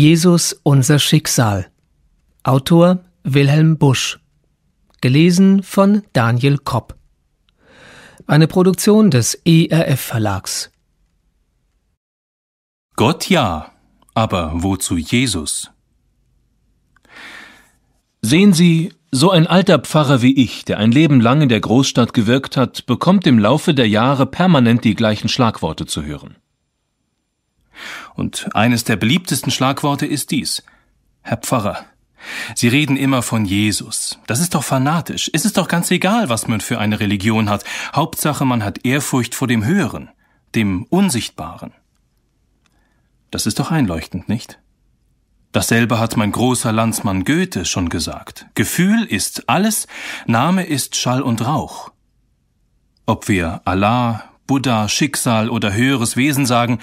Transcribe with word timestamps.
Jesus 0.00 0.52
unser 0.62 1.00
Schicksal. 1.00 1.72
Autor 2.44 3.00
Wilhelm 3.24 3.78
Busch. 3.78 4.20
Gelesen 5.00 5.64
von 5.64 6.04
Daniel 6.12 6.58
Kopp. 6.58 6.94
Eine 8.28 8.46
Produktion 8.46 9.10
des 9.10 9.34
ERF 9.44 9.98
Verlags. 9.98 10.70
Gott 12.94 13.28
ja, 13.28 13.72
aber 14.14 14.52
wozu 14.54 14.96
Jesus? 14.96 15.72
Sehen 18.22 18.52
Sie, 18.52 18.92
so 19.10 19.32
ein 19.32 19.48
alter 19.48 19.80
Pfarrer 19.80 20.22
wie 20.22 20.36
ich, 20.36 20.64
der 20.64 20.78
ein 20.78 20.92
Leben 20.92 21.20
lang 21.20 21.42
in 21.42 21.48
der 21.48 21.58
Großstadt 21.58 22.12
gewirkt 22.12 22.56
hat, 22.56 22.86
bekommt 22.86 23.26
im 23.26 23.40
Laufe 23.40 23.74
der 23.74 23.88
Jahre 23.88 24.26
permanent 24.26 24.84
die 24.84 24.94
gleichen 24.94 25.28
Schlagworte 25.28 25.86
zu 25.86 26.04
hören. 26.04 26.36
Und 28.14 28.48
eines 28.54 28.84
der 28.84 28.96
beliebtesten 28.96 29.50
Schlagworte 29.50 30.06
ist 30.06 30.30
dies. 30.30 30.62
Herr 31.22 31.38
Pfarrer, 31.38 31.84
Sie 32.54 32.68
reden 32.68 32.96
immer 32.96 33.22
von 33.22 33.44
Jesus. 33.44 34.18
Das 34.26 34.40
ist 34.40 34.54
doch 34.54 34.64
fanatisch. 34.64 35.30
Es 35.32 35.44
ist 35.44 35.56
doch 35.56 35.68
ganz 35.68 35.90
egal, 35.90 36.28
was 36.28 36.48
man 36.48 36.60
für 36.60 36.78
eine 36.78 37.00
Religion 37.00 37.48
hat. 37.48 37.64
Hauptsache, 37.94 38.44
man 38.44 38.64
hat 38.64 38.84
Ehrfurcht 38.84 39.34
vor 39.34 39.48
dem 39.48 39.64
Höheren, 39.64 40.10
dem 40.54 40.84
Unsichtbaren. 40.84 41.72
Das 43.30 43.46
ist 43.46 43.58
doch 43.58 43.70
einleuchtend, 43.70 44.28
nicht? 44.28 44.58
Dasselbe 45.52 45.98
hat 45.98 46.16
mein 46.16 46.32
großer 46.32 46.72
Landsmann 46.72 47.24
Goethe 47.24 47.64
schon 47.64 47.88
gesagt. 47.88 48.46
Gefühl 48.54 49.04
ist 49.04 49.48
alles, 49.48 49.86
Name 50.26 50.64
ist 50.64 50.96
Schall 50.96 51.22
und 51.22 51.46
Rauch. 51.46 51.90
Ob 53.06 53.28
wir 53.28 53.62
Allah, 53.64 54.24
Buddha, 54.46 54.88
Schicksal 54.88 55.48
oder 55.48 55.72
höheres 55.72 56.16
Wesen 56.16 56.44
sagen, 56.44 56.80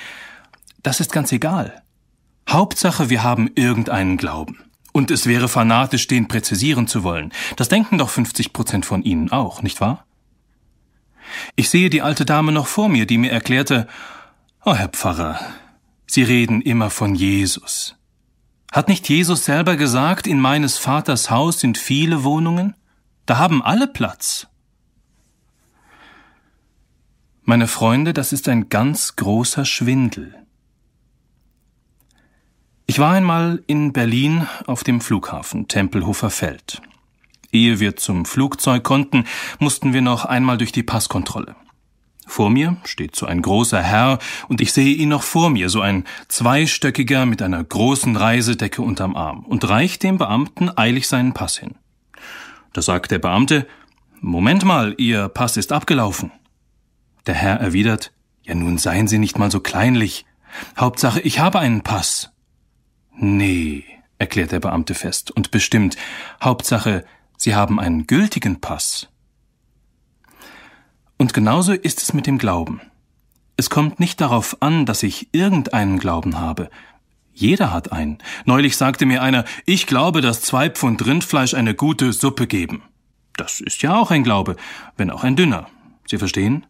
das 0.85 0.99
ist 0.99 1.11
ganz 1.11 1.31
egal. 1.31 1.81
Hauptsache, 2.47 3.09
wir 3.09 3.23
haben 3.23 3.49
irgendeinen 3.55 4.17
Glauben. 4.17 4.59
Und 4.93 5.09
es 5.09 5.25
wäre 5.25 5.49
fanatisch, 5.49 6.07
den 6.07 6.27
präzisieren 6.27 6.87
zu 6.87 7.03
wollen. 7.03 7.33
Das 7.55 7.69
denken 7.69 7.97
doch 7.97 8.09
50 8.09 8.53
Prozent 8.53 8.85
von 8.85 9.01
Ihnen 9.01 9.31
auch, 9.31 9.63
nicht 9.63 9.81
wahr? 9.81 10.05
Ich 11.55 11.69
sehe 11.69 11.89
die 11.89 12.03
alte 12.03 12.23
Dame 12.23 12.51
noch 12.51 12.67
vor 12.67 12.87
mir, 12.87 13.07
die 13.07 13.17
mir 13.17 13.31
erklärte, 13.31 13.87
Oh, 14.63 14.75
Herr 14.75 14.89
Pfarrer, 14.89 15.39
Sie 16.05 16.21
reden 16.21 16.61
immer 16.61 16.91
von 16.91 17.15
Jesus. 17.15 17.95
Hat 18.71 18.87
nicht 18.87 19.09
Jesus 19.09 19.43
selber 19.43 19.77
gesagt, 19.77 20.27
in 20.27 20.39
meines 20.39 20.77
Vaters 20.77 21.31
Haus 21.31 21.59
sind 21.59 21.79
viele 21.79 22.23
Wohnungen? 22.23 22.75
Da 23.25 23.39
haben 23.39 23.63
alle 23.63 23.87
Platz. 23.87 24.47
Meine 27.43 27.67
Freunde, 27.67 28.13
das 28.13 28.33
ist 28.33 28.47
ein 28.47 28.69
ganz 28.69 29.15
großer 29.15 29.65
Schwindel. 29.65 30.44
Ich 32.87 32.99
war 32.99 33.13
einmal 33.13 33.63
in 33.65 33.93
Berlin 33.93 34.47
auf 34.67 34.83
dem 34.83 35.01
Flughafen 35.01 35.67
Tempelhofer 35.67 36.29
Feld. 36.29 36.81
Ehe 37.51 37.79
wir 37.79 37.95
zum 37.95 38.25
Flugzeug 38.25 38.83
konnten, 38.83 39.25
mussten 39.57 39.93
wir 39.93 40.01
noch 40.01 40.25
einmal 40.25 40.59
durch 40.59 40.71
die 40.71 40.83
Passkontrolle. 40.83 41.55
Vor 42.27 42.51
mir 42.51 42.77
steht 42.83 43.15
so 43.15 43.25
ein 43.25 43.41
großer 43.41 43.81
Herr, 43.81 44.19
und 44.47 44.61
ich 44.61 44.71
sehe 44.71 44.95
ihn 44.95 45.09
noch 45.09 45.23
vor 45.23 45.49
mir, 45.49 45.69
so 45.69 45.81
ein 45.81 46.03
zweistöckiger 46.27 47.25
mit 47.25 47.41
einer 47.41 47.63
großen 47.63 48.15
Reisedecke 48.15 48.81
unterm 48.81 49.15
Arm, 49.15 49.45
und 49.45 49.67
reicht 49.67 50.03
dem 50.03 50.19
Beamten 50.19 50.69
eilig 50.75 51.07
seinen 51.07 51.33
Pass 51.33 51.57
hin. 51.57 51.75
Da 52.73 52.81
sagt 52.81 53.11
der 53.11 53.19
Beamte, 53.19 53.67
Moment 54.21 54.63
mal, 54.63 54.93
Ihr 54.97 55.27
Pass 55.29 55.57
ist 55.57 55.71
abgelaufen. 55.71 56.31
Der 57.25 57.35
Herr 57.35 57.55
erwidert, 57.59 58.11
Ja 58.43 58.53
nun 58.53 58.77
seien 58.77 59.07
Sie 59.07 59.17
nicht 59.17 59.39
mal 59.39 59.49
so 59.49 59.59
kleinlich. 59.59 60.25
Hauptsache, 60.77 61.19
ich 61.21 61.39
habe 61.39 61.59
einen 61.59 61.81
Pass. 61.81 62.31
Nee, 63.17 63.83
erklärt 64.17 64.51
der 64.51 64.59
Beamte 64.59 64.93
fest 64.93 65.31
und 65.31 65.51
bestimmt. 65.51 65.95
Hauptsache, 66.41 67.05
Sie 67.37 67.55
haben 67.55 67.79
einen 67.79 68.07
gültigen 68.07 68.61
Pass. 68.61 69.09
Und 71.17 71.33
genauso 71.33 71.73
ist 71.73 72.01
es 72.01 72.13
mit 72.13 72.27
dem 72.27 72.37
Glauben. 72.37 72.81
Es 73.57 73.69
kommt 73.69 73.99
nicht 73.99 74.19
darauf 74.19 74.61
an, 74.61 74.85
dass 74.85 75.03
ich 75.03 75.29
irgendeinen 75.31 75.97
Glauben 75.97 76.39
habe. 76.39 76.69
Jeder 77.33 77.71
hat 77.71 77.91
einen. 77.91 78.17
Neulich 78.45 78.77
sagte 78.77 79.05
mir 79.05 79.21
einer, 79.21 79.45
ich 79.65 79.87
glaube, 79.87 80.21
dass 80.21 80.41
zwei 80.41 80.69
Pfund 80.69 81.05
Rindfleisch 81.05 81.53
eine 81.53 81.73
gute 81.73 82.11
Suppe 82.13 82.47
geben. 82.47 82.83
Das 83.37 83.61
ist 83.61 83.81
ja 83.81 83.97
auch 83.97 84.11
ein 84.11 84.23
Glaube, 84.23 84.55
wenn 84.97 85.09
auch 85.09 85.23
ein 85.23 85.35
dünner. 85.35 85.67
Sie 86.07 86.17
verstehen? 86.17 86.65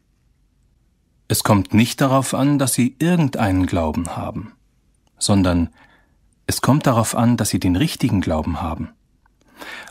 Es 1.27 1.43
kommt 1.43 1.73
nicht 1.73 2.01
darauf 2.01 2.33
an, 2.33 2.59
dass 2.59 2.73
Sie 2.73 2.95
irgendeinen 2.99 3.65
Glauben 3.65 4.15
haben, 4.15 4.53
sondern 5.17 5.69
es 6.47 6.61
kommt 6.61 6.85
darauf 6.85 7.15
an, 7.15 7.37
dass 7.37 7.49
sie 7.49 7.59
den 7.59 7.75
richtigen 7.75 8.21
Glauben 8.21 8.61
haben. 8.61 8.89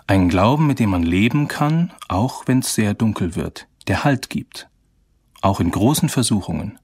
Einen 0.06 0.28
Glauben, 0.28 0.66
mit 0.66 0.78
dem 0.78 0.90
man 0.90 1.02
leben 1.02 1.48
kann, 1.48 1.92
auch 2.08 2.46
wenn 2.46 2.60
es 2.60 2.74
sehr 2.74 2.94
dunkel 2.94 3.34
wird, 3.34 3.66
der 3.86 4.04
Halt 4.04 4.30
gibt, 4.30 4.68
auch 5.40 5.60
in 5.60 5.70
großen 5.70 6.08
Versuchungen. 6.08 6.78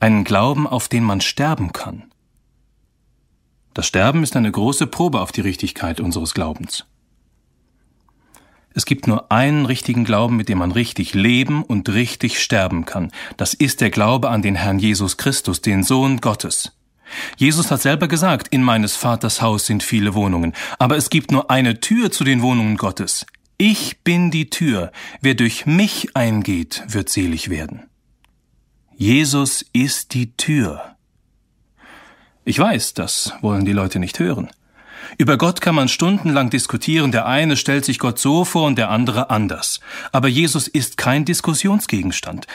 Einen 0.00 0.24
Glauben, 0.24 0.66
auf 0.66 0.88
den 0.88 1.04
man 1.04 1.20
sterben 1.20 1.72
kann. 1.72 2.04
Das 3.74 3.86
Sterben 3.86 4.22
ist 4.22 4.36
eine 4.36 4.50
große 4.50 4.86
Probe 4.86 5.20
auf 5.20 5.32
die 5.32 5.40
Richtigkeit 5.40 6.00
unseres 6.00 6.34
Glaubens. 6.34 6.86
Es 8.72 8.86
gibt 8.86 9.06
nur 9.06 9.30
einen 9.30 9.66
richtigen 9.66 10.04
Glauben, 10.04 10.36
mit 10.36 10.48
dem 10.48 10.58
man 10.58 10.72
richtig 10.72 11.14
leben 11.14 11.62
und 11.62 11.88
richtig 11.88 12.42
sterben 12.42 12.84
kann. 12.84 13.12
Das 13.36 13.54
ist 13.54 13.80
der 13.80 13.90
Glaube 13.90 14.30
an 14.30 14.42
den 14.42 14.56
Herrn 14.56 14.80
Jesus 14.80 15.16
Christus, 15.16 15.60
den 15.60 15.84
Sohn 15.84 16.20
Gottes. 16.20 16.72
Jesus 17.36 17.70
hat 17.70 17.82
selber 17.82 18.08
gesagt, 18.08 18.48
in 18.48 18.62
meines 18.62 18.96
Vaters 18.96 19.42
Haus 19.42 19.66
sind 19.66 19.82
viele 19.82 20.14
Wohnungen, 20.14 20.52
aber 20.78 20.96
es 20.96 21.10
gibt 21.10 21.30
nur 21.30 21.50
eine 21.50 21.80
Tür 21.80 22.10
zu 22.10 22.24
den 22.24 22.42
Wohnungen 22.42 22.76
Gottes. 22.76 23.26
Ich 23.56 24.02
bin 24.02 24.30
die 24.30 24.50
Tür, 24.50 24.90
wer 25.20 25.34
durch 25.34 25.66
mich 25.66 26.16
eingeht, 26.16 26.82
wird 26.88 27.08
selig 27.08 27.50
werden. 27.50 27.84
Jesus 28.96 29.64
ist 29.72 30.14
die 30.14 30.36
Tür. 30.36 30.96
Ich 32.44 32.58
weiß, 32.58 32.94
das 32.94 33.32
wollen 33.40 33.64
die 33.64 33.72
Leute 33.72 33.98
nicht 33.98 34.18
hören. 34.18 34.50
Über 35.18 35.38
Gott 35.38 35.60
kann 35.60 35.74
man 35.74 35.88
stundenlang 35.88 36.50
diskutieren, 36.50 37.12
der 37.12 37.26
eine 37.26 37.56
stellt 37.56 37.84
sich 37.84 37.98
Gott 37.98 38.18
so 38.18 38.44
vor 38.44 38.66
und 38.66 38.76
der 38.76 38.90
andere 38.90 39.30
anders. 39.30 39.80
Aber 40.12 40.28
Jesus 40.28 40.66
ist 40.68 40.96
kein 40.96 41.24
Diskussionsgegenstand. 41.24 42.46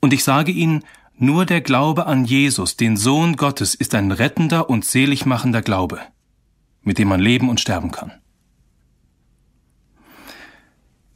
Und 0.00 0.12
ich 0.12 0.24
sage 0.24 0.52
Ihnen, 0.52 0.84
nur 1.20 1.46
der 1.46 1.60
Glaube 1.60 2.06
an 2.06 2.24
Jesus, 2.24 2.76
den 2.76 2.96
Sohn 2.96 3.36
Gottes, 3.36 3.74
ist 3.74 3.94
ein 3.94 4.10
rettender 4.10 4.70
und 4.70 4.84
seligmachender 4.84 5.62
Glaube, 5.62 6.00
mit 6.82 6.98
dem 6.98 7.08
man 7.08 7.20
leben 7.20 7.48
und 7.48 7.60
sterben 7.60 7.90
kann. 7.90 8.12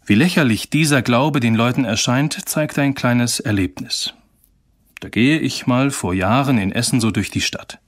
Wie 0.06 0.14
lächerlich 0.14 0.68
dieser 0.68 1.00
Glaube 1.00 1.40
den 1.40 1.54
Leuten 1.54 1.86
erscheint, 1.86 2.48
zeigt 2.48 2.78
ein 2.78 2.94
kleines 2.94 3.40
Erlebnis. 3.40 4.12
Da 5.00 5.08
gehe 5.08 5.38
ich 5.38 5.66
mal 5.66 5.90
vor 5.90 6.12
Jahren 6.12 6.58
in 6.58 6.72
Essen 6.72 7.00
so 7.00 7.10
durch 7.10 7.30
die 7.30 7.40
Stadt. 7.40 7.78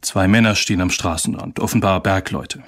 Zwei 0.00 0.26
Männer 0.26 0.56
stehen 0.56 0.80
am 0.80 0.90
Straßenrand, 0.90 1.60
offenbar 1.60 2.02
Bergleute. 2.02 2.64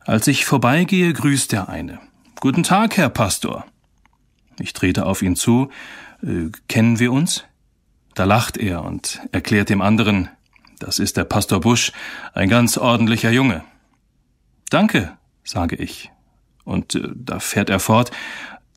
Als 0.00 0.26
ich 0.26 0.46
vorbeigehe, 0.46 1.12
grüßt 1.12 1.52
der 1.52 1.68
eine. 1.68 2.00
Guten 2.40 2.62
Tag, 2.62 2.96
Herr 2.96 3.10
Pastor. 3.10 3.66
Ich 4.58 4.72
trete 4.72 5.06
auf 5.06 5.22
ihn 5.22 5.36
zu, 5.36 5.70
äh, 6.22 6.50
kennen 6.68 6.98
wir 6.98 7.12
uns? 7.12 7.44
Da 8.14 8.24
lacht 8.24 8.56
er 8.56 8.84
und 8.84 9.20
erklärt 9.32 9.68
dem 9.68 9.80
anderen, 9.80 10.28
das 10.78 10.98
ist 10.98 11.16
der 11.16 11.24
Pastor 11.24 11.60
Busch, 11.60 11.92
ein 12.34 12.48
ganz 12.48 12.76
ordentlicher 12.76 13.30
Junge. 13.30 13.64
Danke, 14.68 15.16
sage 15.44 15.76
ich. 15.76 16.10
Und 16.64 16.94
äh, 16.94 17.08
da 17.14 17.40
fährt 17.40 17.70
er 17.70 17.80
fort, 17.80 18.10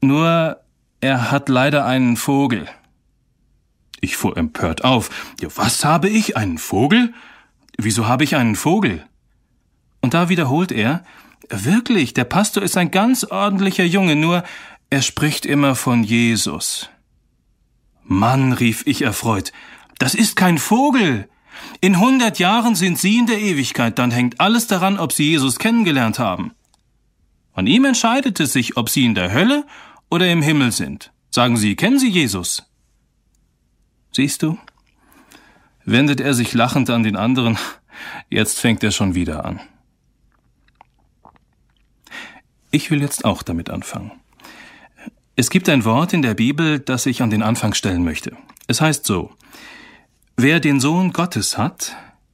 nur 0.01 0.59
er 1.01 1.31
hat 1.31 1.49
leider 1.49 1.85
einen 1.85 2.17
Vogel. 2.17 2.67
Ich 4.01 4.17
fuhr 4.17 4.37
empört 4.37 4.83
auf. 4.83 5.33
Ja, 5.41 5.49
was 5.55 5.83
habe 5.83 6.09
ich? 6.09 6.37
Einen 6.37 6.57
Vogel? 6.57 7.13
Wieso 7.77 8.07
habe 8.07 8.23
ich 8.23 8.35
einen 8.35 8.55
Vogel? 8.55 9.05
Und 10.01 10.13
da 10.13 10.29
wiederholt 10.29 10.71
er, 10.71 11.03
wirklich, 11.49 12.13
der 12.13 12.25
Pastor 12.25 12.63
ist 12.63 12.77
ein 12.77 12.91
ganz 12.91 13.23
ordentlicher 13.23 13.83
Junge, 13.83 14.15
nur 14.15 14.43
er 14.89 15.01
spricht 15.01 15.45
immer 15.45 15.75
von 15.75 16.03
Jesus. 16.03 16.89
Mann, 18.07 18.53
rief 18.53 18.83
ich 18.85 19.01
erfreut, 19.01 19.51
das 19.97 20.13
ist 20.13 20.35
kein 20.35 20.57
Vogel. 20.57 21.27
In 21.81 21.99
hundert 21.99 22.39
Jahren 22.39 22.75
sind 22.75 22.99
Sie 22.99 23.17
in 23.17 23.25
der 23.25 23.39
Ewigkeit, 23.39 23.97
dann 23.97 24.11
hängt 24.11 24.39
alles 24.39 24.67
daran, 24.67 24.99
ob 24.99 25.11
Sie 25.11 25.29
Jesus 25.31 25.57
kennengelernt 25.57 26.19
haben. 26.19 26.53
An 27.53 27.67
ihm 27.67 27.85
entscheidet 27.85 28.39
es 28.39 28.53
sich, 28.53 28.77
ob 28.77 28.89
Sie 28.89 29.05
in 29.05 29.15
der 29.15 29.31
Hölle 29.31 29.65
oder 30.09 30.29
im 30.29 30.41
Himmel 30.41 30.71
sind. 30.71 31.11
Sagen 31.31 31.57
Sie, 31.57 31.75
kennen 31.75 31.99
Sie 31.99 32.09
Jesus? 32.09 32.63
Siehst 34.11 34.43
du? 34.43 34.57
Wendet 35.83 36.19
er 36.19 36.33
sich 36.33 36.53
lachend 36.53 36.89
an 36.89 37.03
den 37.03 37.15
anderen, 37.15 37.57
jetzt 38.29 38.59
fängt 38.59 38.83
er 38.83 38.91
schon 38.91 39.15
wieder 39.15 39.45
an. 39.45 39.59
Ich 42.71 42.91
will 42.91 43.01
jetzt 43.01 43.23
auch 43.25 43.41
damit 43.41 43.69
anfangen. 43.69 44.11
Es 45.37 45.49
gibt 45.49 45.67
ein 45.67 45.83
Wort 45.83 46.13
in 46.13 46.21
der 46.21 46.33
Bibel, 46.33 46.79
das 46.79 47.05
ich 47.05 47.21
an 47.21 47.29
den 47.29 47.43
Anfang 47.43 47.73
stellen 47.73 48.05
möchte. 48.05 48.37
Es 48.67 48.79
heißt 48.79 49.05
so, 49.05 49.31
wer 50.37 50.61
den 50.61 50.79
Sohn 50.79 51.11
Gottes 51.11 51.57
hat, 51.57 51.93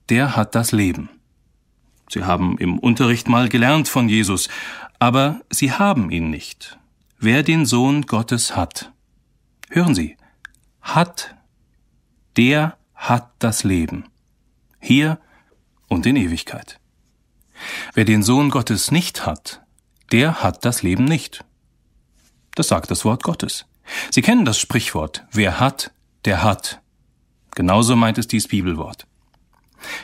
der 0.10 0.36
hat 0.36 0.54
das 0.54 0.72
Leben. 0.72 1.10
Sie 2.10 2.24
haben 2.24 2.60
im 2.60 2.78
Unterricht 2.78 3.28
mal 3.28 3.50
gelernt 3.50 3.88
von 3.88 4.08
Jesus, 4.08 4.50
aber 5.00 5.42
Sie 5.50 5.72
haben 5.72 6.12
ihn 6.12 6.30
nicht. 6.30 6.78
Wer 7.18 7.42
den 7.42 7.66
Sohn 7.66 8.04
Gottes 8.04 8.56
hat, 8.56 8.92
hören 9.70 9.96
Sie, 9.96 10.16
hat, 10.82 11.36
der 12.38 12.78
hat 12.94 13.32
das 13.40 13.64
Leben. 13.64 14.06
Hier 14.80 15.20
und 15.88 16.06
in 16.06 16.18
Ewigkeit. 16.18 16.80
Wer 17.96 18.06
den 18.06 18.22
Sohn 18.22 18.52
Gottes 18.52 18.92
nicht 18.92 19.26
hat, 19.26 19.64
der 20.12 20.44
hat 20.44 20.66
das 20.66 20.84
Leben 20.84 21.06
nicht. 21.06 21.44
Das 22.62 22.68
sagt 22.68 22.92
das 22.92 23.06
Wort 23.06 23.24
Gottes. 23.24 23.66
Sie 24.12 24.22
kennen 24.22 24.46
das 24.46 24.60
Sprichwort, 24.60 25.26
wer 25.32 25.60
hat, 25.60 25.90
der 26.26 26.44
hat. 26.44 26.80
Genauso 27.56 27.96
meint 27.96 28.20
es 28.20 28.28
dies 28.28 28.48
Bibelwort. 28.48 29.08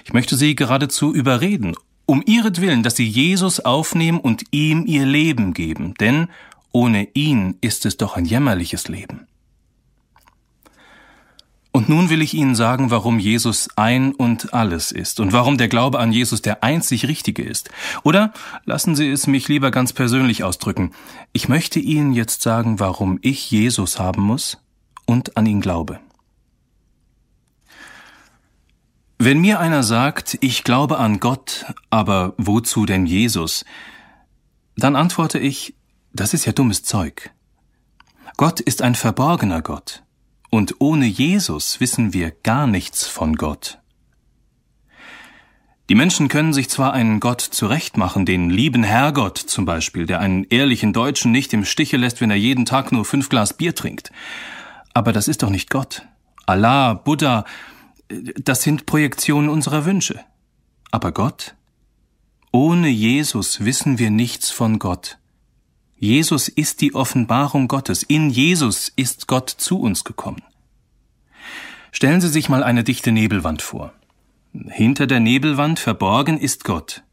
Ich 0.05 0.11
möchte 0.11 0.35
Sie 0.35 0.55
geradezu 0.55 1.13
überreden, 1.13 1.75
um 2.07 2.23
ihretwillen, 2.25 2.81
dass 2.81 2.95
sie 2.95 3.07
Jesus 3.07 3.59
aufnehmen 3.59 4.19
und 4.19 4.41
ihm 4.49 4.87
ihr 4.87 5.05
Leben 5.05 5.53
geben, 5.53 5.93
denn 5.99 6.29
ohne 6.71 7.07
ihn 7.13 7.59
ist 7.61 7.85
es 7.85 7.97
doch 7.97 8.17
ein 8.17 8.25
jämmerliches 8.25 8.87
Leben. 8.87 9.26
Und 11.71 11.89
nun 11.89 12.09
will 12.09 12.21
ich 12.21 12.33
Ihnen 12.33 12.55
sagen, 12.55 12.89
warum 12.89 13.19
Jesus 13.19 13.69
ein 13.75 14.13
und 14.13 14.53
alles 14.53 14.91
ist 14.91 15.19
und 15.19 15.33
warum 15.33 15.57
der 15.57 15.67
Glaube 15.67 15.99
an 15.99 16.11
Jesus 16.11 16.41
der 16.41 16.63
einzig 16.63 17.07
richtige 17.07 17.43
ist. 17.43 17.69
Oder 18.03 18.33
lassen 18.65 18.95
Sie 18.95 19.09
es 19.09 19.27
mich 19.27 19.47
lieber 19.47 19.69
ganz 19.69 19.93
persönlich 19.93 20.43
ausdrücken. 20.43 20.91
Ich 21.33 21.49
möchte 21.49 21.79
Ihnen 21.79 22.13
jetzt 22.13 22.41
sagen, 22.41 22.79
warum 22.79 23.19
ich 23.21 23.51
Jesus 23.51 23.99
haben 23.99 24.21
muss 24.23 24.57
und 25.05 25.37
an 25.37 25.45
ihn 25.45 25.61
glaube. 25.61 25.99
Wenn 29.19 29.39
mir 29.39 29.59
einer 29.59 29.81
sagt, 29.81 30.37
ich 30.41 30.63
glaube 30.63 30.99
an 30.99 31.19
Gott, 31.19 31.65
aber 31.89 32.33
wozu 32.37 32.85
denn 32.85 33.07
Jesus? 33.07 33.65
Dann 34.75 34.95
antworte 34.95 35.39
ich, 35.39 35.75
das 36.13 36.35
ist 36.35 36.45
ja 36.45 36.51
dummes 36.51 36.83
Zeug. 36.83 37.31
Gott 38.37 38.59
ist 38.59 38.83
ein 38.83 38.93
verborgener 38.93 39.63
Gott, 39.63 40.03
und 40.57 40.77
ohne 40.79 41.05
Jesus 41.05 41.79
wissen 41.79 42.13
wir 42.13 42.31
gar 42.31 42.65
nichts 42.65 43.05
von 43.05 43.35
Gott. 43.35 43.77
Die 45.87 45.93
Menschen 45.93 46.29
können 46.29 46.51
sich 46.51 46.67
zwar 46.67 46.93
einen 46.93 47.19
Gott 47.19 47.41
zurechtmachen, 47.41 48.25
den 48.25 48.49
lieben 48.49 48.81
Herrgott 48.81 49.37
zum 49.37 49.65
Beispiel, 49.65 50.07
der 50.07 50.19
einen 50.19 50.45
ehrlichen 50.45 50.93
Deutschen 50.93 51.31
nicht 51.31 51.53
im 51.53 51.63
Stiche 51.63 51.97
lässt, 51.97 52.21
wenn 52.21 52.31
er 52.31 52.37
jeden 52.37 52.65
Tag 52.65 52.91
nur 52.91 53.05
fünf 53.05 53.29
Glas 53.29 53.53
Bier 53.53 53.75
trinkt. 53.75 54.11
Aber 54.95 55.13
das 55.13 55.27
ist 55.27 55.43
doch 55.43 55.51
nicht 55.51 55.69
Gott. 55.69 56.07
Allah, 56.47 56.95
Buddha, 56.95 57.45
das 58.09 58.63
sind 58.63 58.87
Projektionen 58.87 59.49
unserer 59.49 59.85
Wünsche. 59.85 60.21
Aber 60.89 61.11
Gott? 61.11 61.53
Ohne 62.51 62.89
Jesus 62.89 63.63
wissen 63.63 63.99
wir 63.99 64.09
nichts 64.09 64.49
von 64.49 64.79
Gott. 64.79 65.19
Jesus 65.99 66.47
ist 66.47 66.81
die 66.81 66.93
Offenbarung 66.93 67.67
Gottes. 67.67 68.03
In 68.03 68.29
Jesus 68.29 68.91
ist 68.95 69.27
Gott 69.27 69.49
zu 69.49 69.79
uns 69.79 70.03
gekommen. 70.03 70.43
Stellen 71.91 72.21
Sie 72.21 72.27
sich 72.27 72.49
mal 72.49 72.63
eine 72.63 72.83
dichte 72.83 73.11
Nebelwand 73.11 73.63
vor. 73.63 73.93
Hinter 74.53 75.07
der 75.07 75.19
Nebelwand 75.19 75.79
verborgen 75.79 76.37
ist 76.37 76.63
Gott. 76.63 77.03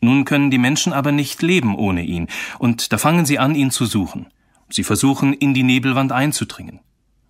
Nun 0.00 0.24
können 0.24 0.50
die 0.50 0.58
Menschen 0.58 0.92
aber 0.92 1.12
nicht 1.12 1.40
leben 1.40 1.76
ohne 1.76 2.02
ihn, 2.02 2.28
und 2.58 2.92
da 2.92 2.98
fangen 2.98 3.26
sie 3.26 3.38
an, 3.38 3.54
ihn 3.54 3.70
zu 3.70 3.86
suchen. 3.86 4.26
Sie 4.68 4.84
versuchen, 4.84 5.32
in 5.32 5.54
die 5.54 5.62
Nebelwand 5.62 6.12
einzudringen. 6.12 6.80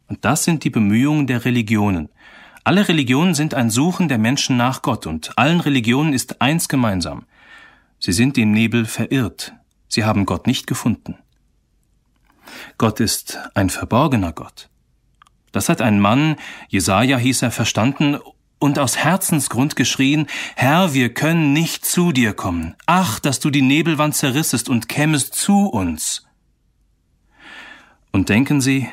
Und 0.08 0.24
das 0.24 0.44
sind 0.44 0.64
die 0.64 0.70
Bemühungen 0.70 1.26
der 1.26 1.44
Religionen. 1.44 2.08
Alle 2.64 2.88
Religionen 2.88 3.34
sind 3.34 3.54
ein 3.54 3.70
Suchen 3.70 4.08
der 4.08 4.18
Menschen 4.18 4.56
nach 4.56 4.80
Gott 4.80 5.06
und 5.06 5.38
allen 5.38 5.60
Religionen 5.60 6.14
ist 6.14 6.40
eins 6.40 6.68
gemeinsam. 6.68 7.26
Sie 7.98 8.12
sind 8.12 8.38
im 8.38 8.52
Nebel 8.52 8.86
verirrt. 8.86 9.52
Sie 9.94 10.04
haben 10.04 10.26
Gott 10.26 10.48
nicht 10.48 10.66
gefunden. 10.66 11.18
Gott 12.78 12.98
ist 12.98 13.38
ein 13.54 13.70
verborgener 13.70 14.32
Gott. 14.32 14.68
Das 15.52 15.68
hat 15.68 15.80
ein 15.80 16.00
Mann, 16.00 16.34
Jesaja 16.68 17.16
hieß 17.16 17.42
er, 17.42 17.52
verstanden 17.52 18.18
und 18.58 18.80
aus 18.80 18.96
Herzensgrund 18.96 19.76
geschrien, 19.76 20.26
Herr, 20.56 20.94
wir 20.94 21.14
können 21.14 21.52
nicht 21.52 21.84
zu 21.84 22.10
dir 22.10 22.32
kommen. 22.32 22.74
Ach, 22.86 23.20
dass 23.20 23.38
du 23.38 23.50
die 23.50 23.62
Nebelwand 23.62 24.16
zerrissest 24.16 24.68
und 24.68 24.88
kämest 24.88 25.36
zu 25.36 25.68
uns. 25.68 26.26
Und 28.10 28.30
denken 28.30 28.60
Sie, 28.60 28.88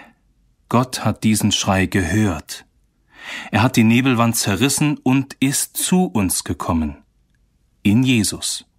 Gott 0.70 1.04
hat 1.04 1.24
diesen 1.24 1.52
Schrei 1.52 1.88
gehört. 1.88 2.66
Er 3.50 3.64
hat 3.64 3.76
die 3.76 3.84
Nebelwand 3.84 4.36
zerrissen 4.36 5.00
und 5.00 5.36
ist 5.40 5.78
zu 5.78 6.06
uns 6.06 6.44
gekommen. 6.44 6.98
In 7.82 8.04
Jesus. 8.04 8.71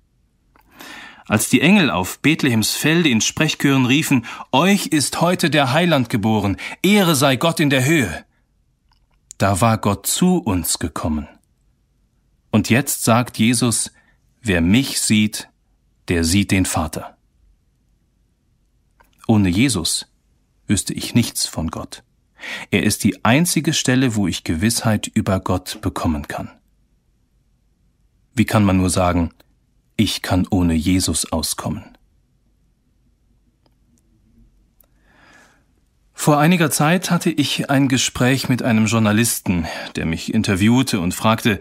Als 1.33 1.49
die 1.49 1.63
Engel 1.63 1.91
auf 1.91 2.19
Bethlehems 2.19 2.73
Felde 2.73 3.09
in 3.09 3.23
Sprechchören 3.23 3.87
riefen, 3.87 4.27
Euch 4.53 4.89
ist 4.89 5.23
heute 5.23 5.49
der 5.49 5.73
Heiland 5.73 6.11
geboren, 6.11 6.59
Ehre 6.83 7.15
sei 7.15 7.37
Gott 7.37 7.59
in 7.59 7.71
der 7.71 7.87
Höhe. 7.87 8.27
Da 9.39 9.63
war 9.63 9.79
Gott 9.79 10.07
zu 10.07 10.37
uns 10.37 10.79
gekommen. 10.79 11.27
Und 12.51 12.69
jetzt 12.69 13.05
sagt 13.05 13.39
Jesus, 13.39 13.93
wer 14.43 14.61
mich 14.61 15.01
sieht, 15.01 15.49
der 16.09 16.25
sieht 16.25 16.51
den 16.51 16.67
Vater. 16.67 17.17
Ohne 19.27 19.49
Jesus 19.49 20.13
wüsste 20.67 20.93
ich 20.93 21.15
nichts 21.15 21.47
von 21.47 21.69
Gott. 21.69 22.03
Er 22.71 22.83
ist 22.83 23.05
die 23.05 23.25
einzige 23.25 23.73
Stelle, 23.73 24.17
wo 24.17 24.29
ich 24.29 24.45
Gewissheit 24.45 25.07
über 25.07 25.41
Gott 25.41 25.81
bekommen 25.81 26.29
kann. 26.29 26.51
Wie 28.35 28.45
kann 28.45 28.67
man 28.67 28.77
nur 28.77 28.91
sagen, 28.91 29.33
ich 30.03 30.23
kann 30.23 30.47
ohne 30.51 30.75
Jesus 30.75 31.31
auskommen? 31.31 31.85
Vor 36.13 36.39
einiger 36.39 36.71
Zeit 36.71 37.11
hatte 37.11 37.31
ich 37.31 37.71
ein 37.71 37.89
Gespräch 37.89 38.49
mit 38.49 38.63
einem 38.63 38.87
Journalisten, 38.87 39.67
der 39.97 40.07
mich 40.07 40.33
interviewte 40.33 41.01
und 41.01 41.15
fragte, 41.15 41.61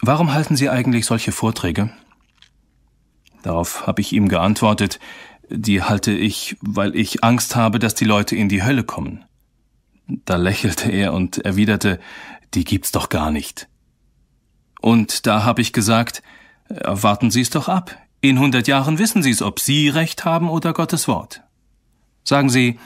Warum 0.00 0.34
halten 0.34 0.56
Sie 0.56 0.68
eigentlich 0.68 1.06
solche 1.06 1.30
Vorträge? 1.30 1.92
Darauf 3.44 3.86
habe 3.86 4.00
ich 4.00 4.12
ihm 4.12 4.28
geantwortet, 4.28 4.98
die 5.48 5.82
halte 5.82 6.10
ich, 6.10 6.56
weil 6.60 6.96
ich 6.96 7.22
Angst 7.22 7.54
habe, 7.54 7.78
dass 7.78 7.94
die 7.94 8.04
Leute 8.04 8.34
in 8.34 8.48
die 8.48 8.64
Hölle 8.64 8.82
kommen. 8.82 9.24
Da 10.24 10.34
lächelte 10.34 10.90
er 10.90 11.12
und 11.12 11.38
erwiderte, 11.38 12.00
die 12.54 12.64
gibt's 12.64 12.90
doch 12.90 13.10
gar 13.10 13.30
nicht. 13.30 13.68
Und 14.80 15.26
da 15.26 15.44
habe 15.44 15.62
ich 15.62 15.72
gesagt, 15.72 16.22
warten 16.80 17.30
Sie 17.30 17.40
es 17.40 17.50
doch 17.50 17.68
ab. 17.68 17.96
In 18.20 18.38
hundert 18.38 18.68
Jahren 18.68 18.98
wissen 18.98 19.22
Sie 19.22 19.30
es, 19.30 19.42
ob 19.42 19.58
Sie 19.60 19.88
recht 19.88 20.24
haben 20.24 20.48
oder 20.48 20.72
Gottes 20.72 21.08
Wort. 21.08 21.42
Sagen 22.24 22.50
Sie, 22.50 22.78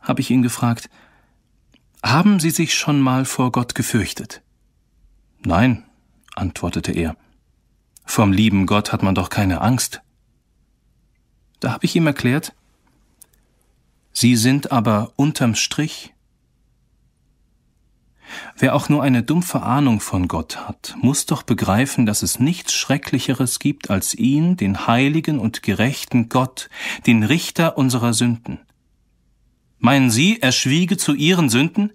habe 0.00 0.20
ich 0.20 0.30
ihn 0.30 0.42
gefragt, 0.42 0.88
haben 2.02 2.40
Sie 2.40 2.50
sich 2.50 2.74
schon 2.74 3.00
mal 3.00 3.24
vor 3.24 3.52
Gott 3.52 3.74
gefürchtet? 3.74 4.42
Nein, 5.40 5.84
antwortete 6.34 6.92
er. 6.92 7.16
Vom 8.04 8.32
lieben 8.32 8.66
Gott 8.66 8.92
hat 8.92 9.02
man 9.02 9.14
doch 9.14 9.28
keine 9.28 9.60
Angst. 9.60 10.00
Da 11.60 11.72
habe 11.72 11.84
ich 11.84 11.94
ihm 11.94 12.06
erklärt, 12.06 12.54
Sie 14.12 14.34
sind 14.34 14.72
aber 14.72 15.12
unterm 15.16 15.54
Strich 15.54 16.14
Wer 18.56 18.74
auch 18.74 18.88
nur 18.88 19.02
eine 19.02 19.22
dumpfe 19.22 19.62
Ahnung 19.62 20.00
von 20.00 20.28
Gott 20.28 20.68
hat, 20.68 20.96
muss 21.00 21.26
doch 21.26 21.42
begreifen, 21.42 22.06
dass 22.06 22.22
es 22.22 22.38
nichts 22.38 22.74
Schrecklicheres 22.74 23.58
gibt 23.58 23.90
als 23.90 24.14
ihn, 24.14 24.56
den 24.56 24.86
heiligen 24.86 25.38
und 25.38 25.62
gerechten 25.62 26.28
Gott, 26.28 26.68
den 27.06 27.22
Richter 27.22 27.78
unserer 27.78 28.14
Sünden. 28.14 28.60
Meinen 29.78 30.10
Sie, 30.10 30.42
er 30.42 30.52
schwiege 30.52 30.96
zu 30.96 31.14
Ihren 31.14 31.48
Sünden? 31.48 31.92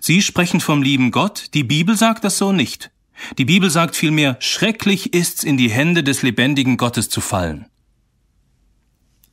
Sie 0.00 0.20
sprechen 0.20 0.60
vom 0.60 0.82
lieben 0.82 1.10
Gott, 1.10 1.54
die 1.54 1.64
Bibel 1.64 1.96
sagt 1.96 2.24
das 2.24 2.38
so 2.38 2.52
nicht. 2.52 2.90
Die 3.38 3.44
Bibel 3.44 3.70
sagt 3.70 3.96
vielmehr, 3.96 4.36
schrecklich 4.40 5.12
ist's, 5.14 5.44
in 5.44 5.56
die 5.56 5.70
Hände 5.70 6.02
des 6.02 6.22
lebendigen 6.22 6.76
Gottes 6.76 7.08
zu 7.08 7.20
fallen. 7.20 7.66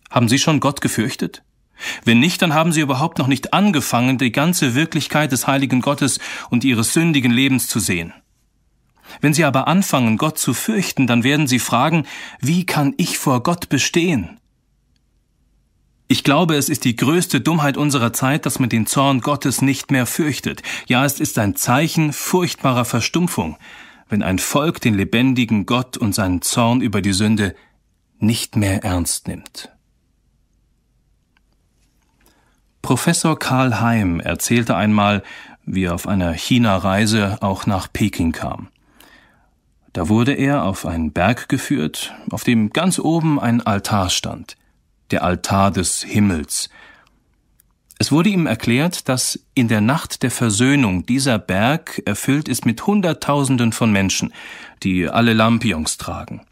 Haben 0.09 0.29
Sie 0.29 0.39
schon 0.39 0.59
Gott 0.59 0.81
gefürchtet? 0.81 1.43
Wenn 2.05 2.19
nicht, 2.19 2.41
dann 2.41 2.53
haben 2.53 2.71
sie 2.71 2.81
überhaupt 2.81 3.17
noch 3.17 3.27
nicht 3.27 3.53
angefangen, 3.53 4.17
die 4.17 4.31
ganze 4.31 4.75
Wirklichkeit 4.75 5.31
des 5.31 5.47
heiligen 5.47 5.81
Gottes 5.81 6.19
und 6.49 6.63
ihres 6.63 6.93
sündigen 6.93 7.31
Lebens 7.31 7.67
zu 7.67 7.79
sehen. 7.79 8.13
Wenn 9.21 9.33
sie 9.33 9.45
aber 9.45 9.67
anfangen, 9.67 10.17
Gott 10.17 10.37
zu 10.37 10.53
fürchten, 10.53 11.07
dann 11.07 11.23
werden 11.23 11.47
sie 11.47 11.59
fragen, 11.59 12.05
wie 12.39 12.65
kann 12.65 12.93
ich 12.97 13.17
vor 13.17 13.41
Gott 13.41 13.69
bestehen? 13.69 14.39
Ich 16.09 16.23
glaube, 16.23 16.55
es 16.55 16.69
ist 16.69 16.85
die 16.85 16.95
größte 16.95 17.41
Dummheit 17.41 17.75
unserer 17.75 18.13
Zeit, 18.13 18.45
dass 18.45 18.59
man 18.59 18.69
den 18.69 18.85
Zorn 18.85 19.19
Gottes 19.19 19.61
nicht 19.61 19.91
mehr 19.91 20.05
fürchtet. 20.05 20.61
Ja, 20.87 21.03
es 21.03 21.19
ist 21.19 21.37
ein 21.37 21.55
Zeichen 21.55 22.13
furchtbarer 22.13 22.85
Verstumpfung, 22.85 23.57
wenn 24.07 24.23
ein 24.23 24.39
Volk 24.39 24.79
den 24.79 24.93
lebendigen 24.93 25.65
Gott 25.65 25.97
und 25.97 26.15
seinen 26.15 26.41
Zorn 26.41 26.79
über 26.79 27.01
die 27.01 27.11
Sünde 27.11 27.55
nicht 28.19 28.55
mehr 28.55 28.85
ernst 28.85 29.27
nimmt. 29.27 29.69
Professor 32.87 33.37
Karl 33.37 33.81
Heim 33.81 34.21
erzählte 34.21 34.77
einmal, 34.77 35.21
wie 35.65 35.83
er 35.83 35.93
auf 35.93 36.07
einer 36.07 36.31
China-Reise 36.31 37.39
auch 37.41 37.65
nach 37.65 37.91
Peking 37.91 38.31
kam. 38.31 38.69
Da 39.91 40.07
wurde 40.07 40.31
er 40.31 40.63
auf 40.63 40.85
einen 40.85 41.11
Berg 41.11 41.49
geführt, 41.49 42.15
auf 42.31 42.45
dem 42.45 42.69
ganz 42.69 42.97
oben 42.97 43.41
ein 43.41 43.59
Altar 43.59 44.09
stand, 44.09 44.55
der 45.11 45.25
Altar 45.25 45.71
des 45.71 46.01
Himmels. 46.01 46.69
Es 47.99 48.13
wurde 48.13 48.29
ihm 48.29 48.47
erklärt, 48.47 49.09
dass 49.09 49.37
in 49.53 49.67
der 49.67 49.81
Nacht 49.81 50.23
der 50.23 50.31
Versöhnung 50.31 51.05
dieser 51.05 51.39
Berg 51.39 52.01
erfüllt 52.05 52.47
ist 52.47 52.65
mit 52.65 52.87
Hunderttausenden 52.87 53.73
von 53.73 53.91
Menschen, 53.91 54.31
die 54.81 55.09
alle 55.09 55.33
Lampions 55.33 55.97
tragen. 55.97 56.46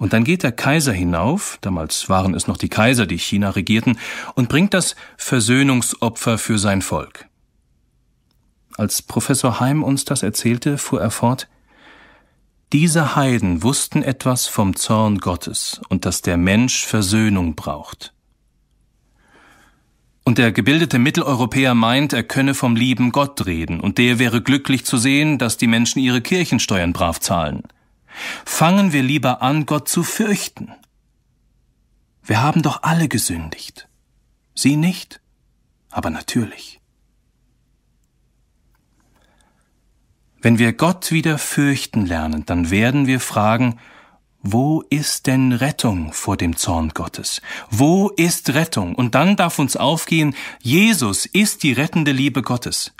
Und 0.00 0.14
dann 0.14 0.24
geht 0.24 0.44
der 0.44 0.52
Kaiser 0.52 0.94
hinauf, 0.94 1.58
damals 1.60 2.08
waren 2.08 2.32
es 2.34 2.46
noch 2.46 2.56
die 2.56 2.70
Kaiser, 2.70 3.04
die 3.04 3.18
China 3.18 3.50
regierten, 3.50 3.98
und 4.34 4.48
bringt 4.48 4.72
das 4.72 4.96
Versöhnungsopfer 5.18 6.38
für 6.38 6.58
sein 6.58 6.80
Volk. 6.80 7.26
Als 8.78 9.02
Professor 9.02 9.60
Heim 9.60 9.82
uns 9.82 10.06
das 10.06 10.22
erzählte, 10.22 10.78
fuhr 10.78 11.02
er 11.02 11.10
fort, 11.10 11.48
diese 12.72 13.14
Heiden 13.14 13.62
wussten 13.62 14.02
etwas 14.02 14.46
vom 14.46 14.74
Zorn 14.74 15.18
Gottes 15.18 15.82
und 15.90 16.06
dass 16.06 16.22
der 16.22 16.38
Mensch 16.38 16.86
Versöhnung 16.86 17.54
braucht. 17.54 18.14
Und 20.24 20.38
der 20.38 20.50
gebildete 20.50 20.98
Mitteleuropäer 20.98 21.74
meint, 21.74 22.14
er 22.14 22.22
könne 22.22 22.54
vom 22.54 22.74
lieben 22.74 23.12
Gott 23.12 23.44
reden, 23.44 23.80
und 23.80 23.98
der 23.98 24.18
wäre 24.18 24.40
glücklich 24.40 24.86
zu 24.86 24.96
sehen, 24.96 25.36
dass 25.36 25.58
die 25.58 25.66
Menschen 25.66 25.98
ihre 25.98 26.22
Kirchensteuern 26.22 26.94
brav 26.94 27.20
zahlen. 27.20 27.64
Fangen 28.44 28.92
wir 28.92 29.02
lieber 29.02 29.42
an, 29.42 29.66
Gott 29.66 29.88
zu 29.88 30.02
fürchten. 30.02 30.72
Wir 32.22 32.42
haben 32.42 32.62
doch 32.62 32.82
alle 32.82 33.08
gesündigt. 33.08 33.88
Sie 34.54 34.76
nicht, 34.76 35.20
aber 35.90 36.10
natürlich. 36.10 36.80
Wenn 40.42 40.58
wir 40.58 40.72
Gott 40.72 41.12
wieder 41.12 41.38
fürchten 41.38 42.06
lernen, 42.06 42.46
dann 42.46 42.70
werden 42.70 43.06
wir 43.06 43.20
fragen, 43.20 43.78
wo 44.42 44.80
ist 44.88 45.26
denn 45.26 45.52
Rettung 45.52 46.14
vor 46.14 46.38
dem 46.38 46.56
Zorn 46.56 46.90
Gottes? 46.90 47.42
Wo 47.68 48.08
ist 48.08 48.54
Rettung? 48.54 48.94
Und 48.94 49.14
dann 49.14 49.36
darf 49.36 49.58
uns 49.58 49.76
aufgehen, 49.76 50.34
Jesus 50.62 51.26
ist 51.26 51.62
die 51.62 51.72
rettende 51.72 52.12
Liebe 52.12 52.40
Gottes. 52.40 52.94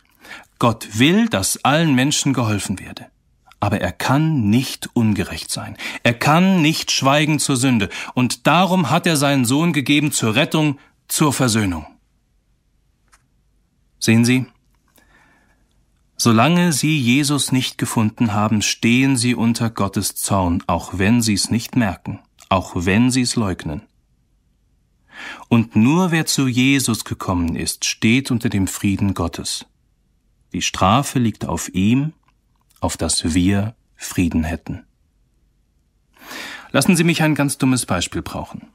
Gott 0.58 0.98
will, 0.98 1.28
dass 1.28 1.64
allen 1.64 1.94
Menschen 1.94 2.34
geholfen 2.34 2.78
werde. 2.78 3.06
Aber 3.60 3.80
er 3.80 3.92
kann 3.92 4.48
nicht 4.48 4.88
ungerecht 4.94 5.50
sein. 5.50 5.76
Er 6.02 6.14
kann 6.14 6.62
nicht 6.62 6.90
schweigen 6.90 7.38
zur 7.38 7.56
Sünde. 7.56 7.90
Und 8.14 8.46
darum 8.46 8.90
hat 8.90 9.06
er 9.06 9.16
seinen 9.16 9.44
Sohn 9.44 9.72
gegeben 9.72 10.12
zur 10.12 10.34
Rettung, 10.34 10.78
zur 11.08 11.32
Versöhnung. 11.32 11.86
Sehen 13.98 14.24
Sie, 14.24 14.46
Solange 16.22 16.74
sie 16.74 17.00
Jesus 17.00 17.50
nicht 17.50 17.78
gefunden 17.78 18.34
haben, 18.34 18.60
stehen 18.60 19.16
sie 19.16 19.34
unter 19.34 19.70
Gottes 19.70 20.16
Zorn, 20.16 20.62
auch 20.66 20.98
wenn 20.98 21.22
sie 21.22 21.32
es 21.32 21.50
nicht 21.50 21.76
merken, 21.76 22.18
auch 22.50 22.72
wenn 22.74 23.10
sie 23.10 23.22
es 23.22 23.36
leugnen. 23.36 23.80
Und 25.48 25.76
nur 25.76 26.10
wer 26.10 26.26
zu 26.26 26.46
Jesus 26.46 27.06
gekommen 27.06 27.56
ist, 27.56 27.86
steht 27.86 28.30
unter 28.30 28.50
dem 28.50 28.66
Frieden 28.66 29.14
Gottes. 29.14 29.64
Die 30.52 30.60
Strafe 30.60 31.18
liegt 31.18 31.46
auf 31.46 31.70
ihm, 31.72 32.12
auf 32.80 32.96
dass 32.96 33.34
wir 33.34 33.74
Frieden 33.96 34.44
hätten. 34.44 34.84
Lassen 36.72 36.96
Sie 36.96 37.04
mich 37.04 37.22
ein 37.22 37.34
ganz 37.34 37.58
dummes 37.58 37.86
Beispiel 37.86 38.22
brauchen. 38.22 38.68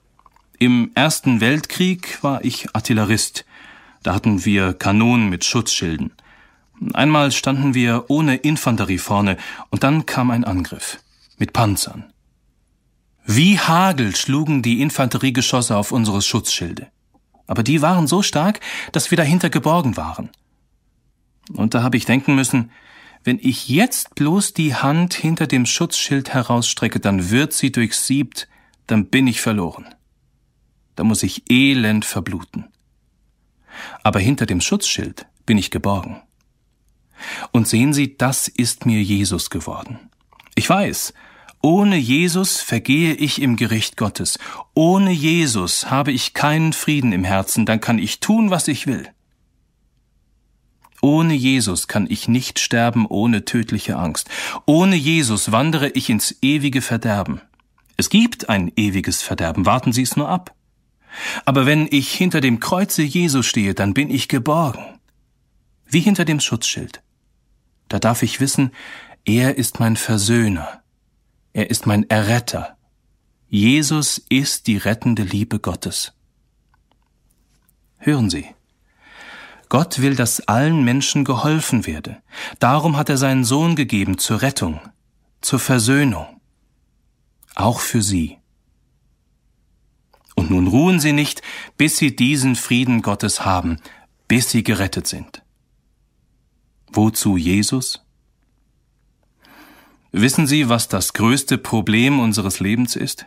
Im 0.60 0.92
Ersten 0.96 1.42
Weltkrieg 1.42 2.22
war 2.24 2.44
ich 2.44 2.74
Artillerist. 2.74 3.46
Da 4.04 4.14
hatten 4.14 4.46
wir 4.46 4.74
Kanonen 4.74 5.30
mit 5.30 5.44
Schutzschilden. 5.44 6.12
Einmal 6.94 7.32
standen 7.32 7.74
wir 7.74 8.06
ohne 8.10 8.36
Infanterie 8.36 8.98
vorne, 8.98 9.38
und 9.70 9.84
dann 9.84 10.06
kam 10.06 10.30
ein 10.30 10.44
Angriff 10.44 11.00
mit 11.38 11.54
Panzern. 11.54 12.06
Wie 13.26 13.58
Hagel 13.58 14.16
schlugen 14.16 14.62
die 14.62 14.82
Infanteriegeschosse 14.82 15.76
auf 15.76 15.92
unsere 15.92 16.22
Schutzschilde. 16.22 16.88
Aber 17.48 17.64
die 17.64 17.82
waren 17.82 18.08
so 18.08 18.22
stark, 18.22 18.60
dass 18.92 19.10
wir 19.10 19.18
dahinter 19.18 19.50
geborgen 19.50 19.98
waren. 19.98 20.30
Und 21.54 21.74
da 21.74 21.84
habe 21.84 21.98
ich 21.98 22.06
denken 22.06 22.36
müssen, 22.36 22.72
wenn 23.25 23.39
ich 23.41 23.67
jetzt 23.70 24.13
bloß 24.13 24.53
die 24.53 24.75
Hand 24.75 25.15
hinter 25.15 25.48
dem 25.48 25.65
Schutzschild 25.65 26.34
herausstrecke, 26.34 27.00
dann 27.00 27.32
wird 27.32 27.53
sie 27.53 27.72
durchsiebt, 27.72 28.48
dann 28.86 29.08
bin 29.08 29.25
ich 29.25 29.41
verloren. 29.41 29.86
Da 30.96 31.03
muss 31.03 31.24
ich 31.24 31.50
elend 31.51 32.05
verbluten. 32.05 32.67
Aber 34.03 34.20
hinter 34.20 34.46
dem 34.46 34.62
Schutzschild 34.62 35.25
bin 35.48 35.58
ich 35.58 35.72
geborgen. 35.72 36.22
Und 37.51 37.67
sehen 37.67 37.94
Sie, 37.94 38.15
das 38.15 38.48
ist 38.48 38.86
mir 38.86 39.01
Jesus 39.01 39.50
geworden. 39.50 40.00
Ich 40.53 40.70
weiß, 40.70 41.13
ohne 41.62 41.98
Jesus 41.98 42.62
vergehe 42.62 43.15
ich 43.15 43.41
im 43.41 43.55
Gericht 43.55 43.98
Gottes. 43.98 44.38
Ohne 44.75 45.12
Jesus 45.12 45.89
habe 45.89 46.12
ich 46.12 46.36
keinen 46.36 46.74
Frieden 46.74 47.12
im 47.12 47.24
Herzen, 47.24 47.65
dann 47.65 47.82
kann 47.82 47.98
ich 47.98 48.20
tun, 48.20 48.51
was 48.51 48.67
ich 48.67 48.86
will. 48.86 49.10
Ohne 51.06 51.36
Jesus 51.36 51.88
kann 51.88 52.08
ich 52.10 52.28
nicht 52.28 52.58
sterben 52.58 53.06
ohne 53.06 53.46
tödliche 53.46 53.96
Angst. 53.96 54.28
Ohne 54.66 54.96
Jesus 54.96 55.52
wandere 55.52 55.90
ich 55.90 56.10
ins 56.10 56.36
ewige 56.42 56.82
Verderben. 56.82 57.42
Es 57.96 58.10
gibt 58.10 58.50
ein 58.50 58.72
ewiges 58.76 59.22
Verderben, 59.22 59.68
warten 59.68 59.94
Sie 59.94 60.02
es 60.02 60.16
nur 60.16 60.28
ab. 60.28 60.56
Aber 61.46 61.68
wenn 61.68 61.88
ich 61.92 62.12
hinter 62.12 62.42
dem 62.42 62.60
Kreuze 62.60 63.04
Jesu 63.04 63.44
stehe, 63.44 63.76
dann 63.76 63.94
bin 63.94 64.10
ich 64.10 64.30
geborgen. 64.30 64.84
Wie 65.86 66.00
hinter 66.00 66.26
dem 66.26 66.40
Schutzschild. 66.40 67.04
Da 67.88 68.00
darf 68.00 68.24
ich 68.24 68.40
wissen, 68.40 68.72
er 69.26 69.60
ist 69.60 69.80
mein 69.80 69.98
Versöhner. 69.98 70.82
Er 71.54 71.70
ist 71.70 71.86
mein 71.86 72.10
Erretter. 72.10 72.78
Jesus 73.48 74.26
ist 74.30 74.66
die 74.66 74.78
rettende 74.78 75.22
Liebe 75.22 75.60
Gottes. 75.60 76.14
Hören 78.00 78.32
Sie. 78.32 78.56
Gott 79.70 80.02
will, 80.02 80.16
dass 80.16 80.48
allen 80.48 80.84
Menschen 80.84 81.24
geholfen 81.24 81.86
werde. 81.86 82.22
Darum 82.60 82.98
hat 82.98 83.10
er 83.10 83.18
seinen 83.18 83.44
Sohn 83.44 83.76
gegeben 83.76 84.18
zur 84.18 84.42
Rettung, 84.42 84.80
zur 85.42 85.60
Versöhnung. 85.60 86.42
Auch 87.56 87.80
für 87.80 88.02
Sie. 88.02 88.38
Und 90.36 90.50
nun 90.50 90.68
ruhen 90.68 91.00
Sie 91.00 91.14
nicht, 91.14 91.42
bis 91.78 91.98
Sie 91.98 92.16
diesen 92.16 92.56
Frieden 92.56 93.02
Gottes 93.02 93.46
haben, 93.46 93.78
bis 94.28 94.50
Sie 94.50 94.64
gerettet 94.64 95.08
sind. 95.08 95.44
Wozu 96.92 97.38
Jesus? 97.38 98.04
Wissen 100.12 100.48
Sie, 100.48 100.70
was 100.70 100.88
das 100.88 101.14
größte 101.14 101.58
Problem 101.58 102.20
unseres 102.20 102.60
Lebens 102.60 102.96
ist? 102.96 103.26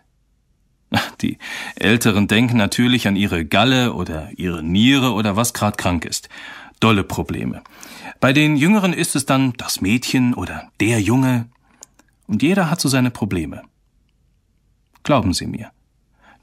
Die 1.20 1.38
Älteren 1.76 2.28
denken 2.28 2.56
natürlich 2.56 3.08
an 3.08 3.16
ihre 3.16 3.44
Galle 3.44 3.94
oder 3.94 4.30
ihre 4.36 4.62
Niere 4.62 5.12
oder 5.12 5.36
was 5.36 5.54
grad 5.54 5.78
krank 5.78 6.04
ist. 6.04 6.28
Dolle 6.80 7.04
Probleme. 7.04 7.62
Bei 8.20 8.32
den 8.32 8.56
Jüngeren 8.56 8.92
ist 8.92 9.16
es 9.16 9.26
dann 9.26 9.52
das 9.56 9.80
Mädchen 9.80 10.34
oder 10.34 10.70
der 10.80 11.00
Junge. 11.00 11.48
Und 12.26 12.42
jeder 12.42 12.70
hat 12.70 12.80
so 12.80 12.88
seine 12.88 13.10
Probleme. 13.10 13.62
Glauben 15.02 15.32
Sie 15.32 15.46
mir, 15.46 15.70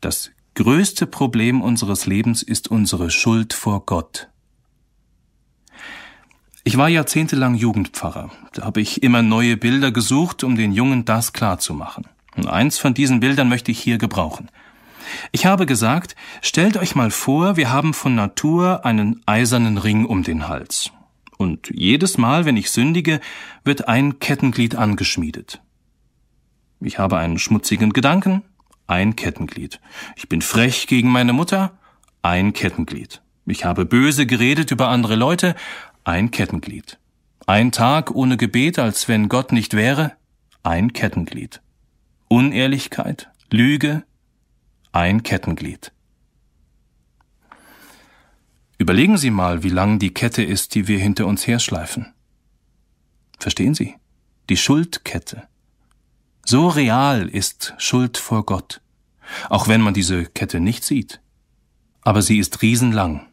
das 0.01 0.31
größte 0.55 1.05
Problem 1.05 1.61
unseres 1.61 2.05
Lebens 2.05 2.41
ist 2.41 2.69
unsere 2.69 3.11
Schuld 3.11 3.53
vor 3.53 3.85
Gott. 3.85 4.29
Ich 6.63 6.77
war 6.77 6.89
jahrzehntelang 6.89 7.53
Jugendpfarrer. 7.53 8.31
Da 8.53 8.63
habe 8.63 8.81
ich 8.81 9.03
immer 9.03 9.21
neue 9.21 9.55
Bilder 9.55 9.91
gesucht, 9.91 10.43
um 10.43 10.55
den 10.55 10.71
Jungen 10.71 11.05
das 11.05 11.31
klarzumachen. 11.31 12.07
Und 12.35 12.47
eins 12.47 12.77
von 12.77 12.93
diesen 12.93 13.19
Bildern 13.19 13.49
möchte 13.49 13.71
ich 13.71 13.79
hier 13.79 13.97
gebrauchen. 13.97 14.49
Ich 15.31 15.45
habe 15.45 15.65
gesagt, 15.65 16.15
stellt 16.41 16.77
euch 16.77 16.95
mal 16.95 17.11
vor, 17.11 17.57
wir 17.57 17.71
haben 17.71 17.93
von 17.93 18.15
Natur 18.15 18.85
einen 18.85 19.21
eisernen 19.25 19.77
Ring 19.77 20.05
um 20.05 20.23
den 20.23 20.47
Hals. 20.47 20.91
Und 21.37 21.69
jedes 21.73 22.17
Mal, 22.17 22.45
wenn 22.45 22.57
ich 22.57 22.71
sündige, 22.71 23.19
wird 23.63 23.87
ein 23.87 24.19
Kettenglied 24.19 24.75
angeschmiedet. 24.75 25.61
Ich 26.79 26.97
habe 26.97 27.17
einen 27.17 27.39
schmutzigen 27.39 27.93
Gedanken, 27.93 28.43
ein 28.87 29.15
Kettenglied. 29.15 29.79
Ich 30.15 30.29
bin 30.29 30.41
frech 30.41 30.87
gegen 30.87 31.09
meine 31.09 31.33
Mutter, 31.33 31.77
ein 32.21 32.53
Kettenglied. 32.53 33.21
Ich 33.45 33.65
habe 33.65 33.85
böse 33.85 34.25
geredet 34.25 34.71
über 34.71 34.89
andere 34.89 35.15
Leute, 35.15 35.55
ein 36.03 36.31
Kettenglied. 36.31 36.97
Ein 37.47 37.71
Tag 37.71 38.11
ohne 38.11 38.37
Gebet, 38.37 38.79
als 38.79 39.07
wenn 39.07 39.29
Gott 39.29 39.51
nicht 39.51 39.75
wäre, 39.75 40.13
ein 40.63 40.93
Kettenglied. 40.93 41.61
Unehrlichkeit, 42.35 43.29
Lüge, 43.49 44.03
ein 44.91 45.23
Kettenglied. 45.23 45.93
Überlegen 48.77 49.17
Sie 49.17 49.29
mal, 49.29 49.63
wie 49.63 49.69
lang 49.69 49.99
die 49.99 50.13
Kette 50.13 50.43
ist, 50.43 50.75
die 50.75 50.89
wir 50.89 50.99
hinter 50.99 51.27
uns 51.27 51.47
herschleifen. 51.47 52.13
Verstehen 53.39 53.73
Sie? 53.73 53.95
Die 54.49 54.57
Schuldkette. 54.57 55.43
So 56.43 56.67
real 56.67 57.29
ist 57.29 57.73
Schuld 57.77 58.17
vor 58.17 58.45
Gott, 58.45 58.81
auch 59.49 59.69
wenn 59.69 59.79
man 59.79 59.93
diese 59.93 60.25
Kette 60.25 60.59
nicht 60.59 60.83
sieht. 60.83 61.21
Aber 62.01 62.21
sie 62.21 62.39
ist 62.39 62.61
riesenlang 62.61 63.27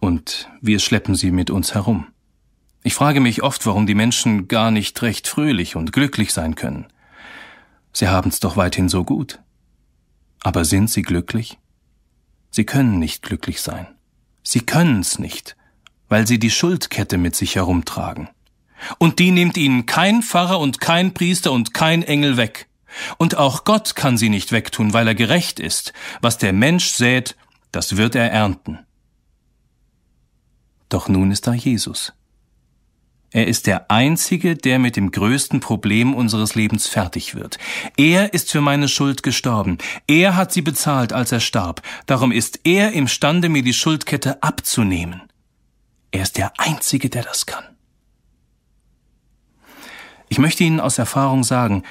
und 0.00 0.48
wir 0.62 0.78
schleppen 0.78 1.16
sie 1.16 1.32
mit 1.32 1.50
uns 1.50 1.74
herum. 1.74 2.06
Ich 2.82 2.94
frage 2.94 3.20
mich 3.20 3.42
oft, 3.42 3.66
warum 3.66 3.86
die 3.86 3.94
Menschen 3.94 4.48
gar 4.48 4.70
nicht 4.70 5.02
recht 5.02 5.28
fröhlich 5.28 5.76
und 5.76 5.92
glücklich 5.92 6.32
sein 6.32 6.54
können. 6.54 6.86
Sie 7.98 8.06
haben's 8.06 8.38
doch 8.38 8.56
weithin 8.56 8.88
so 8.88 9.02
gut. 9.02 9.40
Aber 10.44 10.64
sind 10.64 10.88
Sie 10.88 11.02
glücklich? 11.02 11.58
Sie 12.48 12.64
können 12.64 13.00
nicht 13.00 13.24
glücklich 13.24 13.60
sein. 13.60 13.88
Sie 14.44 14.60
können's 14.60 15.18
nicht, 15.18 15.56
weil 16.08 16.24
Sie 16.24 16.38
die 16.38 16.52
Schuldkette 16.52 17.18
mit 17.18 17.34
sich 17.34 17.56
herumtragen. 17.56 18.28
Und 18.98 19.18
die 19.18 19.32
nimmt 19.32 19.56
Ihnen 19.56 19.84
kein 19.86 20.22
Pfarrer 20.22 20.60
und 20.60 20.80
kein 20.80 21.12
Priester 21.12 21.50
und 21.50 21.74
kein 21.74 22.04
Engel 22.04 22.36
weg. 22.36 22.68
Und 23.16 23.36
auch 23.36 23.64
Gott 23.64 23.96
kann 23.96 24.16
sie 24.16 24.28
nicht 24.28 24.52
wegtun, 24.52 24.92
weil 24.92 25.08
er 25.08 25.16
gerecht 25.16 25.58
ist. 25.58 25.92
Was 26.20 26.38
der 26.38 26.52
Mensch 26.52 26.90
sät, 26.90 27.34
das 27.72 27.96
wird 27.96 28.14
er 28.14 28.30
ernten. 28.30 28.78
Doch 30.88 31.08
nun 31.08 31.32
ist 31.32 31.48
da 31.48 31.52
Jesus. 31.52 32.12
Er 33.30 33.46
ist 33.46 33.66
der 33.66 33.90
Einzige, 33.90 34.56
der 34.56 34.78
mit 34.78 34.96
dem 34.96 35.10
größten 35.10 35.60
Problem 35.60 36.14
unseres 36.14 36.54
Lebens 36.54 36.86
fertig 36.86 37.34
wird. 37.34 37.58
Er 37.96 38.32
ist 38.32 38.50
für 38.50 38.62
meine 38.62 38.88
Schuld 38.88 39.22
gestorben. 39.22 39.76
Er 40.06 40.34
hat 40.36 40.52
sie 40.52 40.62
bezahlt, 40.62 41.12
als 41.12 41.30
er 41.30 41.40
starb. 41.40 41.82
Darum 42.06 42.32
ist 42.32 42.60
er 42.64 42.92
imstande, 42.92 43.50
mir 43.50 43.62
die 43.62 43.74
Schuldkette 43.74 44.42
abzunehmen. 44.42 45.22
Er 46.10 46.22
ist 46.22 46.38
der 46.38 46.52
Einzige, 46.58 47.10
der 47.10 47.22
das 47.22 47.44
kann. 47.44 47.64
Ich 50.30 50.38
möchte 50.38 50.64
Ihnen 50.64 50.80
aus 50.80 50.98
Erfahrung 50.98 51.44
sagen, 51.44 51.82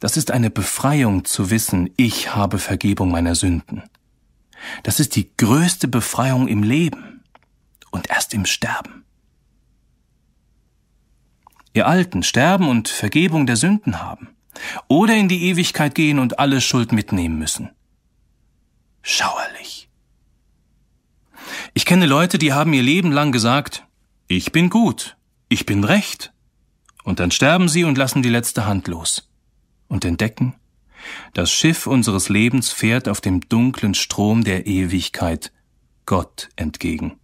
das 0.00 0.16
ist 0.16 0.30
eine 0.30 0.50
Befreiung 0.50 1.24
zu 1.24 1.50
wissen, 1.50 1.90
ich 1.96 2.34
habe 2.34 2.58
Vergebung 2.58 3.10
meiner 3.10 3.34
Sünden. 3.34 3.82
Das 4.82 5.00
ist 5.00 5.16
die 5.16 5.30
größte 5.36 5.88
Befreiung 5.88 6.48
im 6.48 6.62
Leben 6.62 7.22
und 7.90 8.10
erst 8.10 8.34
im 8.34 8.46
Sterben. 8.46 9.05
Ihr 11.76 11.86
Alten 11.86 12.22
sterben 12.22 12.68
und 12.68 12.88
Vergebung 12.88 13.46
der 13.46 13.56
Sünden 13.56 14.00
haben 14.00 14.28
oder 14.88 15.14
in 15.14 15.28
die 15.28 15.44
Ewigkeit 15.50 15.94
gehen 15.94 16.18
und 16.18 16.38
alle 16.38 16.62
Schuld 16.62 16.90
mitnehmen 16.90 17.38
müssen. 17.38 17.68
Schauerlich. 19.02 19.90
Ich 21.74 21.84
kenne 21.84 22.06
Leute, 22.06 22.38
die 22.38 22.54
haben 22.54 22.72
ihr 22.72 22.82
Leben 22.82 23.12
lang 23.12 23.30
gesagt, 23.30 23.84
ich 24.26 24.52
bin 24.52 24.70
gut, 24.70 25.18
ich 25.50 25.66
bin 25.66 25.84
recht. 25.84 26.32
Und 27.04 27.20
dann 27.20 27.30
sterben 27.30 27.68
sie 27.68 27.84
und 27.84 27.98
lassen 27.98 28.22
die 28.22 28.30
letzte 28.30 28.64
Hand 28.64 28.88
los 28.88 29.28
und 29.88 30.06
entdecken, 30.06 30.54
das 31.34 31.52
Schiff 31.52 31.86
unseres 31.86 32.30
Lebens 32.30 32.72
fährt 32.72 33.06
auf 33.06 33.20
dem 33.20 33.42
dunklen 33.48 33.92
Strom 33.92 34.44
der 34.44 34.66
Ewigkeit 34.66 35.52
Gott 36.06 36.48
entgegen. 36.56 37.20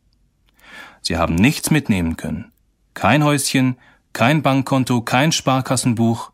Sie 1.00 1.16
haben 1.16 1.36
nichts 1.36 1.70
mitnehmen 1.70 2.18
können. 2.18 2.52
Kein 2.92 3.24
Häuschen, 3.24 3.78
kein 4.12 4.42
Bankkonto, 4.42 5.02
kein 5.02 5.32
Sparkassenbuch, 5.32 6.32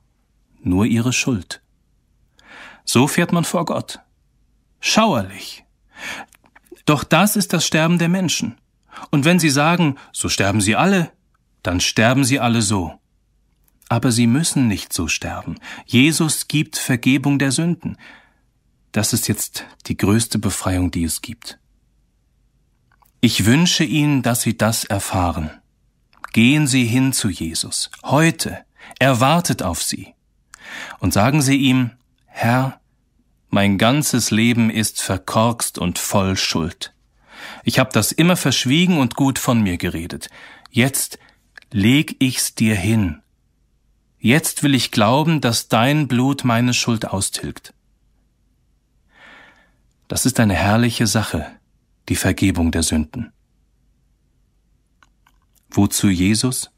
nur 0.63 0.87
ihre 0.87 1.13
Schuld. 1.13 1.63
So 2.85 3.07
fährt 3.07 3.33
man 3.33 3.45
vor 3.45 3.65
Gott. 3.65 4.01
Schauerlich. 4.81 5.65
Doch 6.85 7.05
das 7.05 7.37
ist 7.37 7.53
das 7.53 7.67
Sterben 7.67 7.99
der 7.99 8.09
Menschen. 8.09 8.57
Und 9.11 9.25
wenn 9.25 9.39
sie 9.39 9.51
sagen, 9.51 9.97
so 10.13 10.29
sterben 10.29 10.61
sie 10.61 10.77
alle, 10.77 11.13
dann 11.63 11.81
sterben 11.81 12.25
sie 12.25 12.41
alle 12.41 12.63
so. 12.63 12.99
Aber 13.89 14.13
sie 14.13 14.27
müssen 14.27 14.69
nicht 14.69 14.93
so 14.93 15.09
sterben. 15.09 15.57
Jesus 15.87 16.49
gibt 16.49 16.77
Vergebung 16.77 17.39
der 17.39 17.53
Sünden. 17.53 17.97
Das 18.93 19.13
ist 19.13 19.29
jetzt 19.29 19.65
die 19.87 19.97
größte 19.97 20.39
Befreiung, 20.39 20.91
die 20.91 21.05
es 21.05 21.21
gibt. 21.21 21.59
Ich 23.21 23.47
wünsche 23.47 23.85
Ihnen, 23.85 24.23
dass 24.23 24.43
Sie 24.43 24.57
das 24.57 24.85
erfahren. 24.85 25.51
Gehen 26.33 26.67
Sie 26.67 26.85
hin 26.85 27.13
zu 27.13 27.29
Jesus. 27.29 27.91
Heute. 28.05 28.59
Er 28.99 29.21
wartet 29.21 29.63
auf 29.63 29.83
Sie. 29.83 30.15
Und 30.99 31.13
sagen 31.13 31.43
Sie 31.43 31.57
ihm, 31.57 31.91
Herr, 32.27 32.81
mein 33.51 33.79
ganzes 33.79 34.31
Leben 34.31 34.71
ist 34.71 35.01
verkorkst 35.01 35.79
und 35.79 35.99
voll 35.99 36.37
Schuld. 36.37 36.95
Ich 37.65 37.79
habe 37.79 37.91
das 37.93 38.13
immer 38.13 38.37
verschwiegen 38.37 38.99
und 38.99 39.15
gut 39.15 39.39
von 39.39 39.63
mir 39.63 39.79
geredet. 39.79 40.29
Jetzt 40.71 41.19
leg 41.71 42.17
ich's 42.19 42.55
dir 42.55 42.75
hin 42.75 43.23
Jetzt 44.21 44.65
will 44.65 44.75
ich 44.75 44.91
glauben, 44.91 45.41
dass 45.41 45.69
dein 45.69 46.09
Blut 46.09 46.45
meine 46.45 46.75
Schuld 46.75 47.07
austilgt. 47.07 47.73
Das 50.09 50.27
ist 50.27 50.41
eine 50.41 50.55
herrliche 50.55 51.07
Sache, 51.07 51.47
die 52.09 52.17
Vergebung 52.17 52.73
der 52.73 52.83
Sünden. 52.83 53.33
Wozu 55.71 56.09
Jesus? 56.09 56.71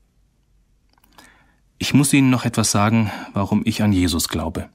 Ich 1.79 1.95
muss 1.95 2.13
Ihnen 2.13 2.31
noch 2.31 2.45
etwas 2.45 2.71
sagen, 2.71 3.11
warum 3.33 3.63
ich 3.65 3.83
an 3.83 3.93
Jesus 3.93 4.29
glaube. 4.29 4.69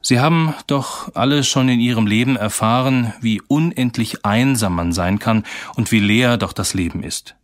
Sie 0.00 0.20
haben 0.20 0.54
doch 0.66 1.14
alle 1.14 1.44
schon 1.44 1.68
in 1.70 1.80
Ihrem 1.80 2.06
Leben 2.06 2.36
erfahren, 2.36 3.14
wie 3.22 3.40
unendlich 3.40 4.24
einsam 4.24 4.74
man 4.74 4.92
sein 4.92 5.18
kann 5.18 5.44
und 5.76 5.90
wie 5.92 6.00
leer 6.00 6.36
doch 6.36 6.52
das 6.52 6.74
Leben 6.74 7.02
ist. 7.02 7.36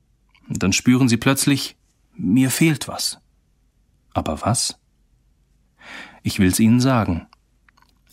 Und 0.46 0.62
dann 0.62 0.74
spüren 0.74 1.08
Sie 1.08 1.16
plötzlich, 1.16 1.76
mir 2.14 2.50
fehlt 2.50 2.86
was. 2.86 3.18
Aber 4.12 4.42
was? 4.42 4.78
Ich 6.22 6.38
will's 6.38 6.60
Ihnen 6.60 6.80
sagen. 6.80 7.28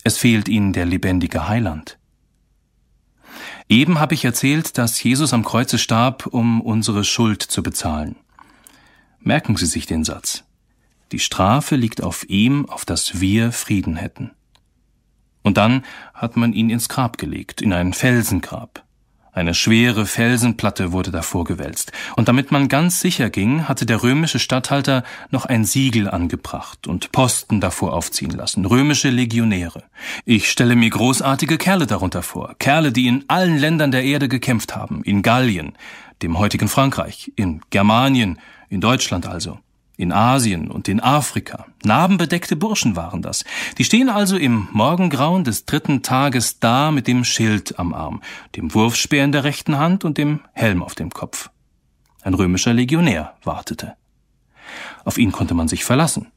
Es 0.02 0.16
fehlt 0.16 0.48
Ihnen 0.48 0.72
der 0.72 0.86
lebendige 0.86 1.46
Heiland. 1.46 1.97
Eben 3.68 4.00
habe 4.00 4.14
ich 4.14 4.24
erzählt, 4.24 4.78
dass 4.78 5.02
Jesus 5.02 5.34
am 5.34 5.44
Kreuze 5.44 5.78
starb, 5.78 6.26
um 6.26 6.62
unsere 6.62 7.04
Schuld 7.04 7.42
zu 7.42 7.62
bezahlen. 7.62 8.16
Merken 9.20 9.56
Sie 9.56 9.66
sich 9.66 9.84
den 9.84 10.04
Satz. 10.04 10.44
Die 11.12 11.18
Strafe 11.18 11.76
liegt 11.76 12.02
auf 12.02 12.28
ihm, 12.28 12.66
auf 12.66 12.84
das 12.84 13.20
wir 13.20 13.52
Frieden 13.52 13.96
hätten. 13.96 14.30
Und 15.42 15.58
dann 15.58 15.84
hat 16.14 16.36
man 16.36 16.52
ihn 16.52 16.70
ins 16.70 16.88
Grab 16.88 17.18
gelegt, 17.18 17.60
in 17.60 17.72
ein 17.72 17.92
Felsengrab. 17.92 18.84
Eine 19.38 19.54
schwere 19.54 20.04
Felsenplatte 20.04 20.90
wurde 20.90 21.12
davor 21.12 21.44
gewälzt, 21.44 21.92
und 22.16 22.26
damit 22.26 22.50
man 22.50 22.66
ganz 22.66 23.00
sicher 23.00 23.30
ging, 23.30 23.68
hatte 23.68 23.86
der 23.86 24.02
römische 24.02 24.40
Statthalter 24.40 25.04
noch 25.30 25.44
ein 25.46 25.64
Siegel 25.64 26.10
angebracht 26.10 26.88
und 26.88 27.12
Posten 27.12 27.60
davor 27.60 27.92
aufziehen 27.92 28.32
lassen, 28.32 28.64
römische 28.64 29.10
Legionäre. 29.10 29.84
Ich 30.24 30.50
stelle 30.50 30.74
mir 30.74 30.90
großartige 30.90 31.56
Kerle 31.56 31.86
darunter 31.86 32.24
vor, 32.24 32.56
Kerle, 32.58 32.90
die 32.90 33.06
in 33.06 33.26
allen 33.28 33.58
Ländern 33.58 33.92
der 33.92 34.02
Erde 34.02 34.26
gekämpft 34.28 34.74
haben, 34.74 35.04
in 35.04 35.22
Gallien, 35.22 35.74
dem 36.20 36.36
heutigen 36.40 36.66
Frankreich, 36.66 37.30
in 37.36 37.60
Germanien, 37.70 38.40
in 38.68 38.80
Deutschland 38.80 39.28
also 39.28 39.60
in 39.98 40.12
Asien 40.12 40.70
und 40.70 40.88
in 40.88 41.00
Afrika. 41.00 41.66
Narbenbedeckte 41.82 42.54
Burschen 42.54 42.94
waren 42.94 43.20
das. 43.20 43.44
Die 43.78 43.84
stehen 43.84 44.08
also 44.08 44.36
im 44.36 44.68
Morgengrauen 44.72 45.42
des 45.42 45.66
dritten 45.66 46.02
Tages 46.02 46.60
da 46.60 46.92
mit 46.92 47.08
dem 47.08 47.24
Schild 47.24 47.80
am 47.80 47.92
Arm, 47.92 48.22
dem 48.54 48.72
Wurfspeer 48.72 49.24
in 49.24 49.32
der 49.32 49.42
rechten 49.42 49.76
Hand 49.76 50.04
und 50.04 50.16
dem 50.16 50.40
Helm 50.52 50.84
auf 50.84 50.94
dem 50.94 51.10
Kopf. 51.10 51.50
Ein 52.22 52.34
römischer 52.34 52.72
Legionär 52.72 53.34
wartete. 53.42 53.96
Auf 55.04 55.18
ihn 55.18 55.32
konnte 55.32 55.54
man 55.54 55.66
sich 55.66 55.84
verlassen. 55.84 56.28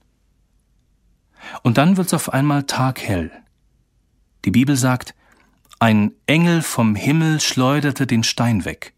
Und 1.62 1.78
dann 1.78 1.98
wird's 1.98 2.16
auf 2.16 2.34
einmal 2.34 2.64
taghell. 2.64 3.32
Die 4.44 4.52
Bibel 4.52 4.76
sagt, 4.76 5.14
ein 5.78 6.14
Engel 6.26 6.64
vom 6.64 6.96
Himmel 6.96 7.40
schleuderte 7.40 8.08
den 8.08 8.24
Stein 8.24 8.66
weg. 8.66 8.96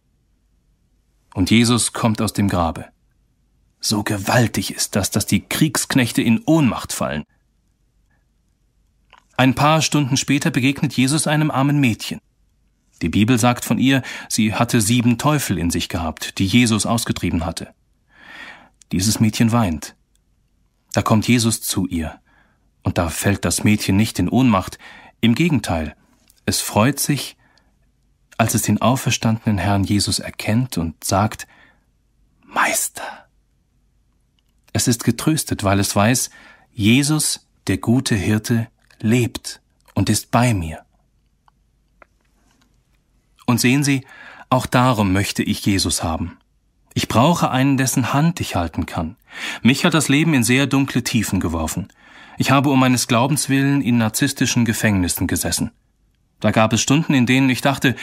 Und 1.34 1.52
Jesus 1.52 1.92
kommt 1.92 2.22
aus 2.22 2.32
dem 2.32 2.48
Grabe. 2.48 2.93
So 3.86 4.02
gewaltig 4.02 4.74
ist 4.74 4.96
das, 4.96 5.12
dass 5.12 5.26
die 5.26 5.42
Kriegsknechte 5.42 6.22
in 6.22 6.42
Ohnmacht 6.46 6.94
fallen. 6.94 7.26
Ein 9.36 9.56
paar 9.56 9.82
Stunden 9.82 10.16
später 10.16 10.52
begegnet 10.52 10.94
Jesus 10.94 11.28
einem 11.28 11.52
armen 11.52 11.82
Mädchen. 11.82 12.22
Die 13.02 13.10
Bibel 13.10 13.38
sagt 13.38 13.66
von 13.66 13.80
ihr, 13.80 14.02
sie 14.30 14.54
hatte 14.54 14.80
sieben 14.80 15.18
Teufel 15.18 15.58
in 15.58 15.70
sich 15.70 15.90
gehabt, 15.90 16.40
die 16.40 16.46
Jesus 16.46 16.86
ausgetrieben 16.86 17.46
hatte. 17.46 17.74
Dieses 18.94 19.20
Mädchen 19.20 19.52
weint. 19.52 19.98
Da 20.94 21.02
kommt 21.02 21.28
Jesus 21.28 21.60
zu 21.60 21.86
ihr. 21.86 22.22
Und 22.84 22.98
da 22.98 23.10
fällt 23.10 23.44
das 23.44 23.66
Mädchen 23.66 23.98
nicht 23.98 24.18
in 24.18 24.30
Ohnmacht. 24.30 24.80
Im 25.20 25.36
Gegenteil, 25.36 25.98
es 26.46 26.62
freut 26.62 27.02
sich, 27.02 27.36
als 28.38 28.54
es 28.54 28.62
den 28.62 28.82
auferstandenen 28.82 29.58
Herrn 29.58 29.84
Jesus 29.84 30.20
erkennt 30.20 30.78
und 30.78 31.04
sagt, 31.04 31.48
Meister. 32.46 33.23
Es 34.74 34.88
ist 34.88 35.04
getröstet, 35.04 35.64
weil 35.64 35.80
es 35.80 35.96
weiß, 35.96 36.32
Jesus, 36.74 37.48
der 37.68 37.78
gute 37.78 38.16
Hirte, 38.16 38.68
lebt 39.00 39.62
und 39.94 40.10
ist 40.10 40.32
bei 40.32 40.54
mir. 40.54 40.84
Und 43.46 43.60
sehen 43.60 43.84
Sie, 43.84 44.06
auch 44.50 44.66
darum 44.66 45.14
möchte 45.14 45.44
ich 45.44 45.66
Jesus 45.66 46.04
haben. 46.04 46.38
Ich 46.94 47.08
brauche 47.08 47.50
einen, 47.50 47.78
dessen 47.78 48.14
Hand 48.14 48.40
ich 48.40 48.56
halten 48.56 48.86
kann. 48.86 49.16
Mich 49.62 49.86
hat 49.86 49.94
das 49.94 50.10
Leben 50.10 50.34
in 50.34 50.44
sehr 50.44 50.68
dunkle 50.68 51.04
Tiefen 51.04 51.40
geworfen. 51.40 51.88
Ich 52.38 52.52
habe 52.52 52.70
um 52.70 52.80
meines 52.80 53.08
Glaubens 53.08 53.50
willen 53.50 53.82
in 53.82 53.98
narzisstischen 53.98 54.66
Gefängnissen 54.66 55.28
gesessen. 55.28 55.72
Da 56.40 56.52
gab 56.52 56.74
es 56.74 56.82
Stunden, 56.82 57.14
in 57.14 57.26
denen 57.26 57.50
ich 57.50 57.62
dachte, 57.62 57.96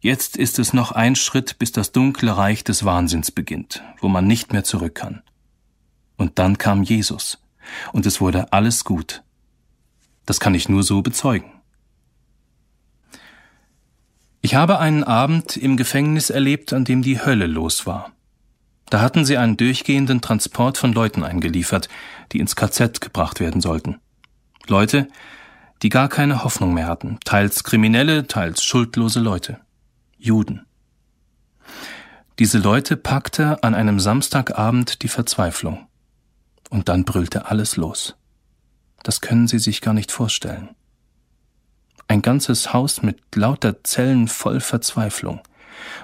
jetzt 0.00 0.36
ist 0.36 0.58
es 0.58 0.72
noch 0.72 0.92
ein 0.92 1.16
Schritt, 1.16 1.58
bis 1.58 1.72
das 1.72 1.92
dunkle 1.92 2.36
Reich 2.36 2.64
des 2.64 2.84
Wahnsinns 2.84 3.30
beginnt, 3.30 3.82
wo 4.00 4.08
man 4.08 4.26
nicht 4.26 4.52
mehr 4.52 4.64
zurück 4.64 4.94
kann. 4.94 5.22
Und 6.16 6.38
dann 6.38 6.58
kam 6.58 6.82
Jesus. 6.82 7.38
und 7.92 8.06
es 8.06 8.20
wurde 8.20 8.52
alles 8.52 8.84
gut. 8.84 9.22
Das 10.24 10.40
kann 10.40 10.54
ich 10.54 10.68
nur 10.68 10.82
so 10.82 11.02
bezeugen. 11.02 11.52
Ich 14.40 14.54
habe 14.54 14.78
einen 14.78 15.02
Abend 15.02 15.56
im 15.56 15.76
Gefängnis 15.76 16.30
erlebt, 16.30 16.72
an 16.72 16.84
dem 16.84 17.02
die 17.02 17.20
Hölle 17.24 17.46
los 17.46 17.86
war. 17.86 18.12
Da 18.88 19.00
hatten 19.00 19.24
sie 19.24 19.36
einen 19.36 19.56
durchgehenden 19.56 20.20
Transport 20.20 20.78
von 20.78 20.92
Leuten 20.92 21.24
eingeliefert, 21.24 21.88
die 22.30 22.38
ins 22.38 22.54
KZ 22.54 23.00
gebracht 23.00 23.40
werden 23.40 23.60
sollten. 23.60 24.00
Leute, 24.68 25.08
die 25.82 25.88
gar 25.88 26.08
keine 26.08 26.44
Hoffnung 26.44 26.74
mehr 26.74 26.86
hatten, 26.86 27.18
teils 27.24 27.64
kriminelle, 27.64 28.28
teils 28.28 28.62
schuldlose 28.62 29.18
Leute. 29.18 29.60
Juden. 30.16 30.64
Diese 32.38 32.58
Leute 32.58 32.96
packte 32.96 33.62
an 33.62 33.74
einem 33.74 33.98
Samstagabend 33.98 35.02
die 35.02 35.08
Verzweiflung. 35.08 35.86
Und 36.70 36.88
dann 36.88 37.04
brüllte 37.04 37.46
alles 37.46 37.76
los. 37.76 38.16
Das 39.02 39.20
können 39.20 39.46
Sie 39.46 39.58
sich 39.58 39.80
gar 39.80 39.94
nicht 39.94 40.10
vorstellen. 40.10 40.70
Ein 42.08 42.22
ganzes 42.22 42.72
Haus 42.72 43.02
mit 43.02 43.18
lauter 43.34 43.82
Zellen 43.84 44.28
voll 44.28 44.60
Verzweiflung, 44.60 45.40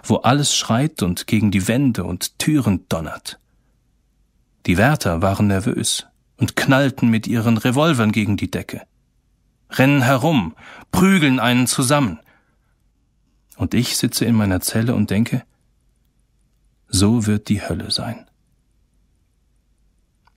wo 0.04 0.16
alles 0.16 0.54
schreit 0.54 1.02
und 1.02 1.26
gegen 1.26 1.50
die 1.50 1.68
Wände 1.68 2.04
und 2.04 2.38
Türen 2.38 2.86
donnert. 2.88 3.38
Die 4.66 4.78
Wärter 4.78 5.22
waren 5.22 5.48
nervös 5.48 6.06
und 6.36 6.56
knallten 6.56 7.08
mit 7.08 7.26
ihren 7.26 7.56
Revolvern 7.56 8.12
gegen 8.12 8.36
die 8.36 8.50
Decke, 8.50 8.82
rennen 9.70 10.02
herum, 10.02 10.54
prügeln 10.90 11.40
einen 11.40 11.66
zusammen. 11.66 12.20
Und 13.56 13.74
ich 13.74 13.96
sitze 13.96 14.24
in 14.24 14.34
meiner 14.34 14.60
Zelle 14.60 14.94
und 14.94 15.10
denke, 15.10 15.44
so 16.88 17.26
wird 17.26 17.48
die 17.48 17.62
Hölle 17.62 17.90
sein. 17.90 18.26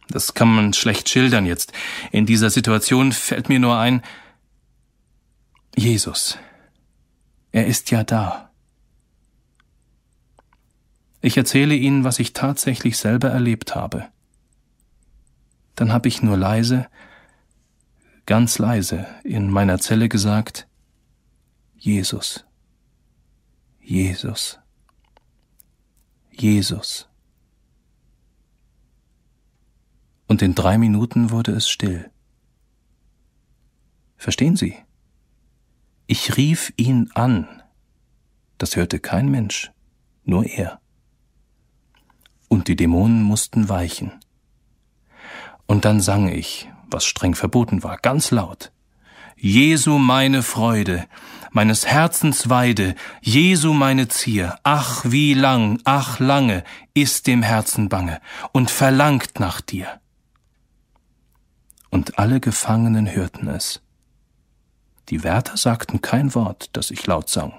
Das 0.10 0.34
kann 0.34 0.54
man 0.54 0.74
schlecht 0.74 1.10
schildern 1.10 1.46
jetzt. 1.46 1.74
In 2.12 2.26
dieser 2.26 2.50
Situation 2.50 3.12
fällt 3.12 3.50
mir 3.50 3.60
nur 3.60 3.78
ein, 3.78 4.02
Jesus, 5.76 6.38
er 7.52 7.65
ist 7.68 7.91
ja 7.91 8.04
da. 8.04 8.52
Ich 11.22 11.38
erzähle 11.38 11.76
Ihnen, 11.76 12.04
was 12.04 12.20
ich 12.20 12.34
tatsächlich 12.34 12.98
selber 12.98 13.30
erlebt 13.30 13.76
habe. 13.76 14.08
Dann 15.76 15.91
habe 15.91 16.08
ich 16.08 16.22
nur 16.22 16.38
leise, 16.38 16.88
ganz 18.26 18.60
leise 18.60 19.08
in 19.24 19.50
meiner 19.50 19.80
Zelle 19.80 20.08
gesagt, 20.08 20.68
Jesus, 21.78 22.46
Jesus, 23.82 24.60
Jesus. 26.32 27.10
Und 30.27 30.41
in 30.41 30.55
drei 30.55 30.77
Minuten 30.77 31.31
wurde 31.31 31.51
es 31.51 31.69
still. 31.69 32.09
Verstehen 34.17 34.55
Sie? 34.55 34.75
Ich 36.07 36.38
rief 36.38 36.73
ihn 36.77 37.09
an. 37.13 37.47
Das 38.57 38.75
hörte 38.75 38.99
kein 38.99 39.29
Mensch, 39.29 39.71
nur 40.23 40.45
er. 40.45 40.79
Und 42.47 42.67
die 42.67 42.75
Dämonen 42.75 43.23
mussten 43.23 43.69
weichen. 43.69 44.13
Und 45.65 45.85
dann 45.85 45.99
sang 45.99 46.27
ich, 46.27 46.69
was 46.89 47.05
streng 47.05 47.35
verboten 47.35 47.83
war, 47.83 47.97
ganz 47.97 48.31
laut. 48.31 48.71
Jesu 49.38 49.97
meine 49.97 50.43
Freude, 50.43 51.07
meines 51.51 51.85
Herzens 51.85 52.49
Weide, 52.49 52.95
Jesu 53.21 53.73
meine 53.73 54.07
Zier, 54.07 54.57
ach 54.63 55.03
wie 55.05 55.33
lang, 55.33 55.81
ach 55.83 56.19
lange 56.19 56.63
ist 56.93 57.27
dem 57.27 57.41
Herzen 57.41 57.89
bange 57.89 58.21
und 58.53 58.71
verlangt 58.71 59.39
nach 59.39 59.59
dir. 59.59 59.99
Und 61.89 62.19
alle 62.19 62.39
Gefangenen 62.39 63.13
hörten 63.13 63.48
es. 63.48 63.82
Die 65.10 65.24
Wärter 65.24 65.58
sagten 65.58 66.02
kein 66.02 66.34
Wort, 66.36 66.69
das 66.74 66.91
ich 66.91 67.06
laut 67.06 67.30
sang. 67.30 67.54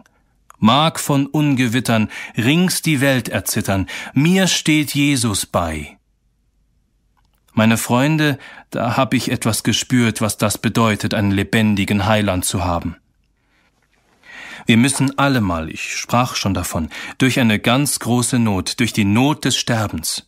Mag 0.58 0.98
von 0.98 1.26
Ungewittern 1.26 2.08
rings 2.36 2.82
die 2.82 3.00
Welt 3.00 3.28
erzittern, 3.28 3.86
mir 4.14 4.46
steht 4.46 4.94
Jesus 4.94 5.46
bei. 5.46 5.98
Meine 7.52 7.78
Freunde, 7.78 8.38
da 8.70 8.96
hab 8.96 9.14
ich 9.14 9.30
etwas 9.30 9.62
gespürt, 9.62 10.20
was 10.20 10.38
das 10.38 10.58
bedeutet, 10.58 11.14
einen 11.14 11.30
lebendigen 11.30 12.06
Heiland 12.06 12.44
zu 12.44 12.64
haben. 12.64 12.96
Wir 14.66 14.76
müssen 14.76 15.16
allemal, 15.18 15.70
ich 15.70 15.94
sprach 15.96 16.34
schon 16.34 16.52
davon, 16.52 16.90
durch 17.18 17.38
eine 17.38 17.58
ganz 17.58 17.98
große 18.00 18.38
Not, 18.38 18.80
durch 18.80 18.92
die 18.92 19.04
Not 19.04 19.44
des 19.44 19.56
Sterbens. 19.56 20.26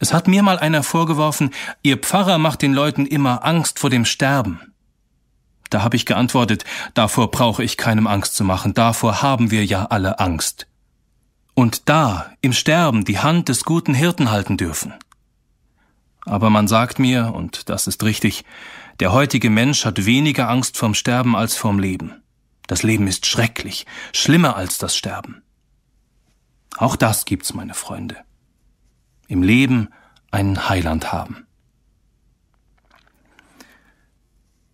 Es 0.00 0.12
hat 0.12 0.28
mir 0.28 0.42
mal 0.42 0.58
einer 0.58 0.82
vorgeworfen, 0.82 1.50
Ihr 1.82 1.98
Pfarrer 1.98 2.38
macht 2.38 2.62
den 2.62 2.72
Leuten 2.72 3.06
immer 3.06 3.44
Angst 3.44 3.78
vor 3.78 3.90
dem 3.90 4.04
Sterben. 4.04 4.60
Da 5.70 5.82
habe 5.82 5.96
ich 5.96 6.06
geantwortet, 6.06 6.64
davor 6.94 7.30
brauche 7.30 7.64
ich 7.64 7.76
keinem 7.76 8.06
Angst 8.06 8.36
zu 8.36 8.44
machen, 8.44 8.74
davor 8.74 9.22
haben 9.22 9.50
wir 9.50 9.64
ja 9.64 9.86
alle 9.86 10.18
Angst. 10.20 10.66
Und 11.54 11.88
da, 11.88 12.30
im 12.40 12.52
Sterben, 12.52 13.04
die 13.04 13.18
Hand 13.18 13.48
des 13.48 13.64
guten 13.64 13.94
Hirten 13.94 14.30
halten 14.30 14.56
dürfen. 14.56 14.94
Aber 16.24 16.50
man 16.50 16.68
sagt 16.68 16.98
mir, 16.98 17.32
und 17.34 17.68
das 17.70 17.86
ist 17.86 18.02
richtig, 18.04 18.44
der 19.00 19.12
heutige 19.12 19.50
Mensch 19.50 19.84
hat 19.84 20.04
weniger 20.04 20.48
Angst 20.48 20.76
vorm 20.76 20.94
Sterben 20.94 21.36
als 21.36 21.56
vorm 21.56 21.78
Leben. 21.78 22.22
Das 22.66 22.82
Leben 22.82 23.06
ist 23.06 23.26
schrecklich, 23.26 23.86
schlimmer 24.12 24.56
als 24.56 24.78
das 24.78 24.96
Sterben. 24.96 25.42
Auch 26.76 26.96
das 26.96 27.24
gibt's, 27.24 27.54
meine 27.54 27.74
Freunde. 27.74 28.25
Im 29.28 29.42
Leben 29.42 29.88
einen 30.30 30.68
Heiland 30.68 31.12
haben. 31.12 31.46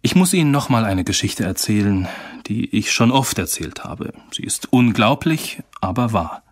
Ich 0.04 0.16
muss 0.16 0.34
Ihnen 0.34 0.50
nochmal 0.50 0.84
eine 0.84 1.04
Geschichte 1.04 1.44
erzählen, 1.44 2.08
die 2.46 2.76
ich 2.76 2.92
schon 2.92 3.12
oft 3.12 3.38
erzählt 3.38 3.84
habe. 3.84 4.12
Sie 4.32 4.42
ist 4.42 4.72
unglaublich, 4.72 5.62
aber 5.80 6.12
wahr. 6.12 6.42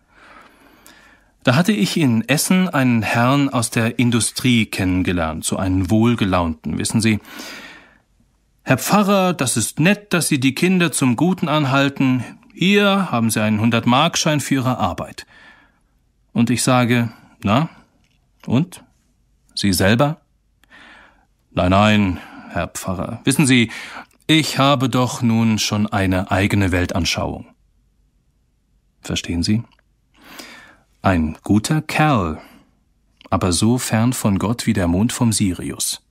Da 1.43 1.55
hatte 1.55 1.73
ich 1.73 1.97
in 1.97 2.27
Essen 2.29 2.69
einen 2.69 3.01
Herrn 3.01 3.49
aus 3.49 3.69
der 3.71 3.99
Industrie 3.99 4.67
kennengelernt, 4.67 5.43
so 5.43 5.57
einen 5.57 5.89
wohlgelaunten, 5.89 6.77
wissen 6.77 7.01
Sie. 7.01 7.19
Herr 8.63 8.77
Pfarrer, 8.77 9.33
das 9.33 9.57
ist 9.57 9.79
nett, 9.79 10.13
dass 10.13 10.27
Sie 10.27 10.39
die 10.39 10.55
Kinder 10.55 10.91
zum 10.91 11.15
Guten 11.15 11.49
anhalten. 11.49 12.23
Hier 12.53 13.11
haben 13.11 13.31
Sie 13.31 13.41
einen 13.41 13.59
100-Markschein 13.59 14.39
für 14.39 14.55
Ihre 14.55 14.77
Arbeit. 14.77 15.25
Und 16.31 16.51
ich 16.51 16.61
sage, 16.61 17.09
na, 17.43 17.69
und? 18.47 18.83
Sie 19.55 19.73
selber? 19.73 20.21
Nein, 21.51 21.71
nein, 21.71 22.19
Herr 22.49 22.67
Pfarrer. 22.67 23.21
Wissen 23.23 23.45
Sie, 23.45 23.71
ich 24.27 24.57
habe 24.57 24.89
doch 24.89 25.21
nun 25.21 25.59
schon 25.59 25.87
eine 25.87 26.31
eigene 26.31 26.71
Weltanschauung. 26.71 27.47
Verstehen 29.01 29.43
Sie? 29.43 29.63
Ein 31.01 31.37
guter 31.43 31.81
Kerl, 31.81 32.39
aber 33.29 33.51
so 33.51 33.77
fern 33.77 34.13
von 34.13 34.37
Gott 34.37 34.67
wie 34.67 34.73
der 34.73 34.87
Mond 34.87 35.11
vom 35.11 35.33
Sirius. 35.33 36.01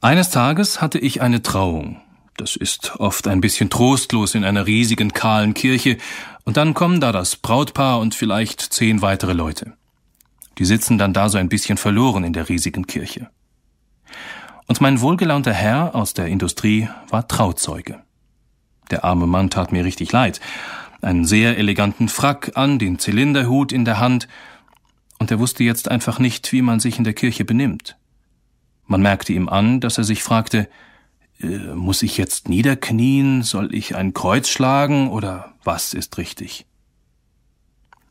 Eines 0.00 0.30
Tages 0.30 0.80
hatte 0.80 0.98
ich 0.98 1.22
eine 1.22 1.42
Trauung. 1.42 2.00
Das 2.36 2.54
ist 2.54 3.00
oft 3.00 3.26
ein 3.26 3.40
bisschen 3.40 3.70
trostlos 3.70 4.34
in 4.34 4.44
einer 4.44 4.66
riesigen 4.66 5.12
kahlen 5.12 5.54
Kirche, 5.54 5.96
und 6.44 6.56
dann 6.56 6.72
kommen 6.72 7.00
da 7.00 7.10
das 7.10 7.36
Brautpaar 7.36 7.98
und 7.98 8.14
vielleicht 8.14 8.60
zehn 8.60 9.02
weitere 9.02 9.32
Leute. 9.32 9.77
Die 10.58 10.64
sitzen 10.64 10.98
dann 10.98 11.12
da 11.12 11.28
so 11.28 11.38
ein 11.38 11.48
bisschen 11.48 11.78
verloren 11.78 12.24
in 12.24 12.32
der 12.32 12.48
riesigen 12.48 12.86
Kirche. 12.86 13.30
Und 14.66 14.80
mein 14.80 15.00
wohlgelaunter 15.00 15.52
Herr 15.52 15.94
aus 15.94 16.14
der 16.14 16.26
Industrie 16.26 16.88
war 17.08 17.26
Trauzeuge. 17.26 18.02
Der 18.90 19.04
arme 19.04 19.26
Mann 19.26 19.50
tat 19.50 19.72
mir 19.72 19.84
richtig 19.84 20.12
leid, 20.12 20.40
einen 21.00 21.24
sehr 21.24 21.58
eleganten 21.58 22.08
Frack 22.08 22.52
an, 22.54 22.78
den 22.78 22.98
Zylinderhut 22.98 23.72
in 23.72 23.84
der 23.84 23.98
Hand, 23.98 24.28
und 25.18 25.30
er 25.30 25.40
wusste 25.40 25.64
jetzt 25.64 25.90
einfach 25.90 26.20
nicht, 26.20 26.52
wie 26.52 26.62
man 26.62 26.78
sich 26.80 26.98
in 26.98 27.04
der 27.04 27.12
Kirche 27.12 27.44
benimmt. 27.44 27.96
Man 28.86 29.02
merkte 29.02 29.32
ihm 29.32 29.48
an, 29.48 29.80
dass 29.80 29.98
er 29.98 30.04
sich 30.04 30.22
fragte, 30.22 30.68
äh, 31.40 31.74
muss 31.74 32.02
ich 32.02 32.16
jetzt 32.16 32.48
niederknien, 32.48 33.42
soll 33.42 33.74
ich 33.74 33.96
ein 33.96 34.14
Kreuz 34.14 34.48
schlagen 34.48 35.10
oder 35.10 35.54
was 35.64 35.92
ist 35.92 36.18
richtig? 36.18 36.67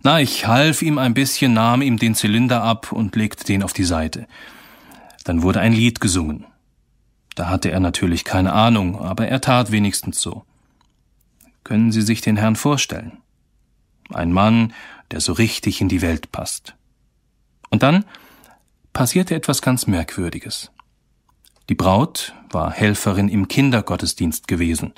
Na, 0.07 0.21
ich 0.21 0.47
half 0.47 0.83
ihm 0.83 0.99
ein 0.99 1.13
bisschen, 1.13 1.51
nahm 1.51 1.81
ihm 1.81 1.97
den 1.97 2.15
Zylinder 2.15 2.63
ab 2.63 2.93
und 2.93 3.17
legte 3.17 3.43
den 3.43 3.61
auf 3.61 3.73
die 3.73 3.83
Seite. 3.83 4.25
Dann 5.25 5.41
wurde 5.41 5.59
ein 5.59 5.73
Lied 5.73 5.99
gesungen. 5.99 6.45
Da 7.35 7.49
hatte 7.49 7.71
er 7.71 7.81
natürlich 7.81 8.23
keine 8.23 8.53
Ahnung, 8.53 9.01
aber 9.01 9.27
er 9.27 9.41
tat 9.41 9.69
wenigstens 9.69 10.21
so. 10.21 10.45
Können 11.65 11.91
Sie 11.91 12.01
sich 12.01 12.21
den 12.21 12.37
Herrn 12.37 12.55
vorstellen? 12.55 13.17
Ein 14.13 14.31
Mann, 14.31 14.73
der 15.11 15.19
so 15.19 15.33
richtig 15.33 15.81
in 15.81 15.89
die 15.89 16.01
Welt 16.01 16.31
passt. 16.31 16.75
Und 17.69 17.83
dann 17.83 18.05
passierte 18.93 19.35
etwas 19.35 19.61
ganz 19.61 19.87
Merkwürdiges. 19.87 20.71
Die 21.67 21.75
Braut 21.75 22.33
war 22.49 22.71
Helferin 22.71 23.27
im 23.27 23.49
Kindergottesdienst 23.49 24.47
gewesen, 24.47 24.93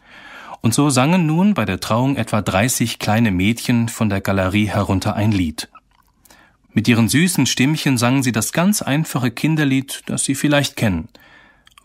und 0.61 0.73
so 0.73 0.89
sangen 0.89 1.25
nun 1.25 1.53
bei 1.53 1.65
der 1.65 1.79
Trauung 1.79 2.15
etwa 2.15 2.41
30 2.41 2.99
kleine 2.99 3.31
Mädchen 3.31 3.89
von 3.89 4.09
der 4.09 4.21
Galerie 4.21 4.67
herunter 4.67 5.15
ein 5.15 5.31
Lied. 5.31 5.69
Mit 6.73 6.87
ihren 6.87 7.09
süßen 7.09 7.45
Stimmchen 7.45 7.97
sangen 7.97 8.23
sie 8.23 8.31
das 8.31 8.53
ganz 8.53 8.81
einfache 8.81 9.31
Kinderlied, 9.31 10.03
das 10.05 10.23
Sie 10.23 10.35
vielleicht 10.35 10.75
kennen. 10.75 11.09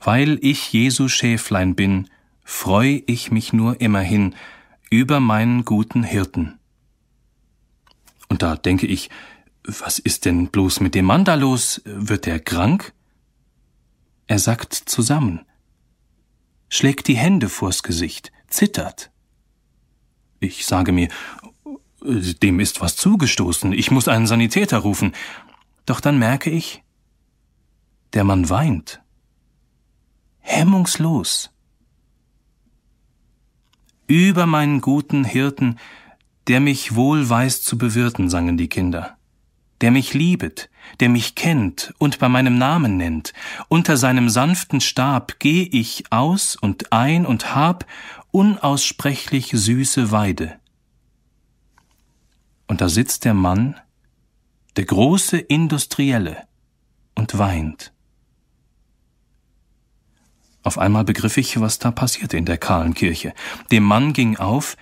Weil 0.00 0.38
ich 0.42 0.72
Jesu 0.72 1.08
Schäflein 1.08 1.74
bin, 1.74 2.08
freu 2.44 3.00
ich 3.06 3.30
mich 3.30 3.52
nur 3.52 3.80
immerhin 3.80 4.34
über 4.90 5.20
meinen 5.20 5.64
guten 5.64 6.02
Hirten. 6.02 6.58
Und 8.28 8.42
da 8.42 8.56
denke 8.56 8.86
ich, 8.86 9.08
was 9.64 9.98
ist 9.98 10.26
denn 10.26 10.48
bloß 10.48 10.80
mit 10.80 10.94
dem 10.94 11.06
Mann 11.06 11.24
da 11.24 11.34
los? 11.34 11.80
Wird 11.84 12.26
er 12.26 12.38
krank? 12.38 12.92
Er 14.26 14.38
sackt 14.38 14.74
zusammen, 14.74 15.40
schlägt 16.68 17.08
die 17.08 17.16
Hände 17.16 17.48
vors 17.48 17.82
Gesicht, 17.82 18.32
zittert. 18.54 19.10
Ich 20.40 20.64
sage 20.64 20.92
mir, 20.92 21.08
dem 22.04 22.60
ist 22.60 22.80
was 22.80 22.96
zugestoßen, 22.96 23.72
ich 23.72 23.90
muss 23.90 24.08
einen 24.08 24.26
Sanitäter 24.26 24.78
rufen. 24.78 25.12
Doch 25.86 26.00
dann 26.00 26.18
merke 26.18 26.50
ich, 26.50 26.82
der 28.12 28.24
Mann 28.24 28.48
weint. 28.50 29.00
Hemmungslos. 30.40 31.50
Über 34.06 34.46
meinen 34.46 34.80
guten 34.80 35.24
Hirten, 35.24 35.78
der 36.46 36.60
mich 36.60 36.94
wohl 36.94 37.28
weiß 37.28 37.62
zu 37.62 37.78
bewirten, 37.78 38.28
sangen 38.28 38.58
die 38.58 38.68
Kinder. 38.68 39.16
Der 39.80 39.90
mich 39.90 40.14
liebet, 40.14 40.70
der 41.00 41.08
mich 41.08 41.34
kennt 41.34 41.94
und 41.98 42.18
bei 42.18 42.28
meinem 42.28 42.58
Namen 42.58 42.98
nennt. 42.98 43.32
Unter 43.68 43.96
seinem 43.96 44.28
sanften 44.28 44.80
Stab 44.80 45.38
geh 45.38 45.62
ich 45.62 46.04
aus 46.10 46.56
und 46.56 46.92
ein 46.92 47.24
und 47.26 47.54
hab 47.54 47.86
unaussprechlich 48.34 49.52
süße 49.52 50.10
Weide. 50.10 50.58
Und 52.66 52.80
da 52.80 52.88
sitzt 52.88 53.24
der 53.24 53.32
Mann, 53.32 53.76
der 54.74 54.86
große 54.86 55.38
Industrielle, 55.38 56.42
und 57.14 57.38
weint. 57.38 57.92
Auf 60.64 60.78
einmal 60.78 61.04
begriff 61.04 61.36
ich, 61.36 61.60
was 61.60 61.78
da 61.78 61.92
passierte 61.92 62.36
in 62.36 62.44
der 62.44 62.58
kahlen 62.58 62.94
Kirche. 62.94 63.34
Dem 63.70 63.84
Mann 63.84 64.12
ging 64.12 64.36
auf, 64.36 64.76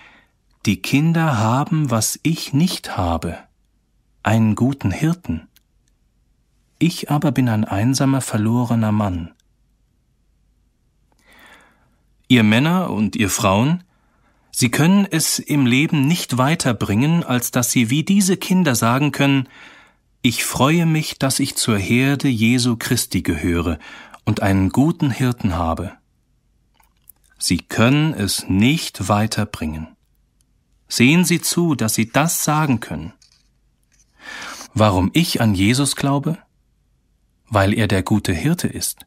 die 0.65 0.81
Kinder 0.81 1.37
haben, 1.37 1.91
was 1.91 2.19
ich 2.23 2.53
nicht 2.53 2.97
habe, 2.97 3.37
einen 4.23 4.55
guten 4.55 4.89
Hirten. 4.89 5.47
Ich 6.79 7.11
aber 7.11 7.31
bin 7.31 7.47
ein 7.49 7.65
einsamer, 7.65 8.21
verlorener 8.21 8.91
Mann. 8.91 9.35
Ihr 12.27 12.43
Männer 12.43 12.89
und 12.89 13.15
ihr 13.15 13.29
Frauen, 13.29 13.83
Sie 14.55 14.69
können 14.69 15.07
es 15.09 15.39
im 15.39 15.65
Leben 15.65 16.07
nicht 16.07 16.37
weiterbringen, 16.37 17.23
als 17.23 17.49
dass 17.49 17.71
Sie 17.71 17.89
wie 17.89 18.03
diese 18.03 18.37
Kinder 18.37 18.75
sagen 18.75 19.11
können, 19.11 19.49
ich 20.21 20.45
freue 20.45 20.85
mich, 20.85 21.17
dass 21.19 21.39
ich 21.39 21.55
zur 21.55 21.77
Herde 21.77 22.29
Jesu 22.29 22.77
Christi 22.77 23.23
gehöre 23.23 23.79
und 24.25 24.41
einen 24.41 24.69
guten 24.69 25.09
Hirten 25.09 25.55
habe. 25.55 25.93
Sie 27.39 27.57
können 27.57 28.13
es 28.13 28.47
nicht 28.47 29.09
weiterbringen. 29.09 29.97
Sehen 30.87 31.25
Sie 31.25 31.41
zu, 31.41 31.75
dass 31.75 31.95
Sie 31.95 32.09
das 32.09 32.43
sagen 32.43 32.79
können. 32.79 33.11
Warum 34.73 35.09
ich 35.13 35.41
an 35.41 35.55
Jesus 35.55 35.95
glaube? 35.95 36.37
Weil 37.49 37.73
er 37.73 37.87
der 37.87 38.03
gute 38.03 38.33
Hirte 38.33 38.67
ist, 38.67 39.05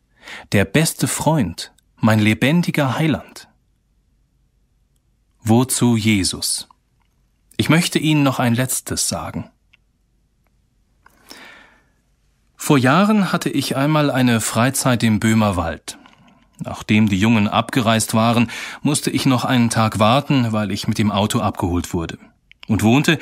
der 0.53 0.65
beste 0.65 1.09
Freund, 1.09 1.73
mein 1.99 2.19
lebendiger 2.19 2.99
Heiland. 2.99 3.49
Wozu 5.41 5.97
Jesus? 5.97 6.69
Ich 7.57 7.69
möchte 7.69 7.99
Ihnen 7.99 8.23
noch 8.23 8.39
ein 8.39 8.55
letztes 8.55 9.09
sagen. 9.09 9.51
Vor 12.57 12.79
Jahren 12.79 13.33
hatte 13.33 13.49
ich 13.49 13.77
einmal 13.77 14.11
eine 14.11 14.41
Freizeit 14.41 15.03
im 15.03 15.21
Böhmerwald. 15.21 15.99
Nachdem 16.59 17.09
die 17.09 17.19
Jungen 17.19 17.49
abgereist 17.49 18.15
waren, 18.15 18.51
musste 18.83 19.11
ich 19.11 19.27
noch 19.27 19.45
einen 19.45 19.71
Tag 19.71 19.99
warten, 19.99 20.53
weil 20.53 20.73
ich 20.73 20.89
mit 20.89 20.99
dem 20.99 21.13
Auto 21.13 21.41
abgeholt 21.41 21.93
wurde 21.93 22.19
und 22.67 22.83
wohnte 22.83 23.19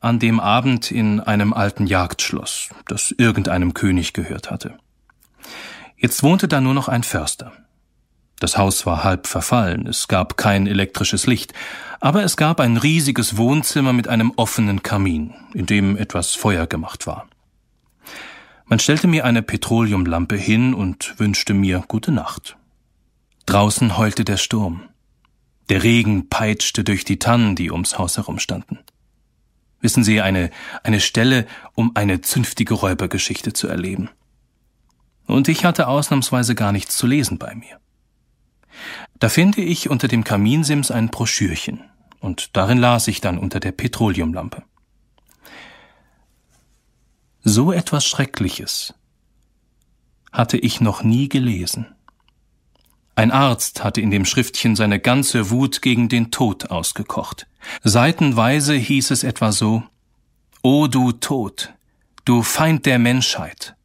an 0.00 0.18
dem 0.18 0.40
Abend 0.40 0.90
in 0.90 1.20
einem 1.20 1.52
alten 1.52 1.86
Jagdschloss, 1.86 2.70
das 2.86 3.10
irgendeinem 3.10 3.74
König 3.74 4.12
gehört 4.12 4.50
hatte. 4.50 4.78
Jetzt 5.96 6.22
wohnte 6.22 6.48
da 6.48 6.60
nur 6.60 6.74
noch 6.74 6.88
ein 6.88 7.02
Förster. 7.02 7.52
Das 8.38 8.58
Haus 8.58 8.84
war 8.84 9.02
halb 9.02 9.26
verfallen, 9.26 9.86
es 9.86 10.08
gab 10.08 10.36
kein 10.36 10.66
elektrisches 10.66 11.26
Licht, 11.26 11.54
aber 12.00 12.22
es 12.22 12.36
gab 12.36 12.60
ein 12.60 12.76
riesiges 12.76 13.38
Wohnzimmer 13.38 13.94
mit 13.94 14.08
einem 14.08 14.32
offenen 14.36 14.82
Kamin, 14.82 15.32
in 15.54 15.64
dem 15.64 15.96
etwas 15.96 16.34
Feuer 16.34 16.66
gemacht 16.66 17.06
war. 17.06 17.26
Man 18.66 18.78
stellte 18.78 19.06
mir 19.06 19.24
eine 19.24 19.42
Petroleumlampe 19.42 20.36
hin 20.36 20.74
und 20.74 21.18
wünschte 21.18 21.54
mir 21.54 21.84
gute 21.88 22.12
Nacht. 22.12 22.56
Draußen 23.46 23.96
heulte 23.96 24.24
der 24.24 24.36
Sturm. 24.36 24.82
Der 25.68 25.82
Regen 25.82 26.28
peitschte 26.28 26.84
durch 26.84 27.04
die 27.04 27.18
Tannen, 27.18 27.54
die 27.54 27.70
ums 27.70 27.96
Haus 27.96 28.16
herumstanden. 28.16 28.80
Wissen 29.80 30.04
Sie, 30.04 30.20
eine, 30.20 30.50
eine 30.82 31.00
Stelle, 31.00 31.46
um 31.74 31.92
eine 31.94 32.20
zünftige 32.20 32.74
Räubergeschichte 32.74 33.52
zu 33.52 33.68
erleben. 33.68 34.10
Und 35.26 35.48
ich 35.48 35.64
hatte 35.64 35.86
ausnahmsweise 35.86 36.54
gar 36.54 36.72
nichts 36.72 36.96
zu 36.96 37.06
lesen 37.06 37.38
bei 37.38 37.54
mir. 37.54 37.78
Da 39.18 39.28
finde 39.28 39.62
ich 39.62 39.90
unter 39.90 40.08
dem 40.08 40.24
Kaminsims 40.24 40.90
ein 40.90 41.08
Broschürchen, 41.08 41.84
und 42.20 42.56
darin 42.56 42.78
las 42.78 43.08
ich 43.08 43.20
dann 43.20 43.38
unter 43.38 43.60
der 43.60 43.72
Petroleumlampe. 43.72 44.62
So 47.42 47.72
etwas 47.72 48.04
Schreckliches 48.04 48.94
hatte 50.32 50.58
ich 50.58 50.80
noch 50.80 51.02
nie 51.02 51.28
gelesen. 51.28 51.86
Ein 53.14 53.30
Arzt 53.30 53.84
hatte 53.84 54.00
in 54.00 54.10
dem 54.10 54.24
Schriftchen 54.24 54.76
seine 54.76 55.00
ganze 55.00 55.50
Wut 55.50 55.80
gegen 55.80 56.08
den 56.08 56.30
Tod 56.30 56.70
ausgekocht. 56.70 57.46
Seitenweise 57.82 58.74
hieß 58.74 59.12
es 59.12 59.22
etwa 59.22 59.52
so 59.52 59.84
O 60.62 60.88
du 60.88 61.12
Tod, 61.12 61.72
du 62.24 62.42
Feind 62.42 62.84
der 62.84 62.98
Menschheit. 62.98 63.75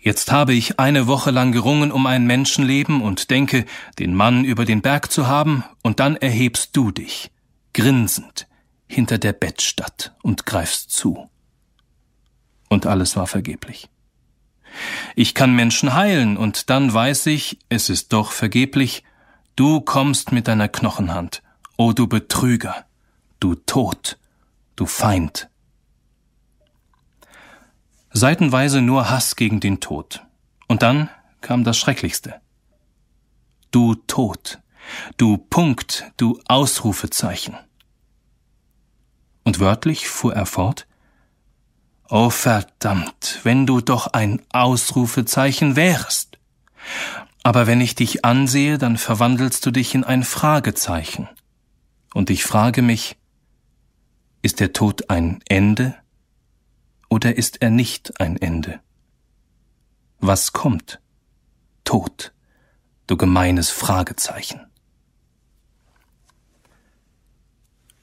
Jetzt 0.00 0.30
habe 0.30 0.54
ich 0.54 0.78
eine 0.78 1.06
Woche 1.06 1.30
lang 1.30 1.52
gerungen 1.52 1.92
um 1.92 2.06
ein 2.06 2.26
Menschenleben 2.26 3.00
und 3.00 3.30
denke, 3.30 3.64
den 3.98 4.14
Mann 4.14 4.44
über 4.44 4.64
den 4.64 4.82
Berg 4.82 5.10
zu 5.10 5.26
haben, 5.26 5.64
und 5.82 6.00
dann 6.00 6.16
erhebst 6.16 6.76
du 6.76 6.90
dich, 6.90 7.30
grinsend, 7.72 8.46
hinter 8.86 9.18
der 9.18 9.32
Bettstatt 9.32 10.14
und 10.22 10.46
greifst 10.46 10.90
zu 10.90 11.28
und 12.72 12.86
alles 12.86 13.16
war 13.16 13.26
vergeblich. 13.26 13.88
Ich 15.14 15.34
kann 15.34 15.54
Menschen 15.54 15.94
heilen, 15.94 16.36
und 16.36 16.70
dann 16.70 16.92
weiß 16.92 17.26
ich, 17.26 17.58
es 17.68 17.90
ist 17.90 18.12
doch 18.12 18.32
vergeblich, 18.32 19.04
du 19.54 19.82
kommst 19.82 20.32
mit 20.32 20.48
deiner 20.48 20.68
Knochenhand, 20.68 21.42
o 21.76 21.92
du 21.92 22.06
Betrüger, 22.06 22.86
du 23.38 23.54
Tod, 23.54 24.18
du 24.74 24.86
Feind. 24.86 25.50
Seitenweise 28.12 28.82
nur 28.82 29.08
Hass 29.08 29.36
gegen 29.36 29.60
den 29.60 29.80
Tod. 29.80 30.22
Und 30.68 30.82
dann 30.82 31.08
kam 31.40 31.64
das 31.64 31.78
Schrecklichste. 31.78 32.40
Du 33.70 33.94
Tod, 33.94 34.60
du 35.16 35.38
Punkt, 35.38 36.12
du 36.18 36.38
Ausrufezeichen. 36.46 37.56
Und 39.44 39.60
wörtlich 39.60 40.08
fuhr 40.08 40.34
er 40.34 40.46
fort, 40.46 40.86
Oh 42.08 42.28
verdammt, 42.28 43.40
wenn 43.42 43.66
du 43.66 43.80
doch 43.80 44.08
ein 44.08 44.42
Ausrufezeichen 44.50 45.76
wärst. 45.76 46.38
Aber 47.42 47.66
wenn 47.66 47.80
ich 47.80 47.94
dich 47.94 48.26
ansehe, 48.26 48.76
dann 48.76 48.98
verwandelst 48.98 49.64
du 49.64 49.70
dich 49.70 49.94
in 49.94 50.04
ein 50.04 50.22
Fragezeichen. 50.22 51.28
Und 52.12 52.28
ich 52.28 52.44
frage 52.44 52.82
mich, 52.82 53.16
ist 54.42 54.60
der 54.60 54.74
Tod 54.74 55.08
ein 55.08 55.40
Ende 55.48 55.94
oder 57.12 57.36
ist 57.36 57.60
er 57.60 57.68
nicht 57.68 58.22
ein 58.22 58.38
Ende? 58.38 58.80
Was 60.18 60.54
kommt? 60.54 60.98
Tod, 61.84 62.32
du 63.06 63.18
gemeines 63.18 63.68
Fragezeichen. 63.68 64.62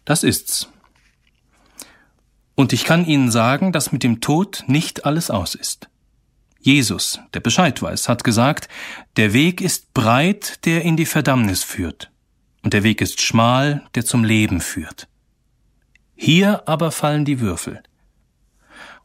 Das 0.05 0.21
ist's. 0.21 0.69
Und 2.53 2.71
ich 2.71 2.83
kann 2.83 3.03
Ihnen 3.03 3.31
sagen, 3.31 3.71
dass 3.71 3.91
mit 3.91 4.03
dem 4.03 4.21
Tod 4.21 4.63
nicht 4.67 5.05
alles 5.05 5.31
aus 5.31 5.55
ist. 5.55 5.89
Jesus, 6.59 7.19
der 7.33 7.39
Bescheid 7.39 7.81
weiß, 7.81 8.09
hat 8.09 8.23
gesagt, 8.23 8.69
der 9.15 9.33
Weg 9.33 9.59
ist 9.59 9.91
breit, 9.95 10.63
der 10.67 10.83
in 10.83 10.97
die 10.97 11.07
Verdammnis 11.07 11.63
führt, 11.63 12.11
und 12.61 12.73
der 12.75 12.83
Weg 12.83 13.01
ist 13.01 13.21
schmal, 13.21 13.87
der 13.95 14.05
zum 14.05 14.23
Leben 14.23 14.61
führt. 14.61 15.07
Hier 16.15 16.67
aber 16.67 16.91
fallen 16.91 17.25
die 17.25 17.39
Würfel. 17.39 17.81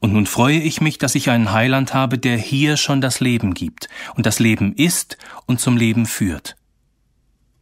Und 0.05 0.13
nun 0.13 0.27
freue 0.27 0.59
ich 0.61 0.83
mich, 0.83 0.99
dass 0.99 1.15
ich 1.15 1.31
einen 1.31 1.53
Heiland 1.53 1.95
habe, 1.95 2.19
der 2.19 2.37
hier 2.37 2.77
schon 2.77 3.01
das 3.01 3.21
Leben 3.21 3.55
gibt, 3.55 3.89
und 4.15 4.27
das 4.27 4.39
Leben 4.39 4.75
ist 4.75 5.17
und 5.47 5.61
zum 5.61 5.79
Leben 5.79 6.05
führt. 6.05 6.57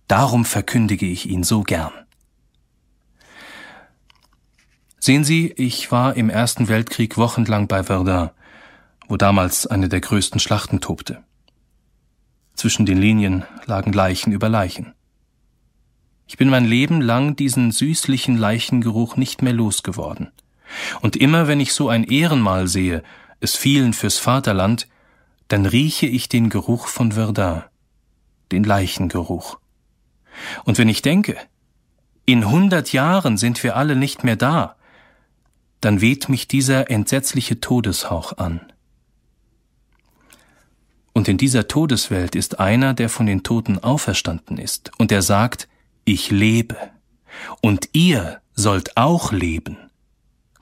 Darum 0.08 0.44
verkündige 0.44 1.06
ich 1.06 1.30
ihn 1.30 1.44
so 1.44 1.62
gern. 1.62 1.92
Sehen 4.98 5.22
Sie, 5.22 5.52
ich 5.52 5.92
war 5.92 6.16
im 6.16 6.30
Ersten 6.30 6.66
Weltkrieg 6.66 7.16
wochenlang 7.16 7.68
bei 7.68 7.84
Verdun, 7.84 8.30
wo 9.06 9.16
damals 9.16 9.68
eine 9.68 9.88
der 9.88 10.00
größten 10.00 10.40
Schlachten 10.40 10.80
tobte. 10.80 11.22
Zwischen 12.54 12.86
den 12.86 12.98
Linien 12.98 13.44
lagen 13.66 13.92
Leichen 13.92 14.32
über 14.32 14.48
Leichen. 14.48 14.94
Ich 16.26 16.38
bin 16.38 16.48
mein 16.48 16.64
Leben 16.64 17.02
lang 17.02 17.36
diesen 17.36 17.70
süßlichen 17.70 18.36
Leichengeruch 18.36 19.16
nicht 19.16 19.42
mehr 19.42 19.52
losgeworden. 19.52 20.32
Und 21.00 21.16
immer 21.16 21.48
wenn 21.48 21.60
ich 21.60 21.72
so 21.72 21.88
ein 21.88 22.04
Ehrenmal 22.04 22.68
sehe, 22.68 23.02
es 23.40 23.56
fielen 23.56 23.92
fürs 23.92 24.18
Vaterland, 24.18 24.88
dann 25.48 25.66
rieche 25.66 26.06
ich 26.06 26.28
den 26.28 26.48
Geruch 26.48 26.86
von 26.86 27.12
Verdun, 27.12 27.62
den 28.52 28.64
Leichengeruch. 28.64 29.58
Und 30.64 30.78
wenn 30.78 30.88
ich 30.88 31.02
denke, 31.02 31.36
in 32.24 32.48
hundert 32.48 32.92
Jahren 32.92 33.36
sind 33.36 33.62
wir 33.62 33.76
alle 33.76 33.96
nicht 33.96 34.24
mehr 34.24 34.36
da, 34.36 34.76
dann 35.80 36.00
weht 36.00 36.28
mich 36.28 36.46
dieser 36.48 36.90
entsetzliche 36.90 37.60
Todeshauch 37.60 38.38
an. 38.38 38.60
Und 41.12 41.28
in 41.28 41.36
dieser 41.36 41.68
Todeswelt 41.68 42.34
ist 42.34 42.60
einer, 42.60 42.94
der 42.94 43.08
von 43.08 43.26
den 43.26 43.42
Toten 43.42 43.78
auferstanden 43.78 44.56
ist, 44.56 44.92
und 44.98 45.10
der 45.10 45.22
sagt, 45.22 45.68
ich 46.04 46.30
lebe, 46.30 46.76
und 47.60 47.90
ihr 47.92 48.40
sollt 48.54 48.96
auch 48.96 49.32
leben. 49.32 49.76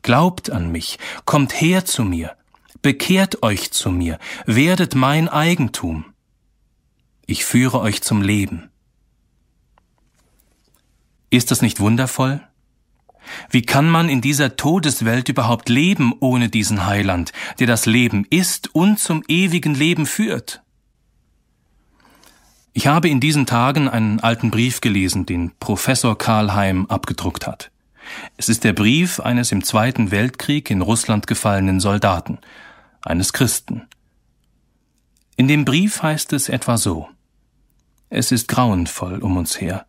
Glaubt 0.02 0.50
an 0.50 0.72
mich, 0.72 0.98
kommt 1.24 1.60
her 1.60 1.84
zu 1.84 2.04
mir, 2.04 2.36
bekehrt 2.82 3.42
euch 3.42 3.70
zu 3.70 3.90
mir, 3.90 4.18
werdet 4.46 4.94
mein 4.94 5.28
Eigentum. 5.28 6.04
Ich 7.26 7.44
führe 7.44 7.80
euch 7.80 8.02
zum 8.02 8.22
Leben. 8.22 8.70
Ist 11.28 11.50
das 11.50 11.62
nicht 11.62 11.80
wundervoll? 11.80 12.40
Wie 13.50 13.62
kann 13.62 13.88
man 13.88 14.08
in 14.08 14.20
dieser 14.20 14.56
Todeswelt 14.56 15.28
überhaupt 15.28 15.68
leben 15.68 16.12
ohne 16.20 16.48
diesen 16.48 16.86
Heiland, 16.86 17.32
der 17.58 17.66
das 17.66 17.86
Leben 17.86 18.26
ist 18.30 18.74
und 18.74 18.98
zum 18.98 19.22
ewigen 19.28 19.74
Leben 19.74 20.06
führt? 20.06 20.62
Ich 22.72 22.86
habe 22.86 23.08
in 23.08 23.20
diesen 23.20 23.46
Tagen 23.46 23.88
einen 23.88 24.20
alten 24.20 24.50
Brief 24.50 24.80
gelesen, 24.80 25.26
den 25.26 25.52
Professor 25.58 26.16
Karlheim 26.16 26.86
abgedruckt 26.86 27.46
hat. 27.46 27.70
Es 28.36 28.48
ist 28.48 28.64
der 28.64 28.72
Brief 28.72 29.20
eines 29.20 29.52
im 29.52 29.64
Zweiten 29.64 30.10
Weltkrieg 30.10 30.70
in 30.70 30.80
Russland 30.80 31.26
gefallenen 31.26 31.80
Soldaten, 31.80 32.38
eines 33.02 33.32
Christen. 33.32 33.86
In 35.36 35.48
dem 35.48 35.64
Brief 35.64 36.02
heißt 36.02 36.32
es 36.32 36.48
etwa 36.48 36.76
so 36.76 37.08
Es 38.08 38.32
ist 38.32 38.48
grauenvoll 38.48 39.18
um 39.18 39.36
uns 39.36 39.60
her. 39.60 39.86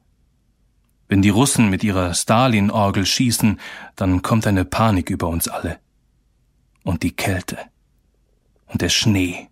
Wenn 1.07 1.21
die 1.21 1.29
Russen 1.29 1.69
mit 1.69 1.83
ihrer 1.83 2.13
Stalin-Orgel 2.13 3.05
schießen, 3.05 3.59
dann 3.97 4.21
kommt 4.21 4.47
eine 4.47 4.63
Panik 4.63 5.09
über 5.09 5.27
uns 5.27 5.49
alle. 5.49 5.79
Und 6.83 7.03
die 7.03 7.11
Kälte. 7.11 7.57
Und 8.67 8.81
der 8.81 8.87
Schnee. 8.87 9.49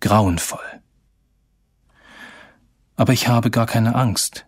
Grauenvoll. 0.00 0.80
Aber 2.96 3.12
ich 3.12 3.28
habe 3.28 3.50
gar 3.50 3.66
keine 3.66 3.94
Angst. 3.94 4.46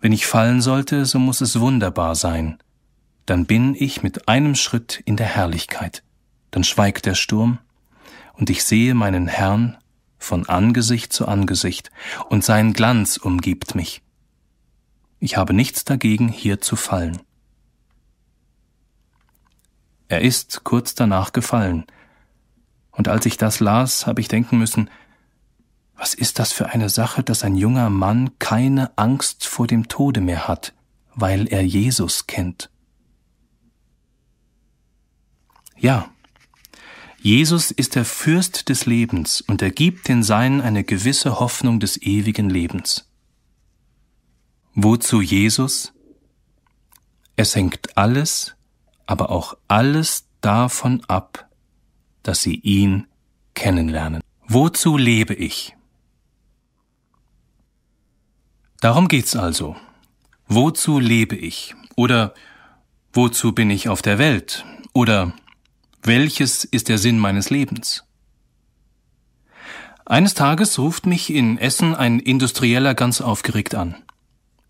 Wenn 0.00 0.12
ich 0.12 0.26
fallen 0.26 0.60
sollte, 0.60 1.04
so 1.06 1.18
muss 1.18 1.40
es 1.40 1.58
wunderbar 1.58 2.14
sein. 2.14 2.58
Dann 3.26 3.46
bin 3.46 3.74
ich 3.74 4.02
mit 4.02 4.28
einem 4.28 4.54
Schritt 4.54 5.02
in 5.04 5.16
der 5.16 5.26
Herrlichkeit. 5.26 6.02
Dann 6.50 6.64
schweigt 6.64 7.06
der 7.06 7.14
Sturm, 7.14 7.58
und 8.34 8.50
ich 8.50 8.62
sehe 8.64 8.94
meinen 8.94 9.26
Herrn 9.26 9.76
von 10.18 10.48
Angesicht 10.48 11.12
zu 11.12 11.26
Angesicht, 11.26 11.90
und 12.28 12.44
sein 12.44 12.72
Glanz 12.72 13.16
umgibt 13.16 13.74
mich. 13.74 14.02
Ich 15.20 15.36
habe 15.36 15.52
nichts 15.52 15.84
dagegen, 15.84 16.28
hier 16.28 16.60
zu 16.60 16.76
fallen. 16.76 17.20
Er 20.06 20.22
ist 20.22 20.62
kurz 20.64 20.94
danach 20.94 21.32
gefallen, 21.32 21.84
und 22.92 23.08
als 23.08 23.26
ich 23.26 23.36
das 23.36 23.60
las, 23.60 24.06
habe 24.06 24.20
ich 24.20 24.28
denken 24.28 24.58
müssen, 24.58 24.90
was 25.98 26.14
ist 26.14 26.38
das 26.38 26.52
für 26.52 26.66
eine 26.70 26.88
Sache, 26.88 27.24
dass 27.24 27.42
ein 27.42 27.56
junger 27.56 27.90
Mann 27.90 28.30
keine 28.38 28.96
Angst 28.96 29.44
vor 29.46 29.66
dem 29.66 29.88
Tode 29.88 30.20
mehr 30.20 30.46
hat, 30.46 30.72
weil 31.14 31.48
er 31.48 31.62
Jesus 31.62 32.28
kennt? 32.28 32.70
Ja, 35.76 36.08
Jesus 37.20 37.72
ist 37.72 37.96
der 37.96 38.04
Fürst 38.04 38.68
des 38.68 38.86
Lebens 38.86 39.40
und 39.40 39.60
er 39.60 39.72
gibt 39.72 40.06
den 40.06 40.22
Seinen 40.22 40.60
eine 40.60 40.84
gewisse 40.84 41.40
Hoffnung 41.40 41.80
des 41.80 42.00
ewigen 42.00 42.48
Lebens. 42.48 43.08
Wozu 44.74 45.20
Jesus? 45.20 45.92
Es 47.34 47.56
hängt 47.56 47.96
alles, 47.96 48.54
aber 49.06 49.30
auch 49.30 49.56
alles 49.66 50.26
davon 50.40 51.02
ab, 51.08 51.48
dass 52.22 52.42
sie 52.42 52.54
ihn 52.54 53.08
kennenlernen. 53.54 54.22
Wozu 54.46 54.96
lebe 54.96 55.34
ich? 55.34 55.74
Darum 58.80 59.08
geht's 59.08 59.34
also. 59.34 59.76
Wozu 60.46 60.98
lebe 60.98 61.36
ich? 61.36 61.74
Oder 61.96 62.34
wozu 63.12 63.52
bin 63.52 63.70
ich 63.70 63.88
auf 63.88 64.02
der 64.02 64.18
Welt? 64.18 64.64
Oder 64.92 65.32
welches 66.02 66.64
ist 66.64 66.88
der 66.88 66.98
Sinn 66.98 67.18
meines 67.18 67.50
Lebens? 67.50 68.04
Eines 70.06 70.34
Tages 70.34 70.78
ruft 70.78 71.06
mich 71.06 71.28
in 71.28 71.58
Essen 71.58 71.94
ein 71.94 72.18
Industrieller 72.18 72.94
ganz 72.94 73.20
aufgeregt 73.20 73.74
an. 73.74 73.96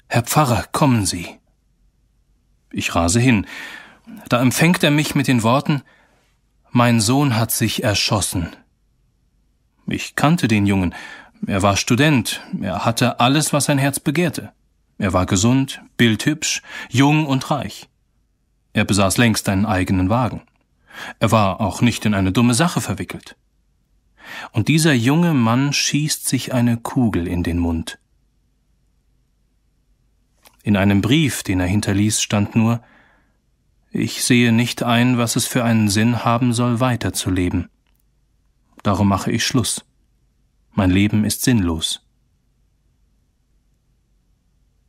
Herr 0.09 0.23
Pfarrer, 0.23 0.64
kommen 0.73 1.07
Sie. 1.07 1.29
Ich 2.73 2.94
rase 2.94 3.21
hin. 3.21 3.47
Da 4.29 4.40
empfängt 4.40 4.83
er 4.83 4.90
mich 4.90 5.14
mit 5.14 5.29
den 5.29 5.42
Worten 5.42 5.83
Mein 6.71 7.01
Sohn 7.01 7.37
hat 7.37 7.51
sich 7.51 7.85
erschossen. 7.85 8.49
Ich 9.87 10.16
kannte 10.16 10.49
den 10.49 10.66
Jungen. 10.66 10.94
Er 11.46 11.62
war 11.62 11.77
Student. 11.77 12.42
Er 12.61 12.85
hatte 12.85 13.20
alles, 13.20 13.53
was 13.53 13.66
sein 13.66 13.79
Herz 13.79 14.01
begehrte. 14.01 14.53
Er 14.98 15.12
war 15.12 15.27
gesund, 15.27 15.81
bildhübsch, 15.96 16.62
jung 16.90 17.27
und 17.27 17.51
reich. 17.51 17.88
Er 18.72 18.85
besaß 18.85 19.16
längst 19.16 19.48
einen 19.48 19.66
eigenen 19.66 20.11
Wagen. 20.11 20.42
Er 21.20 21.31
war 21.31 21.61
auch 21.61 21.81
nicht 21.81 22.05
in 22.05 22.14
eine 22.14 22.33
dumme 22.33 22.55
Sache 22.55 22.81
verwickelt. 22.81 23.37
Und 24.53 24.68
dieser 24.68 24.92
junge 24.92 25.35
Mann 25.35 25.72
schießt 25.72 26.29
sich 26.29 26.53
eine 26.53 26.77
Kugel 26.77 27.27
in 27.27 27.42
den 27.42 27.59
Mund. 27.59 27.98
In 30.62 30.77
einem 30.77 31.01
Brief, 31.01 31.42
den 31.42 31.61
er 31.61 31.66
hinterließ, 31.66 32.20
stand 32.20 32.55
nur 32.55 32.83
Ich 33.90 34.22
sehe 34.22 34.53
nicht 34.53 34.83
ein, 34.83 35.16
was 35.16 35.37
es 35.37 35.46
für 35.46 35.64
einen 35.64 35.88
Sinn 35.88 36.24
haben 36.24 36.53
soll, 36.53 36.81
weiterzuleben. 36.81 37.70
Darum 38.83 39.09
mache 39.09 39.31
ich 39.33 39.46
Schluss. 39.46 39.88
Mein 40.79 40.91
Leben 40.93 41.25
ist 41.25 41.43
sinnlos. 41.43 42.07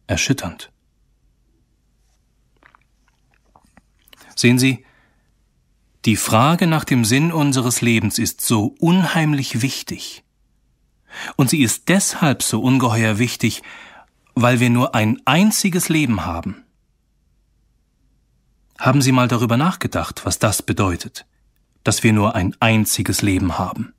Erschütternd. 0.06 0.72
Sehen 4.36 4.60
Sie, 4.60 4.86
die 6.06 6.16
Frage 6.16 6.68
nach 6.68 6.84
dem 6.84 7.06
Sinn 7.06 7.32
unseres 7.32 7.82
Lebens 7.82 8.20
ist 8.20 8.42
so 8.42 8.76
unheimlich 8.78 9.64
wichtig. 9.64 10.24
Und 11.38 11.50
sie 11.50 11.64
ist 11.64 11.90
deshalb 11.90 12.44
so 12.44 12.62
ungeheuer 12.62 13.18
wichtig, 13.18 13.64
weil 14.36 14.60
wir 14.60 14.70
nur 14.70 14.94
ein 14.94 15.20
einziges 15.26 15.90
Leben 15.90 16.24
haben. 16.24 16.66
Haben 18.78 19.02
Sie 19.02 19.12
mal 19.12 19.28
darüber 19.28 19.58
nachgedacht, 19.58 20.24
was 20.24 20.38
das 20.38 20.62
bedeutet, 20.62 21.26
dass 21.84 22.04
wir 22.04 22.14
nur 22.14 22.36
ein 22.36 22.56
einziges 22.60 23.24
Leben 23.24 23.58
haben? 23.58 23.96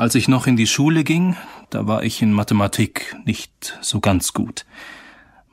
Als 0.00 0.14
ich 0.14 0.28
noch 0.28 0.46
in 0.46 0.56
die 0.56 0.66
Schule 0.66 1.04
ging, 1.04 1.36
da 1.68 1.86
war 1.86 2.04
ich 2.04 2.22
in 2.22 2.32
Mathematik 2.32 3.14
nicht 3.26 3.78
so 3.82 4.00
ganz 4.00 4.32
gut. 4.32 4.64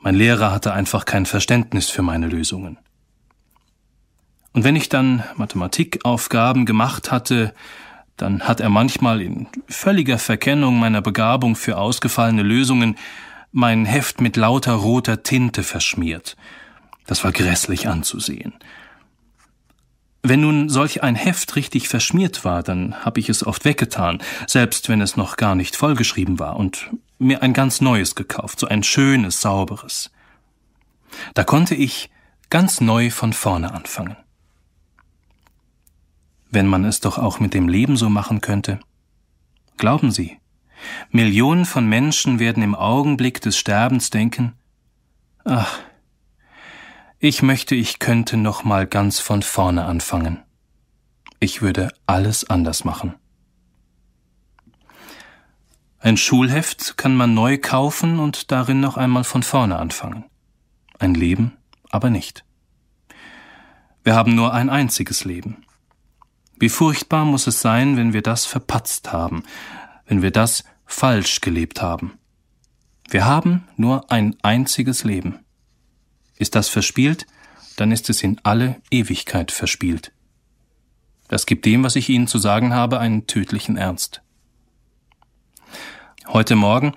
Mein 0.00 0.14
Lehrer 0.14 0.52
hatte 0.52 0.72
einfach 0.72 1.04
kein 1.04 1.26
Verständnis 1.26 1.90
für 1.90 2.00
meine 2.00 2.28
Lösungen. 2.28 2.78
Und 4.54 4.64
wenn 4.64 4.74
ich 4.74 4.88
dann 4.88 5.22
Mathematikaufgaben 5.36 6.64
gemacht 6.64 7.12
hatte, 7.12 7.52
dann 8.16 8.40
hat 8.48 8.60
er 8.60 8.70
manchmal 8.70 9.20
in 9.20 9.48
völliger 9.66 10.16
Verkennung 10.16 10.78
meiner 10.78 11.02
Begabung 11.02 11.54
für 11.54 11.76
ausgefallene 11.76 12.42
Lösungen 12.42 12.96
mein 13.52 13.84
Heft 13.84 14.22
mit 14.22 14.38
lauter 14.38 14.72
roter 14.72 15.22
Tinte 15.22 15.62
verschmiert. 15.62 16.38
Das 17.06 17.22
war 17.22 17.32
grässlich 17.32 17.86
anzusehen. 17.86 18.54
Wenn 20.22 20.40
nun 20.40 20.68
solch 20.68 21.02
ein 21.02 21.14
Heft 21.14 21.54
richtig 21.56 21.88
verschmiert 21.88 22.44
war, 22.44 22.62
dann 22.62 23.04
habe 23.04 23.20
ich 23.20 23.28
es 23.28 23.46
oft 23.46 23.64
weggetan, 23.64 24.20
selbst 24.46 24.88
wenn 24.88 25.00
es 25.00 25.16
noch 25.16 25.36
gar 25.36 25.54
nicht 25.54 25.76
vollgeschrieben 25.76 26.38
war, 26.38 26.56
und 26.56 26.90
mir 27.18 27.42
ein 27.42 27.52
ganz 27.52 27.80
neues 27.80 28.14
gekauft, 28.14 28.60
so 28.60 28.66
ein 28.66 28.82
schönes, 28.82 29.40
sauberes. 29.40 30.10
Da 31.34 31.44
konnte 31.44 31.74
ich 31.74 32.10
ganz 32.50 32.80
neu 32.80 33.10
von 33.10 33.32
vorne 33.32 33.72
anfangen 33.72 34.16
wenn 36.50 36.66
man 36.66 36.84
es 36.84 37.00
doch 37.00 37.18
auch 37.18 37.40
mit 37.40 37.54
dem 37.54 37.68
Leben 37.68 37.96
so 37.96 38.08
machen 38.08 38.40
könnte? 38.40 38.80
Glauben 39.76 40.10
Sie, 40.10 40.38
Millionen 41.10 41.64
von 41.64 41.86
Menschen 41.86 42.38
werden 42.38 42.62
im 42.62 42.74
Augenblick 42.74 43.40
des 43.40 43.58
Sterbens 43.58 44.10
denken, 44.10 44.54
ach, 45.44 45.78
ich 47.20 47.42
möchte, 47.42 47.74
ich 47.74 47.98
könnte 47.98 48.36
noch 48.36 48.64
mal 48.64 48.86
ganz 48.86 49.18
von 49.20 49.42
vorne 49.42 49.84
anfangen. 49.84 50.42
Ich 51.40 51.62
würde 51.62 51.92
alles 52.06 52.48
anders 52.48 52.84
machen. 52.84 53.14
Ein 56.00 56.16
Schulheft 56.16 56.96
kann 56.96 57.16
man 57.16 57.34
neu 57.34 57.58
kaufen 57.58 58.20
und 58.20 58.52
darin 58.52 58.80
noch 58.80 58.96
einmal 58.96 59.24
von 59.24 59.42
vorne 59.42 59.78
anfangen. 59.78 60.24
Ein 60.98 61.14
Leben 61.14 61.56
aber 61.90 62.10
nicht. 62.10 62.44
Wir 64.04 64.14
haben 64.14 64.34
nur 64.34 64.54
ein 64.54 64.70
einziges 64.70 65.24
Leben. 65.24 65.64
Wie 66.58 66.68
furchtbar 66.68 67.24
muss 67.24 67.46
es 67.46 67.60
sein, 67.60 67.96
wenn 67.96 68.12
wir 68.12 68.22
das 68.22 68.46
verpatzt 68.46 69.12
haben, 69.12 69.42
wenn 70.06 70.22
wir 70.22 70.30
das 70.30 70.64
falsch 70.86 71.40
gelebt 71.40 71.82
haben. 71.82 72.18
Wir 73.10 73.24
haben 73.24 73.66
nur 73.76 74.10
ein 74.10 74.36
einziges 74.42 75.04
Leben. 75.04 75.40
Ist 76.38 76.54
das 76.54 76.68
verspielt, 76.68 77.26
dann 77.76 77.92
ist 77.92 78.10
es 78.10 78.22
in 78.22 78.40
alle 78.42 78.76
Ewigkeit 78.90 79.52
verspielt. 79.52 80.12
Das 81.28 81.46
gibt 81.46 81.66
dem, 81.66 81.84
was 81.84 81.96
ich 81.96 82.08
Ihnen 82.08 82.26
zu 82.26 82.38
sagen 82.38 82.72
habe, 82.72 82.98
einen 83.00 83.26
tödlichen 83.26 83.76
Ernst. 83.76 84.22
Heute 86.26 86.56
Morgen 86.56 86.94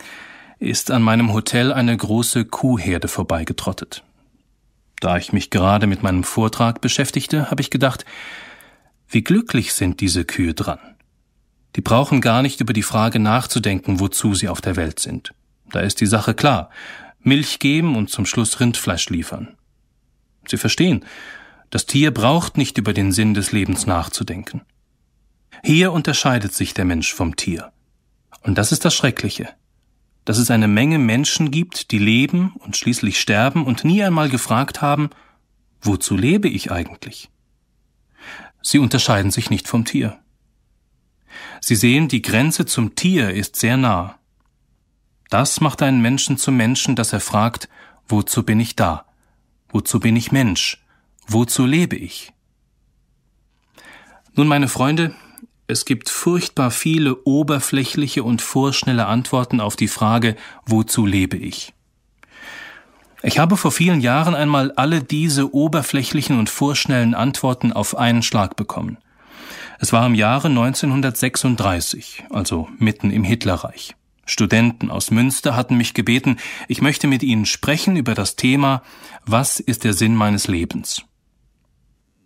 ist 0.60 0.92
an 0.92 1.02
meinem 1.02 1.34
Hotel 1.34 1.74
eine 1.74 1.96
große 1.96 2.46
Kuhherde 2.46 3.08
vorbeigetrottet. 3.08 4.04
Da 5.00 5.18
ich 5.18 5.34
mich 5.34 5.50
gerade 5.50 5.88
mit 5.88 6.04
meinem 6.04 6.24
Vortrag 6.24 6.80
beschäftigte, 6.80 7.50
habe 7.50 7.62
ich 7.62 7.72
gedacht, 7.72 8.06
wie 9.10 9.24
glücklich 9.24 9.74
sind 9.74 10.00
diese 10.00 10.24
Kühe 10.24 10.54
dran. 10.54 10.80
Die 11.76 11.82
brauchen 11.82 12.22
gar 12.22 12.42
nicht 12.42 12.62
über 12.62 12.74
die 12.74 12.84
Frage 12.84 13.20
nachzudenken, 13.20 14.00
wozu 14.00 14.36
sie 14.36 14.48
auf 14.48 14.62
der 14.62 14.76
Welt 14.76 15.00
sind. 15.00 15.34
Da 15.72 15.80
ist 15.80 16.00
die 16.00 16.06
Sache 16.06 16.34
klar. 16.34 16.70
Milch 17.24 17.60
geben 17.60 17.96
und 17.96 18.10
zum 18.10 18.26
Schluss 18.26 18.60
Rindfleisch 18.60 19.10
liefern. 19.10 19.56
Sie 20.48 20.58
verstehen, 20.58 21.06
das 21.70 21.86
Tier 21.86 22.12
braucht 22.12 22.58
nicht 22.58 22.78
über 22.78 22.94
den 22.94 23.12
Sinn 23.12 23.34
des 23.34 23.52
Lebens 23.52 23.86
nachzudenken. 23.86 24.62
Hier 25.64 25.92
unterscheidet 25.92 26.54
sich 26.54 26.74
der 26.74 26.86
Mensch 26.86 27.14
vom 27.14 27.36
Tier. 27.36 27.72
Und 28.42 28.58
das 28.58 28.72
ist 28.72 28.84
das 28.84 28.96
Schreckliche 28.96 29.50
dass 30.26 30.38
es 30.38 30.52
eine 30.52 30.68
Menge 30.68 31.00
Menschen 31.00 31.52
gibt, 31.52 31.92
die 31.92 31.98
leben 31.98 32.54
und 32.60 32.78
schließlich 32.78 33.20
sterben 33.20 33.66
und 33.66 33.84
nie 33.84 34.04
einmal 34.04 34.30
gefragt 34.30 34.82
haben, 34.82 35.10
wozu 35.82 36.16
lebe 36.16 36.48
ich 36.48 36.72
eigentlich? 36.72 37.30
Sie 38.62 38.78
unterscheiden 38.78 39.32
sich 39.32 39.50
nicht 39.50 39.68
vom 39.68 39.86
Tier. 39.86 40.20
Sie 41.60 41.76
sehen, 41.76 42.08
die 42.08 42.22
Grenze 42.22 42.66
zum 42.66 42.96
Tier 42.96 43.32
ist 43.32 43.56
sehr 43.56 43.78
nah. 43.78 44.20
Das 45.32 45.62
macht 45.62 45.82
einen 45.82 46.02
Menschen 46.02 46.38
zum 46.38 46.58
Menschen, 46.58 46.98
dass 46.98 47.14
er 47.14 47.22
fragt, 47.22 47.70
wozu 48.06 48.44
bin 48.44 48.60
ich 48.60 48.76
da? 48.76 49.06
Wozu 49.70 50.02
bin 50.02 50.18
ich 50.18 50.34
Mensch? 50.34 50.84
Wozu 51.26 51.66
lebe 51.66 51.96
ich? 51.96 52.34
Nun, 54.36 54.50
meine 54.50 54.68
Freunde, 54.68 55.16
es 55.68 55.86
gibt 55.86 56.10
furchtbar 56.10 56.70
viele 56.70 57.16
oberflächliche 57.24 58.24
und 58.26 58.42
vorschnelle 58.42 59.06
Antworten 59.06 59.62
auf 59.62 59.78
die 59.78 59.88
Frage, 59.88 60.36
wozu 60.66 61.06
lebe 61.06 61.38
ich? 61.38 61.74
Ich 63.24 63.40
habe 63.40 63.56
vor 63.56 63.72
vielen 63.72 64.02
Jahren 64.02 64.36
einmal 64.36 64.74
alle 64.74 65.02
diese 65.02 65.56
oberflächlichen 65.56 66.38
und 66.38 66.50
vorschnellen 66.50 67.14
Antworten 67.14 67.72
auf 67.72 67.98
einen 67.98 68.22
Schlag 68.22 68.58
bekommen. 68.58 68.98
Es 69.80 69.94
war 69.94 70.06
im 70.06 70.16
Jahre 70.16 70.50
1936, 70.50 72.26
also 72.32 72.68
mitten 72.80 73.12
im 73.12 73.24
Hitlerreich. 73.24 73.96
Studenten 74.26 74.92
aus 74.92 75.12
Münster 75.12 75.56
hatten 75.56 75.78
mich 75.78 75.94
gebeten, 75.94 76.38
ich 76.68 76.82
möchte 76.82 77.08
mit 77.08 77.24
ihnen 77.24 77.46
sprechen 77.46 77.96
über 77.96 78.14
das 78.14 78.36
Thema 78.36 78.84
Was 79.26 79.60
ist 79.60 79.84
der 79.84 79.94
Sinn 79.94 80.16
meines 80.16 80.48
Lebens? 80.48 81.04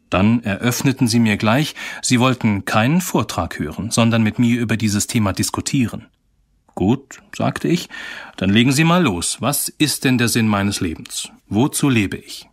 Dann 0.09 0.43
eröffneten 0.43 1.07
sie 1.07 1.19
mir 1.19 1.37
gleich, 1.37 1.75
sie 2.01 2.19
wollten 2.19 2.65
keinen 2.65 3.01
Vortrag 3.01 3.59
hören, 3.59 3.91
sondern 3.91 4.23
mit 4.23 4.39
mir 4.39 4.59
über 4.59 4.77
dieses 4.77 5.07
Thema 5.07 5.33
diskutieren. 5.33 6.07
Gut, 6.75 7.21
sagte 7.35 7.69
ich, 7.69 7.89
dann 8.35 8.49
legen 8.49 8.73
Sie 8.73 8.83
mal 8.83 9.01
los. 9.01 9.37
Was 9.39 9.69
ist 9.69 10.03
denn 10.03 10.17
der 10.17 10.27
Sinn 10.27 10.47
meines 10.47 10.81
Lebens? 10.81 11.29
Wozu 11.47 11.89
lebe 11.89 12.17
ich? 12.17 12.49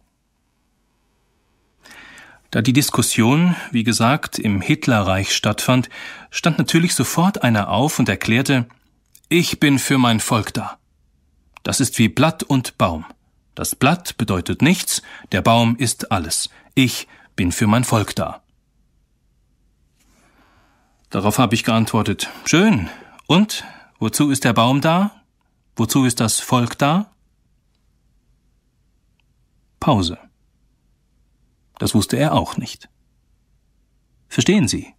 Da 2.53 2.63
die 2.63 2.73
Diskussion, 2.73 3.57
wie 3.73 3.83
gesagt, 3.83 4.39
im 4.39 4.61
Hitlerreich 4.61 5.35
stattfand, 5.35 5.89
stand 6.31 6.59
natürlich 6.59 6.95
sofort 6.95 7.43
einer 7.43 7.69
auf 7.69 7.99
und 7.99 8.09
erklärte, 8.09 8.67
ich 9.33 9.59
bin 9.59 9.79
für 9.79 9.97
mein 9.97 10.21
Volk 10.21 10.53
da. 10.53 10.79
Das 11.63 11.81
ist 11.81 11.99
wie 11.99 12.09
Blatt 12.09 12.43
und 12.43 12.77
Baum. 12.77 13.07
Das 13.55 13.75
Blatt 13.75 14.19
bedeutet 14.19 14.61
nichts, 14.61 15.01
der 15.33 15.41
Baum 15.41 15.77
ist 15.77 16.13
alles. 16.13 16.51
Ich 16.75 17.09
bin 17.35 17.51
für 17.51 17.67
mein 17.67 17.85
Volk 17.85 18.15
da. 18.15 18.43
Darauf 21.09 21.39
habe 21.39 21.55
ich 21.55 21.65
geantwortet, 21.65 22.29
schön. 22.45 22.91
Und? 23.27 23.65
Wozu 23.99 24.31
ist 24.31 24.45
der 24.45 24.53
Baum 24.53 24.81
da? 24.83 25.23
Wozu 25.77 26.05
ist 26.05 26.21
das 26.21 26.41
Volk 26.41 26.77
da? 26.77 27.15
Pause. 29.81 30.19
Das 31.79 31.95
wusste 31.95 32.19
er 32.19 32.35
auch 32.35 32.59
nicht. 32.59 32.91
Verstehen 34.29 34.69
Sie? 34.69 34.95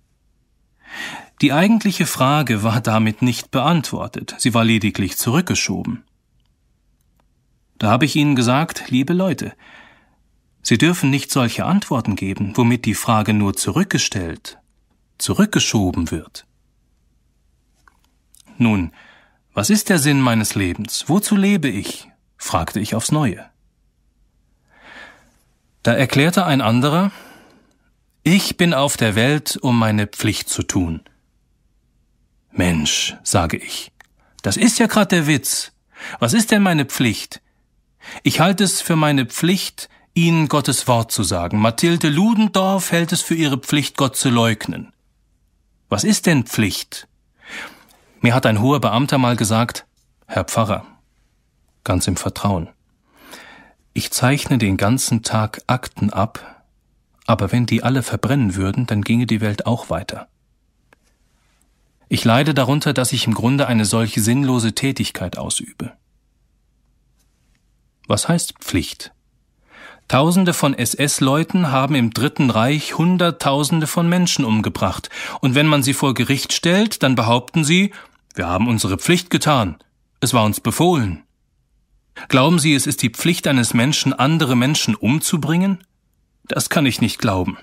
Die 1.43 1.51
eigentliche 1.51 2.05
Frage 2.05 2.63
war 2.63 2.79
damit 2.79 3.21
nicht 3.21 3.51
beantwortet, 3.51 4.33
sie 4.37 4.53
war 4.53 4.63
lediglich 4.63 5.17
zurückgeschoben. 5.17 6.05
Da 7.77 7.89
habe 7.89 8.05
ich 8.05 8.15
Ihnen 8.15 8.37
gesagt, 8.37 8.85
liebe 8.87 9.11
Leute, 9.11 9.51
Sie 10.61 10.77
dürfen 10.77 11.09
nicht 11.09 11.31
solche 11.31 11.65
Antworten 11.65 12.15
geben, 12.15 12.53
womit 12.55 12.85
die 12.85 12.93
Frage 12.93 13.33
nur 13.33 13.57
zurückgestellt, 13.57 14.57
zurückgeschoben 15.17 16.11
wird. 16.11 16.45
Nun, 18.57 18.93
was 19.53 19.69
ist 19.69 19.89
der 19.89 19.99
Sinn 19.99 20.21
meines 20.21 20.55
Lebens? 20.55 21.09
Wozu 21.09 21.35
lebe 21.35 21.67
ich? 21.67 22.07
fragte 22.37 22.79
ich 22.79 22.95
aufs 22.95 23.11
neue. 23.11 23.45
Da 25.81 25.91
erklärte 25.91 26.45
ein 26.45 26.61
anderer, 26.61 27.11
ich 28.23 28.55
bin 28.55 28.73
auf 28.73 28.95
der 28.95 29.15
Welt, 29.15 29.57
um 29.61 29.77
meine 29.77 30.07
Pflicht 30.07 30.47
zu 30.47 30.63
tun. 30.63 31.01
Mensch, 32.55 33.17
sage 33.23 33.57
ich, 33.57 33.91
das 34.43 34.57
ist 34.57 34.77
ja 34.77 34.85
grad 34.85 35.11
der 35.11 35.25
Witz. 35.25 35.71
Was 36.19 36.33
ist 36.33 36.51
denn 36.51 36.61
meine 36.61 36.85
Pflicht? 36.85 37.41
Ich 38.21 38.39
halte 38.39 38.63
es 38.63 38.79
für 38.79 38.95
meine 38.95 39.25
Pflicht, 39.25 39.89
ihnen 40.13 40.47
Gottes 40.47 40.87
Wort 40.87 41.11
zu 41.11 41.23
sagen. 41.23 41.59
Mathilde 41.59 42.09
Ludendorff 42.09 42.91
hält 42.91 43.11
es 43.11 43.21
für 43.21 43.33
ihre 43.33 43.57
Pflicht, 43.57 43.97
Gott 43.97 44.15
zu 44.15 44.29
leugnen. 44.29 44.93
Was 45.89 46.03
ist 46.03 46.27
denn 46.27 46.43
Pflicht? 46.43 47.07
Mir 48.21 48.35
hat 48.35 48.45
ein 48.45 48.61
hoher 48.61 48.79
Beamter 48.79 49.17
mal 49.17 49.35
gesagt, 49.35 49.85
Herr 50.27 50.43
Pfarrer, 50.43 50.85
ganz 51.83 52.07
im 52.07 52.17
Vertrauen, 52.17 52.69
ich 53.93 54.11
zeichne 54.11 54.57
den 54.57 54.77
ganzen 54.77 55.23
Tag 55.23 55.61
Akten 55.67 56.11
ab, 56.11 56.63
aber 57.25 57.51
wenn 57.51 57.65
die 57.65 57.83
alle 57.83 58.03
verbrennen 58.03 58.55
würden, 58.55 58.85
dann 58.85 59.01
ginge 59.01 59.25
die 59.25 59.41
Welt 59.41 59.65
auch 59.65 59.89
weiter. 59.89 60.27
Ich 62.13 62.25
leide 62.25 62.53
darunter, 62.53 62.93
dass 62.93 63.11
ich 63.11 63.25
im 63.25 63.33
Grunde 63.33 63.65
eine 63.65 63.85
solche 63.85 64.21
sinnlose 64.21 64.75
Tätigkeit 64.75 65.35
ausübe. 65.35 65.93
Was 68.07 68.29
heißt 68.29 68.53
Pflicht? 68.59 69.13
Tausende 70.07 70.53
von 70.53 70.75
SS-Leuten 70.75 71.71
haben 71.71 71.95
im 71.95 72.11
Dritten 72.11 72.51
Reich 72.51 72.99
Hunderttausende 72.99 73.87
von 73.87 74.07
Menschen 74.07 74.45
umgebracht, 74.45 75.09
und 75.41 75.55
wenn 75.55 75.65
man 75.65 75.81
sie 75.81 75.95
vor 75.95 76.13
Gericht 76.13 76.53
stellt, 76.53 77.01
dann 77.01 77.15
behaupten 77.15 77.63
sie, 77.63 77.91
wir 78.35 78.45
haben 78.45 78.67
unsere 78.67 78.99
Pflicht 78.99 79.31
getan, 79.31 79.77
es 80.19 80.35
war 80.35 80.45
uns 80.45 80.59
befohlen. 80.59 81.23
Glauben 82.27 82.59
Sie, 82.59 82.75
es 82.75 82.85
ist 82.85 83.01
die 83.01 83.09
Pflicht 83.09 83.47
eines 83.47 83.73
Menschen, 83.73 84.13
andere 84.13 84.55
Menschen 84.55 84.93
umzubringen? 84.93 85.83
Das 86.43 86.69
kann 86.69 86.85
ich 86.85 87.01
nicht 87.01 87.17
glauben. 87.17 87.57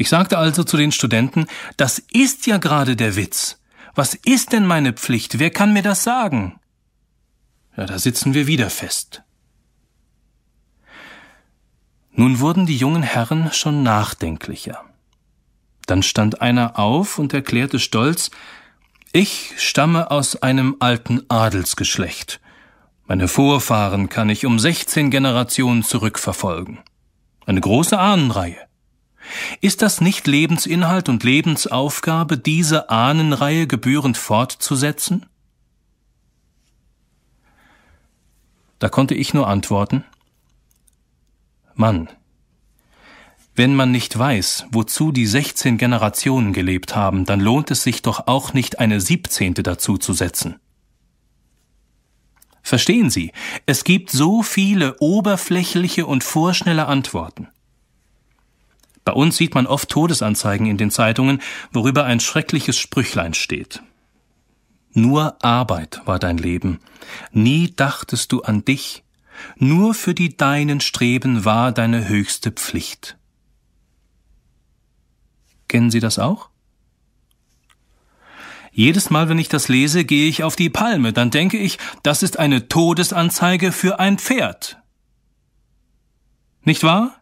Ich 0.00 0.08
sagte 0.08 0.38
also 0.38 0.64
zu 0.64 0.78
den 0.78 0.92
Studenten, 0.92 1.46
das 1.76 1.98
ist 1.98 2.46
ja 2.46 2.56
gerade 2.56 2.96
der 2.96 3.16
Witz. 3.16 3.60
Was 3.94 4.14
ist 4.14 4.54
denn 4.54 4.64
meine 4.64 4.94
Pflicht? 4.94 5.38
Wer 5.38 5.50
kann 5.50 5.74
mir 5.74 5.82
das 5.82 6.04
sagen? 6.04 6.58
Ja, 7.76 7.84
da 7.84 7.98
sitzen 7.98 8.32
wir 8.32 8.46
wieder 8.46 8.70
fest. 8.70 9.22
Nun 12.12 12.40
wurden 12.40 12.64
die 12.64 12.78
jungen 12.78 13.02
Herren 13.02 13.52
schon 13.52 13.82
nachdenklicher. 13.82 14.82
Dann 15.84 16.02
stand 16.02 16.40
einer 16.40 16.78
auf 16.78 17.18
und 17.18 17.34
erklärte 17.34 17.78
stolz, 17.78 18.30
ich 19.12 19.52
stamme 19.58 20.10
aus 20.10 20.34
einem 20.42 20.76
alten 20.80 21.28
Adelsgeschlecht. 21.28 22.40
Meine 23.06 23.28
Vorfahren 23.28 24.08
kann 24.08 24.30
ich 24.30 24.46
um 24.46 24.58
16 24.58 25.10
Generationen 25.10 25.82
zurückverfolgen. 25.82 26.78
Eine 27.44 27.60
große 27.60 27.98
Ahnenreihe. 27.98 28.69
Ist 29.60 29.82
das 29.82 30.00
nicht 30.00 30.26
Lebensinhalt 30.26 31.08
und 31.08 31.24
Lebensaufgabe, 31.24 32.38
diese 32.38 32.90
Ahnenreihe 32.90 33.66
gebührend 33.66 34.16
fortzusetzen? 34.16 35.26
Da 38.78 38.88
konnte 38.88 39.14
ich 39.14 39.34
nur 39.34 39.46
antworten 39.46 40.04
Mann, 41.74 42.08
wenn 43.54 43.74
man 43.74 43.90
nicht 43.90 44.18
weiß, 44.18 44.66
wozu 44.70 45.12
die 45.12 45.26
16 45.26 45.76
Generationen 45.76 46.52
gelebt 46.52 46.94
haben, 46.94 47.24
dann 47.24 47.40
lohnt 47.40 47.70
es 47.70 47.82
sich 47.82 48.02
doch 48.02 48.26
auch 48.26 48.54
nicht 48.54 48.78
eine 48.78 49.00
siebzehnte 49.00 49.62
dazu 49.62 49.98
zu 49.98 50.12
setzen. 50.12 50.56
Verstehen 52.62 53.10
Sie, 53.10 53.32
es 53.66 53.84
gibt 53.84 54.10
so 54.10 54.42
viele 54.42 54.96
oberflächliche 55.00 56.06
und 56.06 56.22
vorschnelle 56.22 56.86
Antworten. 56.86 57.48
Bei 59.04 59.12
uns 59.12 59.36
sieht 59.36 59.54
man 59.54 59.66
oft 59.66 59.88
Todesanzeigen 59.88 60.66
in 60.66 60.76
den 60.76 60.90
Zeitungen, 60.90 61.40
worüber 61.72 62.04
ein 62.04 62.20
schreckliches 62.20 62.78
Sprüchlein 62.78 63.34
steht. 63.34 63.82
Nur 64.92 65.42
Arbeit 65.44 66.02
war 66.04 66.18
dein 66.18 66.36
Leben, 66.36 66.80
nie 67.32 67.72
dachtest 67.74 68.32
du 68.32 68.42
an 68.42 68.64
dich, 68.64 69.04
nur 69.56 69.94
für 69.94 70.14
die 70.14 70.36
Deinen 70.36 70.80
streben 70.80 71.44
war 71.44 71.72
deine 71.72 72.08
höchste 72.08 72.50
Pflicht. 72.50 73.16
Kennen 75.68 75.90
Sie 75.90 76.00
das 76.00 76.18
auch? 76.18 76.50
Jedes 78.72 79.10
Mal, 79.10 79.28
wenn 79.28 79.38
ich 79.38 79.48
das 79.48 79.68
lese, 79.68 80.04
gehe 80.04 80.28
ich 80.28 80.42
auf 80.42 80.56
die 80.56 80.70
Palme, 80.70 81.12
dann 81.12 81.30
denke 81.30 81.58
ich, 81.58 81.78
das 82.02 82.22
ist 82.22 82.38
eine 82.38 82.68
Todesanzeige 82.68 83.72
für 83.72 83.98
ein 83.98 84.18
Pferd. 84.18 84.78
Nicht 86.62 86.82
wahr? 86.82 87.19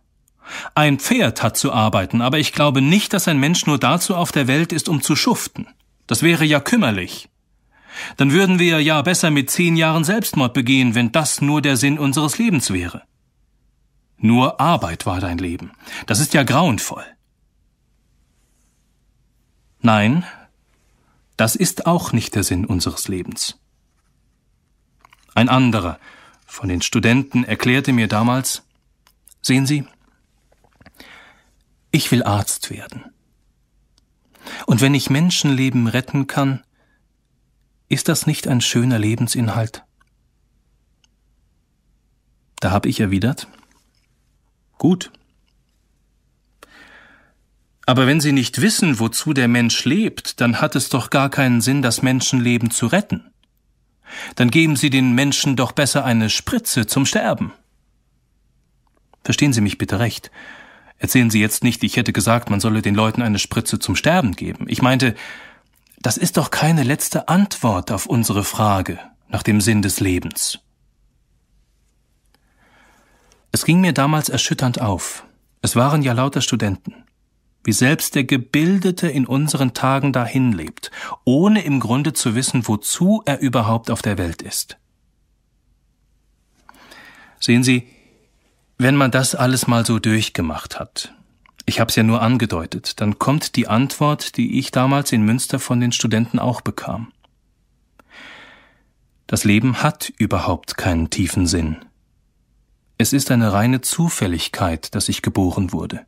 Ein 0.74 0.98
Pferd 0.98 1.42
hat 1.42 1.56
zu 1.56 1.72
arbeiten, 1.72 2.20
aber 2.20 2.38
ich 2.38 2.52
glaube 2.52 2.80
nicht, 2.80 3.12
dass 3.12 3.28
ein 3.28 3.38
Mensch 3.38 3.66
nur 3.66 3.78
dazu 3.78 4.16
auf 4.16 4.32
der 4.32 4.46
Welt 4.46 4.72
ist, 4.72 4.88
um 4.88 5.02
zu 5.02 5.16
schuften. 5.16 5.66
Das 6.06 6.22
wäre 6.22 6.44
ja 6.44 6.60
kümmerlich. 6.60 7.28
Dann 8.16 8.32
würden 8.32 8.58
wir 8.58 8.80
ja 8.80 9.02
besser 9.02 9.30
mit 9.30 9.50
zehn 9.50 9.76
Jahren 9.76 10.04
Selbstmord 10.04 10.54
begehen, 10.54 10.94
wenn 10.94 11.12
das 11.12 11.40
nur 11.40 11.60
der 11.60 11.76
Sinn 11.76 11.98
unseres 11.98 12.38
Lebens 12.38 12.72
wäre. 12.72 13.02
Nur 14.16 14.60
Arbeit 14.60 15.06
war 15.06 15.20
dein 15.20 15.38
Leben. 15.38 15.72
Das 16.06 16.20
ist 16.20 16.34
ja 16.34 16.42
grauenvoll. 16.42 17.04
Nein, 19.80 20.24
das 21.36 21.54
ist 21.54 21.86
auch 21.86 22.12
nicht 22.12 22.34
der 22.34 22.42
Sinn 22.42 22.64
unseres 22.64 23.06
Lebens. 23.06 23.60
Ein 25.34 25.48
anderer 25.48 26.00
von 26.46 26.68
den 26.68 26.82
Studenten 26.82 27.44
erklärte 27.44 27.92
mir 27.92 28.08
damals, 28.08 28.64
sehen 29.40 29.66
Sie, 29.66 29.84
ich 31.90 32.10
will 32.10 32.22
Arzt 32.22 32.70
werden. 32.70 33.04
Und 34.66 34.80
wenn 34.80 34.94
ich 34.94 35.10
Menschenleben 35.10 35.86
retten 35.86 36.26
kann, 36.26 36.62
ist 37.88 38.08
das 38.08 38.26
nicht 38.26 38.48
ein 38.48 38.60
schöner 38.60 38.98
Lebensinhalt? 38.98 39.84
Da 42.60 42.70
habe 42.70 42.88
ich 42.88 43.00
erwidert, 43.00 43.46
gut. 44.78 45.12
Aber 47.86 48.06
wenn 48.06 48.20
Sie 48.20 48.32
nicht 48.32 48.60
wissen, 48.60 48.98
wozu 48.98 49.32
der 49.32 49.48
Mensch 49.48 49.84
lebt, 49.84 50.40
dann 50.40 50.60
hat 50.60 50.76
es 50.76 50.90
doch 50.90 51.08
gar 51.08 51.30
keinen 51.30 51.60
Sinn, 51.60 51.80
das 51.80 52.02
Menschenleben 52.02 52.70
zu 52.70 52.86
retten. 52.86 53.30
Dann 54.34 54.50
geben 54.50 54.76
Sie 54.76 54.90
den 54.90 55.14
Menschen 55.14 55.56
doch 55.56 55.72
besser 55.72 56.04
eine 56.04 56.28
Spritze 56.28 56.86
zum 56.86 57.06
Sterben. 57.06 57.52
Verstehen 59.24 59.52
Sie 59.52 59.60
mich 59.60 59.78
bitte 59.78 59.98
recht. 59.98 60.30
Erzählen 60.98 61.30
Sie 61.30 61.40
jetzt 61.40 61.62
nicht, 61.62 61.84
ich 61.84 61.96
hätte 61.96 62.12
gesagt, 62.12 62.50
man 62.50 62.60
solle 62.60 62.82
den 62.82 62.94
Leuten 62.94 63.22
eine 63.22 63.38
Spritze 63.38 63.78
zum 63.78 63.94
Sterben 63.94 64.32
geben. 64.32 64.66
Ich 64.68 64.82
meinte, 64.82 65.14
das 66.00 66.16
ist 66.16 66.36
doch 66.36 66.50
keine 66.50 66.82
letzte 66.82 67.28
Antwort 67.28 67.90
auf 67.92 68.06
unsere 68.06 68.44
Frage 68.44 68.98
nach 69.28 69.42
dem 69.42 69.60
Sinn 69.60 69.82
des 69.82 70.00
Lebens. 70.00 70.58
Es 73.52 73.64
ging 73.64 73.80
mir 73.80 73.92
damals 73.92 74.28
erschütternd 74.28 74.80
auf. 74.80 75.24
Es 75.62 75.76
waren 75.76 76.02
ja 76.02 76.12
lauter 76.12 76.40
Studenten. 76.40 76.94
Wie 77.64 77.72
selbst 77.72 78.14
der 78.14 78.24
Gebildete 78.24 79.08
in 79.08 79.26
unseren 79.26 79.74
Tagen 79.74 80.12
dahin 80.12 80.52
lebt, 80.52 80.90
ohne 81.24 81.62
im 81.62 81.80
Grunde 81.80 82.12
zu 82.12 82.34
wissen, 82.34 82.66
wozu 82.68 83.22
er 83.24 83.40
überhaupt 83.40 83.90
auf 83.90 84.02
der 84.02 84.18
Welt 84.18 84.42
ist. 84.42 84.78
Sehen 87.40 87.62
Sie, 87.62 87.88
wenn 88.78 88.94
man 88.94 89.10
das 89.10 89.34
alles 89.34 89.66
mal 89.66 89.84
so 89.84 89.98
durchgemacht 89.98 90.78
hat, 90.78 91.12
ich 91.66 91.80
habe 91.80 91.90
es 91.90 91.96
ja 91.96 92.02
nur 92.02 92.22
angedeutet, 92.22 93.00
dann 93.00 93.18
kommt 93.18 93.56
die 93.56 93.68
Antwort, 93.68 94.36
die 94.36 94.58
ich 94.58 94.70
damals 94.70 95.12
in 95.12 95.22
Münster 95.22 95.58
von 95.58 95.80
den 95.80 95.92
Studenten 95.92 96.38
auch 96.38 96.60
bekam. 96.60 97.12
Das 99.26 99.44
Leben 99.44 99.82
hat 99.82 100.10
überhaupt 100.16 100.78
keinen 100.78 101.10
tiefen 101.10 101.46
Sinn. 101.46 101.76
Es 102.96 103.12
ist 103.12 103.30
eine 103.30 103.52
reine 103.52 103.82
Zufälligkeit, 103.82 104.94
dass 104.94 105.10
ich 105.10 105.20
geboren 105.20 105.72
wurde. 105.72 106.06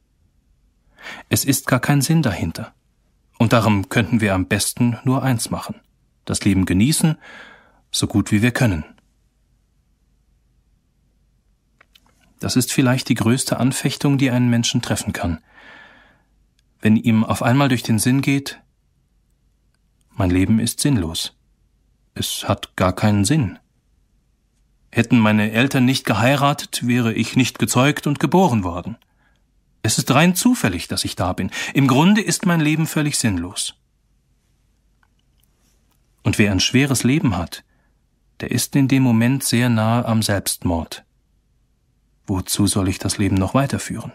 Es 1.29 1.45
ist 1.45 1.67
gar 1.67 1.81
kein 1.81 2.01
Sinn 2.01 2.23
dahinter. 2.23 2.73
Und 3.39 3.53
darum 3.53 3.89
könnten 3.89 4.21
wir 4.21 4.35
am 4.35 4.47
besten 4.47 4.99
nur 5.05 5.23
eins 5.23 5.51
machen. 5.51 5.77
Das 6.25 6.45
Leben 6.45 6.67
genießen, 6.67 7.19
so 7.91 8.07
gut 8.07 8.33
wie 8.33 8.43
wir 8.43 8.53
können. 8.53 8.85
Das 12.41 12.57
ist 12.57 12.73
vielleicht 12.73 13.09
die 13.09 13.15
größte 13.15 13.61
Anfechtung, 13.61 14.19
die 14.19 14.31
einen 14.31 14.49
Menschen 14.49 14.83
treffen 14.83 15.13
kann. 15.13 15.39
Wenn 16.81 16.97
ihm 16.97 17.23
auf 17.23 17.43
einmal 17.43 17.69
durch 17.69 17.83
den 17.83 17.99
Sinn 17.99 18.23
geht, 18.23 18.61
mein 20.11 20.31
Leben 20.31 20.59
ist 20.59 20.81
sinnlos. 20.81 21.37
Es 22.15 22.49
hat 22.49 22.75
gar 22.77 22.95
keinen 22.95 23.25
Sinn. 23.25 23.59
Hätten 24.91 25.19
meine 25.19 25.53
Eltern 25.53 25.85
nicht 25.85 26.05
geheiratet, 26.05 26.87
wäre 26.87 27.13
ich 27.13 27.37
nicht 27.37 27.59
gezeugt 27.59 28.07
und 28.07 28.19
geboren 28.19 28.65
worden. 28.65 28.97
Es 29.83 29.99
ist 29.99 30.11
rein 30.11 30.35
zufällig, 30.35 30.89
dass 30.89 31.05
ich 31.05 31.17
da 31.17 31.33
bin. 31.33 31.51
Im 31.75 31.87
Grunde 31.87 32.23
ist 32.23 32.45
mein 32.47 32.61
Leben 32.61 32.87
völlig 32.87 33.19
sinnlos. 33.19 33.75
Und 36.23 36.39
wer 36.39 36.51
ein 36.53 36.61
schweres 36.61 37.05
Leben 37.05 37.37
hat, 37.37 37.65
der 38.41 38.51
ist 38.51 38.75
in 38.77 38.89
dem 38.89 39.03
Moment 39.03 39.45
sehr 39.45 39.69
nahe 39.69 40.05
am 40.05 40.23
Selbstmord. 40.23 41.05
Wozu 42.31 42.69
soll 42.69 42.89
ich 42.89 43.01
das 43.01 43.19
Leben 43.19 43.35
noch 43.35 43.55
weiterführen? 43.55 44.13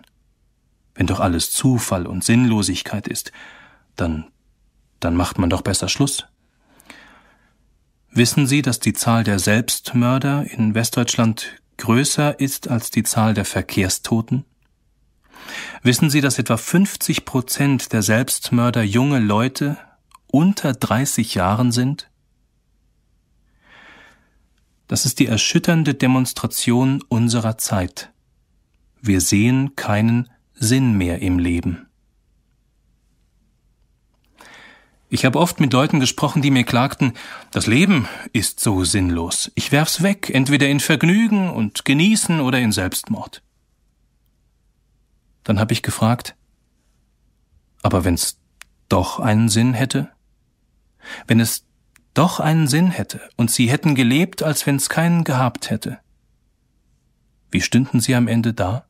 Wenn 0.94 1.06
doch 1.06 1.20
alles 1.20 1.52
Zufall 1.52 2.08
und 2.08 2.24
Sinnlosigkeit 2.24 3.10
ist, 3.10 3.34
dann, 3.98 4.32
dann 5.02 5.18
macht 5.18 5.38
man 5.38 5.50
doch 5.50 5.62
besser 5.62 5.90
Schluss. 5.90 6.26
Wissen 8.12 8.48
Sie, 8.48 8.62
dass 8.62 8.80
die 8.80 8.94
Zahl 8.94 9.26
der 9.26 9.38
Selbstmörder 9.38 10.46
in 10.50 10.76
Westdeutschland 10.76 11.62
größer 11.76 12.40
ist 12.40 12.70
als 12.70 12.90
die 12.90 13.04
Zahl 13.04 13.34
der 13.34 13.44
Verkehrstoten? 13.44 14.46
Wissen 15.84 16.10
Sie, 16.10 16.22
dass 16.22 16.40
etwa 16.40 16.56
50 16.56 17.26
Prozent 17.26 17.92
der 17.92 18.02
Selbstmörder 18.02 18.84
junge 18.84 19.20
Leute 19.20 19.78
unter 20.28 20.72
30 20.72 21.36
Jahren 21.36 21.74
sind? 21.74 22.10
Das 24.88 25.06
ist 25.06 25.20
die 25.20 25.28
erschütternde 25.28 25.96
Demonstration 25.96 27.04
unserer 27.10 27.58
Zeit. 27.58 28.12
Wir 29.02 29.22
sehen 29.22 29.76
keinen 29.76 30.30
Sinn 30.54 30.98
mehr 30.98 31.22
im 31.22 31.40
Leben. 31.40 31.88
Ich 35.10 35.24
habe 35.24 35.40
oft 35.40 35.60
mit 35.60 35.72
Leuten 35.72 36.00
gesprochen, 36.00 36.42
die 36.42 36.52
mir 36.52 36.64
klagten, 36.64 37.14
das 37.52 37.68
Leben 37.68 38.08
ist 38.34 38.60
so 38.60 38.84
sinnlos. 38.84 39.52
Ich 39.56 39.72
werf's 39.72 40.02
weg, 40.02 40.30
entweder 40.34 40.68
in 40.68 40.80
Vergnügen 40.80 41.50
und 41.50 41.86
Genießen 41.86 42.40
oder 42.40 42.60
in 42.60 42.72
Selbstmord. 42.72 43.42
Dann 45.44 45.60
habe 45.60 45.74
ich 45.74 45.84
gefragt, 45.84 46.36
aber 47.82 48.04
wenn's 48.04 48.40
doch 48.90 49.20
einen 49.20 49.48
Sinn 49.48 49.74
hätte? 49.74 50.10
Wenn 51.28 51.40
es 51.40 51.66
doch 52.16 52.40
einen 52.40 52.68
Sinn 52.68 52.90
hätte 52.90 53.22
und 53.36 53.52
sie 53.52 53.70
hätten 53.70 53.94
gelebt, 53.94 54.42
als 54.42 54.66
wenn's 54.66 54.90
keinen 54.90 55.24
gehabt 55.24 55.70
hätte. 55.70 56.00
Wie 57.52 57.62
stünden 57.62 58.00
sie 58.00 58.16
am 58.16 58.28
Ende 58.28 58.54
da? 58.54 58.86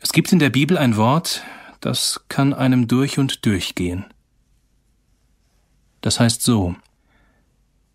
Es 0.00 0.12
gibt 0.12 0.32
in 0.32 0.38
der 0.38 0.50
Bibel 0.50 0.76
ein 0.76 0.96
Wort, 0.96 1.42
das 1.80 2.24
kann 2.28 2.52
einem 2.52 2.88
durch 2.88 3.18
und 3.18 3.46
durch 3.46 3.74
gehen. 3.74 4.04
Das 6.00 6.20
heißt 6.20 6.42
so, 6.42 6.74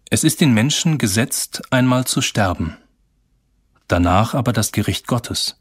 es 0.10 0.24
ist 0.24 0.42
den 0.42 0.54
Menschen 0.54 0.98
gesetzt, 0.98 1.62
einmal 1.70 2.06
zu 2.06 2.22
sterben 2.22 2.78
danach 3.90 4.34
aber 4.34 4.54
das 4.54 4.72
Gericht 4.72 5.08
Gottes. 5.08 5.58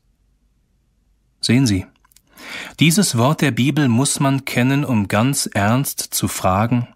Sehen 1.40 1.66
Sie, 1.66 1.86
dieses 2.80 3.18
Wort 3.18 3.40
der 3.40 3.51
Bibel 3.51 3.88
muss 3.88 4.20
man 4.20 4.44
kennen, 4.44 4.84
um 4.84 5.09
ganz 5.09 5.46
ernst 5.53 6.01
zu 6.01 6.28
fragen, 6.28 6.88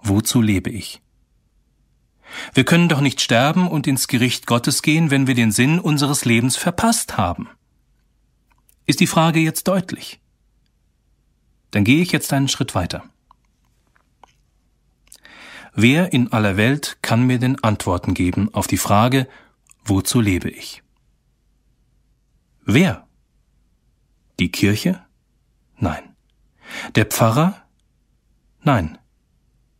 wozu 0.00 0.40
lebe 0.40 0.70
ich? 0.70 1.00
Wir 2.54 2.64
können 2.64 2.88
doch 2.88 3.00
nicht 3.00 3.20
sterben 3.20 3.68
und 3.68 3.86
ins 3.86 4.08
Gericht 4.08 4.46
Gottes 4.46 4.82
gehen, 4.82 5.10
wenn 5.10 5.26
wir 5.26 5.34
den 5.34 5.52
Sinn 5.52 5.78
unseres 5.78 6.24
Lebens 6.24 6.56
verpasst 6.56 7.16
haben. 7.16 7.48
Ist 8.86 9.00
die 9.00 9.06
Frage 9.06 9.40
jetzt 9.40 9.68
deutlich? 9.68 10.20
Dann 11.70 11.84
gehe 11.84 12.02
ich 12.02 12.12
jetzt 12.12 12.32
einen 12.32 12.48
Schritt 12.48 12.74
weiter. 12.74 13.04
Wer 15.74 16.12
in 16.12 16.32
aller 16.32 16.56
Welt 16.56 16.98
kann 17.02 17.26
mir 17.26 17.38
denn 17.38 17.62
Antworten 17.62 18.14
geben 18.14 18.52
auf 18.52 18.66
die 18.66 18.78
Frage, 18.78 19.28
wozu 19.84 20.20
lebe 20.20 20.50
ich? 20.50 20.82
Wer? 22.64 23.07
Die 24.38 24.50
Kirche? 24.50 25.04
Nein. 25.78 26.16
Der 26.94 27.06
Pfarrer? 27.06 27.62
Nein. 28.62 28.98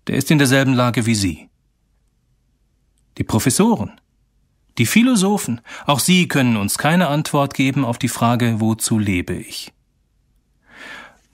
Der 0.06 0.16
ist 0.16 0.30
in 0.30 0.38
derselben 0.38 0.72
Lage 0.72 1.06
wie 1.06 1.14
Sie. 1.14 1.48
Die 3.18 3.24
Professoren? 3.24 4.00
Die 4.78 4.86
Philosophen, 4.86 5.60
auch 5.86 5.98
sie 5.98 6.28
können 6.28 6.56
uns 6.56 6.78
keine 6.78 7.08
Antwort 7.08 7.52
geben 7.54 7.84
auf 7.84 7.98
die 7.98 8.08
Frage, 8.08 8.60
wozu 8.60 8.98
lebe 8.98 9.34
ich. 9.34 9.72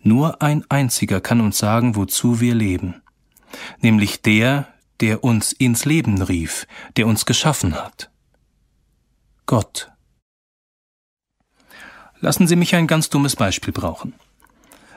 Nur 0.02 0.40
ein 0.42 0.64
einziger 0.70 1.20
kann 1.20 1.42
uns 1.42 1.58
sagen, 1.58 1.94
wozu 1.94 2.40
wir 2.40 2.54
leben, 2.54 3.02
nämlich 3.80 4.22
der, 4.22 4.68
der 5.00 5.24
uns 5.24 5.52
ins 5.52 5.84
Leben 5.84 6.22
rief, 6.22 6.66
der 6.96 7.06
uns 7.06 7.26
geschaffen 7.26 7.74
hat. 7.74 8.10
Gott. 9.46 9.93
Lassen 12.24 12.46
Sie 12.46 12.56
mich 12.56 12.74
ein 12.74 12.86
ganz 12.86 13.10
dummes 13.10 13.36
Beispiel 13.36 13.74
brauchen. 13.74 14.14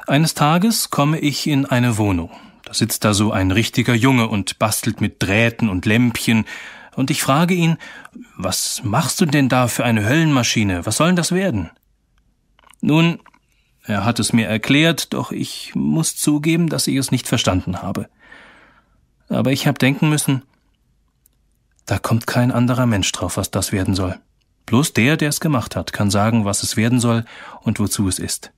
Eines 0.08 0.34
Tages 0.34 0.92
komme 0.92 1.20
ich 1.20 1.46
in 1.46 1.66
eine 1.66 1.98
Wohnung. 1.98 2.32
Da 2.64 2.74
sitzt 2.74 3.04
da 3.04 3.14
so 3.14 3.34
ein 3.34 3.52
richtiger 3.52 3.94
Junge 3.94 4.30
und 4.30 4.60
bastelt 4.60 5.02
mit 5.02 5.22
Drähten 5.22 5.68
und 5.68 5.86
Lämpchen, 5.86 6.46
und 6.96 7.12
ich 7.12 7.22
frage 7.22 7.54
ihn, 7.54 7.76
was 8.38 8.82
machst 8.86 9.20
du 9.20 9.26
denn 9.26 9.50
da 9.50 9.68
für 9.68 9.84
eine 9.84 10.08
Höllenmaschine? 10.08 10.86
Was 10.86 10.96
soll 10.96 11.08
denn 11.08 11.16
das 11.18 11.34
werden? 11.34 11.70
Nun, 12.80 13.20
er 13.84 14.06
hat 14.06 14.20
es 14.20 14.32
mir 14.32 14.48
erklärt, 14.48 15.14
doch 15.14 15.34
ich 15.34 15.76
muss 15.76 16.16
zugeben, 16.16 16.70
dass 16.70 16.88
ich 16.88 16.96
es 16.96 17.12
nicht 17.12 17.28
verstanden 17.28 17.82
habe. 17.82 18.08
Aber 19.28 19.52
ich 19.52 19.68
habe 19.68 19.78
denken 19.78 20.08
müssen, 20.08 20.44
da 21.86 22.00
kommt 22.00 22.26
kein 22.26 22.54
anderer 22.54 22.86
Mensch 22.86 23.12
drauf, 23.12 23.36
was 23.36 23.52
das 23.52 23.74
werden 23.74 23.96
soll. 23.96 24.18
Bloß 24.68 24.94
der, 24.94 25.18
der 25.18 25.30
es 25.30 25.40
gemacht 25.40 25.76
hat, 25.76 25.94
kann 25.94 26.12
sagen, 26.12 26.46
was 26.46 26.62
es 26.62 26.78
werden 26.78 27.00
soll 27.00 27.26
und 27.62 27.80
wozu 27.80 28.08
es 28.08 28.20
ist. 28.20 28.52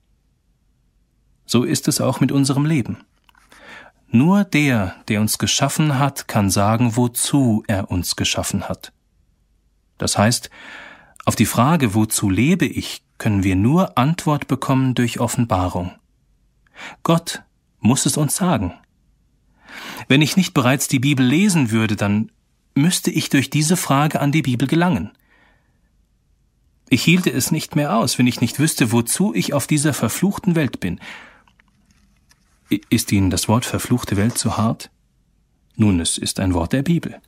So 1.46 1.64
ist 1.64 1.88
es 1.88 2.00
auch 2.00 2.20
mit 2.20 2.32
unserem 2.32 2.66
Leben. 2.66 2.98
Nur 4.08 4.42
der, 4.42 4.96
der 5.06 5.20
uns 5.20 5.38
geschaffen 5.38 5.98
hat, 5.98 6.26
kann 6.26 6.50
sagen, 6.50 6.96
wozu 6.96 7.62
er 7.68 7.92
uns 7.92 8.16
geschaffen 8.16 8.68
hat. 8.68 8.92
Das 9.98 10.18
heißt, 10.18 10.50
auf 11.26 11.36
die 11.36 11.46
Frage, 11.46 11.94
wozu 11.94 12.28
lebe 12.28 12.66
ich, 12.66 13.04
können 13.18 13.44
wir 13.44 13.54
nur 13.54 13.96
Antwort 13.96 14.48
bekommen 14.48 14.94
durch 14.94 15.20
Offenbarung. 15.20 15.92
Gott 17.04 17.44
muss 17.78 18.04
es 18.04 18.16
uns 18.16 18.34
sagen. 18.34 18.74
Wenn 20.08 20.22
ich 20.22 20.36
nicht 20.36 20.54
bereits 20.54 20.88
die 20.88 20.98
Bibel 20.98 21.24
lesen 21.24 21.70
würde, 21.70 21.94
dann 21.94 22.32
müsste 22.74 23.12
ich 23.12 23.28
durch 23.28 23.48
diese 23.48 23.76
Frage 23.76 24.20
an 24.20 24.32
die 24.32 24.42
Bibel 24.42 24.66
gelangen. 24.66 25.12
Ich 26.90 27.04
hielte 27.04 27.30
es 27.30 27.52
nicht 27.52 27.76
mehr 27.76 27.96
aus, 27.96 28.18
wenn 28.18 28.26
ich 28.26 28.40
nicht 28.40 28.58
wüsste, 28.58 28.90
wozu 28.90 29.32
ich 29.32 29.54
auf 29.54 29.68
dieser 29.68 29.94
verfluchten 29.94 30.56
Welt 30.56 30.80
bin, 30.80 31.00
ist 32.88 33.12
Ihnen 33.12 33.30
das 33.30 33.48
Wort 33.48 33.64
verfluchte 33.64 34.16
Welt 34.16 34.36
zu 34.36 34.56
hart? 34.56 34.90
Nun, 35.76 36.00
es 36.00 36.18
ist 36.18 36.40
ein 36.40 36.52
Wort 36.52 36.72
der 36.72 36.82
Bibel. 36.82 37.20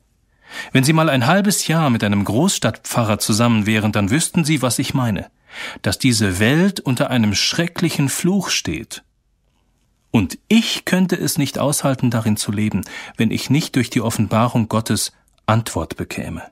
Wenn 0.73 0.83
Sie 0.83 0.93
mal 0.93 1.09
ein 1.09 1.27
halbes 1.27 1.67
Jahr 1.67 1.89
mit 1.89 2.03
einem 2.03 2.25
Großstadtpfarrer 2.25 3.19
zusammen 3.19 3.65
wären, 3.65 3.93
dann 3.93 4.11
wüssten 4.11 4.43
Sie, 4.43 4.61
was 4.61 4.79
ich 4.79 4.93
meine, 4.93 5.29
dass 5.81 5.97
diese 5.97 6.39
Welt 6.39 6.81
unter 6.81 7.09
einem 7.09 7.33
schrecklichen 7.33 8.09
Fluch 8.09 8.49
steht. 8.49 9.03
Und 10.11 10.37
ich 10.49 10.83
könnte 10.83 11.15
es 11.15 11.37
nicht 11.37 11.57
aushalten, 11.57 12.11
darin 12.11 12.35
zu 12.35 12.51
leben, 12.51 12.81
wenn 13.15 13.31
ich 13.31 13.49
nicht 13.49 13.77
durch 13.77 13.89
die 13.89 14.01
Offenbarung 14.01 14.67
Gottes 14.67 15.13
Antwort 15.45 15.95
bekäme. 15.95 16.43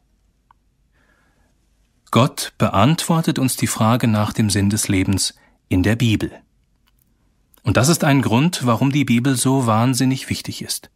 Gott 2.12 2.52
beantwortet 2.58 3.40
uns 3.40 3.56
die 3.56 3.68
Frage 3.68 4.10
nach 4.10 4.34
dem 4.34 4.50
Sinn 4.50 4.70
des 4.70 4.90
Lebens 4.90 5.34
in 5.70 5.82
der 5.82 5.96
Bibel. 5.96 6.30
Und 7.64 7.78
das 7.78 7.88
ist 7.88 8.04
ein 8.04 8.22
Grund, 8.22 8.66
warum 8.66 8.92
die 8.92 9.06
Bibel 9.06 9.38
so 9.38 9.66
wahnsinnig 9.66 10.30
wichtig 10.30 10.62
ist. 10.62 10.90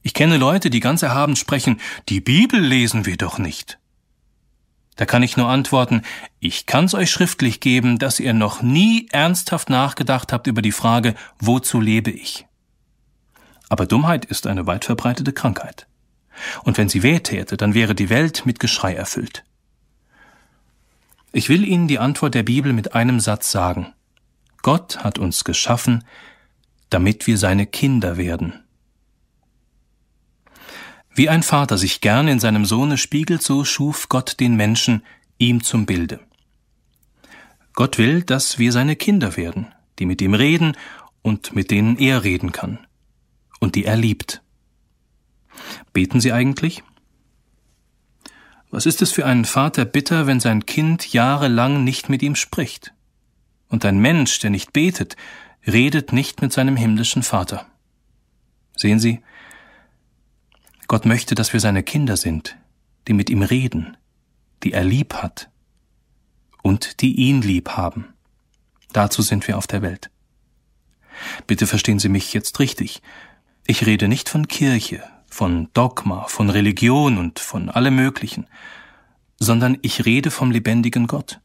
Ich 0.00 0.14
kenne 0.14 0.38
Leute, 0.38 0.70
die 0.70 0.80
ganz 0.80 1.02
erhabend 1.02 1.38
sprechen, 1.38 1.78
die 2.08 2.22
Bibel 2.22 2.58
lesen 2.58 3.04
wir 3.04 3.18
doch 3.18 3.38
nicht. 3.38 3.78
Da 4.96 5.04
kann 5.04 5.22
ich 5.22 5.36
nur 5.36 5.48
antworten, 5.48 6.02
ich 6.40 6.64
kann's 6.64 6.94
euch 6.94 7.10
schriftlich 7.10 7.60
geben, 7.60 7.98
dass 7.98 8.18
ihr 8.18 8.32
noch 8.32 8.62
nie 8.62 9.08
ernsthaft 9.10 9.68
nachgedacht 9.68 10.32
habt 10.32 10.46
über 10.46 10.62
die 10.62 10.72
Frage, 10.72 11.14
wozu 11.38 11.80
lebe 11.80 12.10
ich? 12.10 12.46
Aber 13.68 13.84
Dummheit 13.84 14.24
ist 14.24 14.46
eine 14.46 14.66
weit 14.66 14.86
verbreitete 14.86 15.34
Krankheit. 15.34 15.86
Und 16.64 16.78
wenn 16.78 16.88
sie 16.88 17.02
weh 17.02 17.20
täte, 17.20 17.58
dann 17.58 17.74
wäre 17.74 17.94
die 17.94 18.08
Welt 18.08 18.46
mit 18.46 18.58
Geschrei 18.58 18.94
erfüllt. 18.94 19.44
Ich 21.32 21.48
will 21.48 21.66
Ihnen 21.66 21.88
die 21.88 21.98
Antwort 21.98 22.34
der 22.34 22.42
Bibel 22.42 22.72
mit 22.72 22.94
einem 22.94 23.18
Satz 23.18 23.50
sagen. 23.50 23.94
Gott 24.60 24.98
hat 25.02 25.18
uns 25.18 25.44
geschaffen, 25.44 26.04
damit 26.90 27.26
wir 27.26 27.38
seine 27.38 27.66
Kinder 27.66 28.18
werden. 28.18 28.62
Wie 31.14 31.28
ein 31.28 31.42
Vater 31.42 31.78
sich 31.78 32.00
gern 32.00 32.28
in 32.28 32.38
seinem 32.38 32.64
Sohne 32.64 32.98
spiegelt, 32.98 33.42
so 33.42 33.64
schuf 33.64 34.08
Gott 34.08 34.40
den 34.40 34.56
Menschen 34.56 35.02
ihm 35.38 35.62
zum 35.62 35.86
Bilde. 35.86 36.20
Gott 37.74 37.98
will, 37.98 38.22
dass 38.22 38.58
wir 38.58 38.72
seine 38.72 38.96
Kinder 38.96 39.36
werden, 39.36 39.74
die 39.98 40.06
mit 40.06 40.20
ihm 40.20 40.34
reden 40.34 40.76
und 41.22 41.54
mit 41.54 41.70
denen 41.70 41.96
er 41.96 42.24
reden 42.24 42.52
kann 42.52 42.78
und 43.60 43.74
die 43.74 43.84
er 43.84 43.96
liebt. 43.96 44.42
Beten 45.92 46.20
Sie 46.20 46.32
eigentlich? 46.32 46.82
Was 48.72 48.86
ist 48.86 49.02
es 49.02 49.12
für 49.12 49.26
einen 49.26 49.44
Vater 49.44 49.84
bitter, 49.84 50.26
wenn 50.26 50.40
sein 50.40 50.64
Kind 50.64 51.12
jahrelang 51.12 51.84
nicht 51.84 52.08
mit 52.08 52.22
ihm 52.22 52.34
spricht? 52.34 52.94
Und 53.68 53.84
ein 53.84 53.98
Mensch, 53.98 54.38
der 54.38 54.48
nicht 54.48 54.72
betet, 54.72 55.14
redet 55.66 56.14
nicht 56.14 56.40
mit 56.40 56.54
seinem 56.54 56.76
himmlischen 56.76 57.22
Vater. 57.22 57.66
Sehen 58.74 58.98
Sie, 58.98 59.20
Gott 60.88 61.04
möchte, 61.04 61.34
dass 61.34 61.52
wir 61.52 61.60
seine 61.60 61.82
Kinder 61.82 62.16
sind, 62.16 62.56
die 63.08 63.12
mit 63.12 63.28
ihm 63.28 63.42
reden, 63.42 63.98
die 64.62 64.72
er 64.72 64.84
lieb 64.84 65.16
hat 65.16 65.50
und 66.62 67.02
die 67.02 67.14
ihn 67.14 67.42
lieb 67.42 67.70
haben. 67.76 68.14
Dazu 68.94 69.20
sind 69.20 69.46
wir 69.48 69.58
auf 69.58 69.66
der 69.66 69.82
Welt. 69.82 70.10
Bitte 71.46 71.66
verstehen 71.66 71.98
Sie 71.98 72.08
mich 72.08 72.32
jetzt 72.32 72.58
richtig. 72.58 73.02
Ich 73.66 73.84
rede 73.84 74.08
nicht 74.08 74.30
von 74.30 74.48
Kirche, 74.48 75.04
von 75.32 75.70
Dogma, 75.72 76.26
von 76.28 76.50
Religion 76.50 77.16
und 77.16 77.38
von 77.38 77.70
allem 77.70 77.96
Möglichen, 77.96 78.46
sondern 79.38 79.78
ich 79.80 80.04
rede 80.04 80.30
vom 80.30 80.50
lebendigen 80.50 81.06
Gott. 81.06 81.40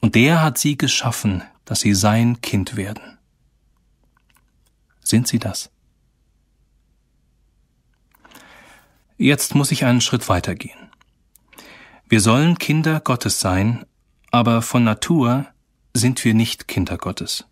Und 0.00 0.16
der 0.16 0.42
hat 0.42 0.58
sie 0.58 0.76
geschaffen, 0.76 1.44
dass 1.64 1.80
sie 1.80 1.94
sein 1.94 2.40
Kind 2.40 2.74
werden. 2.76 3.18
Sind 5.00 5.28
sie 5.28 5.38
das? 5.38 5.70
Jetzt 9.16 9.54
muss 9.54 9.70
ich 9.70 9.84
einen 9.84 10.00
Schritt 10.00 10.28
weitergehen. 10.28 10.90
Wir 12.08 12.20
sollen 12.20 12.58
Kinder 12.58 12.98
Gottes 12.98 13.38
sein, 13.38 13.86
aber 14.32 14.60
von 14.60 14.82
Natur 14.82 15.46
sind 15.94 16.24
wir 16.24 16.34
nicht 16.34 16.66
Kinder 16.66 16.98
Gottes. 16.98 17.46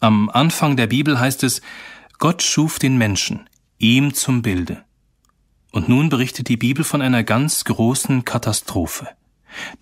Am 0.00 0.28
Anfang 0.28 0.76
der 0.76 0.88
Bibel 0.88 1.20
heißt 1.20 1.44
es, 1.44 1.62
Gott 2.18 2.42
schuf 2.42 2.80
den 2.80 2.98
Menschen, 2.98 3.48
ihm 3.82 4.14
zum 4.14 4.42
Bilde. 4.42 4.84
Und 5.72 5.88
nun 5.88 6.08
berichtet 6.08 6.48
die 6.48 6.56
Bibel 6.56 6.84
von 6.84 7.02
einer 7.02 7.24
ganz 7.24 7.64
großen 7.64 8.24
Katastrophe. 8.24 9.08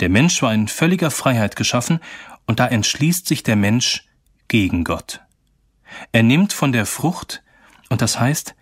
Der 0.01 0.09
Mensch 0.09 0.41
war 0.43 0.55
in 0.55 0.69
völliger 0.69 1.11
Freiheit 1.11 1.55
geschaffen, 1.55 2.01
und 2.47 2.59
da 2.59 2.67
entschließt 2.67 3.27
sich 3.27 3.43
der 3.43 3.57
Mensch 3.57 4.07
gegen 4.49 4.83
Gott. 4.83 5.21
Er 6.13 6.23
nimmt 6.23 6.53
von 6.53 6.73
der 6.73 6.87
Frucht, 6.87 7.43
und 7.91 8.01
das 8.03 8.19
heißt, 8.19 8.55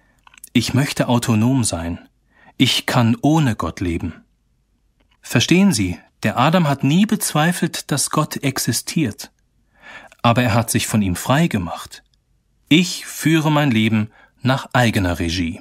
ich 0.53 0.75
möchte 0.75 1.09
autonom 1.09 1.65
sein. 1.65 2.09
Ich 2.57 2.87
kann 2.87 3.17
ohne 3.23 3.55
Gott 3.55 3.81
leben. 3.81 4.25
Verstehen 5.23 5.73
Sie, 5.73 5.99
der 6.25 6.37
Adam 6.39 6.67
hat 6.69 6.83
nie 6.83 7.07
bezweifelt, 7.07 7.93
dass 7.93 8.11
Gott 8.11 8.39
existiert. 8.43 9.31
Aber 10.21 10.43
er 10.43 10.55
hat 10.55 10.71
sich 10.71 10.89
von 10.89 11.01
ihm 11.01 11.15
frei 11.15 11.47
gemacht. 11.47 12.03
Ich 12.69 13.07
führe 13.07 13.53
mein 13.53 13.71
Leben 13.71 14.11
nach 14.43 14.69
eigener 14.73 15.19
Regie. 15.19 15.61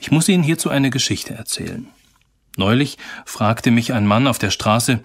Ich 0.00 0.10
muss 0.10 0.28
Ihnen 0.28 0.42
hierzu 0.42 0.70
eine 0.70 0.90
Geschichte 0.90 1.34
erzählen. 1.34 1.88
Neulich 2.56 2.98
fragte 3.24 3.70
mich 3.70 3.92
ein 3.92 4.06
Mann 4.06 4.26
auf 4.26 4.38
der 4.38 4.50
Straße 4.50 5.02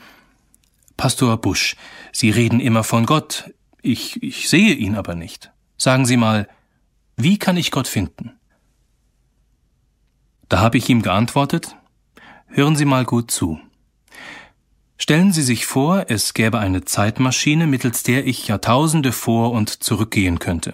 Pastor 0.98 1.38
Busch, 1.38 1.76
Sie 2.12 2.30
reden 2.30 2.60
immer 2.60 2.84
von 2.84 3.06
Gott, 3.06 3.54
ich, 3.82 4.22
ich 4.22 4.50
sehe 4.50 4.74
ihn 4.74 4.96
aber 4.96 5.16
nicht. 5.16 5.52
Sagen 5.78 6.06
Sie 6.06 6.18
mal, 6.18 6.50
wie 7.16 7.40
kann 7.40 7.56
ich 7.56 7.72
Gott 7.72 7.88
finden? 7.88 8.34
Da 10.50 10.60
habe 10.60 10.78
ich 10.78 10.90
ihm 10.90 11.02
geantwortet 11.02 11.78
Hören 12.52 12.76
Sie 12.76 12.86
mal 12.86 13.06
gut 13.06 13.30
zu. 13.30 13.60
Stellen 14.98 15.32
Sie 15.32 15.44
sich 15.44 15.68
vor, 15.68 16.06
es 16.10 16.34
gäbe 16.34 16.58
eine 16.58 16.84
Zeitmaschine, 16.84 17.68
mittels 17.68 18.02
der 18.02 18.26
ich 18.26 18.48
Jahrtausende 18.48 19.12
vor 19.12 19.52
und 19.52 19.84
zurückgehen 19.84 20.40
könnte. 20.40 20.74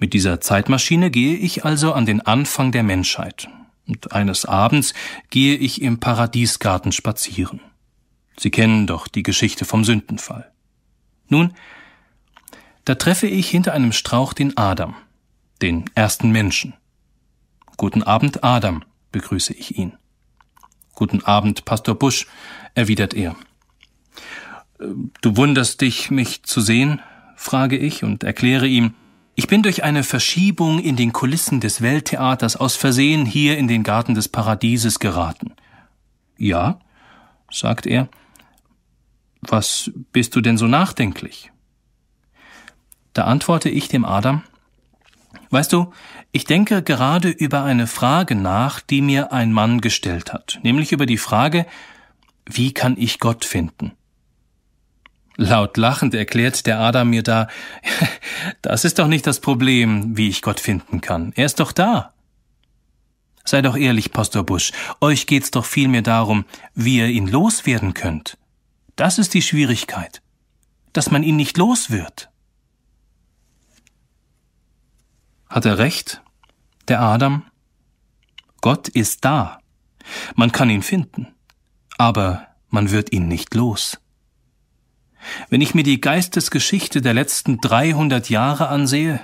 Mit 0.00 0.14
dieser 0.14 0.40
Zeitmaschine 0.40 1.10
gehe 1.10 1.36
ich 1.36 1.66
also 1.66 1.92
an 1.92 2.06
den 2.06 2.22
Anfang 2.22 2.72
der 2.72 2.82
Menschheit. 2.82 3.50
Und 3.86 4.12
eines 4.12 4.46
Abends 4.46 4.94
gehe 5.28 5.56
ich 5.56 5.82
im 5.82 6.00
Paradiesgarten 6.00 6.90
spazieren. 6.90 7.60
Sie 8.38 8.50
kennen 8.50 8.86
doch 8.86 9.08
die 9.08 9.22
Geschichte 9.22 9.66
vom 9.66 9.84
Sündenfall. 9.84 10.50
Nun, 11.28 11.52
da 12.86 12.94
treffe 12.94 13.26
ich 13.26 13.50
hinter 13.50 13.74
einem 13.74 13.92
Strauch 13.92 14.32
den 14.32 14.56
Adam, 14.56 14.96
den 15.60 15.84
ersten 15.94 16.30
Menschen. 16.30 16.72
Guten 17.76 18.02
Abend, 18.02 18.42
Adam, 18.42 18.82
begrüße 19.12 19.52
ich 19.52 19.76
ihn. 19.76 19.92
Guten 20.94 21.22
Abend, 21.24 21.66
Pastor 21.66 21.94
Busch, 21.94 22.26
erwidert 22.74 23.12
er. 23.12 23.36
Du 24.78 25.36
wunderst 25.36 25.82
dich, 25.82 26.10
mich 26.10 26.42
zu 26.42 26.62
sehen? 26.62 27.02
frage 27.36 27.76
ich 27.76 28.02
und 28.02 28.24
erkläre 28.24 28.66
ihm, 28.66 28.94
ich 29.40 29.46
bin 29.46 29.62
durch 29.62 29.84
eine 29.84 30.04
Verschiebung 30.04 30.80
in 30.80 30.96
den 30.96 31.14
Kulissen 31.14 31.60
des 31.60 31.80
Welttheaters 31.80 32.56
aus 32.56 32.76
Versehen 32.76 33.24
hier 33.24 33.56
in 33.56 33.68
den 33.68 33.84
Garten 33.84 34.14
des 34.14 34.28
Paradieses 34.28 34.98
geraten. 34.98 35.54
Ja, 36.36 36.78
sagt 37.50 37.86
er. 37.86 38.10
Was 39.40 39.92
bist 40.12 40.36
du 40.36 40.42
denn 40.42 40.58
so 40.58 40.66
nachdenklich? 40.66 41.52
Da 43.14 43.24
antworte 43.24 43.70
ich 43.70 43.88
dem 43.88 44.04
Adam, 44.04 44.42
Weißt 45.48 45.72
du, 45.72 45.90
ich 46.32 46.44
denke 46.44 46.82
gerade 46.82 47.30
über 47.30 47.64
eine 47.64 47.86
Frage 47.86 48.34
nach, 48.34 48.82
die 48.82 49.00
mir 49.00 49.32
ein 49.32 49.54
Mann 49.54 49.80
gestellt 49.80 50.34
hat, 50.34 50.60
nämlich 50.64 50.92
über 50.92 51.06
die 51.06 51.16
Frage, 51.16 51.64
wie 52.44 52.74
kann 52.74 52.94
ich 52.98 53.20
Gott 53.20 53.46
finden? 53.46 53.92
Laut 55.42 55.78
lachend 55.78 56.12
erklärt 56.12 56.66
der 56.66 56.80
Adam 56.80 57.08
mir 57.08 57.22
da, 57.22 57.48
das 58.60 58.84
ist 58.84 58.98
doch 58.98 59.06
nicht 59.06 59.26
das 59.26 59.40
Problem, 59.40 60.14
wie 60.14 60.28
ich 60.28 60.42
Gott 60.42 60.60
finden 60.60 61.00
kann. 61.00 61.32
Er 61.34 61.46
ist 61.46 61.60
doch 61.60 61.72
da. 61.72 62.12
Sei 63.46 63.62
doch 63.62 63.74
ehrlich, 63.74 64.12
Pastor 64.12 64.44
Busch, 64.44 64.70
euch 65.00 65.26
geht's 65.26 65.50
doch 65.50 65.64
vielmehr 65.64 66.02
darum, 66.02 66.44
wie 66.74 66.98
ihr 66.98 67.06
ihn 67.06 67.26
loswerden 67.26 67.94
könnt. 67.94 68.36
Das 68.96 69.18
ist 69.18 69.32
die 69.32 69.40
Schwierigkeit, 69.40 70.20
dass 70.92 71.10
man 71.10 71.22
ihn 71.22 71.36
nicht 71.36 71.56
los 71.56 71.88
wird. 71.88 72.28
Hat 75.48 75.64
er 75.64 75.78
recht? 75.78 76.20
Der 76.88 77.00
Adam? 77.00 77.44
Gott 78.60 78.88
ist 78.88 79.24
da. 79.24 79.60
Man 80.34 80.52
kann 80.52 80.68
ihn 80.68 80.82
finden. 80.82 81.28
Aber 81.96 82.46
man 82.68 82.90
wird 82.90 83.10
ihn 83.14 83.26
nicht 83.26 83.54
los. 83.54 83.98
Wenn 85.48 85.60
ich 85.60 85.74
mir 85.74 85.82
die 85.82 86.00
Geistesgeschichte 86.00 87.02
der 87.02 87.14
letzten 87.14 87.60
300 87.60 88.30
Jahre 88.30 88.68
ansehe, 88.68 89.20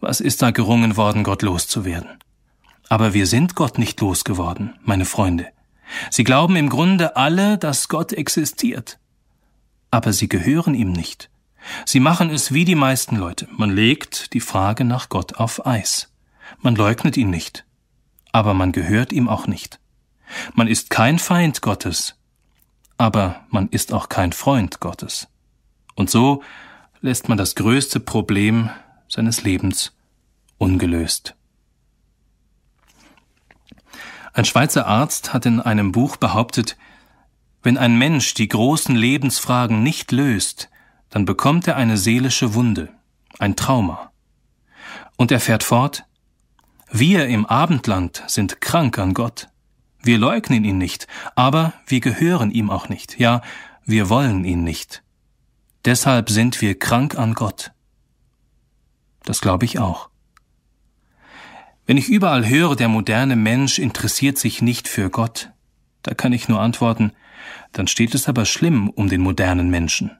was 0.00 0.20
ist 0.20 0.42
da 0.42 0.50
gerungen 0.50 0.96
worden, 0.96 1.24
Gott 1.24 1.42
loszuwerden? 1.42 2.18
Aber 2.88 3.14
wir 3.14 3.26
sind 3.26 3.54
Gott 3.54 3.78
nicht 3.78 4.00
losgeworden, 4.00 4.74
meine 4.82 5.04
Freunde. 5.04 5.46
Sie 6.10 6.24
glauben 6.24 6.56
im 6.56 6.68
Grunde 6.68 7.16
alle, 7.16 7.58
dass 7.58 7.88
Gott 7.88 8.12
existiert. 8.12 8.98
Aber 9.90 10.12
sie 10.12 10.28
gehören 10.28 10.74
ihm 10.74 10.92
nicht. 10.92 11.30
Sie 11.84 12.00
machen 12.00 12.30
es 12.30 12.52
wie 12.52 12.64
die 12.64 12.74
meisten 12.74 13.16
Leute. 13.16 13.48
Man 13.56 13.70
legt 13.70 14.32
die 14.32 14.40
Frage 14.40 14.84
nach 14.84 15.08
Gott 15.08 15.34
auf 15.36 15.66
Eis. 15.66 16.12
Man 16.60 16.76
leugnet 16.76 17.16
ihn 17.16 17.30
nicht. 17.30 17.64
Aber 18.32 18.54
man 18.54 18.72
gehört 18.72 19.12
ihm 19.12 19.28
auch 19.28 19.46
nicht. 19.46 19.80
Man 20.54 20.68
ist 20.68 20.90
kein 20.90 21.18
Feind 21.18 21.62
Gottes, 21.62 22.17
aber 22.98 23.46
man 23.48 23.68
ist 23.68 23.92
auch 23.92 24.08
kein 24.08 24.32
Freund 24.32 24.80
Gottes. 24.80 25.28
Und 25.94 26.10
so 26.10 26.42
lässt 27.00 27.28
man 27.28 27.38
das 27.38 27.54
größte 27.54 28.00
Problem 28.00 28.70
seines 29.08 29.42
Lebens 29.42 29.96
ungelöst. 30.58 31.34
Ein 34.32 34.44
Schweizer 34.44 34.86
Arzt 34.86 35.32
hat 35.32 35.46
in 35.46 35.60
einem 35.60 35.92
Buch 35.92 36.16
behauptet, 36.16 36.76
wenn 37.62 37.78
ein 37.78 37.98
Mensch 37.98 38.34
die 38.34 38.48
großen 38.48 38.94
Lebensfragen 38.94 39.82
nicht 39.82 40.12
löst, 40.12 40.68
dann 41.10 41.24
bekommt 41.24 41.66
er 41.66 41.76
eine 41.76 41.96
seelische 41.96 42.54
Wunde, 42.54 42.90
ein 43.38 43.56
Trauma. 43.56 44.12
Und 45.16 45.32
er 45.32 45.40
fährt 45.40 45.64
fort, 45.64 46.04
wir 46.90 47.26
im 47.26 47.46
Abendland 47.46 48.22
sind 48.26 48.60
krank 48.60 48.98
an 48.98 49.14
Gott. 49.14 49.48
Wir 50.02 50.18
leugnen 50.18 50.64
ihn 50.64 50.78
nicht, 50.78 51.06
aber 51.34 51.72
wir 51.86 52.00
gehören 52.00 52.50
ihm 52.50 52.70
auch 52.70 52.88
nicht, 52.88 53.18
ja, 53.18 53.42
wir 53.84 54.08
wollen 54.08 54.44
ihn 54.44 54.64
nicht. 54.64 55.02
Deshalb 55.84 56.30
sind 56.30 56.60
wir 56.60 56.78
krank 56.78 57.16
an 57.16 57.34
Gott. 57.34 57.72
Das 59.24 59.40
glaube 59.40 59.64
ich 59.64 59.78
auch. 59.78 60.10
Wenn 61.86 61.96
ich 61.96 62.08
überall 62.08 62.46
höre, 62.46 62.76
der 62.76 62.88
moderne 62.88 63.36
Mensch 63.36 63.78
interessiert 63.78 64.38
sich 64.38 64.60
nicht 64.60 64.88
für 64.88 65.08
Gott, 65.08 65.50
da 66.02 66.14
kann 66.14 66.32
ich 66.32 66.48
nur 66.48 66.60
antworten, 66.60 67.12
dann 67.72 67.86
steht 67.86 68.14
es 68.14 68.28
aber 68.28 68.44
schlimm 68.44 68.90
um 68.90 69.08
den 69.08 69.20
modernen 69.20 69.70
Menschen. 69.70 70.10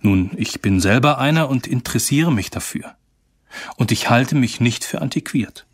Nun, 0.00 0.30
ich 0.36 0.60
bin 0.60 0.80
selber 0.80 1.18
einer 1.18 1.48
und 1.48 1.66
interessiere 1.66 2.32
mich 2.32 2.50
dafür. 2.50 2.96
Und 3.76 3.92
ich 3.92 4.10
halte 4.10 4.34
mich 4.34 4.60
nicht 4.60 4.84
für 4.84 5.00
antiquiert. 5.00 5.66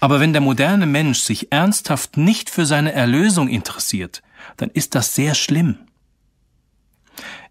Aber 0.00 0.20
wenn 0.20 0.32
der 0.32 0.42
moderne 0.42 0.86
Mensch 0.86 1.20
sich 1.20 1.52
ernsthaft 1.52 2.16
nicht 2.16 2.50
für 2.50 2.66
seine 2.66 2.92
Erlösung 2.92 3.48
interessiert, 3.48 4.22
dann 4.56 4.70
ist 4.70 4.94
das 4.94 5.14
sehr 5.14 5.34
schlimm. 5.34 5.78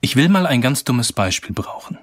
Ich 0.01 0.15
will 0.15 0.29
mal 0.29 0.45
ein 0.45 0.61
ganz 0.61 0.83
dummes 0.83 1.13
Beispiel 1.13 1.53
brauchen. 1.53 1.97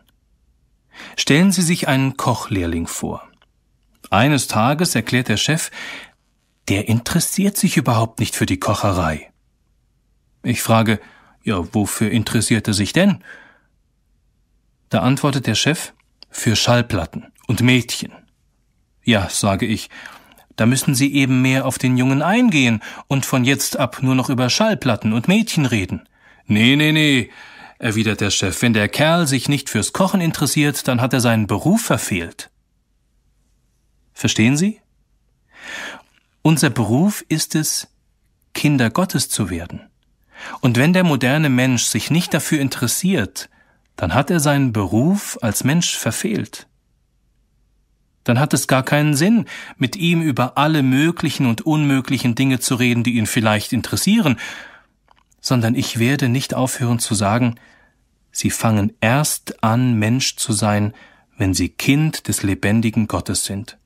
Stellen 1.16 1.52
Sie 1.52 1.62
sich 1.62 1.88
einen 1.88 2.16
Kochlehrling 2.16 2.86
vor. 2.86 3.28
Eines 4.10 4.48
Tages 4.48 4.94
erklärt 4.94 5.28
der 5.28 5.36
Chef, 5.36 5.70
der 6.68 6.88
interessiert 6.88 7.56
sich 7.56 7.76
überhaupt 7.76 8.20
nicht 8.20 8.36
für 8.36 8.46
die 8.46 8.60
Kocherei. 8.60 9.30
Ich 10.42 10.62
frage, 10.62 11.00
ja, 11.42 11.74
wofür 11.74 12.10
interessiert 12.10 12.68
er 12.68 12.74
sich 12.74 12.92
denn? 12.92 13.22
Da 14.88 15.00
antwortet 15.00 15.46
der 15.46 15.54
Chef, 15.54 15.92
für 16.30 16.56
Schallplatten 16.56 17.32
und 17.48 17.60
Mädchen. 17.60 18.12
Ja, 19.04 19.28
sage 19.30 19.66
ich, 19.66 19.90
da 20.56 20.66
müssen 20.66 20.94
Sie 20.94 21.14
eben 21.14 21.40
mehr 21.42 21.64
auf 21.64 21.78
den 21.78 21.96
Jungen 21.96 22.22
eingehen 22.22 22.82
und 23.08 23.24
von 23.24 23.44
jetzt 23.44 23.78
ab 23.78 24.02
nur 24.02 24.14
noch 24.14 24.28
über 24.28 24.50
Schallplatten 24.50 25.12
und 25.12 25.28
Mädchen 25.28 25.64
reden. 25.66 26.06
Nee, 26.46 26.76
nee, 26.76 26.92
nee, 26.92 27.30
erwidert 27.78 28.20
der 28.20 28.30
Chef, 28.30 28.60
wenn 28.60 28.74
der 28.74 28.88
Kerl 28.88 29.26
sich 29.26 29.48
nicht 29.48 29.70
fürs 29.70 29.92
Kochen 29.92 30.20
interessiert, 30.20 30.86
dann 30.86 31.00
hat 31.00 31.14
er 31.14 31.20
seinen 31.20 31.46
Beruf 31.46 31.80
verfehlt. 31.82 32.50
Verstehen 34.12 34.56
Sie? 34.56 34.80
Unser 36.42 36.70
Beruf 36.70 37.24
ist 37.28 37.54
es, 37.54 37.88
Kinder 38.52 38.90
Gottes 38.90 39.28
zu 39.28 39.48
werden. 39.48 39.88
Und 40.60 40.76
wenn 40.76 40.92
der 40.92 41.04
moderne 41.04 41.48
Mensch 41.48 41.84
sich 41.84 42.10
nicht 42.10 42.34
dafür 42.34 42.60
interessiert, 42.60 43.48
dann 43.96 44.14
hat 44.14 44.30
er 44.30 44.40
seinen 44.40 44.72
Beruf 44.72 45.38
als 45.40 45.64
Mensch 45.64 45.96
verfehlt. 45.96 46.66
Dann 48.30 48.38
hat 48.38 48.54
es 48.54 48.68
gar 48.68 48.84
keinen 48.84 49.16
Sinn, 49.16 49.46
mit 49.76 49.96
ihm 49.96 50.22
über 50.22 50.56
alle 50.56 50.84
möglichen 50.84 51.46
und 51.46 51.62
unmöglichen 51.62 52.36
Dinge 52.36 52.60
zu 52.60 52.76
reden, 52.76 53.02
die 53.02 53.16
ihn 53.16 53.26
vielleicht 53.26 53.72
interessieren, 53.72 54.36
sondern 55.40 55.74
ich 55.74 55.98
werde 55.98 56.28
nicht 56.28 56.54
aufhören 56.54 57.00
zu 57.00 57.16
sagen, 57.16 57.56
Sie 58.30 58.50
fangen 58.50 58.92
erst 59.00 59.64
an, 59.64 59.94
Mensch 59.94 60.36
zu 60.36 60.52
sein, 60.52 60.94
wenn 61.38 61.54
Sie 61.54 61.70
Kind 61.70 62.28
des 62.28 62.44
lebendigen 62.44 63.08
Gottes 63.08 63.44
sind. 63.44 63.78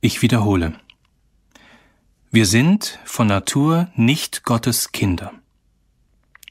Ich 0.00 0.22
wiederhole. 0.22 0.72
Wir 2.30 2.46
sind 2.46 2.98
von 3.04 3.26
Natur 3.26 3.88
nicht 3.96 4.44
Gottes 4.44 4.92
Kinder. 4.92 5.30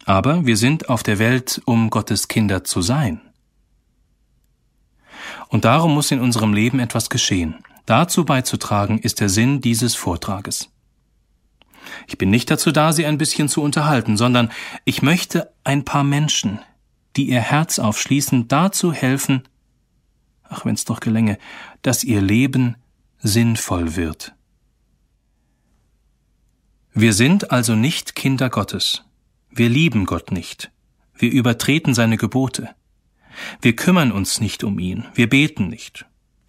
Aber 0.06 0.46
wir 0.46 0.56
sind 0.56 0.88
auf 0.88 1.02
der 1.02 1.18
Welt, 1.18 1.64
um 1.66 1.89
Gottes 1.89 2.28
Kinder 2.28 2.64
zu 2.64 2.84
sein. 2.84 3.22
Und 5.54 5.66
darum 5.66 5.93
muss 5.93 6.10
in 6.10 6.20
unserem 6.20 6.51
Leben 6.51 6.80
etwas 6.80 7.12
geschehen. 7.12 7.64
Dazu 7.86 8.26
beizutragen 8.26 8.97
ist 8.97 9.20
der 9.20 9.30
Sinn 9.30 9.62
dieses 9.62 9.93
Vortrages. 9.93 10.72
Ich 12.08 12.18
bin 12.18 12.32
nicht 12.32 12.49
dazu 12.49 12.72
da, 12.72 12.91
Sie 12.91 13.06
ein 13.06 13.20
bisschen 13.20 13.47
zu 13.47 13.62
unterhalten, 13.62 14.18
sondern 14.18 14.51
ich 14.84 15.04
möchte 15.04 15.54
ein 15.64 15.86
paar 15.86 16.04
Menschen, 16.04 16.58
die 17.16 17.30
ihr 17.30 17.39
Herz 17.39 17.78
aufschließen, 17.78 18.47
dazu 18.47 18.93
helfen, 18.93 19.43
ach 20.41 20.66
wenn's 20.66 20.86
doch 20.86 20.99
gelänge, 20.99 21.38
dass 21.84 22.04
ihr 22.04 22.22
Leben 22.22 22.76
sinnvoll 23.20 23.95
wird. 23.95 24.34
Wir 26.95 27.14
sind 27.14 27.51
also 27.51 27.76
nicht 27.76 28.16
Kinder 28.16 28.49
Gottes. 28.49 29.04
Wir 29.51 29.70
lieben 29.70 30.06
Gott 30.08 30.32
nicht. 30.32 30.72
Wir 31.16 31.32
übertreten 31.32 31.93
seine 31.93 32.18
Gebote. 32.18 32.74
Wir 33.62 33.76
kümmern 33.76 34.12
uns 34.12 34.40
nicht 34.40 34.64
um 34.64 34.80
ihn. 34.80 35.06
Wir 35.14 35.30
beten 35.30 35.68
nicht. 35.68 36.06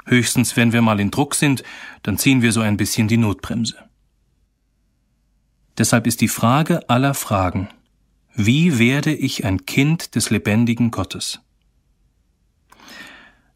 Höchstens, 0.07 0.57
wenn 0.57 0.73
wir 0.73 0.83
mal 0.83 1.01
in 1.01 1.11
Druck 1.11 1.35
sind, 1.35 1.63
dann 2.03 2.19
ziehen 2.19 2.43
wir 2.43 2.53
so 2.53 2.61
ein 2.61 2.77
bisschen 2.77 3.09
die 3.09 3.17
Notbremse. 3.17 3.77
Deshalb 5.79 6.07
ist 6.07 6.21
die 6.21 6.29
Frage 6.29 6.89
aller 6.89 7.15
Fragen, 7.15 7.69
wie 8.35 8.79
werde 8.79 9.15
ich 9.15 9.45
ein 9.45 9.65
Kind 9.65 10.15
des 10.15 10.31
lebendigen 10.31 10.91
Gottes? 10.91 11.41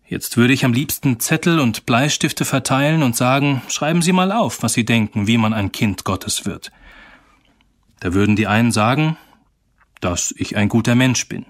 Jetzt 0.07 0.37
würde 0.39 0.55
ich 0.55 0.64
am 0.64 0.72
liebsten 0.72 1.20
Zettel 1.20 1.61
und 1.61 1.85
Bleistifte 1.85 2.47
verteilen 2.47 3.03
und 3.03 3.14
sagen, 3.14 3.61
schreiben 3.68 4.01
Sie 4.01 4.12
mal 4.12 4.33
auf, 4.33 4.62
was 4.62 4.72
Sie 4.72 4.85
denken, 4.85 5.26
wie 5.26 5.37
man 5.37 5.53
ein 5.53 5.70
Kind 5.70 6.05
Gottes 6.05 6.47
wird. 6.47 6.72
Da 8.01 8.14
würden 8.14 8.35
die 8.35 8.47
einen 8.47 8.72
sagen, 8.72 9.18
dass 10.01 10.33
ich 10.37 10.57
ein 10.57 10.68
guter 10.68 10.95
Mensch 10.95 11.29
bin. 11.29 11.45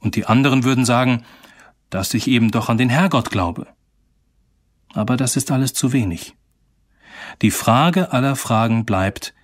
Und 0.00 0.16
die 0.16 0.26
anderen 0.26 0.64
würden 0.64 0.84
sagen, 0.84 1.24
dass 1.90 2.14
ich 2.14 2.28
eben 2.28 2.50
doch 2.50 2.68
an 2.68 2.78
den 2.78 2.90
Herrgott 2.90 3.30
glaube. 3.30 3.66
Aber 4.92 5.16
das 5.16 5.36
ist 5.36 5.50
alles 5.50 5.74
zu 5.74 5.92
wenig. 5.92 6.34
Die 7.42 7.50
Frage 7.50 8.12
aller 8.12 8.36
Fragen 8.36 8.84
bleibt, 8.84 9.34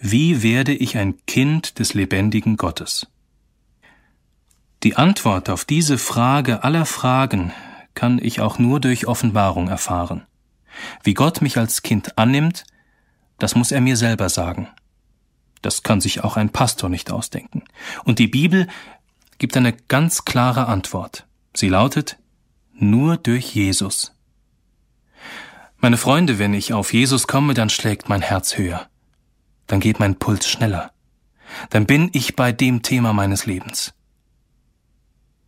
wie 0.00 0.42
werde 0.42 0.74
ich 0.74 0.96
ein 0.96 1.16
Kind 1.26 1.78
des 1.78 1.94
lebendigen 1.94 2.56
Gottes? 2.56 3.08
Die 4.84 4.96
Antwort 4.96 5.50
auf 5.50 5.64
diese 5.64 5.98
Frage 5.98 6.62
aller 6.62 6.86
Fragen 6.86 7.52
kann 7.94 8.20
ich 8.22 8.40
auch 8.40 8.58
nur 8.60 8.80
durch 8.80 9.08
Offenbarung 9.08 9.68
erfahren. 9.68 10.24
Wie 11.02 11.14
Gott 11.14 11.42
mich 11.42 11.58
als 11.58 11.82
Kind 11.82 12.16
annimmt, 12.16 12.64
das 13.38 13.56
muss 13.56 13.72
er 13.72 13.80
mir 13.80 13.96
selber 13.96 14.28
sagen. 14.28 14.68
Das 15.62 15.82
kann 15.82 16.00
sich 16.00 16.22
auch 16.22 16.36
ein 16.36 16.50
Pastor 16.50 16.88
nicht 16.88 17.10
ausdenken. 17.10 17.64
Und 18.04 18.20
die 18.20 18.28
Bibel 18.28 18.68
gibt 19.38 19.56
eine 19.56 19.72
ganz 19.72 20.24
klare 20.24 20.66
Antwort. 20.66 21.26
Sie 21.54 21.68
lautet, 21.68 22.18
nur 22.72 23.16
durch 23.16 23.54
Jesus. 23.54 24.12
Meine 25.78 25.96
Freunde, 25.96 26.38
wenn 26.38 26.54
ich 26.54 26.72
auf 26.72 26.92
Jesus 26.92 27.26
komme, 27.26 27.54
dann 27.54 27.70
schlägt 27.70 28.08
mein 28.08 28.22
Herz 28.22 28.56
höher 28.58 28.88
dann 29.68 29.78
geht 29.78 30.00
mein 30.00 30.18
Puls 30.18 30.48
schneller. 30.48 30.90
Dann 31.70 31.86
bin 31.86 32.10
ich 32.12 32.34
bei 32.34 32.50
dem 32.50 32.82
Thema 32.82 33.12
meines 33.12 33.46
Lebens. 33.46 33.94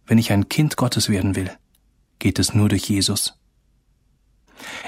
Wenn 0.07 0.19
ich 0.19 0.31
ein 0.31 0.49
Kind 0.49 0.77
Gottes 0.77 1.09
werden 1.09 1.35
will, 1.35 1.51
geht 2.21 2.39
es 2.39 2.55
nur 2.55 2.69
durch 2.69 2.89
Jesus. 2.89 3.35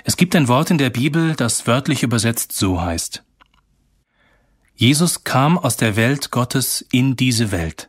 Es 0.05 0.17
gibt 0.17 0.37
ein 0.37 0.49
Wort 0.49 0.71
in 0.71 0.79
der 0.79 0.91
Bibel, 0.91 1.35
das 1.35 1.67
wörtlich 1.67 2.03
übersetzt 2.03 2.53
so 2.53 2.81
heißt. 2.81 3.25
Jesus 4.75 5.25
kam 5.25 5.59
aus 5.59 5.77
der 5.77 5.97
Welt 5.97 6.31
Gottes 6.31 6.87
in 6.93 7.17
diese 7.17 7.51
Welt. 7.51 7.89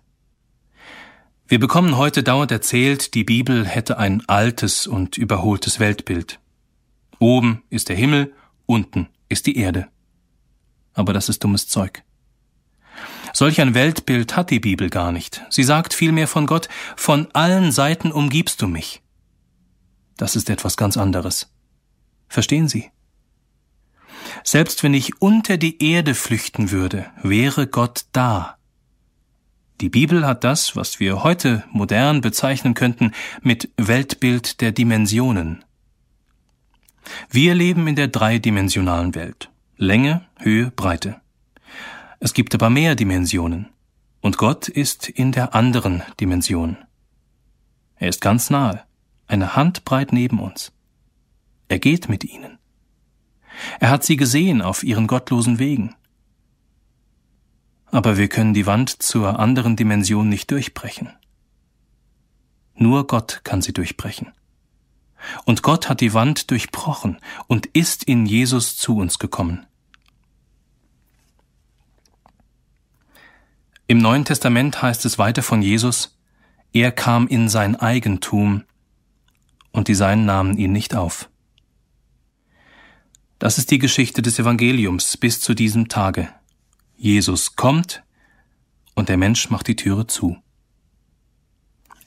Wir 1.53 1.59
bekommen 1.59 1.97
heute 1.97 2.23
dauernd 2.23 2.51
erzählt, 2.51 3.13
die 3.13 3.23
Bibel 3.23 3.65
hätte 3.67 3.99
ein 3.99 4.27
altes 4.27 4.87
und 4.87 5.17
überholtes 5.17 5.79
Weltbild. 5.79 6.39
Oben 7.19 7.61
ist 7.69 7.89
der 7.89 7.95
Himmel, 7.95 8.33
unten 8.65 9.07
ist 9.29 9.45
die 9.45 9.57
Erde 9.57 9.87
aber 10.93 11.13
das 11.13 11.29
ist 11.29 11.43
dummes 11.43 11.67
Zeug. 11.67 12.03
Solch 13.33 13.59
ein 13.61 13.73
Weltbild 13.73 14.35
hat 14.35 14.51
die 14.51 14.59
Bibel 14.59 14.89
gar 14.89 15.11
nicht. 15.11 15.43
Sie 15.49 15.63
sagt 15.63 15.93
vielmehr 15.93 16.27
von 16.27 16.45
Gott, 16.45 16.69
von 16.95 17.29
allen 17.33 17.71
Seiten 17.71 18.11
umgibst 18.11 18.61
du 18.61 18.67
mich. 18.67 19.01
Das 20.17 20.35
ist 20.35 20.49
etwas 20.49 20.77
ganz 20.77 20.97
anderes. 20.97 21.51
Verstehen 22.27 22.67
Sie? 22.67 22.91
Selbst 24.43 24.83
wenn 24.83 24.93
ich 24.93 25.19
unter 25.21 25.57
die 25.57 25.83
Erde 25.83 26.13
flüchten 26.13 26.69
würde, 26.69 27.07
wäre 27.23 27.65
Gott 27.65 28.05
da. 28.11 28.57
Die 29.81 29.89
Bibel 29.89 30.25
hat 30.25 30.43
das, 30.43 30.75
was 30.75 30.99
wir 30.99 31.23
heute 31.23 31.63
modern 31.71 32.21
bezeichnen 32.21 32.73
könnten, 32.73 33.11
mit 33.41 33.69
Weltbild 33.77 34.61
der 34.61 34.71
Dimensionen. 34.71 35.63
Wir 37.29 37.53
leben 37.55 37.87
in 37.87 37.95
der 37.95 38.07
dreidimensionalen 38.07 39.15
Welt. 39.15 39.49
Länge, 39.75 40.25
Höhe, 40.39 40.71
Breite. 40.71 41.19
Es 42.19 42.33
gibt 42.33 42.53
aber 42.55 42.69
mehr 42.69 42.95
Dimensionen. 42.95 43.69
Und 44.21 44.37
Gott 44.37 44.69
ist 44.69 45.09
in 45.09 45.33
der 45.33 45.53
anderen 45.53 46.03
Dimension. 46.19 46.77
Er 47.97 48.07
ist 48.07 48.21
ganz 48.21 48.49
nahe, 48.49 48.83
eine 49.27 49.55
Handbreit 49.55 50.13
neben 50.13 50.39
uns. 50.39 50.71
Er 51.67 51.79
geht 51.79 52.07
mit 52.07 52.23
ihnen. 52.23 52.57
Er 53.79 53.89
hat 53.89 54.03
sie 54.03 54.15
gesehen 54.15 54.61
auf 54.61 54.83
ihren 54.83 55.07
gottlosen 55.07 55.59
Wegen. 55.59 55.95
Aber 57.93 58.17
wir 58.17 58.27
können 58.27 58.55
die 58.55 58.65
Wand 58.65 59.03
zur 59.03 59.37
anderen 59.37 59.75
Dimension 59.75 60.27
nicht 60.27 60.49
durchbrechen. 60.49 61.11
Nur 62.73 63.05
Gott 63.05 63.41
kann 63.43 63.61
sie 63.61 63.71
durchbrechen. 63.71 64.31
Und 65.45 65.61
Gott 65.61 65.89
hat 65.89 66.01
die 66.01 66.15
Wand 66.15 66.49
durchbrochen 66.49 67.19
und 67.45 67.67
ist 67.67 68.03
in 68.03 68.25
Jesus 68.25 68.77
zu 68.77 68.97
uns 68.97 69.19
gekommen. 69.19 69.67
Im 73.85 73.99
Neuen 73.99 74.25
Testament 74.25 74.81
heißt 74.81 75.05
es 75.05 75.19
weiter 75.19 75.43
von 75.43 75.61
Jesus, 75.61 76.17
er 76.73 76.91
kam 76.91 77.27
in 77.27 77.47
sein 77.47 77.75
Eigentum 77.75 78.63
und 79.71 79.87
die 79.87 79.93
Seinen 79.93 80.25
nahmen 80.25 80.57
ihn 80.57 80.71
nicht 80.71 80.95
auf. 80.95 81.29
Das 83.37 83.59
ist 83.59 83.69
die 83.69 83.77
Geschichte 83.77 84.23
des 84.23 84.39
Evangeliums 84.39 85.15
bis 85.15 85.41
zu 85.41 85.53
diesem 85.53 85.89
Tage. 85.89 86.33
Jesus 87.03 87.57
kommt 87.57 88.01
und 88.95 89.09
der 89.09 89.17
Mensch 89.17 89.49
macht 89.49 89.67
die 89.67 89.75
Türe 89.75 90.07
zu. 90.07 90.37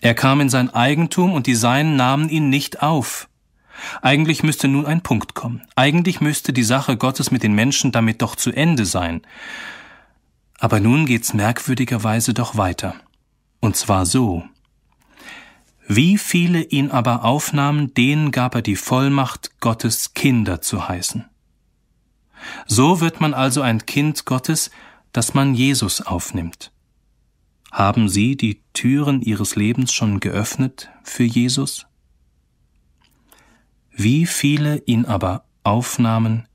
Er 0.00 0.14
kam 0.14 0.40
in 0.40 0.48
sein 0.48 0.70
Eigentum 0.70 1.34
und 1.34 1.46
die 1.46 1.54
Seinen 1.54 1.96
nahmen 1.96 2.30
ihn 2.30 2.48
nicht 2.48 2.80
auf. 2.80 3.28
Eigentlich 4.00 4.42
müsste 4.42 4.68
nun 4.68 4.86
ein 4.86 5.02
Punkt 5.02 5.34
kommen. 5.34 5.60
Eigentlich 5.76 6.22
müsste 6.22 6.54
die 6.54 6.62
Sache 6.62 6.96
Gottes 6.96 7.30
mit 7.30 7.42
den 7.42 7.52
Menschen 7.52 7.92
damit 7.92 8.22
doch 8.22 8.36
zu 8.36 8.52
Ende 8.52 8.86
sein. 8.86 9.20
Aber 10.58 10.80
nun 10.80 11.04
geht's 11.04 11.34
merkwürdigerweise 11.34 12.32
doch 12.32 12.56
weiter. 12.56 12.94
Und 13.60 13.76
zwar 13.76 14.06
so. 14.06 14.44
Wie 15.86 16.16
viele 16.16 16.62
ihn 16.62 16.90
aber 16.90 17.22
aufnahmen, 17.22 17.92
denen 17.92 18.30
gab 18.30 18.54
er 18.54 18.62
die 18.62 18.76
Vollmacht, 18.76 19.60
Gottes 19.60 20.14
Kinder 20.14 20.62
zu 20.62 20.88
heißen. 20.88 21.26
So 22.66 23.00
wird 23.00 23.20
man 23.20 23.34
also 23.34 23.60
ein 23.60 23.84
Kind 23.86 24.24
Gottes, 24.24 24.70
das 25.16 25.32
man 25.32 25.54
Jesus 25.54 26.02
aufnimmt. 26.02 26.72
Haben 27.72 28.10
Sie 28.10 28.36
die 28.36 28.60
Türen 28.74 29.22
Ihres 29.22 29.56
Lebens 29.56 29.94
schon 29.94 30.20
geöffnet 30.20 30.90
für 31.04 31.24
Jesus? 31.24 31.86
Wie 33.90 34.26
viele 34.26 34.82
ihn 34.84 35.06
aber 35.06 35.46
aufnahmen, 35.62 36.46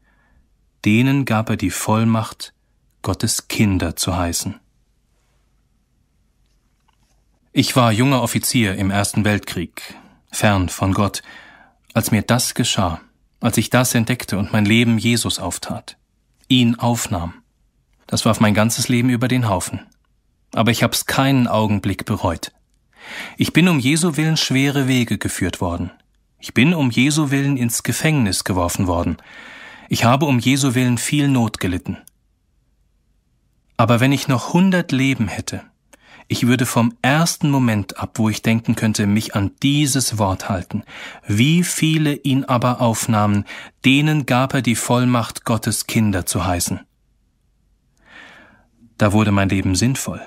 denen 0.85 1.25
gab 1.25 1.49
er 1.49 1.57
die 1.57 1.71
Vollmacht, 1.71 2.53
Gottes 3.01 3.47
Kinder 3.47 3.95
zu 3.95 4.15
heißen. 4.15 4.59
Ich 7.53 7.75
war 7.75 7.91
junger 7.91 8.21
Offizier 8.21 8.75
im 8.75 8.91
Ersten 8.91 9.25
Weltkrieg, 9.25 9.95
fern 10.31 10.69
von 10.69 10.93
Gott, 10.93 11.23
als 11.95 12.11
mir 12.11 12.21
das 12.21 12.53
geschah, 12.53 13.01
als 13.39 13.57
ich 13.57 13.71
das 13.71 13.95
entdeckte 13.95 14.37
und 14.37 14.53
mein 14.53 14.65
Leben 14.65 14.99
Jesus 14.99 15.39
auftat, 15.39 15.97
ihn 16.47 16.75
aufnahm. 16.75 17.40
Das 18.11 18.25
warf 18.25 18.39
mein 18.39 18.53
ganzes 18.53 18.87
Leben 18.87 19.09
über 19.09 19.27
den 19.27 19.49
Haufen 19.49 19.81
aber 20.53 20.71
ich 20.71 20.83
hab's 20.83 21.05
keinen 21.05 21.47
Augenblick 21.47 22.05
bereut. 22.05 22.51
Ich 23.37 23.53
bin 23.53 23.67
um 23.67 23.79
Jesu 23.79 24.17
willen 24.17 24.37
schwere 24.37 24.87
Wege 24.87 25.17
geführt 25.17 25.61
worden. 25.61 25.91
Ich 26.39 26.53
bin 26.53 26.73
um 26.73 26.89
Jesu 26.89 27.31
willen 27.31 27.57
ins 27.57 27.83
Gefängnis 27.83 28.43
geworfen 28.43 28.87
worden. 28.87 29.17
Ich 29.89 30.03
habe 30.03 30.25
um 30.25 30.39
Jesu 30.39 30.75
willen 30.75 30.97
viel 30.97 31.27
Not 31.27 31.59
gelitten. 31.59 31.97
Aber 33.77 33.99
wenn 33.99 34.11
ich 34.11 34.27
noch 34.27 34.53
hundert 34.53 34.91
Leben 34.91 35.27
hätte, 35.27 35.63
ich 36.27 36.47
würde 36.47 36.65
vom 36.65 36.93
ersten 37.01 37.49
Moment 37.49 37.97
ab, 37.97 38.11
wo 38.15 38.29
ich 38.29 38.41
denken 38.41 38.75
könnte, 38.75 39.05
mich 39.05 39.35
an 39.35 39.51
dieses 39.63 40.17
Wort 40.17 40.49
halten. 40.49 40.83
Wie 41.27 41.63
viele 41.63 42.13
ihn 42.13 42.45
aber 42.45 42.79
aufnahmen, 42.79 43.45
denen 43.83 44.25
gab 44.25 44.53
er 44.53 44.61
die 44.61 44.75
Vollmacht, 44.75 45.43
Gottes 45.43 45.87
Kinder 45.87 46.25
zu 46.25 46.45
heißen. 46.45 46.79
Da 49.01 49.13
wurde 49.13 49.31
mein 49.31 49.49
Leben 49.49 49.73
sinnvoll 49.75 50.21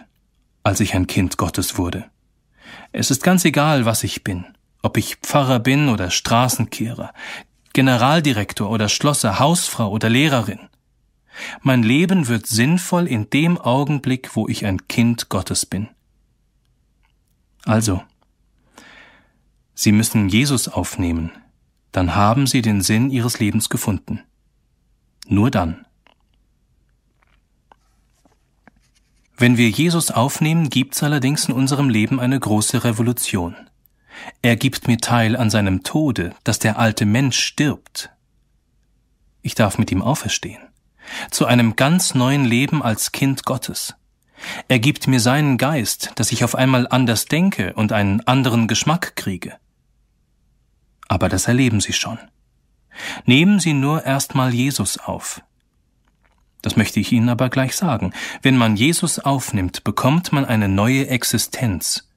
als 0.64 0.80
ich 0.80 0.94
ein 0.94 1.06
Kind 1.06 1.36
Gottes 1.36 1.78
wurde. 1.78 2.10
Es 2.90 3.10
ist 3.10 3.22
ganz 3.22 3.44
egal, 3.44 3.84
was 3.84 4.02
ich 4.02 4.24
bin, 4.24 4.46
ob 4.82 4.96
ich 4.96 5.16
Pfarrer 5.16 5.60
bin 5.60 5.88
oder 5.88 6.10
Straßenkehrer, 6.10 7.12
Generaldirektor 7.74 8.68
oder 8.68 8.88
Schlosser, 8.88 9.38
Hausfrau 9.38 9.90
oder 9.90 10.08
Lehrerin. 10.08 10.60
Mein 11.60 11.82
Leben 11.82 12.28
wird 12.28 12.46
sinnvoll 12.46 13.06
in 13.06 13.28
dem 13.28 13.58
Augenblick, 13.58 14.34
wo 14.34 14.48
ich 14.48 14.64
ein 14.64 14.88
Kind 14.88 15.28
Gottes 15.28 15.66
bin. 15.66 15.88
Also, 17.64 18.02
Sie 19.74 19.92
müssen 19.92 20.28
Jesus 20.28 20.68
aufnehmen, 20.68 21.30
dann 21.92 22.14
haben 22.14 22.46
Sie 22.46 22.62
den 22.62 22.80
Sinn 22.80 23.10
Ihres 23.10 23.38
Lebens 23.38 23.68
gefunden. 23.68 24.20
Nur 25.26 25.50
dann. 25.50 25.83
Wenn 29.36 29.56
wir 29.56 29.68
Jesus 29.68 30.10
aufnehmen, 30.10 30.70
gibt's 30.70 31.02
allerdings 31.02 31.48
in 31.48 31.54
unserem 31.54 31.88
Leben 31.88 32.20
eine 32.20 32.38
große 32.38 32.84
Revolution. 32.84 33.56
Er 34.42 34.56
gibt 34.56 34.86
mir 34.86 34.98
teil 34.98 35.36
an 35.36 35.50
seinem 35.50 35.82
Tode, 35.82 36.34
dass 36.44 36.60
der 36.60 36.78
alte 36.78 37.04
Mensch 37.04 37.38
stirbt. 37.38 38.10
Ich 39.42 39.54
darf 39.54 39.76
mit 39.78 39.90
ihm 39.90 40.02
auferstehen. 40.02 40.62
zu 41.30 41.46
einem 41.46 41.76
ganz 41.76 42.14
neuen 42.14 42.44
Leben 42.44 42.82
als 42.82 43.12
Kind 43.12 43.44
Gottes. 43.44 43.94
Er 44.68 44.78
gibt 44.78 45.06
mir 45.06 45.20
seinen 45.20 45.58
Geist, 45.58 46.12
dass 46.16 46.32
ich 46.32 46.44
auf 46.44 46.54
einmal 46.54 46.86
anders 46.88 47.26
denke 47.26 47.72
und 47.74 47.92
einen 47.92 48.20
anderen 48.26 48.68
Geschmack 48.68 49.16
kriege. 49.16 49.56
Aber 51.08 51.28
das 51.28 51.48
erleben 51.48 51.80
Sie 51.80 51.92
schon. 51.92 52.18
Nehmen 53.26 53.60
Sie 53.60 53.72
nur 53.72 54.04
erstmal 54.04 54.54
Jesus 54.54 54.98
auf. 54.98 55.42
Das 56.64 56.76
möchte 56.76 56.98
ich 56.98 57.12
Ihnen 57.12 57.28
aber 57.28 57.50
gleich 57.50 57.76
sagen. 57.76 58.14
Wenn 58.40 58.56
man 58.56 58.74
Jesus 58.74 59.18
aufnimmt, 59.18 59.84
bekommt 59.84 60.32
man 60.32 60.46
eine 60.46 60.66
neue 60.66 61.08
Existenz. 61.08 62.08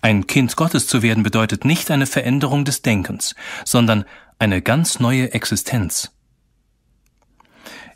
Ein 0.00 0.28
Kind 0.28 0.54
Gottes 0.54 0.86
zu 0.86 1.02
werden 1.02 1.24
bedeutet 1.24 1.64
nicht 1.64 1.90
eine 1.90 2.06
Veränderung 2.06 2.64
des 2.64 2.82
Denkens, 2.82 3.34
sondern 3.64 4.04
eine 4.38 4.62
ganz 4.62 5.00
neue 5.00 5.34
Existenz. 5.34 6.12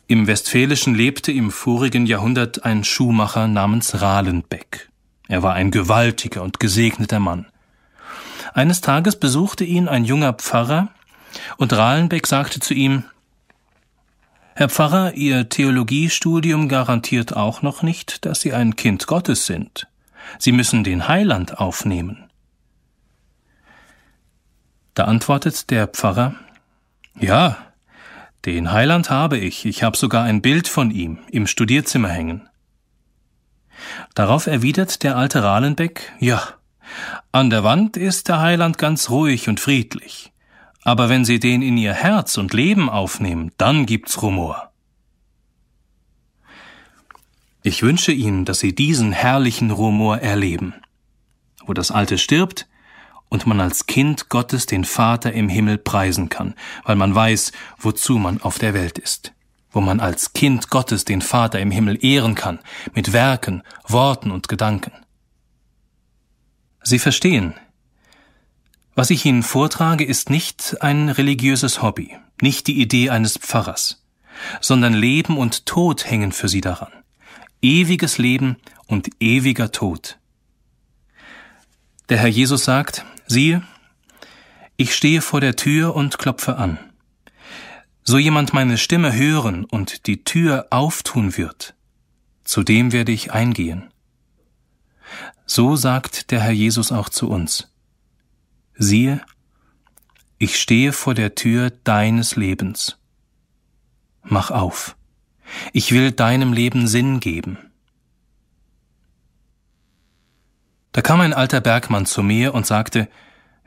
Im 0.07 0.27
Westfälischen 0.27 0.95
lebte 0.95 1.31
im 1.31 1.49
vorigen 1.49 2.05
Jahrhundert 2.05 2.65
ein 2.65 2.83
Schuhmacher 2.83 3.47
namens 3.47 4.01
Rahlenbeck. 4.01 4.89
Er 5.29 5.43
war 5.43 5.53
ein 5.53 5.71
gewaltiger 5.71 6.43
und 6.43 6.59
gesegneter 6.59 7.21
Mann. 7.21 7.45
Eines 8.53 8.81
Tages 8.81 9.15
besuchte 9.15 9.63
ihn 9.63 9.87
ein 9.87 10.03
junger 10.03 10.33
Pfarrer, 10.33 10.89
und 11.55 11.71
Rahlenbeck 11.71 12.27
sagte 12.27 12.59
zu 12.59 12.73
ihm 12.73 13.05
Herr 14.53 14.69
Pfarrer, 14.69 15.13
Ihr 15.13 15.47
Theologiestudium 15.47 16.67
garantiert 16.67 17.35
auch 17.35 17.61
noch 17.61 17.83
nicht, 17.83 18.25
dass 18.25 18.41
Sie 18.41 18.53
ein 18.53 18.75
Kind 18.75 19.07
Gottes 19.07 19.45
sind. 19.45 19.87
Sie 20.39 20.51
müssen 20.51 20.83
den 20.83 21.07
Heiland 21.07 21.57
aufnehmen. 21.59 22.29
Da 24.93 25.05
antwortet 25.05 25.69
der 25.69 25.87
Pfarrer 25.87 26.35
Ja, 27.19 27.57
den 28.45 28.71
Heiland 28.71 29.09
habe 29.09 29.37
ich, 29.37 29.65
ich 29.65 29.83
habe 29.83 29.95
sogar 29.95 30.23
ein 30.23 30.41
Bild 30.41 30.67
von 30.67 30.91
ihm 30.91 31.19
im 31.31 31.47
Studierzimmer 31.47 32.09
hängen. 32.09 32.49
Darauf 34.15 34.47
erwidert 34.47 35.03
der 35.03 35.15
alte 35.15 35.43
Rahlenbeck 35.43 36.11
Ja, 36.19 36.43
an 37.31 37.49
der 37.49 37.63
Wand 37.63 37.95
ist 37.95 38.27
der 38.27 38.41
Heiland 38.41 38.77
ganz 38.77 39.09
ruhig 39.09 39.47
und 39.47 39.61
friedlich, 39.61 40.30
aber 40.83 41.09
wenn 41.09 41.25
Sie 41.25 41.39
den 41.39 41.61
in 41.61 41.77
Ihr 41.77 41.93
Herz 41.93 42.37
und 42.37 42.53
Leben 42.53 42.89
aufnehmen, 42.89 43.51
dann 43.57 43.85
gibt's 43.85 44.21
Rumor. 44.21 44.71
Ich 47.63 47.83
wünsche 47.83 48.11
Ihnen, 48.11 48.45
dass 48.45 48.59
Sie 48.59 48.73
diesen 48.73 49.11
herrlichen 49.11 49.69
Rumor 49.69 50.17
erleben, 50.17 50.73
wo 51.65 51.73
das 51.73 51.91
Alte 51.91 52.17
stirbt 52.17 52.67
und 53.29 53.45
man 53.45 53.61
als 53.61 53.85
Kind 53.85 54.29
Gottes 54.29 54.65
den 54.65 54.83
Vater 54.83 55.31
im 55.31 55.47
Himmel 55.47 55.77
preisen 55.77 56.29
kann, 56.29 56.55
weil 56.83 56.95
man 56.95 57.13
weiß, 57.13 57.51
wozu 57.77 58.17
man 58.17 58.41
auf 58.41 58.57
der 58.57 58.73
Welt 58.73 58.97
ist, 58.97 59.33
wo 59.71 59.79
man 59.79 59.99
als 59.99 60.33
Kind 60.33 60.69
Gottes 60.69 61.05
den 61.05 61.21
Vater 61.21 61.59
im 61.59 61.69
Himmel 61.69 62.03
ehren 62.03 62.33
kann, 62.33 62.59
mit 62.95 63.13
Werken, 63.13 63.61
Worten 63.87 64.31
und 64.31 64.47
Gedanken. 64.47 64.91
Sie 66.81 66.97
verstehen, 66.97 67.53
was 68.95 69.09
ich 69.09 69.25
Ihnen 69.25 69.43
vortrage, 69.43 70.03
ist 70.03 70.29
nicht 70.29 70.77
ein 70.81 71.09
religiöses 71.09 71.81
Hobby, 71.81 72.17
nicht 72.41 72.67
die 72.67 72.81
Idee 72.81 73.09
eines 73.09 73.37
Pfarrers, 73.37 74.03
sondern 74.59 74.93
Leben 74.93 75.37
und 75.37 75.65
Tod 75.65 76.09
hängen 76.09 76.31
für 76.31 76.49
Sie 76.49 76.61
daran 76.61 76.91
ewiges 77.61 78.17
Leben 78.17 78.57
und 78.87 79.09
ewiger 79.19 79.71
Tod. 79.71 80.17
Der 82.09 82.17
Herr 82.17 82.27
Jesus 82.27 82.65
sagt, 82.65 83.05
siehe, 83.27 83.63
ich 84.77 84.95
stehe 84.95 85.21
vor 85.21 85.41
der 85.41 85.55
Tür 85.55 85.95
und 85.95 86.17
klopfe 86.17 86.57
an. 86.57 86.79
So 88.03 88.17
jemand 88.17 88.53
meine 88.53 88.77
Stimme 88.77 89.13
hören 89.13 89.63
und 89.63 90.07
die 90.07 90.23
Tür 90.23 90.67
auftun 90.71 91.37
wird, 91.37 91.75
zu 92.43 92.63
dem 92.63 92.91
werde 92.91 93.11
ich 93.11 93.31
eingehen. 93.31 93.89
So 95.45 95.75
sagt 95.75 96.31
der 96.31 96.41
Herr 96.41 96.51
Jesus 96.51 96.91
auch 96.91 97.09
zu 97.09 97.29
uns. 97.29 97.70
Siehe, 98.83 99.21
ich 100.39 100.59
stehe 100.59 100.91
vor 100.91 101.13
der 101.13 101.35
Tür 101.35 101.69
deines 101.69 102.35
Lebens. 102.35 102.97
Mach 104.23 104.49
auf. 104.49 104.95
Ich 105.71 105.91
will 105.91 106.11
deinem 106.11 106.51
Leben 106.51 106.87
Sinn 106.87 107.19
geben. 107.19 107.59
Da 110.93 111.03
kam 111.03 111.21
ein 111.21 111.35
alter 111.35 111.61
Bergmann 111.61 112.07
zu 112.07 112.23
mir 112.23 112.55
und 112.55 112.65
sagte, 112.65 113.07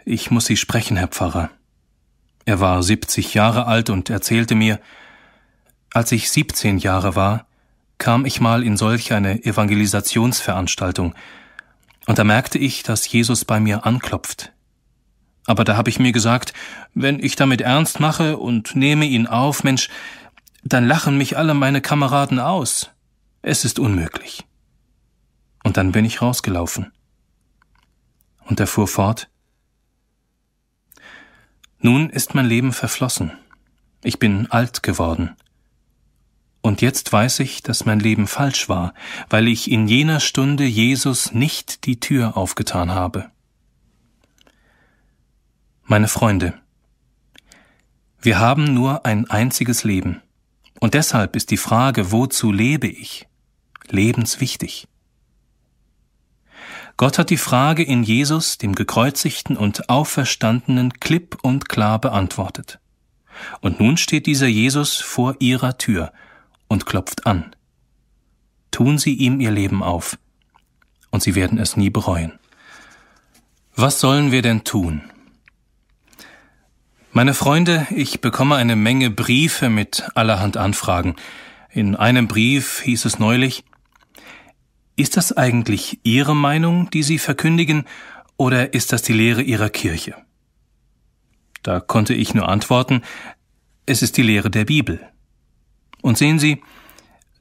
ich 0.04 0.32
muss 0.32 0.46
Sie 0.46 0.56
sprechen, 0.56 0.96
Herr 0.96 1.06
Pfarrer. 1.06 1.48
Er 2.44 2.58
war 2.58 2.82
siebzig 2.82 3.34
Jahre 3.34 3.66
alt 3.66 3.90
und 3.90 4.10
erzählte 4.10 4.56
mir, 4.56 4.80
als 5.92 6.10
ich 6.10 6.28
siebzehn 6.28 6.78
Jahre 6.78 7.14
war, 7.14 7.46
kam 7.98 8.26
ich 8.26 8.40
mal 8.40 8.64
in 8.64 8.76
solch 8.76 9.12
eine 9.12 9.44
Evangelisationsveranstaltung, 9.44 11.14
und 12.06 12.18
da 12.18 12.24
merkte 12.24 12.58
ich, 12.58 12.82
dass 12.82 13.08
Jesus 13.08 13.44
bei 13.44 13.60
mir 13.60 13.86
anklopft. 13.86 14.50
Aber 15.46 15.64
da 15.64 15.76
habe 15.76 15.90
ich 15.90 15.98
mir 15.98 16.12
gesagt, 16.12 16.52
wenn 16.94 17.22
ich 17.22 17.36
damit 17.36 17.60
ernst 17.60 18.00
mache 18.00 18.38
und 18.38 18.74
nehme 18.74 19.04
ihn 19.04 19.26
auf, 19.26 19.64
Mensch, 19.64 19.88
dann 20.62 20.86
lachen 20.86 21.18
mich 21.18 21.36
alle 21.36 21.54
meine 21.54 21.80
Kameraden 21.80 22.38
aus. 22.38 22.90
Es 23.42 23.64
ist 23.64 23.78
unmöglich. 23.78 24.44
Und 25.62 25.76
dann 25.76 25.92
bin 25.92 26.04
ich 26.04 26.22
rausgelaufen. 26.22 26.92
Und 28.46 28.60
er 28.60 28.66
fuhr 28.66 28.88
fort. 28.88 29.28
Nun 31.78 32.08
ist 32.08 32.34
mein 32.34 32.46
Leben 32.46 32.72
verflossen. 32.72 33.32
Ich 34.02 34.18
bin 34.18 34.50
alt 34.50 34.82
geworden. 34.82 35.36
Und 36.62 36.80
jetzt 36.80 37.12
weiß 37.12 37.40
ich, 37.40 37.62
dass 37.62 37.84
mein 37.84 38.00
Leben 38.00 38.26
falsch 38.26 38.70
war, 38.70 38.94
weil 39.28 39.48
ich 39.48 39.70
in 39.70 39.86
jener 39.86 40.20
Stunde 40.20 40.64
Jesus 40.64 41.32
nicht 41.32 41.84
die 41.84 42.00
Tür 42.00 42.38
aufgetan 42.38 42.92
habe. 42.92 43.30
Meine 45.86 46.08
Freunde, 46.08 46.54
wir 48.18 48.38
haben 48.38 48.72
nur 48.72 49.04
ein 49.04 49.28
einziges 49.28 49.84
Leben. 49.84 50.22
Und 50.80 50.94
deshalb 50.94 51.36
ist 51.36 51.50
die 51.50 51.58
Frage, 51.58 52.10
wozu 52.10 52.52
lebe 52.52 52.86
ich, 52.86 53.28
lebenswichtig. 53.88 54.88
Gott 56.96 57.18
hat 57.18 57.28
die 57.28 57.36
Frage 57.36 57.82
in 57.82 58.02
Jesus, 58.02 58.56
dem 58.56 58.74
gekreuzigten 58.74 59.58
und 59.58 59.90
auferstandenen, 59.90 61.00
klipp 61.00 61.36
und 61.42 61.68
klar 61.68 62.00
beantwortet. 62.00 62.78
Und 63.60 63.78
nun 63.78 63.98
steht 63.98 64.24
dieser 64.24 64.46
Jesus 64.46 64.96
vor 64.96 65.36
ihrer 65.38 65.76
Tür 65.76 66.14
und 66.66 66.86
klopft 66.86 67.26
an. 67.26 67.54
Tun 68.70 68.96
Sie 68.96 69.12
ihm 69.12 69.38
Ihr 69.38 69.50
Leben 69.50 69.82
auf, 69.82 70.16
und 71.10 71.22
Sie 71.22 71.34
werden 71.34 71.58
es 71.58 71.76
nie 71.76 71.90
bereuen. 71.90 72.38
Was 73.76 74.00
sollen 74.00 74.32
wir 74.32 74.40
denn 74.40 74.64
tun? 74.64 75.02
Meine 77.16 77.32
Freunde, 77.32 77.86
ich 77.90 78.20
bekomme 78.20 78.56
eine 78.56 78.74
Menge 78.74 79.08
Briefe 79.08 79.70
mit 79.70 80.02
allerhand 80.16 80.56
Anfragen. 80.56 81.14
In 81.70 81.94
einem 81.94 82.26
Brief 82.26 82.80
hieß 82.80 83.04
es 83.04 83.20
neulich, 83.20 83.62
ist 84.96 85.16
das 85.16 85.36
eigentlich 85.36 86.00
Ihre 86.02 86.34
Meinung, 86.34 86.90
die 86.90 87.04
Sie 87.04 87.20
verkündigen, 87.20 87.84
oder 88.36 88.74
ist 88.74 88.92
das 88.92 89.02
die 89.02 89.12
Lehre 89.12 89.42
Ihrer 89.42 89.70
Kirche? 89.70 90.16
Da 91.62 91.78
konnte 91.78 92.14
ich 92.14 92.34
nur 92.34 92.48
antworten, 92.48 93.02
es 93.86 94.02
ist 94.02 94.16
die 94.16 94.22
Lehre 94.22 94.50
der 94.50 94.64
Bibel. 94.64 94.98
Und 96.02 96.18
sehen 96.18 96.40
Sie, 96.40 96.64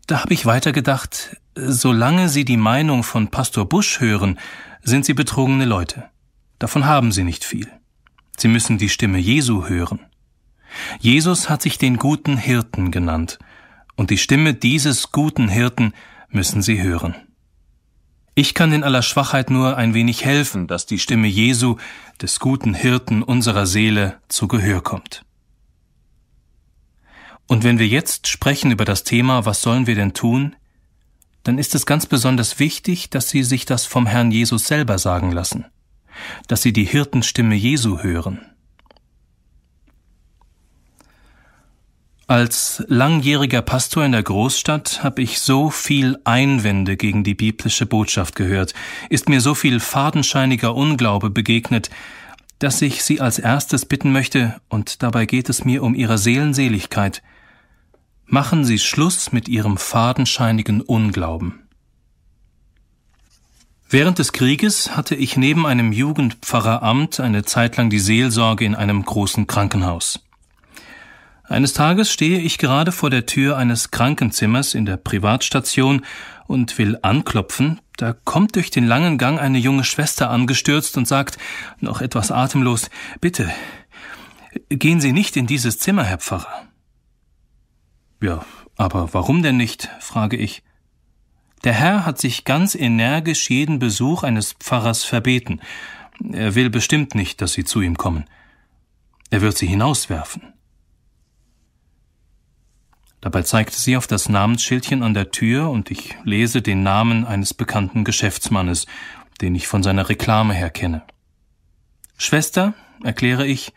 da 0.06 0.22
habe 0.22 0.36
ich 0.36 0.46
weitergedacht, 0.46 1.38
solange 1.56 2.30
Sie 2.30 2.46
die 2.46 2.58
Meinung 2.58 3.02
von 3.02 3.30
Pastor 3.32 3.68
Busch 3.68 4.00
hören, 4.00 4.38
sind 4.84 5.04
Sie 5.04 5.16
betrogene 5.16 5.66
Leute. 5.66 6.12
Davon 6.60 6.86
haben 6.86 7.12
Sie 7.12 7.24
nicht 7.24 7.44
viel. 7.44 7.72
Sie 8.38 8.48
müssen 8.48 8.78
die 8.78 8.90
Stimme 8.90 9.20
Jesu 9.20 9.68
hören. 9.68 10.00
Jesus 11.00 11.50
hat 11.50 11.62
sich 11.62 11.78
den 11.78 11.98
guten 11.98 12.38
Hirten 12.38 12.92
genannt, 12.92 13.40
und 13.96 14.10
die 14.10 14.18
Stimme 14.18 14.56
dieses 14.56 15.12
guten 15.12 15.48
Hirten 15.48 15.94
müssen 16.30 16.64
Sie 16.64 16.82
hören. 16.82 17.16
Ich 18.34 18.56
kann 18.56 18.74
in 18.74 18.84
aller 18.84 19.04
Schwachheit 19.04 19.52
nur 19.52 19.78
ein 19.78 19.94
wenig 19.94 20.26
helfen, 20.26 20.66
dass 20.66 20.88
die 20.88 20.98
Stimme 20.98 21.28
Jesu, 21.28 21.78
des 22.20 22.40
guten 22.40 22.74
Hirten 22.74 23.22
unserer 23.22 23.68
Seele, 23.68 24.20
zu 24.30 24.48
Gehör 24.48 24.82
kommt. 24.82 25.24
Und 27.48 27.64
wenn 27.64 27.78
wir 27.78 27.88
jetzt 27.88 28.28
sprechen 28.28 28.72
über 28.72 28.86
das 28.86 29.04
Thema, 29.04 29.46
was 29.46 29.62
sollen 29.62 29.86
wir 29.86 29.96
denn 29.96 30.14
tun, 30.14 30.56
dann 31.44 31.60
ist 31.60 31.76
es 31.76 31.86
ganz 31.86 32.08
besonders 32.08 32.58
wichtig, 32.58 33.12
dass 33.12 33.30
Sie 33.30 33.44
sich 33.44 33.66
das 33.66 33.86
vom 33.86 34.08
Herrn 34.08 34.32
Jesus 34.32 34.66
selber 34.66 34.98
sagen 34.98 35.32
lassen 35.32 35.66
dass 36.48 36.62
sie 36.62 36.74
die 36.74 36.86
Hirtenstimme 36.86 37.56
Jesu 37.56 38.00
hören. 38.00 38.42
Als 42.26 42.84
langjähriger 42.88 43.62
Pastor 43.62 44.06
in 44.06 44.14
der 44.14 44.24
Großstadt 44.24 45.04
habe 45.04 45.22
ich 45.22 45.40
so 45.40 45.70
viel 45.70 46.18
Einwände 46.24 46.96
gegen 46.96 47.24
die 47.24 47.36
biblische 47.36 47.86
Botschaft 47.86 48.36
gehört, 48.36 48.74
ist 49.10 49.30
mir 49.30 49.42
so 49.42 49.56
viel 49.56 49.80
fadenscheiniger 49.80 50.74
Unglaube 50.74 51.30
begegnet, 51.30 51.90
dass 52.60 52.82
ich 52.82 53.04
Sie 53.04 53.20
als 53.20 53.40
erstes 53.40 53.86
bitten 53.86 54.14
möchte, 54.14 54.56
und 54.70 55.04
dabei 55.04 55.26
geht 55.26 55.50
es 55.50 55.66
mir 55.66 55.84
um 55.84 55.96
Ihre 55.96 56.18
Seelenseligkeit, 56.18 57.22
Machen 58.26 58.64
Sie 58.66 58.80
Schluss 58.80 59.32
mit 59.32 59.48
Ihrem 59.48 59.78
fadenscheinigen 59.78 60.82
Unglauben. 60.82 61.63
Während 63.94 64.18
des 64.18 64.34
Krieges 64.34 64.98
hatte 64.98 65.14
ich 65.14 65.38
neben 65.38 65.68
einem 65.68 65.92
Jugendpfarreramt 65.92 67.20
eine 67.20 67.44
Zeit 67.44 67.78
lang 67.78 67.92
die 67.92 68.00
Seelsorge 68.00 68.66
in 68.66 68.74
einem 68.74 69.06
großen 69.06 69.46
Krankenhaus. 69.46 70.26
Eines 71.44 71.74
Tages 71.74 72.12
stehe 72.12 72.40
ich 72.40 72.58
gerade 72.58 72.92
vor 72.92 73.12
der 73.12 73.28
Tür 73.28 73.56
eines 73.56 73.92
Krankenzimmers 73.92 74.74
in 74.74 74.86
der 74.86 74.98
Privatstation 74.98 76.04
und 76.48 76.80
will 76.80 76.98
anklopfen, 77.04 77.82
da 77.98 78.14
kommt 78.14 78.56
durch 78.56 78.72
den 78.72 78.88
langen 78.88 79.20
Gang 79.20 79.40
eine 79.40 79.60
junge 79.60 79.84
Schwester 79.84 80.32
angestürzt 80.32 80.98
und 80.98 81.08
sagt, 81.08 81.38
noch 81.80 82.02
etwas 82.02 82.32
atemlos, 82.32 82.90
Bitte, 83.22 83.52
gehen 84.70 85.02
Sie 85.02 85.14
nicht 85.14 85.38
in 85.38 85.46
dieses 85.46 85.78
Zimmer, 85.78 86.04
Herr 86.04 86.18
Pfarrer. 86.18 86.64
Ja, 88.24 88.44
aber 88.76 89.14
warum 89.14 89.44
denn 89.44 89.58
nicht? 89.58 89.88
frage 90.00 90.38
ich. 90.38 90.64
Der 91.64 91.74
Herr 91.74 92.06
hat 92.06 92.20
sich 92.20 92.44
ganz 92.44 92.76
energisch 92.76 93.50
jeden 93.50 93.80
Besuch 93.80 94.24
eines 94.24 94.54
Pfarrers 94.54 95.04
verbeten. 95.04 95.62
Er 96.32 96.56
will 96.56 96.70
bestimmt 96.70 97.16
nicht, 97.16 97.42
dass 97.42 97.54
Sie 97.54 97.64
zu 97.64 97.82
ihm 97.82 97.98
kommen. 97.98 98.26
Er 99.30 99.42
wird 99.42 99.58
Sie 99.58 99.68
hinauswerfen. 99.68 100.54
Dabei 103.24 103.44
zeigte 103.44 103.78
sie 103.78 103.96
auf 103.96 104.06
das 104.06 104.28
Namensschildchen 104.28 105.02
an 105.02 105.14
der 105.14 105.32
Tür 105.32 105.70
und 105.70 105.90
ich 105.90 106.18
lese 106.26 106.62
den 106.62 106.84
Namen 106.84 107.26
eines 107.26 107.54
bekannten 107.54 108.04
Geschäftsmannes, 108.04 108.86
den 109.40 109.56
ich 109.56 109.66
von 109.66 109.82
seiner 109.82 110.10
Reklame 110.10 110.54
her 110.54 110.70
kenne. 110.70 111.04
Schwester, 112.18 112.74
erkläre 113.02 113.48
ich, 113.48 113.72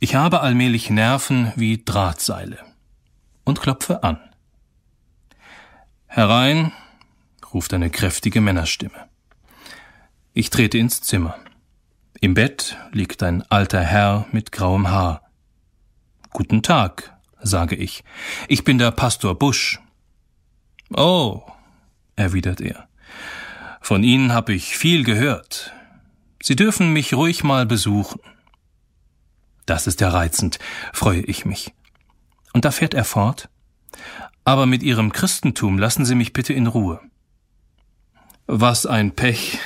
ich 0.00 0.16
habe 0.16 0.40
allmählich 0.40 0.90
Nerven 0.90 1.52
wie 1.54 1.80
Drahtseile 1.84 2.58
und 3.44 3.60
klopfe 3.60 4.02
an. 4.02 4.18
Herein, 6.08 6.72
ruft 7.54 7.72
eine 7.74 7.90
kräftige 7.90 8.40
Männerstimme. 8.40 9.08
Ich 10.32 10.50
trete 10.50 10.78
ins 10.78 11.00
Zimmer. 11.00 11.36
Im 12.20 12.34
Bett 12.34 12.76
liegt 12.92 13.22
ein 13.22 13.42
alter 13.50 13.80
Herr 13.80 14.26
mit 14.32 14.52
grauem 14.52 14.88
Haar. 14.88 15.22
Guten 16.30 16.62
Tag, 16.62 17.16
sage 17.40 17.76
ich. 17.76 18.04
Ich 18.48 18.64
bin 18.64 18.78
der 18.78 18.90
Pastor 18.90 19.38
Busch. 19.38 19.80
Oh, 20.94 21.42
erwidert 22.16 22.60
er. 22.60 22.88
Von 23.80 24.02
Ihnen 24.02 24.32
habe 24.32 24.52
ich 24.52 24.76
viel 24.76 25.04
gehört. 25.04 25.72
Sie 26.42 26.56
dürfen 26.56 26.92
mich 26.92 27.14
ruhig 27.14 27.44
mal 27.44 27.66
besuchen. 27.66 28.20
Das 29.66 29.86
ist 29.86 30.00
ja 30.00 30.08
reizend, 30.08 30.58
freue 30.92 31.20
ich 31.20 31.44
mich. 31.44 31.74
Und 32.52 32.64
da 32.64 32.70
fährt 32.70 32.94
er 32.94 33.04
fort. 33.04 33.48
Aber 34.44 34.66
mit 34.66 34.82
Ihrem 34.82 35.12
Christentum 35.12 35.78
lassen 35.78 36.04
Sie 36.04 36.14
mich 36.14 36.32
bitte 36.32 36.52
in 36.52 36.66
Ruhe. 36.66 37.00
Was 38.50 38.86
ein 38.86 39.12
Pech, 39.12 39.58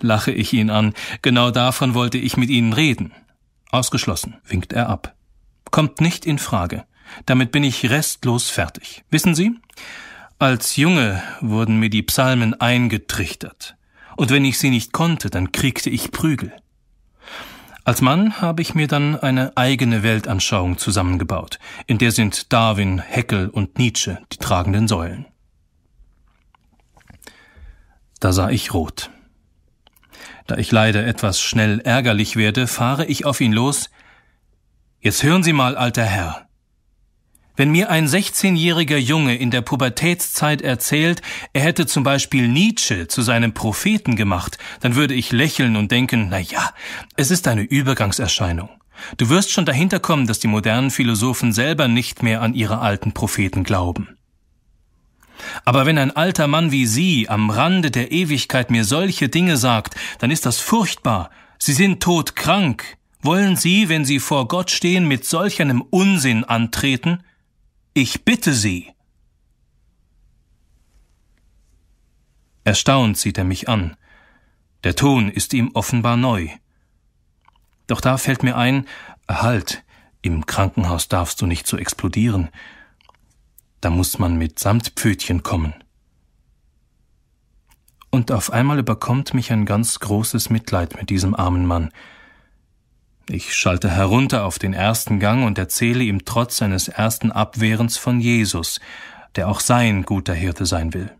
lache 0.00 0.30
ich 0.30 0.52
ihn 0.52 0.70
an. 0.70 0.94
Genau 1.22 1.50
davon 1.50 1.94
wollte 1.94 2.18
ich 2.18 2.36
mit 2.36 2.50
Ihnen 2.50 2.72
reden. 2.72 3.12
Ausgeschlossen, 3.72 4.36
winkt 4.46 4.72
er 4.72 4.88
ab. 4.88 5.16
Kommt 5.72 6.00
nicht 6.00 6.24
in 6.24 6.38
Frage. 6.38 6.84
Damit 7.26 7.50
bin 7.50 7.64
ich 7.64 7.90
restlos 7.90 8.48
fertig. 8.48 9.02
Wissen 9.10 9.34
Sie? 9.34 9.56
Als 10.38 10.76
Junge 10.76 11.20
wurden 11.40 11.80
mir 11.80 11.90
die 11.90 12.04
Psalmen 12.04 12.54
eingetrichtert. 12.60 13.76
Und 14.16 14.30
wenn 14.30 14.44
ich 14.44 14.58
sie 14.58 14.70
nicht 14.70 14.92
konnte, 14.92 15.30
dann 15.30 15.50
kriegte 15.50 15.90
ich 15.90 16.12
Prügel. 16.12 16.52
Als 17.82 18.02
Mann 18.02 18.40
habe 18.40 18.62
ich 18.62 18.72
mir 18.72 18.86
dann 18.86 19.18
eine 19.18 19.56
eigene 19.56 20.04
Weltanschauung 20.04 20.78
zusammengebaut, 20.78 21.58
in 21.88 21.98
der 21.98 22.12
sind 22.12 22.52
Darwin, 22.52 23.00
Heckel 23.00 23.48
und 23.48 23.78
Nietzsche 23.78 24.18
die 24.32 24.36
tragenden 24.36 24.86
Säulen. 24.86 25.26
Da 28.20 28.32
sah 28.32 28.50
ich 28.50 28.74
rot. 28.74 29.10
Da 30.46 30.56
ich 30.56 30.72
leider 30.72 31.06
etwas 31.06 31.40
schnell 31.40 31.80
ärgerlich 31.80 32.36
werde, 32.36 32.66
fahre 32.66 33.06
ich 33.06 33.24
auf 33.24 33.40
ihn 33.40 33.52
los. 33.52 33.90
Jetzt 35.00 35.22
hören 35.22 35.42
Sie 35.42 35.52
mal, 35.52 35.76
alter 35.76 36.04
Herr. 36.04 36.48
Wenn 37.54 37.70
mir 37.70 37.90
ein 37.90 38.06
16-jähriger 38.06 38.96
Junge 38.96 39.36
in 39.36 39.50
der 39.50 39.62
Pubertätszeit 39.62 40.62
erzählt, 40.62 41.22
er 41.52 41.62
hätte 41.62 41.86
zum 41.86 42.04
Beispiel 42.04 42.48
Nietzsche 42.48 43.08
zu 43.08 43.22
seinem 43.22 43.52
Propheten 43.52 44.14
gemacht, 44.14 44.58
dann 44.80 44.94
würde 44.94 45.14
ich 45.14 45.32
lächeln 45.32 45.76
und 45.76 45.90
denken, 45.90 46.28
na 46.30 46.38
ja, 46.38 46.70
es 47.16 47.30
ist 47.30 47.48
eine 47.48 47.62
Übergangserscheinung. 47.62 48.70
Du 49.16 49.28
wirst 49.28 49.50
schon 49.50 49.64
dahinter 49.64 50.00
kommen, 50.00 50.26
dass 50.26 50.38
die 50.38 50.48
modernen 50.48 50.90
Philosophen 50.90 51.52
selber 51.52 51.88
nicht 51.88 52.22
mehr 52.22 52.42
an 52.42 52.54
ihre 52.54 52.78
alten 52.78 53.12
Propheten 53.12 53.64
glauben. 53.64 54.17
Aber 55.64 55.86
wenn 55.86 55.98
ein 55.98 56.14
alter 56.14 56.46
Mann 56.46 56.72
wie 56.72 56.86
Sie 56.86 57.28
am 57.28 57.50
Rande 57.50 57.90
der 57.90 58.12
Ewigkeit 58.12 58.70
mir 58.70 58.84
solche 58.84 59.28
Dinge 59.28 59.56
sagt, 59.56 59.94
dann 60.18 60.30
ist 60.30 60.46
das 60.46 60.58
furchtbar. 60.58 61.30
Sie 61.58 61.72
sind 61.72 62.02
todkrank. 62.02 62.96
Wollen 63.20 63.56
Sie, 63.56 63.88
wenn 63.88 64.04
Sie 64.04 64.20
vor 64.20 64.48
Gott 64.48 64.70
stehen, 64.70 65.08
mit 65.08 65.24
solch 65.24 65.60
einem 65.60 65.82
Unsinn 65.82 66.44
antreten? 66.44 67.24
Ich 67.94 68.24
bitte 68.24 68.52
Sie. 68.52 68.92
Erstaunt 72.64 73.16
sieht 73.16 73.38
er 73.38 73.44
mich 73.44 73.68
an. 73.68 73.96
Der 74.84 74.94
Ton 74.94 75.30
ist 75.30 75.52
ihm 75.54 75.70
offenbar 75.74 76.16
neu. 76.16 76.48
Doch 77.86 78.00
da 78.00 78.18
fällt 78.18 78.42
mir 78.42 78.56
ein, 78.56 78.86
halt, 79.28 79.82
im 80.22 80.46
Krankenhaus 80.46 81.08
darfst 81.08 81.40
du 81.40 81.46
nicht 81.46 81.66
so 81.66 81.76
explodieren. 81.76 82.50
Da 83.80 83.90
muss 83.90 84.18
man 84.18 84.36
mit 84.36 84.58
Samtpfötchen 84.58 85.42
kommen. 85.42 85.74
Und 88.10 88.32
auf 88.32 88.52
einmal 88.52 88.78
überkommt 88.78 89.34
mich 89.34 89.52
ein 89.52 89.66
ganz 89.66 90.00
großes 90.00 90.50
Mitleid 90.50 90.96
mit 90.96 91.10
diesem 91.10 91.34
armen 91.34 91.66
Mann, 91.66 91.90
ich 93.30 93.54
schalte 93.54 93.90
herunter 93.90 94.46
auf 94.46 94.58
den 94.58 94.72
ersten 94.72 95.20
Gang 95.20 95.44
und 95.44 95.58
erzähle 95.58 96.02
ihm 96.02 96.24
trotz 96.24 96.56
seines 96.56 96.88
ersten 96.88 97.30
Abwehrens 97.30 97.98
von 97.98 98.20
Jesus, 98.20 98.80
der 99.36 99.48
auch 99.48 99.60
sein 99.60 100.04
guter 100.04 100.32
Hirte 100.32 100.64
sein 100.64 100.94
will. 100.94 101.14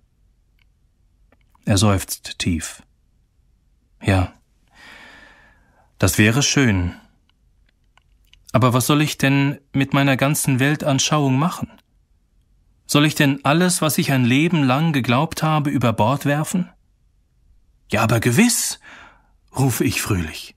Er 1.66 1.76
seufzt 1.76 2.38
tief. 2.38 2.82
Ja, 4.02 4.32
das 5.98 6.16
wäre 6.16 6.42
schön. 6.42 6.94
Aber 8.52 8.72
was 8.72 8.86
soll 8.86 9.02
ich 9.02 9.18
denn 9.18 9.58
mit 9.74 9.92
meiner 9.92 10.16
ganzen 10.16 10.60
Weltanschauung 10.60 11.38
machen? 11.38 11.70
Soll 12.90 13.04
ich 13.04 13.14
denn 13.14 13.44
alles, 13.44 13.82
was 13.82 13.98
ich 13.98 14.12
ein 14.12 14.24
Leben 14.24 14.64
lang 14.64 14.94
geglaubt 14.94 15.42
habe, 15.42 15.68
über 15.68 15.92
Bord 15.92 16.24
werfen? 16.24 16.70
Ja, 17.92 18.02
aber 18.02 18.18
gewiss, 18.18 18.80
rufe 19.56 19.84
ich 19.84 20.00
fröhlich. 20.00 20.56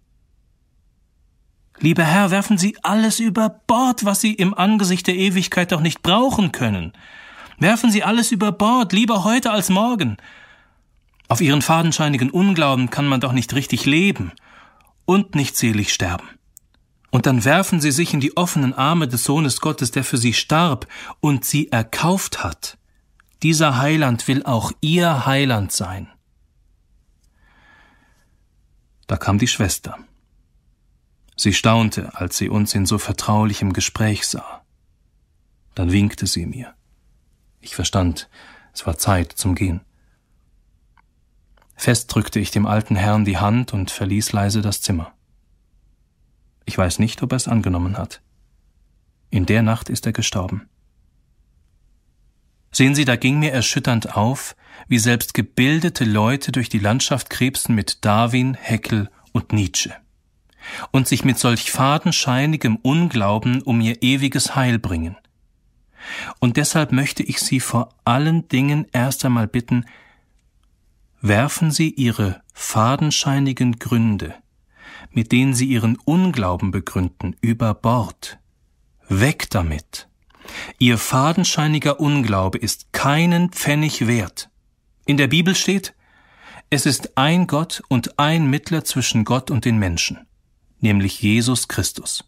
Lieber 1.80 2.06
Herr, 2.06 2.32
werfen 2.32 2.58
Sie 2.58 2.78
alles 2.84 3.20
über 3.20 3.50
Bord, 3.50 4.06
was 4.06 4.22
Sie 4.22 4.34
im 4.34 4.54
Angesicht 4.54 5.08
der 5.08 5.16
Ewigkeit 5.16 5.74
doch 5.74 5.82
nicht 5.82 6.04
brauchen 6.04 6.54
können. 6.54 6.94
Werfen 7.60 7.92
Sie 7.92 8.04
alles 8.04 8.32
über 8.32 8.54
Bord, 8.54 8.94
lieber 8.94 9.26
heute 9.26 9.52
als 9.52 9.70
morgen. 9.70 10.16
Auf 11.28 11.42
Ihren 11.42 11.62
fadenscheinigen 11.62 12.30
Unglauben 12.30 12.90
kann 12.90 13.08
man 13.08 13.20
doch 13.20 13.34
nicht 13.34 13.54
richtig 13.56 13.86
leben 13.86 14.32
und 15.06 15.36
nicht 15.36 15.58
selig 15.58 15.94
sterben. 15.94 16.30
Und 17.12 17.26
dann 17.26 17.44
werfen 17.46 17.82
Sie 17.82 17.92
sich 17.92 18.14
in 18.14 18.22
die 18.22 18.36
offenen 18.38 18.74
Arme 18.74 19.08
des 19.08 19.26
Sohnes 19.26 19.62
Gottes, 19.62 19.92
der 19.92 20.04
für 20.04 20.18
Sie 20.18 20.34
starb 20.34 20.88
und 21.20 21.46
Sie 21.46 21.72
erkauft 21.72 22.44
hat. 22.44 22.78
Dieser 23.44 23.78
Heiland 23.78 24.28
will 24.28 24.44
auch 24.44 24.72
Ihr 24.82 25.26
Heiland 25.26 25.72
sein. 25.72 26.08
Da 29.08 29.18
kam 29.18 29.40
die 29.40 29.48
Schwester. 29.48 29.98
Sie 31.36 31.54
staunte, 31.54 32.16
als 32.16 32.38
sie 32.38 32.48
uns 32.48 32.74
in 32.76 32.86
so 32.86 32.98
vertraulichem 32.98 33.74
Gespräch 33.74 34.28
sah. 34.28 34.62
Dann 35.76 35.92
winkte 35.92 36.28
sie 36.28 36.46
mir. 36.46 36.76
Ich 37.60 37.76
verstand, 37.76 38.30
es 38.74 38.86
war 38.86 38.98
Zeit 38.98 39.34
zum 39.34 39.56
Gehen. 39.56 39.82
Fest 41.76 42.14
drückte 42.14 42.40
ich 42.40 42.52
dem 42.52 42.68
alten 42.68 42.96
Herrn 42.96 43.26
die 43.26 43.38
Hand 43.38 43.74
und 43.74 43.90
verließ 43.92 44.32
leise 44.34 44.62
das 44.62 44.82
Zimmer. 44.82 45.14
Ich 46.66 46.78
weiß 46.78 47.00
nicht, 47.00 47.22
ob 47.24 47.34
er 47.34 47.38
es 47.38 47.48
angenommen 47.48 47.98
hat. 47.98 48.22
In 49.30 49.46
der 49.46 49.62
Nacht 49.62 49.90
ist 49.90 50.06
er 50.06 50.14
gestorben. 50.14 50.68
Sehen 52.72 52.96
Sie, 52.96 53.06
da 53.06 53.16
ging 53.16 53.40
mir 53.40 53.52
erschütternd 53.52 54.16
auf, 54.16 54.56
wie 54.88 55.00
selbst 55.00 55.34
gebildete 55.34 56.06
Leute 56.06 56.52
durch 56.52 56.70
die 56.70 56.80
Landschaft 56.80 57.30
krebsen 57.30 57.76
mit 57.76 58.06
Darwin, 58.06 58.54
Heckel 58.54 59.10
und 59.34 59.52
Nietzsche 59.52 59.94
und 60.92 61.08
sich 61.08 61.24
mit 61.24 61.38
solch 61.38 61.72
fadenscheinigem 61.72 62.78
Unglauben 62.78 63.62
um 63.62 63.82
ihr 63.82 64.02
ewiges 64.02 64.56
Heil 64.56 64.80
bringen. 64.80 65.18
Und 66.40 66.58
deshalb 66.58 66.92
möchte 66.92 67.24
ich 67.24 67.40
Sie 67.40 67.60
vor 67.60 67.90
allen 68.06 68.48
Dingen 68.48 68.88
erst 68.92 69.24
einmal 69.26 69.48
bitten, 69.48 69.86
werfen 71.22 71.72
Sie 71.72 71.90
Ihre 71.90 72.42
fadenscheinigen 72.54 73.80
Gründe, 73.80 74.36
mit 75.12 75.32
denen 75.32 75.54
Sie 75.54 75.66
Ihren 75.66 75.98
Unglauben 75.98 76.72
begründen, 76.72 77.36
über 77.42 77.74
Bord. 77.74 78.40
Weg 79.08 79.50
damit 79.50 80.08
Ihr 80.80 80.98
fadenscheiniger 80.98 82.00
Unglaube 82.00 82.58
ist 82.58 82.94
keinen 82.94 83.50
Pfennig 83.50 84.08
wert. 84.08 84.50
In 85.06 85.18
der 85.18 85.28
Bibel 85.28 85.56
steht, 85.56 85.94
es 86.70 86.86
ist 86.86 87.18
ein 87.18 87.48
Gott 87.48 87.82
und 87.90 88.18
ein 88.18 88.50
Mittler 88.50 88.84
zwischen 88.84 89.26
Gott 89.26 89.52
und 89.52 89.66
den 89.66 89.78
Menschen, 89.78 90.26
nämlich 90.80 91.22
Jesus 91.22 91.68
Christus. 91.68 92.24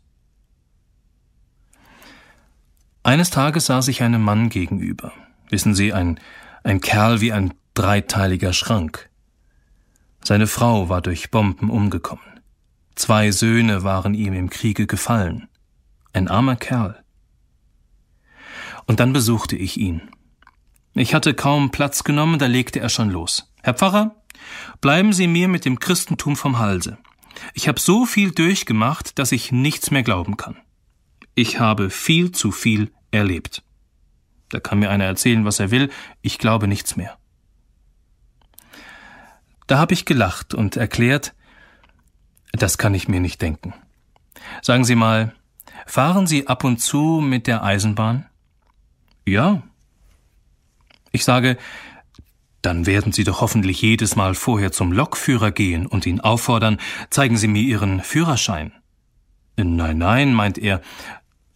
Eines 3.03 3.29
Tages 3.29 3.65
saß 3.67 3.87
ich 3.89 4.01
einem 4.01 4.21
Mann 4.21 4.49
gegenüber. 4.49 5.13
Wissen 5.49 5.75
Sie, 5.75 5.93
ein, 5.93 6.19
ein 6.63 6.79
Kerl 6.81 7.21
wie 7.21 7.33
ein 7.33 7.53
dreiteiliger 7.73 8.53
Schrank. 8.53 9.09
Seine 10.23 10.47
Frau 10.47 10.87
war 10.87 11.01
durch 11.01 11.31
Bomben 11.31 11.69
umgekommen. 11.69 12.23
Zwei 12.95 13.31
Söhne 13.31 13.83
waren 13.83 14.13
ihm 14.13 14.33
im 14.33 14.49
Kriege 14.49 14.87
gefallen. 14.87 15.47
Ein 16.13 16.27
armer 16.27 16.55
Kerl. 16.55 17.03
Und 18.85 18.99
dann 18.99 19.13
besuchte 19.13 19.55
ich 19.55 19.77
ihn. 19.77 20.01
Ich 20.93 21.15
hatte 21.15 21.33
kaum 21.33 21.71
Platz 21.71 22.03
genommen, 22.03 22.37
da 22.37 22.45
legte 22.45 22.79
er 22.79 22.89
schon 22.89 23.09
los. 23.09 23.51
Herr 23.63 23.73
Pfarrer, 23.73 24.15
bleiben 24.81 25.13
Sie 25.13 25.27
mir 25.27 25.47
mit 25.47 25.65
dem 25.65 25.79
Christentum 25.79 26.35
vom 26.35 26.59
Halse. 26.59 26.97
Ich 27.53 27.67
habe 27.67 27.79
so 27.79 28.05
viel 28.05 28.31
durchgemacht, 28.31 29.17
dass 29.17 29.31
ich 29.31 29.51
nichts 29.51 29.89
mehr 29.89 30.03
glauben 30.03 30.37
kann. 30.37 30.57
Ich 31.33 31.59
habe 31.59 31.89
viel 31.89 32.31
zu 32.31 32.51
viel 32.51 32.91
erlebt. 33.09 33.63
Da 34.49 34.59
kann 34.59 34.79
mir 34.79 34.91
einer 34.91 35.05
erzählen, 35.05 35.45
was 35.45 35.59
er 35.59 35.71
will, 35.71 35.89
ich 36.21 36.37
glaube 36.37 36.67
nichts 36.67 36.95
mehr. 36.95 37.17
Da 39.65 39.79
habe 39.79 39.93
ich 39.93 40.05
gelacht 40.05 40.53
und 40.53 40.75
erklärt, 40.75 41.33
das 42.53 42.77
kann 42.77 42.93
ich 42.93 43.07
mir 43.07 43.19
nicht 43.19 43.41
denken. 43.41 43.73
Sagen 44.61 44.85
Sie 44.85 44.95
mal, 44.95 45.33
fahren 45.85 46.27
Sie 46.27 46.47
ab 46.47 46.63
und 46.63 46.77
zu 46.77 47.21
mit 47.21 47.47
der 47.47 47.63
Eisenbahn? 47.63 48.25
Ja. 49.25 49.61
Ich 51.11 51.25
sage, 51.25 51.57
dann 52.61 52.85
werden 52.85 53.11
Sie 53.11 53.23
doch 53.23 53.41
hoffentlich 53.41 53.81
jedes 53.81 54.15
Mal 54.15 54.35
vorher 54.35 54.71
zum 54.71 54.91
Lokführer 54.91 55.51
gehen 55.51 55.85
und 55.85 56.05
ihn 56.05 56.21
auffordern, 56.21 56.79
zeigen 57.09 57.37
Sie 57.37 57.47
mir 57.47 57.61
Ihren 57.61 58.01
Führerschein. 58.01 58.71
Nein, 59.57 59.97
nein, 59.97 60.33
meint 60.33 60.57
er, 60.57 60.81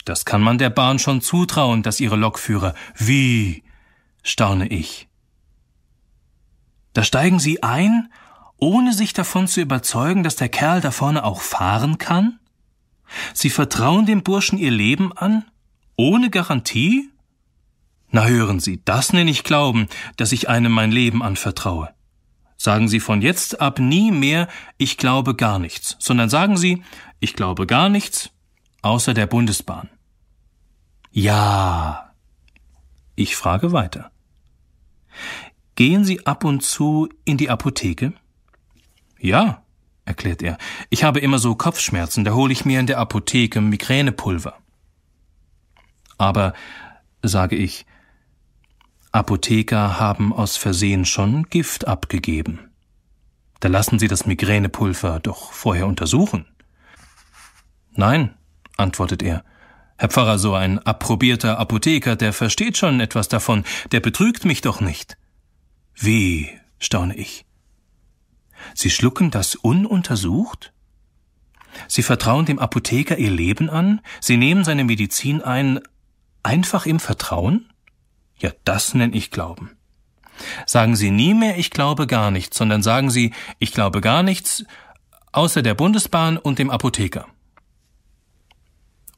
das 0.08 0.24
kann 0.24 0.42
man 0.42 0.58
der 0.58 0.70
Bahn 0.70 1.00
schon 1.00 1.22
zutrauen, 1.22 1.84
dass 1.84 2.00
ihre 2.00 2.16
Lokführer. 2.16 2.74
Wie? 2.96 3.64
staune 4.24 4.68
ich. 4.68 5.08
Da 6.94 7.04
steigen 7.04 7.40
sie 7.40 7.62
ein, 7.64 8.12
ohne 8.58 8.94
sich 8.94 9.14
davon 9.14 9.48
zu 9.48 9.62
überzeugen, 9.62 10.24
dass 10.24 10.36
der 10.36 10.50
Kerl 10.50 10.82
da 10.82 10.92
vorne 10.92 11.24
auch 11.24 11.42
fahren 11.42 11.98
kann? 11.98 12.40
Sie 13.34 13.50
vertrauen 13.50 14.06
dem 14.06 14.24
Burschen 14.24 14.58
ihr 14.58 14.72
Leben 14.72 15.14
an? 15.14 15.46
Ohne 15.96 16.30
Garantie? 16.30 17.10
Na 18.10 18.26
hören 18.28 18.60
Sie, 18.60 18.82
das 18.86 19.14
nenne 19.14 19.32
ich 19.32 19.44
Glauben, 19.44 19.88
dass 20.16 20.32
ich 20.32 20.50
einem 20.50 20.72
mein 20.72 20.92
Leben 20.92 21.22
anvertraue. 21.22 21.90
Sagen 22.58 22.88
Sie 22.88 23.00
von 23.00 23.22
jetzt 23.22 23.62
ab 23.62 23.80
nie 23.80 24.12
mehr, 24.12 24.48
ich 24.78 24.98
glaube 24.98 25.36
gar 25.36 25.60
nichts, 25.60 25.96
sondern 26.00 26.30
sagen 26.30 26.58
Sie, 26.58 26.84
ich 27.20 27.34
glaube 27.36 27.68
gar 27.68 27.90
nichts, 27.90 28.32
außer 28.82 29.14
der 29.14 29.28
Bundesbahn. 29.28 29.90
Ja. 31.12 32.14
Ich 33.16 33.36
frage 33.36 33.72
weiter. 33.72 34.12
Gehen 35.76 36.04
Sie 36.04 36.26
ab 36.26 36.44
und 36.44 36.62
zu 36.62 37.10
in 37.26 37.38
die 37.38 37.50
Apotheke? 37.50 38.14
Ja, 39.20 39.64
erklärt 40.06 40.42
er. 40.42 40.58
Ich 40.90 41.04
habe 41.04 41.20
immer 41.20 41.40
so 41.40 41.56
Kopfschmerzen, 41.56 42.24
da 42.24 42.34
hole 42.34 42.54
ich 42.54 42.66
mir 42.66 42.80
in 42.80 42.88
der 42.88 43.00
Apotheke 43.00 43.62
Migränepulver. 43.62 44.58
Aber, 46.18 46.54
sage 47.22 47.56
ich, 47.56 47.86
Apotheker 49.12 50.00
haben 50.00 50.34
aus 50.34 50.58
Versehen 50.58 51.06
schon 51.06 51.44
Gift 51.50 51.88
abgegeben. 51.88 52.72
Da 53.60 53.68
lassen 53.70 54.00
Sie 54.00 54.08
das 54.08 54.26
Migränepulver 54.26 55.20
doch 55.20 55.52
vorher 55.52 55.88
untersuchen. 55.88 56.46
Nein, 57.96 58.36
antwortet 58.78 59.24
er, 59.24 59.44
Herr 59.98 60.10
Pfarrer, 60.10 60.38
so 60.38 60.54
ein 60.54 60.78
approbierter 60.80 61.58
Apotheker, 61.58 62.16
der 62.16 62.32
versteht 62.32 62.78
schon 62.78 63.00
etwas 63.00 63.30
davon, 63.30 63.64
der 63.92 64.00
betrügt 64.00 64.46
mich 64.46 64.62
doch 64.62 64.80
nicht. 64.80 65.18
Wie, 65.96 66.50
staune 66.78 67.16
ich. 67.16 67.47
Sie 68.74 68.90
schlucken 68.90 69.32
das 69.32 69.56
ununtersucht? 69.56 70.74
Sie 71.88 72.04
vertrauen 72.04 72.46
dem 72.46 72.60
Apotheker 72.60 73.18
ihr 73.18 73.32
Leben 73.32 73.70
an? 73.70 74.02
Sie 74.22 74.38
nehmen 74.38 74.64
seine 74.64 74.84
Medizin 74.84 75.42
ein, 75.42 75.80
einfach 76.44 76.86
im 76.86 77.00
Vertrauen? 77.00 77.70
Ja, 78.40 78.52
das 78.64 78.94
nenne 78.94 79.16
ich 79.16 79.32
Glauben. 79.32 79.72
Sagen 80.66 80.96
Sie 80.96 81.12
nie 81.12 81.34
mehr, 81.34 81.58
ich 81.58 81.72
glaube 81.72 82.08
gar 82.08 82.32
nichts, 82.32 82.58
sondern 82.58 82.84
sagen 82.84 83.10
Sie, 83.10 83.34
ich 83.60 83.74
glaube 83.74 84.02
gar 84.02 84.24
nichts, 84.24 84.64
außer 85.32 85.62
der 85.62 85.74
Bundesbahn 85.74 86.38
und 86.38 86.60
dem 86.60 86.70
Apotheker. 86.70 87.28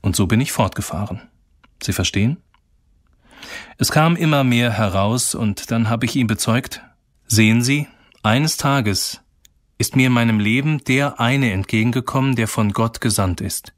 Und 0.01 0.15
so 0.15 0.27
bin 0.27 0.39
ich 0.39 0.51
fortgefahren. 0.51 1.21
Sie 1.83 1.93
verstehen? 1.93 2.37
Es 3.77 3.91
kam 3.91 4.15
immer 4.15 4.43
mehr 4.43 4.71
heraus, 4.71 5.35
und 5.35 5.71
dann 5.71 5.89
habe 5.89 6.05
ich 6.05 6.15
ihm 6.15 6.27
bezeugt, 6.27 6.81
sehen 7.27 7.61
Sie, 7.61 7.87
eines 8.23 8.57
Tages 8.57 9.21
ist 9.79 9.95
mir 9.95 10.07
in 10.07 10.13
meinem 10.13 10.39
Leben 10.39 10.83
der 10.83 11.19
eine 11.19 11.51
entgegengekommen, 11.51 12.35
der 12.35 12.47
von 12.47 12.73
Gott 12.73 13.01
gesandt 13.01 13.41
ist, 13.41 13.73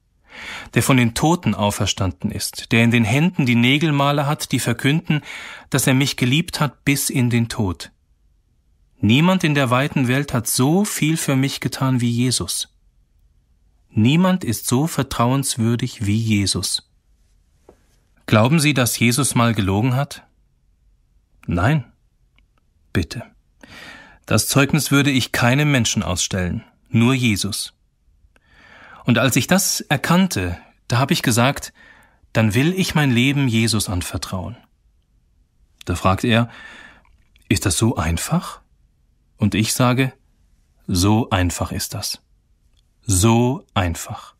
der 0.73 0.84
von 0.84 0.98
den 0.98 1.14
Toten 1.14 1.56
auferstanden 1.56 2.32
ist, 2.32 2.73
der 2.73 2.84
in 2.84 2.91
den 2.91 3.06
Händen 3.06 3.45
die 3.45 3.56
Nägelmale 3.56 4.26
hat, 4.26 4.52
die 4.52 4.60
verkünden, 4.60 5.22
dass 5.69 5.88
er 5.88 5.94
mich 5.94 6.18
geliebt 6.18 6.60
hat 6.60 6.84
bis 6.84 7.10
in 7.10 7.30
den 7.30 7.48
Tod. 7.48 7.91
Niemand 8.99 9.44
in 9.44 9.56
der 9.56 9.69
weiten 9.69 10.07
Welt 10.07 10.34
hat 10.34 10.48
so 10.48 10.84
viel 10.84 11.18
für 11.18 11.36
mich 11.36 11.60
getan 11.60 12.02
wie 12.02 12.10
Jesus. 12.10 12.76
Niemand 13.90 14.44
ist 14.44 14.68
so 14.68 14.88
vertrauenswürdig 14.88 16.06
wie 16.06 16.18
Jesus. 16.18 16.91
Glauben 18.26 18.60
Sie, 18.60 18.73
dass 18.73 18.98
Jesus 18.98 19.36
mal 19.36 19.53
gelogen 19.53 19.95
hat? 19.95 20.23
Nein. 21.45 21.86
Bitte. 22.94 23.23
Das 24.26 24.48
Zeugnis 24.48 24.91
würde 24.91 25.11
ich 25.11 25.31
keinem 25.31 25.72
Menschen 25.72 26.03
ausstellen, 26.03 26.64
nur 26.89 27.14
Jesus. 27.14 27.73
Und 29.06 29.18
als 29.18 29.35
ich 29.35 29.48
das 29.48 29.81
erkannte, 29.81 30.57
da 30.88 30.99
habe 30.99 31.14
ich 31.14 31.23
gesagt, 31.23 31.73
dann 32.34 32.53
will 32.53 32.73
ich 32.73 32.95
mein 32.95 33.11
Leben 33.11 33.48
Jesus 33.48 33.89
anvertrauen. 33.89 34.56
Da 35.85 35.95
fragt 35.95 36.23
er, 36.23 36.49
ist 37.49 37.65
das 37.65 37.77
so 37.77 37.95
einfach? 37.95 38.61
Und 39.38 39.56
ich 39.56 39.73
sage, 39.73 40.14
so 40.88 41.30
einfach 41.30 41.72
ist 41.72 41.93
das. 41.93 42.22
So 43.02 43.65
einfach. 43.73 44.35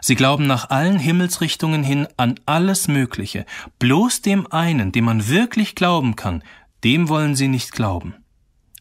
Sie 0.00 0.14
glauben 0.14 0.46
nach 0.46 0.70
allen 0.70 0.98
Himmelsrichtungen 0.98 1.82
hin 1.82 2.08
an 2.16 2.38
alles 2.46 2.88
Mögliche, 2.88 3.46
bloß 3.78 4.22
dem 4.22 4.50
einen, 4.52 4.92
dem 4.92 5.04
man 5.04 5.28
wirklich 5.28 5.74
glauben 5.74 6.16
kann, 6.16 6.42
dem 6.82 7.08
wollen 7.08 7.34
Sie 7.34 7.48
nicht 7.48 7.72
glauben. 7.72 8.14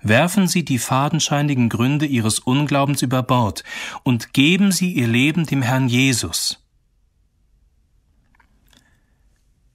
Werfen 0.03 0.47
Sie 0.47 0.65
die 0.65 0.79
fadenscheinigen 0.79 1.69
Gründe 1.69 2.05
Ihres 2.05 2.39
Unglaubens 2.39 3.01
über 3.01 3.23
Bord 3.23 3.63
und 4.03 4.33
geben 4.33 4.71
Sie 4.71 4.91
Ihr 4.91 5.07
Leben 5.07 5.45
dem 5.45 5.61
Herrn 5.61 5.87
Jesus. 5.87 6.61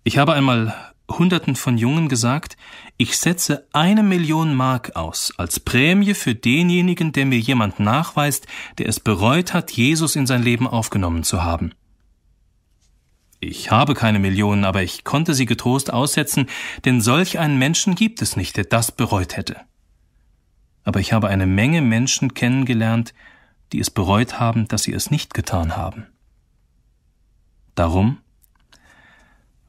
Ich 0.04 0.18
habe 0.18 0.34
einmal 0.34 0.74
Hunderten 1.10 1.56
von 1.56 1.78
Jungen 1.78 2.08
gesagt, 2.08 2.58
ich 2.98 3.16
setze 3.16 3.66
eine 3.72 4.02
Million 4.02 4.54
Mark 4.54 4.96
aus 4.96 5.32
als 5.38 5.60
Prämie 5.60 6.12
für 6.12 6.34
denjenigen, 6.34 7.12
der 7.12 7.24
mir 7.24 7.38
jemand 7.38 7.80
nachweist, 7.80 8.46
der 8.76 8.88
es 8.88 9.00
bereut 9.00 9.54
hat, 9.54 9.70
Jesus 9.70 10.16
in 10.16 10.26
sein 10.26 10.42
Leben 10.42 10.66
aufgenommen 10.66 11.24
zu 11.24 11.42
haben. 11.42 11.72
Ich 13.40 13.70
habe 13.70 13.94
keine 13.94 14.18
Millionen, 14.18 14.64
aber 14.64 14.82
ich 14.82 15.04
konnte 15.04 15.32
sie 15.32 15.46
getrost 15.46 15.92
aussetzen, 15.92 16.48
denn 16.84 17.00
solch 17.00 17.38
einen 17.38 17.56
Menschen 17.56 17.94
gibt 17.94 18.20
es 18.20 18.36
nicht, 18.36 18.56
der 18.56 18.64
das 18.64 18.92
bereut 18.92 19.36
hätte. 19.36 19.56
Aber 20.88 21.00
ich 21.00 21.12
habe 21.12 21.28
eine 21.28 21.44
Menge 21.44 21.82
Menschen 21.82 22.32
kennengelernt, 22.32 23.12
die 23.72 23.78
es 23.78 23.90
bereut 23.90 24.40
haben, 24.40 24.68
dass 24.68 24.84
sie 24.84 24.94
es 24.94 25.10
nicht 25.10 25.34
getan 25.34 25.76
haben. 25.76 26.06
Darum 27.74 28.22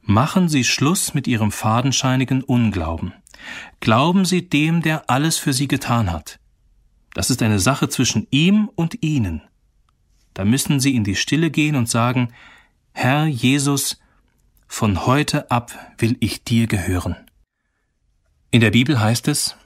Machen 0.00 0.48
Sie 0.48 0.64
Schluss 0.64 1.12
mit 1.12 1.26
Ihrem 1.26 1.52
fadenscheinigen 1.52 2.42
Unglauben. 2.42 3.12
Glauben 3.80 4.24
Sie 4.24 4.48
dem, 4.48 4.80
der 4.80 5.10
alles 5.10 5.36
für 5.36 5.52
Sie 5.52 5.68
getan 5.68 6.10
hat. 6.10 6.40
Das 7.12 7.28
ist 7.28 7.42
eine 7.42 7.60
Sache 7.60 7.90
zwischen 7.90 8.26
ihm 8.30 8.70
und 8.74 9.02
Ihnen. 9.02 9.42
Da 10.32 10.46
müssen 10.46 10.80
Sie 10.80 10.96
in 10.96 11.04
die 11.04 11.16
Stille 11.16 11.50
gehen 11.50 11.76
und 11.76 11.86
sagen, 11.86 12.32
Herr 12.92 13.26
Jesus, 13.26 14.00
von 14.66 15.04
heute 15.04 15.50
ab 15.50 15.70
will 15.98 16.16
ich 16.20 16.44
dir 16.44 16.66
gehören. 16.66 17.14
In 18.50 18.62
der 18.62 18.70
Bibel 18.70 18.98
heißt 18.98 19.28
es, 19.28 19.58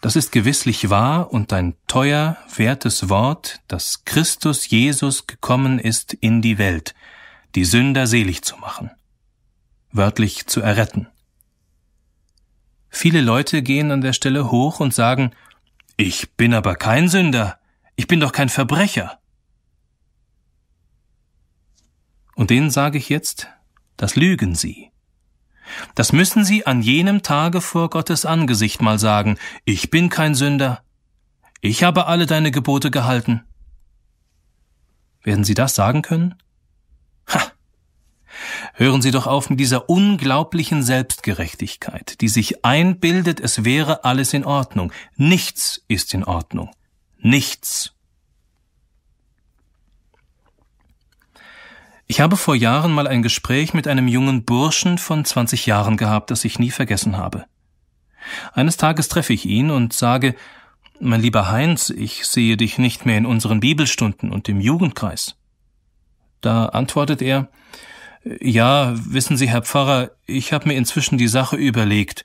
das 0.00 0.16
ist 0.16 0.32
gewisslich 0.32 0.88
wahr 0.88 1.32
und 1.32 1.52
ein 1.52 1.74
teuer, 1.86 2.38
wertes 2.56 3.08
Wort, 3.08 3.60
dass 3.68 4.04
Christus 4.04 4.68
Jesus 4.70 5.26
gekommen 5.26 5.78
ist 5.78 6.14
in 6.14 6.40
die 6.40 6.56
Welt, 6.56 6.94
die 7.54 7.64
Sünder 7.64 8.06
selig 8.06 8.42
zu 8.42 8.56
machen, 8.56 8.90
wörtlich 9.92 10.46
zu 10.46 10.60
erretten. 10.62 11.08
Viele 12.88 13.20
Leute 13.20 13.62
gehen 13.62 13.90
an 13.90 14.00
der 14.00 14.14
Stelle 14.14 14.50
hoch 14.50 14.80
und 14.80 14.94
sagen, 14.94 15.32
ich 15.96 16.32
bin 16.32 16.54
aber 16.54 16.76
kein 16.76 17.08
Sünder, 17.08 17.58
ich 17.94 18.06
bin 18.06 18.20
doch 18.20 18.32
kein 18.32 18.48
Verbrecher. 18.48 19.18
Und 22.34 22.48
denen 22.48 22.70
sage 22.70 22.96
ich 22.96 23.10
jetzt, 23.10 23.48
das 23.98 24.16
lügen 24.16 24.54
sie. 24.54 24.89
Das 25.94 26.12
müssen 26.12 26.44
sie 26.44 26.66
an 26.66 26.82
jenem 26.82 27.22
Tage 27.22 27.60
vor 27.60 27.90
Gottes 27.90 28.24
Angesicht 28.24 28.82
mal 28.82 28.98
sagen, 28.98 29.38
ich 29.64 29.90
bin 29.90 30.08
kein 30.08 30.34
Sünder, 30.34 30.82
ich 31.60 31.82
habe 31.82 32.06
alle 32.06 32.26
deine 32.26 32.50
Gebote 32.50 32.90
gehalten. 32.90 33.42
Werden 35.22 35.44
Sie 35.44 35.54
das 35.54 35.74
sagen 35.74 36.02
können? 36.02 36.34
Ha! 37.28 37.52
Hören 38.74 39.02
Sie 39.02 39.10
doch 39.10 39.26
auf 39.26 39.50
mit 39.50 39.60
dieser 39.60 39.90
unglaublichen 39.90 40.82
Selbstgerechtigkeit, 40.82 42.20
die 42.22 42.28
sich 42.28 42.64
einbildet, 42.64 43.40
es 43.40 43.64
wäre 43.64 44.04
alles 44.04 44.32
in 44.32 44.44
Ordnung. 44.44 44.92
Nichts 45.16 45.82
ist 45.88 46.14
in 46.14 46.24
Ordnung. 46.24 46.70
Nichts. 47.18 47.92
Ich 52.10 52.20
habe 52.20 52.36
vor 52.36 52.56
Jahren 52.56 52.90
mal 52.90 53.06
ein 53.06 53.22
Gespräch 53.22 53.72
mit 53.72 53.86
einem 53.86 54.08
jungen 54.08 54.44
Burschen 54.44 54.98
von 54.98 55.24
20 55.24 55.66
Jahren 55.66 55.96
gehabt, 55.96 56.32
das 56.32 56.44
ich 56.44 56.58
nie 56.58 56.72
vergessen 56.72 57.16
habe. 57.16 57.44
Eines 58.52 58.76
Tages 58.76 59.06
treffe 59.06 59.32
ich 59.32 59.46
ihn 59.46 59.70
und 59.70 59.92
sage, 59.92 60.34
mein 60.98 61.20
lieber 61.20 61.52
Heinz, 61.52 61.88
ich 61.88 62.26
sehe 62.26 62.56
dich 62.56 62.78
nicht 62.78 63.06
mehr 63.06 63.16
in 63.16 63.26
unseren 63.26 63.60
Bibelstunden 63.60 64.32
und 64.32 64.48
im 64.48 64.60
Jugendkreis. 64.60 65.36
Da 66.40 66.64
antwortet 66.64 67.22
er, 67.22 67.46
ja, 68.40 68.92
wissen 68.96 69.36
Sie, 69.36 69.48
Herr 69.48 69.62
Pfarrer, 69.62 70.10
ich 70.26 70.52
habe 70.52 70.66
mir 70.66 70.74
inzwischen 70.74 71.16
die 71.16 71.28
Sache 71.28 71.54
überlegt. 71.54 72.24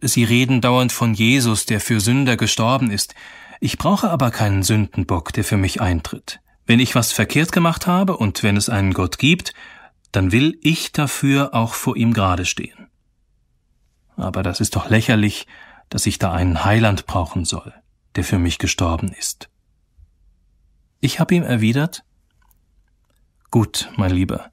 Sie 0.00 0.24
reden 0.24 0.62
dauernd 0.62 0.92
von 0.92 1.12
Jesus, 1.12 1.66
der 1.66 1.82
für 1.82 2.00
Sünder 2.00 2.38
gestorben 2.38 2.90
ist. 2.90 3.14
Ich 3.60 3.76
brauche 3.76 4.08
aber 4.08 4.30
keinen 4.30 4.62
Sündenbock, 4.62 5.34
der 5.34 5.44
für 5.44 5.58
mich 5.58 5.82
eintritt. 5.82 6.40
Wenn 6.70 6.78
ich 6.78 6.94
was 6.94 7.10
verkehrt 7.10 7.50
gemacht 7.50 7.88
habe 7.88 8.16
und 8.16 8.44
wenn 8.44 8.56
es 8.56 8.68
einen 8.68 8.92
Gott 8.92 9.18
gibt, 9.18 9.54
dann 10.12 10.30
will 10.30 10.56
ich 10.62 10.92
dafür 10.92 11.52
auch 11.52 11.74
vor 11.74 11.96
ihm 11.96 12.14
gerade 12.14 12.46
stehen. 12.46 12.86
Aber 14.14 14.44
das 14.44 14.60
ist 14.60 14.76
doch 14.76 14.88
lächerlich, 14.88 15.48
dass 15.88 16.06
ich 16.06 16.20
da 16.20 16.30
einen 16.30 16.64
Heiland 16.64 17.06
brauchen 17.06 17.44
soll, 17.44 17.74
der 18.14 18.22
für 18.22 18.38
mich 18.38 18.58
gestorben 18.58 19.08
ist. 19.18 19.48
Ich 21.00 21.18
habe 21.18 21.34
ihm 21.34 21.42
erwidert, 21.42 22.04
Gut, 23.50 23.90
mein 23.96 24.12
Lieber, 24.12 24.52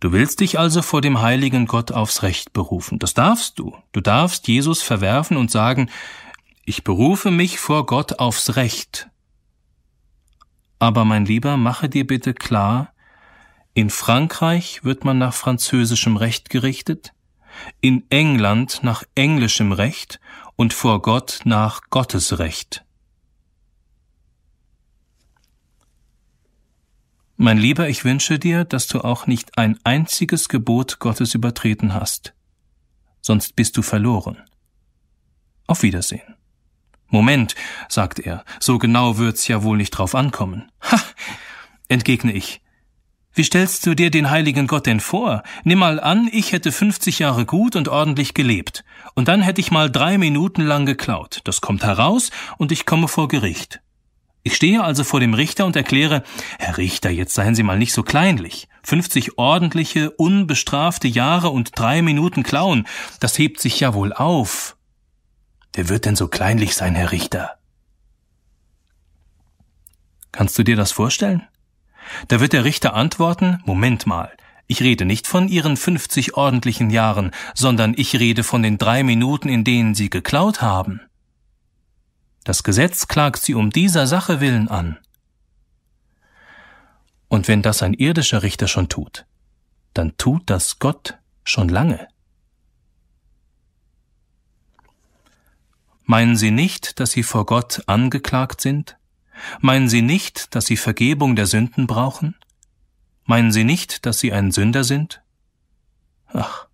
Du 0.00 0.10
willst 0.10 0.40
dich 0.40 0.58
also 0.58 0.82
vor 0.82 1.02
dem 1.02 1.22
heiligen 1.22 1.66
Gott 1.66 1.92
aufs 1.92 2.24
Recht 2.24 2.52
berufen. 2.52 2.98
Das 2.98 3.14
darfst 3.14 3.60
du. 3.60 3.76
Du 3.92 4.00
darfst 4.00 4.48
Jesus 4.48 4.82
verwerfen 4.82 5.36
und 5.36 5.52
sagen, 5.52 5.88
ich 6.64 6.82
berufe 6.82 7.30
mich 7.30 7.60
vor 7.60 7.86
Gott 7.86 8.18
aufs 8.18 8.56
Recht. 8.56 9.08
Aber 10.78 11.04
mein 11.04 11.24
Lieber, 11.24 11.56
mache 11.56 11.88
dir 11.88 12.06
bitte 12.06 12.34
klar, 12.34 12.92
in 13.74 13.90
Frankreich 13.90 14.84
wird 14.84 15.04
man 15.04 15.18
nach 15.18 15.34
französischem 15.34 16.16
Recht 16.16 16.50
gerichtet, 16.50 17.12
in 17.80 18.04
England 18.10 18.80
nach 18.82 19.04
englischem 19.14 19.72
Recht 19.72 20.20
und 20.56 20.72
vor 20.72 21.02
Gott 21.02 21.40
nach 21.44 21.82
Gottes 21.90 22.38
Recht. 22.38 22.84
Mein 27.36 27.58
Lieber, 27.58 27.88
ich 27.88 28.04
wünsche 28.04 28.40
dir, 28.40 28.64
dass 28.64 28.88
du 28.88 29.00
auch 29.00 29.28
nicht 29.28 29.58
ein 29.58 29.78
einziges 29.84 30.48
Gebot 30.48 30.98
Gottes 30.98 31.34
übertreten 31.34 31.94
hast. 31.94 32.34
Sonst 33.20 33.54
bist 33.54 33.76
du 33.76 33.82
verloren. 33.82 34.42
Auf 35.68 35.82
Wiedersehen. 35.82 36.37
Moment, 37.08 37.54
sagt 37.88 38.18
er, 38.18 38.44
so 38.60 38.78
genau 38.78 39.18
wird's 39.18 39.48
ja 39.48 39.62
wohl 39.62 39.76
nicht 39.76 39.90
drauf 39.90 40.14
ankommen. 40.14 40.70
Ha, 40.90 41.00
entgegne 41.88 42.32
ich. 42.32 42.60
Wie 43.32 43.44
stellst 43.44 43.86
du 43.86 43.94
dir 43.94 44.10
den 44.10 44.30
heiligen 44.30 44.66
Gott 44.66 44.86
denn 44.86 45.00
vor? 45.00 45.42
Nimm 45.62 45.78
mal 45.78 46.00
an, 46.00 46.28
ich 46.32 46.52
hätte 46.52 46.72
50 46.72 47.20
Jahre 47.20 47.46
gut 47.46 47.76
und 47.76 47.88
ordentlich 47.88 48.34
gelebt. 48.34 48.84
Und 49.14 49.28
dann 49.28 49.42
hätte 49.42 49.60
ich 49.60 49.70
mal 49.70 49.90
drei 49.90 50.18
Minuten 50.18 50.62
lang 50.62 50.86
geklaut. 50.86 51.40
Das 51.44 51.60
kommt 51.60 51.84
heraus 51.84 52.30
und 52.56 52.72
ich 52.72 52.84
komme 52.84 53.06
vor 53.06 53.28
Gericht. 53.28 53.80
Ich 54.42 54.56
stehe 54.56 54.82
also 54.82 55.04
vor 55.04 55.20
dem 55.20 55.34
Richter 55.34 55.66
und 55.66 55.76
erkläre, 55.76 56.22
Herr 56.58 56.78
Richter, 56.78 57.10
jetzt 57.10 57.34
seien 57.34 57.54
Sie 57.54 57.62
mal 57.62 57.78
nicht 57.78 57.92
so 57.92 58.02
kleinlich. 58.02 58.66
50 58.82 59.36
ordentliche, 59.38 60.10
unbestrafte 60.10 61.06
Jahre 61.06 61.50
und 61.50 61.78
drei 61.78 62.02
Minuten 62.02 62.42
klauen, 62.42 62.86
das 63.20 63.38
hebt 63.38 63.60
sich 63.60 63.78
ja 63.80 63.94
wohl 63.94 64.12
auf. 64.12 64.77
Wer 65.72 65.88
wird 65.88 66.04
denn 66.04 66.16
so 66.16 66.28
kleinlich 66.28 66.74
sein, 66.74 66.94
Herr 66.94 67.12
Richter? 67.12 67.58
Kannst 70.32 70.58
du 70.58 70.62
dir 70.62 70.76
das 70.76 70.92
vorstellen? 70.92 71.46
Da 72.28 72.40
wird 72.40 72.52
der 72.52 72.64
Richter 72.64 72.94
antworten, 72.94 73.62
Moment 73.64 74.06
mal, 74.06 74.32
ich 74.66 74.82
rede 74.82 75.04
nicht 75.04 75.26
von 75.26 75.48
Ihren 75.48 75.76
50 75.76 76.34
ordentlichen 76.34 76.90
Jahren, 76.90 77.32
sondern 77.54 77.94
ich 77.96 78.18
rede 78.18 78.44
von 78.44 78.62
den 78.62 78.76
drei 78.76 79.02
Minuten, 79.02 79.48
in 79.48 79.64
denen 79.64 79.94
Sie 79.94 80.10
geklaut 80.10 80.60
haben. 80.60 81.00
Das 82.44 82.62
Gesetz 82.62 83.08
klagt 83.08 83.42
sie 83.42 83.54
um 83.54 83.70
dieser 83.70 84.06
Sache 84.06 84.40
willen 84.40 84.68
an. 84.68 84.98
Und 87.28 87.46
wenn 87.46 87.60
das 87.60 87.82
ein 87.82 87.92
irdischer 87.94 88.42
Richter 88.42 88.68
schon 88.68 88.88
tut, 88.88 89.26
dann 89.92 90.16
tut 90.16 90.42
das 90.46 90.78
Gott 90.78 91.18
schon 91.44 91.68
lange. 91.68 92.08
Meinen 96.10 96.38
Sie 96.38 96.50
nicht, 96.50 97.00
dass 97.00 97.10
Sie 97.10 97.22
vor 97.22 97.44
Gott 97.44 97.82
angeklagt 97.84 98.62
sind? 98.62 98.96
Meinen 99.60 99.90
Sie 99.90 100.00
nicht, 100.00 100.54
dass 100.54 100.64
Sie 100.64 100.78
Vergebung 100.78 101.36
der 101.36 101.44
Sünden 101.44 101.86
brauchen? 101.86 102.34
Meinen 103.26 103.52
Sie 103.52 103.62
nicht, 103.62 104.06
dass 104.06 104.18
Sie 104.18 104.32
ein 104.32 104.50
Sünder 104.50 104.84
sind? 104.84 105.20
Ach, 106.28 106.66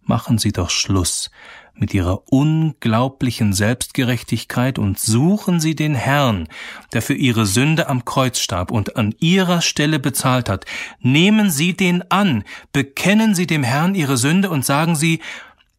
machen 0.00 0.38
Sie 0.38 0.50
doch 0.50 0.70
Schluss 0.70 1.30
mit 1.74 1.92
ihrer 1.92 2.22
unglaublichen 2.32 3.52
Selbstgerechtigkeit 3.52 4.78
und 4.78 4.98
suchen 4.98 5.60
sie 5.60 5.74
den 5.74 5.94
Herrn, 5.94 6.48
der 6.94 7.02
für 7.02 7.14
ihre 7.14 7.44
Sünde 7.44 7.88
am 7.88 8.06
Kreuz 8.06 8.38
starb 8.38 8.70
und 8.70 8.96
an 8.96 9.14
ihrer 9.18 9.60
Stelle 9.60 9.98
bezahlt 9.98 10.48
hat. 10.48 10.64
Nehmen 11.00 11.50
Sie 11.50 11.74
den 11.74 12.10
an, 12.10 12.44
bekennen 12.72 13.34
Sie 13.34 13.46
dem 13.46 13.62
Herrn 13.62 13.94
Ihre 13.94 14.16
Sünde 14.16 14.48
und 14.48 14.64
sagen 14.64 14.96
Sie, 14.96 15.20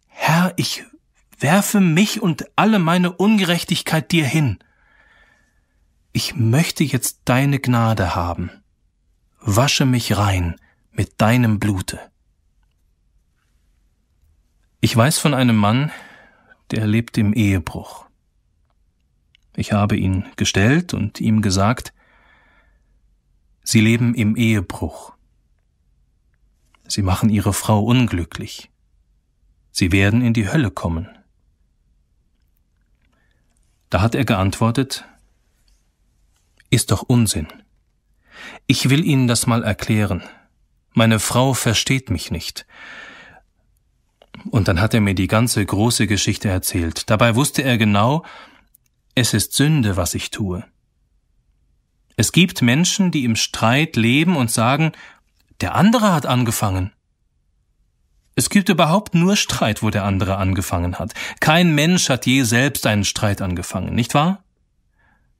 Herr, 0.07 0.53
ich 0.57 0.83
werfe 1.45 1.79
mich 1.79 2.23
und 2.23 2.47
alle 2.55 2.79
meine 2.79 3.11
Ungerechtigkeit 3.11 4.11
dir 4.11 4.25
hin. 4.25 4.57
Ich 6.11 6.35
möchte 6.35 6.83
jetzt 6.83 7.19
deine 7.25 7.59
Gnade 7.59 8.15
haben. 8.15 8.49
Wasche 9.41 9.85
mich 9.85 10.17
rein 10.17 10.55
mit 10.91 11.21
deinem 11.21 11.59
Blute. 11.59 11.99
Ich 14.81 14.97
weiß 14.97 15.19
von 15.19 15.35
einem 15.35 15.55
Mann, 15.55 15.91
der 16.71 16.87
lebt 16.87 17.15
im 17.19 17.31
Ehebruch. 17.31 18.07
Ich 19.55 19.71
habe 19.71 19.97
ihn 19.97 20.25
gestellt 20.37 20.95
und 20.95 21.21
ihm 21.21 21.43
gesagt, 21.43 21.93
Sie 23.61 23.81
leben 23.81 24.15
im 24.15 24.35
Ehebruch. 24.35 25.13
Sie 26.87 27.03
machen 27.03 27.29
Ihre 27.29 27.53
Frau 27.53 27.83
unglücklich. 27.83 28.71
Sie 29.69 29.91
werden 29.91 30.23
in 30.23 30.33
die 30.33 30.49
Hölle 30.49 30.71
kommen. 30.71 31.14
Da 33.95 34.01
hat 34.01 34.13
er 34.13 34.25
geantwortet, 34.25 35.05
ist 36.69 36.91
doch 36.91 37.01
Unsinn. 37.01 37.47
Ich 38.67 38.89
will 38.89 39.05
Ihnen 39.05 39.27
das 39.27 39.47
mal 39.47 39.63
erklären. 39.63 40.21
Meine 40.91 41.17
Frau 41.17 41.53
versteht 41.53 42.09
mich 42.09 42.29
nicht. 42.29 42.65
Und 44.51 44.67
dann 44.67 44.81
hat 44.81 44.93
er 44.93 44.99
mir 44.99 45.15
die 45.15 45.27
ganze 45.27 45.65
große 45.65 46.07
Geschichte 46.07 46.49
erzählt. 46.49 47.09
Dabei 47.09 47.35
wusste 47.35 47.61
er 47.61 47.77
genau, 47.77 48.25
es 49.15 49.33
ist 49.33 49.53
Sünde, 49.53 49.95
was 49.95 50.13
ich 50.13 50.29
tue. 50.29 50.65
Es 52.17 52.33
gibt 52.33 52.61
Menschen, 52.61 53.11
die 53.11 53.23
im 53.23 53.37
Streit 53.37 53.95
leben 53.95 54.35
und 54.35 54.51
sagen, 54.51 54.91
der 55.61 55.73
andere 55.73 56.11
hat 56.11 56.25
angefangen. 56.25 56.91
Es 58.35 58.49
gibt 58.49 58.67
überhaupt 58.67 59.15
nur 59.15 59.37
Streit, 59.37 59.81
wo 59.81 59.89
der 59.89 60.03
andere 60.03 60.37
angefangen 60.37 60.99
hat. 60.99 61.13
Kein 61.39 61.73
Mensch 61.73 62.09
hat 62.09 62.25
je 62.25 62.43
selbst 62.43 62.85
einen 62.85 63.05
Streit 63.05 63.41
angefangen, 63.41 63.95
nicht 63.95 64.13
wahr? 64.13 64.43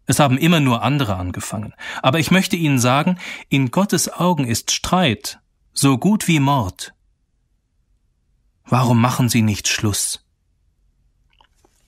Es 0.06 0.20
haben 0.20 0.38
immer 0.38 0.60
nur 0.60 0.82
andere 0.82 1.16
angefangen. 1.16 1.74
Aber 2.02 2.20
ich 2.20 2.32
möchte 2.32 2.56
Ihnen 2.56 2.80
sagen, 2.80 3.18
in 3.50 3.72
Gottes 3.72 4.12
Augen 4.12 4.46
ist 4.46 4.72
Streit 4.72 5.40
so 5.74 5.98
gut 5.98 6.28
wie 6.28 6.40
Mord. 6.40 6.94
Warum 8.64 9.02
machen 9.02 9.30
Sie 9.30 9.42
nicht 9.42 9.68
Schluss? 9.68 10.24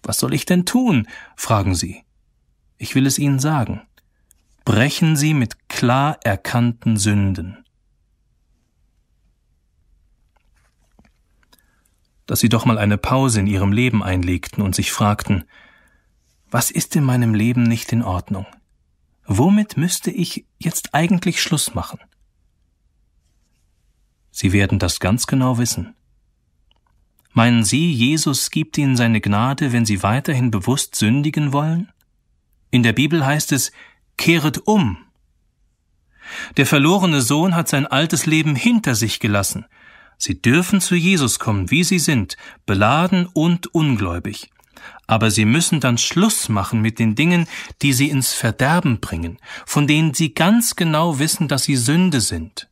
Was 0.04 0.20
soll 0.20 0.34
ich 0.34 0.46
denn 0.46 0.66
tun? 0.66 1.08
fragen 1.36 1.74
Sie. 1.74 2.04
Ich 2.78 2.96
will 2.96 3.06
es 3.06 3.18
Ihnen 3.18 3.40
sagen. 3.40 3.82
Brechen 4.66 5.16
Sie 5.16 5.34
mit 5.34 5.70
klar 5.70 6.20
erkannten 6.24 6.98
Sünden. 6.98 7.66
Dass 12.28 12.40
sie 12.40 12.50
doch 12.50 12.66
mal 12.66 12.78
eine 12.78 12.98
Pause 12.98 13.40
in 13.40 13.48
ihrem 13.48 13.72
Leben 13.72 14.04
einlegten 14.04 14.62
und 14.62 14.76
sich 14.76 14.92
fragten, 14.92 15.46
was 16.52 16.72
ist 16.72 16.96
in 16.96 17.04
meinem 17.04 17.34
Leben 17.34 17.64
nicht 17.64 17.92
in 17.92 18.04
Ordnung? 18.04 18.46
Womit 19.26 19.76
müsste 19.76 20.12
ich 20.12 20.46
jetzt 20.60 20.94
eigentlich 20.94 21.42
Schluss 21.42 21.74
machen? 21.74 22.00
Sie 24.32 24.54
werden 24.54 24.78
das 24.78 25.00
ganz 25.00 25.28
genau 25.28 25.58
wissen. 25.58 25.96
Meinen 27.34 27.64
Sie, 27.64 27.92
Jesus 27.92 28.50
gibt 28.50 28.78
Ihnen 28.78 28.96
seine 28.96 29.20
Gnade, 29.20 29.72
wenn 29.72 29.86
Sie 29.86 30.04
weiterhin 30.04 30.52
bewusst 30.52 30.96
sündigen 30.96 31.54
wollen? 31.54 31.92
In 32.72 32.84
der 32.84 32.94
Bibel 32.94 33.26
heißt 33.26 33.52
es, 33.52 33.72
kehret 34.18 34.60
um. 34.66 34.98
Der 36.58 36.66
verlorene 36.66 37.22
Sohn 37.22 37.56
hat 37.56 37.68
sein 37.68 37.88
altes 37.88 38.26
Leben 38.26 38.56
hinter 38.56 38.96
sich 38.96 39.20
gelassen. 39.20 39.66
Sie 40.18 40.42
dürfen 40.42 40.82
zu 40.82 40.96
Jesus 40.96 41.40
kommen, 41.40 41.70
wie 41.70 41.84
sie 41.84 42.00
sind, 42.00 42.38
beladen 42.66 43.28
und 43.28 43.74
ungläubig. 43.74 44.50
Aber 45.06 45.32
sie 45.32 45.46
müssen 45.46 45.80
dann 45.80 45.98
Schluss 45.98 46.50
machen 46.50 46.82
mit 46.82 47.00
den 47.00 47.16
Dingen, 47.16 47.48
die 47.82 47.94
sie 47.94 48.10
ins 48.10 48.34
Verderben 48.34 49.00
bringen, 49.00 49.38
von 49.66 49.88
denen 49.88 50.14
sie 50.14 50.34
ganz 50.34 50.76
genau 50.76 51.20
wissen, 51.20 51.48
dass 51.48 51.64
sie 51.64 51.78
Sünde 51.78 52.20
sind. 52.20 52.68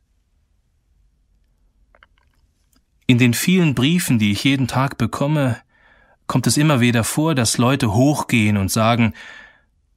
In 3.06 3.18
den 3.18 3.34
vielen 3.34 3.74
Briefen, 3.74 4.18
die 4.18 4.32
ich 4.32 4.44
jeden 4.44 4.66
Tag 4.66 4.98
bekomme, 4.98 5.62
kommt 6.26 6.46
es 6.46 6.56
immer 6.56 6.80
wieder 6.80 7.04
vor, 7.04 7.34
dass 7.34 7.56
Leute 7.56 7.92
hochgehen 7.92 8.56
und 8.56 8.70
sagen, 8.70 9.14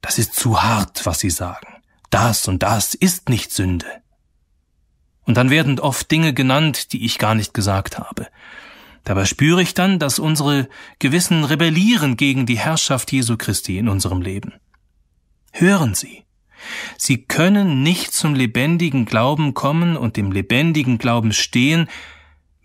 das 0.00 0.18
ist 0.18 0.34
zu 0.34 0.62
hart, 0.62 1.04
was 1.04 1.18
sie 1.18 1.30
sagen. 1.30 1.66
Das 2.10 2.48
und 2.48 2.62
das 2.62 2.94
ist 2.94 3.28
nicht 3.28 3.52
Sünde. 3.52 3.86
Und 5.30 5.36
dann 5.36 5.50
werden 5.50 5.78
oft 5.78 6.10
Dinge 6.10 6.34
genannt, 6.34 6.92
die 6.92 7.04
ich 7.04 7.16
gar 7.16 7.36
nicht 7.36 7.54
gesagt 7.54 8.00
habe. 8.00 8.26
Dabei 9.04 9.26
spüre 9.26 9.62
ich 9.62 9.74
dann, 9.74 10.00
dass 10.00 10.18
unsere 10.18 10.68
Gewissen 10.98 11.44
rebellieren 11.44 12.16
gegen 12.16 12.46
die 12.46 12.58
Herrschaft 12.58 13.12
Jesu 13.12 13.36
Christi 13.36 13.78
in 13.78 13.88
unserem 13.88 14.22
Leben. 14.22 14.54
Hören 15.52 15.94
Sie, 15.94 16.24
Sie 16.98 17.18
können 17.22 17.84
nicht 17.84 18.12
zum 18.12 18.34
lebendigen 18.34 19.04
Glauben 19.04 19.54
kommen 19.54 19.96
und 19.96 20.16
dem 20.16 20.32
lebendigen 20.32 20.98
Glauben 20.98 21.32
stehen, 21.32 21.88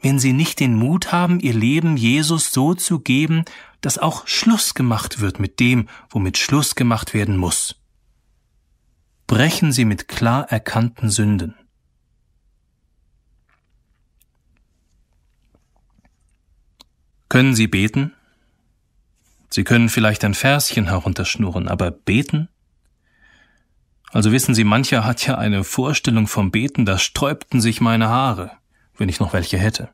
wenn 0.02 0.18
Sie 0.18 0.34
nicht 0.34 0.60
den 0.60 0.74
Mut 0.74 1.12
haben, 1.12 1.40
Ihr 1.40 1.54
Leben 1.54 1.98
Jesus 1.98 2.52
so 2.52 2.74
zu 2.74 2.98
geben, 2.98 3.46
dass 3.82 4.00
auch 4.00 4.26
Schluss 4.26 4.74
gemacht 4.74 5.22
wird 5.22 5.40
mit 5.40 5.60
dem, 5.60 5.88
womit 6.10 6.40
Schluss 6.40 6.74
gemacht 6.74 7.14
werden 7.14 7.38
muss. 7.38 7.76
Brechen 9.28 9.72
Sie 9.72 9.86
mit 9.86 10.08
klar 10.08 10.50
erkannten 10.50 11.12
Sünden. 11.12 11.54
Können 17.30 17.56
Sie 17.56 17.68
beten? 17.68 18.14
Sie 19.49 19.64
können 19.64 19.89
vielleicht 19.89 20.23
ein 20.23 20.34
Verschen 20.34 20.88
herunterschnurren, 20.88 21.68
aber 21.68 21.91
beten? 21.91 22.49
Also 24.11 24.31
wissen 24.31 24.56
Sie, 24.56 24.64
mancher 24.64 25.03
hat 25.03 25.26
ja 25.26 25.38
eine 25.38 25.64
Vorstellung 25.64 26.27
vom 26.27 26.52
Beten, 26.52 26.85
da 26.85 26.97
sträubten 26.97 27.61
sich 27.61 27.81
meine 27.81 28.10
Haare, 28.10 28.52
wenn 28.97 29.10
ich 29.10 29.19
noch 29.19 29.34
welche 29.34 29.57
hätte. 29.57 29.89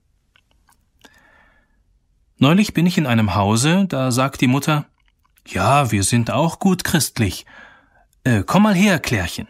Neulich 2.37 2.73
bin 2.73 2.85
ich 2.85 2.97
in 2.97 3.05
einem 3.05 3.35
Hause, 3.35 3.85
da 3.87 4.11
sagt 4.11 4.41
die 4.41 4.47
Mutter, 4.47 4.85
ja, 5.47 5.91
wir 5.91 6.03
sind 6.03 6.31
auch 6.31 6.59
gut 6.59 6.83
christlich. 6.83 7.45
Äh, 8.23 8.43
komm 8.45 8.63
mal 8.63 8.75
her, 8.75 8.99
Klärchen. 8.99 9.47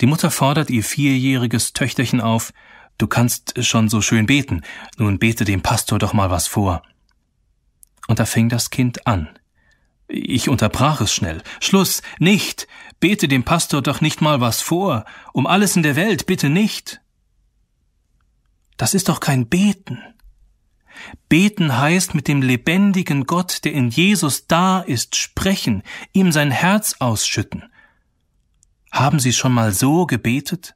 Die 0.00 0.06
Mutter 0.06 0.30
fordert 0.30 0.68
ihr 0.68 0.84
vierjähriges 0.84 1.72
Töchterchen 1.72 2.20
auf, 2.20 2.52
du 2.98 3.06
kannst 3.06 3.62
schon 3.64 3.88
so 3.88 4.02
schön 4.02 4.26
beten, 4.26 4.62
nun 4.98 5.18
bete 5.18 5.44
dem 5.44 5.62
Pastor 5.62 5.98
doch 5.98 6.12
mal 6.12 6.30
was 6.30 6.46
vor. 6.46 6.82
Und 8.06 8.18
da 8.18 8.26
fing 8.26 8.48
das 8.48 8.70
Kind 8.70 9.06
an. 9.06 9.28
Ich 10.08 10.48
unterbrach 10.48 11.00
es 11.00 11.12
schnell. 11.12 11.42
Schluss, 11.60 12.02
nicht. 12.18 12.68
Bete 13.00 13.28
dem 13.28 13.44
Pastor 13.44 13.82
doch 13.82 14.00
nicht 14.00 14.20
mal 14.20 14.40
was 14.40 14.60
vor. 14.60 15.04
Um 15.32 15.46
alles 15.46 15.76
in 15.76 15.82
der 15.82 15.96
Welt, 15.96 16.26
bitte 16.26 16.48
nicht. 16.48 17.00
Das 18.76 18.94
ist 18.94 19.08
doch 19.08 19.20
kein 19.20 19.48
Beten. 19.48 20.02
Beten 21.28 21.76
heißt 21.76 22.14
mit 22.14 22.28
dem 22.28 22.40
lebendigen 22.40 23.24
Gott, 23.24 23.64
der 23.64 23.72
in 23.72 23.88
Jesus 23.88 24.46
da 24.46 24.80
ist, 24.80 25.16
sprechen, 25.16 25.82
ihm 26.12 26.32
sein 26.32 26.50
Herz 26.50 26.96
ausschütten. 27.00 27.64
Haben 28.92 29.18
Sie 29.18 29.32
schon 29.32 29.52
mal 29.52 29.72
so 29.72 30.06
gebetet? 30.06 30.74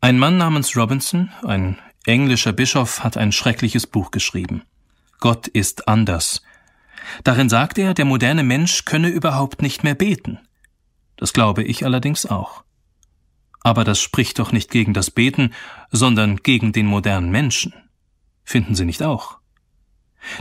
Ein 0.00 0.18
Mann 0.18 0.36
namens 0.36 0.76
Robinson, 0.76 1.30
ein 1.42 1.78
englischer 2.06 2.52
Bischof 2.52 3.02
hat 3.02 3.16
ein 3.16 3.32
schreckliches 3.32 3.86
Buch 3.86 4.10
geschrieben. 4.10 4.62
Gott 5.20 5.48
ist 5.48 5.88
anders. 5.88 6.42
Darin 7.22 7.48
sagt 7.48 7.78
er, 7.78 7.94
der 7.94 8.04
moderne 8.04 8.42
Mensch 8.42 8.84
könne 8.84 9.08
überhaupt 9.08 9.62
nicht 9.62 9.84
mehr 9.84 9.94
beten. 9.94 10.38
Das 11.16 11.32
glaube 11.32 11.62
ich 11.62 11.84
allerdings 11.84 12.26
auch. 12.26 12.64
Aber 13.62 13.84
das 13.84 14.00
spricht 14.00 14.38
doch 14.38 14.52
nicht 14.52 14.70
gegen 14.70 14.92
das 14.92 15.10
Beten, 15.10 15.54
sondern 15.90 16.36
gegen 16.36 16.72
den 16.72 16.86
modernen 16.86 17.30
Menschen. 17.30 17.72
Finden 18.44 18.74
Sie 18.74 18.84
nicht 18.84 19.02
auch? 19.02 19.38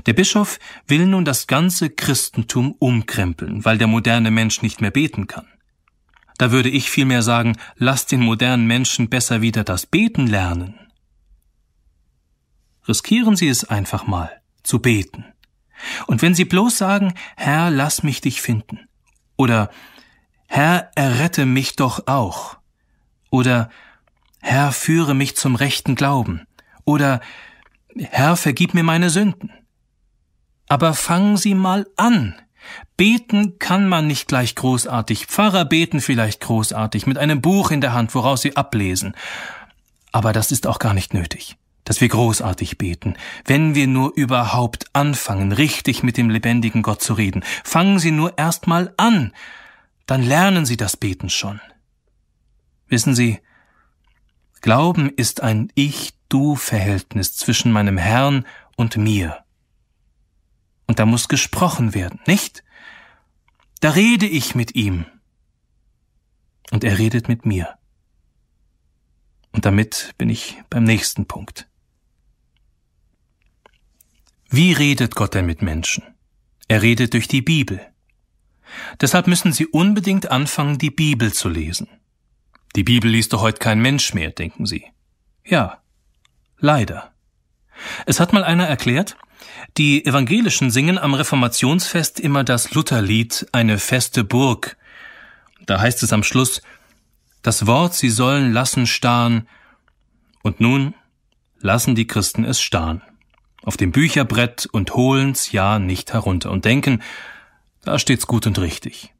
Der 0.06 0.14
Bischof 0.14 0.60
will 0.88 1.06
nun 1.06 1.26
das 1.26 1.48
ganze 1.48 1.90
Christentum 1.90 2.76
umkrempeln, 2.80 3.65
weil 3.65 3.77
der 3.77 3.88
moderne 3.88 4.31
Mensch 4.31 4.61
nicht 4.61 4.81
mehr 4.81 4.91
beten 4.91 5.27
kann. 5.27 5.48
Da 6.38 6.52
würde 6.52 6.69
ich 6.69 6.90
vielmehr 6.90 7.22
sagen, 7.22 7.57
lasst 7.76 8.11
den 8.11 8.22
modernen 8.22 8.65
Menschen 8.65 9.10
besser 9.10 9.41
wieder 9.41 9.64
das 9.64 9.85
Beten 9.85 10.27
lernen. 10.27 10.82
Riskieren 12.88 13.35
Sie 13.35 13.47
es 13.47 13.64
einfach 13.64 14.07
mal, 14.07 14.41
zu 14.64 14.80
beten. 14.80 15.26
Und 16.07 16.22
wenn 16.22 16.35
Sie 16.35 16.45
bloß 16.45 16.77
sagen, 16.77 17.14
Herr, 17.35 17.69
lass 17.69 18.03
mich 18.03 18.22
dich 18.22 18.41
finden, 18.41 18.88
oder 19.38 19.69
Herr, 20.47 20.91
errette 20.95 21.45
mich 21.45 21.76
doch 21.76 22.07
auch, 22.07 22.57
oder 23.30 23.69
Herr, 24.41 24.72
führe 24.72 25.14
mich 25.14 25.35
zum 25.35 25.55
rechten 25.55 25.95
Glauben, 25.95 26.45
oder 26.85 27.22
Herr, 27.95 28.35
vergib 28.35 28.73
mir 28.73 28.84
meine 28.84 29.10
Sünden. 29.10 29.51
Aber 30.68 30.93
fangen 30.93 31.38
Sie 31.38 31.55
mal 31.55 31.88
an. 31.95 32.35
Beten 32.95 33.60
kann 33.60 33.88
man 33.88 34.07
nicht 34.07 34.27
gleich 34.27 34.55
großartig, 34.55 35.26
Pfarrer 35.26 35.65
beten 35.65 35.99
vielleicht 35.99 36.41
großartig, 36.41 37.07
mit 37.07 37.18
einem 37.18 37.41
Buch 37.41 37.72
in 37.72 37.81
der 37.81 37.93
Hand, 37.93 38.15
woraus 38.15 38.41
sie 38.41 38.55
ablesen. 38.55 39.15
Aber 40.14 40.31
das 40.31 40.51
ist 40.51 40.65
auch 40.65 40.80
gar 40.80 40.93
nicht 40.93 41.14
nötig 41.14 41.57
dass 41.84 42.01
wir 42.01 42.07
großartig 42.07 42.77
beten, 42.77 43.15
wenn 43.45 43.76
wir 43.76 43.88
nur 43.88 44.14
überhaupt 44.15 44.85
anfangen, 44.93 45.51
richtig 45.51 46.03
mit 46.03 46.18
dem 46.18 46.30
lebendigen 46.30 46.81
Gott 46.81 47.01
zu 47.01 47.14
reden. 47.14 47.43
Fangen 47.64 47.99
Sie 47.99 48.11
nur 48.11 48.38
erst 48.38 48.68
mal 48.68 48.93
an, 48.97 49.34
dann 50.05 50.23
lernen 50.23 50.65
Sie 50.65 50.77
das 50.77 50.97
Beten 50.97 51.30
schon. 51.30 51.60
Wissen 52.88 53.15
Sie, 53.15 53.39
Glauben 54.61 55.10
ist 55.10 55.41
ein 55.43 55.72
Ich-Du-Verhältnis 55.76 57.35
zwischen 57.35 57.73
meinem 57.73 57.97
Herrn 57.97 58.45
und 58.77 58.95
mir. 58.95 59.43
Und 60.88 60.99
da 60.99 61.05
muss 61.05 61.27
gesprochen 61.27 61.93
werden, 61.93 62.22
nicht? 62.27 62.64
Da 63.81 63.89
rede 63.89 64.26
ich 64.26 64.55
mit 64.55 64.76
ihm. 64.76 65.05
Und 66.72 66.85
er 66.85 66.97
redet 66.97 67.27
mit 67.27 67.45
mir. 67.45 67.77
Und 69.51 69.65
damit 69.65 70.14
bin 70.18 70.30
ich 70.30 70.64
beim 70.69 70.85
nächsten 70.85 71.26
Punkt. 71.26 71.68
Wie 74.55 74.71
redet 74.71 75.15
Gott 75.15 75.34
denn 75.34 75.47
mit 75.47 75.63
Menschen? 75.63 76.03
Er 76.67 76.84
redet 76.84 77.15
durch 77.15 77.27
die 77.27 77.41
Bibel. 77.41 77.81
Deshalb 79.01 79.25
müssen 79.25 79.51
Sie 79.51 79.65
unbedingt 79.65 80.30
anfangen, 80.30 80.77
die 80.77 80.91
Bibel 80.91 81.34
zu 81.34 81.49
lesen. 81.49 81.88
Die 82.75 82.84
Bibel 82.84 83.09
liest 83.09 83.34
doch 83.34 83.41
heute 83.41 83.57
kein 83.57 83.81
Mensch 83.81 84.13
mehr, 84.13 84.30
denken 84.30 84.67
Sie. 84.67 84.85
Ja, 85.43 85.81
leider. 86.59 87.13
Es 88.05 88.19
hat 88.19 88.31
mal 88.31 88.43
einer 88.43 88.67
erklärt, 88.67 89.17
die 89.80 90.05
Evangelischen 90.05 90.69
singen 90.69 90.99
am 90.99 91.15
Reformationsfest 91.15 92.19
immer 92.19 92.43
das 92.43 92.75
Lutherlied 92.75 93.47
Eine 93.53 93.80
feste 93.80 94.23
Burg. 94.23 94.77
Da 95.65 95.81
heißt 95.81 96.03
es 96.03 96.13
am 96.13 96.21
Schluss, 96.21 96.61
das 97.41 97.65
Wort 97.65 97.95
sie 97.95 98.11
sollen 98.11 98.53
lassen 98.53 98.85
starren, 98.85 99.47
und 100.43 100.59
nun 100.59 100.93
lassen 101.59 101.95
die 101.95 102.05
Christen 102.05 102.45
es 102.45 102.61
starren 102.61 103.01
auf 103.64 103.77
dem 103.77 103.91
Bücherbrett 103.91 104.68
und 104.72 104.94
holen's 104.94 105.52
ja 105.52 105.80
nicht 105.80 106.14
herunter 106.14 106.52
und 106.52 106.65
denken, 106.65 107.02
da 107.84 107.99
steht's 107.99 108.27
gut 108.27 108.48
und 108.48 108.60
richtig. 108.60 109.14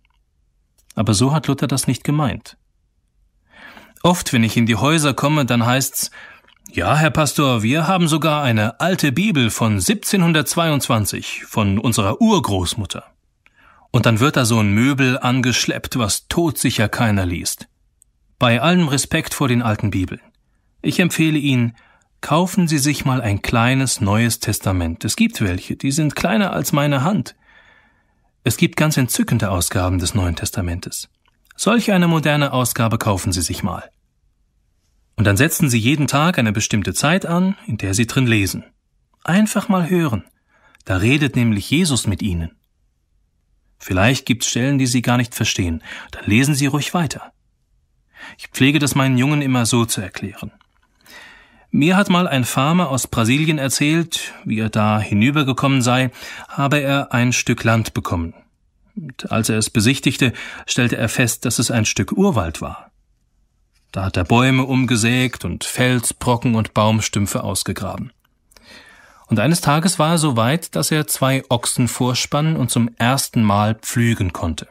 Aber 0.95 1.14
so 1.14 1.34
hat 1.34 1.48
Luther 1.48 1.68
das 1.68 1.88
nicht 1.88 2.03
gemeint. 2.03 2.57
Oft, 4.03 4.34
wenn 4.34 4.44
ich 4.44 4.57
in 4.57 4.65
die 4.65 4.76
Häuser 4.76 5.14
komme, 5.14 5.45
dann 5.45 5.65
heißt's, 5.65 6.11
ja, 6.72 6.95
Herr 6.95 7.11
Pastor, 7.11 7.61
wir 7.64 7.88
haben 7.88 8.07
sogar 8.07 8.44
eine 8.44 8.80
alte 8.80 9.11
Bibel 9.11 9.49
von 9.49 9.74
1722 9.74 11.45
von 11.45 11.78
unserer 11.78 12.22
Urgroßmutter. 12.22 13.06
Und 13.91 14.06
dann 14.06 14.20
wird 14.20 14.38
da 14.38 14.45
so 14.45 14.60
ein 14.60 14.72
Möbel 14.72 15.20
angeschleppt, 15.20 15.99
was 15.99 16.28
todsicher 16.28 16.90
keiner 16.90 17.26
liest. 17.26 17.68
Bei 18.40 18.61
allem 18.61 18.88
Respekt 18.88 19.34
vor 19.34 19.48
den 19.48 19.61
alten 19.61 19.91
Bibeln. 19.91 20.22
Ich 20.82 20.99
empfehle 20.99 21.38
Ihnen, 21.38 21.76
Kaufen 22.23 22.69
Sie 22.69 22.77
sich 22.77 23.03
mal 23.03 23.19
ein 23.19 23.41
kleines 23.41 23.99
neues 23.99 24.39
Testament. 24.39 25.03
Es 25.03 25.17
gibt 25.17 25.41
welche, 25.41 25.75
die 25.75 25.91
sind 25.91 26.15
kleiner 26.15 26.53
als 26.53 26.71
meine 26.71 27.03
Hand. 27.03 27.35
Es 28.45 28.55
gibt 28.55 28.77
ganz 28.77 28.95
entzückende 28.95 29.51
Ausgaben 29.51 29.99
des 29.99 30.15
Neuen 30.15 30.37
Testamentes. 30.37 31.09
Solch 31.57 31.91
eine 31.91 32.07
moderne 32.07 32.53
Ausgabe 32.53 32.97
kaufen 32.97 33.33
Sie 33.33 33.41
sich 33.41 33.61
mal. 33.61 33.91
Und 35.17 35.25
dann 35.25 35.35
setzen 35.35 35.69
Sie 35.69 35.77
jeden 35.77 36.07
Tag 36.07 36.39
eine 36.39 36.53
bestimmte 36.53 36.93
Zeit 36.93 37.25
an, 37.25 37.57
in 37.67 37.75
der 37.75 37.93
Sie 37.93 38.07
drin 38.07 38.25
lesen. 38.25 38.63
Einfach 39.25 39.67
mal 39.67 39.89
hören. 39.89 40.23
Da 40.85 40.95
redet 40.95 41.35
nämlich 41.35 41.69
Jesus 41.69 42.07
mit 42.07 42.21
Ihnen. 42.21 42.51
Vielleicht 43.79 44.25
gibt's 44.25 44.47
Stellen, 44.47 44.77
die 44.77 44.87
Sie 44.87 45.01
gar 45.01 45.17
nicht 45.17 45.35
verstehen. 45.35 45.83
Dann 46.11 46.23
lesen 46.25 46.55
Sie 46.55 46.67
ruhig 46.67 46.93
weiter. 46.93 47.33
Ich 48.37 48.47
pflege 48.47 48.79
das 48.79 48.95
meinen 48.95 49.17
Jungen 49.17 49.41
immer 49.41 49.65
so 49.65 49.83
zu 49.83 49.99
erklären. 49.99 50.53
Mir 51.75 51.97
hat 51.97 52.07
mal 52.07 52.27
ein 52.27 52.45
Farmer 52.45 52.89
aus 52.89 53.07
Brasilien 53.07 53.57
erzählt, 53.57 54.31
wie 54.45 54.59
er 54.59 54.69
da 54.69 54.99
hinübergekommen 54.99 55.81
sei, 55.81 56.11
habe 56.47 56.79
er 56.79 57.13
ein 57.13 57.33
Stück 57.33 57.63
Land 57.63 57.95
bekommen. 57.95 58.35
Und 58.95 59.31
als 59.31 59.49
er 59.49 59.57
es 59.57 59.71
besichtigte, 59.71 60.33
stellte 60.67 60.97
er 60.97 61.09
fest, 61.09 61.45
dass 61.45 61.57
es 61.57 61.71
ein 61.71 61.85
Stück 61.85 62.11
Urwald 62.11 62.61
war. 62.61 62.91
Da 63.91 64.05
hat 64.05 64.17
er 64.17 64.23
Bäume 64.23 64.65
umgesägt 64.65 65.45
und 65.45 65.63
Felsbrocken 65.63 66.53
und 66.53 66.75
Baumstümpfe 66.75 67.43
ausgegraben. 67.43 68.13
Und 69.25 69.39
eines 69.39 69.61
Tages 69.61 69.97
war 69.97 70.11
er 70.11 70.17
so 70.19 70.37
weit, 70.37 70.75
dass 70.75 70.91
er 70.91 71.07
zwei 71.07 71.41
Ochsen 71.49 71.87
vorspannen 71.87 72.55
und 72.55 72.69
zum 72.69 72.87
ersten 72.99 73.41
Mal 73.41 73.73
pflügen 73.73 74.31
konnte. 74.31 74.67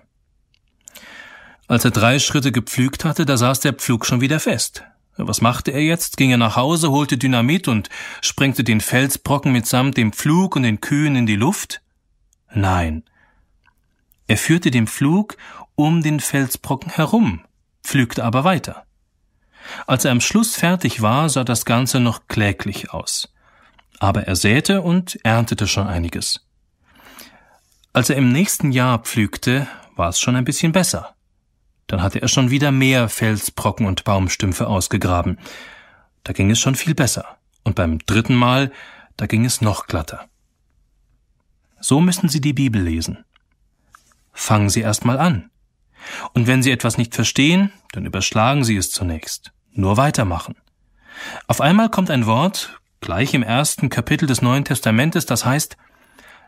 Als 1.67 1.85
er 1.85 1.91
drei 1.91 2.21
Schritte 2.21 2.53
gepflügt 2.53 3.05
hatte, 3.05 3.27
da 3.27 3.37
saß 3.37 3.59
der 3.59 3.73
Pflug 3.73 4.07
schon 4.07 4.21
wieder 4.21 4.39
fest. 4.39 4.85
Was 5.17 5.41
machte 5.41 5.71
er 5.73 5.83
jetzt? 5.83 6.17
Ging 6.17 6.31
er 6.31 6.39
nach 6.39 6.57
Hause, 6.57 6.91
holte 6.91 7.19
Dynamit 7.19 7.69
und 7.69 7.91
sprengte 8.23 8.65
den 8.65 8.81
Felsbrocken 8.81 9.53
mitsamt 9.53 9.97
dem 9.97 10.13
Pflug 10.13 10.57
und 10.57 10.63
den 10.63 10.81
Kühen 10.81 11.17
in 11.17 11.27
die 11.27 11.37
Luft? 11.37 11.83
Nein. 12.53 13.05
Er 14.27 14.39
führte 14.39 14.71
den 14.71 14.87
Pflug 14.87 15.37
um 15.75 16.03
den 16.03 16.21
Felsbrocken 16.21 16.93
herum, 16.93 17.45
pflügte 17.83 18.25
aber 18.25 18.45
weiter. 18.45 18.87
Als 19.87 20.05
er 20.05 20.13
am 20.13 20.21
Schluss 20.21 20.57
fertig 20.57 21.03
war, 21.03 21.29
sah 21.29 21.45
das 21.45 21.65
Ganze 21.65 22.01
noch 22.01 22.27
kläglich 22.29 22.93
aus. 22.93 23.33
Aber 23.99 24.25
er 24.27 24.37
säte 24.37 24.83
und 24.83 25.19
erntete 25.23 25.67
schon 25.67 25.87
einiges. 25.87 26.47
Als 27.93 28.11
er 28.11 28.17
im 28.17 28.33
nächsten 28.33 28.73
Jahr 28.73 28.99
pflügte, 28.99 29.69
war 29.95 30.09
es 30.09 30.19
schon 30.19 30.35
ein 30.35 30.45
bisschen 30.45 30.73
besser. 30.73 31.15
Dann 31.87 32.03
hatte 32.03 32.23
er 32.23 32.29
schon 32.29 32.51
wieder 32.51 32.71
mehr 32.71 33.09
Felsbrocken 33.09 33.87
und 33.87 34.05
Baumstümpfe 34.05 34.67
ausgegraben. 34.67 35.39
Da 36.25 36.33
ging 36.33 36.51
es 36.51 36.61
schon 36.61 36.75
viel 36.75 36.95
besser. 36.95 37.37
Und 37.65 37.75
beim 37.75 37.99
dritten 37.99 38.35
Mal, 38.35 38.73
da 39.17 39.27
ging 39.27 39.45
es 39.45 39.61
noch 39.61 39.87
glatter. 39.87 40.29
So 41.81 42.01
müssen 42.01 42.29
Sie 42.29 42.41
die 42.41 42.53
Bibel 42.53 42.83
lesen. 42.83 43.25
Fangen 44.33 44.71
Sie 44.71 44.81
erst 44.81 45.05
mal 45.05 45.19
an. 45.19 45.51
Und 46.33 46.47
wenn 46.47 46.63
Sie 46.63 46.71
etwas 46.71 46.99
nicht 46.99 47.15
verstehen, 47.15 47.73
dann 47.93 48.07
überschlagen 48.07 48.65
Sie 48.65 48.77
es 48.77 48.91
zunächst. 48.91 49.53
Nur 49.73 49.97
weitermachen. 49.97 50.57
Auf 51.47 51.61
einmal 51.61 51.91
kommt 51.91 52.11
ein 52.11 52.27
Wort, 52.27 52.81
gleich 53.01 53.35
im 53.35 53.43
ersten 53.43 53.89
Kapitel 53.89 54.27
des 54.27 54.43
Neuen 54.43 54.65
Testamentes, 54.65 55.27
das 55.27 55.45
heißt, 55.45 55.77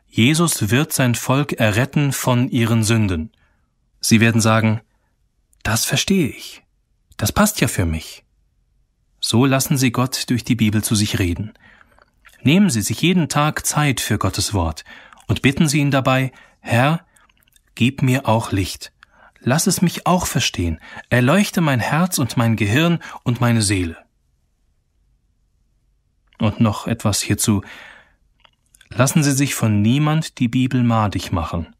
Jesus 0.08 0.70
wird 0.70 0.92
sein 0.92 1.14
Volk 1.14 1.54
erretten 1.54 2.12
von 2.12 2.48
ihren 2.48 2.84
Sünden. 2.84 3.32
Sie 4.00 4.20
werden 4.20 4.40
sagen, 4.40 4.80
das 5.64 5.84
verstehe 5.84 6.28
ich. 6.28 6.62
Das 7.16 7.32
passt 7.32 7.60
ja 7.60 7.66
für 7.66 7.86
mich. 7.86 8.24
So 9.20 9.46
lassen 9.46 9.76
Sie 9.76 9.90
Gott 9.90 10.30
durch 10.30 10.44
die 10.44 10.54
Bibel 10.54 10.84
zu 10.84 10.94
sich 10.94 11.18
reden. 11.18 11.54
Nehmen 12.42 12.68
Sie 12.68 12.82
sich 12.82 13.00
jeden 13.00 13.28
Tag 13.28 13.66
Zeit 13.66 14.00
für 14.00 14.18
Gottes 14.18 14.52
Wort 14.52 14.84
und 15.26 15.40
bitten 15.42 15.66
Sie 15.66 15.80
ihn 15.80 15.90
dabei, 15.90 16.30
Herr, 16.60 17.06
gib 17.74 18.02
mir 18.02 18.28
auch 18.28 18.52
Licht. 18.52 18.92
Lass 19.40 19.66
es 19.66 19.80
mich 19.80 20.06
auch 20.06 20.26
verstehen. 20.26 20.78
Erleuchte 21.08 21.62
mein 21.62 21.80
Herz 21.80 22.18
und 22.18 22.36
mein 22.36 22.56
Gehirn 22.56 23.00
und 23.22 23.40
meine 23.40 23.62
Seele. 23.62 23.96
Und 26.38 26.60
noch 26.60 26.86
etwas 26.86 27.22
hierzu. 27.22 27.62
Lassen 28.90 29.22
Sie 29.22 29.32
sich 29.32 29.54
von 29.54 29.80
niemand 29.80 30.38
die 30.38 30.48
Bibel 30.48 30.82
madig 30.82 31.32
machen. 31.32 31.74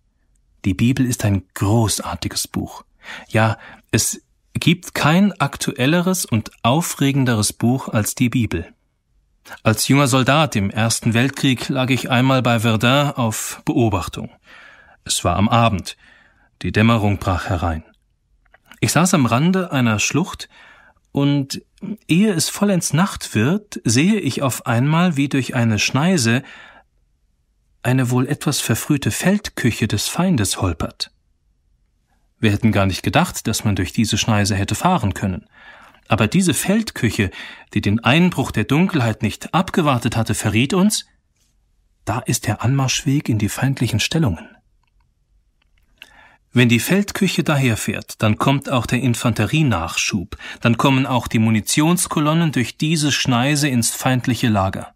Die 0.65 0.75
Bibel 0.75 1.05
ist 1.05 1.25
ein 1.27 1.45
großartiges 1.53 2.49
Buch. 2.49 2.85
Ja, 3.29 3.59
es 3.91 4.23
gibt 4.55 4.95
kein 4.95 5.33
aktuelleres 5.41 6.25
und 6.25 6.51
aufregenderes 6.63 7.53
Buch 7.53 7.89
als 7.89 8.15
die 8.15 8.29
Bibel. 8.29 8.73
Als 9.63 9.89
junger 9.89 10.09
Soldat 10.09 10.57
im 10.57 10.71
Ersten 10.71 11.13
Weltkrieg 11.13 11.69
lag 11.69 11.91
ich 11.91 12.11
einmal 12.11 12.43
bei 12.43 12.61
Verdun 12.61 13.11
auf 13.11 13.63
Beobachtung. 13.65 14.31
Es 15.05 15.23
war 15.25 15.37
am 15.37 15.49
Abend. 15.49 15.97
Die 16.63 16.73
Dämmerung 16.73 17.19
brach 17.19 17.49
herein. 17.49 17.85
Ich 18.81 18.93
saß 18.93 19.15
am 19.15 19.27
Rande 19.27 19.71
einer 19.73 19.99
Schlucht 19.99 20.49
und 21.13 21.63
ehe 22.09 22.33
es 22.33 22.49
vollends 22.49 22.93
Nacht 22.93 23.35
wird, 23.35 23.81
sehe 23.85 24.19
ich 24.19 24.43
auf 24.43 24.67
einmal, 24.67 25.17
wie 25.17 25.29
durch 25.29 25.55
eine 25.55 25.79
Schneise 25.79 26.43
eine 27.83 28.11
wohl 28.11 28.27
etwas 28.27 28.61
verfrühte 28.61 29.11
Feldküche 29.11 29.87
des 29.87 30.09
Feindes 30.09 30.61
holpert. 30.61 31.14
Wir 32.45 32.53
hätten 32.53 32.73
gar 32.73 32.85
nicht 32.85 33.03
gedacht, 33.03 33.47
dass 33.47 33.65
man 33.65 33.75
durch 33.75 33.95
diese 33.95 34.19
Schneise 34.19 34.55
hätte 34.55 34.75
fahren 34.75 35.15
können. 35.15 35.47
Aber 36.09 36.27
diese 36.29 36.53
Feldküche, 36.53 37.31
die 37.73 37.81
den 37.81 38.01
Einbruch 38.01 38.51
der 38.51 38.65
Dunkelheit 38.65 39.23
nicht 39.23 39.55
abgewartet 39.55 40.15
hatte, 40.15 40.35
verriet 40.35 40.75
uns, 40.75 41.07
da 42.05 42.19
ist 42.19 42.47
der 42.47 42.61
Anmarschweg 42.61 43.31
in 43.31 43.39
die 43.39 43.49
feindlichen 43.49 43.99
Stellungen. 43.99 44.47
Wenn 46.53 46.69
die 46.69 46.81
Feldküche 46.81 47.45
daherfährt, 47.45 48.21
dann 48.21 48.37
kommt 48.37 48.69
auch 48.69 48.85
der 48.85 49.01
Infanterienachschub, 49.01 50.37
dann 50.61 50.77
kommen 50.77 51.07
auch 51.07 51.29
die 51.29 51.39
Munitionskolonnen 51.39 52.53
durch 52.53 52.77
diese 52.77 53.11
Schneise 53.11 53.69
ins 53.69 53.95
feindliche 53.95 54.51
Lager. 54.51 54.95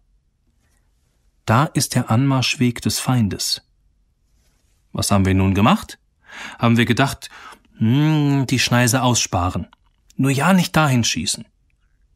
Da 1.47 1.65
ist 1.65 1.95
der 1.95 2.11
Anmarschweg 2.11 2.83
des 2.83 2.99
Feindes. 2.99 3.63
Was 4.91 5.09
haben 5.09 5.25
wir 5.25 5.33
nun 5.33 5.55
gemacht? 5.55 5.97
Haben 6.57 6.77
wir 6.77 6.85
gedacht, 6.85 7.29
hm, 7.77 8.45
die 8.47 8.59
Schneise 8.59 9.01
aussparen. 9.01 9.67
Nur 10.15 10.31
ja 10.31 10.53
nicht 10.53 10.75
dahin 10.75 11.03
schießen. 11.03 11.45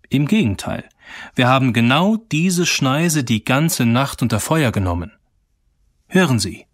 Im 0.10 0.28
Gegenteil, 0.28 0.88
wir 1.36 1.48
haben 1.48 1.74
genau 1.74 2.18
diese 2.18 2.66
Schneise 2.66 3.24
die 3.24 3.44
ganze 3.46 3.86
Nacht 3.86 4.22
unter 4.22 4.40
Feuer 4.40 4.72
genommen. 4.72 5.12
Hören 6.08 6.38
Sie, 6.40 6.66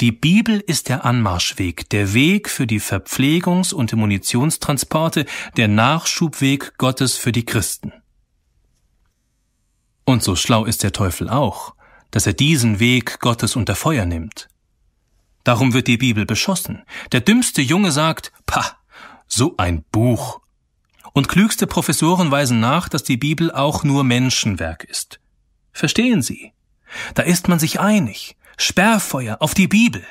die 0.00 0.12
Bibel 0.12 0.60
ist 0.60 0.88
der 0.88 1.04
Anmarschweg, 1.04 1.88
der 1.90 2.14
Weg 2.14 2.50
für 2.50 2.66
die 2.66 2.80
Verpflegungs- 2.80 3.72
und 3.72 3.92
Munitionstransporte, 3.92 5.24
der 5.56 5.68
Nachschubweg 5.68 6.76
Gottes 6.78 7.16
für 7.16 7.32
die 7.32 7.44
Christen. 7.44 7.92
Und 10.04 10.22
so 10.22 10.36
schlau 10.36 10.64
ist 10.64 10.82
der 10.82 10.92
Teufel 10.92 11.30
auch, 11.30 11.74
dass 12.10 12.26
er 12.26 12.32
diesen 12.32 12.80
Weg 12.80 13.20
Gottes 13.20 13.56
unter 13.56 13.74
Feuer 13.74 14.04
nimmt. 14.04 14.48
Darum 15.44 15.74
wird 15.74 15.86
die 15.86 15.98
Bibel 15.98 16.26
beschossen. 16.26 16.82
Der 17.12 17.20
dümmste 17.20 17.62
Junge 17.62 17.92
sagt, 17.92 18.32
pah, 18.46 18.78
so 19.26 19.54
ein 19.58 19.84
Buch. 19.92 20.40
Und 21.12 21.28
klügste 21.28 21.66
Professoren 21.66 22.30
weisen 22.30 22.60
nach, 22.60 22.88
dass 22.88 23.04
die 23.04 23.16
Bibel 23.16 23.52
auch 23.52 23.84
nur 23.84 24.02
Menschenwerk 24.02 24.84
ist. 24.84 25.20
Verstehen 25.72 26.22
Sie? 26.22 26.52
Da 27.14 27.22
ist 27.22 27.48
man 27.48 27.58
sich 27.58 27.78
einig. 27.78 28.36
Sperrfeuer 28.56 29.36
auf 29.40 29.54
die 29.54 29.68
Bibel. 29.68 30.04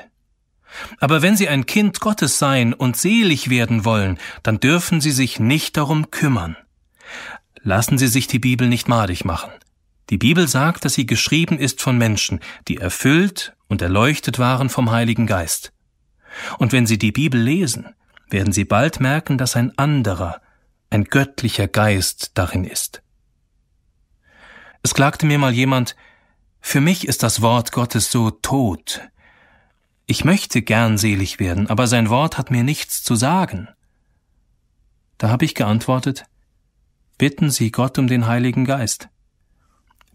Aber 0.99 1.21
wenn 1.21 1.37
Sie 1.37 1.47
ein 1.47 1.65
Kind 1.65 1.99
Gottes 1.99 2.39
sein 2.39 2.73
und 2.73 2.97
selig 2.97 3.49
werden 3.49 3.85
wollen, 3.85 4.17
dann 4.43 4.59
dürfen 4.59 5.01
Sie 5.01 5.11
sich 5.11 5.39
nicht 5.39 5.77
darum 5.77 6.11
kümmern. 6.11 6.57
Lassen 7.61 7.97
Sie 7.97 8.07
sich 8.07 8.27
die 8.27 8.39
Bibel 8.39 8.67
nicht 8.67 8.87
madig 8.87 9.23
machen. 9.23 9.51
Die 10.09 10.17
Bibel 10.17 10.47
sagt, 10.47 10.85
dass 10.85 10.93
sie 10.93 11.05
geschrieben 11.05 11.57
ist 11.57 11.81
von 11.81 11.97
Menschen, 11.97 12.39
die 12.67 12.77
erfüllt 12.77 13.55
und 13.67 13.81
erleuchtet 13.81 14.39
waren 14.39 14.69
vom 14.69 14.91
Heiligen 14.91 15.27
Geist. 15.27 15.71
Und 16.57 16.71
wenn 16.71 16.85
Sie 16.85 16.97
die 16.97 17.11
Bibel 17.11 17.39
lesen, 17.39 17.95
werden 18.29 18.53
Sie 18.53 18.65
bald 18.65 18.99
merken, 18.99 19.37
dass 19.37 19.55
ein 19.55 19.77
anderer, 19.77 20.41
ein 20.89 21.05
göttlicher 21.05 21.67
Geist 21.67 22.31
darin 22.33 22.65
ist. 22.65 23.01
Es 24.81 24.93
klagte 24.93 25.25
mir 25.25 25.37
mal 25.37 25.53
jemand, 25.53 25.95
für 26.59 26.81
mich 26.81 27.07
ist 27.07 27.23
das 27.23 27.41
Wort 27.41 27.71
Gottes 27.71 28.11
so 28.11 28.31
tot. 28.31 29.01
Ich 30.05 30.25
möchte 30.25 30.61
gern 30.61 30.97
selig 30.97 31.39
werden, 31.39 31.67
aber 31.67 31.87
sein 31.87 32.09
Wort 32.09 32.37
hat 32.37 32.51
mir 32.51 32.63
nichts 32.63 33.03
zu 33.03 33.15
sagen. 33.15 33.69
Da 35.17 35.29
habe 35.29 35.45
ich 35.45 35.55
geantwortet, 35.55 36.25
bitten 37.17 37.49
Sie 37.49 37.71
Gott 37.71 37.97
um 37.97 38.07
den 38.07 38.27
Heiligen 38.27 38.65
Geist 38.65 39.09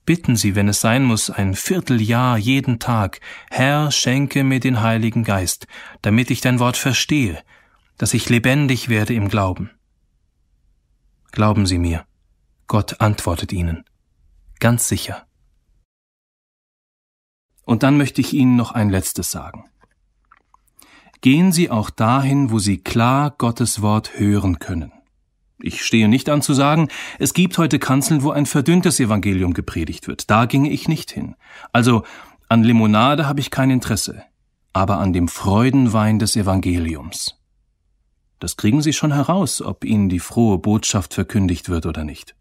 bitten 0.09 0.36
Sie, 0.36 0.55
wenn 0.55 0.68
es 0.68 0.80
sein 0.80 1.05
muss, 1.05 1.28
ein 1.28 1.55
Vierteljahr 1.55 2.39
jeden 2.39 2.78
Tag, 2.78 3.20
Herr, 3.51 3.90
schenke 3.90 4.43
mir 4.43 4.59
den 4.59 4.80
Heiligen 4.80 5.22
Geist, 5.22 5.66
damit 6.01 6.30
ich 6.30 6.40
dein 6.40 6.60
Wort 6.60 6.78
verstehe, 6.78 7.39
dass 7.98 8.14
ich 8.14 8.30
lebendig 8.30 8.89
werde 8.89 9.12
im 9.12 9.28
Glauben. 9.28 9.70
Glauben 11.30 11.66
Sie 11.66 11.76
mir, 11.76 12.06
Gott 12.68 13.02
antwortet 13.02 13.52
Ihnen. 13.52 13.85
ganz 14.60 14.89
sicher. 14.89 15.26
Und 17.66 17.82
dann 17.82 17.98
möchte 17.98 18.22
ich 18.22 18.32
Ihnen 18.32 18.56
noch 18.56 18.72
ein 18.72 18.89
letztes 18.89 19.30
sagen. 19.30 19.68
Gehen 21.20 21.52
Sie 21.52 21.70
auch 21.70 21.90
dahin, 21.90 22.51
wo 22.51 22.59
Sie 22.59 22.78
klar 22.78 23.35
Gottes 23.36 23.82
Wort 23.82 24.18
hören 24.18 24.59
können. 24.59 24.98
Ich 25.60 25.85
stehe 25.85 26.09
nicht 26.09 26.28
an 26.28 26.40
zu 26.40 26.55
sagen, 26.55 26.89
es 27.18 27.35
gibt 27.35 27.59
heute 27.59 27.78
Kanzeln, 27.78 28.22
wo 28.22 28.30
ein 28.30 28.47
verdünntes 28.47 29.01
Evangelium 29.01 29.55
gepredigt 29.55 30.06
wird. 30.06 30.30
Da 30.30 30.44
ginge 30.47 30.70
ich 30.70 30.89
nicht 30.89 31.10
hin. 31.10 31.35
Also 31.72 32.05
an 32.48 32.62
Limonade 32.62 33.26
habe 33.26 33.40
ich 33.40 33.51
kein 33.51 33.70
Interesse, 33.70 34.22
aber 34.72 34.98
an 34.98 35.12
dem 35.12 35.26
Freudenwein 35.26 36.18
des 36.18 36.36
Evangeliums. 36.36 37.35
Das 38.39 38.56
kriegen 38.56 38.82
Sie 38.82 38.93
schon 38.93 39.12
heraus, 39.12 39.60
ob 39.60 39.85
Ihnen 39.85 40.09
die 40.09 40.20
frohe 40.20 40.59
Botschaft 40.59 41.12
verkündigt 41.12 41.68
wird 41.68 41.86
oder 41.86 42.05
nicht. 42.05 42.36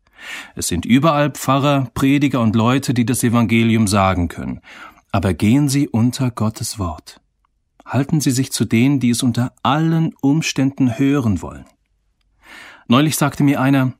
Es 0.55 0.67
sind 0.67 0.85
überall 0.85 1.31
Pfarrer, 1.31 1.89
Prediger 1.93 2.41
und 2.41 2.55
Leute, 2.55 2.93
die 2.93 3.05
das 3.05 3.23
Evangelium 3.23 3.87
sagen 3.87 4.27
können. 4.27 4.61
Aber 5.11 5.33
gehen 5.33 5.69
Sie 5.69 5.87
unter 5.87 6.29
Gottes 6.29 6.77
Wort. 6.77 7.19
Halten 7.85 8.21
Sie 8.21 8.31
sich 8.31 8.51
zu 8.51 8.65
denen, 8.65 8.99
die 8.99 9.09
es 9.09 9.23
unter 9.23 9.53
allen 9.63 10.13
Umständen 10.21 10.99
hören 10.99 11.41
wollen. 11.41 11.65
Neulich 12.89 13.17
sagte 13.17 13.43
mir 13.43 13.59
einer, 13.59 13.93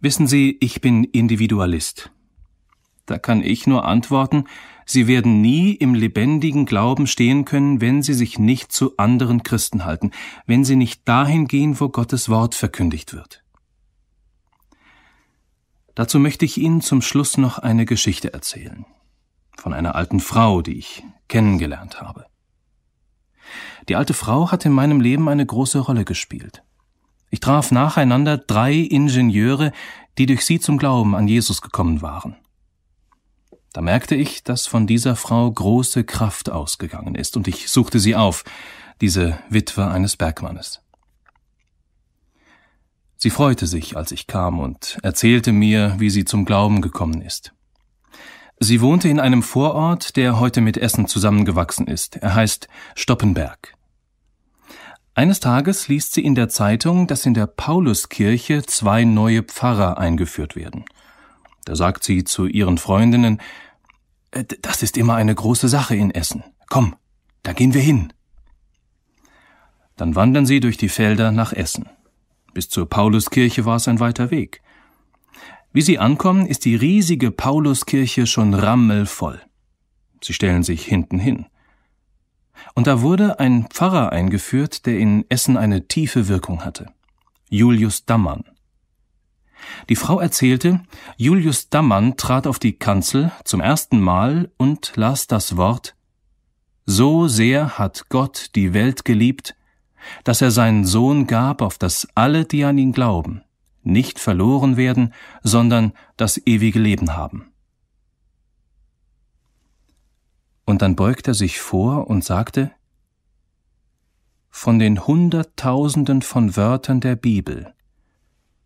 wissen 0.00 0.28
Sie, 0.28 0.56
ich 0.60 0.80
bin 0.80 1.02
Individualist. 1.02 2.12
Da 3.04 3.18
kann 3.18 3.42
ich 3.42 3.66
nur 3.66 3.84
antworten, 3.84 4.44
Sie 4.84 5.06
werden 5.06 5.40
nie 5.40 5.72
im 5.72 5.94
lebendigen 5.94 6.64
Glauben 6.64 7.06
stehen 7.06 7.44
können, 7.44 7.80
wenn 7.80 8.02
Sie 8.02 8.14
sich 8.14 8.38
nicht 8.38 8.70
zu 8.70 8.96
anderen 8.96 9.42
Christen 9.42 9.84
halten, 9.84 10.12
wenn 10.46 10.64
Sie 10.64 10.76
nicht 10.76 11.06
dahin 11.08 11.48
gehen, 11.48 11.80
wo 11.80 11.88
Gottes 11.88 12.28
Wort 12.28 12.54
verkündigt 12.54 13.12
wird. 13.12 13.42
Dazu 15.94 16.20
möchte 16.20 16.44
ich 16.44 16.58
Ihnen 16.58 16.80
zum 16.80 17.02
Schluss 17.02 17.38
noch 17.38 17.58
eine 17.58 17.86
Geschichte 17.86 18.32
erzählen. 18.32 18.86
Von 19.56 19.74
einer 19.74 19.96
alten 19.96 20.20
Frau, 20.20 20.62
die 20.62 20.78
ich 20.78 21.02
kennengelernt 21.26 22.00
habe. 22.00 22.26
Die 23.88 23.96
alte 23.96 24.14
Frau 24.14 24.52
hat 24.52 24.64
in 24.64 24.72
meinem 24.72 25.00
Leben 25.00 25.28
eine 25.28 25.44
große 25.44 25.80
Rolle 25.80 26.04
gespielt. 26.04 26.62
Ich 27.30 27.40
traf 27.40 27.70
nacheinander 27.70 28.38
drei 28.38 28.74
Ingenieure, 28.74 29.72
die 30.16 30.26
durch 30.26 30.44
sie 30.44 30.60
zum 30.60 30.78
Glauben 30.78 31.14
an 31.14 31.28
Jesus 31.28 31.60
gekommen 31.62 32.02
waren. 32.02 32.36
Da 33.72 33.82
merkte 33.82 34.14
ich, 34.14 34.42
dass 34.42 34.66
von 34.66 34.86
dieser 34.86 35.14
Frau 35.14 35.50
große 35.50 36.04
Kraft 36.04 36.50
ausgegangen 36.50 37.14
ist, 37.14 37.36
und 37.36 37.46
ich 37.48 37.68
suchte 37.68 38.00
sie 38.00 38.16
auf, 38.16 38.44
diese 39.00 39.38
Witwe 39.48 39.86
eines 39.86 40.16
Bergmannes. 40.16 40.80
Sie 43.16 43.30
freute 43.30 43.66
sich, 43.66 43.96
als 43.96 44.10
ich 44.10 44.26
kam, 44.26 44.58
und 44.58 44.98
erzählte 45.02 45.52
mir, 45.52 45.96
wie 45.98 46.10
sie 46.10 46.24
zum 46.24 46.44
Glauben 46.44 46.80
gekommen 46.80 47.20
ist. 47.20 47.52
Sie 48.60 48.80
wohnte 48.80 49.08
in 49.08 49.20
einem 49.20 49.42
Vorort, 49.42 50.16
der 50.16 50.40
heute 50.40 50.60
mit 50.60 50.76
Essen 50.76 51.06
zusammengewachsen 51.06 51.86
ist. 51.86 52.16
Er 52.16 52.34
heißt 52.34 52.68
Stoppenberg. 52.96 53.77
Eines 55.18 55.40
Tages 55.40 55.88
liest 55.88 56.14
sie 56.14 56.24
in 56.24 56.34
der 56.34 56.48
Zeitung, 56.48 57.06
dass 57.08 57.26
in 57.26 57.34
der 57.34 57.46
Pauluskirche 57.46 58.62
zwei 58.62 59.04
neue 59.04 59.42
Pfarrer 59.42 59.98
eingeführt 59.98 60.56
werden– 60.56 60.84
da 61.68 61.76
sagt 61.76 62.02
sie 62.02 62.24
zu 62.24 62.46
ihren 62.46 62.78
Freundinnen, 62.78 63.42
äh, 64.30 64.42
das 64.62 64.82
ist 64.82 64.96
immer 64.96 65.16
eine 65.16 65.34
große 65.34 65.68
Sache 65.68 65.94
in 65.94 66.10
Essen. 66.10 66.42
Komm, 66.70 66.96
da 67.42 67.52
gehen 67.52 67.74
wir 67.74 67.82
hin. 67.82 68.10
Dann 69.94 70.16
wandern 70.16 70.46
sie 70.46 70.60
durch 70.60 70.78
die 70.78 70.88
Felder 70.88 71.30
nach 71.30 71.52
Essen. 71.52 71.90
Bis 72.54 72.70
zur 72.70 72.88
Pauluskirche 72.88 73.66
war 73.66 73.76
es 73.76 73.86
ein 73.86 74.00
weiter 74.00 74.30
Weg. 74.30 74.62
Wie 75.70 75.82
sie 75.82 75.98
ankommen, 75.98 76.46
ist 76.46 76.64
die 76.64 76.74
riesige 76.74 77.30
Pauluskirche 77.30 78.26
schon 78.26 78.54
rammelvoll. 78.54 79.42
Sie 80.24 80.32
stellen 80.32 80.62
sich 80.62 80.86
hinten 80.86 81.18
hin. 81.18 81.48
Und 82.74 82.86
da 82.86 83.00
wurde 83.00 83.38
ein 83.40 83.66
Pfarrer 83.68 84.12
eingeführt, 84.12 84.86
der 84.86 84.98
in 84.98 85.24
Essen 85.28 85.56
eine 85.56 85.88
tiefe 85.88 86.28
Wirkung 86.28 86.64
hatte. 86.64 86.86
Julius 87.50 88.04
Dammann. 88.04 88.44
Die 89.88 89.96
Frau 89.96 90.20
erzählte, 90.20 90.80
Julius 91.16 91.68
Dammann 91.68 92.16
trat 92.16 92.46
auf 92.46 92.58
die 92.58 92.74
Kanzel 92.74 93.32
zum 93.44 93.60
ersten 93.60 94.00
Mal 94.00 94.50
und 94.56 94.92
las 94.96 95.26
das 95.26 95.56
Wort 95.56 95.96
So 96.86 97.28
sehr 97.28 97.78
hat 97.78 98.08
Gott 98.08 98.50
die 98.54 98.74
Welt 98.74 99.04
geliebt, 99.04 99.54
dass 100.24 100.42
er 100.42 100.50
seinen 100.50 100.84
Sohn 100.84 101.26
gab, 101.26 101.62
auf 101.62 101.78
dass 101.78 102.08
alle, 102.14 102.44
die 102.44 102.64
an 102.64 102.78
ihn 102.78 102.92
glauben, 102.92 103.42
nicht 103.82 104.18
verloren 104.18 104.76
werden, 104.76 105.12
sondern 105.42 105.92
das 106.16 106.40
ewige 106.46 106.78
Leben 106.78 107.16
haben. 107.16 107.47
Und 110.68 110.82
dann 110.82 110.96
beugt 110.96 111.26
er 111.26 111.32
sich 111.32 111.60
vor 111.60 112.08
und 112.08 112.22
sagte, 112.22 112.70
Von 114.50 114.78
den 114.78 115.06
Hunderttausenden 115.06 116.20
von 116.20 116.56
Wörtern 116.56 117.00
der 117.00 117.16
Bibel 117.16 117.72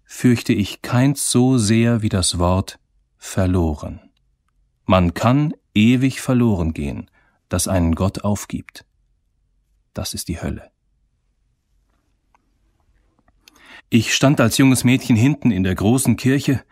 fürchte 0.03 0.53
ich 0.53 0.83
keins 0.83 1.31
so 1.31 1.59
sehr 1.59 2.03
wie 2.03 2.09
das 2.09 2.41
Wort 2.41 2.81
verloren. 3.19 4.01
Man 4.85 5.15
kann 5.15 5.55
ewig 5.77 6.21
verloren 6.21 6.75
gehen, 6.75 7.09
das 7.49 7.69
einen 7.69 7.95
Gott 7.95 8.25
aufgibt. 8.25 8.85
Das 9.95 10.13
ist 10.13 10.27
die 10.27 10.43
Hölle. 10.43 10.73
Ich 13.91 14.13
stand 14.13 14.41
als 14.41 14.59
junges 14.59 14.83
Mädchen 14.83 15.15
hinten 15.15 15.53
in 15.53 15.63
der 15.63 15.77
großen 15.77 16.17
Kirche, 16.17 16.65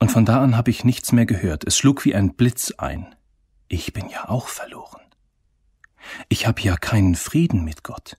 und 0.00 0.10
von 0.10 0.24
da 0.24 0.42
an 0.42 0.56
habe 0.56 0.70
ich 0.72 0.82
nichts 0.82 1.12
mehr 1.12 1.26
gehört. 1.26 1.64
Es 1.64 1.78
schlug 1.78 2.04
wie 2.04 2.16
ein 2.16 2.34
Blitz 2.34 2.72
ein. 2.76 3.15
Ich 3.68 3.92
bin 3.92 4.08
ja 4.08 4.28
auch 4.28 4.48
verloren. 4.48 5.00
Ich 6.28 6.46
habe 6.46 6.60
ja 6.60 6.76
keinen 6.76 7.14
Frieden 7.14 7.64
mit 7.64 7.82
Gott. 7.82 8.16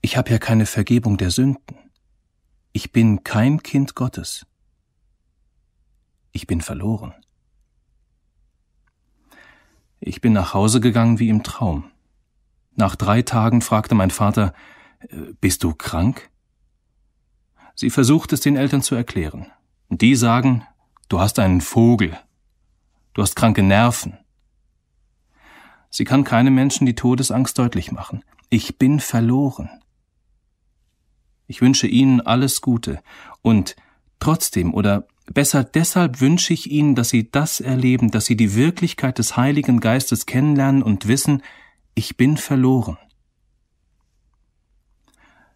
Ich 0.00 0.16
habe 0.16 0.30
ja 0.30 0.38
keine 0.38 0.66
Vergebung 0.66 1.16
der 1.16 1.30
Sünden. 1.30 1.76
Ich 2.72 2.92
bin 2.92 3.22
kein 3.22 3.62
Kind 3.62 3.94
Gottes. 3.94 4.46
Ich 6.32 6.46
bin 6.46 6.62
verloren. 6.62 7.14
Ich 10.00 10.20
bin 10.20 10.32
nach 10.32 10.54
Hause 10.54 10.80
gegangen 10.80 11.18
wie 11.18 11.28
im 11.28 11.42
Traum. 11.42 11.84
Nach 12.74 12.96
drei 12.96 13.22
Tagen 13.22 13.60
fragte 13.60 13.94
mein 13.94 14.10
Vater, 14.10 14.54
äh, 15.00 15.34
bist 15.40 15.62
du 15.62 15.74
krank? 15.74 16.30
Sie 17.74 17.90
versucht 17.90 18.32
es 18.32 18.40
den 18.40 18.56
Eltern 18.56 18.82
zu 18.82 18.94
erklären. 18.94 19.46
Die 19.90 20.16
sagen, 20.16 20.66
du 21.08 21.20
hast 21.20 21.38
einen 21.38 21.60
Vogel. 21.60 22.18
Du 23.12 23.22
hast 23.22 23.36
kranke 23.36 23.62
Nerven. 23.62 24.18
Sie 25.92 26.04
kann 26.04 26.24
keinem 26.24 26.54
Menschen 26.54 26.86
die 26.86 26.94
Todesangst 26.94 27.58
deutlich 27.58 27.92
machen. 27.92 28.24
Ich 28.48 28.78
bin 28.78 28.98
verloren. 28.98 29.68
Ich 31.46 31.60
wünsche 31.60 31.86
Ihnen 31.86 32.22
alles 32.22 32.62
Gute 32.62 33.02
und 33.42 33.76
trotzdem 34.18 34.72
oder 34.72 35.06
besser 35.26 35.64
deshalb 35.64 36.22
wünsche 36.22 36.54
ich 36.54 36.70
Ihnen, 36.70 36.94
dass 36.94 37.10
Sie 37.10 37.30
das 37.30 37.60
erleben, 37.60 38.10
dass 38.10 38.24
Sie 38.24 38.36
die 38.36 38.54
Wirklichkeit 38.54 39.18
des 39.18 39.36
Heiligen 39.36 39.80
Geistes 39.80 40.24
kennenlernen 40.24 40.82
und 40.82 41.08
wissen, 41.08 41.42
ich 41.94 42.16
bin 42.16 42.38
verloren. 42.38 42.96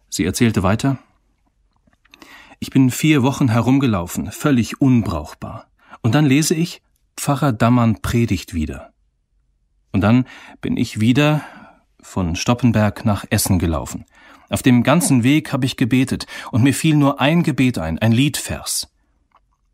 Sie 0.07 0.23
erzählte 0.23 0.61
weiter, 0.61 0.99
ich 2.59 2.69
bin 2.69 2.91
vier 2.91 3.23
Wochen 3.23 3.49
herumgelaufen, 3.49 4.31
völlig 4.31 4.81
unbrauchbar. 4.81 5.71
Und 6.01 6.13
dann 6.13 6.27
lese 6.27 6.53
ich, 6.53 6.83
Pfarrer 7.15 7.53
Dammann 7.53 8.03
predigt 8.03 8.53
wieder. 8.53 8.93
Und 9.97 10.01
dann 10.01 10.27
bin 10.61 10.77
ich 10.77 10.99
wieder 10.99 11.41
von 11.99 12.35
Stoppenberg 12.35 13.03
nach 13.03 13.25
Essen 13.31 13.57
gelaufen. 13.57 14.05
Auf 14.47 14.61
dem 14.61 14.83
ganzen 14.83 15.23
Weg 15.23 15.51
habe 15.51 15.65
ich 15.65 15.75
gebetet, 15.75 16.27
und 16.51 16.61
mir 16.61 16.75
fiel 16.75 16.95
nur 16.95 17.19
ein 17.19 17.41
Gebet 17.41 17.79
ein, 17.79 17.97
ein 17.97 18.11
Liedvers. 18.11 18.93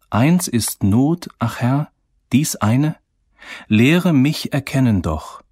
Eins 0.09 0.47
ist 0.47 0.81
Not, 0.81 1.27
ach 1.39 1.59
Herr, 1.59 1.91
dies 2.31 2.55
eine, 2.55 2.95
lehre 3.67 4.13
mich 4.13 4.53
erkennen 4.53 5.01
doch. 5.01 5.43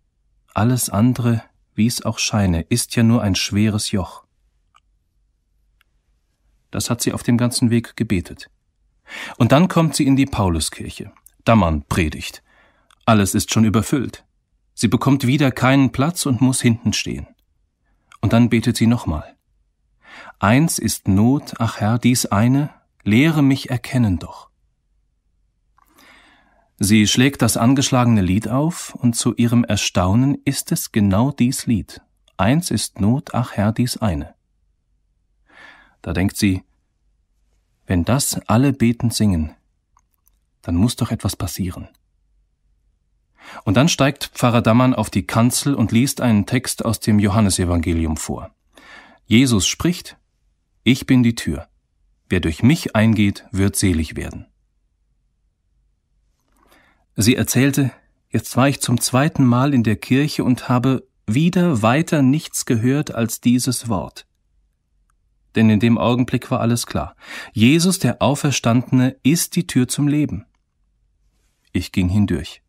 Alles 0.53 0.89
andere, 0.89 1.43
wie's 1.75 2.03
auch 2.03 2.17
scheine, 2.17 2.61
ist 2.61 2.95
ja 2.95 3.03
nur 3.03 3.21
ein 3.21 3.35
schweres 3.35 3.91
Joch. 3.91 4.23
Das 6.71 6.89
hat 6.89 7.01
sie 7.01 7.11
auf 7.11 7.23
dem 7.23 7.35
ganzen 7.35 7.71
Weg 7.71 7.97
gebetet. 7.97 8.49
Und 9.37 9.51
dann 9.51 9.67
kommt 9.67 9.97
sie 9.97 10.07
in 10.07 10.15
die 10.15 10.27
Pauluskirche. 10.27 11.11
Dammann 11.43 11.83
predigt. 11.89 12.41
Alles 13.03 13.35
ist 13.35 13.51
schon 13.51 13.65
überfüllt. 13.65 14.23
Sie 14.81 14.87
bekommt 14.87 15.27
wieder 15.27 15.51
keinen 15.51 15.91
Platz 15.91 16.25
und 16.25 16.41
muss 16.41 16.59
hinten 16.59 16.91
stehen. 16.91 17.27
Und 18.19 18.33
dann 18.33 18.49
betet 18.49 18.77
sie 18.77 18.87
nochmal. 18.87 19.37
Eins 20.39 20.79
ist 20.79 21.07
Not, 21.07 21.53
ach 21.59 21.79
Herr, 21.79 21.99
dies 21.99 22.25
eine, 22.25 22.71
lehre 23.03 23.43
mich 23.43 23.69
erkennen 23.69 24.17
doch. 24.17 24.49
Sie 26.79 27.05
schlägt 27.05 27.43
das 27.43 27.57
angeschlagene 27.57 28.23
Lied 28.23 28.47
auf, 28.47 28.95
und 28.95 29.15
zu 29.15 29.35
ihrem 29.35 29.63
Erstaunen 29.63 30.41
ist 30.45 30.71
es 30.71 30.91
genau 30.91 31.29
dies 31.29 31.67
Lied. 31.67 32.01
Eins 32.37 32.71
ist 32.71 32.99
Not, 32.99 33.35
ach 33.35 33.51
Herr, 33.51 33.73
dies 33.73 33.97
eine. 33.97 34.33
Da 36.01 36.11
denkt 36.11 36.37
sie, 36.37 36.63
wenn 37.85 38.03
das 38.03 38.39
alle 38.47 38.73
betend 38.73 39.13
singen, 39.13 39.51
dann 40.63 40.73
muss 40.73 40.95
doch 40.95 41.11
etwas 41.11 41.35
passieren. 41.35 41.87
Und 43.63 43.77
dann 43.77 43.89
steigt 43.89 44.31
Pfarrer 44.33 44.61
Dammann 44.61 44.93
auf 44.93 45.09
die 45.09 45.25
Kanzel 45.25 45.75
und 45.75 45.91
liest 45.91 46.21
einen 46.21 46.45
Text 46.45 46.85
aus 46.85 46.99
dem 46.99 47.19
Johannesevangelium 47.19 48.17
vor. 48.17 48.51
Jesus 49.25 49.67
spricht, 49.67 50.17
Ich 50.83 51.05
bin 51.05 51.23
die 51.23 51.35
Tür. 51.35 51.67
Wer 52.29 52.39
durch 52.39 52.63
mich 52.63 52.95
eingeht, 52.95 53.45
wird 53.51 53.75
selig 53.75 54.15
werden. 54.15 54.47
Sie 57.15 57.35
erzählte, 57.35 57.91
jetzt 58.29 58.55
war 58.55 58.69
ich 58.69 58.81
zum 58.81 58.99
zweiten 58.99 59.45
Mal 59.45 59.73
in 59.73 59.83
der 59.83 59.97
Kirche 59.97 60.43
und 60.43 60.69
habe 60.69 61.07
wieder 61.27 61.81
weiter 61.81 62.21
nichts 62.21 62.65
gehört 62.65 63.13
als 63.13 63.41
dieses 63.41 63.89
Wort. 63.89 64.25
Denn 65.55 65.69
in 65.69 65.79
dem 65.79 65.97
Augenblick 65.97 66.49
war 66.49 66.61
alles 66.61 66.85
klar. 66.85 67.15
Jesus, 67.51 67.99
der 67.99 68.21
Auferstandene, 68.21 69.17
ist 69.23 69.55
die 69.55 69.67
Tür 69.67 69.87
zum 69.87 70.07
Leben. 70.07 70.45
Ich 71.73 71.91
ging 71.91 72.09
hindurch. 72.09 72.61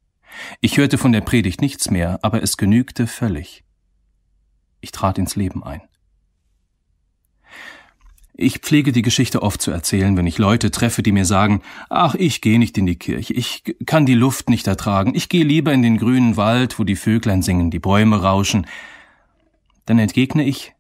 Ich 0.61 0.77
hörte 0.77 0.99
von 0.99 1.13
der 1.13 1.21
Predigt 1.21 1.61
nichts 1.61 1.91
mehr, 1.91 2.19
aber 2.23 2.43
es 2.43 2.57
genügte 2.57 3.07
völlig. 3.07 3.65
Ich 4.81 4.93
trat 4.93 5.19
ins 5.19 5.37
Leben 5.37 5.63
ein. 5.63 5.83
Ich 8.35 8.59
pflege 8.59 8.93
die 8.93 9.03
Geschichte 9.03 9.43
oft 9.43 9.61
zu 9.61 9.71
erzählen, 9.71 10.17
wenn 10.17 10.27
ich 10.27 10.39
Leute 10.39 10.71
treffe, 10.71 11.03
die 11.03 11.13
mir 11.13 11.27
sagen, 11.27 11.63
ach, 11.91 12.15
ich 12.15 12.41
gehe 12.41 12.59
nicht 12.59 12.79
in 12.79 12.87
die 12.87 12.97
Kirche, 12.97 13.35
ich 13.35 13.63
kann 13.85 14.07
die 14.07 14.15
Luft 14.15 14.49
nicht 14.49 14.67
ertragen, 14.67 15.15
ich 15.15 15.29
gehe 15.29 15.45
lieber 15.45 15.73
in 15.73 15.83
den 15.83 15.99
grünen 15.99 16.37
Wald, 16.39 16.79
wo 16.79 16.85
die 16.85 16.97
Vöglein 16.97 17.43
singen, 17.43 17.71
die 17.71 17.79
Bäume 17.79 18.23
rauschen. 18.23 18.67
Dann 19.85 19.99
entgegne 19.99 20.45
ich, 20.45 20.73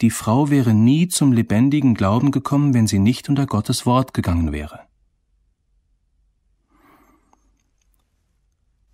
die 0.00 0.10
Frau 0.10 0.50
wäre 0.50 0.72
nie 0.72 1.08
zum 1.08 1.32
lebendigen 1.32 1.94
Glauben 1.94 2.30
gekommen, 2.30 2.74
wenn 2.74 2.86
sie 2.86 3.00
nicht 3.00 3.28
unter 3.28 3.46
Gottes 3.46 3.84
Wort 3.84 4.14
gegangen 4.14 4.52
wäre. 4.52 4.80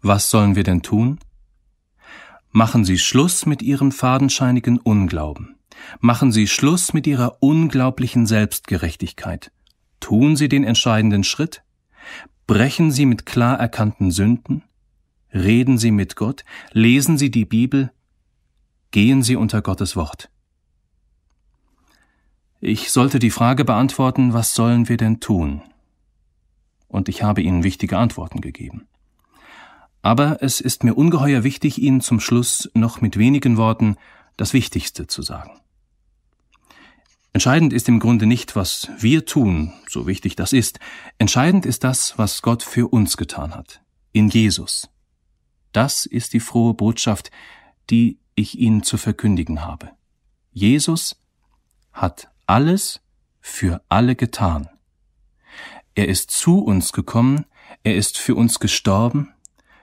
Was 0.03 0.31
sollen 0.31 0.57
wir 0.57 0.65
denn 0.65 0.83
tun? 0.83 1.21
Machen 2.51 2.85
Sie 2.85 2.99
Schluss 2.99 3.47
mit 3.47 3.63
Ihrem 3.63 3.93
fadenscheinigen 3.93 4.79
Unglauben. 4.79 5.57
Machen 6.01 6.33
Sie 6.33 6.49
Schluss 6.49 6.93
mit 6.93 7.07
Ihrer 7.07 7.37
unglaublichen 7.41 8.27
Selbstgerechtigkeit. 8.27 9.53
Tun 10.01 10.35
Sie 10.35 10.49
den 10.49 10.65
entscheidenden 10.65 11.23
Schritt. 11.23 11.63
Brechen 12.49 12.91
Sie 12.91 13.07
mit 13.07 13.27
klar 13.27 13.59
erkannten 13.61 14.11
Sünden. 14.11 14.65
Reden 15.33 15.79
Sie 15.79 15.93
mit 15.93 16.17
Gott. 16.17 16.45
Lesen 16.73 17.17
Sie 17.17 17.31
die 17.31 17.45
Bibel. 17.45 17.93
Gehen 18.91 19.23
Sie 19.23 19.37
unter 19.37 19.63
Gottes 19.63 19.95
Wort. 19.95 20.31
Ich 22.61 22.91
sollte 22.91 23.21
die 23.21 23.31
Frage 23.31 23.65
beantworten, 23.65 24.33
was 24.33 24.55
sollen 24.55 24.89
wir 24.89 24.97
denn 24.97 25.21
tun? 25.21 25.63
Und 26.89 27.09
ich 27.09 27.23
habe 27.23 27.41
Ihnen 27.41 27.63
wichtige 27.63 27.99
Antworten 27.99 28.41
gegeben. 28.41 28.89
Aber 30.03 30.43
es 30.43 30.61
ist 30.61 30.85
mir 30.85 30.95
ungeheuer 30.95 31.45
wichtig, 31.45 31.79
Ihnen 31.79 32.01
zum 32.01 32.21
Schluss 32.21 32.69
noch 32.75 33.01
mit 33.01 33.17
wenigen 33.17 33.57
Worten 33.57 33.97
das 34.37 34.53
Wichtigste 34.53 35.07
zu 35.07 35.23
sagen. 35.23 35.53
Entscheidend 37.33 37.73
ist 37.73 37.89
im 37.89 37.99
Grunde 37.99 38.27
nicht, 38.27 38.57
was 38.57 38.91
wir 38.99 39.25
tun, 39.25 39.73
so 39.89 40.07
wichtig 40.07 40.37
das 40.37 40.53
ist. 40.53 40.81
Entscheidend 41.17 41.65
ist 41.65 41.83
das, 41.83 42.19
was 42.19 42.43
Gott 42.43 42.63
für 42.63 42.89
uns 42.89 43.17
getan 43.17 43.55
hat. 43.55 43.81
In 44.13 44.29
Jesus. 44.29 44.91
Das 45.73 46.05
ist 46.05 46.35
die 46.35 46.41
frohe 46.41 46.75
Botschaft, 46.75 47.31
die 47.89 48.19
ich 48.35 48.59
Ihnen 48.59 48.83
zu 48.83 48.99
verkündigen 48.99 49.65
habe. 49.65 49.91
Jesus 50.53 51.17
hat 51.93 52.29
alles 52.47 53.01
für 53.41 53.83
alle 53.89 54.15
getan. 54.15 54.69
Er 55.95 56.09
ist 56.09 56.31
zu 56.31 56.59
uns 56.59 56.93
gekommen, 56.93 57.47
er 57.83 57.97
ist 57.97 58.19
für 58.19 58.35
uns 58.35 58.59
gestorben, 58.59 59.33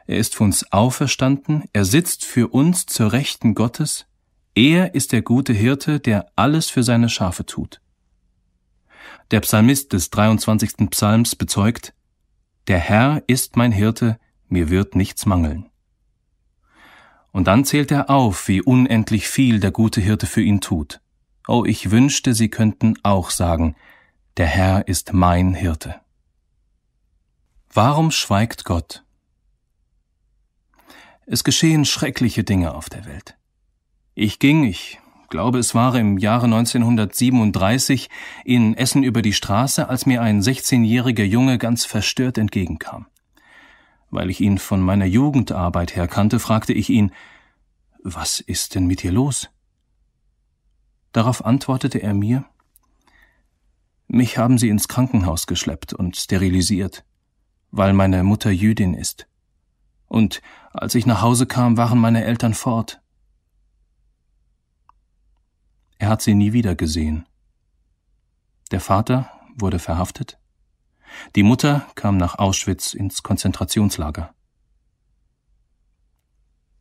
er 0.09 0.17
ist 0.17 0.35
für 0.35 0.43
uns 0.43 0.71
auferstanden, 0.71 1.65
er 1.71 1.85
sitzt 1.85 2.25
für 2.25 2.47
uns 2.47 2.87
zur 2.87 3.13
Rechten 3.13 3.53
Gottes, 3.53 4.07
er 4.55 4.95
ist 4.95 5.11
der 5.11 5.21
gute 5.21 5.53
Hirte, 5.53 5.99
der 5.99 6.31
alles 6.35 6.67
für 6.71 6.81
seine 6.81 7.09
Schafe 7.09 7.45
tut. 7.45 7.79
Der 9.29 9.39
Psalmist 9.41 9.93
des 9.93 10.09
23. 10.09 10.89
Psalms 10.89 11.35
bezeugt, 11.35 11.93
Der 12.65 12.79
Herr 12.79 13.21
ist 13.27 13.55
mein 13.55 13.71
Hirte, 13.71 14.17
mir 14.47 14.71
wird 14.71 14.95
nichts 14.95 15.27
mangeln. 15.27 15.69
Und 17.31 17.45
dann 17.45 17.63
zählt 17.63 17.91
er 17.91 18.09
auf, 18.09 18.47
wie 18.47 18.63
unendlich 18.63 19.27
viel 19.27 19.59
der 19.59 19.69
gute 19.69 20.01
Hirte 20.01 20.25
für 20.25 20.41
ihn 20.41 20.59
tut. 20.59 21.01
Oh, 21.47 21.65
ich 21.65 21.91
wünschte, 21.91 22.33
Sie 22.33 22.49
könnten 22.49 22.95
auch 23.03 23.29
sagen, 23.29 23.75
der 24.37 24.47
Herr 24.47 24.87
ist 24.87 25.13
mein 25.13 25.53
Hirte. 25.53 26.01
Warum 27.71 28.09
schweigt 28.09 28.65
Gott? 28.65 29.03
Es 31.31 31.43
geschehen 31.43 31.85
schreckliche 31.85 32.43
Dinge 32.43 32.73
auf 32.73 32.89
der 32.89 33.05
Welt. 33.05 33.37
Ich 34.15 34.39
ging, 34.39 34.63
ich 34.63 34.99
glaube 35.29 35.59
es 35.59 35.75
war 35.75 35.93
im 35.95 36.17
Jahre 36.17 36.45
1937, 36.45 38.09
in 38.45 38.73
Essen 38.73 39.03
über 39.03 39.21
die 39.21 39.33
Straße, 39.33 39.87
als 39.87 40.07
mir 40.07 40.23
ein 40.23 40.41
16-jähriger 40.41 41.23
Junge 41.23 41.59
ganz 41.59 41.85
verstört 41.85 42.39
entgegenkam. 42.39 43.05
Weil 44.09 44.31
ich 44.31 44.41
ihn 44.41 44.57
von 44.57 44.81
meiner 44.81 45.05
Jugendarbeit 45.05 45.95
her 45.95 46.07
kannte, 46.07 46.39
fragte 46.39 46.73
ich 46.73 46.89
ihn, 46.89 47.11
was 48.03 48.39
ist 48.39 48.73
denn 48.73 48.87
mit 48.87 49.03
dir 49.03 49.11
los? 49.11 49.51
Darauf 51.11 51.45
antwortete 51.45 52.01
er 52.01 52.15
mir, 52.15 52.43
mich 54.07 54.39
haben 54.39 54.57
sie 54.57 54.69
ins 54.69 54.87
Krankenhaus 54.87 55.45
geschleppt 55.45 55.93
und 55.93 56.17
sterilisiert, 56.17 57.05
weil 57.69 57.93
meine 57.93 58.23
Mutter 58.23 58.49
Jüdin 58.49 58.95
ist 58.95 59.29
und 60.09 60.41
als 60.73 60.95
ich 60.95 61.05
nach 61.05 61.21
Hause 61.21 61.45
kam, 61.45 61.77
waren 61.77 61.99
meine 61.99 62.23
Eltern 62.23 62.53
fort. 62.53 63.01
Er 65.97 66.09
hat 66.09 66.21
sie 66.21 66.33
nie 66.33 66.53
wieder 66.53 66.75
gesehen. 66.75 67.25
Der 68.71 68.79
Vater 68.79 69.31
wurde 69.55 69.79
verhaftet. 69.79 70.39
Die 71.35 71.43
Mutter 71.43 71.87
kam 71.95 72.17
nach 72.17 72.37
Auschwitz 72.37 72.93
ins 72.93 73.23
Konzentrationslager. 73.23 74.33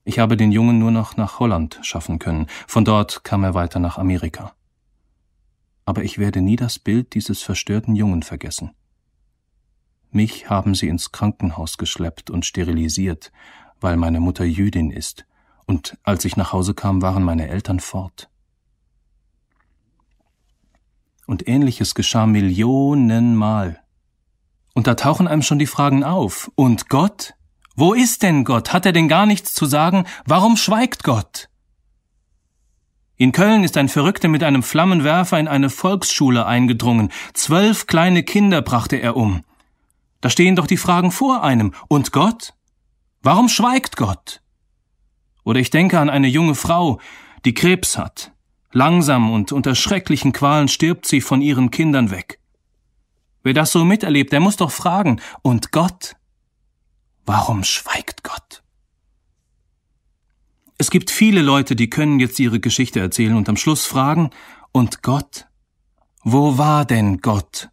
Ich 0.04 0.18
habe 0.18 0.36
den 0.36 0.52
Jungen 0.52 0.78
nur 0.78 0.90
noch 0.90 1.16
nach 1.16 1.38
Holland 1.38 1.80
schaffen 1.82 2.18
können. 2.18 2.46
Von 2.66 2.84
dort 2.84 3.24
kam 3.24 3.44
er 3.44 3.54
weiter 3.54 3.78
nach 3.78 3.98
Amerika. 3.98 4.54
Aber 5.84 6.02
ich 6.04 6.18
werde 6.18 6.40
nie 6.40 6.56
das 6.56 6.78
Bild 6.78 7.14
dieses 7.14 7.42
verstörten 7.42 7.94
Jungen 7.96 8.22
vergessen. 8.22 8.74
Mich 10.10 10.48
haben 10.48 10.74
sie 10.74 10.88
ins 10.88 11.12
Krankenhaus 11.12 11.76
geschleppt 11.76 12.30
und 12.30 12.46
sterilisiert, 12.46 13.32
weil 13.80 13.96
meine 13.96 14.20
Mutter 14.20 14.44
Jüdin 14.44 14.90
ist, 14.90 15.26
und 15.66 15.98
als 16.02 16.24
ich 16.24 16.36
nach 16.36 16.52
Hause 16.52 16.72
kam, 16.72 17.02
waren 17.02 17.22
meine 17.22 17.48
Eltern 17.48 17.78
fort. 17.80 18.30
Und 21.26 21.46
ähnliches 21.46 21.94
geschah 21.94 22.26
Millionenmal. 22.26 23.80
Und 24.74 24.86
da 24.86 24.94
tauchen 24.94 25.28
einem 25.28 25.42
schon 25.42 25.58
die 25.58 25.66
Fragen 25.66 26.04
auf. 26.04 26.50
Und 26.54 26.88
Gott? 26.88 27.34
Wo 27.76 27.92
ist 27.92 28.22
denn 28.22 28.44
Gott? 28.44 28.72
Hat 28.72 28.86
er 28.86 28.92
denn 28.92 29.08
gar 29.08 29.26
nichts 29.26 29.52
zu 29.52 29.66
sagen? 29.66 30.04
Warum 30.24 30.56
schweigt 30.56 31.04
Gott? 31.04 31.50
In 33.16 33.32
Köln 33.32 33.62
ist 33.62 33.76
ein 33.76 33.88
Verrückter 33.88 34.28
mit 34.28 34.42
einem 34.42 34.62
Flammenwerfer 34.62 35.38
in 35.38 35.48
eine 35.48 35.70
Volksschule 35.70 36.46
eingedrungen. 36.46 37.10
Zwölf 37.34 37.86
kleine 37.86 38.22
Kinder 38.22 38.62
brachte 38.62 38.96
er 38.96 39.16
um. 39.16 39.44
Da 40.20 40.30
stehen 40.30 40.56
doch 40.56 40.66
die 40.66 40.76
Fragen 40.76 41.10
vor 41.10 41.42
einem. 41.42 41.74
Und 41.88 42.12
Gott? 42.12 42.54
Warum 43.22 43.48
schweigt 43.48 43.96
Gott? 43.96 44.42
Oder 45.44 45.60
ich 45.60 45.70
denke 45.70 45.98
an 45.98 46.10
eine 46.10 46.28
junge 46.28 46.54
Frau, 46.54 47.00
die 47.44 47.54
Krebs 47.54 47.98
hat. 47.98 48.32
Langsam 48.72 49.32
und 49.32 49.50
unter 49.50 49.74
schrecklichen 49.74 50.32
Qualen 50.32 50.68
stirbt 50.68 51.06
sie 51.06 51.20
von 51.20 51.40
ihren 51.40 51.70
Kindern 51.70 52.10
weg. 52.10 52.38
Wer 53.42 53.54
das 53.54 53.72
so 53.72 53.84
miterlebt, 53.84 54.32
der 54.32 54.40
muss 54.40 54.56
doch 54.56 54.70
fragen, 54.70 55.20
und 55.42 55.72
Gott? 55.72 56.16
Warum 57.24 57.64
schweigt 57.64 58.22
Gott? 58.24 58.62
Es 60.76 60.90
gibt 60.90 61.10
viele 61.10 61.42
Leute, 61.42 61.74
die 61.74 61.90
können 61.90 62.20
jetzt 62.20 62.38
ihre 62.38 62.60
Geschichte 62.60 63.00
erzählen 63.00 63.34
und 63.34 63.48
am 63.48 63.56
Schluss 63.56 63.86
fragen, 63.86 64.30
und 64.70 65.02
Gott? 65.02 65.46
Wo 66.22 66.58
war 66.58 66.84
denn 66.84 67.20
Gott? 67.20 67.70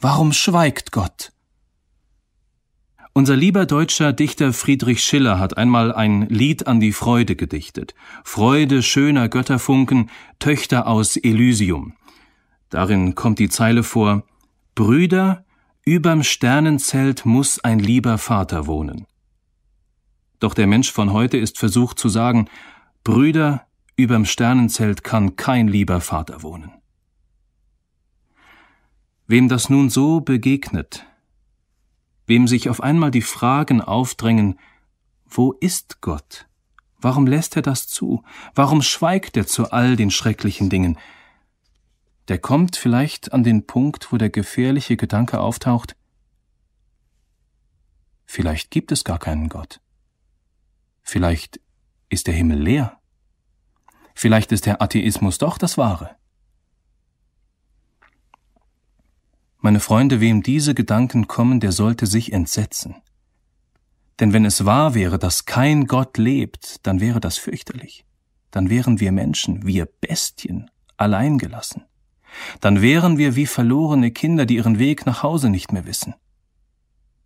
Warum 0.00 0.32
schweigt 0.32 0.92
Gott? 0.92 1.32
Unser 3.16 3.34
lieber 3.34 3.64
deutscher 3.64 4.12
Dichter 4.12 4.52
Friedrich 4.52 5.02
Schiller 5.02 5.38
hat 5.38 5.56
einmal 5.56 5.90
ein 5.90 6.28
Lied 6.28 6.66
an 6.66 6.80
die 6.80 6.92
Freude 6.92 7.34
gedichtet. 7.34 7.94
Freude 8.24 8.82
schöner 8.82 9.30
Götterfunken, 9.30 10.10
Töchter 10.38 10.86
aus 10.86 11.16
Elysium. 11.16 11.94
Darin 12.68 13.14
kommt 13.14 13.38
die 13.38 13.48
Zeile 13.48 13.84
vor 13.84 14.24
Brüder, 14.74 15.46
überm 15.86 16.22
Sternenzelt 16.24 17.24
muss 17.24 17.58
ein 17.58 17.78
lieber 17.78 18.18
Vater 18.18 18.66
wohnen. 18.66 19.06
Doch 20.38 20.52
der 20.52 20.66
Mensch 20.66 20.92
von 20.92 21.10
heute 21.14 21.38
ist 21.38 21.56
versucht 21.56 21.98
zu 21.98 22.10
sagen, 22.10 22.50
Brüder, 23.02 23.66
überm 23.96 24.26
Sternenzelt 24.26 25.04
kann 25.04 25.36
kein 25.36 25.68
lieber 25.68 26.02
Vater 26.02 26.42
wohnen. 26.42 26.70
Wem 29.26 29.48
das 29.48 29.70
nun 29.70 29.88
so 29.88 30.20
begegnet, 30.20 31.06
wem 32.26 32.48
sich 32.48 32.68
auf 32.68 32.82
einmal 32.82 33.10
die 33.10 33.22
Fragen 33.22 33.80
aufdrängen, 33.80 34.58
wo 35.24 35.52
ist 35.52 36.00
Gott? 36.00 36.46
Warum 36.98 37.26
lässt 37.26 37.56
er 37.56 37.62
das 37.62 37.88
zu? 37.88 38.22
Warum 38.54 38.82
schweigt 38.82 39.36
er 39.36 39.46
zu 39.46 39.70
all 39.70 39.96
den 39.96 40.10
schrecklichen 40.10 40.70
Dingen? 40.70 40.98
Der 42.28 42.38
kommt 42.38 42.76
vielleicht 42.76 43.32
an 43.32 43.44
den 43.44 43.66
Punkt, 43.66 44.12
wo 44.12 44.16
der 44.16 44.30
gefährliche 44.30 44.96
Gedanke 44.96 45.40
auftaucht, 45.40 45.94
vielleicht 48.24 48.70
gibt 48.70 48.90
es 48.90 49.04
gar 49.04 49.18
keinen 49.18 49.48
Gott. 49.48 49.80
Vielleicht 51.02 51.60
ist 52.08 52.26
der 52.26 52.34
Himmel 52.34 52.60
leer. 52.60 52.98
Vielleicht 54.14 54.50
ist 54.50 54.66
der 54.66 54.82
Atheismus 54.82 55.38
doch 55.38 55.58
das 55.58 55.78
Wahre. 55.78 56.16
Meine 59.66 59.80
Freunde, 59.80 60.20
wem 60.20 60.44
diese 60.44 60.74
Gedanken 60.74 61.26
kommen, 61.26 61.58
der 61.58 61.72
sollte 61.72 62.06
sich 62.06 62.32
entsetzen. 62.32 63.02
Denn 64.20 64.32
wenn 64.32 64.44
es 64.44 64.64
wahr 64.64 64.94
wäre, 64.94 65.18
dass 65.18 65.44
kein 65.44 65.88
Gott 65.88 66.18
lebt, 66.18 66.86
dann 66.86 67.00
wäre 67.00 67.18
das 67.18 67.36
fürchterlich. 67.36 68.04
Dann 68.52 68.70
wären 68.70 69.00
wir 69.00 69.10
Menschen, 69.10 69.66
wir 69.66 69.86
Bestien, 69.86 70.70
alleingelassen. 70.96 71.82
Dann 72.60 72.80
wären 72.80 73.18
wir 73.18 73.34
wie 73.34 73.46
verlorene 73.46 74.12
Kinder, 74.12 74.46
die 74.46 74.54
ihren 74.54 74.78
Weg 74.78 75.04
nach 75.04 75.24
Hause 75.24 75.50
nicht 75.50 75.72
mehr 75.72 75.84
wissen. 75.84 76.14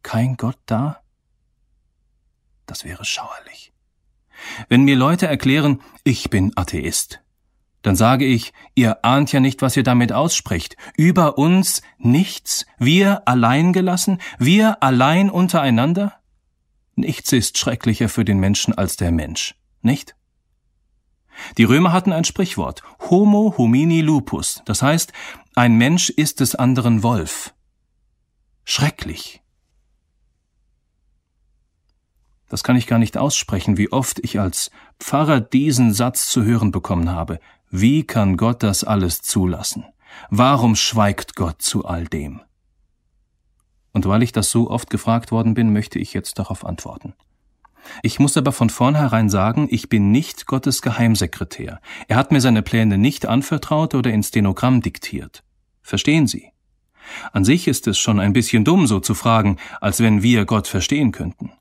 Kein 0.03 0.39
Gott 0.39 0.59
da? 0.65 1.03
Das 2.65 2.85
wäre 2.85 3.05
schauerlich. 3.05 3.75
Wenn 4.71 4.85
mir 4.85 4.97
Leute 4.97 5.27
erklären, 5.27 5.83
ich 6.05 6.31
bin 6.31 6.53
Atheist, 6.57 7.21
dann 7.83 7.97
sage 7.97 8.27
ich, 8.27 8.53
ihr 8.75 9.05
ahnt 9.05 9.33
ja 9.33 9.41
nicht, 9.41 9.63
was 9.63 9.77
ihr 9.77 9.83
damit 9.83 10.13
aussprecht. 10.13 10.77
Über 10.97 11.39
uns 11.39 11.83
nichts, 11.99 12.67
wir 12.79 13.27
allein 13.27 13.73
gelassen, 13.73 14.19
wir 14.39 14.83
allein 14.83 15.31
untereinander? 15.31 16.15
Nichts 16.95 17.33
ist 17.33 17.57
schrecklicher 17.57 18.09
für 18.09 18.25
den 18.25 18.39
Menschen 18.39 18.77
als 18.77 18.97
der 18.97 19.11
Mensch, 19.11 19.55
nicht? 19.81 20.15
Die 21.57 21.65
Römer 21.65 21.93
hatten 21.93 22.13
ein 22.13 22.25
Sprichwort, 22.25 22.83
Homo 23.09 23.55
homini 23.57 24.03
lupus, 24.03 24.63
das 24.67 24.83
heißt, 24.83 25.13
ein 25.55 25.77
Mensch 25.77 26.11
ist 26.11 26.41
des 26.41 26.55
anderen 26.55 27.03
Wolf. 27.03 27.55
Schrecklich. 28.65 29.43
Das 32.51 32.63
kann 32.63 32.77
ich 32.77 32.87
gar 32.87 32.99
nicht 32.99 33.17
aussprechen, 33.17 33.79
wie 33.79 33.91
oft 33.91 34.19
ich 34.19 34.39
als 34.39 34.71
Pfarrer 34.99 35.41
diesen 35.41 35.95
Satz 35.95 36.29
zu 36.29 36.45
hören 36.45 36.73
bekommen 36.73 37.11
habe. 37.11 37.41
Wie 37.71 38.03
kann 38.03 38.37
Gott 38.37 38.65
das 38.65 38.83
alles 38.83 39.23
zulassen? 39.23 39.85
Warum 40.29 40.75
schweigt 40.75 41.37
Gott 41.37 41.63
zu 41.63 41.85
all 41.85 42.05
dem? 42.07 42.41
Und 43.93 44.07
weil 44.07 44.25
ich 44.25 44.33
das 44.33 44.51
so 44.51 44.69
oft 44.69 44.91
gefragt 44.91 45.31
worden 45.31 45.55
bin, 45.55 45.73
möchte 45.73 46.01
ich 46.01 46.13
jetzt 46.13 46.41
darauf 46.41 46.67
antworten. 46.67 47.15
Ich 48.03 48.19
muss 48.19 48.37
aber 48.37 48.51
von 48.51 48.71
vornherein 48.71 49.31
sagen, 49.31 49.69
ich 49.71 49.89
bin 49.89 50.11
nicht 50.11 50.47
Gottes 50.47 50.83
Geheimsekretär. 50.83 51.81
Er 52.09 52.17
hat 52.17 52.33
mir 52.33 52.41
seine 52.41 52.63
Pläne 52.63 52.99
nicht 52.99 53.27
anvertraut 53.27 53.95
oder 53.95 54.13
ins 54.13 54.29
Stenogramm 54.29 54.81
diktiert. 54.81 55.45
Verstehen 55.81 56.27
Sie? 56.27 56.51
An 57.33 57.45
sich 57.45 57.69
ist 57.69 57.87
es 57.87 57.99
schon 57.99 58.19
ein 58.19 58.33
bisschen 58.33 58.65
dumm, 58.65 58.89
so 58.89 58.99
zu 58.99 59.15
fragen, 59.15 59.59
als 59.81 60.01
wenn 60.01 60.25
wir 60.25 60.45
Gott 60.45 60.67
verstehen 60.67 61.13
könnten. 61.13 61.53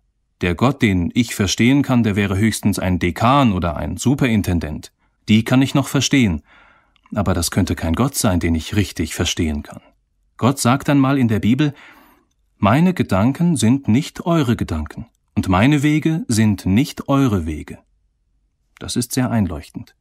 Der 0.41 0.55
Gott, 0.55 0.81
den 0.81 1.11
ich 1.13 1.35
verstehen 1.35 1.83
kann, 1.83 2.01
der 2.03 2.15
wäre 2.15 2.37
höchstens 2.37 2.79
ein 2.79 2.97
Dekan 2.97 3.53
oder 3.53 3.77
ein 3.77 3.97
Superintendent. 3.97 4.91
Die 5.29 5.43
kann 5.45 5.61
ich 5.61 5.75
noch 5.75 5.87
verstehen. 5.87 6.41
Aber 7.13 7.33
das 7.33 7.51
könnte 7.51 7.75
kein 7.75 7.93
Gott 7.93 8.15
sein, 8.15 8.39
den 8.39 8.55
ich 8.55 8.75
richtig 8.75 9.15
verstehen 9.15 9.63
kann. 9.63 9.81
Gott 10.37 10.59
sagt 10.59 10.89
einmal 10.89 11.17
in 11.17 11.27
der 11.27 11.39
Bibel, 11.39 11.73
meine 12.57 12.93
Gedanken 12.93 13.55
sind 13.55 13.87
nicht 13.87 14.25
eure 14.25 14.55
Gedanken 14.55 15.05
und 15.35 15.47
meine 15.47 15.83
Wege 15.83 16.25
sind 16.27 16.65
nicht 16.65 17.07
eure 17.07 17.45
Wege. 17.45 17.79
Das 18.79 18.95
ist 18.95 19.13
sehr 19.13 19.31
einleuchtend. 19.31 19.95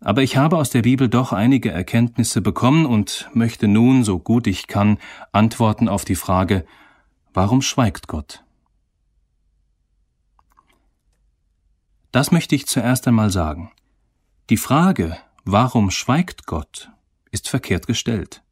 Aber 0.00 0.22
ich 0.22 0.36
habe 0.36 0.58
aus 0.58 0.70
der 0.70 0.82
Bibel 0.82 1.08
doch 1.08 1.32
einige 1.32 1.70
Erkenntnisse 1.70 2.40
bekommen 2.40 2.86
und 2.86 3.28
möchte 3.34 3.66
nun, 3.66 4.04
so 4.04 4.18
gut 4.18 4.46
ich 4.46 4.68
kann, 4.68 4.98
antworten 5.32 5.88
auf 5.88 6.04
die 6.04 6.14
Frage, 6.14 6.64
warum 7.34 7.62
schweigt 7.62 8.06
Gott? 8.06 8.44
Das 12.12 12.30
möchte 12.30 12.54
ich 12.54 12.66
zuerst 12.66 13.08
einmal 13.08 13.30
sagen. 13.30 13.72
Die 14.50 14.56
Frage, 14.56 15.14
warum 15.44 15.90
schweigt 15.90 16.46
Gott, 16.46 16.90
ist 17.30 17.50
verkehrt 17.50 17.86
gestellt. 17.86 18.42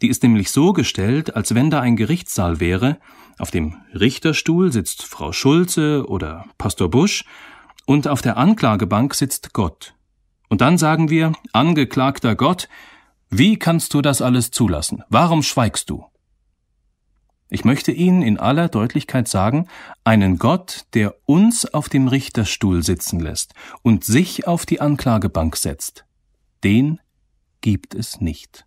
Die 0.00 0.06
ist 0.06 0.22
nämlich 0.22 0.52
so 0.52 0.72
gestellt, 0.72 1.34
als 1.34 1.56
wenn 1.56 1.70
da 1.70 1.80
ein 1.80 1.96
Gerichtssaal 1.96 2.60
wäre, 2.60 3.00
auf 3.38 3.50
dem 3.50 3.74
Richterstuhl 3.92 4.70
sitzt 4.70 5.02
Frau 5.02 5.32
Schulze 5.32 6.06
oder 6.06 6.44
Pastor 6.56 6.88
Busch 6.88 7.24
und 7.84 8.06
auf 8.06 8.22
der 8.22 8.36
Anklagebank 8.36 9.12
sitzt 9.12 9.52
Gott. 9.52 9.96
Und 10.48 10.60
dann 10.60 10.78
sagen 10.78 11.10
wir, 11.10 11.32
angeklagter 11.52 12.36
Gott, 12.36 12.68
wie 13.28 13.58
kannst 13.58 13.92
du 13.92 14.02
das 14.02 14.22
alles 14.22 14.52
zulassen? 14.52 15.02
Warum 15.08 15.42
schweigst 15.42 15.90
du? 15.90 16.04
Ich 17.50 17.64
möchte 17.64 17.92
Ihnen 17.92 18.22
in 18.22 18.38
aller 18.38 18.68
Deutlichkeit 18.68 19.28
sagen, 19.28 19.68
einen 20.02 20.38
Gott, 20.38 20.86
der 20.94 21.14
uns 21.26 21.66
auf 21.66 21.88
dem 21.88 22.08
Richterstuhl 22.08 22.82
sitzen 22.82 23.20
lässt 23.20 23.54
und 23.82 24.04
sich 24.04 24.46
auf 24.46 24.66
die 24.66 24.80
Anklagebank 24.80 25.56
setzt, 25.56 26.04
den 26.64 27.00
gibt 27.60 27.94
es 27.94 28.20
nicht. 28.20 28.66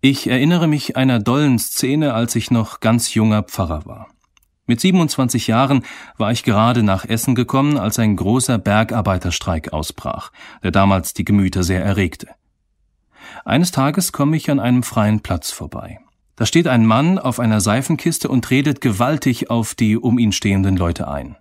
Ich 0.00 0.26
erinnere 0.26 0.66
mich 0.66 0.96
einer 0.96 1.18
dollen 1.18 1.58
Szene, 1.58 2.12
als 2.12 2.36
ich 2.36 2.50
noch 2.50 2.80
ganz 2.80 3.14
junger 3.14 3.42
Pfarrer 3.42 3.86
war. 3.86 4.08
Mit 4.66 4.80
27 4.80 5.46
Jahren 5.46 5.84
war 6.16 6.32
ich 6.32 6.42
gerade 6.42 6.82
nach 6.82 7.04
Essen 7.04 7.34
gekommen, 7.34 7.78
als 7.78 7.98
ein 7.98 8.16
großer 8.16 8.58
Bergarbeiterstreik 8.58 9.72
ausbrach, 9.72 10.32
der 10.62 10.70
damals 10.70 11.12
die 11.12 11.24
Gemüter 11.24 11.62
sehr 11.62 11.84
erregte. 11.84 12.28
Eines 13.44 13.70
Tages 13.72 14.12
komme 14.12 14.36
ich 14.36 14.50
an 14.50 14.60
einem 14.60 14.82
freien 14.82 15.20
Platz 15.20 15.50
vorbei. 15.50 16.00
Da 16.36 16.46
steht 16.46 16.66
ein 16.66 16.84
Mann 16.84 17.18
auf 17.18 17.38
einer 17.38 17.60
Seifenkiste 17.60 18.28
und 18.28 18.50
redet 18.50 18.80
gewaltig 18.80 19.50
auf 19.50 19.74
die 19.74 19.96
um 19.96 20.18
ihn 20.18 20.32
stehenden 20.32 20.76
Leute 20.76 21.08
ein. 21.08 21.36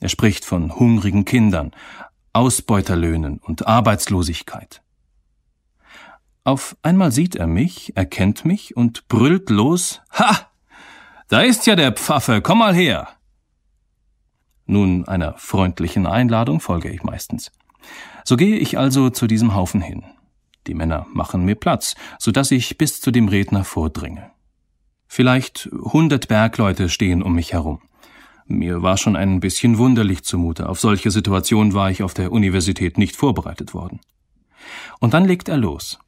Er 0.00 0.08
spricht 0.08 0.44
von 0.44 0.74
hungrigen 0.78 1.24
Kindern, 1.24 1.72
Ausbeuterlöhnen 2.32 3.38
und 3.38 3.66
Arbeitslosigkeit. 3.66 4.82
Auf 6.44 6.76
einmal 6.82 7.10
sieht 7.10 7.34
er 7.34 7.48
mich, 7.48 7.96
erkennt 7.96 8.44
mich 8.44 8.76
und 8.76 9.08
brüllt 9.08 9.50
los 9.50 10.00
Ha. 10.12 10.48
Da 11.28 11.40
ist 11.40 11.66
ja 11.66 11.74
der 11.76 11.92
Pfaffe, 11.92 12.40
komm 12.40 12.58
mal 12.58 12.74
her. 12.74 13.08
Nun, 14.64 15.08
einer 15.08 15.34
freundlichen 15.36 16.06
Einladung 16.06 16.60
folge 16.60 16.90
ich 16.90 17.02
meistens. 17.02 17.50
So 18.24 18.36
gehe 18.36 18.56
ich 18.56 18.78
also 18.78 19.10
zu 19.10 19.26
diesem 19.26 19.54
Haufen 19.54 19.80
hin. 19.80 20.04
Die 20.68 20.74
Männer 20.74 21.06
machen 21.12 21.44
mir 21.44 21.54
Platz, 21.54 21.96
so 22.18 22.30
dass 22.30 22.50
ich 22.50 22.76
bis 22.76 23.00
zu 23.00 23.10
dem 23.10 23.28
Redner 23.28 23.64
vordringe. 23.64 24.30
Vielleicht 25.06 25.70
hundert 25.72 26.28
Bergleute 26.28 26.90
stehen 26.90 27.22
um 27.22 27.34
mich 27.34 27.54
herum. 27.54 27.80
Mir 28.46 28.82
war 28.82 28.98
schon 28.98 29.16
ein 29.16 29.40
bisschen 29.40 29.78
wunderlich 29.78 30.24
zumute. 30.24 30.68
Auf 30.68 30.78
solche 30.78 31.10
Situationen 31.10 31.72
war 31.72 31.90
ich 31.90 32.02
auf 32.02 32.12
der 32.12 32.32
Universität 32.32 32.98
nicht 32.98 33.16
vorbereitet 33.16 33.72
worden. 33.72 34.00
Und 35.00 35.14
dann 35.14 35.24
legt 35.24 35.48
er 35.48 35.56
los. 35.56 35.98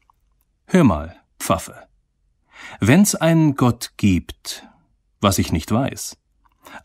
Hör 0.67 0.83
mal, 0.83 1.15
Pfaffe. 1.39 1.75
Wenn's 2.79 3.15
einen 3.15 3.55
Gott 3.55 3.93
gibt, 3.97 4.67
was 5.19 5.39
ich 5.39 5.51
nicht 5.51 5.71
weiß, 5.71 6.17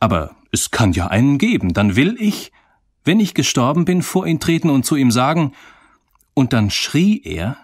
aber 0.01 0.35
es 0.51 0.71
kann 0.71 0.93
ja 0.93 1.09
einen 1.09 1.37
geben, 1.37 1.75
dann 1.75 1.97
will 1.97 2.17
ich, 2.19 2.53
wenn 3.05 3.21
ich 3.21 3.35
gestorben 3.35 3.85
bin, 3.85 4.03
vor 4.03 4.27
ihn 4.27 4.41
treten 4.41 4.71
und 4.71 4.87
zu 4.87 4.97
ihm 4.97 5.11
sagen, 5.11 5.53
und 6.35 6.53
dann 6.53 6.71
schrie 6.71 7.23
er, 7.23 7.57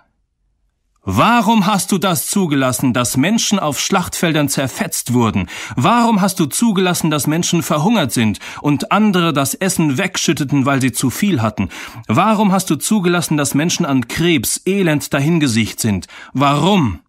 Warum 1.04 1.66
hast 1.66 1.90
du 1.90 1.98
das 1.98 2.28
zugelassen, 2.28 2.92
dass 2.92 3.16
Menschen 3.16 3.58
auf 3.58 3.80
Schlachtfeldern 3.80 4.48
zerfetzt 4.48 5.12
wurden? 5.12 5.48
Warum 5.74 6.20
hast 6.20 6.38
du 6.38 6.46
zugelassen, 6.46 7.10
dass 7.10 7.26
Menschen 7.26 7.64
verhungert 7.64 8.12
sind 8.12 8.38
und 8.60 8.92
andere 8.92 9.32
das 9.32 9.54
Essen 9.54 9.98
wegschütteten, 9.98 10.64
weil 10.64 10.80
sie 10.80 10.92
zu 10.92 11.10
viel 11.10 11.42
hatten? 11.42 11.70
Warum 12.06 12.52
hast 12.52 12.70
du 12.70 12.76
zugelassen, 12.76 13.36
dass 13.36 13.54
Menschen 13.54 13.84
an 13.84 14.06
Krebs 14.06 14.62
elend 14.64 15.12
dahingesicht 15.12 15.80
sind? 15.80 16.06
Warum? 16.34 17.00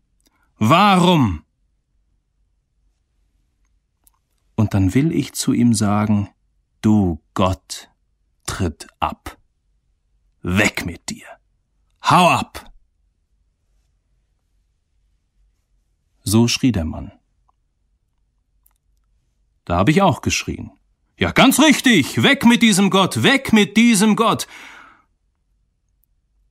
Warum? 0.58 1.44
Und 4.56 4.74
dann 4.74 4.96
will 4.96 5.12
ich 5.12 5.34
zu 5.34 5.54
ihm 5.54 5.76
sagen, 5.76 6.30
du 6.82 7.22
Gott, 7.36 7.90
tritt 8.48 8.88
ab. 9.00 9.38
Weg 10.42 10.84
mit 10.84 11.10
dir. 11.12 11.28
Hau 12.04 12.28
ab! 12.28 12.73
So 16.24 16.48
schrie 16.48 16.72
der 16.72 16.86
Mann. 16.86 17.12
Da 19.66 19.78
habe 19.78 19.92
ich 19.92 20.02
auch 20.02 20.22
geschrien. 20.22 20.72
Ja, 21.18 21.32
ganz 21.32 21.60
richtig. 21.60 22.24
Weg 22.24 22.46
mit 22.46 22.62
diesem 22.62 22.90
Gott. 22.90 23.24
Weg 23.24 23.54
mit 23.54 23.78
diesem 23.78 24.16
Gott. 24.16 24.48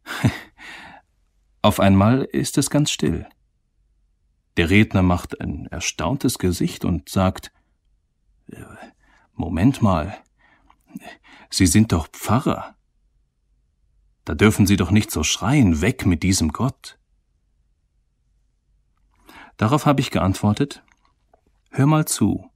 Auf 1.63 1.81
einmal 1.81 2.23
ist 2.23 2.59
es 2.59 2.71
ganz 2.71 2.91
still. 2.91 3.27
Der 4.57 4.71
Redner 4.71 5.03
macht 5.03 5.41
ein 5.41 5.67
erstauntes 5.67 6.39
Gesicht 6.39 6.85
und 6.85 7.09
sagt 7.09 7.53
Moment 9.35 9.83
mal, 9.83 10.19
Sie 11.51 11.67
sind 11.67 11.93
doch 11.93 12.09
Pfarrer. 12.09 12.77
Da 14.25 14.35
dürfen 14.35 14.67
Sie 14.67 14.77
doch 14.77 14.91
nicht 14.91 15.11
so 15.11 15.23
schreien, 15.23 15.81
weg 15.81 16.07
mit 16.07 16.23
diesem 16.23 16.53
Gott. 16.53 16.99
Darauf 19.57 19.87
habe 19.87 20.01
ich 20.01 20.11
geantwortet 20.11 20.83
Hör 21.75 21.87
mal 21.87 22.05
zu, 22.05 22.51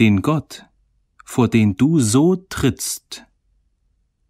den 0.00 0.20
Gott, 0.20 0.66
vor 1.24 1.46
den 1.46 1.76
du 1.76 2.00
so 2.00 2.34
trittst, 2.34 3.24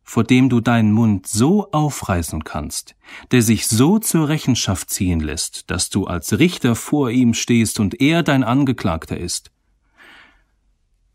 vor 0.02 0.23
dem 0.23 0.51
du 0.51 0.60
deinen 0.60 0.93
Mund 0.93 1.27
so 1.27 1.70
aufreißen 1.73 2.44
kannst, 2.44 2.94
der 3.31 3.40
sich 3.40 3.66
so 3.66 3.98
zur 3.98 4.28
Rechenschaft 4.28 4.90
ziehen 4.90 5.20
lässt, 5.20 5.70
dass 5.70 5.89
du 5.89 6.05
als 6.06 6.39
Richter 6.39 6.74
vor 6.74 7.10
ihm 7.10 7.32
stehst 7.32 7.81
und 7.81 8.02
er 8.02 8.23
dein 8.23 8.44
Angeklagter 8.44 9.16
ist, 9.16 9.51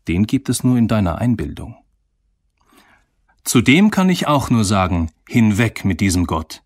den 0.08 0.26
gibt 0.26 0.48
es 0.48 0.64
nur 0.64 0.76
in 0.76 0.88
deiner 0.88 1.18
Einbildung. 1.18 1.76
Zudem 3.44 3.92
kann 3.92 4.08
ich 4.08 4.26
auch 4.26 4.50
nur 4.50 4.64
sagen, 4.64 5.12
hinweg 5.28 5.84
mit 5.84 6.00
diesem 6.00 6.26
Gott. 6.26 6.64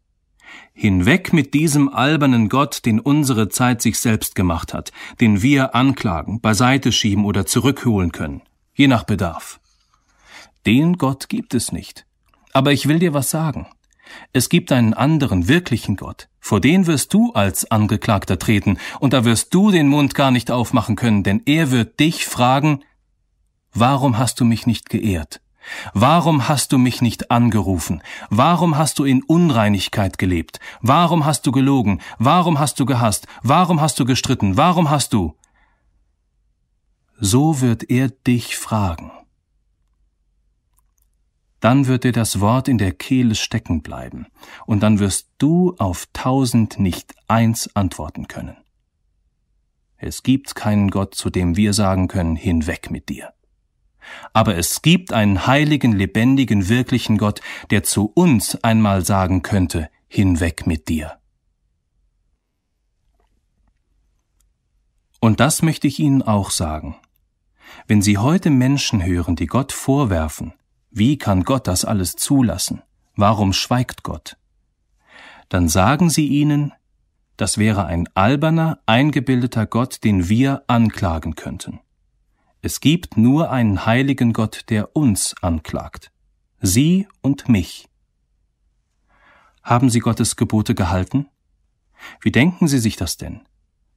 Hinweg 0.75 1.33
mit 1.33 1.55
diesem 1.55 1.89
albernen 1.89 2.49
Gott, 2.49 2.87
den 2.87 2.99
unsere 2.99 3.49
Zeit 3.49 3.83
sich 3.83 3.99
selbst 3.99 4.35
gemacht 4.35 4.73
hat, 4.73 4.91
den 5.21 5.43
wir 5.43 5.75
anklagen, 5.75 6.41
beiseite 6.41 6.93
schieben 6.93 7.25
oder 7.25 7.47
zurückholen 7.47 8.11
können, 8.11 8.43
je 8.75 8.89
nach 8.89 9.05
Bedarf. 9.05 9.61
Den 10.65 10.97
Gott 10.97 11.29
gibt 11.29 11.55
es 11.55 11.73
nicht. 11.73 12.07
Aber 12.53 12.73
ich 12.73 12.89
will 12.89 12.99
dir 12.99 13.13
was 13.13 13.31
sagen. 13.31 13.67
Es 14.33 14.49
gibt 14.49 14.73
einen 14.73 14.95
anderen, 14.95 15.49
wirklichen 15.49 15.97
Gott. 15.97 16.29
Vor 16.41 16.61
den 16.61 16.87
wirst 16.87 17.13
du 17.15 17.33
als 17.33 17.71
Angeklagter 17.71 18.39
treten, 18.39 18.79
und 18.99 19.13
da 19.13 19.25
wirst 19.25 19.55
du 19.55 19.71
den 19.71 19.89
Mund 19.89 20.15
gar 20.15 20.31
nicht 20.31 20.51
aufmachen 20.51 20.97
können, 20.97 21.23
denn 21.23 21.43
er 21.47 21.71
wird 21.71 22.01
dich 22.01 22.27
fragen, 22.27 22.81
warum 23.73 24.19
hast 24.19 24.41
du 24.41 24.45
mich 24.45 24.67
nicht 24.67 24.89
geehrt? 24.89 25.42
Warum 25.95 26.49
hast 26.49 26.73
du 26.73 26.79
mich 26.79 27.03
nicht 27.03 27.31
angerufen? 27.31 28.03
Warum 28.31 28.77
hast 28.77 28.99
du 28.99 29.05
in 29.05 29.23
Unreinigkeit 29.23 30.19
gelebt? 30.19 30.61
Warum 30.81 31.25
hast 31.25 31.47
du 31.47 31.53
gelogen? 31.53 32.01
Warum 32.19 32.59
hast 32.59 32.79
du 32.81 32.87
gehasst? 32.87 33.27
Warum 33.43 33.81
hast 33.81 33.99
du 33.99 34.05
gestritten? 34.05 34.57
Warum 34.57 34.91
hast 34.91 35.13
du? 35.13 35.37
So 37.19 37.61
wird 37.61 37.91
er 37.91 38.09
dich 38.09 38.57
fragen 38.57 39.13
dann 41.63 41.87
wird 41.87 42.03
dir 42.03 42.13
das 42.13 42.41
Wort 42.41 42.67
in 42.67 42.77
der 42.77 42.91
Kehle 42.91 43.37
stecken 43.37 43.83
bleiben, 43.83 44.27
und 44.67 44.83
dann 44.83 44.99
wirst 44.99 45.29
du 45.39 45.77
auf 45.79 46.09
tausend 46.13 46.81
nicht 46.81 47.15
eins 47.29 47.75
antworten 47.77 48.27
können. 48.27 48.57
Es 49.97 50.25
gibt 50.25 50.57
keinen 50.57 50.91
Gott, 50.91 51.15
zu 51.15 51.31
dem 51.31 51.57
wir 51.57 51.73
sagen 51.73 52.09
können, 52.09 52.35
hinweg 52.35 52.91
mit 52.91 53.09
dir. 53.09 53.33
Aber 54.33 54.57
es 54.57 54.83
gibt 54.83 55.13
einen 55.13 55.47
heiligen, 55.47 55.93
lebendigen, 55.93 56.69
wirklichen 56.69 57.19
Gott, 57.19 57.41
der 57.71 57.83
zu 57.83 58.07
uns 58.15 58.57
einmal 58.63 59.05
sagen 59.05 59.43
könnte, 59.43 59.89
hinweg 60.09 60.67
mit 60.67 60.89
dir. 60.89 61.19
Und 65.21 65.41
das 65.41 65.63
möchte 65.63 65.87
ich 65.87 65.99
Ihnen 66.01 66.23
auch 66.23 66.51
sagen. 66.51 66.97
Wenn 67.87 68.03
Sie 68.03 68.19
heute 68.19 68.51
Menschen 68.51 69.05
hören, 69.05 69.37
die 69.37 69.47
Gott 69.47 69.73
vorwerfen, 69.73 70.53
wie 70.91 71.17
kann 71.17 71.45
Gott 71.45 71.67
das 71.69 71.85
alles 71.85 72.17
zulassen? 72.17 72.83
Warum 73.17 73.53
schweigt 73.53 74.03
Gott? 74.03 74.37
Dann 75.49 75.69
sagen 75.69 76.11
Sie 76.11 76.27
ihnen, 76.27 76.73
das 77.37 77.59
wäre 77.59 77.87
ein 77.87 78.09
alberner, 78.15 78.81
eingebildeter 78.87 79.67
Gott, 79.67 80.05
den 80.05 80.29
wir 80.29 80.63
anklagen 80.67 81.35
könnten. 81.35 81.81
Es 82.65 82.79
gibt 82.79 83.17
nur 83.17 83.51
einen 83.51 83.87
heiligen 83.87 84.33
Gott, 84.33 84.67
der 84.69 84.95
uns 84.95 85.35
anklagt. 85.43 86.13
Sie 86.61 87.09
und 87.21 87.49
mich. 87.49 87.89
Haben 89.65 89.91
Sie 89.91 89.99
Gottes 89.99 90.37
Gebote 90.37 90.77
gehalten? 90.77 91.27
Wie 92.21 92.31
denken 92.31 92.69
Sie 92.69 92.79
sich 92.79 92.95
das 92.95 93.17
denn? 93.17 93.41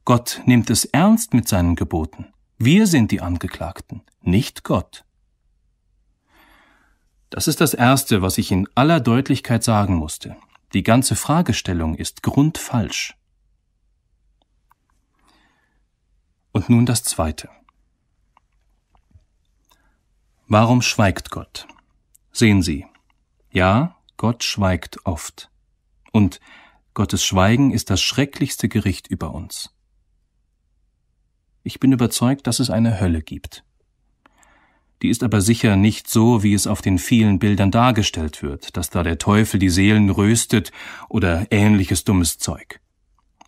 Gott 0.03 0.41
nimmt 0.45 0.71
es 0.71 0.83
ernst 0.85 1.35
mit 1.35 1.47
seinen 1.47 1.75
Geboten. 1.75 2.33
Wir 2.57 2.87
sind 2.87 3.11
die 3.11 3.21
Angeklagten, 3.21 4.01
nicht 4.21 4.63
Gott. 4.63 5.05
Das 7.29 7.47
ist 7.47 7.61
das 7.61 7.75
Erste, 7.75 8.23
was 8.23 8.39
ich 8.39 8.51
in 8.51 8.67
aller 8.73 8.99
Deutlichkeit 8.99 9.63
sagen 9.63 9.93
musste. 9.93 10.37
Die 10.73 10.81
ganze 10.81 11.15
Fragestellung 11.15 11.93
ist 11.93 12.23
grundfalsch. 12.23 13.15
Und 16.51 16.69
nun 16.69 16.87
das 16.87 17.03
Zweite. 17.03 17.49
Warum 20.47 20.83
schweigt 20.83 21.31
Gott? 21.31 21.67
Sehen 22.31 22.61
Sie, 22.61 22.85
ja, 23.51 23.97
Gott 24.15 24.43
schweigt 24.43 24.99
oft. 25.03 25.49
Und 26.11 26.39
Gottes 26.93 27.25
Schweigen 27.25 27.71
ist 27.71 27.89
das 27.89 28.01
schrecklichste 28.01 28.69
Gericht 28.69 29.07
über 29.07 29.33
uns. 29.33 29.73
Ich 31.63 31.79
bin 31.79 31.91
überzeugt, 31.91 32.45
dass 32.45 32.59
es 32.59 32.69
eine 32.69 32.99
Hölle 32.99 33.23
gibt. 33.23 33.63
Die 35.01 35.09
ist 35.09 35.23
aber 35.23 35.41
sicher 35.41 35.75
nicht 35.75 36.09
so, 36.09 36.43
wie 36.43 36.53
es 36.53 36.67
auf 36.67 36.83
den 36.83 36.99
vielen 36.99 37.39
Bildern 37.39 37.71
dargestellt 37.71 38.43
wird, 38.43 38.77
dass 38.77 38.91
da 38.91 39.01
der 39.01 39.17
Teufel 39.17 39.59
die 39.59 39.69
Seelen 39.69 40.11
röstet 40.11 40.71
oder 41.09 41.47
ähnliches 41.49 42.03
dummes 42.03 42.37
Zeug. 42.37 42.79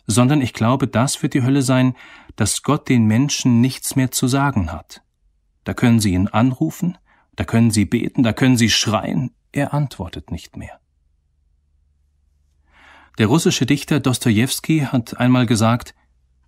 Sondern 0.08 0.42
ich 0.42 0.52
glaube, 0.52 0.88
das 0.88 1.22
wird 1.22 1.34
die 1.34 1.44
Hölle 1.44 1.62
sein, 1.62 1.94
dass 2.34 2.64
Gott 2.64 2.88
den 2.88 3.06
Menschen 3.06 3.60
nichts 3.60 3.94
mehr 3.94 4.10
zu 4.10 4.26
sagen 4.26 4.72
hat. 4.72 5.02
Da 5.68 5.74
können 5.74 6.00
sie 6.00 6.14
ihn 6.14 6.28
anrufen, 6.28 6.96
da 7.36 7.44
können 7.44 7.70
sie 7.70 7.84
beten, 7.84 8.22
da 8.22 8.32
können 8.32 8.56
sie 8.56 8.70
schreien, 8.70 9.32
er 9.52 9.74
antwortet 9.74 10.30
nicht 10.30 10.56
mehr. 10.56 10.80
Der 13.18 13.26
russische 13.26 13.66
Dichter 13.66 14.00
Dostojewski 14.00 14.86
hat 14.90 15.20
einmal 15.20 15.44
gesagt, 15.44 15.94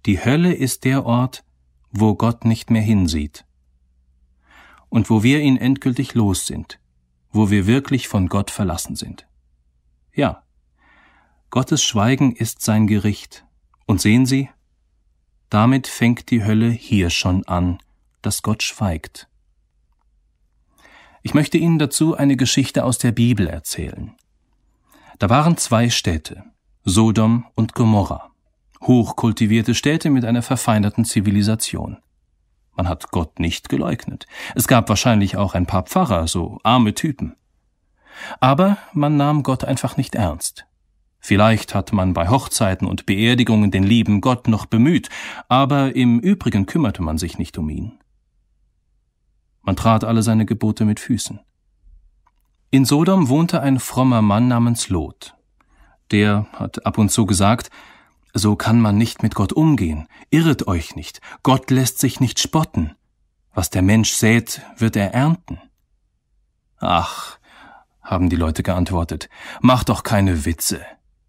die 0.06 0.24
Hölle 0.24 0.54
ist 0.54 0.84
der 0.84 1.04
Ort, 1.04 1.44
wo 1.90 2.14
Gott 2.14 2.46
nicht 2.46 2.70
mehr 2.70 2.80
hinsieht 2.80 3.44
und 4.88 5.10
wo 5.10 5.22
wir 5.22 5.40
ihn 5.40 5.58
endgültig 5.58 6.14
los 6.14 6.46
sind, 6.46 6.80
wo 7.30 7.50
wir 7.50 7.66
wirklich 7.66 8.08
von 8.08 8.26
Gott 8.26 8.50
verlassen 8.50 8.96
sind. 8.96 9.26
Ja, 10.14 10.44
Gottes 11.50 11.84
Schweigen 11.84 12.34
ist 12.34 12.62
sein 12.62 12.86
Gericht. 12.86 13.44
Und 13.84 14.00
sehen 14.00 14.24
Sie, 14.24 14.48
damit 15.50 15.88
fängt 15.88 16.30
die 16.30 16.42
Hölle 16.42 16.70
hier 16.70 17.10
schon 17.10 17.44
an, 17.46 17.80
dass 18.22 18.42
Gott 18.42 18.62
schweigt. 18.62 19.28
Ich 21.22 21.34
möchte 21.34 21.58
Ihnen 21.58 21.78
dazu 21.78 22.16
eine 22.16 22.36
Geschichte 22.36 22.84
aus 22.84 22.98
der 22.98 23.12
Bibel 23.12 23.46
erzählen. 23.46 24.14
Da 25.18 25.28
waren 25.28 25.58
zwei 25.58 25.90
Städte, 25.90 26.44
Sodom 26.84 27.44
und 27.54 27.74
Gomorra, 27.74 28.30
hochkultivierte 28.82 29.74
Städte 29.74 30.08
mit 30.08 30.24
einer 30.24 30.42
verfeinerten 30.42 31.04
Zivilisation. 31.04 31.98
Man 32.74 32.88
hat 32.88 33.10
Gott 33.10 33.38
nicht 33.38 33.68
geleugnet. 33.68 34.26
Es 34.54 34.66
gab 34.66 34.88
wahrscheinlich 34.88 35.36
auch 35.36 35.54
ein 35.54 35.66
paar 35.66 35.82
Pfarrer, 35.82 36.26
so 36.26 36.58
arme 36.62 36.94
Typen. 36.94 37.36
Aber 38.40 38.78
man 38.94 39.18
nahm 39.18 39.42
Gott 39.42 39.64
einfach 39.64 39.98
nicht 39.98 40.14
ernst. 40.14 40.64
Vielleicht 41.18 41.74
hat 41.74 41.92
man 41.92 42.14
bei 42.14 42.30
Hochzeiten 42.30 42.88
und 42.88 43.04
Beerdigungen 43.04 43.70
den 43.70 43.82
lieben 43.82 44.22
Gott 44.22 44.48
noch 44.48 44.64
bemüht, 44.64 45.10
aber 45.48 45.94
im 45.94 46.18
Übrigen 46.18 46.64
kümmerte 46.64 47.02
man 47.02 47.18
sich 47.18 47.36
nicht 47.36 47.58
um 47.58 47.68
ihn. 47.68 47.99
Man 49.62 49.76
trat 49.76 50.04
alle 50.04 50.22
seine 50.22 50.46
Gebote 50.46 50.84
mit 50.84 51.00
Füßen. 51.00 51.40
In 52.70 52.84
Sodom 52.84 53.28
wohnte 53.28 53.60
ein 53.60 53.80
frommer 53.80 54.22
Mann 54.22 54.48
namens 54.48 54.88
Lot. 54.88 55.34
Der 56.10 56.46
hat 56.52 56.86
ab 56.86 56.98
und 56.98 57.10
zu 57.10 57.26
gesagt, 57.26 57.70
so 58.32 58.56
kann 58.56 58.80
man 58.80 58.96
nicht 58.96 59.22
mit 59.22 59.34
Gott 59.34 59.52
umgehen. 59.52 60.06
Irret 60.30 60.68
euch 60.68 60.94
nicht. 60.94 61.20
Gott 61.42 61.70
lässt 61.70 61.98
sich 61.98 62.20
nicht 62.20 62.38
spotten. 62.38 62.94
Was 63.52 63.70
der 63.70 63.82
Mensch 63.82 64.12
sät, 64.12 64.62
wird 64.76 64.96
er 64.96 65.12
ernten. 65.12 65.60
Ach, 66.78 67.38
haben 68.02 68.30
die 68.30 68.36
Leute 68.36 68.62
geantwortet, 68.62 69.28
mach 69.60 69.84
doch 69.84 70.02
keine 70.02 70.44
Witze. 70.44 70.80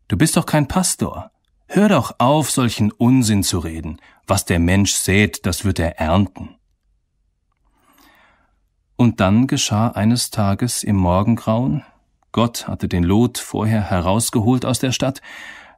Du 0.07 0.17
bist 0.17 0.37
doch 0.37 0.45
kein 0.45 0.67
Pastor. 0.67 1.31
Hör 1.67 1.89
doch 1.89 2.15
auf, 2.19 2.51
solchen 2.51 2.91
Unsinn 2.91 3.43
zu 3.43 3.59
reden. 3.59 3.99
Was 4.27 4.45
der 4.45 4.59
Mensch 4.59 4.93
sät, 4.93 5.45
das 5.45 5.65
wird 5.65 5.79
er 5.79 5.99
ernten. 5.99 6.57
Und 9.02 9.19
dann 9.19 9.48
geschah 9.48 9.88
eines 9.88 10.30
Tages 10.30 10.84
im 10.84 10.95
Morgengrauen, 10.95 11.84
Gott 12.32 12.68
hatte 12.68 12.88
den 12.88 13.03
Lot 13.03 13.40
vorher 13.40 13.82
herausgeholt 13.82 14.64
aus 14.64 14.78
der 14.78 14.91
Stadt, 14.91 15.23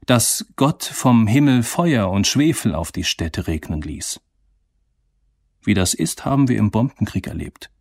dass 0.05 0.45
Gott 0.57 0.83
vom 0.83 1.25
Himmel 1.25 1.63
Feuer 1.63 2.11
und 2.11 2.27
Schwefel 2.27 2.75
auf 2.75 2.91
die 2.91 3.05
Städte 3.05 3.47
regnen 3.47 3.81
ließ. 3.81 4.19
Wie 5.63 5.73
das 5.73 5.93
ist, 5.93 6.25
haben 6.25 6.49
wir 6.49 6.57
im 6.57 6.69
Bombenkrieg 6.69 7.25
erlebt. 7.25 7.71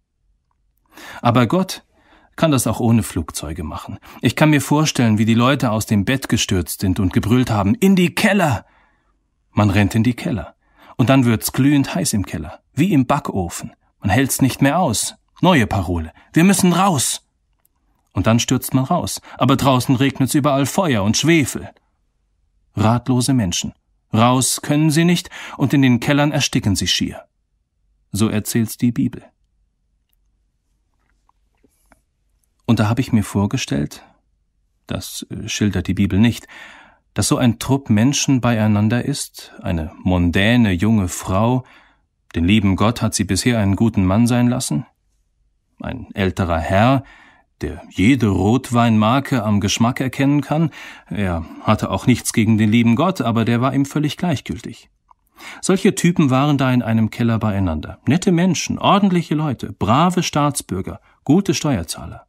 Aber 1.23 1.49
Gott 1.49 1.83
kann 2.37 2.53
das 2.53 2.69
auch 2.69 2.79
ohne 2.79 3.03
Flugzeuge 3.03 3.65
machen. 3.65 3.99
Ich 4.21 4.37
kann 4.37 4.51
mir 4.51 4.61
vorstellen, 4.61 5.19
wie 5.19 5.25
die 5.25 5.35
Leute 5.35 5.73
aus 5.73 5.87
dem 5.87 6.05
Bett 6.05 6.29
gestürzt 6.29 6.83
sind 6.83 7.01
und 7.01 7.13
gebrüllt 7.13 7.51
haben, 7.51 7.75
in 7.75 7.97
die 7.97 8.15
Keller! 8.15 8.65
Man 9.51 9.71
rennt 9.71 9.97
in 9.97 10.05
die 10.05 10.15
Keller. 10.15 10.55
Und 10.97 11.11
dann 11.11 11.25
wird's 11.25 11.51
glühend 11.51 11.97
heiß 11.97 12.13
im 12.13 12.27
Keller, 12.27 12.61
wie 12.75 12.93
im 12.93 13.07
Backofen. 13.07 13.73
Man 13.99 14.11
hält's 14.11 14.41
nicht 14.41 14.63
mehr 14.63 14.79
aus. 14.79 15.17
Neue 15.43 15.67
Parole. 15.67 16.13
Wir 16.33 16.45
müssen 16.45 16.73
raus. 16.73 17.27
Und 18.13 18.29
dann 18.29 18.39
stürzt 18.39 18.75
man 18.75 18.85
raus. 18.85 19.21
Aber 19.37 19.57
draußen 19.57 19.97
regnet's 19.97 20.35
überall 20.35 20.67
Feuer 20.67 21.03
und 21.03 21.17
Schwefel. 21.17 21.69
Ratlose 22.77 23.35
Menschen. 23.35 23.75
Raus 24.15 24.63
können 24.63 24.93
sie 24.93 25.05
nicht, 25.05 25.31
und 25.57 25.75
in 25.75 25.83
den 25.83 25.99
Kellern 25.99 26.31
ersticken 26.31 26.77
sie 26.77 26.87
schier. 26.87 27.25
So 28.13 28.29
erzählt's 28.29 28.77
die 28.77 28.93
Bibel. 28.93 29.25
Und 32.65 32.79
da 32.79 32.89
habe 32.89 33.01
ich 33.01 33.13
mir 33.13 33.25
vorgestellt, 33.25 34.05
das 34.87 35.27
äh, 35.29 35.49
schildert 35.49 35.89
die 35.89 35.95
Bibel 35.95 36.21
nicht, 36.21 36.47
dass 37.15 37.27
so 37.27 37.37
ein 37.37 37.59
Trupp 37.59 37.91
Menschen 37.91 38.41
beieinander 38.41 39.05
ist, 39.05 39.53
eine 39.61 39.93
mondäne 39.99 40.71
junge 40.71 41.09
Frau, 41.09 41.65
den 42.37 42.45
lieben 42.45 42.77
Gott 42.77 43.03
hat 43.03 43.15
sie 43.15 43.25
bisher 43.25 43.59
einen 43.59 43.75
guten 43.75 44.05
Mann 44.05 44.29
sein 44.29 44.47
lassen, 44.49 44.87
ein 45.83 46.09
älterer 46.15 46.59
Herr, 46.59 47.05
der 47.61 47.83
jede 47.91 48.29
Rotweinmarke 48.29 49.43
am 49.43 49.61
Geschmack 49.61 50.01
erkennen 50.01 50.41
kann, 50.41 50.71
er 51.09 51.45
hatte 51.63 51.91
auch 51.91 52.07
nichts 52.07 52.33
gegen 52.33 52.59
den 52.59 52.71
lieben 52.71 52.97
Gott, 52.97 53.21
aber 53.21 53.45
der 53.45 53.61
war 53.61 53.75
ihm 53.75 53.85
völlig 53.85 54.17
gleichgültig. 54.17 54.91
Solche 55.61 55.95
Typen 55.95 56.31
waren 56.31 56.59
da 56.59 56.73
in 56.73 56.83
einem 56.83 57.11
Keller 57.11 57.39
beieinander. 57.39 57.99
Nette 58.07 58.33
Menschen, 58.33 58.79
ordentliche 58.79 59.35
Leute, 59.35 59.73
brave 59.73 60.23
Staatsbürger, 60.23 61.01
gute 61.25 61.55
Steuerzahler. 61.55 62.27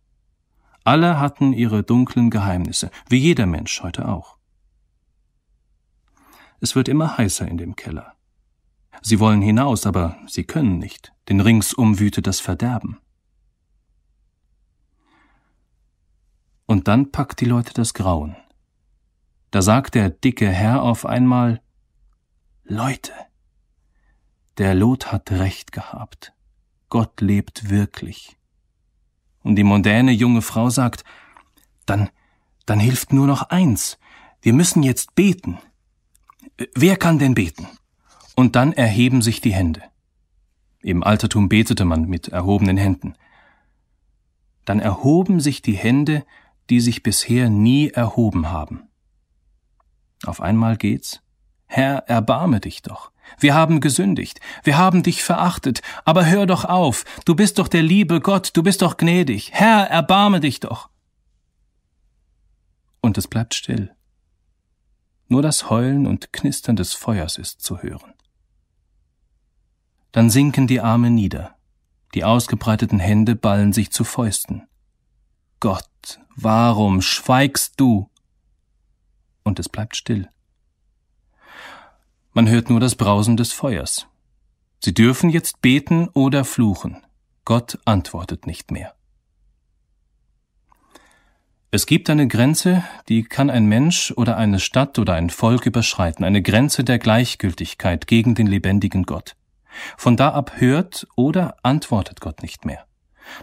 Alle 0.83 1.19
hatten 1.19 1.53
ihre 1.53 1.83
dunklen 1.83 2.29
Geheimnisse, 2.29 2.91
wie 3.09 3.17
jeder 3.17 3.45
Mensch 3.45 3.81
heute 3.83 4.07
auch. 4.07 4.37
Es 6.59 6.75
wird 6.75 6.87
immer 6.87 7.17
heißer 7.17 7.47
in 7.47 7.57
dem 7.57 7.75
Keller. 7.75 8.13
Sie 9.01 9.19
wollen 9.19 9.41
hinaus, 9.41 9.85
aber 9.85 10.17
sie 10.27 10.43
können 10.43 10.77
nicht, 10.77 11.13
denn 11.27 11.39
ringsum 11.39 11.99
wütet 11.99 12.27
das 12.27 12.39
Verderben. 12.39 12.99
Und 16.65 16.87
dann 16.87 17.11
packt 17.11 17.41
die 17.41 17.45
Leute 17.45 17.73
das 17.73 17.93
Grauen. 17.93 18.35
Da 19.51 19.61
sagt 19.61 19.95
der 19.95 20.09
dicke 20.09 20.49
Herr 20.49 20.81
auf 20.81 21.05
einmal 21.05 21.61
Leute, 22.63 23.11
der 24.57 24.73
Lot 24.73 25.11
hat 25.11 25.31
recht 25.31 25.71
gehabt. 25.71 26.33
Gott 26.89 27.21
lebt 27.21 27.69
wirklich. 27.69 28.37
Und 29.43 29.55
die 29.55 29.63
mondäne 29.63 30.11
junge 30.11 30.41
Frau 30.41 30.69
sagt, 30.69 31.03
dann, 31.85 32.09
dann 32.65 32.79
hilft 32.79 33.13
nur 33.13 33.27
noch 33.27 33.43
eins. 33.49 33.97
Wir 34.41 34.53
müssen 34.53 34.83
jetzt 34.83 35.15
beten. 35.15 35.59
Wer 36.75 36.97
kann 36.97 37.19
denn 37.19 37.33
beten? 37.33 37.67
Und 38.35 38.55
dann 38.55 38.73
erheben 38.73 39.21
sich 39.21 39.41
die 39.41 39.53
Hände. 39.53 39.83
Im 40.81 41.03
Altertum 41.03 41.49
betete 41.49 41.85
man 41.85 42.07
mit 42.07 42.29
erhobenen 42.29 42.77
Händen. 42.77 43.15
Dann 44.65 44.79
erhoben 44.79 45.39
sich 45.39 45.61
die 45.61 45.77
Hände, 45.77 46.25
die 46.69 46.79
sich 46.79 47.03
bisher 47.03 47.49
nie 47.49 47.89
erhoben 47.89 48.49
haben. 48.49 48.89
Auf 50.25 50.41
einmal 50.41 50.77
geht's. 50.77 51.21
Herr, 51.65 52.07
erbarme 52.07 52.59
dich 52.59 52.81
doch. 52.81 53.11
Wir 53.39 53.55
haben 53.55 53.79
gesündigt, 53.79 54.39
wir 54.63 54.77
haben 54.77 55.01
dich 55.01 55.23
verachtet, 55.23 55.81
aber 56.05 56.25
hör 56.25 56.45
doch 56.45 56.65
auf, 56.65 57.03
du 57.25 57.35
bist 57.35 57.57
doch 57.57 57.67
der 57.67 57.81
liebe 57.81 58.19
Gott, 58.19 58.51
du 58.53 58.63
bist 58.63 58.81
doch 58.81 58.97
gnädig. 58.97 59.51
Herr, 59.53 59.89
erbarme 59.89 60.39
dich 60.39 60.59
doch. 60.59 60.89
Und 63.01 63.17
es 63.17 63.27
bleibt 63.27 63.53
still. 63.53 63.91
Nur 65.27 65.41
das 65.41 65.69
Heulen 65.69 66.05
und 66.05 66.31
Knistern 66.31 66.75
des 66.75 66.93
Feuers 66.93 67.37
ist 67.37 67.61
zu 67.61 67.81
hören. 67.81 68.13
Dann 70.11 70.29
sinken 70.29 70.67
die 70.67 70.79
Arme 70.79 71.09
nieder, 71.09 71.55
die 72.13 72.23
ausgebreiteten 72.23 72.99
Hände 72.99 73.35
ballen 73.35 73.73
sich 73.73 73.91
zu 73.91 74.03
Fäusten. 74.03 74.67
Gott, 75.63 76.19
warum 76.35 77.01
schweigst 77.01 77.75
du? 77.77 78.09
Und 79.43 79.59
es 79.59 79.69
bleibt 79.69 79.95
still. 79.95 80.27
Man 82.33 82.49
hört 82.49 82.69
nur 82.69 82.81
das 82.81 82.95
Brausen 82.95 83.37
des 83.37 83.53
Feuers. 83.53 84.07
Sie 84.83 84.93
dürfen 84.93 85.29
jetzt 85.29 85.61
beten 85.61 86.09
oder 86.09 86.43
fluchen. 86.43 87.05
Gott 87.45 87.79
antwortet 87.85 88.45
nicht 88.45 88.71
mehr. 88.71 88.93
Es 91.71 91.85
gibt 91.85 92.09
eine 92.09 92.27
Grenze, 92.27 92.83
die 93.07 93.23
kann 93.23 93.49
ein 93.49 93.65
Mensch 93.65 94.11
oder 94.17 94.35
eine 94.35 94.59
Stadt 94.59 94.99
oder 94.99 95.13
ein 95.13 95.29
Volk 95.29 95.65
überschreiten, 95.65 96.25
eine 96.25 96.41
Grenze 96.41 96.83
der 96.83 96.99
Gleichgültigkeit 96.99 98.05
gegen 98.07 98.35
den 98.35 98.47
lebendigen 98.47 99.03
Gott. 99.03 99.37
Von 99.95 100.17
da 100.17 100.33
ab 100.33 100.55
hört 100.57 101.07
oder 101.15 101.55
antwortet 101.63 102.19
Gott 102.19 102.43
nicht 102.43 102.65
mehr. 102.65 102.85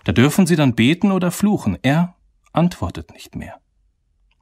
Da 0.05 0.13
dürfen 0.13 0.47
sie 0.47 0.57
dann 0.57 0.75
beten 0.75 1.13
oder 1.13 1.31
fluchen, 1.31 1.79
er 1.83 2.15
antwortet 2.53 3.13
nicht 3.13 3.37
mehr. 3.37 3.61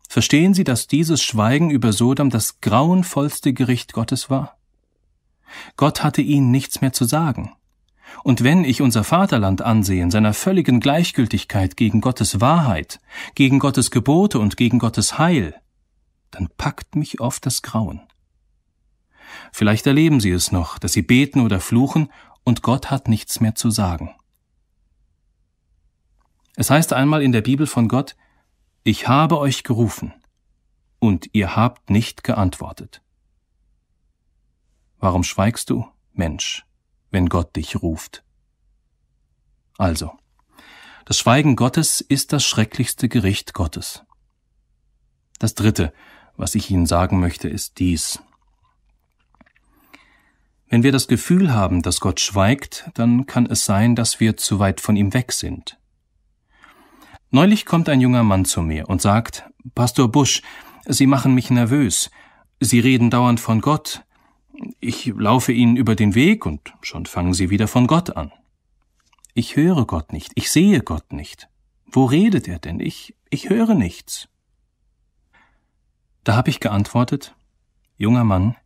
Verstehen 0.09 0.55
Sie, 0.55 0.65
dass 0.65 0.87
dieses 0.87 1.23
Schweigen 1.23 1.71
über 1.71 1.93
Sodom 1.93 2.31
das 2.31 2.63
grauenvollste 2.63 3.53
Gericht 3.53 3.93
Gottes 3.93 4.31
war? 4.31 4.57
Gott 5.77 6.03
hatte 6.03 6.23
ihnen 6.23 6.51
nichts 6.51 6.81
mehr 6.81 6.95
zu 6.95 7.05
sagen. 7.05 7.53
Und 8.25 8.43
wenn 8.43 8.65
ich 8.65 8.81
unser 8.81 9.05
Vaterland 9.05 9.61
ansehe 9.61 10.03
in 10.03 10.11
seiner 10.11 10.33
völligen 10.33 10.81
Gleichgültigkeit 10.81 11.77
gegen 11.77 12.01
Gottes 12.01 12.41
Wahrheit, 12.41 13.01
gegen 13.35 13.59
Gottes 13.59 13.91
Gebote 13.91 14.39
und 14.39 14.57
gegen 14.57 14.79
Gottes 14.79 15.19
Heil, 15.19 15.55
dann 16.31 16.49
packt 16.57 16.97
mich 16.97 17.21
oft 17.21 17.45
das 17.45 17.61
Grauen. 17.61 18.01
Vielleicht 19.53 19.87
erleben 19.87 20.21
Sie 20.21 20.31
es 20.31 20.53
noch, 20.53 20.79
dass 20.79 20.95
Sie 20.95 21.03
beten 21.03 21.41
oder 21.41 21.61
fluchen 21.61 22.11
und 22.45 22.63
Gott 22.63 22.91
hat 22.91 23.09
nichts 23.09 23.41
mehr 23.41 23.55
zu 23.55 23.71
sagen. 23.71 24.15
Es 26.59 26.71
heißt 26.71 26.93
einmal 26.93 27.23
in 27.23 27.31
der 27.31 27.43
Bibel 27.43 27.69
von 27.69 27.87
Gott, 27.87 28.17
ich 28.83 29.07
habe 29.07 29.39
euch 29.39 29.63
gerufen, 29.63 30.13
und 30.99 31.29
ihr 31.33 31.55
habt 31.55 31.89
nicht 31.89 32.25
geantwortet. 32.25 33.01
Warum 34.99 35.23
schweigst 35.23 35.71
du, 35.71 35.87
Mensch? 36.15 36.67
wenn 37.13 37.29
Gott 37.29 37.55
dich 37.55 37.81
ruft. 37.81 38.25
Also, 39.79 40.19
das 41.05 41.17
Schweigen 41.17 41.55
Gottes 41.55 42.01
ist 42.01 42.33
das 42.33 42.45
schrecklichste 42.45 43.09
Gericht 43.09 43.55
Gottes. 43.55 44.03
Das 45.39 45.55
Dritte, 45.55 45.93
was 46.37 46.57
ich 46.57 46.71
Ihnen 46.71 46.87
sagen 46.87 47.21
möchte, 47.21 47.49
ist 47.49 47.79
dies. 47.79 48.21
Wenn 50.67 50.83
wir 50.83 50.91
das 50.91 51.07
Gefühl 51.07 51.55
haben, 51.55 51.83
dass 51.83 52.01
Gott 52.01 52.19
schweigt, 52.19 52.91
dann 52.95 53.27
kann 53.27 53.47
es 53.47 53.65
sein, 53.65 53.95
dass 53.95 54.19
wir 54.19 54.37
zu 54.37 54.59
weit 54.59 54.81
von 54.81 54.97
ihm 54.97 55.15
weg 55.15 55.31
sind. 55.31 55.78
Neulich 57.31 57.67
kommt 57.67 57.89
ein 57.89 58.01
junger 58.01 58.23
Mann 58.23 58.45
zu 58.45 58.63
mir 58.63 58.89
und 58.89 59.03
sagt, 59.03 59.45
Pastor 59.75 60.09
Busch, 60.09 60.43
Sie 60.91 61.07
machen 61.07 61.35
mich 61.35 61.51
nervös. 61.51 62.11
Sie 62.61 62.81
reden 62.81 63.11
dauernd 63.11 63.41
von 63.41 63.61
Gott. 63.61 64.05
Ich 64.81 65.13
laufe 65.15 65.53
ihnen 65.53 65.77
über 65.77 65.95
den 65.95 66.15
Weg 66.15 66.47
und 66.47 66.73
schon 66.81 67.05
fangen 67.05 67.35
sie 67.35 67.51
wieder 67.51 67.69
von 67.69 67.87
Gott 67.87 68.17
an. 68.17 68.33
Ich 69.35 69.55
höre 69.55 69.85
Gott 69.85 70.13
nicht, 70.13 70.33
ich 70.35 70.51
sehe 70.51 70.81
Gott 70.81 71.13
nicht. 71.13 71.49
Wo 71.87 72.07
redet 72.07 72.49
er 72.49 72.59
denn? 72.59 72.81
Ich, 72.81 73.15
ich 73.29 73.51
höre 73.51 73.75
nichts. 73.75 74.29
Da 76.25 76.35
habe 76.35 76.51
ich 76.51 76.59
geantwortet, 76.59 77.37
junger 77.97 78.25
Mann, 78.25 78.57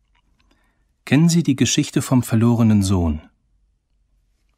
kennen 1.05 1.29
Sie 1.29 1.43
die 1.43 1.55
Geschichte 1.55 2.01
vom 2.01 2.23
verlorenen 2.23 2.81
Sohn? 2.81 3.21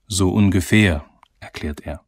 So 0.08 0.30
ungefähr, 0.30 1.04
erklärt 1.40 1.82
er. 1.82 2.05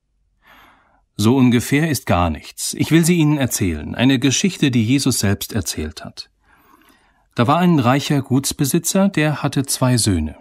So 1.19 1.35
ungefähr 1.35 1.89
ist 1.89 2.06
gar 2.06 2.30
nichts. 2.30 2.76
Ich 2.76 2.91
will 2.91 3.03
sie 3.03 3.18
Ihnen 3.18 3.39
erzählen, 3.39 3.95
eine 3.95 4.19
Geschichte, 4.19 4.69
die 4.69 4.85
Jesus 4.85 5.19
selbst 5.19 5.52
erzählt 5.52 6.06
hat. 6.06 6.30
Da 7.34 7.48
war 7.48 7.57
ein 7.57 7.80
reicher 7.80 8.22
Gutsbesitzer, 8.22 9.10
der 9.10 9.41
hatte 9.41 9.65
zwei 9.65 9.98
Söhne. 9.98 10.35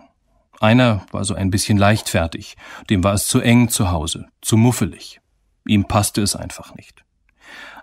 Einer 0.60 1.06
war 1.12 1.24
so 1.24 1.34
ein 1.34 1.50
bisschen 1.50 1.78
leichtfertig, 1.78 2.56
dem 2.90 3.02
war 3.04 3.14
es 3.14 3.26
zu 3.26 3.40
eng 3.40 3.70
zu 3.70 3.90
Hause, 3.90 4.26
zu 4.42 4.58
muffelig. 4.58 5.20
Ihm 5.66 5.86
passte 5.86 6.20
es 6.20 6.36
einfach 6.36 6.74
nicht. 6.74 7.04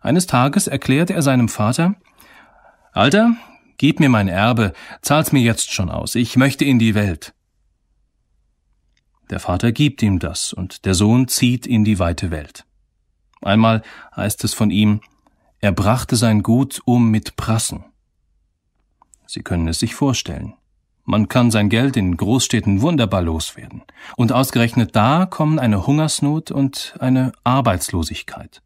Eines 0.01 0.27
Tages 0.27 0.67
erklärte 0.67 1.13
er 1.13 1.21
seinem 1.21 1.49
Vater, 1.49 1.95
Alter, 2.91 3.35
gib 3.77 3.99
mir 3.99 4.09
mein 4.09 4.27
Erbe, 4.27 4.73
zahl's 5.01 5.31
mir 5.31 5.41
jetzt 5.41 5.71
schon 5.71 5.89
aus, 5.89 6.13
ich 6.13 6.35
möchte 6.35 6.63
in 6.65 6.77
die 6.77 6.93
Welt. 6.93 7.33
Der 9.31 9.39
Vater 9.39 9.71
gibt 9.71 10.03
ihm 10.03 10.19
das, 10.19 10.53
und 10.53 10.85
der 10.85 10.93
Sohn 10.93 11.27
zieht 11.27 11.65
in 11.65 11.83
die 11.83 11.97
weite 11.97 12.29
Welt. 12.29 12.65
Einmal 13.43 13.83
heißt 14.15 14.43
es 14.43 14.53
von 14.53 14.71
ihm, 14.71 15.01
er 15.59 15.71
brachte 15.71 16.15
sein 16.15 16.43
Gut 16.43 16.81
um 16.85 17.09
mit 17.09 17.35
Prassen. 17.35 17.85
Sie 19.25 19.43
können 19.43 19.67
es 19.67 19.79
sich 19.79 19.95
vorstellen. 19.95 20.53
Man 21.05 21.27
kann 21.27 21.51
sein 21.51 21.69
Geld 21.69 21.97
in 21.97 22.15
Großstädten 22.15 22.81
wunderbar 22.81 23.21
loswerden. 23.21 23.83
Und 24.15 24.31
ausgerechnet 24.31 24.95
da 24.95 25.25
kommen 25.25 25.59
eine 25.59 25.85
Hungersnot 25.85 26.51
und 26.51 26.95
eine 26.99 27.33
Arbeitslosigkeit. 27.43 28.61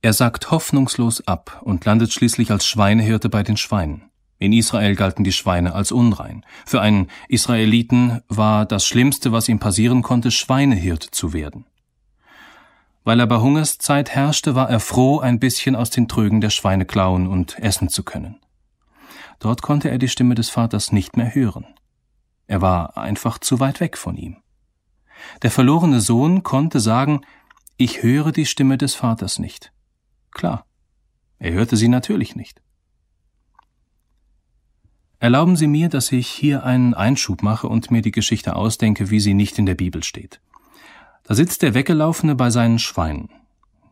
Er 0.00 0.12
sagt 0.12 0.50
hoffnungslos 0.50 1.26
ab 1.26 1.60
und 1.64 1.84
landet 1.84 2.12
schließlich 2.12 2.50
als 2.50 2.66
Schweinehirte 2.66 3.28
bei 3.28 3.42
den 3.42 3.56
Schweinen. 3.56 4.10
In 4.38 4.52
Israel 4.52 4.96
galten 4.96 5.24
die 5.24 5.32
Schweine 5.32 5.74
als 5.74 5.92
unrein. 5.92 6.44
Für 6.66 6.80
einen 6.80 7.08
Israeliten 7.28 8.20
war 8.28 8.66
das 8.66 8.86
Schlimmste, 8.86 9.32
was 9.32 9.48
ihm 9.48 9.58
passieren 9.58 10.02
konnte, 10.02 10.30
Schweinehirt 10.30 11.02
zu 11.02 11.32
werden. 11.32 11.64
Weil 13.04 13.20
er 13.20 13.26
bei 13.26 13.36
Hungerszeit 13.36 14.10
herrschte, 14.10 14.54
war 14.54 14.68
er 14.70 14.80
froh, 14.80 15.20
ein 15.20 15.38
bisschen 15.38 15.76
aus 15.76 15.90
den 15.90 16.08
Trögen 16.08 16.40
der 16.40 16.50
Schweine 16.50 16.86
klauen 16.86 17.26
und 17.26 17.58
essen 17.58 17.88
zu 17.90 18.02
können. 18.02 18.40
Dort 19.38 19.60
konnte 19.60 19.90
er 19.90 19.98
die 19.98 20.08
Stimme 20.08 20.34
des 20.34 20.48
Vaters 20.48 20.90
nicht 20.90 21.16
mehr 21.16 21.34
hören. 21.34 21.66
Er 22.46 22.62
war 22.62 22.96
einfach 22.96 23.38
zu 23.38 23.60
weit 23.60 23.80
weg 23.80 23.98
von 23.98 24.16
ihm. 24.16 24.38
Der 25.42 25.50
verlorene 25.50 26.00
Sohn 26.00 26.42
konnte 26.42 26.80
sagen, 26.80 27.20
ich 27.76 28.02
höre 28.02 28.32
die 28.32 28.46
Stimme 28.46 28.78
des 28.78 28.94
Vaters 28.94 29.38
nicht. 29.38 29.72
Klar, 30.30 30.66
er 31.38 31.52
hörte 31.52 31.76
sie 31.76 31.88
natürlich 31.88 32.36
nicht. 32.36 32.62
Erlauben 35.18 35.56
Sie 35.56 35.68
mir, 35.68 35.88
dass 35.88 36.12
ich 36.12 36.28
hier 36.28 36.64
einen 36.64 36.92
Einschub 36.92 37.42
mache 37.42 37.66
und 37.66 37.90
mir 37.90 38.02
die 38.02 38.10
Geschichte 38.10 38.56
ausdenke, 38.56 39.10
wie 39.10 39.20
sie 39.20 39.32
nicht 39.32 39.58
in 39.58 39.64
der 39.64 39.74
Bibel 39.74 40.02
steht. 40.02 40.40
Da 41.24 41.34
sitzt 41.34 41.62
der 41.62 41.74
Weggelaufene 41.74 42.34
bei 42.34 42.50
seinen 42.50 42.78
Schweinen. 42.78 43.30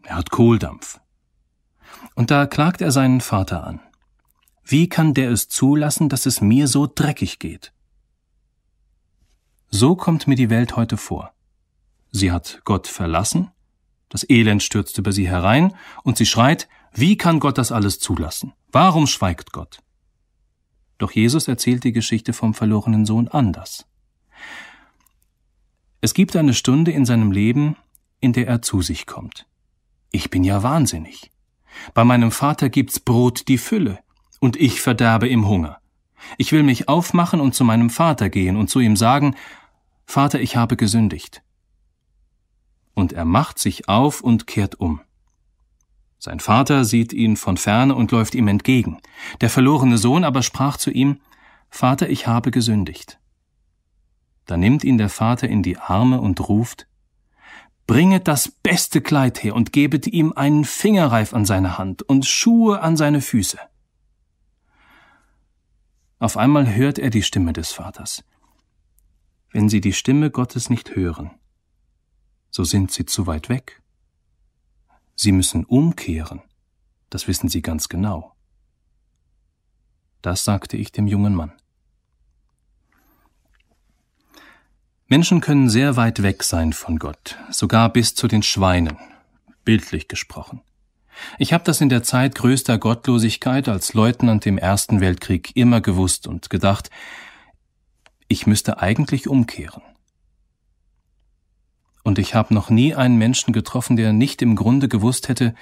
Er 0.03 0.17
hat 0.17 0.31
Kohldampf. 0.31 1.01
Und 2.15 2.31
da 2.31 2.47
klagt 2.47 2.83
er 2.83 2.93
seinen 2.93 3.21
Vater 3.21 3.67
an. 3.67 3.81
Wie 4.65 4.89
kann 4.89 5.15
der 5.15 5.31
es 5.31 5.49
zulassen, 5.49 6.09
dass 6.09 6.27
es 6.27 6.41
mir 6.41 6.69
so 6.69 6.87
dreckig 6.93 7.39
geht? 7.39 7.73
So 9.71 9.97
kommt 9.97 10.27
mir 10.27 10.37
die 10.37 10.51
Welt 10.51 10.77
heute 10.77 10.99
vor. 10.99 11.33
Sie 12.11 12.31
hat 12.31 12.61
Gott 12.65 12.87
verlassen, 12.87 13.51
das 14.11 14.29
Elend 14.29 14.63
stürzt 14.63 14.99
über 14.99 15.13
sie 15.13 15.27
herein, 15.27 15.75
und 16.03 16.19
sie 16.19 16.27
schreit, 16.27 16.69
wie 16.93 17.17
kann 17.17 17.41
Gott 17.41 17.57
das 17.57 17.73
alles 17.73 17.99
zulassen? 17.99 18.53
Warum 18.71 19.07
schweigt 19.07 19.53
Gott? 19.53 19.83
Doch 20.99 21.13
Jesus 21.13 21.49
erzählt 21.49 21.85
die 21.85 21.93
Geschichte 21.93 22.35
vom 22.35 22.53
verlorenen 22.53 23.07
Sohn 23.07 23.29
anders. 23.29 23.87
Es 26.05 26.15
gibt 26.15 26.35
eine 26.35 26.53
Stunde 26.53 26.91
in 26.91 27.07
seinem 27.07 27.31
Leben, 27.31 27.77
in 28.19 28.33
der 28.33 28.49
er 28.49 28.61
zu 28.61 28.83
sich 28.83 29.07
kommt. 29.07 29.47
Ich 30.11 30.31
bin 30.31 30.43
ja 30.43 30.65
wahnsinnig. 30.65 31.31
Bei 31.95 32.03
meinem 32.03 32.33
Vater 32.33 32.71
gibt's 32.71 32.99
Brot 32.99 33.47
die 33.47 33.57
Fülle, 33.57 34.01
und 34.41 34.57
ich 34.57 34.81
verderbe 34.81 35.29
im 35.29 35.47
Hunger. 35.47 35.79
Ich 36.39 36.51
will 36.51 36.65
mich 36.65 36.89
aufmachen 36.89 37.41
und 37.41 37.55
zu 37.55 37.63
meinem 37.63 37.89
Vater 37.89 38.31
gehen 38.31 38.57
und 38.57 38.69
zu 38.69 38.81
ihm 38.81 38.97
sagen, 38.97 39.37
Vater, 40.05 40.41
ich 40.41 40.57
habe 40.57 40.77
gesündigt. 40.77 41.41
Und 42.95 43.13
er 43.13 43.25
macht 43.25 43.61
sich 43.61 43.89
auf 43.89 44.23
und 44.23 44.49
kehrt 44.49 44.81
um. 44.81 45.03
Sein 46.19 46.41
Vater 46.41 46.85
sieht 46.85 47.13
ihn 47.13 47.37
von 47.37 47.57
ferne 47.57 47.95
und 47.95 48.11
läuft 48.11 48.35
ihm 48.35 48.49
entgegen. 48.49 48.99
Der 49.41 49.51
verlorene 49.51 49.99
Sohn 49.99 50.25
aber 50.25 50.43
sprach 50.43 50.79
zu 50.79 50.91
ihm, 50.91 51.21
Vater, 51.71 52.09
ich 52.11 52.27
habe 52.27 52.51
gesündigt. 52.51 53.21
Da 54.47 54.57
nimmt 54.57 54.85
ihn 54.85 54.99
der 54.99 55.09
Vater 55.09 55.49
in 55.49 55.63
die 55.63 55.79
Arme 55.79 56.21
und 56.21 56.49
ruft, 56.49 56.87
Bringet 57.87 58.29
das 58.29 58.49
beste 58.49 59.01
Kleid 59.01 59.43
her 59.43 59.55
und 59.55 59.73
gebet 59.73 60.07
ihm 60.07 60.33
einen 60.33 60.65
Fingerreif 60.65 61.35
an 61.35 61.45
seine 61.45 61.79
Hand 61.79 62.03
und 62.03 62.25
Schuhe 62.25 62.81
an 62.81 62.97
seine 62.97 63.21
Füße. 63.21 63.59
Auf 66.19 66.37
einmal 66.37 66.73
hört 66.75 66.99
er 66.99 67.11
die 67.11 67.23
Stimme 67.23 67.53
des 67.53 67.73
Vaters. 67.73 68.25
Wenn 69.51 69.69
Sie 69.69 69.81
die 69.81 69.93
Stimme 69.93 70.31
Gottes 70.31 70.71
nicht 70.71 70.95
hören, 70.95 71.33
so 72.51 72.65
sind 72.65 72.93
Sie 72.93 73.05
zu 73.05 73.27
weit 73.27 73.49
weg. 73.49 73.83
Sie 75.17 75.33
müssen 75.33 75.65
umkehren, 75.65 76.41
das 77.11 77.29
wissen 77.29 77.49
Sie 77.49 77.61
ganz 77.61 77.89
genau. 77.89 78.35
Das 80.23 80.45
sagte 80.45 80.77
ich 80.77 80.93
dem 80.93 81.09
jungen 81.09 81.35
Mann. 81.35 81.53
Menschen 85.13 85.43
können 85.43 85.69
sehr 85.69 85.97
weit 85.97 86.23
weg 86.23 86.43
sein 86.43 86.73
von 86.73 86.99
Gott, 86.99 87.37
sogar 87.51 87.93
bis 87.93 88.15
zu 88.15 88.29
den 88.29 88.43
Schweinen, 88.43 88.97
bildlich 89.63 90.09
gesprochen. 90.09 90.63
Ich 91.39 91.53
habe 91.53 91.65
das 91.65 91.83
in 91.83 91.91
der 91.91 92.03
Zeit 92.03 92.35
größter 92.35 92.79
Gottlosigkeit 92.79 93.69
als 93.69 93.93
Leutnant 93.93 94.47
im 94.47 94.57
Ersten 94.57 95.03
Weltkrieg 95.03 95.55
immer 95.55 95.83
gewusst 95.83 96.27
und 96.27 96.49
gedacht, 96.49 96.89
ich 98.27 98.47
müsste 98.47 98.81
eigentlich 98.81 99.29
umkehren. 99.29 99.83
Und 102.05 102.19
ich 102.19 102.35
habe 102.35 102.55
noch 102.55 102.71
nie 102.71 102.95
einen 102.95 103.19
Menschen 103.19 103.53
getroffen, 103.53 103.99
der 103.99 104.15
nicht 104.15 104.41
im 104.41 104.57
Grunde 104.57 104.89
gewusst 104.89 105.29
hätte, 105.29 105.55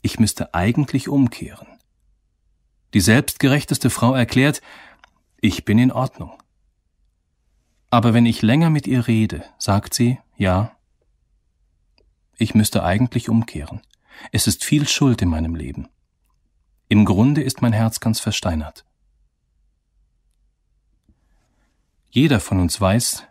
ich 0.00 0.18
müsste 0.18 0.54
eigentlich 0.54 1.10
umkehren. 1.10 1.68
Die 2.94 3.02
selbstgerechteste 3.02 3.90
Frau 3.90 4.14
erklärt, 4.14 4.62
ich 5.42 5.66
bin 5.66 5.78
in 5.78 5.92
Ordnung. 5.92 6.32
Aber 7.96 8.12
wenn 8.12 8.26
ich 8.26 8.42
länger 8.42 8.68
mit 8.68 8.86
ihr 8.86 9.06
rede, 9.06 9.42
sagt 9.56 9.94
sie, 9.94 10.18
ja, 10.36 10.76
ich 12.36 12.54
müsste 12.54 12.84
eigentlich 12.84 13.30
umkehren. 13.30 13.80
Es 14.32 14.46
ist 14.46 14.66
viel 14.66 14.86
Schuld 14.86 15.22
in 15.22 15.30
meinem 15.30 15.54
Leben. 15.54 15.88
Im 16.90 17.06
Grunde 17.06 17.42
ist 17.42 17.62
mein 17.62 17.72
Herz 17.72 17.98
ganz 17.98 18.20
versteinert. 18.20 18.84
Jeder 22.10 22.38
von 22.38 22.60
uns 22.60 22.78
weiß, 22.78 23.22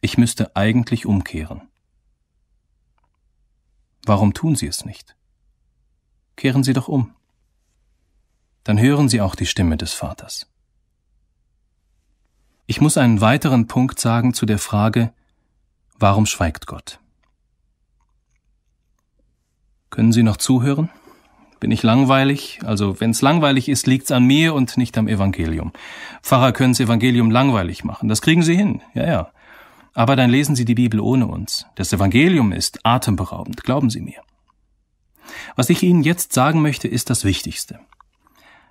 ich 0.00 0.16
müsste 0.16 0.54
eigentlich 0.54 1.06
umkehren. 1.06 1.62
Warum 4.06 4.32
tun 4.32 4.54
Sie 4.54 4.68
es 4.68 4.84
nicht? 4.84 5.16
Kehren 6.36 6.62
Sie 6.62 6.72
doch 6.72 6.86
um. 6.86 7.16
Dann 8.62 8.78
hören 8.78 9.08
Sie 9.08 9.20
auch 9.20 9.34
die 9.34 9.46
Stimme 9.46 9.76
des 9.76 9.92
Vaters. 9.92 10.53
Ich 12.66 12.80
muss 12.80 12.96
einen 12.96 13.20
weiteren 13.20 13.66
Punkt 13.66 14.00
sagen 14.00 14.32
zu 14.32 14.46
der 14.46 14.58
Frage, 14.58 15.12
warum 15.98 16.24
schweigt 16.24 16.66
Gott? 16.66 16.98
Können 19.90 20.12
Sie 20.12 20.22
noch 20.22 20.38
zuhören? 20.38 20.88
Bin 21.60 21.70
ich 21.70 21.82
langweilig? 21.82 22.60
Also, 22.64 23.00
wenn 23.00 23.10
es 23.10 23.22
langweilig 23.22 23.68
ist, 23.68 23.86
liegt's 23.86 24.10
an 24.10 24.24
mir 24.24 24.54
und 24.54 24.76
nicht 24.76 24.96
am 24.96 25.08
Evangelium. 25.08 25.72
Pfarrer 26.22 26.52
können 26.52 26.72
das 26.72 26.80
Evangelium 26.80 27.30
langweilig 27.30 27.84
machen. 27.84 28.08
Das 28.08 28.22
kriegen 28.22 28.42
sie 28.42 28.56
hin. 28.56 28.80
Ja, 28.94 29.06
ja. 29.06 29.30
Aber 29.92 30.16
dann 30.16 30.30
lesen 30.30 30.56
Sie 30.56 30.64
die 30.64 30.74
Bibel 30.74 31.00
ohne 31.00 31.26
uns. 31.26 31.66
Das 31.76 31.92
Evangelium 31.92 32.50
ist 32.50 32.80
atemberaubend, 32.82 33.62
glauben 33.62 33.90
Sie 33.90 34.00
mir. 34.00 34.20
Was 35.54 35.70
ich 35.70 35.82
Ihnen 35.82 36.02
jetzt 36.02 36.32
sagen 36.32 36.62
möchte, 36.62 36.88
ist 36.88 37.10
das 37.10 37.24
Wichtigste. 37.24 37.78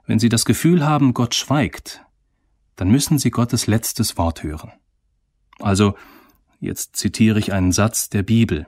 Wenn 0.06 0.20
Sie 0.20 0.30
das 0.30 0.46
Gefühl 0.46 0.86
haben, 0.86 1.14
Gott 1.14 1.34
schweigt, 1.34 2.04
dann 2.76 2.90
müssen 2.90 3.20
Sie 3.20 3.32
Gottes 3.32 3.68
letztes 3.68 4.18
Wort 4.18 4.44
hören. 4.44 4.72
Also, 5.60 5.96
jetzt 6.60 6.96
zitiere 6.96 7.40
ich 7.40 7.54
einen 7.54 7.72
Satz 7.72 8.10
der 8.10 8.24
Bibel. 8.24 8.66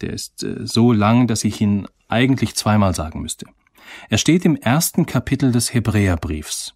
Der 0.00 0.12
ist 0.12 0.42
äh, 0.42 0.66
so 0.66 0.92
lang, 0.92 1.26
dass 1.26 1.44
ich 1.44 1.60
ihn 1.60 1.86
eigentlich 2.08 2.54
zweimal 2.54 2.94
sagen 2.94 3.22
müsste. 3.22 3.46
Er 4.08 4.18
steht 4.18 4.44
im 4.44 4.56
ersten 4.56 5.06
Kapitel 5.06 5.52
des 5.52 5.72
Hebräerbriefs. 5.72 6.74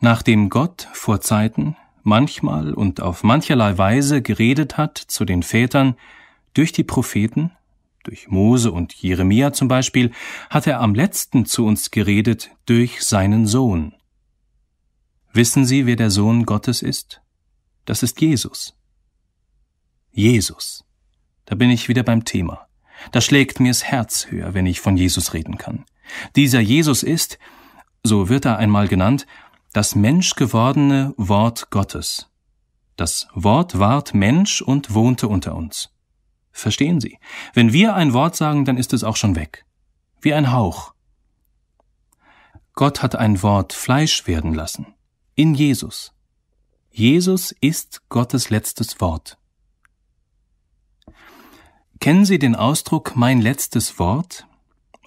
Nachdem 0.00 0.48
Gott 0.48 0.88
vor 0.92 1.20
Zeiten 1.20 1.76
manchmal 2.02 2.74
und 2.74 3.00
auf 3.00 3.22
mancherlei 3.22 3.78
Weise 3.78 4.22
geredet 4.22 4.76
hat 4.76 4.98
zu 4.98 5.24
den 5.24 5.42
Vätern 5.42 5.96
durch 6.54 6.72
die 6.72 6.84
Propheten, 6.84 7.52
durch 8.02 8.28
Mose 8.28 8.72
und 8.72 8.92
Jeremia 8.94 9.52
zum 9.52 9.68
Beispiel, 9.68 10.10
hat 10.50 10.66
er 10.66 10.80
am 10.80 10.94
letzten 10.94 11.46
zu 11.46 11.64
uns 11.64 11.92
geredet 11.92 12.50
durch 12.66 13.02
seinen 13.02 13.46
Sohn. 13.46 13.94
Wissen 15.32 15.64
Sie, 15.64 15.86
wer 15.86 15.96
der 15.96 16.10
Sohn 16.10 16.44
Gottes 16.44 16.82
ist? 16.82 17.22
Das 17.86 18.02
ist 18.02 18.20
Jesus. 18.20 18.76
Jesus. 20.10 20.84
Da 21.46 21.54
bin 21.54 21.70
ich 21.70 21.88
wieder 21.88 22.02
beim 22.02 22.24
Thema. 22.24 22.66
Da 23.10 23.20
schlägt 23.20 23.58
mir's 23.58 23.82
Herz 23.82 24.26
höher, 24.30 24.54
wenn 24.54 24.66
ich 24.66 24.80
von 24.80 24.96
Jesus 24.96 25.32
reden 25.32 25.58
kann. 25.58 25.84
Dieser 26.36 26.60
Jesus 26.60 27.02
ist, 27.02 27.38
so 28.02 28.28
wird 28.28 28.44
er 28.44 28.58
einmal 28.58 28.88
genannt, 28.88 29.26
das 29.72 29.94
menschgewordene 29.94 31.14
Wort 31.16 31.70
Gottes. 31.70 32.28
Das 32.96 33.26
Wort 33.34 33.78
ward 33.78 34.12
Mensch 34.12 34.60
und 34.60 34.92
wohnte 34.92 35.28
unter 35.28 35.54
uns. 35.54 35.90
Verstehen 36.52 37.00
Sie? 37.00 37.18
Wenn 37.54 37.72
wir 37.72 37.94
ein 37.94 38.12
Wort 38.12 38.36
sagen, 38.36 38.66
dann 38.66 38.76
ist 38.76 38.92
es 38.92 39.02
auch 39.02 39.16
schon 39.16 39.34
weg. 39.34 39.64
Wie 40.20 40.34
ein 40.34 40.52
Hauch. 40.52 40.92
Gott 42.74 43.02
hat 43.02 43.16
ein 43.16 43.42
Wort 43.42 43.72
Fleisch 43.72 44.26
werden 44.26 44.52
lassen. 44.52 44.91
In 45.34 45.54
Jesus. 45.54 46.12
Jesus 46.90 47.52
ist 47.62 48.06
Gottes 48.10 48.50
letztes 48.50 49.00
Wort. 49.00 49.38
Kennen 52.00 52.26
Sie 52.26 52.38
den 52.38 52.54
Ausdruck 52.54 53.16
mein 53.16 53.40
letztes 53.40 53.98
Wort? 53.98 54.46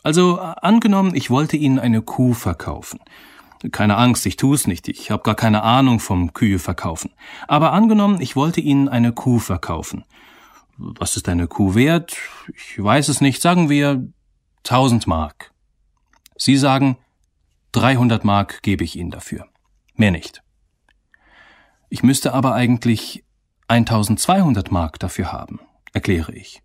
Also 0.01 0.39
angenommen, 0.39 1.13
ich 1.13 1.29
wollte 1.29 1.57
Ihnen 1.57 1.77
eine 1.77 2.01
Kuh 2.01 2.33
verkaufen. 2.33 2.99
Keine 3.71 3.97
Angst, 3.97 4.25
ich 4.25 4.35
tue 4.35 4.55
es 4.55 4.65
nicht, 4.65 4.87
ich 4.87 5.11
habe 5.11 5.21
gar 5.21 5.35
keine 5.35 5.61
Ahnung 5.61 5.99
vom 5.99 6.33
Kühe 6.33 6.57
verkaufen. 6.57 7.11
Aber 7.47 7.71
angenommen, 7.71 8.19
ich 8.19 8.35
wollte 8.35 8.61
Ihnen 8.61 8.89
eine 8.89 9.11
Kuh 9.11 9.37
verkaufen. 9.37 10.05
Was 10.77 11.17
ist 11.17 11.29
eine 11.29 11.47
Kuh 11.47 11.75
wert? 11.75 12.17
Ich 12.51 12.83
weiß 12.83 13.09
es 13.09 13.21
nicht, 13.21 13.43
sagen 13.43 13.69
wir 13.69 14.11
tausend 14.63 15.05
Mark. 15.05 15.51
Sie 16.35 16.57
sagen 16.57 16.97
300 17.73 18.25
Mark 18.25 18.63
gebe 18.63 18.83
ich 18.83 18.95
Ihnen 18.95 19.11
dafür. 19.11 19.47
Mehr 19.95 20.11
nicht. 20.11 20.43
Ich 21.89 22.03
müsste 22.03 22.33
aber 22.33 22.53
eigentlich 22.53 23.23
1200 23.67 24.71
Mark 24.71 24.99
dafür 24.99 25.31
haben, 25.31 25.59
erkläre 25.93 26.33
ich. 26.33 26.61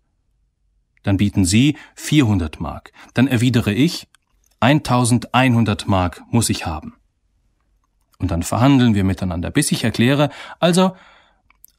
Dann 1.03 1.17
bieten 1.17 1.45
Sie 1.45 1.77
400 1.95 2.59
Mark. 2.59 2.91
Dann 3.13 3.27
erwidere 3.27 3.73
ich, 3.73 4.07
1100 4.59 5.87
Mark 5.87 6.21
muss 6.29 6.49
ich 6.49 6.65
haben. 6.65 6.95
Und 8.19 8.29
dann 8.29 8.43
verhandeln 8.43 8.93
wir 8.93 9.03
miteinander, 9.03 9.49
bis 9.49 9.71
ich 9.71 9.83
erkläre, 9.83 10.29
also 10.59 10.95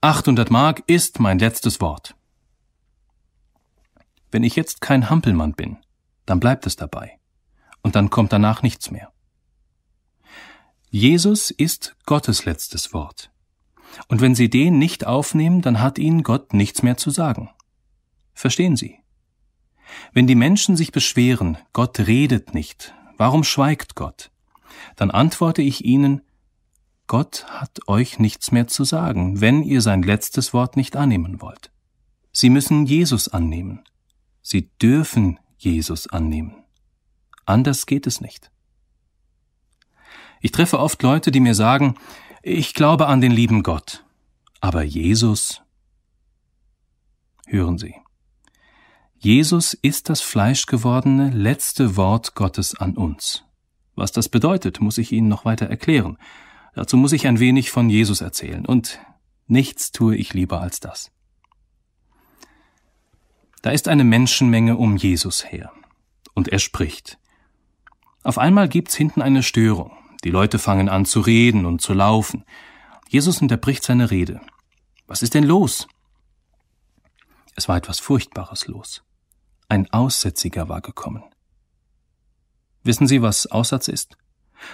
800 0.00 0.50
Mark 0.50 0.82
ist 0.88 1.20
mein 1.20 1.38
letztes 1.38 1.80
Wort. 1.80 2.16
Wenn 4.32 4.42
ich 4.42 4.56
jetzt 4.56 4.80
kein 4.80 5.08
Hampelmann 5.08 5.52
bin, 5.52 5.78
dann 6.26 6.40
bleibt 6.40 6.66
es 6.66 6.74
dabei. 6.74 7.20
Und 7.82 7.94
dann 7.94 8.10
kommt 8.10 8.32
danach 8.32 8.62
nichts 8.62 8.90
mehr. 8.90 9.11
Jesus 10.94 11.50
ist 11.50 11.96
Gottes 12.04 12.44
letztes 12.44 12.92
Wort. 12.92 13.30
Und 14.08 14.20
wenn 14.20 14.34
Sie 14.34 14.50
den 14.50 14.78
nicht 14.78 15.06
aufnehmen, 15.06 15.62
dann 15.62 15.80
hat 15.80 15.98
Ihnen 15.98 16.22
Gott 16.22 16.52
nichts 16.52 16.82
mehr 16.82 16.98
zu 16.98 17.08
sagen. 17.08 17.48
Verstehen 18.34 18.76
Sie? 18.76 18.98
Wenn 20.12 20.26
die 20.26 20.34
Menschen 20.34 20.76
sich 20.76 20.92
beschweren, 20.92 21.56
Gott 21.72 21.98
redet 22.00 22.52
nicht, 22.52 22.94
warum 23.16 23.42
schweigt 23.42 23.94
Gott? 23.94 24.30
Dann 24.94 25.10
antworte 25.10 25.62
ich 25.62 25.82
ihnen, 25.82 26.20
Gott 27.06 27.46
hat 27.48 27.88
euch 27.88 28.18
nichts 28.18 28.52
mehr 28.52 28.66
zu 28.66 28.84
sagen, 28.84 29.40
wenn 29.40 29.62
ihr 29.62 29.80
sein 29.80 30.02
letztes 30.02 30.52
Wort 30.52 30.76
nicht 30.76 30.94
annehmen 30.94 31.40
wollt. 31.40 31.72
Sie 32.32 32.50
müssen 32.50 32.84
Jesus 32.84 33.28
annehmen. 33.28 33.80
Sie 34.42 34.68
dürfen 34.82 35.40
Jesus 35.56 36.06
annehmen. 36.06 36.54
Anders 37.46 37.86
geht 37.86 38.06
es 38.06 38.20
nicht. 38.20 38.52
Ich 40.44 40.50
treffe 40.50 40.80
oft 40.80 41.00
Leute, 41.04 41.30
die 41.30 41.38
mir 41.38 41.54
sagen, 41.54 41.94
ich 42.42 42.74
glaube 42.74 43.06
an 43.06 43.20
den 43.20 43.30
lieben 43.30 43.62
Gott, 43.62 44.04
aber 44.60 44.82
Jesus? 44.82 45.62
Hören 47.46 47.78
Sie. 47.78 47.94
Jesus 49.18 49.72
ist 49.72 50.08
das 50.08 50.20
fleischgewordene 50.20 51.30
letzte 51.30 51.96
Wort 51.96 52.34
Gottes 52.34 52.74
an 52.74 52.96
uns. 52.96 53.44
Was 53.94 54.10
das 54.10 54.28
bedeutet, 54.28 54.80
muss 54.80 54.98
ich 54.98 55.12
Ihnen 55.12 55.28
noch 55.28 55.44
weiter 55.44 55.66
erklären. 55.66 56.18
Dazu 56.74 56.96
muss 56.96 57.12
ich 57.12 57.28
ein 57.28 57.38
wenig 57.38 57.70
von 57.70 57.88
Jesus 57.88 58.20
erzählen, 58.20 58.66
und 58.66 58.98
nichts 59.46 59.92
tue 59.92 60.16
ich 60.16 60.34
lieber 60.34 60.60
als 60.60 60.80
das. 60.80 61.12
Da 63.60 63.70
ist 63.70 63.86
eine 63.86 64.02
Menschenmenge 64.02 64.76
um 64.76 64.96
Jesus 64.96 65.52
her, 65.52 65.70
und 66.34 66.48
er 66.48 66.58
spricht. 66.58 67.18
Auf 68.24 68.38
einmal 68.38 68.68
gibt's 68.68 68.96
hinten 68.96 69.22
eine 69.22 69.44
Störung. 69.44 69.92
Die 70.24 70.30
Leute 70.30 70.58
fangen 70.58 70.88
an 70.88 71.04
zu 71.04 71.20
reden 71.20 71.66
und 71.66 71.80
zu 71.80 71.94
laufen. 71.94 72.44
Jesus 73.08 73.42
unterbricht 73.42 73.82
seine 73.82 74.10
Rede. 74.10 74.40
Was 75.06 75.22
ist 75.22 75.34
denn 75.34 75.44
los? 75.44 75.88
Es 77.56 77.68
war 77.68 77.76
etwas 77.76 78.00
Furchtbares 78.00 78.66
los. 78.66 79.02
Ein 79.68 79.92
Aussätziger 79.92 80.68
war 80.68 80.80
gekommen. 80.80 81.24
Wissen 82.84 83.06
Sie, 83.06 83.22
was 83.22 83.46
Aussatz 83.46 83.88
ist? 83.88 84.16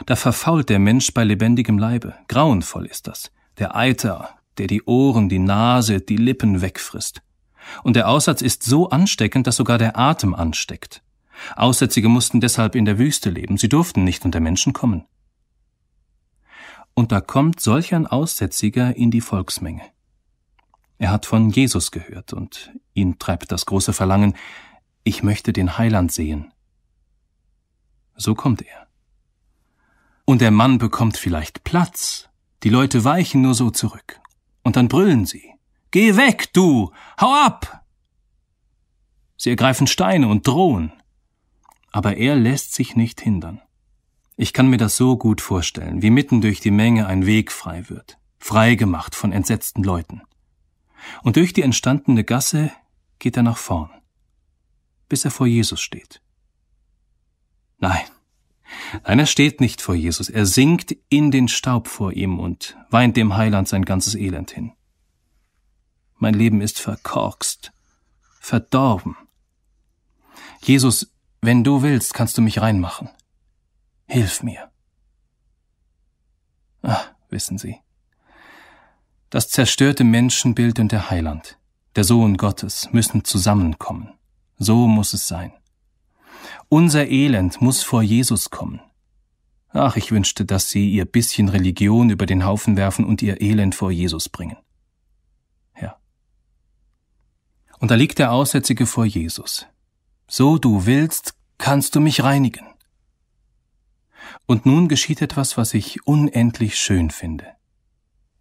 Da 0.06 0.16
verfault 0.16 0.68
der 0.68 0.78
Mensch 0.78 1.12
bei 1.14 1.24
lebendigem 1.24 1.78
Leibe. 1.78 2.14
Grauenvoll 2.28 2.86
ist 2.86 3.06
das. 3.06 3.30
Der 3.58 3.74
Eiter, 3.74 4.38
der 4.58 4.66
die 4.66 4.82
Ohren, 4.84 5.28
die 5.28 5.38
Nase, 5.38 6.00
die 6.00 6.16
Lippen 6.16 6.60
wegfrisst. 6.60 7.22
Und 7.82 7.96
der 7.96 8.08
Aussatz 8.08 8.42
ist 8.42 8.62
so 8.62 8.90
ansteckend, 8.90 9.46
dass 9.46 9.56
sogar 9.56 9.78
der 9.78 9.98
Atem 9.98 10.34
ansteckt. 10.34 11.02
Aussätzige 11.56 12.08
mussten 12.08 12.40
deshalb 12.40 12.74
in 12.74 12.84
der 12.84 12.98
Wüste 12.98 13.30
leben. 13.30 13.56
Sie 13.56 13.68
durften 13.68 14.04
nicht 14.04 14.24
unter 14.24 14.40
Menschen 14.40 14.72
kommen. 14.72 15.04
Und 16.98 17.12
da 17.12 17.20
kommt 17.20 17.60
solch 17.60 17.94
ein 17.94 18.08
Aussätziger 18.08 18.96
in 18.96 19.12
die 19.12 19.20
Volksmenge. 19.20 19.82
Er 20.98 21.12
hat 21.12 21.26
von 21.26 21.48
Jesus 21.48 21.92
gehört 21.92 22.32
und 22.32 22.72
ihn 22.92 23.20
treibt 23.20 23.52
das 23.52 23.66
große 23.66 23.92
Verlangen, 23.92 24.34
ich 25.04 25.22
möchte 25.22 25.52
den 25.52 25.78
Heiland 25.78 26.10
sehen. 26.10 26.52
So 28.16 28.34
kommt 28.34 28.62
er. 28.62 28.88
Und 30.24 30.40
der 30.40 30.50
Mann 30.50 30.78
bekommt 30.78 31.16
vielleicht 31.16 31.62
Platz. 31.62 32.30
Die 32.64 32.68
Leute 32.68 33.04
weichen 33.04 33.42
nur 33.42 33.54
so 33.54 33.70
zurück. 33.70 34.20
Und 34.64 34.74
dann 34.74 34.88
brüllen 34.88 35.24
sie. 35.24 35.54
Geh 35.92 36.16
weg, 36.16 36.52
du! 36.52 36.92
Hau 37.20 37.32
ab! 37.32 37.84
Sie 39.36 39.50
ergreifen 39.50 39.86
Steine 39.86 40.26
und 40.26 40.48
drohen. 40.48 40.92
Aber 41.92 42.16
er 42.16 42.34
lässt 42.34 42.74
sich 42.74 42.96
nicht 42.96 43.20
hindern. 43.20 43.62
Ich 44.38 44.54
kann 44.54 44.70
mir 44.70 44.78
das 44.78 44.96
so 44.96 45.18
gut 45.18 45.42
vorstellen, 45.42 46.00
wie 46.00 46.10
mitten 46.10 46.40
durch 46.40 46.60
die 46.60 46.70
Menge 46.70 47.06
ein 47.06 47.26
Weg 47.26 47.52
frei 47.52 47.90
wird, 47.90 48.16
frei 48.38 48.74
gemacht 48.74 49.14
von 49.14 49.32
entsetzten 49.32 49.82
Leuten. 49.82 50.22
Und 51.22 51.36
durch 51.36 51.52
die 51.52 51.62
entstandene 51.62 52.24
Gasse 52.24 52.72
geht 53.18 53.36
er 53.36 53.42
nach 53.42 53.58
vorn 53.58 53.90
bis 55.08 55.24
er 55.24 55.30
vor 55.30 55.46
Jesus 55.46 55.80
steht. 55.80 56.20
Nein, 57.78 58.04
nein, 59.04 59.18
er 59.18 59.26
steht 59.26 59.60
nicht 59.60 59.80
vor 59.80 59.94
Jesus, 59.94 60.28
er 60.28 60.46
sinkt 60.46 60.96
in 61.08 61.30
den 61.30 61.48
Staub 61.48 61.88
vor 61.88 62.12
ihm 62.12 62.38
und 62.38 62.76
weint 62.90 63.16
dem 63.16 63.36
Heiland 63.36 63.68
sein 63.68 63.84
ganzes 63.84 64.14
Elend 64.14 64.50
hin. 64.50 64.72
Mein 66.16 66.34
Leben 66.34 66.60
ist 66.60 66.80
verkorkst, 66.80 67.72
verdorben. 68.40 69.16
Jesus, 70.62 71.12
wenn 71.40 71.62
du 71.62 71.82
willst, 71.82 72.14
kannst 72.14 72.36
du 72.36 72.42
mich 72.42 72.60
reinmachen. 72.60 73.10
Hilf 74.08 74.42
mir. 74.42 74.70
Ah, 76.82 77.04
wissen 77.28 77.58
Sie. 77.58 77.76
Das 79.28 79.50
zerstörte 79.50 80.02
Menschenbild 80.02 80.80
und 80.80 80.90
der 80.90 81.10
Heiland, 81.10 81.58
der 81.94 82.04
Sohn 82.04 82.38
Gottes, 82.38 82.88
müssen 82.90 83.24
zusammenkommen. 83.24 84.14
So 84.56 84.86
muss 84.86 85.12
es 85.12 85.28
sein. 85.28 85.52
Unser 86.70 87.06
Elend 87.08 87.60
muss 87.60 87.82
vor 87.82 88.02
Jesus 88.02 88.48
kommen. 88.48 88.80
Ach, 89.70 89.96
ich 89.96 90.10
wünschte, 90.10 90.46
dass 90.46 90.70
Sie 90.70 90.90
Ihr 90.90 91.04
bisschen 91.04 91.50
Religion 91.50 92.08
über 92.08 92.24
den 92.24 92.46
Haufen 92.46 92.78
werfen 92.78 93.04
und 93.04 93.20
Ihr 93.20 93.42
Elend 93.42 93.74
vor 93.74 93.90
Jesus 93.90 94.30
bringen. 94.30 94.56
Ja. 95.78 95.98
Und 97.78 97.90
da 97.90 97.94
liegt 97.94 98.18
der 98.18 98.32
Aussätzige 98.32 98.86
vor 98.86 99.04
Jesus. 99.04 99.66
So 100.26 100.56
du 100.56 100.86
willst, 100.86 101.34
kannst 101.58 101.94
du 101.94 102.00
mich 102.00 102.22
reinigen. 102.22 102.67
Und 104.46 104.66
nun 104.66 104.88
geschieht 104.88 105.22
etwas, 105.22 105.56
was 105.56 105.74
ich 105.74 106.06
unendlich 106.06 106.76
schön 106.78 107.10
finde. 107.10 107.46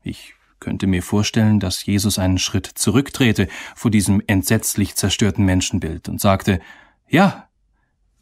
Ich 0.04 0.34
könnte 0.60 0.88
mir 0.88 1.04
vorstellen, 1.04 1.60
dass 1.60 1.86
Jesus 1.86 2.18
einen 2.20 2.40
Schritt 2.40 2.66
zurücktrete 2.66 3.48
vor 3.76 3.92
diesem 3.92 4.22
entsetzlich 4.28 4.96
zerstörten 4.96 5.46
Menschenbild 5.46 6.10
und 6.10 6.20
sagte, 6.20 6.60
ja, 7.08 7.48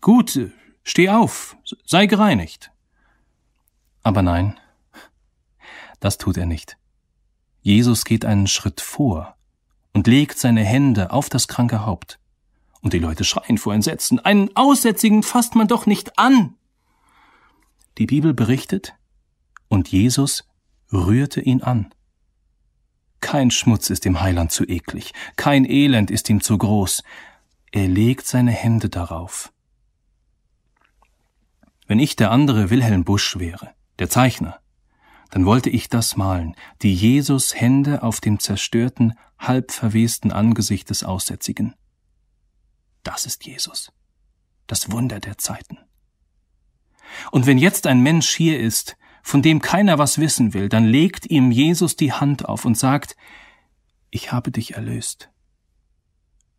gut, 0.01 0.51
steh 0.83 1.09
auf, 1.09 1.57
sei 1.85 2.05
gereinigt. 2.05 2.71
Aber 4.03 4.21
nein, 4.21 4.59
das 5.99 6.17
tut 6.17 6.37
er 6.37 6.45
nicht. 6.45 6.77
Jesus 7.61 8.05
geht 8.05 8.25
einen 8.25 8.47
Schritt 8.47 8.81
vor 8.81 9.35
und 9.93 10.07
legt 10.07 10.37
seine 10.37 10.63
Hände 10.63 11.11
auf 11.11 11.29
das 11.29 11.47
kranke 11.47 11.85
Haupt. 11.85 12.19
Und 12.81 12.93
die 12.93 12.99
Leute 12.99 13.23
schreien 13.23 13.57
vor 13.57 13.73
Entsetzen, 13.73 14.19
einen 14.19 14.55
Aussätzigen 14.55 15.23
fasst 15.23 15.55
man 15.55 15.67
doch 15.67 15.87
nicht 15.87 16.19
an. 16.19 16.53
Die 17.97 18.05
Bibel 18.05 18.33
berichtet, 18.33 18.95
und 19.67 19.87
Jesus 19.89 20.47
rührte 20.91 21.41
ihn 21.41 21.61
an. 21.61 21.93
Kein 23.21 23.51
Schmutz 23.51 23.89
ist 23.89 24.05
dem 24.05 24.21
Heiland 24.21 24.51
zu 24.51 24.65
eklig, 24.65 25.13
kein 25.35 25.65
Elend 25.65 26.11
ist 26.11 26.29
ihm 26.29 26.41
zu 26.41 26.57
groß. 26.57 27.03
Er 27.71 27.87
legt 27.87 28.27
seine 28.27 28.51
Hände 28.51 28.89
darauf. 28.89 29.51
Wenn 31.87 31.99
ich 31.99 32.15
der 32.15 32.31
andere 32.31 32.69
Wilhelm 32.69 33.03
Busch 33.03 33.37
wäre, 33.39 33.71
der 33.99 34.09
Zeichner, 34.09 34.59
dann 35.31 35.45
wollte 35.45 35.69
ich 35.69 35.89
das 35.89 36.15
malen, 36.17 36.55
die 36.81 36.93
Jesus 36.93 37.55
Hände 37.55 38.03
auf 38.03 38.21
dem 38.21 38.39
zerstörten, 38.39 39.13
halb 39.37 39.71
verwesten 39.71 40.31
Angesicht 40.31 40.89
des 40.89 41.03
Aussätzigen. 41.03 41.75
Das 43.03 43.25
ist 43.25 43.45
Jesus, 43.45 43.91
das 44.67 44.91
Wunder 44.91 45.19
der 45.19 45.37
Zeiten. 45.37 45.77
Und 47.31 47.45
wenn 47.45 47.57
jetzt 47.57 47.87
ein 47.87 48.01
Mensch 48.01 48.29
hier 48.35 48.59
ist, 48.59 48.97
von 49.23 49.41
dem 49.41 49.59
keiner 49.59 49.97
was 49.97 50.19
wissen 50.19 50.53
will, 50.53 50.69
dann 50.69 50.85
legt 50.85 51.25
ihm 51.25 51.51
Jesus 51.51 51.95
die 51.95 52.13
Hand 52.13 52.47
auf 52.47 52.65
und 52.65 52.77
sagt, 52.77 53.15
ich 54.11 54.31
habe 54.31 54.51
dich 54.51 54.75
erlöst. 54.75 55.29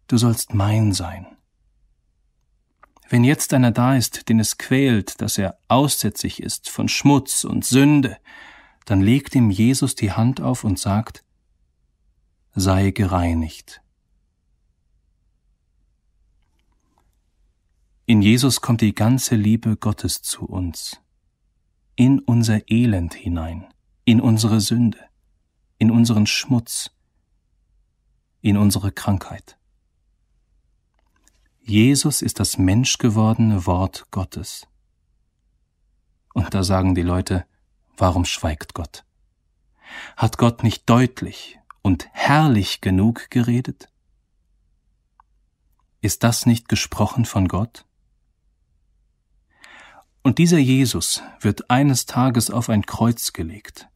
Du 0.09 0.19
sollst 0.19 0.55
mein 0.55 0.93
sein. 0.93 1.27
Wenn 3.09 3.23
jetzt 3.23 3.55
einer 3.55 3.71
da 3.71 3.97
ist, 3.97 4.29
den 4.29 4.41
es 4.41 4.59
quält, 4.59 5.21
dass 5.21 5.39
er 5.39 5.59
aussätzig 5.69 6.43
ist 6.43 6.69
von 6.69 6.89
Schmutz 6.89 7.45
und 7.45 7.65
Sünde, 7.65 8.17
dann 8.85 9.01
legt 9.01 9.35
ihm 9.35 9.51
Jesus 9.51 9.95
die 9.95 10.13
Hand 10.13 10.41
auf 10.41 10.65
und 10.65 10.79
sagt, 10.79 11.25
sei 12.55 12.91
gereinigt. 12.91 13.81
In 18.09 18.23
Jesus 18.23 18.61
kommt 18.61 18.83
die 18.83 18.95
ganze 18.95 19.35
Liebe 19.35 19.77
Gottes 19.77 20.23
zu 20.23 20.45
uns 20.45 21.01
in 21.97 22.21
unser 22.21 22.71
Elend 22.71 23.15
hinein, 23.15 23.67
in 24.05 24.21
unsere 24.21 24.61
Sünde, 24.61 25.01
in 25.79 25.91
unseren 25.91 26.29
Schmutz, 26.29 26.93
in 28.43 28.57
unsere 28.59 28.93
Krankheit. 28.93 29.59
Jesus 31.63 32.23
ist 32.23 32.39
das 32.39 32.59
menschgewordene 32.59 33.67
Wort 33.67 34.07
Gottes. 34.13 34.69
Und 36.33 36.55
da 36.55 36.63
sagen 36.63 36.95
die 36.95 37.03
Leute, 37.03 37.45
warum 37.97 38.25
schweigt 38.25 38.75
Gott? 38.75 39.05
Hat 40.17 40.39
Gott 40.39 40.63
nicht 40.63 40.89
deutlich 40.89 41.59
und 41.83 42.09
herrlich 42.13 42.81
genug 42.81 43.31
geredet? 43.31 43.89
Ist 46.03 46.23
das 46.23 46.47
nicht 46.47 46.69
gesprochen 46.69 47.25
von 47.25 47.49
Gott? 47.49 47.86
Und 50.27 50.39
dieser 50.39 50.59
Jesus 50.59 51.23
wird 51.39 51.71
eines 51.71 52.05
Tages 52.05 52.51
auf 52.51 52.69
ein 52.69 52.85
Kreuz 52.85 53.33
gelegt. 53.33 53.89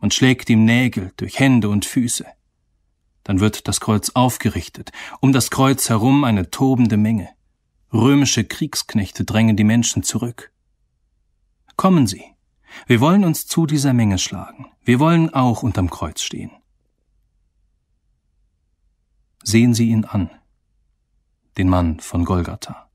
Man 0.00 0.10
schlägt 0.10 0.50
ihm 0.50 0.64
Nägel 0.64 1.12
durch 1.16 1.38
Hände 1.38 1.68
und 1.68 1.84
Füße. 1.84 2.26
Dann 3.22 3.38
wird 3.38 3.68
das 3.68 3.78
Kreuz 3.78 4.10
aufgerichtet, 4.10 4.90
um 5.20 5.32
das 5.32 5.48
Kreuz 5.48 5.88
herum 5.88 6.24
eine 6.24 6.50
tobende 6.50 6.96
Menge. 6.96 7.28
Römische 7.92 8.42
Kriegsknechte 8.42 9.24
drängen 9.24 9.56
die 9.56 9.62
Menschen 9.62 10.02
zurück. 10.02 10.50
Kommen 11.76 12.08
Sie, 12.08 12.24
wir 12.88 12.98
wollen 12.98 13.24
uns 13.24 13.46
zu 13.46 13.64
dieser 13.64 13.92
Menge 13.92 14.18
schlagen, 14.18 14.66
wir 14.82 14.98
wollen 14.98 15.32
auch 15.32 15.62
unterm 15.62 15.88
Kreuz 15.88 16.20
stehen. 16.20 16.50
Sehen 19.44 19.72
Sie 19.72 19.90
ihn 19.90 20.04
an, 20.04 20.30
den 21.56 21.68
Mann 21.68 22.00
von 22.00 22.24
Golgatha. 22.24 22.85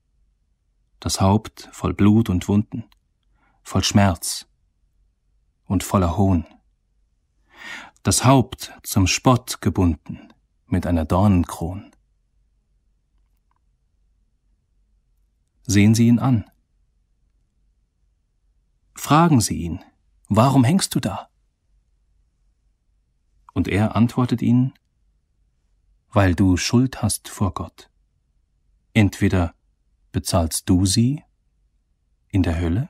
Das 1.01 1.19
Haupt 1.19 1.67
voll 1.73 1.93
Blut 1.93 2.29
und 2.29 2.47
Wunden, 2.47 2.85
voll 3.61 3.83
Schmerz 3.83 4.47
und 5.65 5.83
voller 5.83 6.15
Hohn 6.15 6.45
das 8.03 8.25
Haupt 8.25 8.73
zum 8.83 9.05
Spott 9.05 9.61
gebunden 9.61 10.33
mit 10.67 10.87
einer 10.87 11.05
Dornenkron. 11.05 11.91
Sehen 15.63 15.93
Sie 15.93 16.07
ihn 16.07 16.19
an. 16.19 16.49
Fragen 18.95 19.39
Sie 19.39 19.57
ihn, 19.57 19.83
warum 20.29 20.63
hängst 20.63 20.95
du 20.95 20.99
da? 20.99 21.29
Und 23.53 23.67
er 23.67 23.95
antwortet 23.95 24.41
ihnen, 24.41 24.73
weil 26.09 26.33
du 26.35 26.57
Schuld 26.57 27.01
hast 27.01 27.29
vor 27.29 27.53
Gott. 27.53 27.89
Entweder 28.93 29.53
bezahlst 30.11 30.69
du 30.69 30.85
sie 30.85 31.23
in 32.29 32.43
der 32.43 32.59
Hölle, 32.59 32.89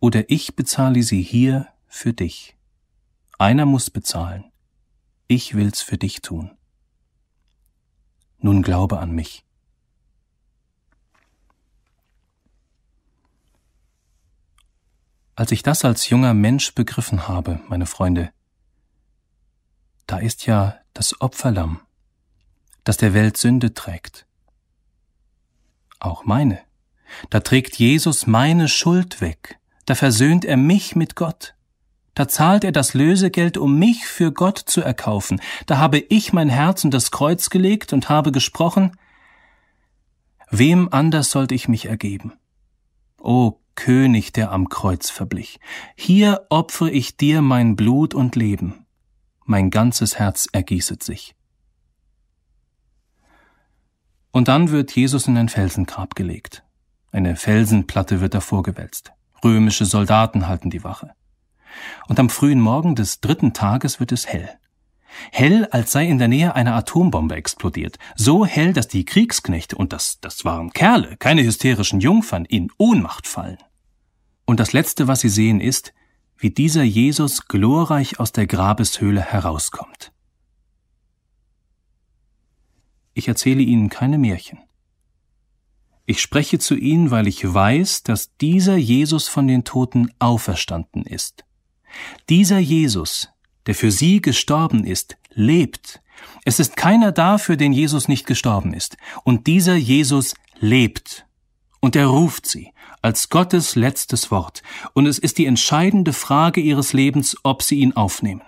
oder 0.00 0.28
ich 0.28 0.56
bezahle 0.56 1.02
sie 1.02 1.22
hier 1.22 1.68
für 1.86 2.12
dich. 2.12 2.56
Einer 3.38 3.66
muss 3.66 3.90
bezahlen. 3.90 4.50
Ich 5.28 5.54
will's 5.54 5.80
für 5.80 5.98
dich 5.98 6.22
tun. 6.22 6.56
Nun 8.38 8.62
glaube 8.62 8.98
an 8.98 9.12
mich. 9.12 9.44
Als 15.34 15.52
ich 15.52 15.62
das 15.62 15.84
als 15.84 16.08
junger 16.08 16.34
Mensch 16.34 16.74
begriffen 16.74 17.26
habe, 17.28 17.60
meine 17.68 17.86
Freunde, 17.86 18.32
da 20.06 20.18
ist 20.18 20.46
ja 20.46 20.78
das 20.92 21.20
Opferlamm, 21.20 21.80
das 22.84 22.96
der 22.96 23.14
Welt 23.14 23.36
Sünde 23.36 23.72
trägt. 23.72 24.26
Auch 26.02 26.24
meine. 26.24 26.58
Da 27.30 27.38
trägt 27.40 27.76
Jesus 27.76 28.26
meine 28.26 28.66
Schuld 28.66 29.20
weg, 29.20 29.60
da 29.86 29.94
versöhnt 29.94 30.44
er 30.44 30.56
mich 30.56 30.96
mit 30.96 31.14
Gott. 31.14 31.54
Da 32.14 32.26
zahlt 32.26 32.64
er 32.64 32.72
das 32.72 32.92
Lösegeld, 32.92 33.56
um 33.56 33.78
mich 33.78 34.04
für 34.04 34.32
Gott 34.32 34.58
zu 34.58 34.80
erkaufen. 34.82 35.40
Da 35.66 35.78
habe 35.78 35.98
ich 35.98 36.32
mein 36.32 36.48
Herz 36.48 36.82
in 36.82 36.90
das 36.90 37.12
Kreuz 37.12 37.50
gelegt 37.50 37.92
und 37.92 38.08
habe 38.08 38.32
gesprochen, 38.32 38.96
wem 40.50 40.88
anders 40.90 41.30
sollte 41.30 41.54
ich 41.54 41.68
mich 41.68 41.86
ergeben? 41.86 42.32
O 43.18 43.60
König, 43.76 44.32
der 44.32 44.50
am 44.50 44.68
Kreuz 44.68 45.08
verblich, 45.08 45.60
hier 45.94 46.46
opfere 46.50 46.90
ich 46.90 47.16
dir 47.16 47.42
mein 47.42 47.76
Blut 47.76 48.12
und 48.12 48.34
Leben. 48.34 48.86
Mein 49.44 49.70
ganzes 49.70 50.18
Herz 50.18 50.48
ergießet 50.52 51.02
sich. 51.02 51.36
Und 54.32 54.48
dann 54.48 54.70
wird 54.70 54.92
Jesus 54.92 55.28
in 55.28 55.38
ein 55.38 55.48
Felsengrab 55.48 56.14
gelegt. 56.14 56.64
Eine 57.12 57.36
Felsenplatte 57.36 58.20
wird 58.20 58.34
davor 58.34 58.62
gewälzt. 58.62 59.12
Römische 59.44 59.84
Soldaten 59.84 60.48
halten 60.48 60.70
die 60.70 60.84
Wache 60.84 61.14
und 62.08 62.18
am 62.18 62.30
frühen 62.30 62.60
Morgen 62.60 62.94
des 62.94 63.20
dritten 63.20 63.52
Tages 63.52 64.00
wird 64.00 64.12
es 64.12 64.26
hell. 64.26 64.48
Hell, 65.30 65.68
als 65.70 65.92
sei 65.92 66.06
in 66.06 66.18
der 66.18 66.28
Nähe 66.28 66.54
eine 66.54 66.74
Atombombe 66.74 67.34
explodiert. 67.34 67.98
So 68.16 68.46
hell, 68.46 68.72
dass 68.72 68.88
die 68.88 69.04
Kriegsknechte, 69.04 69.76
und 69.76 69.92
das, 69.92 70.20
das 70.20 70.44
waren 70.44 70.72
Kerle, 70.72 71.16
keine 71.18 71.42
hysterischen 71.42 72.00
Jungfern, 72.00 72.46
in 72.46 72.70
Ohnmacht 72.78 73.26
fallen. 73.26 73.58
Und 74.46 74.58
das 74.58 74.72
Letzte, 74.72 75.08
was 75.08 75.20
sie 75.20 75.28
sehen, 75.28 75.60
ist, 75.60 75.92
wie 76.38 76.50
dieser 76.50 76.82
Jesus 76.82 77.46
glorreich 77.46 78.20
aus 78.20 78.32
der 78.32 78.46
Grabeshöhle 78.46 79.20
herauskommt. 79.20 80.11
Ich 83.14 83.28
erzähle 83.28 83.62
Ihnen 83.62 83.88
keine 83.88 84.18
Märchen. 84.18 84.58
Ich 86.06 86.20
spreche 86.20 86.58
zu 86.58 86.74
Ihnen, 86.74 87.10
weil 87.10 87.28
ich 87.28 87.42
weiß, 87.44 88.02
dass 88.02 88.36
dieser 88.36 88.76
Jesus 88.76 89.28
von 89.28 89.46
den 89.46 89.64
Toten 89.64 90.10
auferstanden 90.18 91.04
ist. 91.04 91.44
Dieser 92.28 92.58
Jesus, 92.58 93.28
der 93.66 93.74
für 93.74 93.90
sie 93.90 94.20
gestorben 94.20 94.84
ist, 94.84 95.16
lebt. 95.30 96.02
Es 96.44 96.58
ist 96.58 96.76
keiner 96.76 97.12
da, 97.12 97.38
für 97.38 97.56
den 97.56 97.72
Jesus 97.72 98.08
nicht 98.08 98.26
gestorben 98.26 98.74
ist. 98.74 98.96
Und 99.24 99.46
dieser 99.46 99.76
Jesus 99.76 100.34
lebt. 100.58 101.26
Und 101.80 101.96
er 101.96 102.06
ruft 102.06 102.46
sie 102.46 102.72
als 103.00 103.28
Gottes 103.28 103.74
letztes 103.74 104.30
Wort. 104.30 104.62
Und 104.94 105.06
es 105.06 105.18
ist 105.18 105.38
die 105.38 105.46
entscheidende 105.46 106.12
Frage 106.12 106.60
ihres 106.60 106.92
Lebens, 106.92 107.36
ob 107.42 107.62
sie 107.62 107.80
ihn 107.80 107.92
aufnehmen. 107.92 108.42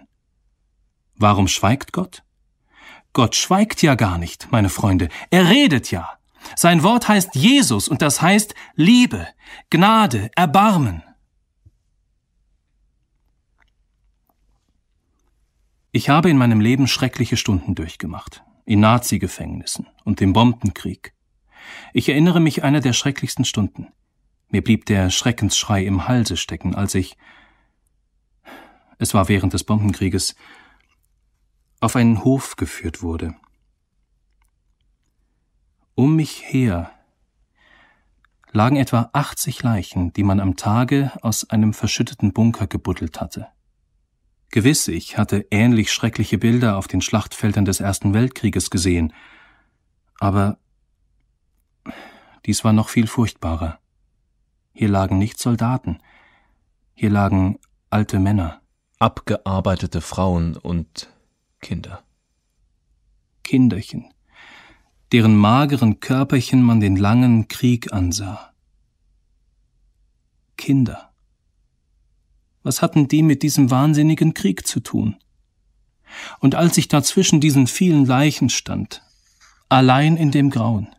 Warum 1.17 1.49
schweigt 1.49 1.93
Gott? 1.93 2.24
Gott 3.15 3.37
schweigt 3.37 3.81
ja 3.81 3.95
gar 3.95 4.19
nicht, 4.19 4.49
meine 4.51 4.69
Freunde. 4.69 5.09
Er 5.31 5.49
redet 5.49 5.91
ja. 5.93 6.19
Sein 6.57 6.83
Wort 6.83 7.09
heißt 7.09 7.35
Jesus 7.35 7.89
und 7.89 8.03
das 8.03 8.21
heißt 8.21 8.55
Liebe, 8.75 9.27
Gnade, 9.71 10.31
Erbarmen. 10.35 11.03
Ich 15.93 16.09
habe 16.09 16.29
in 16.29 16.37
meinem 16.37 16.61
Leben 16.61 16.89
schreckliche 16.89 17.37
Stunden 17.37 17.77
durchgemacht, 17.77 18.43
in 18.65 18.81
Nazi-Gefängnissen 18.81 19.87
und 20.03 20.21
im 20.21 20.33
Bombenkrieg. 20.33 21.15
Ich 21.93 22.09
erinnere 22.09 22.41
mich 22.41 22.65
einer 22.65 22.81
der 22.81 22.93
schrecklichsten 22.93 23.45
Stunden. 23.45 23.93
Mir 24.49 24.63
blieb 24.63 24.87
der 24.87 25.11
Schreckensschrei 25.11 25.85
im 25.85 26.09
Halse 26.09 26.37
stecken, 26.37 26.75
als 26.75 26.97
ich, 26.97 27.17
es 28.99 29.15
war 29.15 29.29
während 29.29 29.53
des 29.53 29.63
Bombenkrieges, 29.63 30.35
auf 31.85 31.97
einen 31.97 32.25
Hof 32.25 32.57
geführt 32.57 33.03
wurde. 33.03 33.35
Um 35.95 36.17
mich 36.17 36.43
her 36.43 36.91
lagen 38.53 38.77
etwa 38.77 39.11
80 39.13 39.63
Leichen, 39.63 40.13
die 40.13 40.23
man 40.23 40.41
am 40.41 40.57
Tage 40.57 41.13
aus 41.21 41.51
einem 41.51 41.75
verschütteten 41.75 42.33
Bunker 42.33 42.67
gebuddelt 42.67 43.21
hatte. 43.21 43.49
Gewiss, 44.51 44.89
ich 44.89 45.19
hatte 45.19 45.47
ähnlich 45.51 45.93
schreckliche 45.93 46.39
Bilder 46.39 46.77
auf 46.79 46.87
den 46.87 47.01
Schlachtfeldern 47.01 47.65
des 47.65 47.81
Ersten 47.81 48.15
Weltkrieges 48.15 48.71
gesehen, 48.71 49.13
aber 50.21 50.59
dies 52.47 52.65
war 52.65 52.73
noch 52.73 52.89
viel 52.89 53.07
furchtbarer. 53.07 53.79
Hier 54.73 54.89
lagen 54.89 55.19
nicht 55.19 55.39
Soldaten, 55.39 55.99
hier 56.95 57.11
lagen 57.11 57.59
alte 57.91 58.21
Männer, 58.21 58.63
abgearbeitete 58.99 60.01
Frauen 60.01 60.57
und 60.57 61.14
Kinder. 61.65 62.05
Kinderchen, 63.43 64.13
deren 65.13 65.35
mageren 65.35 65.99
Körperchen 65.99 66.63
man 66.63 66.79
den 66.79 66.97
langen 66.97 67.49
Krieg 67.49 67.91
ansah. 67.91 68.53
Kinder. 70.59 71.11
Was 72.63 72.83
hatten 72.83 73.09
die 73.09 73.23
mit 73.23 73.43
diesem 73.43 73.71
wahnsinnigen 73.71 74.35
Krieg 74.35 74.67
zu 74.67 74.81
tun? 74.81 75.17
Und 76.39 76.55
als 76.55 76.77
ich 76.77 76.89
da 76.89 77.03
zwischen 77.03 77.41
diesen 77.41 77.67
vielen 77.67 78.05
Leichen 78.05 78.51
stand, 78.51 79.03
allein 79.71 80.19
in 80.19 80.31
dem 80.31 80.51
Grauen, 80.51 80.95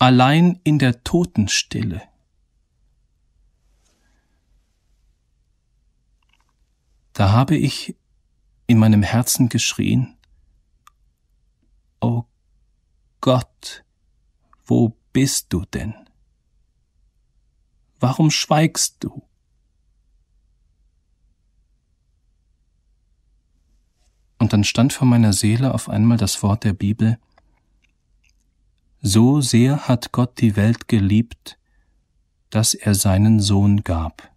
allein 0.00 0.58
in 0.64 0.80
der 0.80 1.04
Totenstille, 1.04 2.02
da 7.12 7.30
habe 7.30 7.56
ich 7.56 7.94
in 8.74 8.80
meinem 8.80 9.04
Herzen 9.04 9.48
geschrien, 9.48 10.16
Oh 12.00 12.24
Gott, 13.20 13.84
wo 14.66 14.96
bist 15.12 15.52
du 15.52 15.64
denn? 15.64 15.94
Warum 18.00 18.32
schweigst 18.32 18.96
du? 18.98 19.22
Und 24.38 24.52
dann 24.52 24.64
stand 24.64 24.92
vor 24.92 25.06
meiner 25.06 25.32
Seele 25.32 25.72
auf 25.72 25.88
einmal 25.88 26.18
das 26.18 26.42
Wort 26.42 26.64
der 26.64 26.72
Bibel, 26.72 27.18
So 29.00 29.40
sehr 29.40 29.86
hat 29.86 30.10
Gott 30.10 30.40
die 30.40 30.56
Welt 30.56 30.88
geliebt, 30.88 31.58
dass 32.50 32.74
er 32.74 32.96
seinen 32.96 33.38
Sohn 33.38 33.84
gab. 33.84 34.33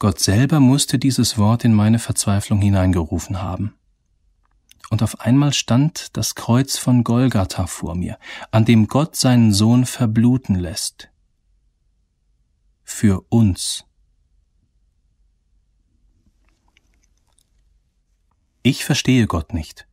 Gott 0.00 0.18
selber 0.18 0.60
musste 0.60 0.98
dieses 0.98 1.36
Wort 1.36 1.62
in 1.62 1.74
meine 1.74 1.98
Verzweiflung 1.98 2.58
hineingerufen 2.62 3.42
haben. 3.42 3.74
Und 4.88 5.02
auf 5.02 5.20
einmal 5.20 5.52
stand 5.52 6.16
das 6.16 6.34
Kreuz 6.34 6.78
von 6.78 7.04
Golgatha 7.04 7.66
vor 7.66 7.94
mir, 7.94 8.18
an 8.50 8.64
dem 8.64 8.88
Gott 8.88 9.14
seinen 9.14 9.52
Sohn 9.52 9.84
verbluten 9.84 10.54
lässt. 10.54 11.10
Für 12.82 13.20
uns. 13.28 13.84
Ich 18.62 18.86
verstehe 18.86 19.26
Gott 19.26 19.52
nicht. 19.52 19.86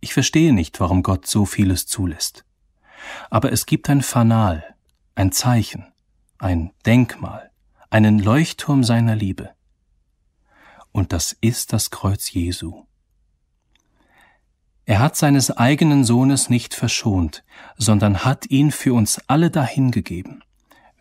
Ich 0.00 0.12
verstehe 0.12 0.52
nicht, 0.52 0.80
warum 0.80 1.04
Gott 1.04 1.28
so 1.28 1.46
vieles 1.46 1.86
zulässt. 1.86 2.44
Aber 3.30 3.52
es 3.52 3.64
gibt 3.64 3.88
ein 3.88 4.02
Fanal, 4.02 4.74
ein 5.14 5.30
Zeichen, 5.30 5.92
ein 6.38 6.72
Denkmal, 6.84 7.51
einen 7.92 8.18
Leuchtturm 8.18 8.84
seiner 8.84 9.14
Liebe. 9.14 9.50
Und 10.92 11.12
das 11.12 11.36
ist 11.42 11.74
das 11.74 11.90
Kreuz 11.90 12.32
Jesu. 12.32 12.86
Er 14.86 14.98
hat 14.98 15.14
seines 15.14 15.50
eigenen 15.50 16.04
Sohnes 16.04 16.48
nicht 16.48 16.74
verschont, 16.74 17.44
sondern 17.76 18.24
hat 18.24 18.46
ihn 18.50 18.70
für 18.70 18.94
uns 18.94 19.20
alle 19.26 19.50
dahingegeben. 19.50 20.42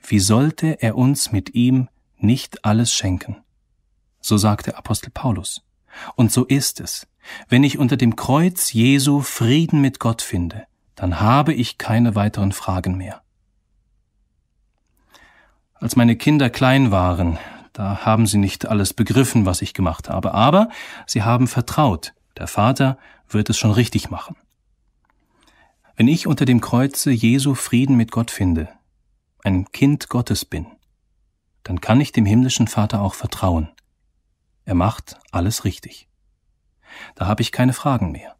Wie 0.06 0.20
sollte 0.20 0.82
er 0.82 0.98
uns 0.98 1.32
mit 1.32 1.56
ihm 1.56 1.88
nicht 2.18 2.66
alles 2.66 2.94
schenken? 2.94 3.38
So 4.20 4.36
sagte 4.36 4.78
Apostel 4.78 5.12
Paulus. 5.12 5.64
Und 6.16 6.34
so 6.34 6.44
ist 6.44 6.82
es. 6.82 7.08
Wenn 7.48 7.64
ich 7.64 7.78
unter 7.78 7.96
dem 7.96 8.18
Kreuz 8.18 8.74
Jesu 8.74 9.22
Frieden 9.22 9.80
mit 9.80 10.00
Gott 10.00 10.22
finde, 10.22 10.68
dann 10.96 11.22
habe 11.22 11.54
ich 11.54 11.78
keine 11.78 12.16
weiteren 12.16 12.52
Fragen 12.52 12.98
mehr. 12.98 13.21
Als 15.82 15.96
meine 15.96 16.16
Kinder 16.16 16.52
klein 16.52 16.92
waren, 16.92 17.40
da 17.74 18.06
haben 18.06 18.28
sie 18.28 18.38
nicht 18.38 18.68
alles 18.68 18.94
begriffen, 18.94 19.48
was 19.48 19.64
ich 19.64 19.74
gemacht 19.74 20.10
habe, 20.10 20.36
aber 20.36 20.70
sie 21.08 21.24
haben 21.24 21.48
vertraut, 21.48 22.14
der 22.38 22.46
Vater 22.46 23.00
wird 23.28 23.50
es 23.50 23.58
schon 23.58 23.72
richtig 23.72 24.12
machen. 24.12 24.36
Wenn 25.96 26.08
ich 26.08 26.28
unter 26.28 26.46
dem 26.46 26.62
Kreuze 26.62 27.10
Jesu 27.10 27.56
Frieden 27.56 27.96
mit 27.96 28.12
Gott 28.12 28.30
finde, 28.30 28.70
ein 29.44 29.72
Kind 29.72 30.08
Gottes 30.08 30.46
bin, 30.46 30.68
dann 31.64 31.82
kann 31.82 32.00
ich 32.00 32.12
dem 32.12 32.28
himmlischen 32.28 32.68
Vater 32.68 33.02
auch 33.02 33.16
vertrauen. 33.16 33.72
Er 34.66 34.76
macht 34.76 35.18
alles 35.32 35.66
richtig. 35.66 36.08
Da 37.16 37.26
habe 37.26 37.42
ich 37.42 37.52
keine 37.52 37.74
Fragen 37.74 38.12
mehr. 38.12 38.36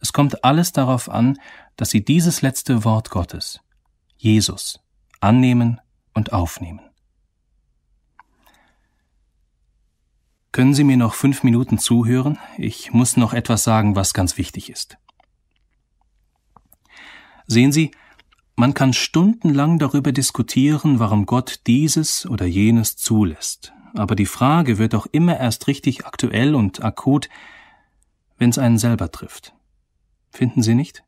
Es 0.00 0.12
kommt 0.12 0.44
alles 0.44 0.72
darauf 0.72 1.08
an, 1.08 1.38
dass 1.76 1.88
Sie 1.88 2.04
dieses 2.04 2.42
letzte 2.42 2.84
Wort 2.84 3.08
Gottes, 3.08 3.60
Jesus, 4.18 4.80
annehmen 5.20 5.80
und 6.14 6.32
aufnehmen. 6.32 6.80
Können 10.52 10.74
Sie 10.74 10.84
mir 10.84 10.96
noch 10.96 11.14
fünf 11.14 11.44
Minuten 11.44 11.78
zuhören? 11.78 12.38
Ich 12.56 12.92
muss 12.92 13.16
noch 13.16 13.32
etwas 13.32 13.64
sagen, 13.64 13.94
was 13.94 14.14
ganz 14.14 14.38
wichtig 14.38 14.70
ist. 14.70 14.98
Sehen 17.46 17.70
Sie, 17.70 17.92
man 18.56 18.74
kann 18.74 18.92
stundenlang 18.92 19.78
darüber 19.78 20.10
diskutieren, 20.10 20.98
warum 20.98 21.26
Gott 21.26 21.60
dieses 21.66 22.26
oder 22.26 22.44
jenes 22.44 22.96
zulässt. 22.96 23.72
Aber 23.94 24.16
die 24.16 24.26
Frage 24.26 24.78
wird 24.78 24.94
auch 24.94 25.06
immer 25.06 25.38
erst 25.38 25.66
richtig 25.68 26.06
aktuell 26.06 26.54
und 26.54 26.82
akut, 26.82 27.28
wenn 28.36 28.50
es 28.50 28.58
einen 28.58 28.78
selber 28.78 29.12
trifft. 29.12 29.54
Finden 30.30 30.62
Sie 30.62 30.74
nicht? 30.74 31.04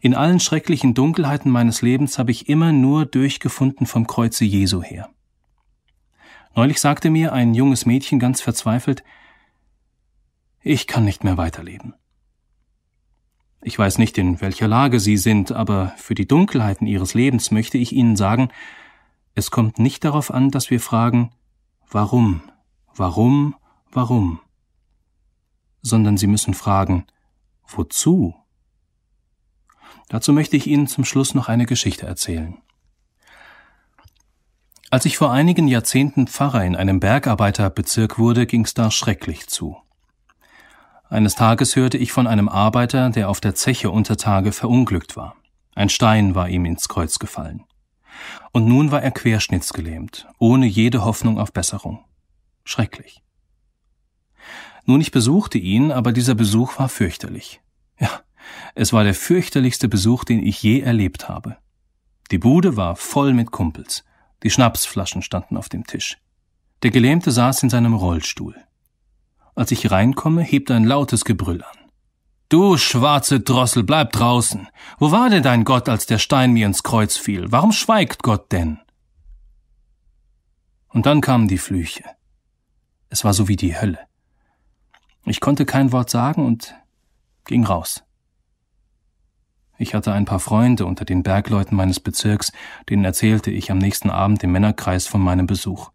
In 0.00 0.14
allen 0.14 0.40
schrecklichen 0.40 0.94
Dunkelheiten 0.94 1.50
meines 1.50 1.82
Lebens 1.82 2.18
habe 2.18 2.30
ich 2.30 2.48
immer 2.48 2.72
nur 2.72 3.06
durchgefunden 3.06 3.86
vom 3.86 4.06
Kreuze 4.06 4.44
Jesu 4.44 4.82
her. 4.82 5.10
Neulich 6.54 6.80
sagte 6.80 7.10
mir 7.10 7.32
ein 7.32 7.54
junges 7.54 7.86
Mädchen 7.86 8.18
ganz 8.18 8.40
verzweifelt, 8.40 9.02
ich 10.60 10.86
kann 10.86 11.04
nicht 11.04 11.24
mehr 11.24 11.36
weiterleben. 11.36 11.94
Ich 13.62 13.78
weiß 13.78 13.98
nicht, 13.98 14.18
in 14.18 14.40
welcher 14.40 14.68
Lage 14.68 15.00
Sie 15.00 15.16
sind, 15.16 15.52
aber 15.52 15.94
für 15.96 16.14
die 16.14 16.26
Dunkelheiten 16.26 16.86
Ihres 16.86 17.14
Lebens 17.14 17.50
möchte 17.50 17.78
ich 17.78 17.92
Ihnen 17.92 18.16
sagen, 18.16 18.50
es 19.34 19.50
kommt 19.50 19.78
nicht 19.78 20.04
darauf 20.04 20.32
an, 20.32 20.50
dass 20.50 20.70
wir 20.70 20.80
fragen, 20.80 21.30
warum, 21.88 22.42
warum, 22.94 23.54
warum, 23.90 24.40
sondern 25.80 26.16
Sie 26.16 26.26
müssen 26.26 26.54
fragen, 26.54 27.06
wozu? 27.66 28.34
Dazu 30.12 30.34
möchte 30.34 30.58
ich 30.58 30.66
Ihnen 30.66 30.88
zum 30.88 31.06
Schluss 31.06 31.32
noch 31.32 31.48
eine 31.48 31.64
Geschichte 31.64 32.04
erzählen. 32.04 32.58
Als 34.90 35.06
ich 35.06 35.16
vor 35.16 35.32
einigen 35.32 35.68
Jahrzehnten 35.68 36.26
Pfarrer 36.26 36.66
in 36.66 36.76
einem 36.76 37.00
Bergarbeiterbezirk 37.00 38.18
wurde, 38.18 38.44
ging's 38.44 38.74
da 38.74 38.90
schrecklich 38.90 39.46
zu. 39.46 39.78
Eines 41.08 41.34
Tages 41.34 41.76
hörte 41.76 41.96
ich 41.96 42.12
von 42.12 42.26
einem 42.26 42.50
Arbeiter, 42.50 43.08
der 43.08 43.30
auf 43.30 43.40
der 43.40 43.54
Zeche 43.54 43.90
unter 43.90 44.18
Tage 44.18 44.52
verunglückt 44.52 45.16
war. 45.16 45.34
Ein 45.74 45.88
Stein 45.88 46.34
war 46.34 46.46
ihm 46.50 46.66
ins 46.66 46.88
Kreuz 46.88 47.18
gefallen. 47.18 47.64
Und 48.52 48.66
nun 48.66 48.90
war 48.90 49.02
er 49.02 49.12
querschnittsgelähmt, 49.12 50.28
ohne 50.38 50.66
jede 50.66 51.06
Hoffnung 51.06 51.38
auf 51.38 51.54
Besserung. 51.54 52.04
Schrecklich. 52.64 53.22
Nun, 54.84 55.00
ich 55.00 55.10
besuchte 55.10 55.56
ihn, 55.56 55.90
aber 55.90 56.12
dieser 56.12 56.34
Besuch 56.34 56.78
war 56.78 56.90
fürchterlich. 56.90 57.62
Es 58.74 58.92
war 58.92 59.04
der 59.04 59.14
fürchterlichste 59.14 59.88
Besuch, 59.88 60.24
den 60.24 60.44
ich 60.44 60.62
je 60.62 60.80
erlebt 60.80 61.28
habe. 61.28 61.56
Die 62.30 62.38
Bude 62.38 62.76
war 62.76 62.96
voll 62.96 63.34
mit 63.34 63.50
Kumpels. 63.50 64.04
Die 64.42 64.50
Schnapsflaschen 64.50 65.22
standen 65.22 65.56
auf 65.56 65.68
dem 65.68 65.84
Tisch. 65.84 66.18
Der 66.82 66.90
Gelähmte 66.90 67.30
saß 67.30 67.62
in 67.62 67.70
seinem 67.70 67.94
Rollstuhl. 67.94 68.56
Als 69.54 69.70
ich 69.70 69.90
reinkomme, 69.90 70.42
hebt 70.42 70.70
ein 70.70 70.84
lautes 70.84 71.24
Gebrüll 71.24 71.62
an. 71.62 71.78
Du 72.48 72.76
schwarze 72.76 73.40
Drossel, 73.40 73.82
bleib 73.82 74.12
draußen. 74.12 74.68
Wo 74.98 75.10
war 75.10 75.30
denn 75.30 75.42
dein 75.42 75.64
Gott, 75.64 75.88
als 75.88 76.06
der 76.06 76.18
Stein 76.18 76.52
mir 76.52 76.66
ins 76.66 76.82
Kreuz 76.82 77.16
fiel? 77.16 77.50
Warum 77.50 77.72
schweigt 77.72 78.22
Gott 78.22 78.52
denn? 78.52 78.78
Und 80.88 81.06
dann 81.06 81.20
kamen 81.20 81.48
die 81.48 81.58
Flüche. 81.58 82.04
Es 83.08 83.24
war 83.24 83.32
so 83.32 83.48
wie 83.48 83.56
die 83.56 83.78
Hölle. 83.78 83.98
Ich 85.24 85.40
konnte 85.40 85.64
kein 85.64 85.92
Wort 85.92 86.10
sagen 86.10 86.44
und 86.44 86.74
ging 87.44 87.64
raus. 87.64 88.04
Ich 89.82 89.94
hatte 89.94 90.12
ein 90.12 90.26
paar 90.26 90.38
Freunde 90.38 90.86
unter 90.86 91.04
den 91.04 91.24
Bergleuten 91.24 91.76
meines 91.76 91.98
Bezirks, 91.98 92.52
denen 92.88 93.04
erzählte 93.04 93.50
ich 93.50 93.72
am 93.72 93.78
nächsten 93.78 94.10
Abend 94.10 94.44
im 94.44 94.52
Männerkreis 94.52 95.08
von 95.08 95.20
meinem 95.20 95.48
Besuch. 95.48 95.90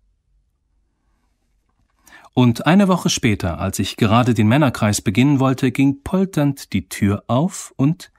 Und 2.34 2.66
eine 2.66 2.90
Woche 2.90 3.10
später, 3.10 3.62
als 3.62 3.80
ich 3.80 3.96
gerade 3.96 4.34
den 4.34 4.50
Männerkreis 4.50 5.02
beginnen 5.02 5.40
wollte, 5.40 5.72
ging 5.72 6.04
polternd 6.04 6.74
die 6.74 6.90
Tür 6.90 7.24
auf 7.28 7.74
und 7.78 8.12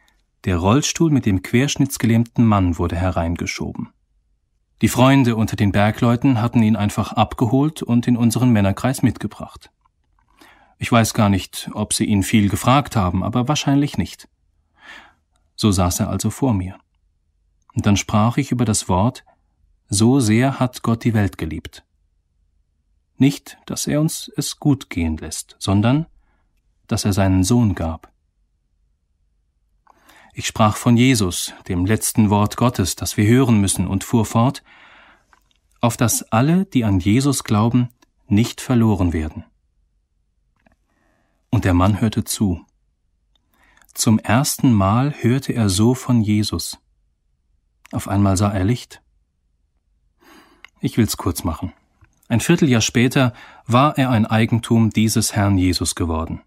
der 0.46 0.56
Rollstuhl 0.56 1.10
mit 1.10 1.26
dem 1.26 1.42
querschnittsgelähmten 1.42 2.46
Mann 2.46 2.78
wurde 2.78 2.96
hereingeschoben. 2.96 3.90
Die 4.80 4.88
Freunde 4.88 5.36
unter 5.36 5.56
den 5.56 5.72
Bergleuten 5.72 6.40
hatten 6.40 6.62
ihn 6.62 6.76
einfach 6.76 7.12
abgeholt 7.12 7.82
und 7.82 8.08
in 8.08 8.16
unseren 8.16 8.52
Männerkreis 8.52 9.02
mitgebracht. 9.02 9.70
Ich 10.78 10.90
weiß 10.90 11.12
gar 11.12 11.28
nicht, 11.28 11.68
ob 11.74 11.92
sie 11.92 12.06
ihn 12.06 12.22
viel 12.22 12.48
gefragt 12.48 12.96
haben, 12.96 13.22
aber 13.22 13.48
wahrscheinlich 13.48 13.98
nicht. 13.98 14.28
So 15.59 15.72
saß 15.72 16.01
er 16.01 16.09
also 16.09 16.30
vor 16.30 16.55
mir. 16.55 16.78
Und 17.74 17.85
dann 17.85 17.97
sprach 17.97 18.36
ich 18.36 18.52
über 18.52 18.64
das 18.64 18.89
Wort, 18.89 19.24
so 19.89 20.20
sehr 20.20 20.60
hat 20.60 20.82
Gott 20.82 21.02
die 21.02 21.14
Welt 21.14 21.36
geliebt. 21.36 21.85
Nicht, 23.16 23.59
dass 23.66 23.89
er 23.89 24.01
uns 24.01 24.30
es 24.36 24.60
gut 24.60 24.89
gehen 24.89 25.16
lässt, 25.16 25.56
sondern, 25.59 26.06
dass 26.86 27.05
er 27.05 27.12
seinen 27.12 27.43
Sohn 27.43 27.74
gab. 27.74 28.12
Ich 30.32 30.47
sprach 30.47 30.76
von 30.76 30.97
Jesus, 30.97 31.52
dem 31.66 31.85
letzten 31.85 32.30
Wort 32.30 32.56
Gottes, 32.56 32.94
das 32.94 33.16
wir 33.16 33.26
hören 33.26 33.60
müssen, 33.60 33.89
und 33.89 34.05
fuhr 34.05 34.24
fort, 34.24 34.62
auf 35.80 35.97
dass 35.97 36.22
alle, 36.22 36.66
die 36.66 36.85
an 36.85 37.01
Jesus 37.01 37.43
glauben, 37.43 37.89
nicht 38.28 38.60
verloren 38.60 39.12
werden. 39.12 39.44
Und 41.51 41.64
der 41.64 41.74
Mann 41.74 42.01
hörte 42.01 42.22
zu. 42.22 42.64
Zum 43.98 44.20
ersten 44.20 44.72
Mal 44.72 45.12
hörte 45.22 45.52
er 45.52 45.68
so 45.68 45.92
von 45.92 46.20
Jesus. 46.20 46.78
Auf 47.90 48.06
einmal 48.06 48.36
sah 48.36 48.52
er 48.52 48.62
Licht. 48.62 49.02
Ich 50.80 50.96
will's 50.96 51.16
kurz 51.16 51.42
machen. 51.42 51.72
Ein 52.28 52.38
Vierteljahr 52.38 52.80
später 52.80 53.32
war 53.66 53.98
er 53.98 54.10
ein 54.10 54.24
Eigentum 54.24 54.90
dieses 54.90 55.34
Herrn 55.34 55.58
Jesus 55.58 55.96
geworden. 55.96 56.42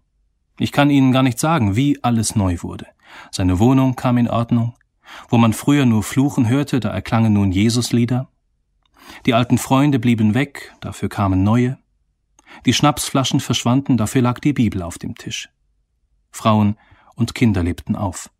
Ich 0.58 0.72
kann 0.72 0.88
Ihnen 0.88 1.12
gar 1.12 1.22
nicht 1.22 1.38
sagen, 1.38 1.76
wie 1.76 2.02
alles 2.02 2.36
neu 2.36 2.56
wurde. 2.62 2.86
Seine 3.30 3.58
Wohnung 3.58 3.96
kam 3.96 4.16
in 4.16 4.30
Ordnung. 4.30 4.74
Wo 5.28 5.36
man 5.36 5.52
früher 5.52 5.84
nur 5.84 6.02
Fluchen 6.02 6.48
hörte, 6.48 6.80
da 6.80 6.88
erklangen 6.88 7.34
nun 7.34 7.52
Jesuslieder. 7.52 8.30
Die 9.26 9.34
alten 9.34 9.58
Freunde 9.58 9.98
blieben 9.98 10.32
weg, 10.32 10.74
dafür 10.80 11.10
kamen 11.10 11.42
neue. 11.42 11.76
Die 12.64 12.72
Schnapsflaschen 12.72 13.40
verschwanden, 13.40 13.98
dafür 13.98 14.22
lag 14.22 14.38
die 14.38 14.54
Bibel 14.54 14.80
auf 14.80 14.96
dem 14.96 15.16
Tisch. 15.16 15.50
Frauen 16.30 16.78
und 17.22 17.36
Kinder 17.36 17.62
lebten 17.62 17.94
auf. 17.94 18.30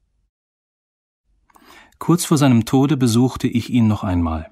Kurz 2.00 2.24
vor 2.24 2.36
seinem 2.36 2.64
Tode 2.64 2.96
besuchte 2.96 3.46
ich 3.46 3.70
ihn 3.70 3.86
noch 3.86 4.02
einmal. 4.02 4.50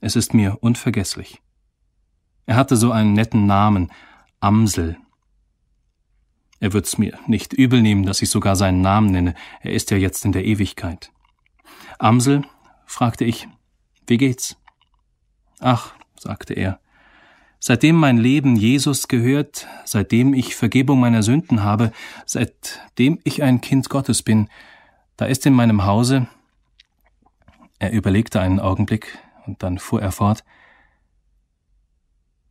Es 0.00 0.16
ist 0.16 0.32
mir 0.32 0.56
unvergesslich. 0.62 1.42
Er 2.46 2.56
hatte 2.56 2.78
so 2.78 2.92
einen 2.92 3.12
netten 3.12 3.44
Namen, 3.44 3.92
Amsel. 4.40 4.96
Er 6.60 6.72
wird's 6.72 6.96
mir 6.96 7.18
nicht 7.26 7.52
übel 7.52 7.82
nehmen, 7.82 8.06
dass 8.06 8.22
ich 8.22 8.30
sogar 8.30 8.56
seinen 8.56 8.80
Namen 8.80 9.10
nenne, 9.12 9.34
er 9.60 9.72
ist 9.72 9.90
ja 9.90 9.98
jetzt 9.98 10.24
in 10.24 10.32
der 10.32 10.46
Ewigkeit. 10.46 11.12
Amsel, 11.98 12.46
fragte 12.86 13.26
ich, 13.26 13.48
wie 14.06 14.16
geht's? 14.16 14.56
Ach, 15.58 15.92
sagte 16.18 16.54
er, 16.54 16.80
seitdem 17.60 17.94
mein 17.96 18.18
Leben 18.18 18.56
Jesus 18.56 19.06
gehört, 19.06 19.68
seitdem 19.84 20.34
ich 20.34 20.56
Vergebung 20.56 20.98
meiner 20.98 21.22
Sünden 21.22 21.62
habe, 21.62 21.92
seitdem 22.24 23.20
ich 23.22 23.42
ein 23.42 23.60
Kind 23.60 23.90
Gottes 23.90 24.22
bin, 24.22 24.48
da 25.16 25.26
ist 25.26 25.44
in 25.44 25.52
meinem 25.52 25.84
Hause, 25.84 26.26
er 27.78 27.92
überlegte 27.92 28.40
einen 28.40 28.58
Augenblick 28.58 29.18
und 29.46 29.62
dann 29.62 29.78
fuhr 29.78 30.00
er 30.00 30.12
fort, 30.12 30.42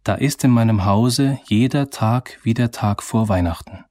da 0.04 0.16
ist 0.16 0.44
in 0.44 0.52
meinem 0.52 0.86
Hause 0.86 1.40
jeder 1.46 1.90
Tag 1.90 2.40
wie 2.44 2.54
der 2.54 2.72
Tag 2.72 3.04
vor 3.04 3.28
Weihnachten. 3.28 3.84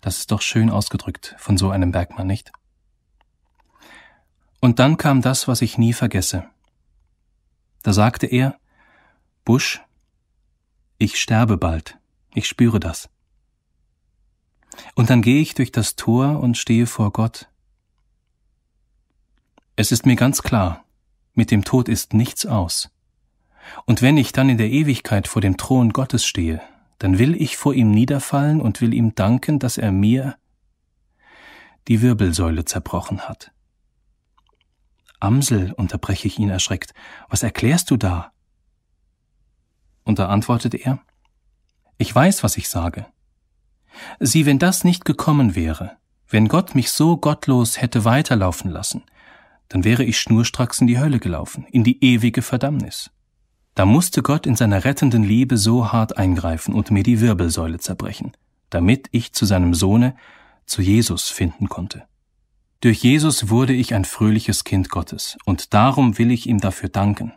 Das 0.00 0.18
ist 0.18 0.30
doch 0.30 0.40
schön 0.40 0.70
ausgedrückt 0.70 1.34
von 1.38 1.56
so 1.56 1.70
einem 1.70 1.90
Bergmann, 1.90 2.26
nicht? 2.26 2.52
Und 4.60 4.78
dann 4.78 4.96
kam 4.96 5.20
das, 5.20 5.48
was 5.48 5.62
ich 5.62 5.78
nie 5.78 5.92
vergesse. 5.92 6.48
Da 7.84 7.92
sagte 7.92 8.26
er, 8.26 8.58
Busch, 9.44 9.82
ich 10.96 11.20
sterbe 11.20 11.58
bald, 11.58 11.98
ich 12.34 12.48
spüre 12.48 12.80
das. 12.80 13.10
Und 14.94 15.10
dann 15.10 15.20
gehe 15.20 15.42
ich 15.42 15.54
durch 15.54 15.70
das 15.70 15.94
Tor 15.94 16.40
und 16.40 16.56
stehe 16.56 16.86
vor 16.86 17.12
Gott. 17.12 17.50
Es 19.76 19.92
ist 19.92 20.06
mir 20.06 20.16
ganz 20.16 20.42
klar, 20.42 20.82
mit 21.34 21.50
dem 21.50 21.62
Tod 21.62 21.90
ist 21.90 22.14
nichts 22.14 22.46
aus. 22.46 22.90
Und 23.84 24.00
wenn 24.00 24.16
ich 24.16 24.32
dann 24.32 24.48
in 24.48 24.56
der 24.56 24.70
Ewigkeit 24.70 25.28
vor 25.28 25.42
dem 25.42 25.58
Thron 25.58 25.92
Gottes 25.92 26.24
stehe, 26.24 26.62
dann 26.98 27.18
will 27.18 27.40
ich 27.40 27.58
vor 27.58 27.74
ihm 27.74 27.90
niederfallen 27.90 28.62
und 28.62 28.80
will 28.80 28.94
ihm 28.94 29.14
danken, 29.14 29.58
dass 29.58 29.76
er 29.76 29.92
mir 29.92 30.38
die 31.86 32.00
Wirbelsäule 32.00 32.64
zerbrochen 32.64 33.28
hat. 33.28 33.52
Amsel, 35.24 35.72
unterbreche 35.72 36.28
ich 36.28 36.38
ihn 36.38 36.50
erschreckt, 36.50 36.94
was 37.28 37.42
erklärst 37.42 37.90
du 37.90 37.96
da? 37.96 38.32
Und 40.04 40.18
da 40.18 40.28
antwortete 40.28 40.76
er, 40.76 41.00
ich 41.96 42.14
weiß, 42.14 42.44
was 42.44 42.56
ich 42.56 42.68
sage. 42.68 43.06
Sieh, 44.20 44.46
wenn 44.46 44.58
das 44.58 44.84
nicht 44.84 45.04
gekommen 45.04 45.54
wäre, 45.54 45.96
wenn 46.28 46.48
Gott 46.48 46.74
mich 46.74 46.90
so 46.90 47.16
gottlos 47.16 47.80
hätte 47.80 48.04
weiterlaufen 48.04 48.70
lassen, 48.70 49.04
dann 49.68 49.84
wäre 49.84 50.04
ich 50.04 50.18
schnurstracks 50.18 50.80
in 50.80 50.86
die 50.86 50.98
Hölle 50.98 51.18
gelaufen, 51.18 51.66
in 51.70 51.84
die 51.84 52.04
ewige 52.04 52.42
Verdammnis. 52.42 53.10
Da 53.74 53.86
musste 53.86 54.22
Gott 54.22 54.46
in 54.46 54.56
seiner 54.56 54.84
rettenden 54.84 55.24
Liebe 55.24 55.56
so 55.56 55.92
hart 55.92 56.16
eingreifen 56.16 56.74
und 56.74 56.90
mir 56.90 57.02
die 57.02 57.20
Wirbelsäule 57.20 57.78
zerbrechen, 57.78 58.32
damit 58.70 59.08
ich 59.10 59.32
zu 59.32 59.46
seinem 59.46 59.74
Sohne, 59.74 60.16
zu 60.66 60.82
Jesus 60.82 61.28
finden 61.28 61.68
konnte. 61.68 62.04
Durch 62.84 63.02
Jesus 63.02 63.48
wurde 63.48 63.72
ich 63.72 63.94
ein 63.94 64.04
fröhliches 64.04 64.62
Kind 64.62 64.90
Gottes, 64.90 65.38
und 65.46 65.72
darum 65.72 66.18
will 66.18 66.30
ich 66.30 66.46
ihm 66.46 66.60
dafür 66.60 66.90
danken. 66.90 67.32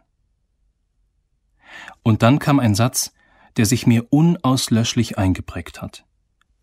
Und 2.03 2.21
dann 2.21 2.39
kam 2.39 2.59
ein 2.59 2.75
Satz, 2.75 3.13
der 3.55 3.65
sich 3.65 3.87
mir 3.87 4.05
unauslöschlich 4.09 5.17
eingeprägt 5.17 5.81
hat. 5.81 6.03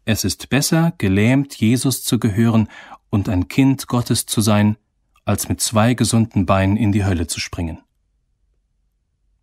Es 0.04 0.22
ist 0.24 0.50
besser, 0.50 0.92
gelähmt 0.98 1.54
Jesus 1.54 2.04
zu 2.04 2.18
gehören 2.18 2.68
und 3.08 3.30
ein 3.30 3.48
Kind 3.48 3.86
Gottes 3.86 4.26
zu 4.26 4.42
sein, 4.42 4.76
als 5.24 5.48
mit 5.48 5.62
zwei 5.62 5.94
gesunden 5.94 6.44
Beinen 6.44 6.76
in 6.76 6.92
die 6.92 7.06
Hölle 7.06 7.26
zu 7.26 7.40
springen. 7.40 7.78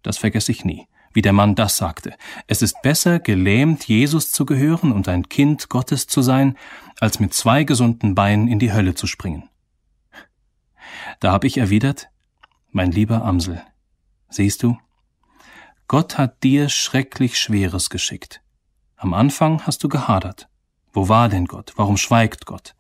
Das 0.04 0.20
vergesse 0.20 0.52
ich 0.52 0.66
nie, 0.66 0.86
wie 1.14 1.24
der 1.24 1.34
Mann 1.34 1.56
das 1.56 1.78
sagte. 1.78 2.14
Es 2.46 2.62
ist 2.62 2.80
besser, 2.84 3.18
gelähmt 3.18 3.88
Jesus 3.88 4.30
zu 4.30 4.46
gehören 4.46 4.92
und 4.92 5.08
ein 5.08 5.30
Kind 5.30 5.68
Gottes 5.68 6.06
zu 6.06 6.22
sein, 6.22 6.60
als 7.02 7.20
mit 7.20 7.34
zwei 7.34 7.64
gesunden 7.64 8.14
Beinen 8.16 8.48
in 8.48 8.60
die 8.60 8.72
Hölle 8.72 8.94
zu 8.94 9.08
springen. 9.08 9.50
Da 11.20 11.32
habe 11.32 11.48
ich 11.48 11.58
erwidert, 11.58 12.10
mein 12.70 12.92
lieber 12.92 13.26
Amsel, 13.26 13.62
siehst 14.30 14.62
du, 14.64 14.78
Gott 15.88 16.18
hat 16.18 16.44
dir 16.44 16.70
schrecklich 16.70 17.38
Schweres 17.40 17.90
geschickt. 17.90 18.42
Am 18.96 19.14
Anfang 19.14 19.66
hast 19.66 19.84
du 19.84 19.90
gehadert. 19.90 20.48
Wo 20.94 21.10
war 21.10 21.28
denn 21.28 21.46
Gott? 21.46 21.74
Warum 21.76 21.98
schweigt 21.98 22.46
Gott? 22.46 22.76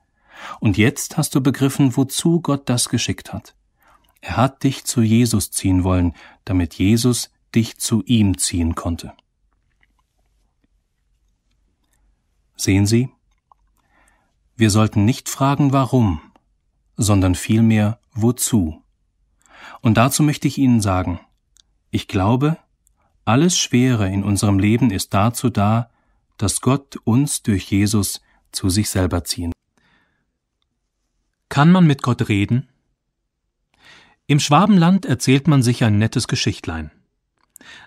Und 0.59 0.77
jetzt 0.77 1.17
hast 1.17 1.33
du 1.33 1.41
begriffen, 1.41 1.97
wozu 1.97 2.41
Gott 2.41 2.69
das 2.69 2.89
geschickt 2.89 3.33
hat. 3.33 3.55
Er 4.21 4.37
hat 4.37 4.63
dich 4.63 4.85
zu 4.85 5.01
Jesus 5.01 5.49
ziehen 5.49 5.83
wollen, 5.83 6.13
damit 6.45 6.75
Jesus 6.75 7.31
dich 7.55 7.79
zu 7.79 8.03
ihm 8.03 8.37
ziehen 8.37 8.75
konnte. 8.75 9.13
Sehen 12.55 12.85
Sie, 12.85 13.09
wir 14.61 14.69
sollten 14.69 15.05
nicht 15.05 15.27
fragen, 15.27 15.73
warum, 15.73 16.21
sondern 16.95 17.33
vielmehr, 17.33 17.97
wozu. 18.13 18.83
Und 19.81 19.95
dazu 19.97 20.21
möchte 20.21 20.47
ich 20.47 20.59
Ihnen 20.59 20.81
sagen, 20.81 21.19
ich 21.89 22.07
glaube, 22.07 22.57
alles 23.25 23.57
Schwere 23.57 24.07
in 24.07 24.23
unserem 24.23 24.59
Leben 24.59 24.91
ist 24.91 25.15
dazu 25.15 25.49
da, 25.49 25.89
dass 26.37 26.61
Gott 26.61 26.97
uns 27.05 27.41
durch 27.41 27.71
Jesus 27.71 28.21
zu 28.51 28.69
sich 28.69 28.91
selber 28.91 29.23
ziehen. 29.23 29.51
Kann 31.49 31.71
man 31.71 31.87
mit 31.87 32.03
Gott 32.03 32.29
reden? 32.29 32.69
Im 34.27 34.39
Schwabenland 34.39 35.07
erzählt 35.07 35.47
man 35.47 35.63
sich 35.63 35.83
ein 35.83 35.97
nettes 35.97 36.27
Geschichtlein. 36.27 36.91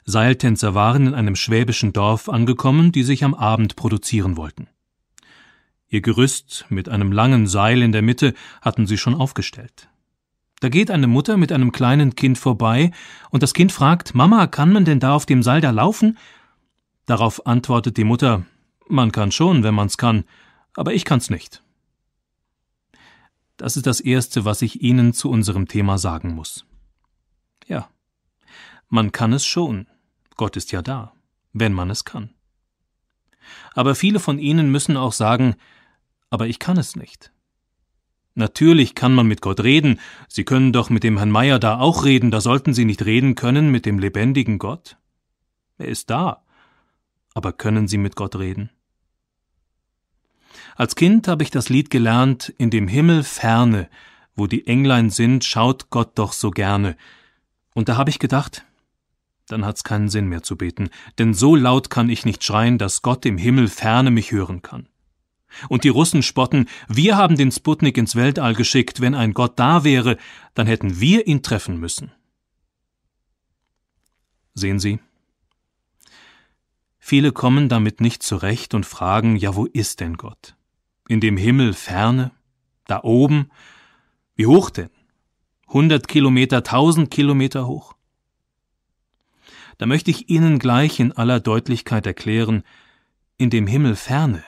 Seiltänzer 0.07 0.75
waren 0.75 1.07
in 1.07 1.15
einem 1.15 1.37
schwäbischen 1.37 1.93
Dorf 1.93 2.29
angekommen, 2.29 2.91
die 2.91 3.05
sich 3.05 3.23
am 3.23 3.35
Abend 3.35 3.77
produzieren 3.77 4.37
wollten. 4.37 4.67
Ihr 5.95 6.01
Gerüst 6.01 6.67
mit 6.71 6.89
einem 6.89 7.13
langen 7.13 7.47
Seil 7.47 7.81
in 7.81 7.93
der 7.93 8.03
Mitte 8.03 8.35
hatten 8.61 8.89
sie 8.89 8.99
schon 8.99 9.15
aufgestellt. 9.15 9.89
Da 10.59 10.69
geht 10.69 10.91
eine 10.91 11.07
Mutter 11.07 11.37
mit 11.37 11.53
einem 11.53 11.71
kleinen 11.71 12.17
Kind 12.17 12.37
vorbei, 12.37 12.91
und 13.31 13.45
das 13.45 13.55
Kind 13.55 13.71
fragt 13.71 14.13
Mama, 14.13 14.49
kann 14.49 14.73
man 14.73 14.85
denn 14.85 14.99
da 14.99 15.15
auf 15.15 15.25
dem 15.25 15.45
Seil 15.45 15.61
da 15.61 15.71
laufen? 15.71 16.19
Darauf 17.07 17.47
antwortet 17.47 17.97
die 17.97 18.03
Mutter 18.03 18.45
Man 18.89 19.13
kann 19.13 19.31
schon, 19.31 19.63
wenn 19.63 19.77
man's 19.77 19.97
kann, 19.97 20.25
aber 20.75 20.95
ich 20.95 21.05
kann's 21.05 21.31
nicht. 21.31 21.63
Das 23.57 23.77
ist 23.77 23.87
das 23.87 24.01
Erste, 24.01 24.45
was 24.45 24.63
ich 24.63 24.83
Ihnen 24.83 25.13
zu 25.13 25.31
unserem 25.31 25.69
Thema 25.69 25.97
sagen 25.97 26.35
muss. 26.35 26.67
Ja, 27.69 27.89
man 28.89 29.13
kann 29.13 29.33
es 29.33 29.47
schon. 29.47 29.87
Gott 30.35 30.57
ist 30.57 30.73
ja 30.73 30.83
da, 30.83 31.13
wenn 31.53 31.73
man 31.73 31.89
es 31.89 32.05
kann. 32.05 32.31
Aber 33.75 33.95
viele 33.95 34.19
von 34.19 34.41
Ihnen 34.41 34.73
müssen 34.73 34.97
auch 34.97 35.13
sagen, 35.13 35.55
aber 36.35 36.49
ich 36.49 36.59
kann 36.59 36.79
es 36.79 36.97
nicht. 36.97 37.31
Natürlich 38.35 38.97
kann 38.97 39.15
man 39.15 39.29
mit 39.29 39.41
Gott 39.41 39.61
reden, 39.61 40.01
Sie 40.27 40.43
können 40.43 40.73
doch 40.73 40.91
mit 40.91 41.05
dem 41.05 41.17
Herrn 41.17 41.31
Meier 41.31 41.61
da 41.61 41.79
auch 41.79 42.05
reden, 42.05 42.33
da 42.33 42.41
sollten 42.41 42.75
Sie 42.75 42.85
nicht 42.85 43.05
reden 43.05 43.37
können 43.37 43.71
mit 43.71 43.87
dem 43.87 44.01
lebendigen 44.01 44.59
Gott? 44.59 44.97
Er 45.79 45.87
ist 45.87 46.11
da, 46.11 46.43
aber 47.35 47.53
können 47.53 47.87
Sie 47.87 47.99
mit 47.99 48.17
Gott 48.17 48.35
reden? 48.35 48.71
Als 50.75 50.97
Kind 50.97 51.29
habe 51.29 51.45
ich 51.45 51.53
das 51.53 51.69
Lied 51.69 51.89
gelernt, 51.89 52.53
in 52.59 52.71
dem 52.71 52.89
Himmel 52.89 53.23
ferne, 53.23 53.89
wo 54.35 54.49
die 54.49 54.67
Englein 54.67 55.11
sind, 55.11 55.45
schaut 55.45 55.91
Gott 55.91 56.19
doch 56.19 56.33
so 56.33 56.51
gerne. 56.51 56.97
Und 57.75 57.89
da 57.89 57.97
habe 57.97 58.11
ich 58.11 58.19
gedacht, 58.19 58.65
dann 59.47 59.65
hat's 59.65 59.85
keinen 59.85 60.09
Sinn 60.09 60.27
mehr 60.27 60.43
zu 60.43 60.57
beten, 60.57 60.91
denn 61.19 61.33
so 61.33 61.55
laut 61.55 61.91
kann 61.91 62.11
ich 62.11 62.25
nicht 62.25 62.43
schreien, 62.43 62.77
dass 62.77 63.03
Gott 63.03 63.25
im 63.25 63.39
Himmel 63.39 63.69
ferne 63.69 64.11
mich 64.11 64.33
hören 64.33 64.63
kann. 64.63 64.89
Und 65.69 65.85
die 65.85 65.89
Russen 65.89 66.23
spotten, 66.23 66.67
wir 66.89 67.17
haben 67.17 67.37
den 67.37 67.51
Sputnik 67.51 67.97
ins 67.97 68.17
Weltall 68.17 68.55
geschickt, 68.55 69.01
wenn 69.01 69.15
ein 69.15 69.35
Gott 69.35 69.59
da 69.59 69.85
wäre, 69.85 70.17
dann 70.55 70.67
hätten 70.67 71.01
wir 71.01 71.27
ihn 71.27 71.43
treffen 71.43 71.79
müssen. 71.79 72.13
Sehen 74.55 74.79
Sie, 74.79 75.01
viele 76.99 77.33
kommen 77.33 77.69
damit 77.69 78.01
nicht 78.01 78.23
zurecht 78.23 78.75
und 78.75 78.87
fragen, 78.87 79.37
ja, 79.37 79.57
wo 79.57 79.67
ist 79.67 80.01
denn 80.01 80.17
Gott? 80.17 80.57
In 81.09 81.21
dem 81.21 81.37
Himmel 81.37 81.73
ferne? 81.73 82.31
Da 82.87 83.03
oben? 83.03 83.51
Wie 84.37 84.47
hoch 84.47 84.71
denn? 84.71 84.91
Hundert 85.69 86.07
Kilometer, 86.07 86.63
tausend 86.63 87.11
Kilometer 87.11 87.67
hoch? 87.67 87.95
Da 89.79 89.87
möchte 89.87 90.11
ich 90.11 90.31
Ihnen 90.31 90.61
gleich 90.61 91.01
in 91.01 91.13
aller 91.13 91.41
Deutlichkeit 91.41 92.07
erklären, 92.07 92.63
in 93.39 93.51
dem 93.51 93.67
Himmel 93.67 93.97
ferne 93.97 94.45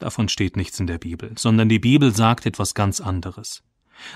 Davon 0.00 0.28
steht 0.30 0.56
nichts 0.56 0.80
in 0.80 0.86
der 0.86 0.98
Bibel, 0.98 1.32
sondern 1.36 1.68
die 1.68 1.78
Bibel 1.78 2.14
sagt 2.14 2.46
etwas 2.46 2.74
ganz 2.74 3.00
anderes. 3.00 3.62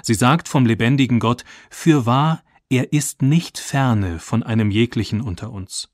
Sie 0.03 0.15
sagt 0.15 0.49
vom 0.49 0.65
lebendigen 0.65 1.21
Gott, 1.21 1.45
für 1.71 2.07
wahr, 2.07 2.43
er 2.71 2.93
ist 2.95 3.21
nicht 3.21 3.59
ferne 3.59 4.19
von 4.19 4.43
einem 4.43 4.71
jeglichen 4.71 5.21
unter 5.21 5.53
uns. 5.53 5.91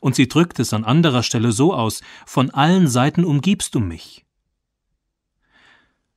Und 0.00 0.16
sie 0.16 0.26
drückt 0.26 0.58
es 0.58 0.72
an 0.72 0.84
anderer 0.84 1.22
Stelle 1.22 1.52
so 1.52 1.72
aus, 1.72 2.02
von 2.26 2.50
allen 2.50 2.88
Seiten 2.88 3.24
umgibst 3.24 3.76
du 3.76 3.80
mich. 3.80 4.26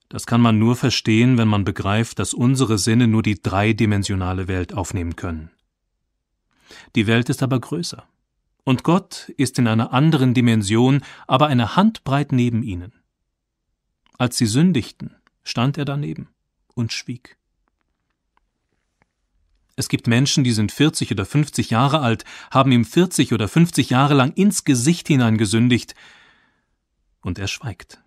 Das 0.10 0.26
kann 0.26 0.42
man 0.42 0.58
nur 0.58 0.76
verstehen, 0.76 1.38
wenn 1.38 1.48
man 1.48 1.64
begreift, 1.64 2.18
dass 2.18 2.34
unsere 2.34 2.80
Sinne 2.80 3.08
nur 3.08 3.22
die 3.22 3.42
dreidimensionale 3.42 4.48
Welt 4.48 4.74
aufnehmen 4.74 5.16
können. 5.16 5.52
Die 6.96 7.06
Welt 7.06 7.30
ist 7.30 7.44
aber 7.44 7.60
größer. 7.60 8.08
Und 8.64 8.84
Gott 8.84 9.30
ist 9.38 9.58
in 9.60 9.68
einer 9.68 9.94
anderen 9.94 10.34
Dimension, 10.34 11.04
aber 11.28 11.48
eine 11.48 11.76
Handbreit 11.76 12.32
neben 12.32 12.64
ihnen. 12.64 12.94
Als 14.18 14.38
sie 14.38 14.46
sündigten, 14.46 15.16
stand 15.44 15.78
er 15.78 15.86
daneben 15.86 16.30
und 16.76 16.94
schwieg. 16.94 17.38
Es 19.76 19.90
gibt 19.90 20.06
Menschen, 20.06 20.44
die 20.44 20.52
sind 20.52 20.72
40 20.72 21.12
oder 21.12 21.26
50 21.26 21.72
Jahre 21.72 22.02
alt, 22.02 22.24
haben 22.52 22.72
ihm 22.72 22.86
40 22.86 23.34
oder 23.34 23.48
50 23.48 23.90
Jahre 23.90 24.14
lang 24.14 24.34
ins 24.34 24.64
Gesicht 24.64 25.08
hinein 25.08 25.38
gesündigt, 25.38 25.96
und 27.22 27.40
er 27.40 27.48
schweigt. 27.48 28.02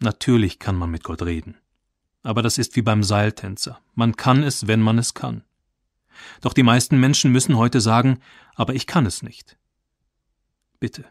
Natürlich 0.00 0.58
kann 0.58 0.76
man 0.76 0.90
mit 0.90 1.04
Gott 1.04 1.22
reden. 1.22 1.56
Aber 2.22 2.42
das 2.42 2.58
ist 2.58 2.74
wie 2.76 2.82
beim 2.82 3.02
Seiltänzer. 3.02 3.80
Man 3.94 4.16
kann 4.16 4.42
es, 4.42 4.66
wenn 4.66 4.80
man 4.80 4.98
es 4.98 5.14
kann. 5.14 5.44
Doch 6.40 6.52
die 6.52 6.62
meisten 6.62 6.98
Menschen 6.98 7.32
müssen 7.32 7.56
heute 7.56 7.80
sagen, 7.80 8.20
aber 8.54 8.74
ich 8.74 8.86
kann 8.86 9.06
es 9.06 9.22
nicht. 9.22 9.56
Bitte, 10.80 11.04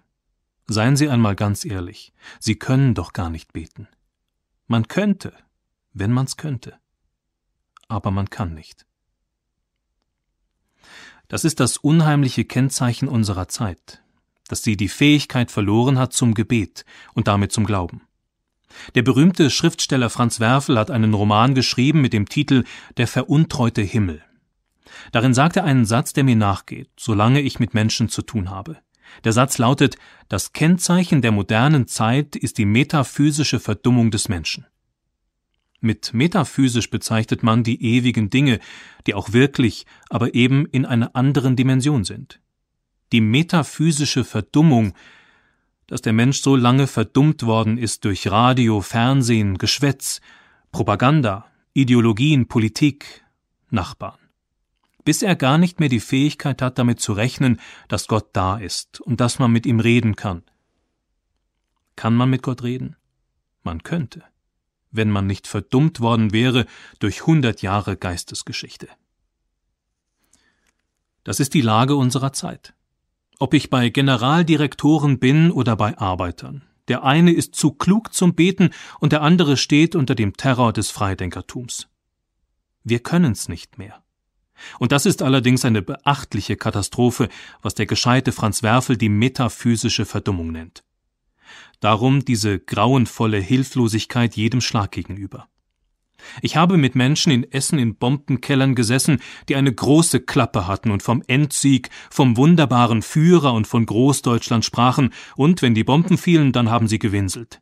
seien 0.67 0.95
Sie 0.95 1.09
einmal 1.09 1.35
ganz 1.35 1.65
ehrlich, 1.65 2.13
Sie 2.39 2.55
können 2.55 2.93
doch 2.93 3.13
gar 3.13 3.29
nicht 3.29 3.53
beten. 3.53 3.87
Man 4.67 4.87
könnte, 4.87 5.33
wenn 5.93 6.11
man's 6.11 6.37
könnte. 6.37 6.75
Aber 7.87 8.11
man 8.11 8.29
kann 8.29 8.53
nicht. 8.53 8.85
Das 11.27 11.45
ist 11.45 11.59
das 11.59 11.77
unheimliche 11.77 12.45
Kennzeichen 12.45 13.07
unserer 13.07 13.47
Zeit, 13.47 14.03
dass 14.47 14.63
sie 14.63 14.77
die 14.77 14.89
Fähigkeit 14.89 15.51
verloren 15.51 15.97
hat 15.97 16.13
zum 16.13 16.33
Gebet 16.33 16.85
und 17.13 17.27
damit 17.27 17.51
zum 17.51 17.65
Glauben. 17.65 18.01
Der 18.95 19.03
berühmte 19.03 19.49
Schriftsteller 19.49 20.09
Franz 20.09 20.39
Werfel 20.39 20.77
hat 20.77 20.91
einen 20.91 21.13
Roman 21.13 21.55
geschrieben 21.55 22.01
mit 22.01 22.13
dem 22.13 22.27
Titel 22.27 22.63
Der 22.97 23.07
veruntreute 23.07 23.81
Himmel. 23.81 24.23
Darin 25.11 25.33
sagt 25.33 25.57
er 25.57 25.63
einen 25.63 25.85
Satz, 25.85 26.13
der 26.13 26.23
mir 26.23 26.35
nachgeht, 26.35 26.89
solange 26.97 27.41
ich 27.41 27.59
mit 27.59 27.73
Menschen 27.73 28.09
zu 28.09 28.21
tun 28.21 28.49
habe. 28.49 28.77
Der 29.23 29.33
Satz 29.33 29.57
lautet, 29.57 29.97
das 30.27 30.53
Kennzeichen 30.53 31.21
der 31.21 31.31
modernen 31.31 31.87
Zeit 31.87 32.35
ist 32.35 32.57
die 32.57 32.65
metaphysische 32.65 33.59
Verdummung 33.59 34.11
des 34.11 34.29
Menschen. 34.29 34.65
Mit 35.79 36.13
metaphysisch 36.13 36.89
bezeichnet 36.89 37.43
man 37.43 37.63
die 37.63 37.83
ewigen 37.83 38.29
Dinge, 38.29 38.59
die 39.05 39.13
auch 39.13 39.33
wirklich, 39.33 39.85
aber 40.09 40.33
eben 40.33 40.65
in 40.65 40.85
einer 40.85 41.15
anderen 41.15 41.55
Dimension 41.55 42.05
sind. 42.05 42.39
Die 43.11 43.21
metaphysische 43.21 44.23
Verdummung 44.23 44.93
dass 45.87 46.01
der 46.01 46.13
Mensch 46.13 46.41
so 46.41 46.55
lange 46.55 46.87
verdummt 46.87 47.43
worden 47.43 47.77
ist 47.77 48.05
durch 48.05 48.31
Radio, 48.31 48.81
Fernsehen, 48.81 49.57
Geschwätz, 49.57 50.21
Propaganda, 50.71 51.45
Ideologien, 51.73 52.47
Politik, 52.47 53.23
Nachbarn. 53.69 54.22
Bis 55.03 55.21
er 55.21 55.35
gar 55.35 55.57
nicht 55.57 55.79
mehr 55.79 55.89
die 55.89 55.99
Fähigkeit 55.99 56.61
hat, 56.61 56.77
damit 56.77 56.99
zu 56.99 57.13
rechnen, 57.13 57.59
dass 57.87 58.07
Gott 58.07 58.29
da 58.33 58.57
ist 58.57 59.01
und 59.01 59.19
dass 59.19 59.39
man 59.39 59.51
mit 59.51 59.65
ihm 59.65 59.79
reden 59.79 60.15
kann. 60.15 60.43
Kann 61.95 62.15
man 62.15 62.29
mit 62.29 62.41
Gott 62.41 62.63
reden? 62.63 62.95
Man 63.63 63.83
könnte, 63.83 64.23
wenn 64.91 65.09
man 65.09 65.27
nicht 65.27 65.47
verdummt 65.47 65.99
worden 65.99 66.33
wäre 66.33 66.65
durch 66.99 67.25
hundert 67.25 67.61
Jahre 67.61 67.97
Geistesgeschichte. 67.97 68.87
Das 71.23 71.39
ist 71.39 71.53
die 71.53 71.61
Lage 71.61 71.95
unserer 71.95 72.33
Zeit. 72.33 72.73
Ob 73.39 73.53
ich 73.53 73.69
bei 73.69 73.89
Generaldirektoren 73.89 75.19
bin 75.19 75.51
oder 75.51 75.75
bei 75.75 75.97
Arbeitern. 75.97 76.63
Der 76.89 77.03
eine 77.03 77.31
ist 77.31 77.55
zu 77.55 77.71
klug 77.71 78.13
zum 78.13 78.35
Beten 78.35 78.71
und 78.99 79.13
der 79.13 79.21
andere 79.21 79.55
steht 79.55 79.95
unter 79.95 80.15
dem 80.15 80.35
Terror 80.35 80.73
des 80.73 80.91
Freidenkertums. 80.91 81.87
Wir 82.83 82.99
können's 82.99 83.47
nicht 83.47 83.77
mehr. 83.77 84.02
Und 84.79 84.91
das 84.91 85.05
ist 85.05 85.21
allerdings 85.21 85.65
eine 85.65 85.81
beachtliche 85.81 86.55
Katastrophe, 86.55 87.29
was 87.61 87.75
der 87.75 87.85
gescheite 87.85 88.31
Franz 88.31 88.63
Werfel 88.63 88.97
die 88.97 89.09
metaphysische 89.09 90.05
Verdummung 90.05 90.51
nennt. 90.51 90.83
Darum 91.79 92.23
diese 92.23 92.59
grauenvolle 92.59 93.39
Hilflosigkeit 93.39 94.35
jedem 94.35 94.61
Schlag 94.61 94.91
gegenüber. 94.91 95.47
Ich 96.41 96.55
habe 96.55 96.77
mit 96.77 96.95
Menschen 96.95 97.31
in 97.31 97.51
Essen 97.51 97.79
in 97.79 97.95
Bombenkellern 97.95 98.75
gesessen, 98.75 99.19
die 99.49 99.55
eine 99.55 99.73
große 99.73 100.21
Klappe 100.21 100.67
hatten 100.67 100.91
und 100.91 101.03
vom 101.03 101.23
Endsieg, 101.27 101.89
vom 102.09 102.37
wunderbaren 102.37 103.01
Führer 103.01 103.53
und 103.53 103.67
von 103.67 103.85
Großdeutschland 103.85 104.65
sprachen, 104.65 105.13
und 105.35 105.61
wenn 105.61 105.75
die 105.75 105.83
Bomben 105.83 106.17
fielen, 106.17 106.51
dann 106.51 106.69
haben 106.69 106.87
sie 106.87 106.99
gewinselt. 106.99 107.61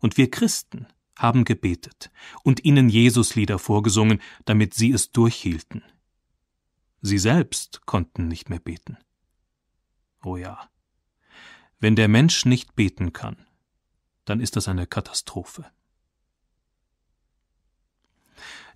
Und 0.00 0.16
wir 0.16 0.30
Christen 0.30 0.86
haben 1.16 1.44
gebetet 1.44 2.10
und 2.44 2.64
ihnen 2.64 2.88
Jesuslieder 2.88 3.58
vorgesungen, 3.58 4.20
damit 4.44 4.74
sie 4.74 4.92
es 4.92 5.10
durchhielten. 5.10 5.82
Sie 7.00 7.18
selbst 7.18 7.86
konnten 7.86 8.28
nicht 8.28 8.50
mehr 8.50 8.58
beten. 8.58 8.98
Oh 10.22 10.36
ja. 10.36 10.68
Wenn 11.78 11.94
der 11.94 12.08
Mensch 12.08 12.44
nicht 12.44 12.74
beten 12.74 13.12
kann, 13.12 13.36
dann 14.24 14.40
ist 14.40 14.56
das 14.56 14.68
eine 14.68 14.86
Katastrophe. 14.86 15.64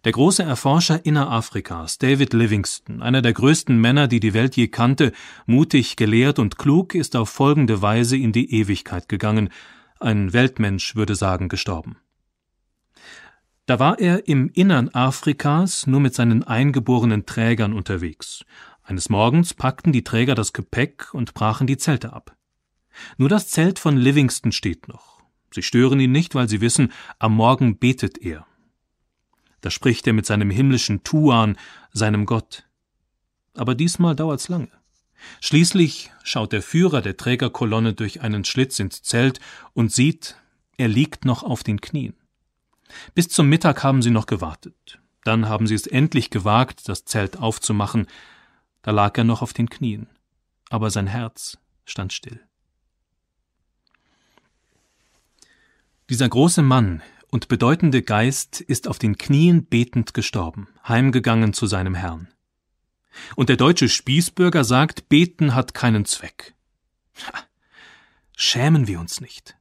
Der 0.04 0.12
große 0.12 0.42
Erforscher 0.42 1.04
Innerafrikas, 1.06 1.98
David 1.98 2.32
Livingstone, 2.32 3.02
einer 3.02 3.22
der 3.22 3.32
größten 3.32 3.80
Männer, 3.80 4.08
die 4.08 4.18
die 4.18 4.34
Welt 4.34 4.56
je 4.56 4.66
kannte, 4.66 5.12
mutig, 5.46 5.94
gelehrt 5.94 6.40
und 6.40 6.58
klug, 6.58 6.96
ist 6.96 7.14
auf 7.14 7.28
folgende 7.30 7.82
Weise 7.82 8.16
in 8.16 8.32
die 8.32 8.52
Ewigkeit 8.52 9.08
gegangen, 9.08 9.50
ein 10.00 10.32
Weltmensch 10.32 10.96
würde 10.96 11.14
sagen, 11.14 11.48
gestorben. 11.48 11.98
Da 13.72 13.78
war 13.78 13.98
er 13.98 14.28
im 14.28 14.50
Innern 14.50 14.90
Afrikas 14.90 15.86
nur 15.86 15.98
mit 15.98 16.14
seinen 16.14 16.44
eingeborenen 16.44 17.24
Trägern 17.24 17.72
unterwegs. 17.72 18.44
Eines 18.82 19.08
Morgens 19.08 19.54
packten 19.54 19.92
die 19.92 20.04
Träger 20.04 20.34
das 20.34 20.52
Gepäck 20.52 21.14
und 21.14 21.32
brachen 21.32 21.66
die 21.66 21.78
Zelte 21.78 22.12
ab. 22.12 22.36
Nur 23.16 23.30
das 23.30 23.48
Zelt 23.48 23.78
von 23.78 23.96
Livingston 23.96 24.52
steht 24.52 24.88
noch. 24.88 25.22
Sie 25.54 25.62
stören 25.62 26.00
ihn 26.00 26.12
nicht, 26.12 26.34
weil 26.34 26.50
sie 26.50 26.60
wissen, 26.60 26.92
am 27.18 27.34
Morgen 27.34 27.78
betet 27.78 28.18
er. 28.18 28.46
Da 29.62 29.70
spricht 29.70 30.06
er 30.06 30.12
mit 30.12 30.26
seinem 30.26 30.50
himmlischen 30.50 31.02
Tuan, 31.02 31.56
seinem 31.94 32.26
Gott. 32.26 32.68
Aber 33.54 33.74
diesmal 33.74 34.14
dauert's 34.14 34.50
lange. 34.50 34.68
Schließlich 35.40 36.12
schaut 36.24 36.52
der 36.52 36.60
Führer 36.60 37.00
der 37.00 37.16
Trägerkolonne 37.16 37.94
durch 37.94 38.20
einen 38.20 38.44
Schlitz 38.44 38.78
ins 38.80 39.00
Zelt 39.00 39.40
und 39.72 39.90
sieht, 39.90 40.36
er 40.76 40.88
liegt 40.88 41.24
noch 41.24 41.42
auf 41.42 41.62
den 41.62 41.80
Knien. 41.80 42.12
Bis 43.14 43.28
zum 43.28 43.48
Mittag 43.48 43.82
haben 43.82 44.02
sie 44.02 44.10
noch 44.10 44.26
gewartet. 44.26 45.00
Dann 45.24 45.48
haben 45.48 45.66
sie 45.66 45.74
es 45.74 45.86
endlich 45.86 46.30
gewagt, 46.30 46.88
das 46.88 47.04
Zelt 47.04 47.38
aufzumachen. 47.38 48.06
Da 48.82 48.90
lag 48.90 49.16
er 49.16 49.24
noch 49.24 49.42
auf 49.42 49.52
den 49.52 49.68
Knien. 49.68 50.08
Aber 50.68 50.90
sein 50.90 51.06
Herz 51.06 51.58
stand 51.84 52.12
still. 52.12 52.40
Dieser 56.10 56.28
große 56.28 56.62
Mann 56.62 57.02
und 57.30 57.48
bedeutende 57.48 58.02
Geist 58.02 58.60
ist 58.60 58.88
auf 58.88 58.98
den 58.98 59.16
Knien 59.16 59.64
betend 59.64 60.12
gestorben, 60.12 60.68
heimgegangen 60.86 61.54
zu 61.54 61.66
seinem 61.66 61.94
Herrn. 61.94 62.28
Und 63.36 63.48
der 63.48 63.56
deutsche 63.56 63.88
Spießbürger 63.88 64.64
sagt, 64.64 65.08
beten 65.08 65.54
hat 65.54 65.74
keinen 65.74 66.04
Zweck. 66.04 66.54
Schämen 68.36 68.86
wir 68.86 69.00
uns 69.00 69.20
nicht, 69.20 69.56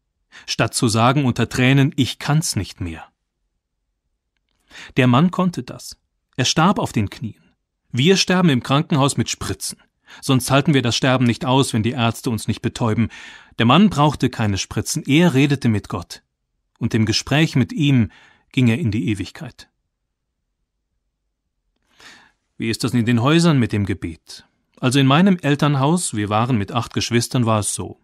statt 0.48 0.74
zu 0.74 0.88
sagen 0.88 1.26
unter 1.26 1.50
Tränen, 1.50 1.94
ich 1.96 2.20
kann's 2.20 2.56
nicht 2.56 2.82
mehr. 2.82 3.11
Der 4.98 5.08
Mann 5.08 5.32
konnte 5.32 5.64
das. 5.64 5.98
Er 6.38 6.46
starb 6.46 6.80
auf 6.80 6.92
den 6.92 7.10
Knien. 7.10 7.42
Wir 7.92 8.18
sterben 8.18 8.50
im 8.50 8.64
Krankenhaus 8.64 9.18
mit 9.18 9.30
Spritzen. 9.30 9.78
Sonst 10.22 10.52
halten 10.52 10.74
wir 10.74 10.82
das 10.82 10.96
Sterben 10.96 11.26
nicht 11.26 11.46
aus, 11.46 11.74
wenn 11.74 11.84
die 11.84 11.92
Ärzte 11.92 12.30
uns 12.30 12.48
nicht 12.48 12.62
betäuben. 12.62 13.10
Der 13.60 13.66
Mann 13.66 13.90
brauchte 13.90 14.30
keine 14.30 14.58
Spritzen, 14.58 15.04
er 15.06 15.34
redete 15.34 15.70
mit 15.70 15.90
Gott 15.90 16.22
und 16.82 16.96
im 16.96 17.06
Gespräch 17.06 17.56
mit 17.56 17.72
ihm 17.72 18.10
ging 18.52 18.68
er 18.68 18.80
in 18.80 18.90
die 18.90 19.10
Ewigkeit. 19.10 19.70
Wie 22.58 22.70
ist 22.70 22.84
das 22.84 22.94
in 22.94 23.06
den 23.06 23.22
Häusern 23.22 23.60
mit 23.60 23.72
dem 23.72 23.86
Gebet? 23.86 24.46
Also 24.80 25.00
in 25.00 25.06
meinem 25.06 25.38
Elternhaus, 25.38 26.16
wir 26.16 26.30
waren 26.30 26.58
mit 26.58 26.72
acht 26.72 26.94
Geschwistern, 26.94 27.46
war 27.46 27.60
es 27.60 27.76
so. 27.76 28.00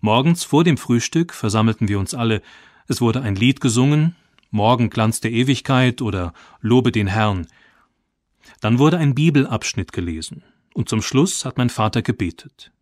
Morgens 0.00 0.42
vor 0.42 0.64
dem 0.64 0.76
Frühstück 0.76 1.32
versammelten 1.32 1.86
wir 1.86 2.00
uns 2.00 2.12
alle, 2.12 2.42
es 2.88 3.00
wurde 3.00 3.22
ein 3.22 3.36
Lied 3.36 3.60
gesungen, 3.60 4.16
Morgenglanz 4.50 5.20
der 5.20 5.32
Ewigkeit 5.32 6.02
oder 6.02 6.32
Lobe 6.60 6.92
den 6.92 7.06
Herrn. 7.06 7.46
Dann 8.60 8.78
wurde 8.78 8.98
ein 8.98 9.14
Bibelabschnitt 9.14 9.92
gelesen, 9.92 10.42
und 10.74 10.88
zum 10.88 11.02
Schluss 11.02 11.44
hat 11.44 11.58
mein 11.58 11.70
Vater 11.70 12.02
gebetet. 12.02 12.72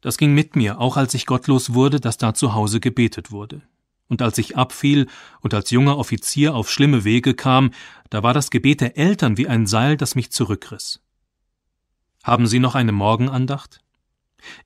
Das 0.00 0.18
ging 0.18 0.34
mit 0.34 0.56
mir, 0.56 0.78
auch 0.80 0.96
als 0.96 1.14
ich 1.14 1.26
gottlos 1.26 1.74
wurde, 1.74 2.00
dass 2.00 2.18
da 2.18 2.34
zu 2.34 2.54
Hause 2.54 2.80
gebetet 2.80 3.30
wurde. 3.30 3.62
Und 4.08 4.22
als 4.22 4.38
ich 4.38 4.56
abfiel 4.56 5.08
und 5.40 5.52
als 5.52 5.70
junger 5.70 5.98
Offizier 5.98 6.54
auf 6.54 6.70
schlimme 6.70 7.02
Wege 7.04 7.34
kam, 7.34 7.72
da 8.10 8.22
war 8.22 8.34
das 8.34 8.50
Gebet 8.50 8.80
der 8.80 8.96
Eltern 8.96 9.36
wie 9.36 9.48
ein 9.48 9.66
Seil, 9.66 9.96
das 9.96 10.14
mich 10.14 10.30
zurückriss. 10.30 11.02
Haben 12.22 12.46
Sie 12.46 12.60
noch 12.60 12.74
eine 12.74 12.92
Morgenandacht? 12.92 13.80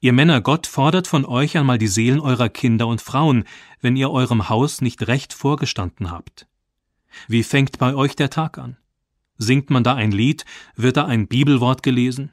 Ihr 0.00 0.12
Männer, 0.12 0.40
Gott 0.40 0.66
fordert 0.66 1.06
von 1.06 1.24
euch 1.24 1.56
einmal 1.56 1.78
die 1.78 1.88
Seelen 1.88 2.20
eurer 2.20 2.48
Kinder 2.48 2.86
und 2.86 3.00
Frauen, 3.00 3.44
wenn 3.80 3.96
ihr 3.96 4.10
eurem 4.10 4.48
Haus 4.48 4.80
nicht 4.80 5.06
recht 5.06 5.32
vorgestanden 5.32 6.10
habt. 6.10 6.46
Wie 7.28 7.42
fängt 7.42 7.78
bei 7.78 7.94
euch 7.94 8.16
der 8.16 8.30
Tag 8.30 8.58
an? 8.58 8.76
Singt 9.36 9.70
man 9.70 9.84
da 9.84 9.94
ein 9.94 10.12
Lied? 10.12 10.44
Wird 10.76 10.96
da 10.96 11.06
ein 11.06 11.26
Bibelwort 11.26 11.82
gelesen? 11.82 12.32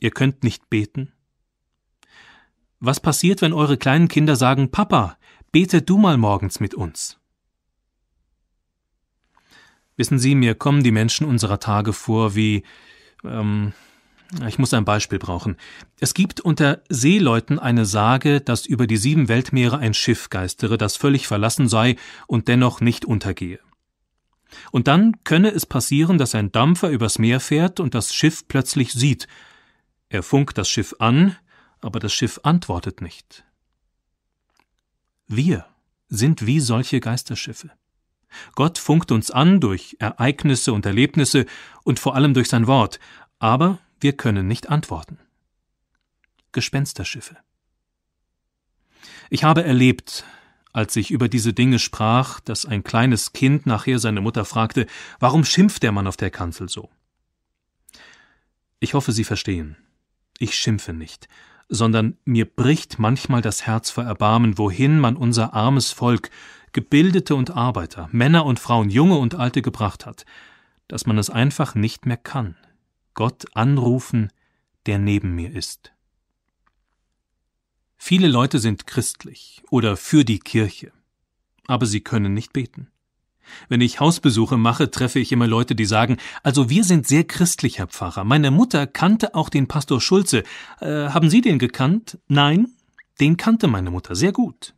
Ihr 0.00 0.10
könnt 0.10 0.44
nicht 0.44 0.70
beten? 0.70 1.12
Was 2.78 3.00
passiert, 3.00 3.42
wenn 3.42 3.52
eure 3.52 3.76
kleinen 3.76 4.08
Kinder 4.08 4.36
sagen, 4.36 4.70
Papa, 4.70 5.16
bete 5.50 5.82
du 5.82 5.98
mal 5.98 6.18
morgens 6.18 6.60
mit 6.60 6.74
uns? 6.74 7.18
Wissen 9.96 10.18
Sie, 10.18 10.34
mir 10.34 10.54
kommen 10.54 10.82
die 10.82 10.90
Menschen 10.90 11.26
unserer 11.26 11.58
Tage 11.58 11.92
vor 11.94 12.34
wie, 12.34 12.62
ähm, 13.24 13.72
ich 14.46 14.58
muss 14.58 14.74
ein 14.74 14.84
Beispiel 14.84 15.18
brauchen. 15.18 15.56
Es 16.00 16.14
gibt 16.14 16.40
unter 16.40 16.82
Seeleuten 16.88 17.58
eine 17.58 17.84
Sage, 17.84 18.40
dass 18.40 18.66
über 18.66 18.86
die 18.86 18.96
sieben 18.96 19.28
Weltmeere 19.28 19.78
ein 19.78 19.94
Schiff 19.94 20.30
geistere, 20.30 20.78
das 20.78 20.96
völlig 20.96 21.26
verlassen 21.26 21.68
sei 21.68 21.96
und 22.26 22.48
dennoch 22.48 22.80
nicht 22.80 23.04
untergehe. 23.04 23.60
Und 24.72 24.88
dann 24.88 25.22
könne 25.24 25.50
es 25.50 25.66
passieren, 25.66 26.18
dass 26.18 26.34
ein 26.34 26.52
Dampfer 26.52 26.90
übers 26.90 27.18
Meer 27.18 27.40
fährt 27.40 27.80
und 27.80 27.94
das 27.94 28.14
Schiff 28.14 28.46
plötzlich 28.48 28.92
sieht. 28.92 29.28
Er 30.08 30.22
funkt 30.22 30.58
das 30.58 30.68
Schiff 30.68 30.94
an, 30.98 31.36
aber 31.80 32.00
das 32.00 32.12
Schiff 32.12 32.40
antwortet 32.42 33.00
nicht. 33.00 33.44
Wir 35.28 35.66
sind 36.08 36.46
wie 36.46 36.60
solche 36.60 37.00
Geisterschiffe. 37.00 37.70
Gott 38.54 38.78
funkt 38.78 39.12
uns 39.12 39.30
an 39.30 39.60
durch 39.60 39.96
Ereignisse 39.98 40.72
und 40.72 40.86
Erlebnisse 40.86 41.46
und 41.84 41.98
vor 41.98 42.14
allem 42.14 42.34
durch 42.34 42.48
sein 42.48 42.66
Wort, 42.66 43.00
aber 43.38 43.78
wir 44.00 44.16
können 44.16 44.46
nicht 44.46 44.68
antworten. 44.68 45.18
Gespensterschiffe. 46.52 47.36
Ich 49.30 49.44
habe 49.44 49.64
erlebt, 49.64 50.24
als 50.72 50.94
ich 50.96 51.10
über 51.10 51.28
diese 51.28 51.52
Dinge 51.52 51.78
sprach, 51.78 52.40
dass 52.40 52.66
ein 52.66 52.84
kleines 52.84 53.32
Kind 53.32 53.66
nachher 53.66 53.98
seine 53.98 54.20
Mutter 54.20 54.44
fragte, 54.44 54.86
warum 55.18 55.44
schimpft 55.44 55.82
der 55.82 55.92
Mann 55.92 56.06
auf 56.06 56.16
der 56.16 56.30
Kanzel 56.30 56.68
so? 56.68 56.90
Ich 58.78 58.94
hoffe, 58.94 59.12
Sie 59.12 59.24
verstehen. 59.24 59.76
Ich 60.38 60.54
schimpfe 60.54 60.92
nicht, 60.92 61.28
sondern 61.68 62.18
mir 62.24 62.44
bricht 62.44 62.98
manchmal 62.98 63.40
das 63.40 63.66
Herz 63.66 63.90
vor 63.90 64.04
Erbarmen, 64.04 64.58
wohin 64.58 65.00
man 65.00 65.16
unser 65.16 65.54
armes 65.54 65.92
Volk, 65.92 66.30
Gebildete 66.72 67.34
und 67.34 67.52
Arbeiter, 67.52 68.10
Männer 68.12 68.44
und 68.44 68.60
Frauen, 68.60 68.90
Junge 68.90 69.16
und 69.16 69.34
Alte 69.34 69.62
gebracht 69.62 70.04
hat, 70.04 70.26
dass 70.88 71.06
man 71.06 71.16
es 71.16 71.30
einfach 71.30 71.74
nicht 71.74 72.04
mehr 72.04 72.18
kann. 72.18 72.54
Gott 73.16 73.46
anrufen, 73.56 74.30
der 74.86 74.98
neben 75.00 75.34
mir 75.34 75.50
ist. 75.52 75.92
Viele 77.96 78.28
Leute 78.28 78.60
sind 78.60 78.86
christlich 78.86 79.62
oder 79.70 79.96
für 79.96 80.24
die 80.24 80.38
Kirche, 80.38 80.92
aber 81.66 81.86
sie 81.86 82.02
können 82.02 82.34
nicht 82.34 82.52
beten. 82.52 82.88
Wenn 83.68 83.80
ich 83.80 84.00
Hausbesuche 84.00 84.56
mache, 84.56 84.90
treffe 84.90 85.18
ich 85.18 85.32
immer 85.32 85.46
Leute, 85.46 85.74
die 85.74 85.86
sagen, 85.86 86.18
also 86.42 86.68
wir 86.68 86.84
sind 86.84 87.06
sehr 87.06 87.24
christlich, 87.24 87.78
Herr 87.78 87.86
Pfarrer. 87.86 88.24
Meine 88.24 88.50
Mutter 88.50 88.86
kannte 88.86 89.34
auch 89.34 89.48
den 89.48 89.66
Pastor 89.66 90.00
Schulze. 90.00 90.42
Äh, 90.80 91.08
haben 91.08 91.30
Sie 91.30 91.40
den 91.40 91.58
gekannt? 91.58 92.18
Nein, 92.28 92.68
den 93.18 93.36
kannte 93.36 93.66
meine 93.66 93.90
Mutter 93.90 94.14
sehr 94.14 94.32
gut. 94.32 94.74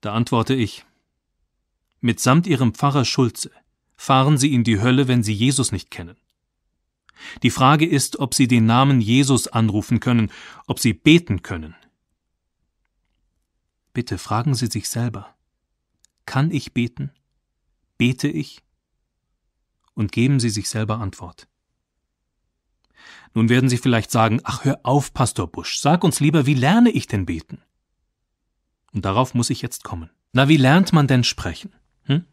Da 0.00 0.12
antworte 0.12 0.54
ich, 0.54 0.84
mitsamt 2.00 2.46
Ihrem 2.46 2.74
Pfarrer 2.74 3.04
Schulze 3.04 3.50
fahren 3.96 4.38
Sie 4.38 4.52
in 4.54 4.64
die 4.64 4.80
Hölle, 4.80 5.08
wenn 5.08 5.22
Sie 5.22 5.32
Jesus 5.32 5.72
nicht 5.72 5.90
kennen. 5.90 6.16
Die 7.42 7.50
Frage 7.50 7.86
ist, 7.86 8.18
ob 8.18 8.34
Sie 8.34 8.48
den 8.48 8.66
Namen 8.66 9.00
Jesus 9.00 9.48
anrufen 9.48 10.00
können, 10.00 10.30
ob 10.66 10.78
Sie 10.78 10.92
beten 10.92 11.42
können. 11.42 11.74
Bitte 13.92 14.18
fragen 14.18 14.54
Sie 14.54 14.66
sich 14.66 14.88
selber. 14.88 15.34
Kann 16.26 16.50
ich 16.50 16.72
beten? 16.72 17.10
Bete 17.96 18.28
ich? 18.28 18.62
Und 19.94 20.12
geben 20.12 20.38
Sie 20.38 20.50
sich 20.50 20.68
selber 20.68 20.98
Antwort. 21.00 21.48
Nun 23.34 23.48
werden 23.48 23.68
Sie 23.68 23.78
vielleicht 23.78 24.10
sagen, 24.10 24.40
ach 24.44 24.64
hör 24.64 24.80
auf, 24.84 25.12
Pastor 25.12 25.46
Busch, 25.48 25.78
sag 25.78 26.04
uns 26.04 26.20
lieber, 26.20 26.46
wie 26.46 26.54
lerne 26.54 26.90
ich 26.90 27.06
denn 27.06 27.26
beten? 27.26 27.62
Und 28.92 29.04
darauf 29.04 29.34
muss 29.34 29.50
ich 29.50 29.62
jetzt 29.62 29.84
kommen. 29.84 30.10
Na, 30.32 30.48
wie 30.48 30.56
lernt 30.56 30.92
man 30.92 31.06
denn 31.06 31.24
sprechen? 31.24 31.72
Hm? 32.04 32.24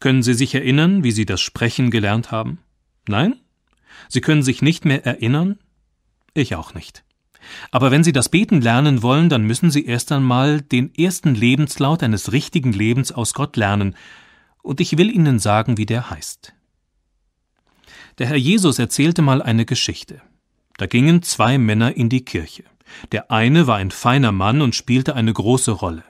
Können 0.00 0.22
Sie 0.22 0.34
sich 0.34 0.54
erinnern, 0.54 1.04
wie 1.04 1.12
Sie 1.12 1.26
das 1.26 1.40
Sprechen 1.40 1.90
gelernt 1.90 2.30
haben? 2.30 2.58
Nein? 3.08 3.40
Sie 4.08 4.20
können 4.20 4.42
sich 4.42 4.62
nicht 4.62 4.84
mehr 4.84 5.04
erinnern? 5.06 5.58
Ich 6.34 6.54
auch 6.54 6.74
nicht. 6.74 7.04
Aber 7.70 7.90
wenn 7.90 8.04
Sie 8.04 8.12
das 8.12 8.28
Beten 8.28 8.60
lernen 8.60 9.02
wollen, 9.02 9.28
dann 9.28 9.42
müssen 9.42 9.70
Sie 9.70 9.84
erst 9.84 10.12
einmal 10.12 10.60
den 10.62 10.94
ersten 10.94 11.34
Lebenslaut 11.34 12.02
eines 12.02 12.32
richtigen 12.32 12.72
Lebens 12.72 13.12
aus 13.12 13.34
Gott 13.34 13.56
lernen, 13.56 13.94
und 14.62 14.80
ich 14.80 14.96
will 14.96 15.10
Ihnen 15.10 15.38
sagen, 15.38 15.76
wie 15.76 15.84
der 15.84 16.08
heißt. 16.08 16.54
Der 18.18 18.28
Herr 18.28 18.36
Jesus 18.36 18.78
erzählte 18.78 19.20
mal 19.20 19.42
eine 19.42 19.66
Geschichte. 19.66 20.22
Da 20.78 20.86
gingen 20.86 21.22
zwei 21.22 21.58
Männer 21.58 21.96
in 21.96 22.08
die 22.08 22.24
Kirche. 22.24 22.64
Der 23.12 23.30
eine 23.30 23.66
war 23.66 23.76
ein 23.76 23.90
feiner 23.90 24.32
Mann 24.32 24.62
und 24.62 24.74
spielte 24.74 25.14
eine 25.14 25.32
große 25.32 25.70
Rolle. 25.70 26.04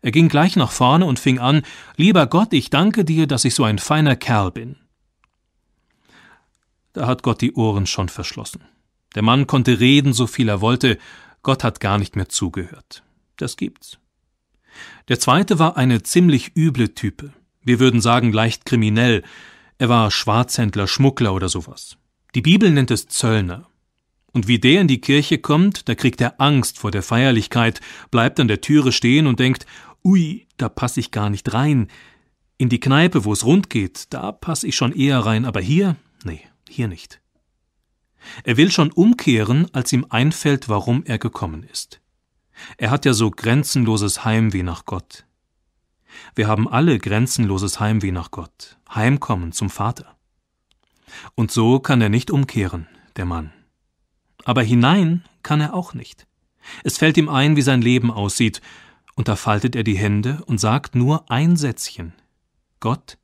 Er 0.00 0.10
ging 0.10 0.28
gleich 0.28 0.56
nach 0.56 0.70
vorne 0.70 1.06
und 1.06 1.18
fing 1.18 1.38
an 1.38 1.62
Lieber 1.96 2.26
Gott, 2.26 2.52
ich 2.52 2.70
danke 2.70 3.04
dir, 3.04 3.26
dass 3.26 3.44
ich 3.44 3.54
so 3.54 3.64
ein 3.64 3.78
feiner 3.78 4.16
Kerl 4.16 4.50
bin. 4.50 4.76
Da 6.94 7.06
hat 7.06 7.22
Gott 7.22 7.42
die 7.42 7.52
Ohren 7.52 7.86
schon 7.86 8.08
verschlossen. 8.08 8.62
Der 9.14 9.22
Mann 9.22 9.46
konnte 9.46 9.80
reden, 9.80 10.12
so 10.12 10.26
viel 10.26 10.48
er 10.48 10.60
wollte, 10.60 10.98
Gott 11.42 11.62
hat 11.62 11.80
gar 11.80 11.98
nicht 11.98 12.16
mehr 12.16 12.28
zugehört. 12.28 13.02
Das 13.36 13.56
gibt's. 13.56 13.98
Der 15.08 15.20
zweite 15.20 15.58
war 15.58 15.76
eine 15.76 16.02
ziemlich 16.02 16.56
üble 16.56 16.94
Type. 16.94 17.32
Wir 17.62 17.80
würden 17.80 18.00
sagen 18.00 18.32
leicht 18.32 18.64
kriminell. 18.64 19.22
Er 19.78 19.88
war 19.88 20.10
Schwarzhändler, 20.10 20.86
Schmuggler 20.86 21.34
oder 21.34 21.48
sowas. 21.48 21.96
Die 22.34 22.42
Bibel 22.42 22.70
nennt 22.70 22.90
es 22.90 23.08
Zöllner. 23.08 23.68
Und 24.32 24.48
wie 24.48 24.58
der 24.58 24.80
in 24.80 24.88
die 24.88 25.00
Kirche 25.00 25.38
kommt, 25.38 25.88
da 25.88 25.94
kriegt 25.94 26.20
er 26.20 26.40
Angst 26.40 26.78
vor 26.78 26.90
der 26.90 27.02
Feierlichkeit, 27.02 27.80
bleibt 28.10 28.40
an 28.40 28.48
der 28.48 28.60
Türe 28.60 28.90
stehen 28.90 29.26
und 29.26 29.38
denkt, 29.38 29.66
ui, 30.04 30.46
da 30.56 30.68
pass 30.68 30.96
ich 30.96 31.10
gar 31.10 31.30
nicht 31.30 31.52
rein. 31.54 31.88
In 32.56 32.68
die 32.68 32.80
Kneipe, 32.80 33.24
wo 33.24 33.32
es 33.32 33.44
rund 33.44 33.68
geht, 33.68 34.12
da 34.12 34.32
pass 34.32 34.64
ich 34.64 34.76
schon 34.76 34.92
eher 34.92 35.20
rein, 35.20 35.44
aber 35.44 35.60
hier, 35.60 35.96
nee, 36.24 36.40
hier 36.74 36.88
nicht. 36.88 37.20
Er 38.42 38.56
will 38.56 38.70
schon 38.70 38.90
umkehren, 38.90 39.72
als 39.72 39.92
ihm 39.92 40.06
einfällt, 40.08 40.68
warum 40.68 41.04
er 41.04 41.18
gekommen 41.18 41.62
ist. 41.62 42.00
Er 42.78 42.90
hat 42.90 43.04
ja 43.04 43.12
so 43.12 43.30
grenzenloses 43.30 44.24
Heimweh 44.24 44.62
nach 44.62 44.84
Gott. 44.84 45.26
Wir 46.34 46.48
haben 46.48 46.68
alle 46.68 46.98
grenzenloses 46.98 47.80
Heimweh 47.80 48.12
nach 48.12 48.30
Gott, 48.30 48.78
Heimkommen 48.94 49.52
zum 49.52 49.68
Vater. 49.70 50.16
Und 51.34 51.50
so 51.50 51.80
kann 51.80 52.00
er 52.00 52.08
nicht 52.08 52.30
umkehren, 52.30 52.86
der 53.16 53.24
Mann. 53.24 53.52
Aber 54.44 54.62
hinein 54.62 55.24
kann 55.42 55.60
er 55.60 55.74
auch 55.74 55.94
nicht. 55.94 56.26
Es 56.82 56.98
fällt 56.98 57.16
ihm 57.16 57.28
ein, 57.28 57.56
wie 57.56 57.62
sein 57.62 57.82
Leben 57.82 58.10
aussieht, 58.10 58.62
und 59.16 59.28
da 59.28 59.36
faltet 59.36 59.76
er 59.76 59.84
die 59.84 59.98
Hände 59.98 60.42
und 60.46 60.58
sagt 60.58 60.94
nur 60.94 61.30
ein 61.30 61.56
Sätzchen 61.56 62.14
Gott 62.80 63.16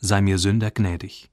sei 0.00 0.20
mir 0.20 0.38
Sünder 0.38 0.70
gnädig. 0.70 1.30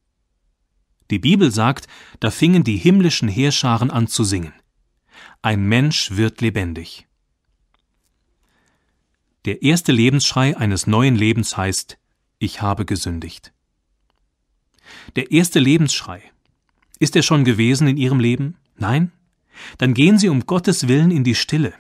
Die 1.12 1.20
Bibel 1.20 1.52
sagt, 1.52 1.88
da 2.22 2.32
fingen 2.32 2.64
die 2.64 2.78
himmlischen 2.78 3.28
Heerscharen 3.28 3.92
an 3.92 4.08
zu 4.08 4.24
singen. 4.24 4.54
Ein 5.42 5.66
Mensch 5.66 6.12
wird 6.12 6.42
lebendig. 6.42 7.06
Der 9.46 9.62
erste 9.62 9.92
Lebensschrei 9.92 10.56
eines 10.56 10.88
neuen 10.88 11.16
Lebens 11.16 11.58
heißt, 11.58 11.98
ich 12.40 12.62
habe 12.62 12.86
gesündigt. 12.86 13.54
Der 15.16 15.32
erste 15.32 15.60
Lebensschrei. 15.60 16.24
Ist 17.00 17.16
er 17.16 17.24
schon 17.24 17.44
gewesen 17.44 17.88
in 17.88 17.98
Ihrem 17.98 18.20
Leben? 18.20 18.56
Nein? 18.78 19.12
Dann 19.80 19.94
gehen 19.94 20.18
Sie 20.18 20.30
um 20.30 20.46
Gottes 20.46 20.88
Willen 20.88 21.12
in 21.12 21.24
die 21.24 21.36
Stille. 21.36 21.74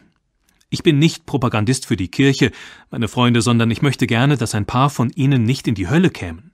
Ich 0.69 0.84
bin 0.84 1.00
nicht 1.00 1.26
Propagandist 1.26 1.85
für 1.85 1.95
die 1.95 2.10
Kirche, 2.10 2.51
meine 2.90 3.08
Freunde, 3.08 3.42
sondern 3.42 3.72
ich 3.72 3.82
möchte 3.82 4.08
gerne, 4.08 4.38
dass 4.38 4.56
ein 4.56 4.66
paar 4.66 4.90
von 4.90 5.10
Ihnen 5.11 5.43
nicht 5.43 5.68
in 5.68 5.76
die 5.76 5.88
Hölle 5.88 6.10
kämen. 6.10 6.50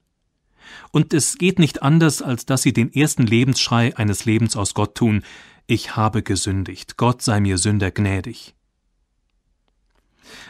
Und 0.92 1.14
es 1.14 1.38
geht 1.38 1.60
nicht 1.60 1.84
anders, 1.84 2.22
als 2.22 2.46
dass 2.46 2.62
sie 2.62 2.74
den 2.74 2.94
ersten 2.94 3.26
Lebensschrei 3.26 3.96
eines 3.98 4.26
Lebens 4.26 4.56
aus 4.56 4.74
Gott 4.74 4.96
tun, 4.96 5.24
ich 5.68 5.96
habe 5.96 6.24
gesündigt, 6.24 6.96
Gott 6.96 7.22
sei 7.22 7.42
mir 7.42 7.58
Sünder 7.58 7.92
gnädig. 7.92 8.56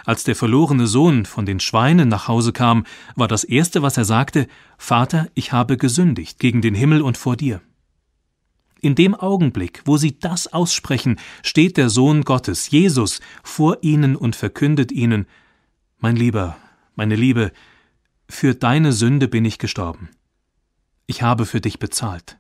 Als 0.06 0.24
der 0.24 0.36
verlorene 0.36 0.88
Sohn 0.88 1.26
von 1.26 1.46
den 1.46 1.60
Schweinen 1.60 2.08
nach 2.08 2.28
Hause 2.28 2.54
kam, 2.54 2.86
war 3.16 3.28
das 3.28 3.44
erste, 3.44 3.82
was 3.82 3.98
er 3.98 4.06
sagte, 4.06 4.48
Vater, 4.78 5.28
ich 5.34 5.52
habe 5.52 5.78
gesündigt 5.78 6.40
gegen 6.40 6.62
den 6.62 6.76
Himmel 6.76 7.02
und 7.02 7.18
vor 7.18 7.36
dir. 7.36 7.62
In 8.80 8.96
dem 8.96 9.16
Augenblick, 9.16 9.82
wo 9.86 9.98
sie 9.98 10.20
das 10.20 10.54
aussprechen, 10.54 11.20
steht 11.44 11.78
der 11.78 11.90
Sohn 11.90 12.24
Gottes, 12.24 12.70
Jesus, 12.70 13.22
vor 13.44 13.80
ihnen 13.82 14.16
und 14.16 14.36
verkündet 14.36 14.92
ihnen, 14.92 15.26
Mein 15.98 16.16
Lieber, 16.16 16.58
meine 16.96 17.16
Liebe, 17.16 17.52
für 18.30 18.56
deine 18.56 18.92
Sünde 18.92 19.28
bin 19.28 19.46
ich 19.46 19.58
gestorben. 19.58 20.10
Ich 21.06 21.22
habe 21.22 21.46
für 21.46 21.62
dich 21.62 21.80
bezahlt. 21.80 22.38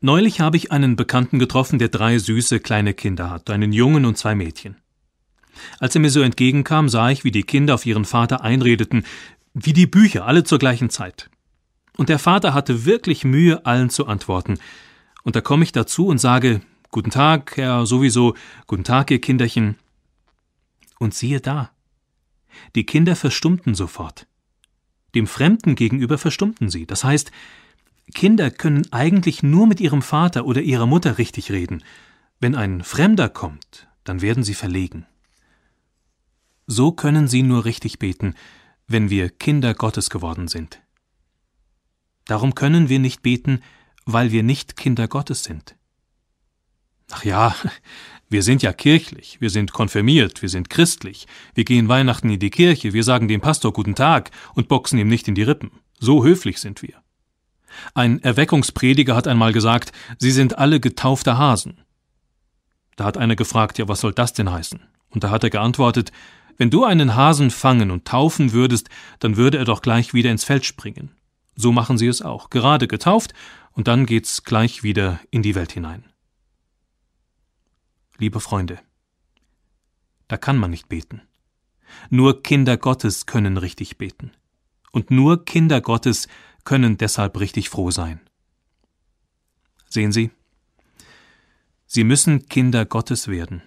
Neulich 0.00 0.40
habe 0.40 0.56
ich 0.56 0.72
einen 0.72 0.96
Bekannten 0.96 1.38
getroffen, 1.38 1.78
der 1.78 1.88
drei 1.88 2.18
süße 2.18 2.60
kleine 2.60 2.94
Kinder 2.94 3.28
hat, 3.28 3.50
einen 3.50 3.72
Jungen 3.72 4.06
und 4.06 4.16
zwei 4.16 4.34
Mädchen. 4.34 4.76
Als 5.78 5.94
er 5.94 6.00
mir 6.00 6.10
so 6.10 6.22
entgegenkam, 6.22 6.88
sah 6.88 7.10
ich, 7.10 7.22
wie 7.22 7.30
die 7.30 7.42
Kinder 7.42 7.74
auf 7.74 7.84
ihren 7.84 8.06
Vater 8.06 8.42
einredeten, 8.42 9.04
wie 9.52 9.74
die 9.74 9.86
Bücher, 9.86 10.24
alle 10.24 10.44
zur 10.44 10.58
gleichen 10.58 10.88
Zeit. 10.88 11.28
Und 11.98 12.08
der 12.08 12.18
Vater 12.18 12.54
hatte 12.54 12.86
wirklich 12.86 13.24
Mühe, 13.24 13.66
allen 13.66 13.90
zu 13.90 14.06
antworten. 14.06 14.58
Und 15.22 15.36
da 15.36 15.42
komme 15.42 15.64
ich 15.64 15.72
dazu 15.72 16.06
und 16.06 16.18
sage, 16.18 16.62
Guten 16.92 17.10
Tag, 17.10 17.56
Herr 17.56 17.86
sowieso, 17.86 18.34
guten 18.66 18.82
Tag, 18.82 19.12
ihr 19.12 19.20
Kinderchen. 19.20 19.76
Und 21.00 21.14
siehe 21.14 21.40
da. 21.40 21.70
Die 22.74 22.84
Kinder 22.84 23.16
verstummten 23.16 23.74
sofort. 23.74 24.26
Dem 25.14 25.26
Fremden 25.26 25.74
gegenüber 25.74 26.18
verstummten 26.18 26.68
sie. 26.68 26.86
Das 26.86 27.04
heißt, 27.04 27.32
Kinder 28.14 28.50
können 28.50 28.86
eigentlich 28.92 29.42
nur 29.42 29.66
mit 29.66 29.80
ihrem 29.80 30.02
Vater 30.02 30.44
oder 30.44 30.60
ihrer 30.60 30.86
Mutter 30.86 31.16
richtig 31.16 31.50
reden. 31.50 31.82
Wenn 32.38 32.54
ein 32.54 32.84
Fremder 32.84 33.30
kommt, 33.30 33.88
dann 34.04 34.20
werden 34.20 34.44
sie 34.44 34.54
verlegen. 34.54 35.06
So 36.66 36.92
können 36.92 37.28
sie 37.28 37.42
nur 37.42 37.64
richtig 37.64 37.98
beten, 37.98 38.34
wenn 38.86 39.08
wir 39.08 39.30
Kinder 39.30 39.74
Gottes 39.74 40.10
geworden 40.10 40.48
sind. 40.48 40.82
Darum 42.26 42.54
können 42.54 42.88
wir 42.90 42.98
nicht 42.98 43.22
beten, 43.22 43.62
weil 44.04 44.32
wir 44.32 44.42
nicht 44.42 44.76
Kinder 44.76 45.08
Gottes 45.08 45.44
sind. 45.44 45.76
Ach 47.10 47.24
ja, 47.24 47.56
wir 48.30 48.42
sind 48.42 48.62
ja 48.62 48.72
kirchlich, 48.72 49.40
wir 49.40 49.50
sind 49.50 49.72
konfirmiert, 49.72 50.40
wir 50.40 50.48
sind 50.48 50.70
christlich, 50.70 51.26
wir 51.54 51.64
gehen 51.64 51.88
Weihnachten 51.88 52.30
in 52.30 52.38
die 52.38 52.50
Kirche, 52.50 52.92
wir 52.92 53.04
sagen 53.04 53.26
dem 53.26 53.40
Pastor 53.40 53.72
guten 53.72 53.96
Tag 53.96 54.30
und 54.54 54.68
boxen 54.68 54.98
ihm 54.98 55.08
nicht 55.08 55.26
in 55.28 55.34
die 55.34 55.42
Rippen. 55.42 55.72
So 55.98 56.24
höflich 56.24 56.58
sind 56.58 56.80
wir. 56.80 56.94
Ein 57.94 58.22
Erweckungsprediger 58.22 59.16
hat 59.16 59.26
einmal 59.26 59.52
gesagt, 59.52 59.92
sie 60.18 60.30
sind 60.30 60.58
alle 60.58 60.80
getaufte 60.80 61.38
Hasen. 61.38 61.82
Da 62.96 63.04
hat 63.04 63.18
einer 63.18 63.36
gefragt, 63.36 63.78
ja, 63.78 63.88
was 63.88 64.00
soll 64.00 64.12
das 64.12 64.32
denn 64.32 64.50
heißen? 64.50 64.80
Und 65.10 65.24
da 65.24 65.30
hat 65.30 65.42
er 65.42 65.50
geantwortet, 65.50 66.12
wenn 66.56 66.70
du 66.70 66.84
einen 66.84 67.16
Hasen 67.16 67.50
fangen 67.50 67.90
und 67.90 68.04
taufen 68.04 68.52
würdest, 68.52 68.90
dann 69.18 69.36
würde 69.36 69.58
er 69.58 69.64
doch 69.64 69.82
gleich 69.82 70.14
wieder 70.14 70.30
ins 70.30 70.44
Feld 70.44 70.64
springen. 70.64 71.10
So 71.56 71.72
machen 71.72 71.98
sie 71.98 72.06
es 72.06 72.22
auch, 72.22 72.50
gerade 72.50 72.86
getauft, 72.86 73.34
und 73.72 73.88
dann 73.88 74.06
geht's 74.06 74.44
gleich 74.44 74.82
wieder 74.82 75.20
in 75.30 75.42
die 75.42 75.54
Welt 75.54 75.72
hinein. 75.72 76.04
Liebe 78.20 78.38
Freunde, 78.40 78.78
da 80.28 80.36
kann 80.36 80.58
man 80.58 80.70
nicht 80.70 80.90
beten. 80.90 81.22
Nur 82.10 82.42
Kinder 82.42 82.76
Gottes 82.76 83.24
können 83.24 83.56
richtig 83.56 83.96
beten. 83.96 84.32
Und 84.92 85.10
nur 85.10 85.46
Kinder 85.46 85.80
Gottes 85.80 86.28
können 86.64 86.98
deshalb 86.98 87.40
richtig 87.40 87.70
froh 87.70 87.90
sein. 87.90 88.20
Sehen 89.88 90.12
Sie, 90.12 90.30
Sie 91.86 92.04
müssen 92.04 92.46
Kinder 92.46 92.84
Gottes 92.84 93.26
werden. 93.26 93.62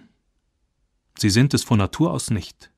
Sie 1.18 1.30
sind 1.30 1.52
es 1.52 1.64
von 1.64 1.78
Natur 1.78 2.12
aus 2.12 2.30
nicht. 2.30 2.70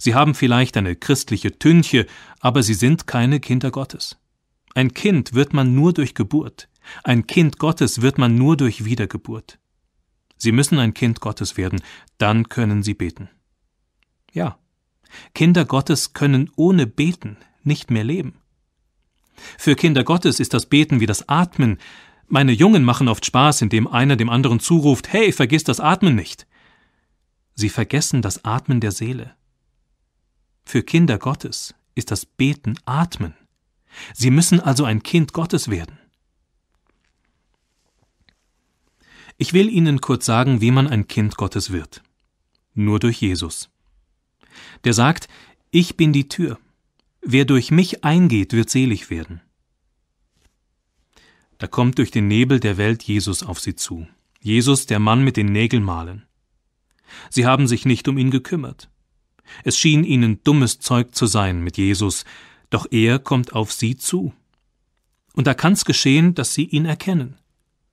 Sie 0.00 0.16
haben 0.16 0.34
vielleicht 0.34 0.76
eine 0.76 0.96
christliche 0.96 1.60
Tünche, 1.60 2.08
aber 2.40 2.64
sie 2.64 2.74
sind 2.74 3.06
keine 3.06 3.38
Kinder 3.38 3.70
Gottes. 3.70 4.18
Ein 4.74 4.92
Kind 4.92 5.32
wird 5.32 5.52
man 5.54 5.76
nur 5.76 5.92
durch 5.92 6.16
Geburt, 6.16 6.68
ein 7.04 7.28
Kind 7.28 7.60
Gottes 7.60 8.02
wird 8.02 8.18
man 8.18 8.34
nur 8.34 8.56
durch 8.56 8.84
Wiedergeburt. 8.84 9.60
Sie 10.42 10.50
müssen 10.50 10.80
ein 10.80 10.92
Kind 10.92 11.20
Gottes 11.20 11.56
werden, 11.56 11.80
dann 12.18 12.48
können 12.48 12.82
Sie 12.82 12.94
beten. 12.94 13.28
Ja, 14.32 14.58
Kinder 15.34 15.64
Gottes 15.64 16.14
können 16.14 16.50
ohne 16.56 16.88
Beten 16.88 17.36
nicht 17.62 17.92
mehr 17.92 18.02
leben. 18.02 18.40
Für 19.56 19.76
Kinder 19.76 20.02
Gottes 20.02 20.40
ist 20.40 20.52
das 20.52 20.66
Beten 20.66 20.98
wie 20.98 21.06
das 21.06 21.28
Atmen. 21.28 21.78
Meine 22.26 22.50
Jungen 22.50 22.82
machen 22.82 23.06
oft 23.06 23.24
Spaß, 23.24 23.62
indem 23.62 23.86
einer 23.86 24.16
dem 24.16 24.28
anderen 24.30 24.58
zuruft, 24.58 25.12
hey, 25.12 25.30
vergiss 25.30 25.62
das 25.62 25.78
Atmen 25.78 26.16
nicht. 26.16 26.48
Sie 27.54 27.68
vergessen 27.68 28.20
das 28.20 28.44
Atmen 28.44 28.80
der 28.80 28.90
Seele. 28.90 29.36
Für 30.64 30.82
Kinder 30.82 31.18
Gottes 31.18 31.72
ist 31.94 32.10
das 32.10 32.26
Beten 32.26 32.80
Atmen. 32.84 33.36
Sie 34.12 34.32
müssen 34.32 34.58
also 34.58 34.84
ein 34.86 35.04
Kind 35.04 35.34
Gottes 35.34 35.70
werden. 35.70 36.01
Ich 39.38 39.52
will 39.52 39.68
Ihnen 39.68 40.00
kurz 40.00 40.26
sagen, 40.26 40.60
wie 40.60 40.70
man 40.70 40.86
ein 40.86 41.08
Kind 41.08 41.36
Gottes 41.36 41.72
wird. 41.72 42.02
Nur 42.74 43.00
durch 43.00 43.20
Jesus. 43.20 43.70
Der 44.84 44.92
sagt, 44.92 45.28
ich 45.70 45.96
bin 45.96 46.12
die 46.12 46.28
Tür. 46.28 46.58
Wer 47.22 47.44
durch 47.44 47.70
mich 47.70 48.04
eingeht, 48.04 48.52
wird 48.52 48.70
selig 48.70 49.10
werden. 49.10 49.40
Da 51.58 51.66
kommt 51.66 51.98
durch 51.98 52.10
den 52.10 52.26
Nebel 52.26 52.58
der 52.58 52.76
Welt 52.76 53.02
Jesus 53.04 53.42
auf 53.42 53.60
sie 53.60 53.76
zu. 53.76 54.06
Jesus, 54.40 54.86
der 54.86 54.98
Mann 54.98 55.22
mit 55.22 55.36
den 55.36 55.46
Nägelmalen. 55.46 56.26
Sie 57.30 57.46
haben 57.46 57.68
sich 57.68 57.84
nicht 57.84 58.08
um 58.08 58.18
ihn 58.18 58.30
gekümmert. 58.30 58.90
Es 59.64 59.78
schien 59.78 60.02
ihnen 60.02 60.42
dummes 60.42 60.80
Zeug 60.80 61.14
zu 61.14 61.26
sein 61.26 61.62
mit 61.62 61.76
Jesus, 61.76 62.24
doch 62.70 62.86
er 62.90 63.18
kommt 63.18 63.52
auf 63.52 63.72
sie 63.72 63.96
zu. 63.96 64.32
Und 65.34 65.46
da 65.46 65.54
kann's 65.54 65.84
geschehen, 65.84 66.34
dass 66.34 66.54
sie 66.54 66.64
ihn 66.64 66.84
erkennen. 66.84 67.36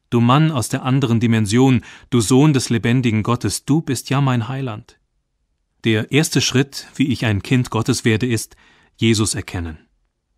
Du 0.09 0.21
Mann 0.21 0.51
aus 0.51 0.69
der 0.69 0.83
anderen 0.83 1.19
Dimension, 1.19 1.81
du 2.09 2.19
Sohn 2.19 2.53
des 2.53 2.69
lebendigen 2.69 3.21
Gottes, 3.21 3.65
du 3.65 3.81
bist 3.81 4.09
ja 4.09 4.21
mein 4.21 4.47
Heiland. 4.47 4.99
Der 5.83 6.11
erste 6.11 6.41
Schritt, 6.41 6.87
wie 6.95 7.07
ich 7.07 7.25
ein 7.25 7.43
Kind 7.43 7.69
Gottes 7.69 8.05
werde, 8.05 8.25
ist, 8.25 8.55
Jesus 8.97 9.35
erkennen. 9.35 9.77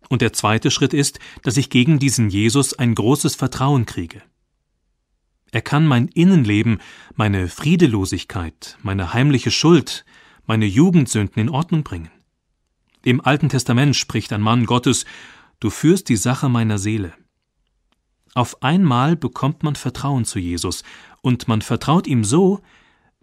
Und 0.08 0.20
der 0.20 0.34
zweite 0.34 0.70
Schritt 0.70 0.92
ist, 0.92 1.18
dass 1.42 1.56
ich 1.56 1.70
gegen 1.70 1.98
diesen 1.98 2.28
Jesus 2.28 2.74
ein 2.74 2.94
großes 2.94 3.34
Vertrauen 3.34 3.86
kriege. 3.86 4.22
Er 5.52 5.62
kann 5.62 5.86
mein 5.86 6.08
Innenleben, 6.08 6.80
meine 7.14 7.48
Friedelosigkeit, 7.48 8.76
meine 8.82 9.14
heimliche 9.14 9.50
Schuld, 9.50 10.04
meine 10.46 10.66
Jugendsünden 10.66 11.40
in 11.40 11.48
Ordnung 11.48 11.82
bringen. 11.82 12.10
Im 13.04 13.20
Alten 13.20 13.48
Testament 13.48 13.96
spricht 13.96 14.32
ein 14.32 14.42
Mann 14.42 14.66
Gottes, 14.66 15.06
du 15.60 15.70
führst 15.70 16.08
die 16.08 16.16
Sache 16.16 16.48
meiner 16.48 16.78
Seele. 16.78 17.14
Auf 18.34 18.62
einmal 18.62 19.16
bekommt 19.16 19.62
man 19.62 19.76
Vertrauen 19.76 20.24
zu 20.24 20.38
Jesus, 20.38 20.84
und 21.20 21.48
man 21.48 21.62
vertraut 21.62 22.06
ihm 22.06 22.24
so, 22.24 22.60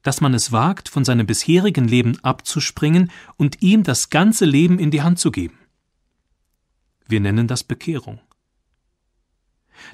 dass 0.03 0.21
man 0.21 0.33
es 0.33 0.51
wagt, 0.51 0.87
von 0.87 1.03
seinem 1.03 1.25
bisherigen 1.25 1.87
Leben 1.87 2.17
abzuspringen 2.23 3.11
und 3.35 3.61
ihm 3.61 3.83
das 3.83 4.09
ganze 4.09 4.45
Leben 4.45 4.79
in 4.79 4.91
die 4.91 5.01
Hand 5.01 5.19
zu 5.19 5.31
geben. 5.31 5.57
Wir 7.07 7.19
nennen 7.19 7.47
das 7.47 7.63
Bekehrung. 7.63 8.19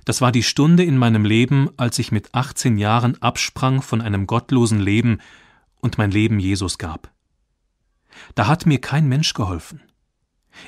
Das 0.03 0.21
war 0.21 0.31
die 0.31 0.43
Stunde 0.43 0.83
in 0.83 0.97
meinem 0.97 1.25
Leben, 1.25 1.69
als 1.77 1.99
ich 1.99 2.11
mit 2.11 2.33
18 2.33 2.77
Jahren 2.77 3.21
absprang 3.21 3.81
von 3.81 4.01
einem 4.01 4.27
gottlosen 4.27 4.79
Leben 4.79 5.19
und 5.79 5.97
mein 5.97 6.11
Leben 6.11 6.39
Jesus 6.39 6.77
gab. 6.77 7.11
Da 8.33 8.47
hat 8.47 8.65
mir 8.65 8.79
kein 8.81 9.07
Mensch 9.07 9.33
geholfen. 9.33 9.81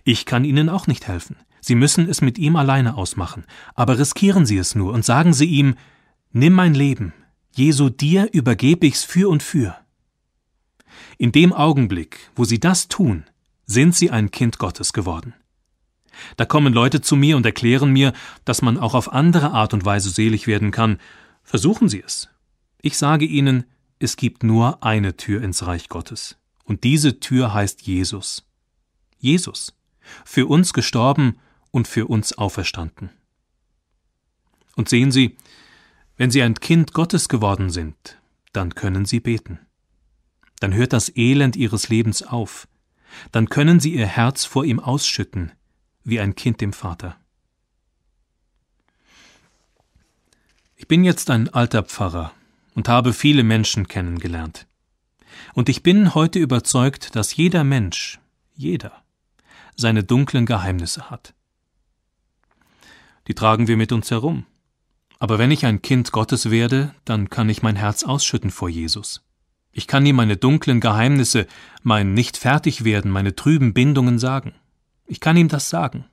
Ich 0.03 0.25
kann 0.25 0.43
Ihnen 0.43 0.69
auch 0.69 0.87
nicht 0.87 1.07
helfen. 1.07 1.37
Sie 1.67 1.75
müssen 1.75 2.07
es 2.07 2.21
mit 2.21 2.37
ihm 2.37 2.55
alleine 2.55 2.95
ausmachen, 2.95 3.43
aber 3.75 3.99
riskieren 3.99 4.45
Sie 4.45 4.57
es 4.57 4.73
nur 4.73 4.93
und 4.93 5.03
sagen 5.03 5.33
Sie 5.33 5.47
ihm, 5.47 5.75
Nimm 6.31 6.53
mein 6.53 6.73
Leben, 6.73 7.11
Jesu, 7.51 7.89
dir 7.89 8.29
übergebe 8.31 8.87
ich's 8.87 9.03
für 9.03 9.27
und 9.27 9.43
für. 9.43 9.75
In 11.17 11.33
dem 11.33 11.51
Augenblick, 11.51 12.31
wo 12.37 12.45
sie 12.45 12.61
das 12.61 12.87
tun, 12.87 13.25
sind 13.65 13.93
sie 13.93 14.11
ein 14.11 14.31
Kind 14.31 14.59
Gottes 14.59 14.93
geworden. 14.93 15.33
Da 16.37 16.45
kommen 16.45 16.71
Leute 16.71 17.01
zu 17.01 17.17
mir 17.17 17.35
und 17.35 17.45
erklären 17.45 17.91
mir, 17.91 18.13
dass 18.45 18.61
man 18.61 18.77
auch 18.77 18.93
auf 18.93 19.11
andere 19.11 19.51
Art 19.51 19.73
und 19.73 19.83
Weise 19.83 20.09
selig 20.09 20.47
werden 20.47 20.71
kann. 20.71 20.99
Versuchen 21.43 21.89
Sie 21.89 22.01
es. 22.01 22.29
Ich 22.81 22.97
sage 22.97 23.25
Ihnen, 23.25 23.65
es 23.99 24.15
gibt 24.15 24.41
nur 24.41 24.85
eine 24.85 25.17
Tür 25.17 25.41
ins 25.43 25.67
Reich 25.67 25.89
Gottes. 25.89 26.37
Und 26.63 26.85
diese 26.85 27.19
Tür 27.19 27.53
heißt 27.53 27.81
Jesus. 27.81 28.47
Jesus. 29.19 29.73
Für 30.23 30.45
uns 30.45 30.71
gestorben 30.71 31.35
und 31.71 31.87
für 31.87 32.07
uns 32.07 32.37
auferstanden. 32.37 33.09
Und 34.75 34.89
sehen 34.89 35.11
Sie, 35.11 35.35
wenn 36.17 36.31
Sie 36.31 36.41
ein 36.41 36.55
Kind 36.55 36.93
Gottes 36.93 37.29
geworden 37.29 37.69
sind, 37.69 38.19
dann 38.53 38.75
können 38.75 39.05
Sie 39.05 39.19
beten. 39.19 39.59
Dann 40.59 40.73
hört 40.73 40.93
das 40.93 41.15
Elend 41.15 41.55
Ihres 41.55 41.89
Lebens 41.89 42.23
auf. 42.23 42.67
Dann 43.31 43.49
können 43.49 43.79
Sie 43.79 43.93
Ihr 43.93 44.07
Herz 44.07 44.45
vor 44.45 44.65
ihm 44.65 44.79
ausschütten, 44.79 45.51
wie 46.03 46.19
ein 46.19 46.35
Kind 46.35 46.61
dem 46.61 46.73
Vater. 46.73 47.17
Ich 50.75 50.87
bin 50.87 51.03
jetzt 51.03 51.29
ein 51.29 51.49
alter 51.49 51.83
Pfarrer 51.83 52.33
und 52.75 52.87
habe 52.87 53.13
viele 53.13 53.43
Menschen 53.43 53.87
kennengelernt. 53.87 54.67
Und 55.53 55.69
ich 55.69 55.83
bin 55.83 56.13
heute 56.13 56.39
überzeugt, 56.39 57.15
dass 57.15 57.35
jeder 57.35 57.63
Mensch, 57.63 58.19
jeder, 58.55 59.03
seine 59.75 60.03
dunklen 60.03 60.45
Geheimnisse 60.45 61.09
hat. 61.09 61.33
Die 63.27 63.35
tragen 63.35 63.67
wir 63.67 63.77
mit 63.77 63.91
uns 63.91 64.11
herum. 64.11 64.45
Aber 65.19 65.39
wenn 65.39 65.51
ich 65.51 65.65
ein 65.65 65.81
Kind 65.81 66.11
Gottes 66.11 66.49
werde, 66.51 66.93
dann 67.05 67.29
kann 67.29 67.49
ich 67.49 67.63
mein 67.63 67.75
Herz 67.75 68.03
ausschütten 68.03 68.51
vor 68.51 68.69
Jesus. 68.69 69.23
Ich 69.71 69.87
kann 69.87 70.05
ihm 70.05 70.15
meine 70.15 70.37
dunklen 70.37 70.79
Geheimnisse, 70.79 71.47
mein 71.83 72.13
Nicht-Fertig-Werden, 72.13 73.11
meine 73.11 73.35
trüben 73.35 73.73
Bindungen 73.73 74.19
sagen. 74.19 74.55
Ich 75.05 75.19
kann 75.19 75.37
ihm 75.37 75.49
das 75.49 75.69
sagen, 75.69 76.05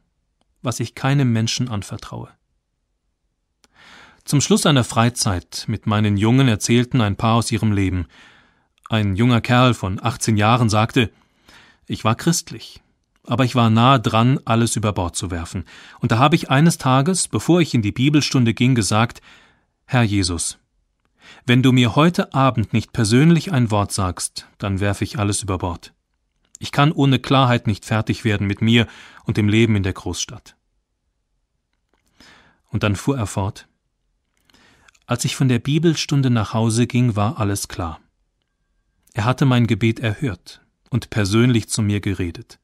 was 0.62 0.80
ich 0.80 0.94
keinem 0.94 1.32
Menschen 1.32 1.68
anvertraue. 1.68 2.28
Zum 4.24 4.40
Schluss 4.40 4.64
einer 4.64 4.84
Freizeit 4.84 5.64
mit 5.66 5.86
meinen 5.86 6.16
Jungen 6.16 6.48
erzählten 6.48 7.00
ein 7.00 7.16
paar 7.16 7.34
aus 7.34 7.52
ihrem 7.52 7.72
Leben. 7.72 8.06
Ein 8.88 9.16
junger 9.16 9.40
Kerl 9.40 9.74
von 9.74 10.02
18 10.02 10.36
Jahren 10.36 10.70
sagte, 10.70 11.10
ich 11.86 12.04
war 12.04 12.14
christlich, 12.14 12.82
aber 13.26 13.44
ich 13.44 13.54
war 13.54 13.70
nahe 13.70 14.00
dran, 14.00 14.38
alles 14.44 14.76
über 14.76 14.92
Bord 14.92 15.16
zu 15.16 15.30
werfen. 15.30 15.64
Und 16.00 16.12
da 16.12 16.18
habe 16.18 16.36
ich 16.36 16.50
eines 16.50 16.78
Tages, 16.78 17.28
bevor 17.28 17.60
ich 17.60 17.74
in 17.74 17.82
die 17.82 17.92
Bibelstunde 17.92 18.54
ging, 18.54 18.74
gesagt, 18.74 19.20
Herr 19.86 20.02
Jesus, 20.02 20.58
wenn 21.46 21.62
du 21.62 21.72
mir 21.72 21.96
heute 21.96 22.34
Abend 22.34 22.72
nicht 22.72 22.92
persönlich 22.92 23.52
ein 23.52 23.70
Wort 23.70 23.92
sagst, 23.92 24.46
dann 24.58 24.80
werfe 24.80 25.04
ich 25.04 25.18
alles 25.18 25.42
über 25.42 25.58
Bord. 25.58 25.92
Ich 26.58 26.72
kann 26.72 26.92
ohne 26.92 27.18
Klarheit 27.18 27.66
nicht 27.66 27.84
fertig 27.84 28.24
werden 28.24 28.46
mit 28.46 28.62
mir 28.62 28.86
und 29.24 29.36
dem 29.36 29.48
Leben 29.48 29.76
in 29.76 29.82
der 29.82 29.92
Großstadt. 29.92 30.56
Und 32.68 32.82
dann 32.82 32.96
fuhr 32.96 33.16
er 33.16 33.26
fort. 33.26 33.68
Als 35.06 35.24
ich 35.24 35.36
von 35.36 35.48
der 35.48 35.58
Bibelstunde 35.58 36.30
nach 36.30 36.54
Hause 36.54 36.86
ging, 36.86 37.16
war 37.16 37.38
alles 37.38 37.68
klar. 37.68 38.00
Er 39.12 39.24
hatte 39.24 39.44
mein 39.44 39.66
Gebet 39.66 40.00
erhört 40.00 40.62
und 40.90 41.10
persönlich 41.10 41.68
zu 41.68 41.82
mir 41.82 42.00
geredet. 42.00 42.58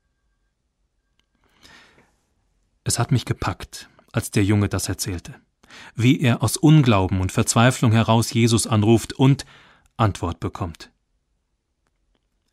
Es 2.85 2.99
hat 2.99 3.13
mich 3.13 3.25
gepackt, 3.25 3.89
als 4.13 4.31
der 4.31 4.45
Junge 4.45 4.69
das 4.69 4.89
erzählte, 4.89 5.35
wie 5.95 6.21
er 6.21 6.43
aus 6.43 6.57
Unglauben 6.57 7.21
und 7.21 7.33
Verzweiflung 7.33 7.93
heraus 7.93 8.33
Jesus 8.33 8.67
anruft 8.67 9.13
und 9.13 9.45
Antwort 9.97 10.41
bekommt. 10.41 10.91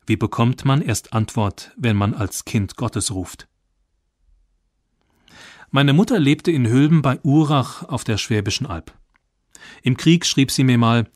Wie 0.06 0.16
bekommt 0.16 0.64
man 0.64 0.82
erst 0.82 1.12
Antwort, 1.12 1.72
wenn 1.76 1.96
man 1.96 2.14
als 2.14 2.44
Kind 2.44 2.76
Gottes 2.76 3.10
ruft? 3.10 3.48
Meine 5.70 5.92
Mutter 5.92 6.18
lebte 6.18 6.50
in 6.50 6.66
Hülben 6.66 7.02
bei 7.02 7.20
Urach 7.22 7.82
auf 7.82 8.04
der 8.04 8.16
Schwäbischen 8.16 8.66
Alb. 8.66 8.92
Im 9.82 9.96
Krieg 9.96 10.24
schrieb 10.24 10.50
sie 10.50 10.64
mir 10.64 10.78
mal, 10.78 11.10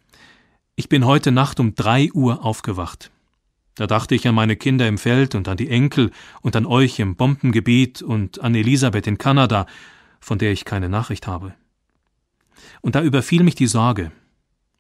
ich 0.75 0.89
bin 0.89 1.07
heute 1.07 1.33
Nacht 1.33 1.61
um 1.61 1.75
drei 1.75 2.11
Uhr 2.13 2.45
aufgewacht. 2.45 3.11
Da 3.75 3.87
dachte 3.87 4.15
ich 4.15 4.29
an 4.29 4.35
meine 4.35 4.57
Kinder 4.57 4.87
im 4.87 4.99
Feld 4.99 5.35
und 5.35 5.49
an 5.49 5.57
die 5.57 5.71
Enkel 5.71 6.11
und 6.43 6.57
an 6.57 6.67
euch 6.67 6.99
im 6.99 7.17
Bombengebiet 7.17 8.03
und 8.03 8.41
an 8.43 8.55
Elisabeth 8.55 9.07
in 9.07 9.19
Kanada, 9.19 9.67
von 10.21 10.39
der 10.39 10.53
ich 10.53 10.65
keine 10.65 10.89
Nachricht 10.89 11.27
habe. 11.27 11.55
Und 12.83 12.95
da 12.95 13.03
überfiel 13.03 13.43
mich 13.43 13.55
die 13.55 13.67
Sorge, 13.67 14.13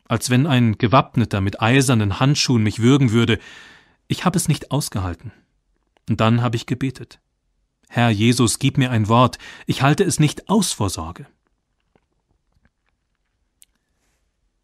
als 0.07 0.29
wenn 0.29 0.47
ein 0.47 0.77
Gewappneter 0.77 1.41
mit 1.41 1.63
eisernen 1.63 2.21
Handschuhen 2.21 2.63
mich 2.63 2.81
würgen 2.81 3.13
würde. 3.13 3.39
Ich 4.09 4.25
habe 4.25 4.37
es 4.37 4.49
nicht 4.49 4.71
ausgehalten. 4.71 5.33
Und 6.09 6.21
dann 6.21 6.43
habe 6.43 6.57
ich 6.57 6.67
gebetet. 6.67 7.21
Herr 7.89 8.11
Jesus, 8.11 8.59
gib 8.59 8.79
mir 8.79 8.91
ein 8.91 9.09
Wort, 9.09 9.39
ich 9.67 9.83
halte 9.83 10.05
es 10.05 10.19
nicht 10.19 10.49
aus 10.49 10.73
vor 10.73 10.91
Sorge. 10.91 11.27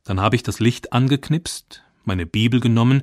Dann 0.05 0.20
habe 0.20 0.36
ich 0.36 0.42
das 0.42 0.60
Licht 0.60 0.92
angeknipst, 0.92 1.82
meine 2.05 2.24
Bibel 2.24 2.60
genommen, 2.60 3.02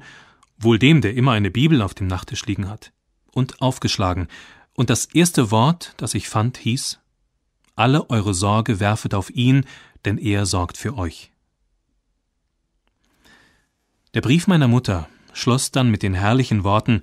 wohl 0.58 0.80
dem, 0.80 1.01
der 1.01 1.16
immer 1.16 1.32
eine 1.32 1.51
Bibel 1.51 1.82
auf 1.82 1.93
dem 1.93 2.08
Nachttisch 2.08 2.45
liegen 2.45 2.69
hat, 2.69 2.92
und 3.32 3.61
aufgeschlagen, 3.61 4.27
und 4.74 4.90
das 4.90 5.06
erste 5.06 5.51
Wort, 5.51 5.93
das 5.98 6.14
ich 6.14 6.27
fand, 6.27 6.58
hieß 6.58 7.00
Alle 7.75 8.09
eure 8.09 8.34
Sorge 8.34 8.80
werfet 8.80 9.14
auf 9.14 9.30
ihn, 9.30 9.66
denn 10.03 10.17
er 10.17 10.45
sorgt 10.45 10.77
für 10.77 10.98
euch. 10.98 11.32
Der 14.14 14.22
Brief 14.22 14.48
meiner 14.48 14.67
Mutter 14.67 15.09
schloss 15.34 15.72
dann 15.72 15.92
mit 15.92 16.03
den 16.03 16.14
herrlichen 16.14 16.64
Worten 16.64 17.01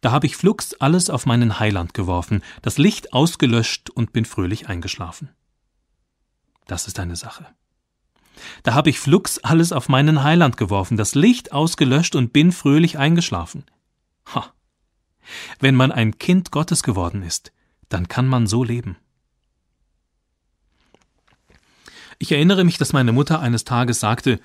Da 0.00 0.12
habe 0.12 0.26
ich 0.26 0.36
flugs 0.36 0.74
alles 0.74 1.10
auf 1.10 1.26
meinen 1.26 1.58
Heiland 1.58 1.94
geworfen, 1.94 2.42
das 2.62 2.78
Licht 2.78 3.12
ausgelöscht 3.12 3.90
und 3.90 4.12
bin 4.12 4.24
fröhlich 4.24 4.68
eingeschlafen. 4.68 5.30
Das 6.66 6.86
ist 6.86 6.98
eine 6.98 7.16
Sache. 7.16 7.46
Da 8.62 8.74
habe 8.74 8.90
ich 8.90 8.98
flugs 8.98 9.38
alles 9.38 9.72
auf 9.72 9.88
meinen 9.88 10.22
Heiland 10.22 10.56
geworfen, 10.56 10.96
das 10.96 11.14
Licht 11.14 11.52
ausgelöscht 11.52 12.16
und 12.16 12.32
bin 12.32 12.52
fröhlich 12.52 12.98
eingeschlafen. 12.98 13.64
Ha. 14.34 14.52
Wenn 15.58 15.74
man 15.74 15.92
ein 15.92 16.18
Kind 16.18 16.50
Gottes 16.50 16.82
geworden 16.82 17.22
ist, 17.22 17.52
dann 17.88 18.08
kann 18.08 18.26
man 18.26 18.46
so 18.46 18.64
leben. 18.64 18.96
Ich 22.18 22.32
erinnere 22.32 22.64
mich, 22.64 22.78
dass 22.78 22.92
meine 22.92 23.12
Mutter 23.12 23.40
eines 23.40 23.64
Tages 23.64 24.00
sagte, 24.00 24.40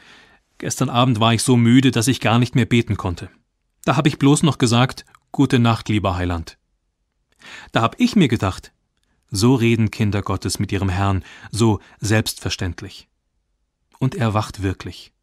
gestern 0.58 0.90
Abend 0.90 1.20
war 1.20 1.34
ich 1.34 1.44
so 1.44 1.56
müde, 1.56 1.92
dass 1.92 2.08
ich 2.08 2.20
gar 2.20 2.40
nicht 2.40 2.56
mehr 2.56 2.66
beten 2.66 2.98
konnte. 2.98 3.30
Da 3.86 3.96
habe 3.96 4.10
ich 4.10 4.20
bloß 4.20 4.44
noch 4.44 4.58
gesagt, 4.58 5.06
Gute 5.32 5.60
Nacht, 5.60 5.90
lieber 5.90 6.16
Heiland. 6.16 6.58
Da 7.72 7.82
hab 7.82 8.00
ich 8.00 8.16
mir 8.16 8.28
gedacht, 8.28 8.72
so 9.30 9.54
reden 9.54 9.92
Kinder 9.92 10.24
Gottes 10.24 10.58
mit 10.58 10.72
ihrem 10.72 10.90
Herrn, 10.90 11.24
so 11.52 11.80
selbstverständlich 12.00 13.08
und 14.00 14.16
er 14.16 14.34
wacht 14.34 14.64
wirklich. 14.64 15.14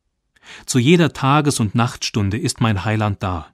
Zu 0.64 0.78
jeder 0.78 1.12
Tages- 1.12 1.58
und 1.58 1.74
Nachtstunde 1.74 2.38
ist 2.38 2.60
mein 2.60 2.84
Heiland 2.84 3.22
da, 3.22 3.52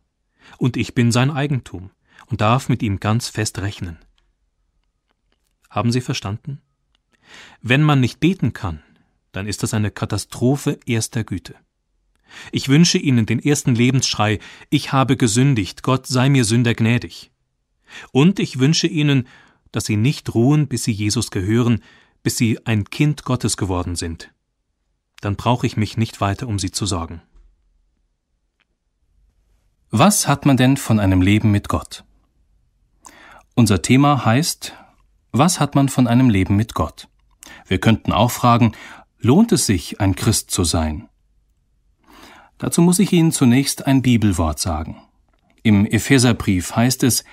und 0.58 0.76
ich 0.76 0.94
bin 0.94 1.10
sein 1.10 1.30
Eigentum 1.30 1.90
und 2.26 2.40
darf 2.40 2.68
mit 2.68 2.82
ihm 2.82 3.00
ganz 3.00 3.28
fest 3.28 3.58
rechnen. 3.60 3.98
Haben 5.70 5.90
Sie 5.90 6.02
verstanden? 6.02 6.60
Wenn 7.62 7.82
man 7.82 8.00
nicht 8.00 8.20
beten 8.20 8.52
kann, 8.52 8.82
dann 9.30 9.46
ist 9.46 9.62
das 9.62 9.72
eine 9.72 9.90
Katastrophe 9.90 10.78
erster 10.84 11.24
Güte. 11.24 11.54
Ich 12.50 12.68
wünsche 12.68 12.98
Ihnen 12.98 13.24
den 13.24 13.38
ersten 13.38 13.74
Lebensschrei 13.74 14.38
Ich 14.68 14.92
habe 14.92 15.16
gesündigt, 15.16 15.82
Gott 15.82 16.06
sei 16.06 16.28
mir 16.28 16.44
Sünder 16.44 16.74
gnädig. 16.74 17.30
Und 18.10 18.38
ich 18.38 18.58
wünsche 18.58 18.86
Ihnen, 18.86 19.28
dass 19.70 19.84
Sie 19.84 19.96
nicht 19.96 20.34
ruhen, 20.34 20.66
bis 20.68 20.84
Sie 20.84 20.92
Jesus 20.92 21.30
gehören, 21.30 21.82
bis 22.22 22.36
Sie 22.36 22.64
ein 22.66 22.84
Kind 22.84 23.24
Gottes 23.24 23.56
geworden 23.56 23.96
sind 23.96 24.32
dann 25.22 25.36
brauche 25.36 25.66
ich 25.66 25.78
mich 25.78 25.96
nicht 25.96 26.20
weiter 26.20 26.46
um 26.46 26.58
sie 26.58 26.70
zu 26.70 26.84
sorgen. 26.84 27.22
Was 29.90 30.28
hat 30.28 30.44
man 30.44 30.56
denn 30.58 30.76
von 30.76 31.00
einem 31.00 31.22
Leben 31.22 31.50
mit 31.50 31.68
Gott? 31.68 32.04
Unser 33.54 33.82
Thema 33.82 34.24
heißt, 34.24 34.74
was 35.30 35.60
hat 35.60 35.74
man 35.74 35.88
von 35.88 36.06
einem 36.06 36.28
Leben 36.28 36.56
mit 36.56 36.74
Gott? 36.74 37.08
Wir 37.66 37.78
könnten 37.78 38.12
auch 38.12 38.30
fragen, 38.30 38.72
lohnt 39.18 39.52
es 39.52 39.66
sich, 39.66 40.00
ein 40.00 40.16
Christ 40.16 40.50
zu 40.50 40.64
sein? 40.64 41.08
Dazu 42.58 42.82
muss 42.82 42.98
ich 42.98 43.12
Ihnen 43.12 43.32
zunächst 43.32 43.86
ein 43.86 44.02
Bibelwort 44.02 44.58
sagen. 44.58 45.02
Im 45.62 45.86
Epheserbrief 45.86 46.74
heißt 46.74 47.02
es, 47.04 47.24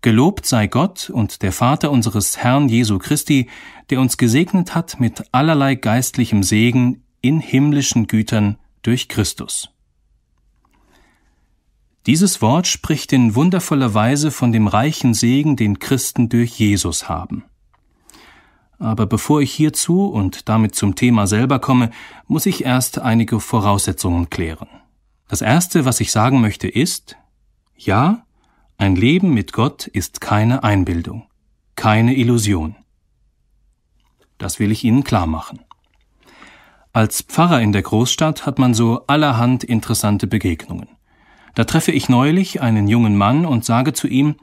Gelobt 0.00 0.46
sei 0.46 0.68
Gott 0.68 1.10
und 1.10 1.42
der 1.42 1.50
Vater 1.50 1.90
unseres 1.90 2.38
Herrn 2.38 2.68
Jesu 2.68 2.98
Christi, 2.98 3.50
der 3.90 4.00
uns 4.00 4.16
gesegnet 4.16 4.76
hat 4.76 5.00
mit 5.00 5.24
allerlei 5.32 5.74
geistlichem 5.74 6.44
Segen 6.44 7.02
in 7.20 7.40
himmlischen 7.40 8.06
Gütern 8.06 8.58
durch 8.82 9.08
Christus. 9.08 9.70
Dieses 12.06 12.40
Wort 12.40 12.66
spricht 12.66 13.12
in 13.12 13.34
wundervoller 13.34 13.92
Weise 13.92 14.30
von 14.30 14.50
dem 14.50 14.66
reichen 14.66 15.12
Segen, 15.12 15.56
den 15.56 15.78
Christen 15.78 16.28
durch 16.28 16.58
Jesus 16.58 17.08
haben. 17.08 17.44
Aber 18.78 19.06
bevor 19.06 19.42
ich 19.42 19.52
hierzu 19.52 20.06
und 20.06 20.48
damit 20.48 20.74
zum 20.74 20.94
Thema 20.94 21.26
selber 21.26 21.58
komme, 21.58 21.90
muss 22.26 22.46
ich 22.46 22.64
erst 22.64 22.98
einige 22.98 23.40
Voraussetzungen 23.40 24.30
klären. 24.30 24.68
Das 25.26 25.42
Erste, 25.42 25.84
was 25.84 26.00
ich 26.00 26.12
sagen 26.12 26.40
möchte, 26.40 26.68
ist, 26.68 27.16
ja, 27.76 28.24
ein 28.78 28.96
Leben 28.96 29.34
mit 29.34 29.52
Gott 29.52 29.86
ist 29.86 30.20
keine 30.20 30.62
Einbildung, 30.62 31.26
keine 31.74 32.16
Illusion. 32.16 32.76
Das 34.38 34.60
will 34.60 34.70
ich 34.70 34.84
Ihnen 34.84 35.02
klar 35.04 35.26
machen. 35.26 35.60
Als 36.98 37.22
Pfarrer 37.22 37.60
in 37.60 37.70
der 37.70 37.82
Großstadt 37.82 38.44
hat 38.44 38.58
man 38.58 38.74
so 38.74 39.06
allerhand 39.06 39.62
interessante 39.62 40.26
Begegnungen. 40.26 40.88
Da 41.54 41.62
treffe 41.62 41.92
ich 41.92 42.08
neulich 42.08 42.60
einen 42.60 42.88
jungen 42.88 43.16
Mann 43.16 43.46
und 43.46 43.64
sage 43.64 43.92
zu 43.92 44.08
ihm 44.08 44.34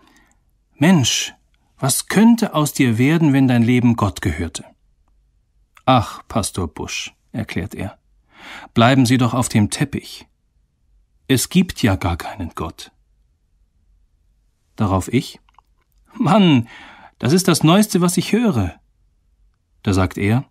Mensch, 0.77 1.34
was 1.77 2.08
könnte 2.08 2.53
aus 2.53 2.72
dir 2.72 2.98
werden, 2.98 3.34
wenn 3.34 3.50
dein 3.50 3.61
Leben 3.61 3.98
Gott 3.98 4.22
gehörte? 4.22 4.64
Ach, 5.84 6.25
Pastor 6.30 6.69
Busch, 6.69 7.14
erklärt 7.34 7.75
er, 7.75 7.98
bleiben 8.74 9.06
Sie 9.06 9.17
doch 9.17 9.34
auf 9.34 9.50
dem 9.50 9.69
Teppich. 9.69 10.25
Es 11.27 11.50
gibt 11.50 11.84
ja 11.84 11.98
gar 11.98 12.16
keinen 12.16 12.51
Gott. 12.56 12.93
Darauf 14.77 15.11
ich 15.11 15.42
Mann, 16.14 16.69
das 17.19 17.34
ist 17.34 17.50
das 17.50 17.66
Neueste, 17.66 18.00
was 18.00 18.16
ich 18.16 18.32
höre. 18.32 18.75
Da 19.84 19.92
sagt 19.92 20.17
er 20.17 20.45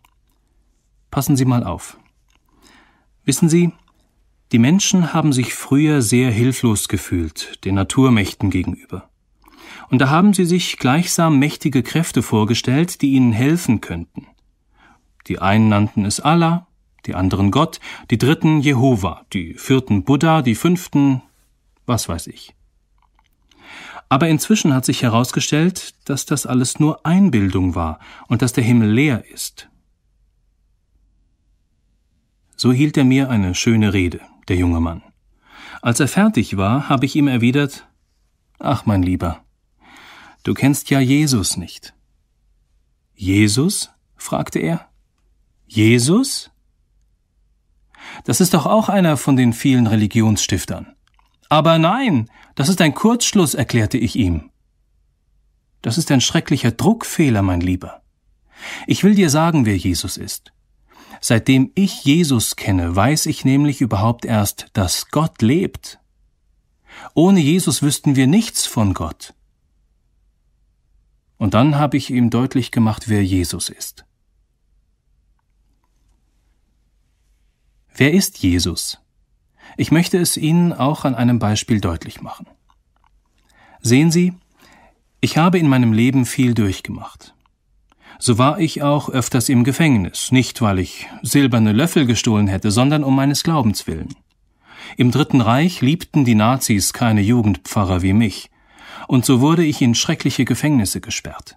Passen 1.15 1.36
Sie 1.36 1.44
mal 1.44 1.62
auf. 1.62 1.97
Wissen 3.25 3.49
Sie, 3.49 3.70
die 4.51 4.59
Menschen 4.59 5.12
haben 5.12 5.33
sich 5.33 5.55
früher 5.55 6.02
sehr 6.02 6.33
hilflos 6.33 6.89
gefühlt, 6.89 7.65
den 7.65 7.76
Naturmächten 7.76 8.51
gegenüber. 8.51 9.09
Und 9.91 10.01
da 10.01 10.09
haben 10.09 10.34
sie 10.34 10.44
sich 10.44 10.76
gleichsam 10.76 11.39
mächtige 11.39 11.84
Kräfte 11.84 12.20
vorgestellt, 12.20 13.01
die 13.01 13.12
ihnen 13.12 13.31
helfen 13.31 13.81
könnten. 13.81 14.26
Die 15.28 15.39
einen 15.39 15.68
nannten 15.68 16.05
es 16.05 16.18
Allah, 16.18 16.67
die 17.07 17.15
anderen 17.15 17.52
Gott, 17.52 17.78
die 18.10 18.18
dritten 18.18 18.59
Jehova, 18.59 19.25
die 19.33 19.55
vierten 19.55 20.02
Buddha, 20.02 20.43
die 20.43 20.57
fünften 20.57 21.23
was 21.86 22.09
weiß 22.09 22.26
ich. 22.26 22.57
Aber 24.09 24.26
inzwischen 24.26 24.75
hat 24.75 24.84
sich 24.84 25.05
herausgestellt, 25.05 25.94
dass 26.07 26.26
das 26.26 26.44
alles 26.44 26.81
nur 26.81 27.07
Einbildung 27.07 27.76
war 27.76 28.01
und 28.26 28.43
dass 28.43 28.52
der 28.52 28.65
Himmel 28.65 28.91
leer 28.91 29.25
ist. 29.31 29.68
So 32.57 32.73
hielt 32.73 32.97
er 32.97 33.05
mir 33.05 33.31
eine 33.31 33.55
schöne 33.55 33.92
Rede, 33.92 34.20
der 34.49 34.57
junge 34.57 34.81
Mann. 34.81 35.02
Als 35.83 36.00
er 36.00 36.08
fertig 36.08 36.57
war, 36.57 36.89
habe 36.89 37.07
ich 37.07 37.16
ihm 37.16 37.28
erwidert 37.28 37.86
Ach, 38.58 38.86
mein 38.86 39.02
Lieber, 39.02 39.44
du 40.44 40.55
kennst 40.55 40.89
ja 40.91 41.00
Jesus 41.00 41.57
nicht. 41.57 41.92
Jesus? 43.15 43.91
fragte 44.16 44.58
er. 44.60 44.89
Jesus? 45.66 46.50
Das 48.24 48.41
ist 48.41 48.55
doch 48.55 48.65
auch 48.65 48.89
einer 48.89 49.16
von 49.16 49.36
den 49.36 49.52
vielen 49.52 49.86
Religionsstiftern. 49.86 50.94
Aber 51.49 51.78
nein, 51.78 52.31
das 52.55 52.68
ist 52.68 52.81
ein 52.81 52.94
Kurzschluss, 52.94 53.55
erklärte 53.55 53.99
ich 53.99 54.16
ihm. 54.16 54.50
Das 55.83 55.99
ist 55.99 56.10
ein 56.10 56.23
schrecklicher 56.23 56.70
Druckfehler, 56.70 57.42
mein 57.42 57.60
Lieber. 57.60 58.00
Ich 58.86 59.05
will 59.05 59.15
dir 59.15 59.28
sagen, 59.28 59.66
wer 59.66 59.76
Jesus 59.76 60.16
ist. 60.16 60.53
Seitdem 61.26 61.72
ich 61.74 62.04
Jesus 62.04 62.54
kenne, 62.54 62.94
weiß 62.94 63.24
ich 63.24 63.46
nämlich 63.46 63.80
überhaupt 63.80 64.26
erst, 64.26 64.66
dass 64.74 65.08
Gott 65.08 65.40
lebt. 65.40 65.98
Ohne 67.14 67.40
Jesus 67.40 67.82
wüssten 67.82 68.14
wir 68.14 68.26
nichts 68.26 68.66
von 68.66 68.92
Gott. 68.92 69.32
Und 71.38 71.54
dann 71.54 71.76
habe 71.76 71.96
ich 71.96 72.10
ihm 72.10 72.28
deutlich 72.28 72.72
gemacht, 72.72 73.08
wer 73.08 73.24
Jesus 73.24 73.70
ist. 73.70 74.04
Wer 77.94 78.12
ist 78.12 78.40
Jesus? 78.40 78.98
Ich 79.78 79.90
möchte 79.90 80.18
es 80.18 80.36
Ihnen 80.36 80.74
auch 80.74 81.06
an 81.06 81.14
einem 81.14 81.38
Beispiel 81.38 81.80
deutlich 81.80 82.20
machen. 82.20 82.46
Sehen 83.80 84.10
Sie, 84.10 84.34
ich 85.22 85.38
habe 85.38 85.58
in 85.58 85.68
meinem 85.70 85.94
Leben 85.94 86.26
viel 86.26 86.52
durchgemacht. 86.52 87.33
So 88.18 88.39
war 88.39 88.60
ich 88.60 88.83
auch 88.83 89.09
öfters 89.09 89.49
im 89.49 89.65
Gefängnis, 89.65 90.31
nicht 90.33 90.62
weil 90.62 90.78
ich 90.78 91.09
silberne 91.23 91.73
Löffel 91.73 92.07
gestohlen 92.07 92.47
hätte, 92.47 92.70
sondern 92.70 93.05
um 93.05 93.15
meines 93.15 93.43
Glaubens 93.43 93.86
willen. 93.86 94.15
Im 94.97 95.10
Dritten 95.10 95.41
Reich 95.41 95.81
liebten 95.81 96.25
die 96.25 96.34
Nazis 96.34 96.93
keine 96.93 97.20
Jugendpfarrer 97.20 98.02
wie 98.02 98.12
mich, 98.12 98.51
und 99.09 99.25
so 99.25 99.41
wurde 99.41 99.65
ich 99.65 99.83
in 99.83 99.94
schreckliche 99.94 100.44
Gefängnisse 100.44 101.01
gesperrt. 101.01 101.57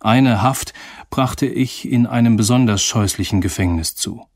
Eine 0.00 0.42
Haft 0.42 0.72
brachte 1.10 1.46
ich 1.46 1.88
in 1.88 2.06
einem 2.06 2.36
besonders 2.36 2.82
scheußlichen 2.82 3.40
Gefängnis 3.40 3.94
zu. 3.94 4.26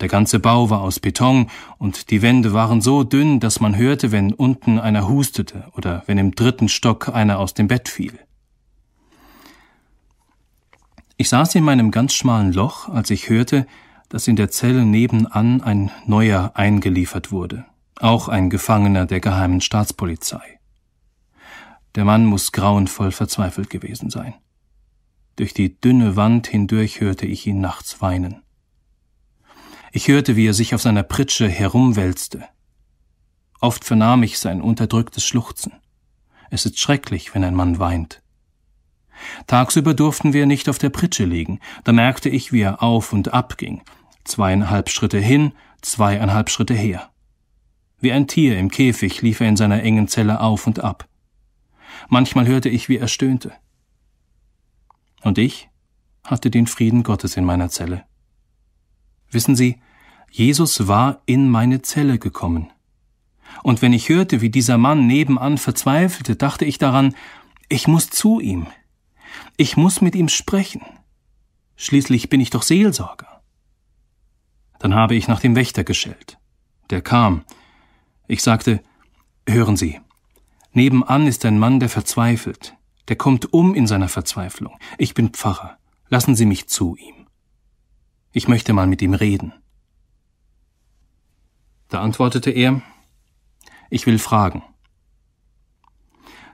Der 0.00 0.08
ganze 0.08 0.40
Bau 0.40 0.70
war 0.70 0.82
aus 0.82 1.00
Beton 1.00 1.50
und 1.78 2.10
die 2.10 2.20
Wände 2.20 2.52
waren 2.52 2.80
so 2.80 3.04
dünn, 3.04 3.40
dass 3.40 3.60
man 3.60 3.76
hörte, 3.76 4.12
wenn 4.12 4.32
unten 4.32 4.78
einer 4.78 5.08
hustete 5.08 5.68
oder 5.76 6.02
wenn 6.06 6.18
im 6.18 6.34
dritten 6.34 6.68
Stock 6.68 7.08
einer 7.08 7.38
aus 7.38 7.54
dem 7.54 7.68
Bett 7.68 7.88
fiel. 7.88 8.18
Ich 11.16 11.28
saß 11.28 11.54
in 11.54 11.64
meinem 11.64 11.90
ganz 11.90 12.12
schmalen 12.14 12.52
Loch, 12.52 12.88
als 12.88 13.10
ich 13.10 13.28
hörte, 13.28 13.66
dass 14.08 14.26
in 14.26 14.36
der 14.36 14.50
Zelle 14.50 14.84
nebenan 14.84 15.60
ein 15.60 15.90
neuer 16.06 16.52
eingeliefert 16.54 17.30
wurde, 17.30 17.64
auch 18.00 18.28
ein 18.28 18.50
Gefangener 18.50 19.06
der 19.06 19.20
geheimen 19.20 19.60
Staatspolizei. 19.60 20.60
Der 21.94 22.04
Mann 22.04 22.26
muss 22.26 22.50
grauenvoll 22.50 23.12
verzweifelt 23.12 23.70
gewesen 23.70 24.10
sein. 24.10 24.34
Durch 25.36 25.54
die 25.54 25.80
dünne 25.80 26.16
Wand 26.16 26.48
hindurch 26.48 27.00
hörte 27.00 27.26
ich 27.26 27.46
ihn 27.46 27.60
nachts 27.60 28.00
weinen. 28.00 28.42
Ich 29.92 30.08
hörte, 30.08 30.34
wie 30.34 30.48
er 30.48 30.54
sich 30.54 30.74
auf 30.74 30.82
seiner 30.82 31.04
Pritsche 31.04 31.48
herumwälzte. 31.48 32.44
Oft 33.60 33.84
vernahm 33.84 34.24
ich 34.24 34.40
sein 34.40 34.60
unterdrücktes 34.60 35.24
Schluchzen. 35.24 35.72
Es 36.50 36.66
ist 36.66 36.80
schrecklich, 36.80 37.34
wenn 37.34 37.44
ein 37.44 37.54
Mann 37.54 37.78
weint. 37.78 38.23
Tagsüber 39.46 39.94
durften 39.94 40.32
wir 40.32 40.46
nicht 40.46 40.68
auf 40.68 40.78
der 40.78 40.90
Pritsche 40.90 41.24
liegen, 41.24 41.60
da 41.84 41.92
merkte 41.92 42.28
ich, 42.28 42.52
wie 42.52 42.62
er 42.62 42.82
auf 42.82 43.12
und 43.12 43.32
ab 43.32 43.56
ging, 43.58 43.82
zweieinhalb 44.24 44.88
Schritte 44.88 45.18
hin, 45.18 45.52
zweieinhalb 45.82 46.50
Schritte 46.50 46.74
her. 46.74 47.10
Wie 48.00 48.12
ein 48.12 48.26
Tier 48.26 48.58
im 48.58 48.70
Käfig 48.70 49.22
lief 49.22 49.40
er 49.40 49.48
in 49.48 49.56
seiner 49.56 49.82
engen 49.82 50.08
Zelle 50.08 50.40
auf 50.40 50.66
und 50.66 50.80
ab. 50.80 51.08
Manchmal 52.08 52.46
hörte 52.46 52.68
ich, 52.68 52.88
wie 52.88 52.98
er 52.98 53.08
stöhnte. 53.08 53.52
Und 55.22 55.38
ich 55.38 55.70
hatte 56.22 56.50
den 56.50 56.66
Frieden 56.66 57.02
Gottes 57.02 57.36
in 57.36 57.44
meiner 57.44 57.70
Zelle. 57.70 58.04
Wissen 59.30 59.56
Sie, 59.56 59.80
Jesus 60.30 60.86
war 60.86 61.22
in 61.26 61.48
meine 61.48 61.82
Zelle 61.82 62.18
gekommen. 62.18 62.70
Und 63.62 63.82
wenn 63.82 63.92
ich 63.92 64.08
hörte, 64.08 64.40
wie 64.40 64.50
dieser 64.50 64.78
Mann 64.78 65.06
nebenan 65.06 65.58
verzweifelte, 65.58 66.36
dachte 66.36 66.64
ich 66.64 66.78
daran, 66.78 67.14
ich 67.68 67.86
muss 67.86 68.10
zu 68.10 68.40
ihm. 68.40 68.66
Ich 69.56 69.76
muss 69.76 70.00
mit 70.00 70.14
ihm 70.14 70.28
sprechen. 70.28 70.82
Schließlich 71.76 72.28
bin 72.28 72.40
ich 72.40 72.50
doch 72.50 72.62
Seelsorger. 72.62 73.42
Dann 74.78 74.94
habe 74.94 75.14
ich 75.14 75.28
nach 75.28 75.40
dem 75.40 75.56
Wächter 75.56 75.84
geschellt. 75.84 76.38
Der 76.90 77.02
kam. 77.02 77.44
Ich 78.26 78.42
sagte, 78.42 78.82
hören 79.48 79.76
Sie, 79.76 80.00
nebenan 80.72 81.26
ist 81.26 81.44
ein 81.44 81.58
Mann, 81.58 81.80
der 81.80 81.88
verzweifelt. 81.88 82.74
Der 83.08 83.16
kommt 83.16 83.52
um 83.52 83.74
in 83.74 83.86
seiner 83.86 84.08
Verzweiflung. 84.08 84.78
Ich 84.98 85.14
bin 85.14 85.30
Pfarrer. 85.30 85.78
Lassen 86.08 86.34
Sie 86.34 86.46
mich 86.46 86.68
zu 86.68 86.96
ihm. 86.96 87.26
Ich 88.32 88.48
möchte 88.48 88.72
mal 88.72 88.86
mit 88.86 89.02
ihm 89.02 89.14
reden. 89.14 89.52
Da 91.88 92.00
antwortete 92.00 92.50
er, 92.50 92.82
ich 93.90 94.06
will 94.06 94.18
fragen. 94.18 94.62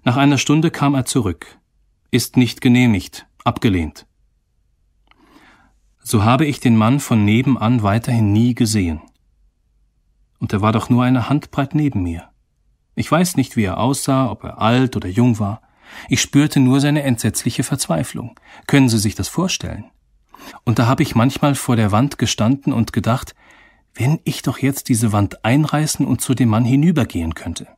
Nach 0.02 0.16
einer 0.16 0.38
Stunde 0.38 0.70
kam 0.70 0.94
er 0.94 1.04
zurück. 1.04 1.59
Ist 2.10 2.36
nicht 2.36 2.60
genehmigt, 2.60 3.26
abgelehnt. 3.44 4.06
So 6.02 6.24
habe 6.24 6.44
ich 6.46 6.58
den 6.58 6.76
Mann 6.76 6.98
von 6.98 7.24
nebenan 7.24 7.82
weiterhin 7.82 8.32
nie 8.32 8.54
gesehen. 8.54 9.00
Und 10.38 10.52
er 10.52 10.60
war 10.60 10.72
doch 10.72 10.88
nur 10.88 11.04
eine 11.04 11.28
Handbreit 11.28 11.74
neben 11.74 12.02
mir. 12.02 12.30
Ich 12.96 13.10
weiß 13.10 13.36
nicht, 13.36 13.56
wie 13.56 13.64
er 13.64 13.78
aussah, 13.78 14.30
ob 14.30 14.42
er 14.44 14.60
alt 14.60 14.96
oder 14.96 15.08
jung 15.08 15.38
war. 15.38 15.62
Ich 16.08 16.20
spürte 16.20 16.58
nur 16.58 16.80
seine 16.80 17.02
entsetzliche 17.02 17.62
Verzweiflung. 17.62 18.38
Können 18.66 18.88
Sie 18.88 18.98
sich 18.98 19.14
das 19.14 19.28
vorstellen? 19.28 19.84
Und 20.64 20.78
da 20.78 20.86
habe 20.86 21.02
ich 21.02 21.14
manchmal 21.14 21.54
vor 21.54 21.76
der 21.76 21.92
Wand 21.92 22.18
gestanden 22.18 22.72
und 22.72 22.92
gedacht, 22.92 23.34
wenn 23.94 24.20
ich 24.24 24.42
doch 24.42 24.58
jetzt 24.58 24.88
diese 24.88 25.12
Wand 25.12 25.44
einreißen 25.44 26.06
und 26.06 26.20
zu 26.20 26.34
dem 26.34 26.48
Mann 26.48 26.64
hinübergehen 26.64 27.34
könnte. 27.34 27.68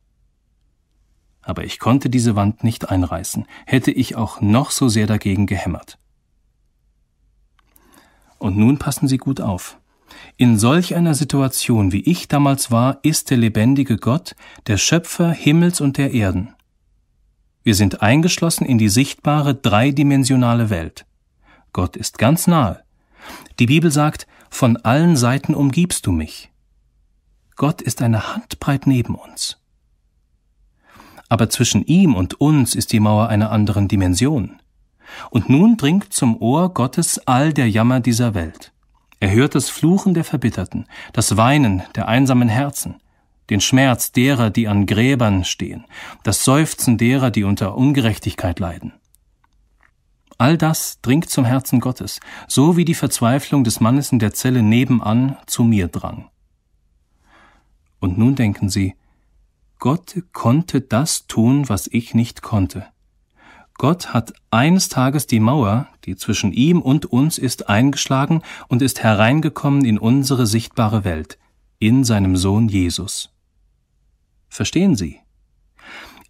Aber 1.43 1.65
ich 1.65 1.79
konnte 1.79 2.09
diese 2.09 2.37
Wand 2.37 2.65
nicht 2.65 2.89
einreißen, 2.91 3.47
hätte 3.67 3.91
ich 3.91 4.17
auch 4.17 4.41
noch 4.41 4.71
so 4.71 4.89
sehr 4.89 5.07
dagegen 5.07 5.47
gehämmert. 5.47 5.99
Und 8.39 8.57
nun 8.57 8.79
passen 8.79 9.09
Sie 9.09 9.19
gut 9.19 9.41
auf. 9.41 9.79
In 10.37 10.59
solch 10.59 10.95
einer 10.95 11.15
Situation, 11.15 11.93
wie 11.93 12.01
ich 12.01 12.29
damals 12.29 12.71
war, 12.71 12.99
ist 13.03 13.31
der 13.31 13.39
lebendige 13.39 13.97
Gott, 13.97 14.35
der 14.67 14.77
Schöpfer 14.77 15.31
Himmels 15.31 15.81
und 15.81 15.99
der 15.99 16.13
Erden. 16.13 16.55
Wir 17.63 17.75
sind 17.75 18.03
eingeschlossen 18.03 18.65
in 18.65 18.79
die 18.79 18.89
sichtbare 18.89 19.55
dreidimensionale 19.55 20.71
Welt. 20.71 21.07
Gott 21.73 21.97
ist 21.97 22.19
ganz 22.19 22.47
nahe. 22.47 22.83
Die 23.59 23.67
Bibel 23.67 23.91
sagt, 23.91 24.27
von 24.51 24.77
allen 24.79 25.17
Seiten 25.17 25.55
umgibst 25.55 26.07
du 26.07 26.13
mich. 26.13 26.51
Gott 27.57 27.81
ist 27.81 28.03
eine 28.03 28.35
Handbreit 28.35 28.87
neben 28.87 29.15
uns. 29.15 29.62
Aber 31.33 31.49
zwischen 31.49 31.83
ihm 31.87 32.15
und 32.15 32.43
uns 32.43 32.75
ist 32.75 32.93
die 32.93 33.01
Mauer 33.01 33.29
einer 33.29 33.51
anderen 33.51 33.89
Dimension. 33.89 34.61
Und 35.31 35.49
nun 35.49 35.79
dringt 35.79 36.13
zum 36.13 36.37
Ohr 36.37 36.75
Gottes 36.75 37.27
all 37.27 37.55
der 37.55 37.71
Jammer 37.71 38.01
dieser 38.01 38.35
Welt. 38.35 38.71
Er 39.19 39.31
hört 39.31 39.55
das 39.55 39.71
Fluchen 39.71 40.13
der 40.13 40.25
Verbitterten, 40.25 40.85
das 41.15 41.39
Weinen 41.39 41.85
der 41.95 42.07
einsamen 42.07 42.51
Herzen, 42.51 42.97
den 43.49 43.63
Schmerz 43.63 44.13
derer, 44.13 44.51
die 44.51 44.69
an 44.69 44.85
Gräbern 44.85 45.45
stehen, 45.45 45.87
das 46.23 46.45
Seufzen 46.45 46.99
derer, 46.99 47.31
die 47.31 47.45
unter 47.45 47.79
Ungerechtigkeit 47.79 48.61
leiden. 48.61 48.93
All 50.37 50.59
das 50.59 51.01
dringt 51.01 51.31
zum 51.31 51.47
Herzen 51.47 51.81
Gottes, 51.81 52.21
so 52.47 52.77
wie 52.77 52.85
die 52.85 52.93
Verzweiflung 52.93 53.65
des 53.65 53.81
Mannes 53.81 54.13
in 54.13 54.19
der 54.19 54.35
Zelle 54.35 54.63
nebenan 54.63 55.39
zu 55.47 55.65
mir 55.65 55.89
drang. 55.89 56.29
Und 58.01 58.19
nun 58.19 58.35
denken 58.35 58.69
Sie, 58.69 58.97
Gott 59.83 60.23
konnte 60.33 60.81
das 60.81 61.27
tun, 61.27 61.69
was 61.69 61.89
ich 61.89 62.15
nicht 62.15 62.41
konnte. 62.41 62.87
Gott 63.79 64.15
hat 64.15 64.33
eines 64.49 64.89
Tages 64.89 65.27
die 65.27 65.41
Mauer, 65.41 65.89
die 66.05 66.15
zwischen 66.15 66.53
ihm 66.53 66.81
und 66.81 67.07
uns 67.07 67.37
ist, 67.37 67.69
eingeschlagen 67.69 68.43
und 68.69 68.81
ist 68.81 69.03
hereingekommen 69.03 69.85
in 69.85 69.99
unsere 69.99 70.47
sichtbare 70.47 71.03
Welt, 71.03 71.37
in 71.81 72.05
seinem 72.05 72.37
Sohn 72.37 72.69
Jesus. 72.69 73.35
Verstehen 74.49 74.95
Sie? 74.95 75.19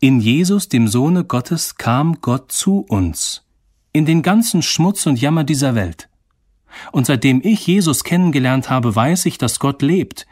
In 0.00 0.20
Jesus, 0.20 0.70
dem 0.70 0.89
Sohne 0.89 1.22
Gottes, 1.22 1.76
kam 1.76 2.22
Gott 2.22 2.52
zu 2.52 2.78
uns, 2.78 3.44
in 3.92 4.06
den 4.06 4.22
ganzen 4.22 4.62
Schmutz 4.62 5.05
und 5.05 5.20
Jammer 5.20 5.44
dieser 5.44 5.74
Welt. 5.74 6.08
Und 6.90 7.05
seitdem 7.05 7.42
ich 7.44 7.66
Jesus 7.66 8.02
kennengelernt 8.02 8.70
habe, 8.70 8.97
weiß 8.97 9.26
ich, 9.26 9.36
dass 9.36 9.58
Gott 9.58 9.82
lebt. 9.82 10.26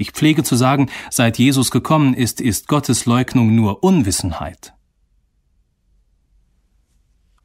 Ich 0.00 0.12
pflege 0.12 0.44
zu 0.44 0.54
sagen, 0.54 0.88
seit 1.10 1.38
Jesus 1.38 1.72
gekommen 1.72 2.14
ist, 2.14 2.40
ist 2.40 2.68
Gottes 2.68 3.04
Leugnung 3.04 3.56
nur 3.56 3.82
Unwissenheit. 3.82 4.72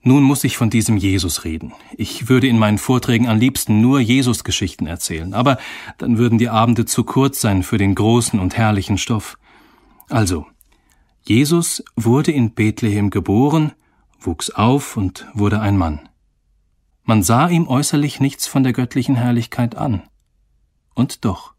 Nun 0.03 0.21
muss 0.21 0.43
ich 0.43 0.55
von 0.55 0.69
diesem 0.69 0.95
Jesus 0.97 1.45
reden. 1.45 1.73
Ich 1.97 2.29
würde 2.29 2.47
in 2.47 2.59
meinen 2.59 2.77
Vorträgen 2.77 3.27
am 3.27 3.39
liebsten 3.39 3.81
nur 3.81 3.99
Jesus-Geschichten 3.99 4.85
erzählen, 4.85 5.33
aber 5.33 5.57
dann 5.97 6.19
würden 6.19 6.37
die 6.37 6.49
Abende 6.49 6.85
zu 6.85 7.03
kurz 7.03 7.41
sein 7.41 7.63
für 7.63 7.79
den 7.79 7.95
großen 7.95 8.39
und 8.39 8.55
herrlichen 8.55 8.99
Stoff. 8.99 9.37
Also, 10.09 10.45
Jesus 11.23 11.83
wurde 11.95 12.33
in 12.33 12.53
Bethlehem 12.53 13.09
geboren, 13.09 13.71
wuchs 14.19 14.51
auf 14.51 14.95
und 14.95 15.25
wurde 15.33 15.59
ein 15.59 15.77
Mann. 15.77 16.07
Man 17.03 17.23
sah 17.23 17.47
ihm 17.47 17.67
äußerlich 17.67 18.19
nichts 18.19 18.45
von 18.45 18.61
der 18.61 18.73
göttlichen 18.73 19.15
Herrlichkeit 19.15 19.75
an. 19.75 20.03
Und 20.93 21.25
doch, 21.25 21.52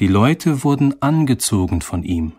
die 0.00 0.06
Leute 0.06 0.64
wurden 0.64 1.00
angezogen 1.02 1.82
von 1.82 2.02
ihm. 2.02 2.32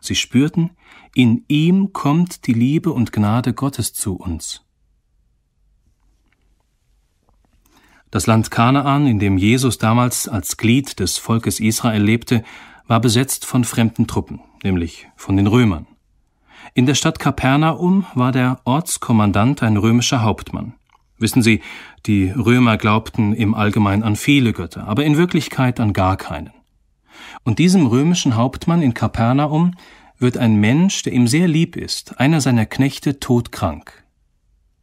Sie 0.00 0.14
spürten, 0.14 0.70
in 1.14 1.44
ihm 1.46 1.92
kommt 1.92 2.46
die 2.46 2.54
Liebe 2.54 2.92
und 2.92 3.12
Gnade 3.12 3.52
Gottes 3.52 3.92
zu 3.92 4.16
uns. 4.16 4.64
Das 8.10 8.26
Land 8.26 8.50
Kanaan, 8.50 9.06
in 9.06 9.18
dem 9.18 9.36
Jesus 9.36 9.76
damals 9.76 10.28
als 10.28 10.56
Glied 10.56 10.98
des 10.98 11.18
Volkes 11.18 11.60
Israel 11.60 12.02
lebte, 12.02 12.42
war 12.86 13.00
besetzt 13.00 13.44
von 13.44 13.64
fremden 13.64 14.06
Truppen, 14.06 14.40
nämlich 14.64 15.08
von 15.14 15.36
den 15.36 15.46
Römern. 15.46 15.86
In 16.72 16.86
der 16.86 16.94
Stadt 16.94 17.18
Kapernaum 17.18 18.06
war 18.14 18.32
der 18.32 18.60
Ortskommandant 18.64 19.62
ein 19.62 19.76
römischer 19.76 20.22
Hauptmann. 20.22 20.74
Wissen 21.18 21.42
Sie, 21.42 21.60
die 22.06 22.30
Römer 22.30 22.78
glaubten 22.78 23.34
im 23.34 23.54
Allgemeinen 23.54 24.04
an 24.04 24.16
viele 24.16 24.54
Götter, 24.54 24.88
aber 24.88 25.04
in 25.04 25.18
Wirklichkeit 25.18 25.80
an 25.80 25.92
gar 25.92 26.16
keinen. 26.16 26.50
Und 27.48 27.58
diesem 27.58 27.86
römischen 27.86 28.36
Hauptmann 28.36 28.82
in 28.82 28.92
Kapernaum 28.92 29.74
wird 30.18 30.36
ein 30.36 30.56
Mensch, 30.56 31.02
der 31.04 31.14
ihm 31.14 31.26
sehr 31.26 31.48
lieb 31.48 31.76
ist, 31.76 32.20
einer 32.20 32.42
seiner 32.42 32.66
Knechte, 32.66 33.20
todkrank. 33.20 34.04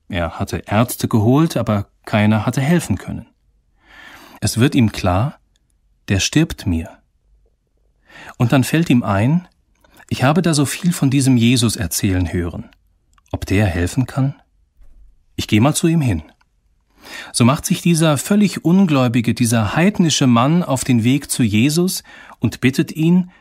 Er 0.10 0.40
hatte 0.40 0.64
Ärzte 0.66 1.08
geholt, 1.08 1.58
aber 1.58 1.90
keiner 2.08 2.48
hatte 2.48 2.61
helfen 2.61 2.98
können. 2.98 3.27
Es 4.42 4.58
wird 4.58 4.74
ihm 4.74 4.92
klar, 4.92 5.38
der 6.08 6.19
stirbt 6.19 6.66
mir. 6.66 6.90
Und 8.38 8.52
dann 8.52 8.64
fällt 8.64 8.90
ihm 8.90 9.03
ein, 9.03 9.48
ich 10.10 10.24
habe 10.24 10.42
da 10.42 10.56
so 10.56 10.66
viel 10.66 10.92
von 10.92 11.11
diesem 11.11 11.38
Jesus 11.38 11.76
erzählen 11.76 12.34
hören. 12.34 12.72
Ob 13.32 13.45
der 13.45 13.68
helfen 13.68 14.08
kann? 14.08 14.42
Ich 15.35 15.48
gehe 15.48 15.61
mal 15.61 15.76
zu 15.76 15.85
ihm 15.85 16.02
hin. 16.02 16.24
So 17.32 17.45
macht 17.45 17.66
sich 17.66 17.82
dieser 17.82 18.18
völlig 18.18 18.66
ungläubige, 18.66 19.34
dieser 19.34 19.76
heidnische 19.76 20.27
Mann 20.27 20.64
auf 20.64 20.84
den 20.84 21.03
Weg 21.03 21.30
zu 21.30 21.44
Jesus 21.44 22.03
und 22.45 22.61
bittet 22.61 22.91
ihn, 22.91 23.32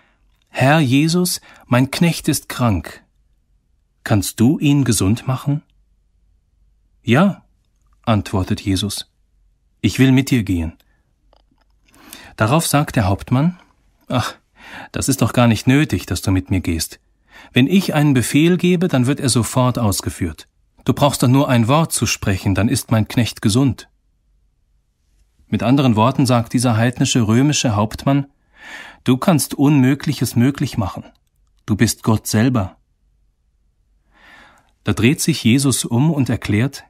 Herr 0.48 0.80
Jesus, 0.80 1.42
mein 1.66 1.90
Knecht 1.90 2.26
ist 2.26 2.48
krank. 2.48 3.04
Kannst 4.02 4.40
du 4.40 4.58
ihn 4.58 4.84
gesund 4.84 5.26
machen? 5.26 5.62
Ja, 7.02 7.44
antwortet 8.06 8.62
Jesus. 8.62 9.10
Ich 9.82 9.98
will 9.98 10.10
mit 10.10 10.30
dir 10.30 10.42
gehen. 10.42 10.72
Darauf 12.36 12.66
sagt 12.66 12.96
der 12.96 13.04
Hauptmann, 13.04 13.58
Ach, 14.08 14.36
das 14.90 15.10
ist 15.10 15.20
doch 15.20 15.34
gar 15.34 15.48
nicht 15.48 15.66
nötig, 15.66 16.06
dass 16.06 16.22
du 16.22 16.30
mit 16.30 16.50
mir 16.50 16.62
gehst. 16.62 16.98
Wenn 17.52 17.66
ich 17.66 17.92
einen 17.92 18.14
Befehl 18.14 18.56
gebe, 18.56 18.88
dann 18.88 19.06
wird 19.06 19.20
er 19.20 19.28
sofort 19.28 19.78
ausgeführt. 19.78 20.48
Du 20.86 20.94
brauchst 20.94 21.22
doch 21.22 21.28
nur 21.28 21.50
ein 21.50 21.68
Wort 21.68 21.92
zu 21.92 22.06
sprechen, 22.06 22.54
dann 22.54 22.70
ist 22.70 22.90
mein 22.90 23.06
Knecht 23.06 23.42
gesund. 23.42 23.90
Mit 25.46 25.62
anderen 25.62 25.94
Worten 25.94 26.24
sagt 26.24 26.54
dieser 26.54 26.78
heidnische 26.78 27.26
römische 27.26 27.76
Hauptmann, 27.76 28.28
Du 29.04 29.16
kannst 29.18 29.54
Unmögliches 29.54 30.34
möglich 30.34 30.78
machen. 30.78 31.04
Du 31.66 31.76
bist 31.76 32.02
Gott 32.02 32.26
selber. 32.26 32.76
Da 34.82 34.92
dreht 34.92 35.20
sich 35.20 35.44
Jesus 35.44 35.84
um 35.84 36.10
und 36.10 36.28
erklärt, 36.28 36.84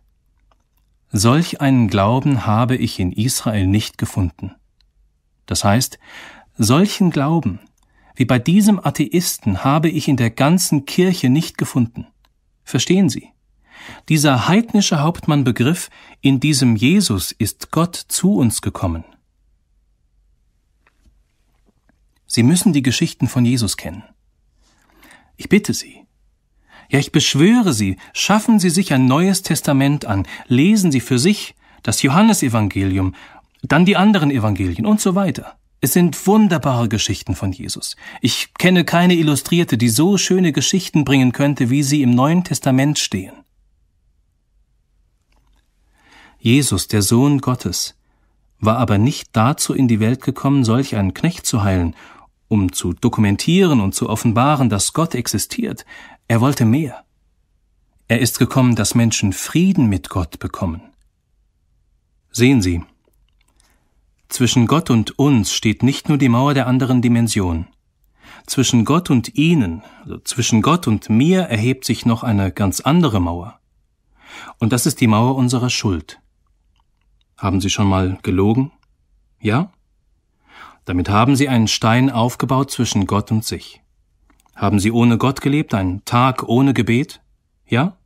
Solch 1.13 1.61
einen 1.61 1.89
Glauben 1.89 2.47
habe 2.47 2.77
ich 2.77 2.99
in 2.99 3.13
Israel 3.13 3.67
nicht 3.67 3.99
gefunden. 3.99 4.55
Das 5.47 5.63
heißt, 5.63 5.99
solchen 6.57 7.11
Glauben 7.11 7.61
wie 8.17 8.25
bei 8.25 8.39
diesem 8.39 8.79
Atheisten 8.85 9.65
habe 9.65 9.89
ich 9.89 10.07
in 10.09 10.17
der 10.17 10.31
ganzen 10.31 10.87
Kirche 10.87 11.29
nicht 11.29 11.59
gefunden. 11.59 12.07
Verstehen 12.63 13.09
Sie? 13.09 13.31
Dieser 14.09 14.47
heidnische 14.49 15.01
Hauptmann 15.01 15.45
begriff, 15.45 15.91
in 16.21 16.41
diesem 16.41 16.77
Jesus 16.77 17.33
ist 17.33 17.71
Gott 17.73 17.97
zu 17.97 18.37
uns 18.37 18.63
gekommen. 18.63 19.05
Sie 22.35 22.43
müssen 22.43 22.73
die 22.73 22.83
Geschichten 22.83 23.29
von 23.29 23.45
Jesus 23.45 23.77
kennen. 23.77 24.03
Ich 25.37 25.49
bitte 25.49 25.73
Sie. 25.73 26.05
Ja, 26.91 26.99
ich 26.99 27.13
beschwöre 27.13 27.73
Sie, 27.73 27.97
schaffen 28.13 28.59
Sie 28.59 28.71
sich 28.71 28.93
ein 28.93 29.07
neues 29.07 29.43
Testament 29.43 30.05
an, 30.05 30.27
lesen 30.49 30.91
Sie 30.91 30.99
für 30.99 31.21
sich 31.21 31.55
das 31.85 32.03
Johannesevangelium, 32.03 33.15
dann 33.63 33.85
die 33.85 33.97
anderen 33.97 34.33
Evangelien 34.33 34.85
und 34.85 35.01
so 35.01 35.15
weiter. 35.15 35.61
Es 35.81 35.93
sind 35.93 36.27
wunderbare 36.27 36.89
Geschichten 36.89 37.37
von 37.37 37.53
Jesus. 37.53 37.95
Ich 38.21 38.53
kenne 38.55 38.85
keine 38.85 39.15
Illustrierte, 39.15 39.79
die 39.79 39.89
so 39.89 40.19
schöne 40.19 40.51
Geschichten 40.51 41.05
bringen 41.05 41.31
könnte, 41.31 41.71
wie 41.71 41.85
sie 41.85 42.03
im 42.03 42.17
Neuen 42.17 42.43
Testament 42.43 42.99
stehen. 42.99 43.45
Jesus, 46.41 46.89
der 46.89 47.03
Sohn 47.03 47.41
Gottes, 47.41 47.95
war 48.59 48.79
aber 48.79 48.99
nicht 48.99 49.29
dazu 49.35 49.73
in 49.73 49.87
die 49.87 50.01
Welt 50.01 50.21
gekommen, 50.21 50.65
solch 50.65 50.97
einen 50.97 51.15
Knecht 51.15 51.47
zu 51.47 51.63
heilen 51.63 51.95
um 52.49 52.73
zu 52.73 52.93
dokumentieren 52.93 53.81
und 53.81 53.95
zu 53.95 54.09
offenbaren, 54.09 54.69
dass 54.69 54.93
Gott 54.93 55.15
existiert. 55.15 55.85
Er 56.29 56.41
wollte 56.41 56.65
mehr. 56.65 57.05
Er 58.09 58.21
ist 58.21 58.39
gekommen, 58.39 58.75
dass 58.75 58.95
Menschen 58.95 59.33
Frieden 59.33 59.89
mit 59.89 60.11
Gott 60.11 60.39
bekommen. 60.39 60.83
Sehen 62.31 62.61
Sie, 62.61 62.83
zwischen 64.29 64.67
Gott 64.67 64.91
und 64.91 65.17
uns 65.19 65.53
steht 65.55 65.83
nicht 65.83 66.09
nur 66.09 66.19
die 66.19 66.29
Mauer 66.29 66.55
der 66.55 66.67
anderen 66.67 67.03
Dimension. 67.03 67.69
Zwischen 68.47 68.85
Gott 68.85 69.09
und 69.09 69.37
Ihnen, 69.37 69.83
also 70.03 70.19
zwischen 70.19 70.61
Gott 70.61 70.89
und 70.89 71.09
mir 71.09 71.43
erhebt 71.43 71.85
sich 71.85 72.05
noch 72.05 72.25
eine 72.25 72.51
ganz 72.51 72.81
andere 72.81 73.21
Mauer. 73.21 73.61
Und 74.59 74.73
das 74.73 74.87
ist 74.87 75.01
die 75.01 75.07
Mauer 75.07 75.37
unserer 75.37 75.71
Schuld. 75.71 76.21
Haben 77.39 77.61
Sie 77.61 77.71
schon 77.71 77.87
mal 77.87 78.19
gelogen? 78.23 78.73
Ja? 79.41 79.71
Damit 80.85 81.09
haben 81.09 81.37
sie 81.37 81.49
einen 81.49 81.69
Stein 81.69 82.11
aufgebaut 82.11 82.71
zwischen 82.71 83.07
Gott 83.07 83.31
und 83.31 83.45
sich. 83.45 83.81
Haben 84.55 84.79
sie 84.79 84.93
ohne 84.93 85.19
Gott 85.19 85.41
gelebt, 85.41 85.75
einen 85.75 86.05
Tag 86.05 86.43
ohne 86.45 86.75
Gebet? 86.75 87.21
Ja? 87.67 87.97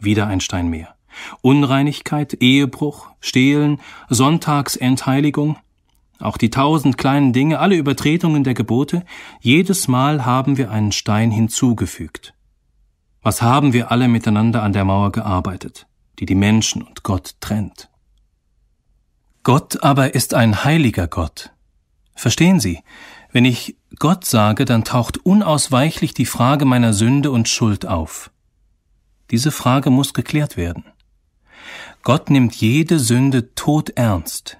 Wieder 0.00 0.26
ein 0.26 0.40
Stein 0.40 0.68
mehr. 0.68 0.94
Unreinigkeit, 1.42 2.34
Ehebruch, 2.34 3.08
Stehlen, 3.20 3.80
Sonntagsentheiligung, 4.08 5.56
auch 6.18 6.36
die 6.36 6.50
tausend 6.50 6.96
kleinen 6.96 7.32
Dinge, 7.32 7.58
alle 7.58 7.76
Übertretungen 7.76 8.44
der 8.44 8.54
Gebote, 8.54 9.04
jedes 9.40 9.86
Mal 9.88 10.24
haben 10.24 10.56
wir 10.56 10.70
einen 10.70 10.92
Stein 10.92 11.30
hinzugefügt. 11.30 12.34
Was 13.22 13.42
haben 13.42 13.72
wir 13.72 13.90
alle 13.90 14.08
miteinander 14.08 14.62
an 14.62 14.72
der 14.72 14.84
Mauer 14.84 15.12
gearbeitet, 15.12 15.86
die 16.18 16.26
die 16.26 16.34
Menschen 16.34 16.82
und 16.82 17.02
Gott 17.02 17.34
trennt? 17.40 17.90
Gott 19.42 19.82
aber 19.82 20.14
ist 20.14 20.32
ein 20.34 20.64
heiliger 20.64 21.06
Gott, 21.06 21.52
Verstehen 22.16 22.60
Sie, 22.60 22.82
wenn 23.30 23.44
ich 23.44 23.76
Gott 23.98 24.24
sage, 24.24 24.64
dann 24.64 24.84
taucht 24.84 25.18
unausweichlich 25.18 26.14
die 26.14 26.24
Frage 26.24 26.64
meiner 26.64 26.94
Sünde 26.94 27.30
und 27.30 27.48
Schuld 27.48 27.86
auf. 27.86 28.30
Diese 29.30 29.52
Frage 29.52 29.90
muss 29.90 30.14
geklärt 30.14 30.56
werden. 30.56 30.84
Gott 32.02 32.30
nimmt 32.30 32.54
jede 32.54 32.98
Sünde 32.98 33.54
todernst. 33.54 34.56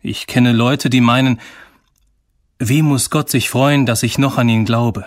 Ich 0.00 0.28
kenne 0.28 0.52
Leute, 0.52 0.90
die 0.90 1.00
meinen, 1.00 1.40
wie 2.58 2.82
muss 2.82 3.10
Gott 3.10 3.30
sich 3.30 3.50
freuen, 3.50 3.84
dass 3.84 4.04
ich 4.04 4.16
noch 4.16 4.38
an 4.38 4.48
ihn 4.48 4.64
glaube? 4.64 5.04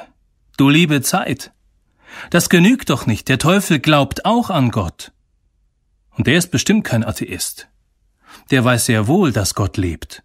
Du 0.58 0.70
liebe 0.70 1.02
Zeit. 1.02 1.52
Das 2.30 2.50
genügt 2.50 2.90
doch 2.90 3.06
nicht, 3.06 3.30
der 3.30 3.40
Teufel 3.40 3.80
glaubt 3.80 4.26
auch 4.26 4.50
an 4.50 4.70
Gott. 4.70 5.14
Und 6.12 6.28
der 6.28 6.38
ist 6.38 6.52
bestimmt 6.52 6.84
kein 6.84 7.06
Atheist. 7.06 7.70
Der 8.52 8.66
weiß 8.66 8.86
sehr 8.88 9.08
wohl, 9.08 9.32
dass 9.32 9.56
Gott 9.56 9.78
lebt 9.78 10.24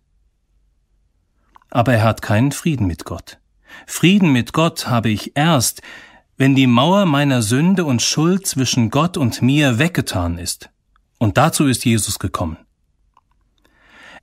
aber 1.71 1.95
er 1.95 2.03
hat 2.03 2.23
keinen 2.23 2.53
Frieden 2.53 2.87
mit 2.87 3.05
Gott. 3.05 3.39
Frieden 3.87 4.33
mit 4.33 4.53
Gott 4.53 4.89
habe 4.89 5.11
ich 5.11 5.37
erst, 5.37 5.83
wenn 6.37 6.55
die 6.55 6.67
Mauer 6.67 7.05
meiner 7.07 7.43
Sünde 7.43 7.85
und 7.85 8.01
Schuld 8.01 8.47
zwischen 8.47 8.91
Gott 8.91 9.17
und 9.17 9.43
mir 9.43 9.79
weggetan 9.79 10.39
ist. 10.39 10.71
Und 11.19 11.37
dazu 11.37 11.67
ist 11.67 11.85
Jesus 11.85 12.19
gekommen. 12.19 12.57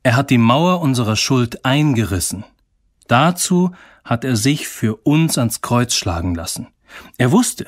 Er 0.01 0.15
hat 0.15 0.29
die 0.29 0.37
Mauer 0.37 0.81
unserer 0.81 1.15
Schuld 1.15 1.65
eingerissen. 1.65 2.45
Dazu 3.07 3.71
hat 4.03 4.23
er 4.23 4.35
sich 4.35 4.67
für 4.67 4.95
uns 4.97 5.37
ans 5.37 5.61
Kreuz 5.61 5.95
schlagen 5.95 6.35
lassen. 6.35 6.67
Er 7.17 7.31
wusste, 7.31 7.65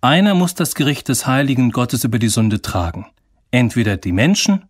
einer 0.00 0.34
muss 0.34 0.54
das 0.54 0.74
Gericht 0.74 1.08
des 1.08 1.26
heiligen 1.26 1.72
Gottes 1.72 2.04
über 2.04 2.18
die 2.18 2.28
Sünde 2.28 2.62
tragen. 2.62 3.06
Entweder 3.50 3.96
die 3.96 4.12
Menschen 4.12 4.66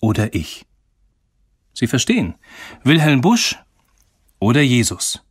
oder 0.00 0.34
ich. 0.34 0.64
Sie 1.74 1.86
verstehen, 1.86 2.34
Wilhelm 2.82 3.20
Busch 3.20 3.58
oder 4.38 4.60
Jesus. 4.60 5.22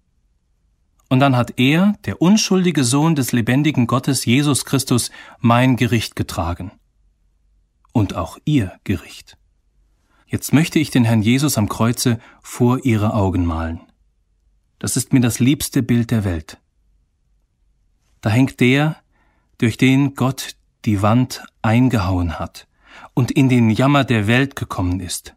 Und 1.09 1.19
dann 1.19 1.35
hat 1.35 1.53
er, 1.57 1.93
der 2.05 2.21
unschuldige 2.21 2.83
Sohn 2.83 3.15
des 3.15 3.31
lebendigen 3.31 3.87
Gottes 3.87 4.25
Jesus 4.25 4.65
Christus, 4.65 5.11
mein 5.39 5.77
Gericht 5.77 6.15
getragen. 6.15 6.71
Und 7.93 8.15
auch 8.15 8.37
ihr 8.45 8.73
Gericht. 8.83 9.37
Jetzt 10.27 10.51
möchte 10.51 10.79
ich 10.79 10.89
den 10.89 11.05
Herrn 11.05 11.21
Jesus 11.21 11.57
am 11.57 11.69
Kreuze 11.69 12.19
vor 12.41 12.83
ihre 12.83 13.13
Augen 13.13 13.45
malen. 13.45 13.79
Das 14.79 14.97
ist 14.97 15.13
mir 15.13 15.21
das 15.21 15.39
liebste 15.39 15.81
Bild 15.81 16.11
der 16.11 16.25
Welt. 16.25 16.59
Da 18.21 18.29
hängt 18.29 18.59
der, 18.59 18.97
durch 19.57 19.77
den 19.77 20.15
Gott 20.15 20.55
die 20.85 21.01
Wand 21.01 21.43
eingehauen 21.61 22.39
hat 22.39 22.67
und 23.13 23.31
in 23.31 23.49
den 23.49 23.69
Jammer 23.69 24.03
der 24.03 24.27
Welt 24.27 24.55
gekommen 24.55 24.99
ist. 24.99 25.35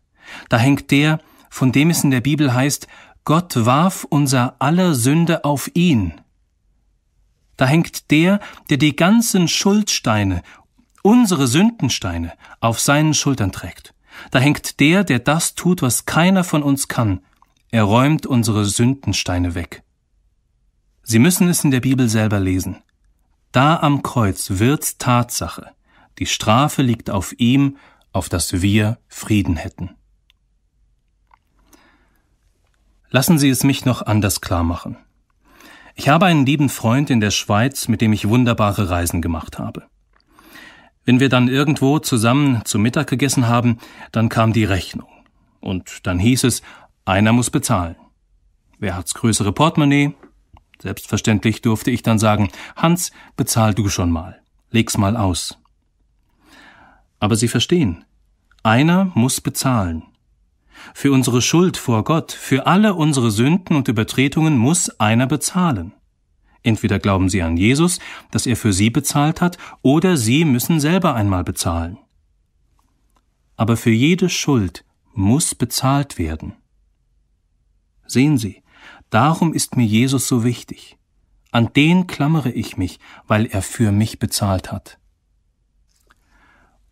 Da 0.48 0.58
hängt 0.58 0.90
der, 0.90 1.20
von 1.48 1.72
dem 1.72 1.90
es 1.90 2.04
in 2.04 2.10
der 2.10 2.20
Bibel 2.20 2.52
heißt, 2.52 2.86
Gott 3.24 3.64
warf 3.64 4.04
unser 4.08 4.56
aller 4.60 4.94
Sünde 4.94 5.44
auf 5.44 5.70
ihn. 5.74 6.20
Da 7.56 7.66
hängt 7.66 8.10
der, 8.10 8.40
der 8.70 8.78
die 8.78 8.96
ganzen 8.96 9.46
Schuldsteine, 9.46 10.42
unsere 11.02 11.46
Sündensteine, 11.46 12.32
auf 12.60 12.80
seinen 12.80 13.14
Schultern 13.14 13.52
trägt. 13.52 13.94
Da 14.30 14.38
hängt 14.38 14.80
der, 14.80 15.04
der 15.04 15.18
das 15.18 15.54
tut, 15.54 15.82
was 15.82 16.06
keiner 16.06 16.44
von 16.44 16.62
uns 16.62 16.88
kann. 16.88 17.20
Er 17.70 17.84
räumt 17.84 18.26
unsere 18.26 18.64
Sündensteine 18.64 19.54
weg. 19.54 19.82
Sie 21.02 21.18
müssen 21.18 21.48
es 21.48 21.64
in 21.64 21.70
der 21.70 21.80
Bibel 21.80 22.08
selber 22.08 22.40
lesen. 22.40 22.82
Da 23.52 23.76
am 23.76 24.02
Kreuz 24.02 24.50
wird's 24.50 24.98
Tatsache. 24.98 25.70
Die 26.18 26.26
Strafe 26.26 26.82
liegt 26.82 27.10
auf 27.10 27.34
ihm, 27.38 27.76
auf 28.12 28.28
dass 28.28 28.62
wir 28.62 28.98
Frieden 29.08 29.56
hätten. 29.56 29.96
Lassen 33.10 33.38
Sie 33.38 33.48
es 33.48 33.64
mich 33.64 33.84
noch 33.84 34.02
anders 34.02 34.40
klar 34.40 34.62
machen. 34.62 34.96
Ich 35.94 36.08
habe 36.08 36.26
einen 36.26 36.46
lieben 36.46 36.68
Freund 36.68 37.10
in 37.10 37.20
der 37.20 37.32
Schweiz, 37.32 37.88
mit 37.88 38.00
dem 38.00 38.12
ich 38.12 38.28
wunderbare 38.28 38.88
Reisen 38.88 39.20
gemacht 39.20 39.58
habe. 39.58 39.84
Wenn 41.04 41.18
wir 41.18 41.28
dann 41.28 41.48
irgendwo 41.48 41.98
zusammen 41.98 42.62
zu 42.64 42.78
Mittag 42.78 43.08
gegessen 43.08 43.48
haben, 43.48 43.78
dann 44.12 44.28
kam 44.28 44.52
die 44.52 44.64
Rechnung. 44.64 45.08
Und 45.60 46.06
dann 46.06 46.18
hieß 46.18 46.44
es, 46.44 46.62
einer 47.04 47.32
muss 47.32 47.50
bezahlen. 47.50 47.96
Wer 48.78 48.96
hat's 48.96 49.14
größere 49.14 49.52
Portemonnaie? 49.52 50.14
Selbstverständlich 50.80 51.60
durfte 51.60 51.90
ich 51.90 52.02
dann 52.02 52.18
sagen, 52.18 52.48
Hans, 52.76 53.10
bezahl 53.36 53.74
du 53.74 53.88
schon 53.88 54.10
mal. 54.10 54.40
Leg's 54.70 54.96
mal 54.96 55.16
aus. 55.16 55.58
Aber 57.18 57.36
Sie 57.36 57.48
verstehen, 57.48 58.04
einer 58.62 59.10
muss 59.14 59.40
bezahlen. 59.40 60.04
Für 60.94 61.12
unsere 61.12 61.42
Schuld 61.42 61.76
vor 61.76 62.04
Gott, 62.04 62.32
für 62.32 62.66
alle 62.66 62.94
unsere 62.94 63.30
Sünden 63.30 63.76
und 63.76 63.88
Übertretungen 63.88 64.56
muss 64.56 64.88
einer 65.00 65.26
bezahlen. 65.26 65.92
Entweder 66.62 66.98
glauben 66.98 67.28
Sie 67.28 67.42
an 67.42 67.56
Jesus, 67.56 68.00
dass 68.30 68.46
er 68.46 68.56
für 68.56 68.72
Sie 68.72 68.90
bezahlt 68.90 69.40
hat, 69.40 69.56
oder 69.82 70.16
Sie 70.16 70.44
müssen 70.44 70.80
selber 70.80 71.14
einmal 71.14 71.44
bezahlen. 71.44 71.98
Aber 73.56 73.76
für 73.76 73.90
jede 73.90 74.28
Schuld 74.28 74.84
muss 75.14 75.54
bezahlt 75.54 76.18
werden. 76.18 76.54
Sehen 78.06 78.38
Sie, 78.38 78.62
darum 79.10 79.54
ist 79.54 79.76
mir 79.76 79.86
Jesus 79.86 80.28
so 80.28 80.44
wichtig. 80.44 80.96
An 81.52 81.72
den 81.72 82.06
klammere 82.06 82.50
ich 82.50 82.76
mich, 82.76 83.00
weil 83.26 83.46
er 83.46 83.62
für 83.62 83.92
mich 83.92 84.18
bezahlt 84.18 84.70
hat. 84.70 84.98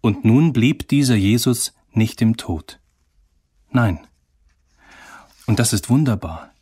Und 0.00 0.25
nun 0.25 0.52
blieb 0.52 0.89
dieser 0.89 1.17
Jesus 1.17 1.75
nicht 1.92 2.23
im 2.23 2.36
Tod. 2.36 2.77
Nein. 3.70 4.06
Und 5.47 5.58
das 5.58 5.72
ist 5.72 5.90
wunderbar. 5.90 6.52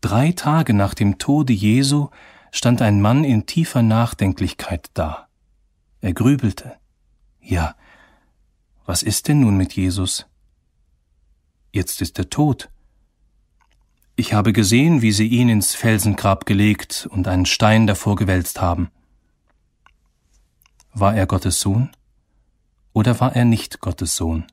Drei 0.00 0.32
Tage 0.32 0.72
nach 0.72 0.94
dem 0.94 1.18
Tode 1.18 1.52
Jesu 1.52 2.08
stand 2.52 2.82
ein 2.82 3.00
Mann 3.00 3.24
in 3.24 3.46
tiefer 3.46 3.82
Nachdenklichkeit 3.82 4.90
da. 4.94 5.28
Er 6.00 6.14
grübelte. 6.14 6.76
Ja, 7.40 7.76
was 8.86 9.02
ist 9.02 9.28
denn 9.28 9.40
nun 9.40 9.56
mit 9.56 9.74
Jesus? 9.74 10.26
Jetzt 11.72 12.00
ist 12.00 12.18
er 12.18 12.30
tot. 12.30 12.70
Ich 14.16 14.32
habe 14.34 14.52
gesehen, 14.52 15.02
wie 15.02 15.12
sie 15.12 15.28
ihn 15.28 15.48
ins 15.48 15.74
Felsengrab 15.74 16.44
gelegt 16.44 17.08
und 17.10 17.28
einen 17.28 17.46
Stein 17.46 17.86
davor 17.86 18.16
gewälzt 18.16 18.60
haben. 18.60 18.90
War 20.92 21.14
er 21.14 21.26
Gottes 21.26 21.60
Sohn? 21.60 21.90
Oder 22.92 23.20
war 23.20 23.36
er 23.36 23.44
nicht 23.44 23.80
Gottes 23.80 24.16
Sohn? 24.16 24.46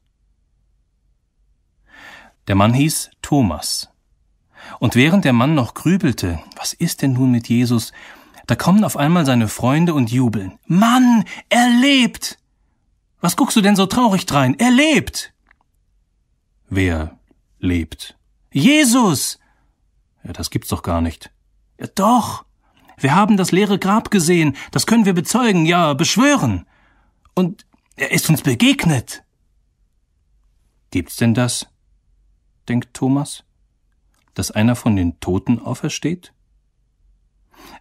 Der 2.47 2.55
Mann 2.55 2.73
hieß 2.73 3.11
Thomas. 3.21 3.89
Und 4.79 4.95
während 4.95 5.25
der 5.25 5.33
Mann 5.33 5.55
noch 5.55 5.73
grübelte, 5.73 6.39
was 6.55 6.73
ist 6.73 7.01
denn 7.01 7.13
nun 7.13 7.31
mit 7.31 7.49
Jesus, 7.49 7.91
da 8.47 8.55
kommen 8.55 8.83
auf 8.83 8.95
einmal 8.95 9.25
seine 9.25 9.49
Freunde 9.49 9.93
und 9.93 10.11
jubeln. 10.11 10.57
Mann, 10.65 11.25
er 11.49 11.69
lebt! 11.69 12.39
Was 13.19 13.35
guckst 13.35 13.57
du 13.57 13.61
denn 13.61 13.75
so 13.75 13.85
traurig 13.85 14.25
drein? 14.25 14.57
Er 14.57 14.71
lebt! 14.71 15.33
Wer 16.69 17.17
lebt? 17.59 18.17
Jesus! 18.51 19.39
Ja, 20.23 20.33
das 20.33 20.49
gibt's 20.49 20.69
doch 20.69 20.83
gar 20.83 21.01
nicht. 21.01 21.31
Ja, 21.79 21.87
doch! 21.87 22.45
Wir 22.97 23.13
haben 23.13 23.37
das 23.37 23.51
leere 23.51 23.77
Grab 23.77 24.09
gesehen, 24.09 24.55
das 24.71 24.87
können 24.87 25.05
wir 25.05 25.13
bezeugen, 25.13 25.65
ja, 25.65 25.93
beschwören. 25.93 26.65
Und 27.35 27.65
er 27.95 28.11
ist 28.11 28.29
uns 28.29 28.41
begegnet. 28.41 29.23
Gibt's 30.89 31.17
denn 31.17 31.33
das? 31.33 31.67
Denkt 32.69 32.93
Thomas, 32.93 33.43
dass 34.33 34.51
einer 34.51 34.75
von 34.75 34.95
den 34.95 35.19
Toten 35.19 35.59
aufersteht? 35.59 36.33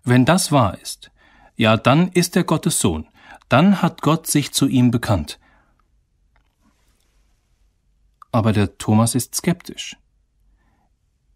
Wenn 0.04 0.24
das 0.24 0.52
wahr 0.52 0.78
ist, 0.80 1.10
ja, 1.56 1.76
dann 1.76 2.08
ist 2.08 2.36
er 2.36 2.44
Gottes 2.44 2.80
Sohn, 2.80 3.08
dann 3.48 3.82
hat 3.82 4.02
Gott 4.02 4.26
sich 4.26 4.52
zu 4.52 4.66
ihm 4.66 4.90
bekannt. 4.90 5.38
Aber 8.32 8.52
der 8.52 8.78
Thomas 8.78 9.14
ist 9.14 9.34
skeptisch. 9.34 9.96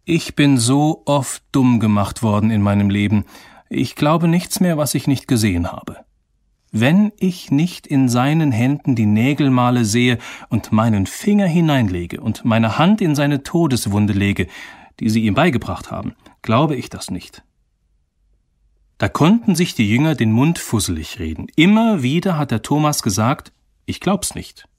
Ich 0.03 0.35
bin 0.35 0.57
so 0.57 1.03
oft 1.05 1.43
dumm 1.51 1.79
gemacht 1.79 2.23
worden 2.23 2.51
in 2.51 2.61
meinem 2.61 2.89
Leben, 2.89 3.25
ich 3.69 3.95
glaube 3.95 4.27
nichts 4.27 4.59
mehr, 4.59 4.77
was 4.77 4.95
ich 4.95 5.07
nicht 5.07 5.27
gesehen 5.27 5.71
habe. 5.71 6.03
Wenn 6.71 7.11
ich 7.17 7.51
nicht 7.51 7.85
in 7.85 8.07
seinen 8.07 8.53
Händen 8.53 8.95
die 8.95 9.05
Nägelmale 9.05 9.83
sehe 9.83 10.17
und 10.47 10.71
meinen 10.71 11.05
Finger 11.05 11.45
hineinlege 11.45 12.21
und 12.21 12.45
meine 12.45 12.77
Hand 12.77 13.01
in 13.01 13.13
seine 13.13 13.43
Todeswunde 13.43 14.13
lege, 14.13 14.47
die 15.01 15.09
sie 15.09 15.25
ihm 15.25 15.33
beigebracht 15.33 15.91
haben, 15.91 16.15
glaube 16.41 16.77
ich 16.77 16.89
das 16.89 17.11
nicht. 17.11 17.43
Da 18.97 19.09
konnten 19.09 19.55
sich 19.55 19.75
die 19.75 19.89
Jünger 19.89 20.15
den 20.15 20.31
Mund 20.31 20.59
fusselig 20.59 21.19
reden. 21.19 21.47
Immer 21.57 22.03
wieder 22.03 22.37
hat 22.37 22.51
der 22.51 22.61
Thomas 22.61 23.03
gesagt, 23.03 23.51
ich 23.85 23.99
glaub's 23.99 24.33
nicht. 24.33 24.69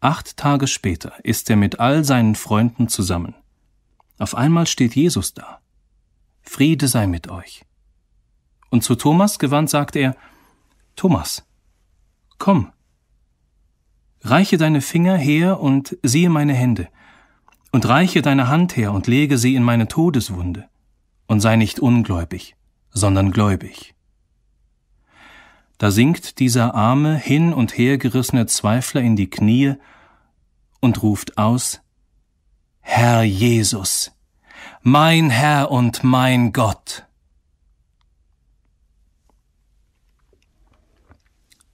Acht 0.00 0.36
Tage 0.36 0.68
später 0.68 1.12
ist 1.24 1.50
er 1.50 1.56
mit 1.56 1.80
all 1.80 2.04
seinen 2.04 2.36
Freunden 2.36 2.88
zusammen. 2.88 3.34
Auf 4.18 4.36
einmal 4.36 4.66
steht 4.68 4.94
Jesus 4.94 5.34
da. 5.34 5.58
Friede 6.42 6.86
sei 6.86 7.08
mit 7.08 7.28
euch. 7.28 7.64
Und 8.70 8.84
zu 8.84 8.94
Thomas 8.94 9.40
gewandt 9.40 9.70
sagt 9.70 9.96
er, 9.96 10.14
Thomas, 10.98 11.46
komm. 12.38 12.72
Reiche 14.22 14.56
deine 14.56 14.80
Finger 14.80 15.16
her 15.16 15.60
und 15.60 15.96
siehe 16.02 16.28
meine 16.28 16.54
Hände, 16.54 16.88
und 17.70 17.86
reiche 17.86 18.20
deine 18.20 18.48
Hand 18.48 18.76
her 18.76 18.90
und 18.92 19.06
lege 19.06 19.38
sie 19.38 19.54
in 19.54 19.62
meine 19.62 19.86
Todeswunde, 19.86 20.68
und 21.28 21.38
sei 21.38 21.54
nicht 21.54 21.78
ungläubig, 21.78 22.56
sondern 22.90 23.30
gläubig. 23.30 23.94
Da 25.78 25.92
sinkt 25.92 26.40
dieser 26.40 26.74
arme, 26.74 27.14
hin 27.14 27.54
und 27.54 27.78
her 27.78 27.96
gerissene 27.96 28.46
Zweifler 28.46 29.00
in 29.00 29.14
die 29.14 29.30
Knie 29.30 29.74
und 30.80 31.00
ruft 31.04 31.38
aus 31.38 31.80
Herr 32.80 33.22
Jesus, 33.22 34.10
mein 34.82 35.30
Herr 35.30 35.70
und 35.70 36.02
mein 36.02 36.52
Gott. 36.52 37.07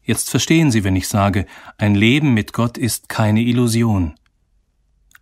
Jetzt 0.05 0.28
verstehen 0.31 0.70
Sie, 0.70 0.84
wenn 0.84 0.97
ich 0.97 1.08
sage, 1.08 1.47
ein 1.78 1.94
Leben 1.94 2.34
mit 2.34 2.52
Gott 2.52 2.76
ist 2.76 3.08
keine 3.08 3.41
Illusion. 3.41 4.15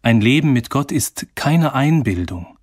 Ein 0.03 0.21
Leben 0.21 0.53
mit 0.53 0.71
Gott 0.71 0.91
ist 0.91 1.29
keine 1.37 1.75
Einbildung. 1.75 2.59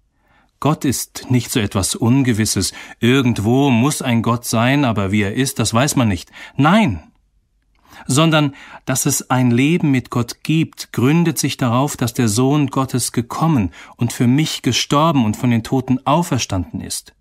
Gott 0.60 0.84
ist 0.84 1.32
nicht 1.32 1.52
so 1.52 1.62
etwas 1.62 1.96
Ungewisses. 1.96 2.74
Irgendwo 3.00 3.70
muss 3.70 4.02
ein 4.02 4.22
Gott 4.22 4.44
sein, 4.44 4.84
aber 4.84 5.14
wie 5.14 5.22
er 5.22 5.34
ist, 5.34 5.60
das 5.60 5.74
weiß 5.74 5.96
man 5.96 6.10
nicht. 6.10 6.30
Nein. 6.58 7.02
Sondern, 8.06 8.54
dass 8.86 9.06
es 9.06 9.30
ein 9.30 9.52
Leben 9.52 9.92
mit 9.92 10.10
Gott 10.10 10.44
gibt, 10.44 10.92
gründet 10.92 11.38
sich 11.38 11.56
darauf, 11.56 11.96
dass 11.96 12.14
der 12.14 12.28
Sohn 12.28 12.68
Gottes 12.68 13.14
gekommen 13.14 13.72
und 13.96 14.12
für 14.12 14.28
mich 14.28 14.62
gestorben 14.62 15.24
und 15.24 15.38
von 15.38 15.52
den 15.52 15.64
Toten 15.64 16.06
auferstanden 16.06 16.82
ist. 16.82 17.14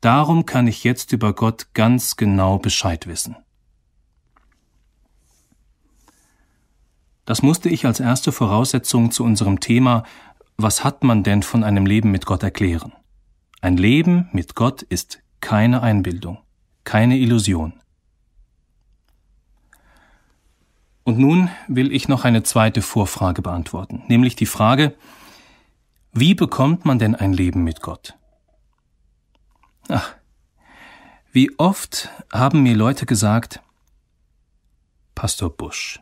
Darum 0.00 0.46
kann 0.46 0.66
ich 0.66 0.84
jetzt 0.84 1.12
über 1.12 1.34
Gott 1.34 1.68
ganz 1.74 2.16
genau 2.16 2.58
Bescheid 2.58 3.06
wissen. 3.06 3.36
Das 7.28 7.42
musste 7.42 7.68
ich 7.68 7.84
als 7.84 8.00
erste 8.00 8.32
Voraussetzung 8.32 9.10
zu 9.10 9.22
unserem 9.22 9.60
Thema 9.60 10.04
Was 10.56 10.82
hat 10.82 11.04
man 11.04 11.22
denn 11.22 11.42
von 11.42 11.62
einem 11.62 11.84
Leben 11.84 12.10
mit 12.10 12.24
Gott 12.24 12.42
erklären? 12.42 12.94
Ein 13.60 13.76
Leben 13.76 14.30
mit 14.32 14.54
Gott 14.54 14.80
ist 14.80 15.20
keine 15.42 15.82
Einbildung, 15.82 16.38
keine 16.84 17.18
Illusion. 17.18 17.74
Und 21.04 21.18
nun 21.18 21.50
will 21.66 21.92
ich 21.92 22.08
noch 22.08 22.24
eine 22.24 22.44
zweite 22.44 22.80
Vorfrage 22.80 23.42
beantworten, 23.42 24.04
nämlich 24.08 24.34
die 24.34 24.46
Frage, 24.46 24.96
wie 26.14 26.34
bekommt 26.34 26.86
man 26.86 26.98
denn 26.98 27.14
ein 27.14 27.34
Leben 27.34 27.62
mit 27.62 27.82
Gott? 27.82 28.16
Ach, 29.90 30.14
wie 31.30 31.50
oft 31.58 32.08
haben 32.32 32.62
mir 32.62 32.74
Leute 32.74 33.04
gesagt, 33.04 33.60
Pastor 35.14 35.50
Busch, 35.54 36.00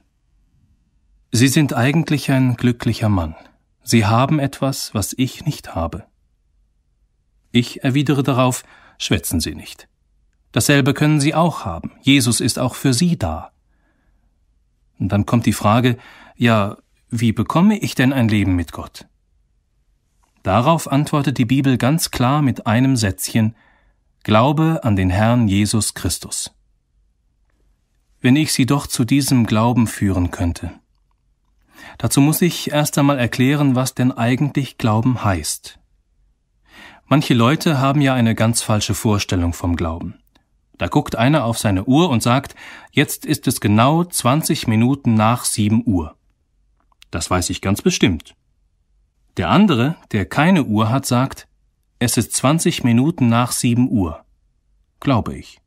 Sie 1.32 1.48
sind 1.48 1.74
eigentlich 1.74 2.30
ein 2.30 2.56
glücklicher 2.56 3.08
Mann. 3.08 3.34
Sie 3.82 4.06
haben 4.06 4.38
etwas, 4.38 4.94
was 4.94 5.14
ich 5.16 5.44
nicht 5.44 5.74
habe. 5.74 6.04
Ich 7.52 7.84
erwidere 7.84 8.22
darauf, 8.22 8.64
schwätzen 8.98 9.40
Sie 9.40 9.54
nicht. 9.54 9.88
Dasselbe 10.52 10.94
können 10.94 11.20
Sie 11.20 11.34
auch 11.34 11.64
haben. 11.64 11.92
Jesus 12.00 12.40
ist 12.40 12.58
auch 12.58 12.74
für 12.74 12.94
Sie 12.94 13.18
da. 13.18 13.52
Und 14.98 15.10
dann 15.10 15.26
kommt 15.26 15.46
die 15.46 15.52
Frage, 15.52 15.98
ja, 16.36 16.78
wie 17.10 17.32
bekomme 17.32 17.78
ich 17.78 17.94
denn 17.94 18.12
ein 18.12 18.28
Leben 18.28 18.56
mit 18.56 18.72
Gott? 18.72 19.06
Darauf 20.42 20.90
antwortet 20.90 21.38
die 21.38 21.44
Bibel 21.44 21.76
ganz 21.76 22.10
klar 22.10 22.40
mit 22.40 22.66
einem 22.66 22.96
Sätzchen 22.96 23.56
Glaube 24.22 24.80
an 24.82 24.96
den 24.96 25.10
Herrn 25.10 25.48
Jesus 25.48 25.94
Christus. 25.94 26.52
Wenn 28.20 28.36
ich 28.36 28.52
Sie 28.52 28.66
doch 28.66 28.86
zu 28.86 29.04
diesem 29.04 29.46
Glauben 29.46 29.86
führen 29.86 30.30
könnte. 30.30 30.72
Dazu 31.98 32.20
muss 32.20 32.42
ich 32.42 32.70
erst 32.72 32.98
einmal 32.98 33.18
erklären, 33.18 33.74
was 33.74 33.94
denn 33.94 34.12
eigentlich 34.12 34.78
Glauben 34.78 35.24
heißt. 35.24 35.78
Manche 37.06 37.34
Leute 37.34 37.78
haben 37.78 38.00
ja 38.00 38.14
eine 38.14 38.34
ganz 38.34 38.62
falsche 38.62 38.94
Vorstellung 38.94 39.52
vom 39.52 39.76
Glauben. 39.76 40.18
Da 40.78 40.88
guckt 40.88 41.16
einer 41.16 41.44
auf 41.44 41.58
seine 41.58 41.84
Uhr 41.84 42.10
und 42.10 42.22
sagt, 42.22 42.54
jetzt 42.90 43.24
ist 43.24 43.46
es 43.46 43.60
genau 43.60 44.04
20 44.04 44.66
Minuten 44.66 45.14
nach 45.14 45.44
7 45.44 45.84
Uhr. 45.86 46.16
Das 47.10 47.30
weiß 47.30 47.50
ich 47.50 47.60
ganz 47.62 47.80
bestimmt. 47.80 48.34
Der 49.36 49.50
andere, 49.50 49.96
der 50.12 50.26
keine 50.26 50.64
Uhr 50.64 50.90
hat, 50.90 51.06
sagt, 51.06 51.46
es 51.98 52.16
ist 52.16 52.34
20 52.34 52.84
Minuten 52.84 53.28
nach 53.28 53.52
7 53.52 53.88
Uhr. 53.88 54.24
Glaube 55.00 55.34
ich. 55.36 55.60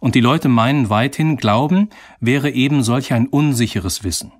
Und 0.00 0.14
die 0.14 0.20
Leute 0.20 0.48
meinen 0.48 0.90
weithin, 0.90 1.36
Glauben 1.36 1.90
wäre 2.20 2.50
eben 2.50 2.82
solch 2.82 3.12
ein 3.12 3.26
unsicheres 3.26 4.04
Wissen. 4.04 4.32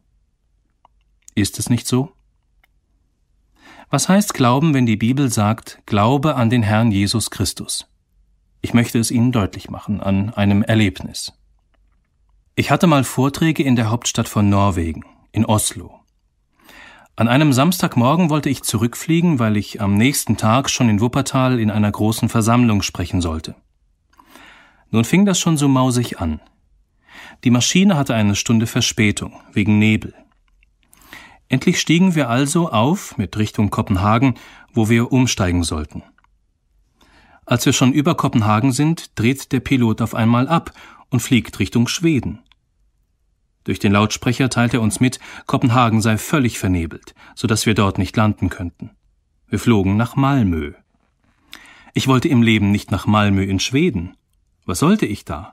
Ist 1.35 1.59
es 1.59 1.70
nicht 1.70 1.86
so? 1.86 2.12
Was 3.91 4.09
heißt 4.09 4.35
Glauben, 4.35 4.75
wenn 4.75 4.86
die 4.86 4.97
Bibel 4.97 5.31
sagt, 5.31 5.81
Glaube 5.86 6.35
an 6.35 6.51
den 6.51 6.62
Herrn 6.62 6.91
Jesus 6.91 7.31
Christus? 7.31 7.86
Ich 8.61 8.75
möchte 8.75 8.99
es 8.99 9.11
Ihnen 9.11 9.33
deutlich 9.33 9.70
machen 9.70 10.01
an 10.01 10.33
einem 10.35 10.62
Erlebnis. 10.62 11.33
Ich 12.55 12.70
hatte 12.70 12.86
mal 12.86 13.05
Vorträge 13.05 13.62
in 13.62 13.77
der 13.77 13.91
Hauptstadt 13.91 14.28
von 14.28 14.49
Norwegen, 14.49 15.05
in 15.33 15.47
Oslo. 15.47 16.01
An 17.17 17.28
einem 17.28 17.52
Samstagmorgen 17.52 18.31
wollte 18.31 18.51
ich 18.51 18.62
zurückfliegen, 18.62 19.39
weil 19.39 19.57
ich 19.57 19.81
am 19.81 19.94
nächsten 19.94 20.36
Tag 20.36 20.70
schon 20.70 20.89
in 20.89 21.01
Wuppertal 21.01 21.59
in 21.61 21.70
einer 21.70 21.91
großen 21.91 22.28
Versammlung 22.28 22.83
sprechen 22.83 23.20
sollte. 23.20 23.55
Nun 24.91 25.05
fing 25.05 25.25
das 25.25 25.41
schon 25.41 25.57
so 25.57 25.69
mausig 25.69 26.20
an. 26.20 26.41
Die 27.44 27.51
Maschine 27.51 27.97
hatte 27.97 28.15
eine 28.15 28.36
Stunde 28.36 28.67
Verspätung, 28.67 29.41
wegen 29.52 29.78
Nebel. 29.78 30.15
Endlich 31.53 31.79
stiegen 31.79 32.15
wir 32.15 32.31
also 32.31 32.71
auf 32.71 33.19
mit 33.19 33.37
Richtung 33.37 33.69
Kopenhagen, 33.69 34.37
wo 34.73 34.89
wir 34.89 35.13
umsteigen 35.13 35.65
sollten. 35.65 36.03
Als 37.45 37.67
wir 37.67 37.75
schon 37.75 37.93
über 37.93 38.15
Kopenhagen 38.15 38.73
sind, 38.73 39.19
dreht 39.19 39.53
der 39.53 39.61
Pilot 39.61 40.01
auf 40.01 40.15
einmal 40.15 40.49
ab 40.49 40.73
und 41.11 41.21
fliegt 41.21 41.59
Richtung 41.59 41.89
Schweden. 41.89 42.39
Durch 43.65 43.79
den 43.79 43.93
Lautsprecher 43.93 44.49
teilt 44.49 44.73
er 44.73 44.81
uns 44.81 44.99
mit, 44.99 45.21
Kopenhagen 45.45 46.01
sei 46.01 46.17
völlig 46.17 46.59
vernebelt, 46.59 47.15
so 47.35 47.47
dass 47.47 47.67
wir 47.67 47.75
dort 47.75 47.99
nicht 47.99 48.17
landen 48.17 48.49
könnten. 48.49 48.89
Wir 49.47 49.59
flogen 49.59 49.99
nach 49.99 50.17
Malmö. 50.17 50.73
Ich 51.93 52.09
wollte 52.09 52.29
im 52.29 52.41
Leben 52.41 52.71
nicht 52.71 52.91
nach 52.91 53.07
Malmö 53.07 53.45
in 53.45 53.61
Schweden. 53.61 54.17
Was 54.65 54.79
sollte 54.79 55.05
ich 55.05 55.27
da? 55.27 55.53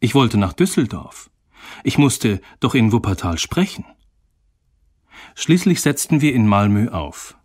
Ich 0.00 0.14
wollte 0.14 0.38
nach 0.38 0.54
Düsseldorf. 0.54 1.28
Ich 1.82 1.98
musste 1.98 2.40
doch 2.60 2.74
in 2.74 2.92
Wuppertal 2.92 3.36
sprechen. 3.36 3.84
Schließlich 5.34 5.80
setzten 5.80 6.20
wir 6.20 6.34
in 6.34 6.46
Malmö 6.46 6.88
auf. 6.88 7.36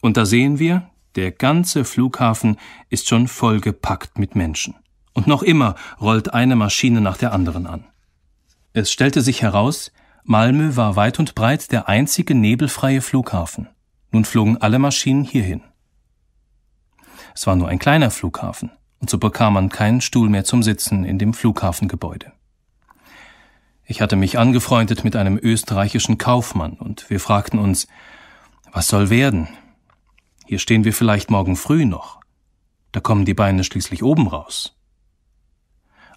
Und 0.00 0.16
da 0.16 0.26
sehen 0.26 0.58
wir, 0.58 0.90
der 1.16 1.30
ganze 1.30 1.84
Flughafen 1.84 2.58
ist 2.90 3.08
schon 3.08 3.28
vollgepackt 3.28 4.18
mit 4.18 4.34
Menschen. 4.34 4.74
Und 5.12 5.26
noch 5.26 5.42
immer 5.42 5.76
rollt 6.00 6.34
eine 6.34 6.56
Maschine 6.56 7.00
nach 7.00 7.16
der 7.16 7.32
anderen 7.32 7.66
an. 7.66 7.86
Es 8.72 8.90
stellte 8.90 9.22
sich 9.22 9.42
heraus, 9.42 9.92
Malmö 10.24 10.74
war 10.74 10.96
weit 10.96 11.18
und 11.18 11.34
breit 11.34 11.70
der 11.70 11.88
einzige 11.88 12.34
nebelfreie 12.34 13.00
Flughafen. 13.00 13.68
Nun 14.10 14.24
flogen 14.24 14.58
alle 14.58 14.78
Maschinen 14.78 15.24
hierhin. 15.24 15.62
Es 17.34 17.46
war 17.46 17.56
nur 17.56 17.68
ein 17.68 17.78
kleiner 17.78 18.10
Flughafen, 18.10 18.70
und 19.00 19.10
so 19.10 19.18
bekam 19.18 19.54
man 19.54 19.68
keinen 19.68 20.00
Stuhl 20.00 20.28
mehr 20.28 20.44
zum 20.44 20.62
Sitzen 20.62 21.04
in 21.04 21.18
dem 21.18 21.34
Flughafengebäude. 21.34 22.32
Ich 23.86 24.00
hatte 24.00 24.16
mich 24.16 24.38
angefreundet 24.38 25.04
mit 25.04 25.16
einem 25.16 25.38
österreichischen 25.40 26.18
Kaufmann, 26.18 26.74
und 26.74 27.08
wir 27.10 27.20
fragten 27.20 27.58
uns, 27.58 27.86
was 28.72 28.88
soll 28.88 29.10
werden? 29.10 29.48
Hier 30.46 30.58
stehen 30.58 30.84
wir 30.84 30.92
vielleicht 30.92 31.30
morgen 31.30 31.56
früh 31.56 31.84
noch. 31.84 32.20
Da 32.92 33.00
kommen 33.00 33.24
die 33.24 33.34
Beine 33.34 33.64
schließlich 33.64 34.02
oben 34.02 34.28
raus. 34.28 34.76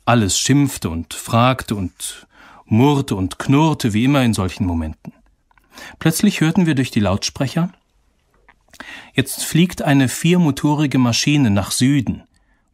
Alles 0.06 0.40
schimpfte 0.40 0.90
und 0.90 1.14
fragte 1.14 1.76
und 1.76 2.28
murrte 2.66 3.16
und 3.16 3.40
knurrte 3.40 3.94
wie 3.94 4.06
immer 4.06 4.24
in 4.24 4.34
solchen 4.34 4.66
Momenten. 4.66 5.14
Plötzlich 6.00 6.42
hörten 6.42 6.66
wir 6.66 6.76
durch 6.76 6.92
die 6.92 7.00
Lautsprecher 7.00 7.72
Jetzt 9.14 9.44
fliegt 9.44 9.82
eine 9.82 10.10
viermotorige 10.10 11.00
Maschine 11.00 11.50
nach 11.50 11.72
Süden. 11.72 12.24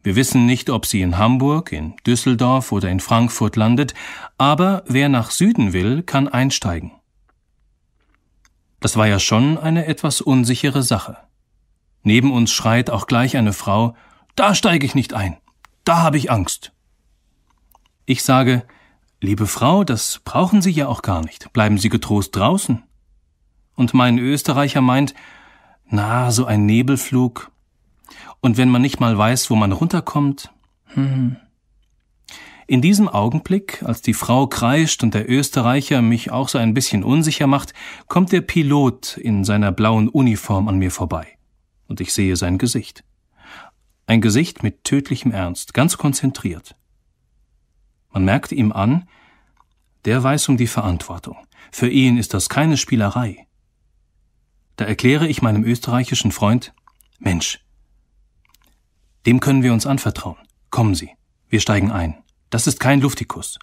Wir 0.04 0.16
wissen 0.16 0.44
nicht, 0.44 0.68
ob 0.68 0.84
sie 0.84 1.00
in 1.00 1.16
Hamburg, 1.16 1.72
in 1.72 1.94
Düsseldorf 2.06 2.72
oder 2.72 2.90
in 2.90 3.00
Frankfurt 3.00 3.56
landet, 3.56 3.94
aber 4.36 4.84
wer 4.86 5.08
nach 5.08 5.30
Süden 5.30 5.72
will, 5.72 6.02
kann 6.02 6.28
einsteigen. 6.28 6.92
Das 8.80 8.98
war 8.98 9.06
ja 9.06 9.18
schon 9.18 9.56
eine 9.56 9.86
etwas 9.86 10.20
unsichere 10.20 10.82
Sache. 10.82 11.16
Neben 12.02 12.32
uns 12.32 12.52
schreit 12.52 12.90
auch 12.90 13.06
gleich 13.06 13.38
eine 13.38 13.54
Frau 13.54 13.96
Da 14.36 14.54
steige 14.54 14.84
ich 14.84 14.94
nicht 14.94 15.14
ein. 15.14 15.38
Da 15.84 16.02
habe 16.02 16.18
ich 16.18 16.30
Angst. 16.30 16.72
Ich 18.04 18.22
sage 18.22 18.64
Liebe 19.22 19.46
Frau, 19.46 19.84
das 19.84 20.20
brauchen 20.22 20.60
Sie 20.60 20.70
ja 20.70 20.86
auch 20.86 21.00
gar 21.00 21.24
nicht. 21.24 21.50
Bleiben 21.54 21.78
Sie 21.78 21.88
getrost 21.88 22.36
draußen. 22.36 22.82
Und 23.74 23.94
mein 23.94 24.18
Österreicher 24.18 24.82
meint, 24.82 25.14
na, 25.86 26.30
so 26.30 26.44
ein 26.44 26.66
Nebelflug. 26.66 27.50
Und 28.44 28.58
wenn 28.58 28.68
man 28.68 28.82
nicht 28.82 29.00
mal 29.00 29.16
weiß, 29.16 29.48
wo 29.48 29.54
man 29.54 29.72
runterkommt. 29.72 30.52
Hm. 30.88 31.36
In 32.66 32.82
diesem 32.82 33.08
Augenblick, 33.08 33.82
als 33.82 34.02
die 34.02 34.12
Frau 34.12 34.46
kreischt 34.48 35.02
und 35.02 35.14
der 35.14 35.30
Österreicher 35.30 36.02
mich 36.02 36.30
auch 36.30 36.50
so 36.50 36.58
ein 36.58 36.74
bisschen 36.74 37.04
unsicher 37.04 37.46
macht, 37.46 37.72
kommt 38.06 38.32
der 38.32 38.42
Pilot 38.42 39.16
in 39.16 39.44
seiner 39.44 39.72
blauen 39.72 40.10
Uniform 40.10 40.68
an 40.68 40.76
mir 40.76 40.90
vorbei. 40.90 41.38
Und 41.88 42.02
ich 42.02 42.12
sehe 42.12 42.36
sein 42.36 42.58
Gesicht. 42.58 43.02
Ein 44.06 44.20
Gesicht 44.20 44.62
mit 44.62 44.84
tödlichem 44.84 45.32
Ernst, 45.32 45.72
ganz 45.72 45.96
konzentriert. 45.96 46.76
Man 48.12 48.26
merkt 48.26 48.52
ihm 48.52 48.72
an, 48.72 49.08
der 50.04 50.22
weiß 50.22 50.50
um 50.50 50.58
die 50.58 50.66
Verantwortung. 50.66 51.38
Für 51.72 51.88
ihn 51.88 52.18
ist 52.18 52.34
das 52.34 52.50
keine 52.50 52.76
Spielerei. 52.76 53.46
Da 54.76 54.84
erkläre 54.84 55.28
ich 55.28 55.40
meinem 55.40 55.64
österreichischen 55.64 56.30
Freund, 56.30 56.74
Mensch, 57.18 57.64
dem 59.26 59.40
können 59.40 59.62
wir 59.62 59.72
uns 59.72 59.86
anvertrauen. 59.86 60.36
Kommen 60.70 60.94
Sie, 60.94 61.10
wir 61.48 61.60
steigen 61.60 61.90
ein. 61.90 62.16
Das 62.50 62.66
ist 62.66 62.80
kein 62.80 63.00
Luftikus. 63.00 63.58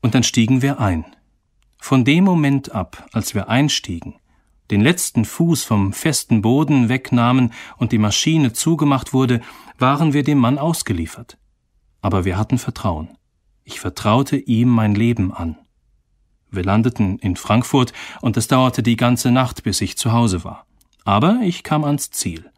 Und 0.00 0.14
dann 0.14 0.22
stiegen 0.22 0.62
wir 0.62 0.80
ein. 0.80 1.04
Von 1.80 2.04
dem 2.04 2.24
Moment 2.24 2.72
ab, 2.72 3.06
als 3.12 3.34
wir 3.34 3.48
einstiegen, 3.48 4.16
den 4.70 4.80
letzten 4.80 5.24
Fuß 5.24 5.64
vom 5.64 5.92
festen 5.92 6.42
Boden 6.42 6.88
wegnahmen 6.88 7.52
und 7.76 7.92
die 7.92 7.98
Maschine 7.98 8.52
zugemacht 8.52 9.12
wurde, 9.12 9.40
waren 9.78 10.12
wir 10.12 10.22
dem 10.22 10.38
Mann 10.38 10.58
ausgeliefert 10.58 11.36
aber 12.04 12.26
wir 12.26 12.36
hatten 12.36 12.58
Vertrauen. 12.58 13.16
Ich 13.64 13.80
vertraute 13.80 14.36
ihm 14.36 14.68
mein 14.68 14.94
Leben 14.94 15.32
an. 15.32 15.56
Wir 16.50 16.62
landeten 16.62 17.18
in 17.18 17.34
Frankfurt 17.34 17.94
und 18.20 18.36
es 18.36 18.46
dauerte 18.46 18.82
die 18.82 18.96
ganze 18.96 19.30
Nacht, 19.30 19.62
bis 19.62 19.80
ich 19.80 19.96
zu 19.96 20.12
Hause 20.12 20.44
war. 20.44 20.66
Aber 21.06 21.40
ich 21.42 21.62
kam 21.62 21.82
ans 21.82 22.10
Ziel. 22.10 22.50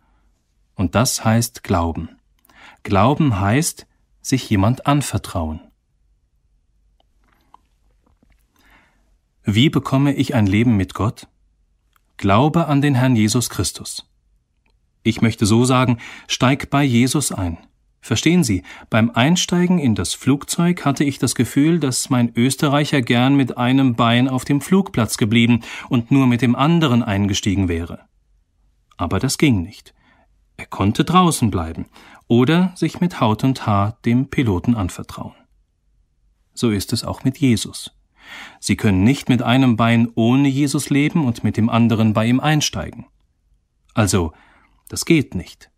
Und 0.77 0.95
das 0.95 1.25
heißt 1.25 1.65
Glauben. 1.65 2.11
Glauben 2.85 3.41
heißt, 3.41 3.87
sich 4.21 4.49
jemand 4.49 4.87
anvertrauen. 4.87 5.61
Wie 9.43 9.71
bekomme 9.71 10.15
ich 10.15 10.35
ein 10.35 10.47
Leben 10.47 10.77
mit 10.77 10.95
Gott? 10.95 11.29
Glaube 12.17 12.67
an 12.67 12.83
den 12.83 12.95
Herrn 12.95 13.17
Jesus 13.17 13.51
Christus. 13.51 14.09
Ich 15.03 15.23
möchte 15.23 15.47
so 15.47 15.65
sagen, 15.65 15.99
steig 16.27 16.69
bei 16.71 16.83
Jesus 16.83 17.33
ein. 17.33 17.59
Verstehen 18.01 18.45
Sie, 18.45 18.63
beim 18.89 19.11
Einsteigen 19.11 19.79
in 19.79 19.95
das 19.95 20.15
Flugzeug 20.15 20.85
hatte 20.85 21.03
ich 21.03 21.19
das 21.19 21.35
Gefühl, 21.35 21.81
dass 21.81 22.11
mein 22.11 22.33
Österreicher 22.37 23.03
gern 23.03 23.35
mit 23.35 23.57
einem 23.57 23.95
Bein 23.95 24.29
auf 24.29 24.45
dem 24.45 24.61
Flugplatz 24.61 25.17
geblieben 25.17 25.63
und 25.89 26.11
nur 26.11 26.27
mit 26.27 26.43
dem 26.43 26.55
anderen 26.55 27.03
eingestiegen 27.03 27.69
wäre. 27.69 28.01
Aber 28.97 29.19
das 29.19 29.39
ging 29.39 29.63
nicht. 29.63 29.93
Er 30.57 30.67
konnte 30.67 31.05
draußen 31.05 31.51
bleiben 31.51 31.87
oder 32.29 32.73
sich 32.77 33.01
mit 33.01 33.21
Haut 33.21 33.45
und 33.45 33.67
Haar 33.67 33.99
dem 34.05 34.29
Piloten 34.29 34.75
anvertrauen. 34.75 35.35
So 36.55 36.71
ist 36.71 36.93
es 36.93 37.05
auch 37.05 37.25
mit 37.25 37.39
Jesus. 37.39 37.93
Sie 38.59 38.77
können 38.77 39.05
nicht 39.05 39.29
mit 39.29 39.43
einem 39.43 39.77
Bein 39.77 40.09
ohne 40.15 40.49
Jesus 40.49 40.91
leben 40.91 41.25
und 41.25 41.45
mit 41.45 41.57
dem 41.57 41.69
anderen 41.69 42.13
bei 42.13 42.27
ihm 42.27 42.41
einsteigen. 42.41 43.07
Also, 43.95 44.33
das 44.89 45.05
geht 45.05 45.35
nicht. 45.35 45.71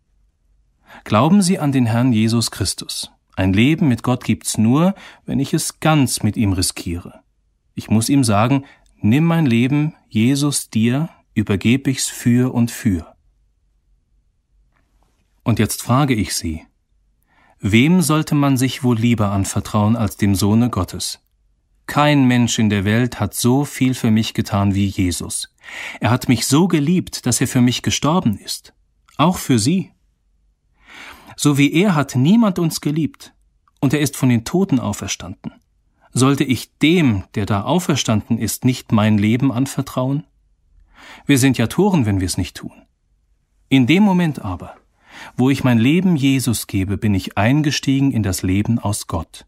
Glauben 1.03 1.41
Sie 1.41 1.59
an 1.59 1.71
den 1.71 1.85
Herrn 1.85 2.13
Jesus 2.13 2.51
Christus. 2.51 3.11
Ein 3.35 3.53
Leben 3.53 3.87
mit 3.87 4.03
Gott 4.03 4.23
gibt's 4.23 4.57
nur, 4.57 4.95
wenn 5.25 5.39
ich 5.39 5.53
es 5.53 5.79
ganz 5.79 6.23
mit 6.23 6.35
ihm 6.35 6.53
riskiere. 6.53 7.21
Ich 7.75 7.89
muss 7.89 8.09
ihm 8.09 8.23
sagen, 8.23 8.65
nimm 8.97 9.23
mein 9.23 9.45
Leben, 9.45 9.95
Jesus, 10.09 10.69
dir, 10.69 11.09
übergeb 11.35 11.87
ich's 11.87 12.07
für 12.07 12.53
und 12.53 12.71
für. 12.71 13.08
Und 15.49 15.57
jetzt 15.57 15.81
frage 15.81 16.13
ich 16.13 16.35
Sie, 16.35 16.63
wem 17.59 18.03
sollte 18.03 18.35
man 18.35 18.55
sich 18.55 18.83
wohl 18.83 18.99
lieber 18.99 19.31
anvertrauen 19.31 19.95
als 19.95 20.15
dem 20.15 20.35
Sohne 20.35 20.69
Gottes? 20.69 21.21
Kein 21.87 22.27
Mensch 22.27 22.59
in 22.59 22.69
der 22.69 22.85
Welt 22.85 23.19
hat 23.19 23.33
so 23.33 23.65
viel 23.65 23.95
für 23.95 24.11
mich 24.11 24.35
getan 24.35 24.75
wie 24.75 24.85
Jesus. 24.85 25.51
Er 26.01 26.11
hat 26.11 26.29
mich 26.29 26.45
so 26.45 26.67
geliebt, 26.67 27.25
dass 27.25 27.41
er 27.41 27.47
für 27.47 27.61
mich 27.61 27.81
gestorben 27.81 28.37
ist. 28.37 28.75
Auch 29.17 29.39
für 29.39 29.57
Sie. 29.57 29.91
So 31.35 31.57
wie 31.57 31.73
er 31.73 31.95
hat 31.95 32.15
niemand 32.15 32.59
uns 32.59 32.79
geliebt, 32.79 33.33
und 33.79 33.91
er 33.95 34.01
ist 34.01 34.15
von 34.15 34.29
den 34.29 34.45
Toten 34.45 34.79
auferstanden. 34.79 35.53
Sollte 36.11 36.43
ich 36.43 36.77
dem, 36.77 37.23
der 37.33 37.47
da 37.47 37.63
auferstanden 37.63 38.37
ist, 38.37 38.65
nicht 38.65 38.91
mein 38.91 39.17
Leben 39.17 39.51
anvertrauen? 39.51 40.27
Wir 41.25 41.39
sind 41.39 41.57
ja 41.57 41.65
Toren, 41.65 42.05
wenn 42.05 42.19
wir 42.19 42.27
es 42.27 42.37
nicht 42.37 42.55
tun. 42.55 42.83
In 43.67 43.87
dem 43.87 44.03
Moment 44.03 44.45
aber, 44.45 44.75
wo 45.37 45.49
ich 45.49 45.63
mein 45.63 45.79
Leben 45.79 46.15
Jesus 46.15 46.67
gebe, 46.67 46.97
bin 46.97 47.13
ich 47.13 47.37
eingestiegen 47.37 48.11
in 48.11 48.23
das 48.23 48.43
Leben 48.43 48.79
aus 48.79 49.07
Gott. 49.07 49.45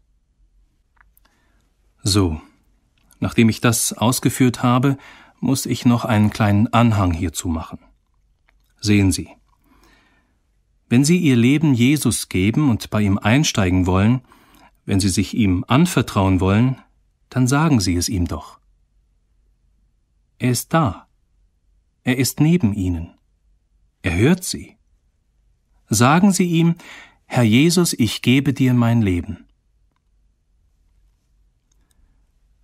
So, 2.02 2.40
nachdem 3.20 3.48
ich 3.48 3.60
das 3.60 3.92
ausgeführt 3.92 4.62
habe, 4.62 4.96
muss 5.40 5.66
ich 5.66 5.84
noch 5.84 6.04
einen 6.04 6.30
kleinen 6.30 6.72
Anhang 6.72 7.12
hierzu 7.12 7.48
machen. 7.48 7.78
Sehen 8.80 9.12
Sie, 9.12 9.28
wenn 10.88 11.04
Sie 11.04 11.16
Ihr 11.16 11.36
Leben 11.36 11.72
Jesus 11.72 12.28
geben 12.28 12.68
und 12.68 12.90
bei 12.90 13.00
ihm 13.00 13.16
einsteigen 13.16 13.86
wollen, 13.86 14.20
wenn 14.84 15.00
Sie 15.00 15.08
sich 15.08 15.34
ihm 15.34 15.64
anvertrauen 15.66 16.38
wollen, 16.38 16.76
dann 17.30 17.46
sagen 17.46 17.80
Sie 17.80 17.96
es 17.96 18.10
ihm 18.10 18.26
doch. 18.26 18.58
Er 20.38 20.50
ist 20.50 20.74
da. 20.74 21.06
Er 22.04 22.18
ist 22.18 22.40
neben 22.40 22.74
Ihnen. 22.74 23.14
Er 24.02 24.16
hört 24.16 24.44
Sie. 24.44 24.76
Sagen 25.94 26.32
Sie 26.32 26.46
ihm, 26.46 26.76
Herr 27.26 27.42
Jesus, 27.42 27.92
ich 27.92 28.22
gebe 28.22 28.54
dir 28.54 28.72
mein 28.72 29.02
Leben. 29.02 29.46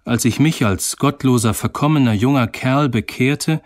Als 0.06 0.24
ich 0.24 0.40
mich 0.40 0.64
als 0.64 0.96
gottloser, 0.96 1.52
verkommener 1.52 2.14
junger 2.14 2.46
Kerl 2.46 2.88
bekehrte 2.88 3.60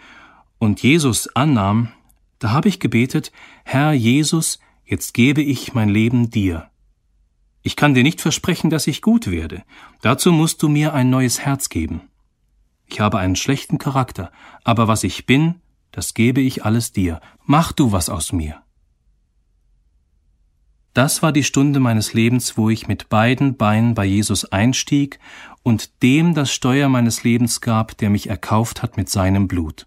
und 0.59 0.83
Jesus 0.83 1.29
annahm, 1.37 1.93
da 2.41 2.51
habe 2.51 2.69
ich 2.69 2.81
gebetet, 2.81 3.31
Herr 3.63 3.93
Jesus, 3.93 4.59
jetzt 4.85 5.15
gebe 5.15 5.43
ich 5.43 5.75
mein 5.75 5.91
Leben 5.91 6.29
dir. 6.31 6.69
Ich 7.63 7.77
kann 7.77 7.95
dir 7.95 8.03
nicht 8.03 8.21
versprechen, 8.21 8.69
dass 8.69 8.89
ich 8.89 9.01
gut 9.01 9.31
werde. 9.31 9.63
Dazu 10.01 10.33
musst 10.33 10.61
du 10.65 10.69
mir 10.69 10.93
ein 10.93 11.09
neues 11.09 11.39
Herz 11.39 11.69
geben. 11.69 12.01
Ich 12.87 12.99
habe 12.99 13.21
einen 13.21 13.37
schlechten 13.37 13.79
Charakter, 13.79 14.33
aber 14.65 14.89
was 14.89 15.05
ich 15.05 15.25
bin, 15.25 15.61
das 15.93 16.15
gebe 16.15 16.41
ich 16.41 16.65
alles 16.65 16.91
dir. 16.91 17.21
Mach 17.45 17.71
du 17.71 17.93
was 17.93 18.09
aus 18.09 18.33
mir. 18.33 18.62
Das 20.95 21.23
war 21.23 21.33
die 21.33 21.45
Stunde 21.45 21.81
meines 21.81 22.13
Lebens, 22.13 22.59
wo 22.59 22.69
ich 22.69 22.87
mit 22.87 23.09
beiden 23.09 23.57
Beinen 23.57 23.95
bei 23.95 24.05
Jesus 24.05 24.45
einstieg 24.45 25.19
und 25.63 26.03
dem 26.03 26.35
das 26.35 26.53
Steuer 26.53 26.89
meines 26.89 27.25
Lebens 27.25 27.61
gab, 27.61 27.97
der 27.97 28.11
mich 28.11 28.29
erkauft 28.29 28.83
hat 28.83 28.97
mit 28.97 29.09
seinem 29.09 29.49
Blut. 29.49 29.87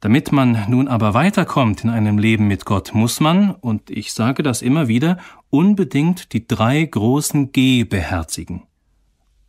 Damit 0.00 0.30
man 0.30 0.66
nun 0.68 0.88
aber 0.88 1.14
weiterkommt 1.14 1.82
in 1.82 1.90
einem 1.90 2.18
Leben 2.18 2.46
mit 2.46 2.66
Gott, 2.66 2.94
muss 2.94 3.20
man, 3.20 3.52
und 3.52 3.90
ich 3.90 4.12
sage 4.12 4.42
das 4.42 4.60
immer 4.60 4.88
wieder, 4.88 5.18
unbedingt 5.48 6.32
die 6.34 6.46
drei 6.46 6.84
großen 6.84 7.50
G 7.52 7.84
beherzigen. 7.84 8.64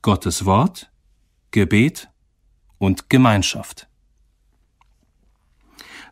Gottes 0.01 0.45
Wort, 0.45 0.89
Gebet 1.51 2.09
und 2.77 3.09
Gemeinschaft. 3.09 3.87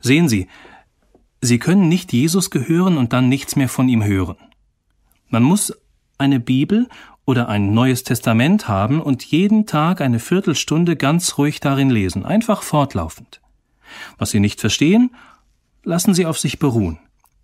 Sehen 0.02 0.28
Sie, 0.28 0.50
Sie 1.46 1.60
können 1.60 1.88
nicht 1.88 2.12
Jesus 2.12 2.50
gehören 2.50 2.98
und 2.98 3.14
dann 3.14 3.30
nichts 3.30 3.56
mehr 3.56 3.70
von 3.70 3.88
ihm 3.88 4.04
hören. 4.04 4.38
Man 5.30 5.44
muss 5.44 5.74
eine 6.18 6.40
Bibel 6.40 6.90
oder 7.26 7.50
ein 7.50 7.74
neues 7.74 8.04
Testament 8.04 8.68
haben 8.68 9.00
und 9.00 9.24
jeden 9.24 9.68
Tag 9.68 10.02
eine 10.02 10.20
Viertelstunde 10.20 10.96
ganz 10.96 11.38
ruhig 11.38 11.60
darin 11.60 11.92
lesen, 11.92 12.26
einfach 12.26 12.64
fortlaufend. 12.64 13.42
Was 14.18 14.32
Sie 14.32 14.40
nicht 14.40 14.60
verstehen, 14.60 15.12
lassen 15.84 16.16
Sie 16.16 16.26
auf 16.26 16.40
sich 16.40 16.58
beruhen. 16.58 16.98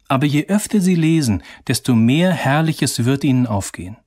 Aber 0.07 0.25
je 0.25 0.47
öfter 0.47 0.81
Sie 0.81 0.95
lesen, 0.95 1.43
desto 1.67 1.93
mehr 1.93 2.31
Herrliches 2.31 3.05
wird 3.05 3.23
Ihnen 3.23 3.45
aufgehen. 3.45 3.97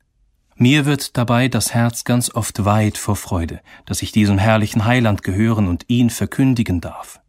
Mir 0.57 0.87
wird 0.87 1.17
dabei 1.17 1.49
das 1.49 1.73
Herz 1.73 2.05
ganz 2.05 2.35
oft 2.35 2.65
weit 2.65 2.99
vor 2.99 3.17
Freude, 3.17 3.61
dass 3.87 4.03
ich 4.03 4.11
diesem 4.11 4.39
herrlichen 4.39 4.85
Heiland 4.85 5.23
gehören 5.23 5.69
und 5.69 5.85
ihn 5.89 6.11
verkündigen 6.11 6.81
darf. 6.81 7.21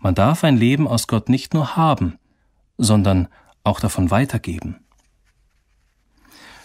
Man 0.00 0.14
darf 0.14 0.44
ein 0.44 0.56
Leben 0.56 0.88
aus 0.88 1.06
Gott 1.06 1.28
nicht 1.28 1.52
nur 1.52 1.76
haben, 1.76 2.18
sondern 2.78 3.28
auch 3.64 3.80
davon 3.80 4.10
weitergeben. 4.10 4.80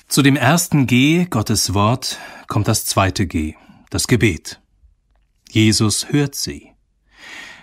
Zu 0.07 0.22
dem 0.22 0.38
ersten 0.38 0.88
G, 0.88 1.25
Gottes 1.25 1.73
Wort, 1.73 2.17
kommt 2.47 2.69
das 2.69 2.85
zweite 2.85 3.27
G, 3.27 3.55
das 3.89 4.07
Gebet. 4.07 4.61
Jesus 5.49 6.09
hört 6.11 6.35
sie. 6.35 6.72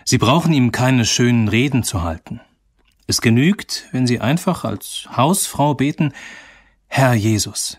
Sie 0.05 0.19
brauchen 0.19 0.53
ihm 0.53 0.73
keine 0.73 1.07
schönen 1.07 1.49
Reden 1.49 1.85
zu 1.85 2.03
halten. 2.03 2.41
Es 3.07 3.21
genügt, 3.21 3.87
wenn 3.93 4.07
Sie 4.07 4.21
einfach 4.21 4.65
als 4.65 5.09
Hausfrau 5.17 5.75
beten, 5.75 6.13
Herr 6.89 7.15
Jesus, 7.15 7.79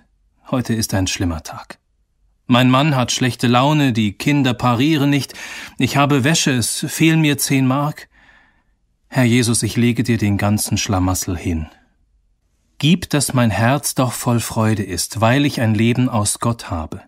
heute 0.50 0.74
ist 0.74 0.94
ein 0.94 1.08
schlimmer 1.08 1.44
Tag. 1.44 1.80
Mein 2.46 2.70
Mann 2.70 2.96
hat 2.96 3.12
schlechte 3.12 3.48
Laune, 3.48 3.94
die 3.94 4.14
Kinder 4.14 4.54
parieren 4.54 5.10
nicht, 5.10 5.34
ich 5.78 5.96
habe 5.96 6.24
Wäsche, 6.24 6.52
es 6.52 6.86
fehlen 6.88 7.22
mir 7.22 7.38
zehn 7.38 7.66
Mark. 7.66 8.10
Herr 9.08 9.24
Jesus, 9.24 9.64
ich 9.64 9.78
lege 9.78 10.04
dir 10.04 10.18
den 10.18 10.38
ganzen 10.38 10.78
Schlamassel 10.78 11.38
hin. 11.38 11.68
Gib, 12.80 13.10
dass 13.10 13.34
mein 13.34 13.50
Herz 13.50 13.96
doch 13.96 14.12
voll 14.12 14.42
Freude 14.42 14.84
ist, 14.84 15.22
weil 15.22 15.46
ich 15.46 15.62
ein 15.62 15.74
Leben 15.74 16.10
aus 16.10 16.40
Gott 16.40 16.70
habe. 16.70 17.02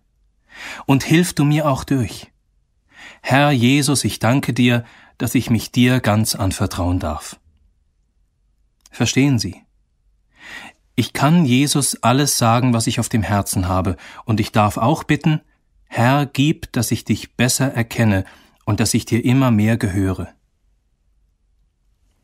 Und 0.86 1.04
hilf 1.04 1.34
du 1.34 1.44
mir 1.44 1.68
auch 1.68 1.84
durch. 1.84 2.32
Herr 3.22 3.52
Jesus, 3.52 4.06
ich 4.06 4.20
danke 4.20 4.54
dir, 4.54 4.86
dass 5.18 5.36
ich 5.36 5.50
mich 5.50 5.72
dir 5.72 6.00
ganz 6.00 6.36
anvertrauen 6.36 7.00
darf. 7.00 7.40
Verstehen 8.92 9.40
Sie? 9.40 9.65
Ich 10.96 11.12
kann 11.14 11.46
Jesus 11.46 12.02
alles 12.04 12.38
sagen, 12.38 12.74
was 12.74 12.88
ich 12.88 13.00
auf 13.00 13.10
dem 13.10 13.22
Herzen 13.22 13.68
habe, 13.68 13.98
und 14.24 14.40
ich 14.40 14.52
darf 14.52 14.78
auch 14.78 15.04
bitten, 15.04 15.42
Herr, 15.88 16.26
gib, 16.26 16.72
dass 16.72 16.92
ich 16.92 17.04
dich 17.04 17.36
besser 17.36 17.74
erkenne 17.74 18.26
und 18.66 18.80
dass 18.80 18.94
ich 18.94 19.06
dir 19.06 19.24
immer 19.24 19.52
mehr 19.52 19.78
gehöre. 19.78 20.30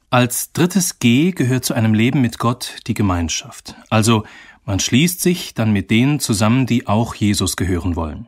Als 0.09 0.51
drittes 0.51 0.99
G 0.99 1.31
gehört 1.31 1.63
zu 1.63 1.73
einem 1.73 1.93
Leben 1.93 2.21
mit 2.21 2.37
Gott 2.37 2.75
die 2.87 2.93
Gemeinschaft. 2.93 3.75
Also 3.89 4.25
man 4.65 4.79
schließt 4.79 5.21
sich 5.21 5.53
dann 5.53 5.71
mit 5.71 5.89
denen 5.89 6.19
zusammen, 6.19 6.65
die 6.65 6.87
auch 6.87 7.15
Jesus 7.15 7.55
gehören 7.55 7.95
wollen. 7.95 8.27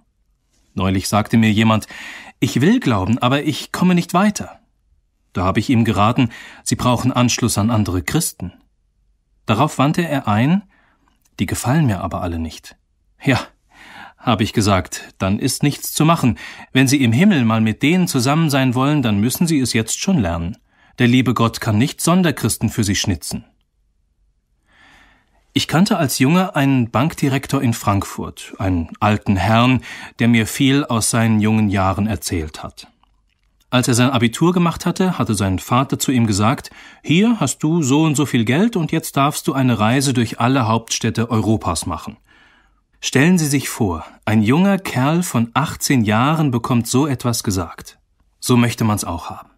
Neulich 0.76 1.08
sagte 1.08 1.38
mir 1.38 1.52
jemand, 1.52 1.88
ich 2.40 2.62
will 2.62 2.80
glauben, 2.80 3.18
aber 3.18 3.44
ich 3.44 3.72
komme 3.72 3.96
nicht 3.96 4.14
weiter. 4.14 4.60
Da 5.34 5.44
habe 5.44 5.60
ich 5.60 5.70
ihm 5.70 5.84
geraten, 5.84 6.30
Sie 6.64 6.76
brauchen 6.76 7.12
Anschluss 7.12 7.58
an 7.58 7.70
andere 7.70 8.02
Christen. 8.02 8.54
Darauf 9.46 9.78
wandte 9.78 10.08
er 10.08 10.28
ein, 10.28 10.64
die 11.40 11.46
gefallen 11.46 11.86
mir 11.86 12.02
aber 12.02 12.22
alle 12.22 12.40
nicht. 12.40 12.76
Ja, 13.22 13.40
habe 14.18 14.44
ich 14.44 14.54
gesagt, 14.54 15.14
dann 15.18 15.38
ist 15.40 15.64
nichts 15.64 15.94
zu 15.94 16.06
machen. 16.06 16.38
Wenn 16.72 16.88
Sie 16.88 17.04
im 17.04 17.12
Himmel 17.12 17.44
mal 17.44 17.62
mit 17.62 17.84
denen 17.84 18.08
zusammen 18.08 18.50
sein 18.50 18.74
wollen, 18.74 19.02
dann 19.02 19.20
müssen 19.20 19.48
Sie 19.48 19.60
es 19.60 19.74
jetzt 19.74 20.00
schon 20.00 20.18
lernen. 20.18 20.58
Der 21.00 21.08
liebe 21.08 21.34
Gott 21.34 21.60
kann 21.60 21.78
nicht 21.78 22.00
Sonderchristen 22.02 22.70
für 22.70 22.84
Sie 22.84 22.96
schnitzen. 22.96 23.46
Ich 25.52 25.68
kannte 25.68 25.98
als 25.98 26.20
Junge 26.20 26.56
einen 26.56 26.90
Bankdirektor 26.90 27.62
in 27.62 27.74
Frankfurt, 27.74 28.54
einen 28.58 28.90
alten 29.00 29.36
Herrn, 29.36 29.84
der 30.20 30.28
mir 30.28 30.48
viel 30.48 30.84
aus 30.86 31.10
seinen 31.10 31.42
jungen 31.42 31.70
Jahren 31.70 32.08
erzählt 32.08 32.64
hat. 32.64 32.88
Als 33.74 33.88
er 33.88 33.96
sein 33.96 34.12
Abitur 34.12 34.54
gemacht 34.54 34.86
hatte, 34.86 35.18
hatte 35.18 35.34
sein 35.34 35.58
Vater 35.58 35.98
zu 35.98 36.12
ihm 36.12 36.28
gesagt, 36.28 36.70
hier 37.02 37.40
hast 37.40 37.64
du 37.64 37.82
so 37.82 38.04
und 38.04 38.14
so 38.14 38.28
viel 38.28 38.46
Geld 38.46 38.76
und 38.76 38.92
jetzt 38.92 39.18
darfst 39.18 39.48
du 39.48 39.54
eine 39.54 39.80
Reise 39.80 40.14
durch 40.14 40.40
alle 40.40 40.68
Hauptstädte 40.68 41.32
Europas 41.32 41.88
machen. 41.88 42.18
Stellen 43.02 43.40
Sie 43.40 43.48
sich 43.48 43.70
vor, 43.70 44.06
ein 44.26 44.44
junger 44.44 44.78
Kerl 44.78 45.24
von 45.24 45.50
18 45.56 46.04
Jahren 46.04 46.52
bekommt 46.52 46.86
so 46.86 47.08
etwas 47.08 47.42
gesagt. 47.42 47.98
So 48.40 48.58
möchte 48.58 48.84
man's 48.84 49.06
auch 49.06 49.32
haben. 49.32 49.50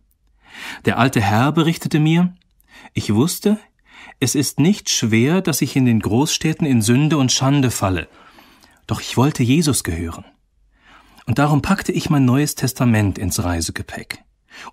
Der 0.85 0.97
alte 0.97 1.19
Herr 1.19 1.51
berichtete 1.51 1.99
mir, 1.99 2.33
ich 2.93 3.13
wusste, 3.13 3.59
es 4.21 4.33
ist 4.33 4.61
nicht 4.61 4.89
schwer, 4.89 5.41
dass 5.41 5.61
ich 5.61 5.75
in 5.75 5.85
den 5.85 5.99
Großstädten 5.99 6.65
in 6.65 6.81
Sünde 6.81 7.17
und 7.17 7.33
Schande 7.33 7.69
falle, 7.69 8.07
doch 8.87 9.01
ich 9.01 9.17
wollte 9.17 9.43
Jesus 9.43 9.83
gehören. 9.83 10.23
Und 11.25 11.39
darum 11.39 11.61
packte 11.61 11.91
ich 11.91 12.09
mein 12.09 12.25
neues 12.25 12.55
Testament 12.55 13.17
ins 13.17 13.43
Reisegepäck. 13.43 14.23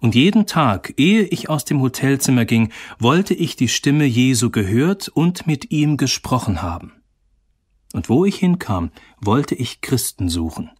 Und 0.00 0.14
jeden 0.14 0.46
Tag, 0.46 0.94
ehe 0.96 1.22
ich 1.22 1.48
aus 1.48 1.64
dem 1.64 1.80
Hotelzimmer 1.80 2.44
ging, 2.44 2.70
wollte 2.98 3.34
ich 3.34 3.56
die 3.56 3.68
Stimme 3.68 4.04
Jesu 4.04 4.50
gehört 4.50 5.08
und 5.08 5.46
mit 5.46 5.70
ihm 5.70 5.96
gesprochen 5.96 6.62
haben. 6.62 6.92
Und 7.92 8.08
wo 8.08 8.24
ich 8.24 8.36
hinkam, 8.36 8.90
wollte 9.20 9.54
ich 9.54 9.80
Christen 9.80 10.28
suchen. 10.28 10.70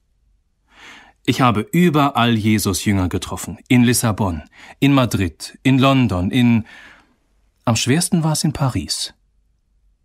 Ich 1.24 1.40
habe 1.40 1.60
überall 1.60 2.34
Jesus 2.34 2.84
Jünger 2.84 3.08
getroffen, 3.08 3.58
in 3.68 3.84
Lissabon, 3.84 4.42
in 4.80 4.92
Madrid, 4.92 5.58
in 5.62 5.78
London, 5.78 6.30
in 6.30 6.64
am 7.64 7.76
schwersten 7.76 8.24
war 8.24 8.32
es 8.32 8.42
in 8.42 8.52
Paris. 8.52 9.14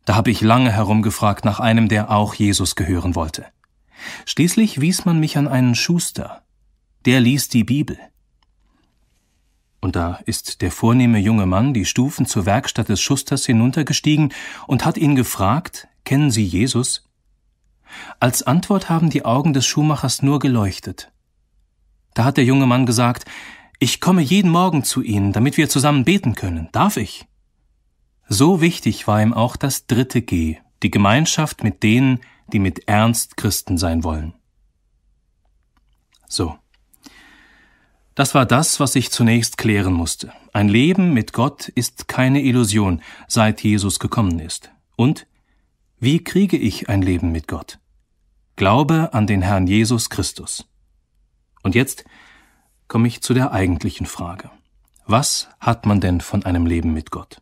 Da 0.05 0.15
habe 0.15 0.29
ich 0.29 0.41
lange 0.41 0.71
herumgefragt 0.71 1.43
nach 1.43 1.59
einem, 1.59 1.87
der 1.87 2.11
auch 2.11 2.35
Jesus 2.35 2.75
gehören 2.75 3.15
wollte. 3.15 3.45
Schließlich 4.26 4.82
wies 4.82 5.06
man 5.06 5.19
mich 5.19 5.38
an 5.38 5.48
einen 5.48 5.76
Schuster. 5.76 6.43
Der 7.06 7.19
liest 7.19 7.53
die 7.53 7.64
Bibel. 7.64 7.98
Und 9.80 9.95
da 9.95 10.19
ist 10.26 10.61
der 10.61 10.72
vornehme 10.72 11.19
junge 11.19 11.45
Mann 11.45 11.74
die 11.74 11.85
Stufen 11.85 12.26
zur 12.26 12.45
Werkstatt 12.45 12.90
des 12.90 13.00
Schusters 13.00 13.45
hinuntergestiegen 13.45 14.34
und 14.66 14.85
hat 14.85 14.98
ihn 14.98 15.16
gefragt, 15.16 15.88
kennen 16.03 16.32
Sie 16.32 16.43
Jesus? 16.43 17.08
Als 18.19 18.43
Antwort 18.43 18.90
haben 18.90 19.09
die 19.09 19.24
Augen 19.24 19.53
des 19.53 19.66
Schuhmachers 19.66 20.22
nur 20.22 20.40
geleuchtet. 20.40 21.11
Da 22.14 22.26
hat 22.26 22.38
der 22.38 22.45
junge 22.45 22.66
Mann 22.66 22.85
gesagt, 22.85 23.26
ich 23.80 24.01
komme 24.01 24.22
jeden 24.22 24.50
Morgen 24.50 24.84
zu 24.84 25.01
Ihnen, 25.01 25.34
damit 25.34 25.56
wir 25.58 25.69
zusammen 25.69 26.03
beten 26.03 26.34
können. 26.34 26.69
Darf 26.72 26.98
ich? 26.98 27.27
So 28.27 28.59
wichtig 28.59 29.08
war 29.08 29.22
ihm 29.22 29.34
auch 29.34 29.56
das 29.56 29.85
dritte 29.85 30.22
G, 30.22 30.58
die 30.84 30.92
Gemeinschaft 30.92 31.64
mit 31.64 31.84
denen, 31.84 32.19
die 32.53 32.59
mit 32.59 32.88
Ernst 32.88 33.38
Christen 33.38 33.77
sein 33.77 34.03
wollen. 34.03 34.34
So. 36.27 36.58
Das 38.16 38.34
war 38.34 38.45
das, 38.45 38.80
was 38.80 38.95
ich 38.95 39.11
zunächst 39.11 39.58
klären 39.58 39.93
musste. 39.93 40.34
Ein 40.51 40.69
Leben 40.69 41.14
mit 41.14 41.34
Gott 41.34 41.67
ist 41.67 42.08
keine 42.08 42.42
Illusion, 42.42 43.01
seit 43.27 43.61
Jesus 43.61 44.00
gekommen 44.00 44.40
ist. 44.40 44.72
Und 44.95 45.27
wie 46.00 46.24
kriege 46.24 46.58
ich 46.58 46.90
ein 46.90 47.01
Leben 47.01 47.32
mit 47.32 47.48
Gott? 47.48 47.80
Glaube 48.56 49.14
an 49.14 49.27
den 49.27 49.43
Herrn 49.43 49.67
Jesus 49.67 50.09
Christus. 50.09 50.67
Und 51.61 51.76
jetzt 51.76 52.06
komme 52.88 53.08
ich 53.08 53.22
zu 53.22 53.34
der 53.34 53.51
eigentlichen 53.51 54.08
Frage. 54.08 54.50
Was 55.06 55.50
hat 55.59 55.85
man 55.85 56.01
denn 56.01 56.22
von 56.22 56.43
einem 56.43 56.66
Leben 56.66 56.93
mit 56.93 57.11
Gott? 57.11 57.42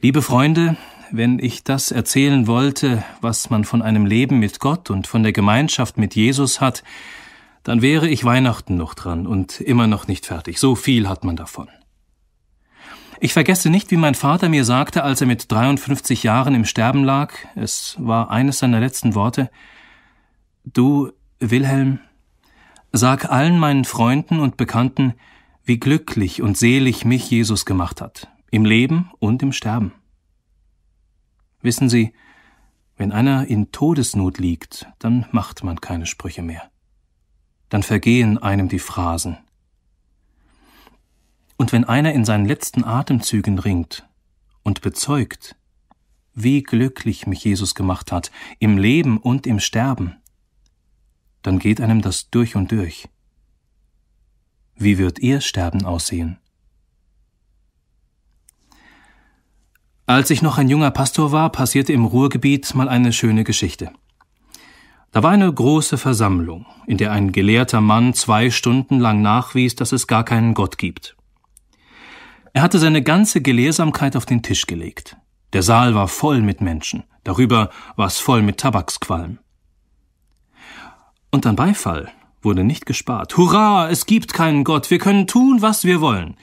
Liebe 0.00 0.20
Freunde, 0.20 0.76
wenn 1.10 1.38
ich 1.38 1.64
das 1.64 1.90
erzählen 1.90 2.46
wollte, 2.46 3.04
was 3.20 3.50
man 3.50 3.64
von 3.64 3.82
einem 3.82 4.06
Leben 4.06 4.38
mit 4.38 4.60
Gott 4.60 4.90
und 4.90 5.06
von 5.06 5.22
der 5.22 5.32
Gemeinschaft 5.32 5.98
mit 5.98 6.14
Jesus 6.14 6.60
hat, 6.60 6.82
dann 7.62 7.82
wäre 7.82 8.08
ich 8.08 8.24
Weihnachten 8.24 8.76
noch 8.76 8.94
dran 8.94 9.26
und 9.26 9.60
immer 9.60 9.86
noch 9.86 10.06
nicht 10.06 10.26
fertig. 10.26 10.58
So 10.58 10.74
viel 10.74 11.08
hat 11.08 11.24
man 11.24 11.36
davon. 11.36 11.68
Ich 13.18 13.32
vergesse 13.32 13.70
nicht, 13.70 13.90
wie 13.90 13.96
mein 13.96 14.14
Vater 14.14 14.48
mir 14.48 14.64
sagte, 14.64 15.02
als 15.02 15.20
er 15.20 15.26
mit 15.26 15.50
53 15.50 16.22
Jahren 16.22 16.54
im 16.54 16.64
Sterben 16.64 17.02
lag, 17.02 17.32
es 17.54 17.96
war 17.98 18.30
eines 18.30 18.58
seiner 18.58 18.80
letzten 18.80 19.14
Worte, 19.14 19.50
Du, 20.64 21.12
Wilhelm, 21.38 22.00
sag 22.92 23.30
allen 23.30 23.58
meinen 23.58 23.84
Freunden 23.84 24.40
und 24.40 24.56
Bekannten, 24.56 25.14
wie 25.64 25.78
glücklich 25.78 26.42
und 26.42 26.58
selig 26.58 27.04
mich 27.04 27.30
Jesus 27.30 27.64
gemacht 27.64 28.00
hat, 28.00 28.28
im 28.50 28.64
Leben 28.64 29.10
und 29.18 29.42
im 29.42 29.52
Sterben. 29.52 29.92
Wissen 31.66 31.88
Sie, 31.88 32.12
wenn 32.96 33.10
einer 33.10 33.48
in 33.48 33.72
Todesnot 33.72 34.38
liegt, 34.38 34.86
dann 35.00 35.26
macht 35.32 35.64
man 35.64 35.80
keine 35.80 36.06
Sprüche 36.06 36.40
mehr. 36.40 36.70
Dann 37.70 37.82
vergehen 37.82 38.38
einem 38.38 38.68
die 38.68 38.78
Phrasen. 38.78 39.36
Und 41.56 41.72
wenn 41.72 41.82
einer 41.82 42.12
in 42.12 42.24
seinen 42.24 42.46
letzten 42.46 42.84
Atemzügen 42.84 43.58
ringt 43.58 44.08
und 44.62 44.80
bezeugt, 44.80 45.56
wie 46.34 46.62
glücklich 46.62 47.26
mich 47.26 47.42
Jesus 47.42 47.74
gemacht 47.74 48.12
hat, 48.12 48.30
im 48.60 48.78
Leben 48.78 49.18
und 49.18 49.44
im 49.44 49.58
Sterben, 49.58 50.18
dann 51.42 51.58
geht 51.58 51.80
einem 51.80 52.00
das 52.00 52.30
durch 52.30 52.54
und 52.54 52.70
durch. 52.70 53.08
Wie 54.76 54.98
wird 54.98 55.18
Ihr 55.18 55.40
Sterben 55.40 55.84
aussehen? 55.84 56.38
Als 60.08 60.30
ich 60.30 60.40
noch 60.40 60.56
ein 60.56 60.68
junger 60.68 60.92
Pastor 60.92 61.32
war, 61.32 61.50
passierte 61.50 61.92
im 61.92 62.04
Ruhrgebiet 62.04 62.76
mal 62.76 62.88
eine 62.88 63.12
schöne 63.12 63.42
Geschichte. 63.42 63.90
Da 65.10 65.24
war 65.24 65.32
eine 65.32 65.52
große 65.52 65.98
Versammlung, 65.98 66.64
in 66.86 66.96
der 66.96 67.10
ein 67.10 67.32
gelehrter 67.32 67.80
Mann 67.80 68.14
zwei 68.14 68.50
Stunden 68.50 69.00
lang 69.00 69.20
nachwies, 69.20 69.74
dass 69.74 69.90
es 69.90 70.06
gar 70.06 70.24
keinen 70.24 70.54
Gott 70.54 70.78
gibt. 70.78 71.16
Er 72.52 72.62
hatte 72.62 72.78
seine 72.78 73.02
ganze 73.02 73.42
Gelehrsamkeit 73.42 74.14
auf 74.16 74.26
den 74.26 74.44
Tisch 74.44 74.66
gelegt. 74.66 75.16
Der 75.52 75.64
Saal 75.64 75.96
war 75.96 76.06
voll 76.06 76.40
mit 76.40 76.60
Menschen, 76.60 77.02
darüber 77.24 77.70
war 77.96 78.06
es 78.06 78.18
voll 78.18 78.42
mit 78.42 78.58
Tabaksqualm. 78.58 79.38
Und 81.32 81.46
an 81.46 81.56
Beifall 81.56 82.12
wurde 82.42 82.62
nicht 82.62 82.86
gespart. 82.86 83.36
Hurra, 83.36 83.90
es 83.90 84.06
gibt 84.06 84.32
keinen 84.32 84.62
Gott, 84.62 84.88
wir 84.90 84.98
können 84.98 85.26
tun, 85.26 85.62
was 85.62 85.84
wir 85.84 86.00
wollen. 86.00 86.36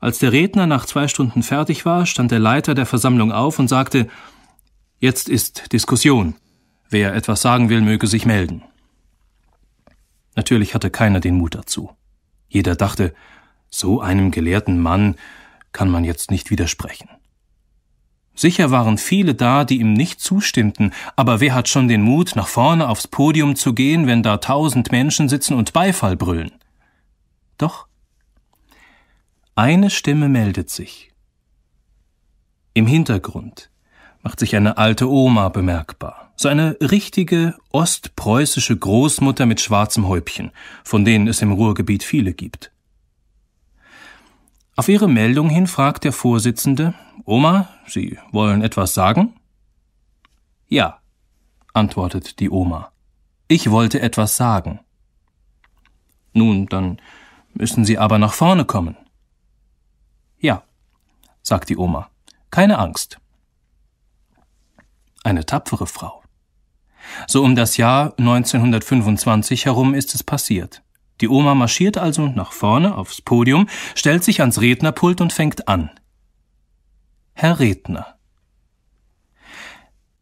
Als 0.00 0.18
der 0.18 0.32
Redner 0.32 0.66
nach 0.66 0.86
zwei 0.86 1.08
Stunden 1.08 1.42
fertig 1.42 1.84
war, 1.84 2.06
stand 2.06 2.30
der 2.30 2.38
Leiter 2.38 2.74
der 2.74 2.86
Versammlung 2.86 3.32
auf 3.32 3.58
und 3.58 3.68
sagte 3.68 4.08
Jetzt 4.98 5.28
ist 5.28 5.72
Diskussion. 5.72 6.34
Wer 6.88 7.14
etwas 7.14 7.42
sagen 7.42 7.68
will, 7.68 7.82
möge 7.82 8.06
sich 8.06 8.26
melden. 8.26 8.62
Natürlich 10.34 10.74
hatte 10.74 10.90
keiner 10.90 11.20
den 11.20 11.36
Mut 11.36 11.54
dazu. 11.54 11.90
Jeder 12.48 12.76
dachte, 12.76 13.14
so 13.68 14.00
einem 14.00 14.30
gelehrten 14.30 14.80
Mann 14.80 15.16
kann 15.72 15.90
man 15.90 16.04
jetzt 16.04 16.30
nicht 16.30 16.50
widersprechen. 16.50 17.08
Sicher 18.34 18.70
waren 18.70 18.96
viele 18.96 19.34
da, 19.34 19.64
die 19.64 19.80
ihm 19.80 19.92
nicht 19.92 20.20
zustimmten, 20.20 20.92
aber 21.14 21.40
wer 21.40 21.54
hat 21.54 21.68
schon 21.68 21.88
den 21.88 22.02
Mut, 22.02 22.36
nach 22.36 22.48
vorne 22.48 22.88
aufs 22.88 23.06
Podium 23.06 23.54
zu 23.54 23.74
gehen, 23.74 24.06
wenn 24.06 24.22
da 24.22 24.38
tausend 24.38 24.90
Menschen 24.92 25.28
sitzen 25.28 25.54
und 25.54 25.72
Beifall 25.72 26.16
brüllen? 26.16 26.52
Doch 27.58 27.86
eine 29.60 29.90
Stimme 29.90 30.30
meldet 30.30 30.70
sich. 30.70 31.12
Im 32.72 32.86
Hintergrund 32.86 33.70
macht 34.22 34.40
sich 34.40 34.56
eine 34.56 34.78
alte 34.78 35.06
Oma 35.06 35.50
bemerkbar. 35.50 36.32
So 36.34 36.48
eine 36.48 36.78
richtige 36.80 37.54
ostpreußische 37.70 38.74
Großmutter 38.74 39.44
mit 39.44 39.60
schwarzem 39.60 40.08
Häubchen, 40.08 40.50
von 40.82 41.04
denen 41.04 41.28
es 41.28 41.42
im 41.42 41.52
Ruhrgebiet 41.52 42.04
viele 42.04 42.32
gibt. 42.32 42.72
Auf 44.76 44.88
ihre 44.88 45.10
Meldung 45.10 45.50
hin 45.50 45.66
fragt 45.66 46.04
der 46.04 46.14
Vorsitzende, 46.14 46.94
Oma, 47.26 47.68
Sie 47.86 48.18
wollen 48.32 48.62
etwas 48.62 48.94
sagen? 48.94 49.34
Ja, 50.68 51.00
antwortet 51.74 52.40
die 52.40 52.48
Oma. 52.48 52.92
Ich 53.46 53.70
wollte 53.70 54.00
etwas 54.00 54.38
sagen. 54.38 54.80
Nun, 56.32 56.64
dann 56.64 56.98
müssen 57.52 57.84
Sie 57.84 57.98
aber 57.98 58.18
nach 58.18 58.32
vorne 58.32 58.64
kommen. 58.64 58.96
Ja, 60.40 60.62
sagt 61.42 61.68
die 61.68 61.76
Oma, 61.76 62.10
keine 62.50 62.78
Angst. 62.78 63.18
Eine 65.22 65.44
tapfere 65.44 65.86
Frau. 65.86 66.22
So 67.26 67.44
um 67.44 67.54
das 67.54 67.76
Jahr 67.76 68.14
1925 68.18 69.66
herum 69.66 69.94
ist 69.94 70.14
es 70.14 70.22
passiert. 70.22 70.82
Die 71.20 71.28
Oma 71.28 71.54
marschiert 71.54 71.98
also 71.98 72.26
nach 72.28 72.52
vorne 72.52 72.96
aufs 72.96 73.20
Podium, 73.20 73.68
stellt 73.94 74.24
sich 74.24 74.40
ans 74.40 74.60
Rednerpult 74.60 75.20
und 75.20 75.32
fängt 75.32 75.68
an. 75.68 75.90
Herr 77.34 77.60
Redner. 77.60 78.16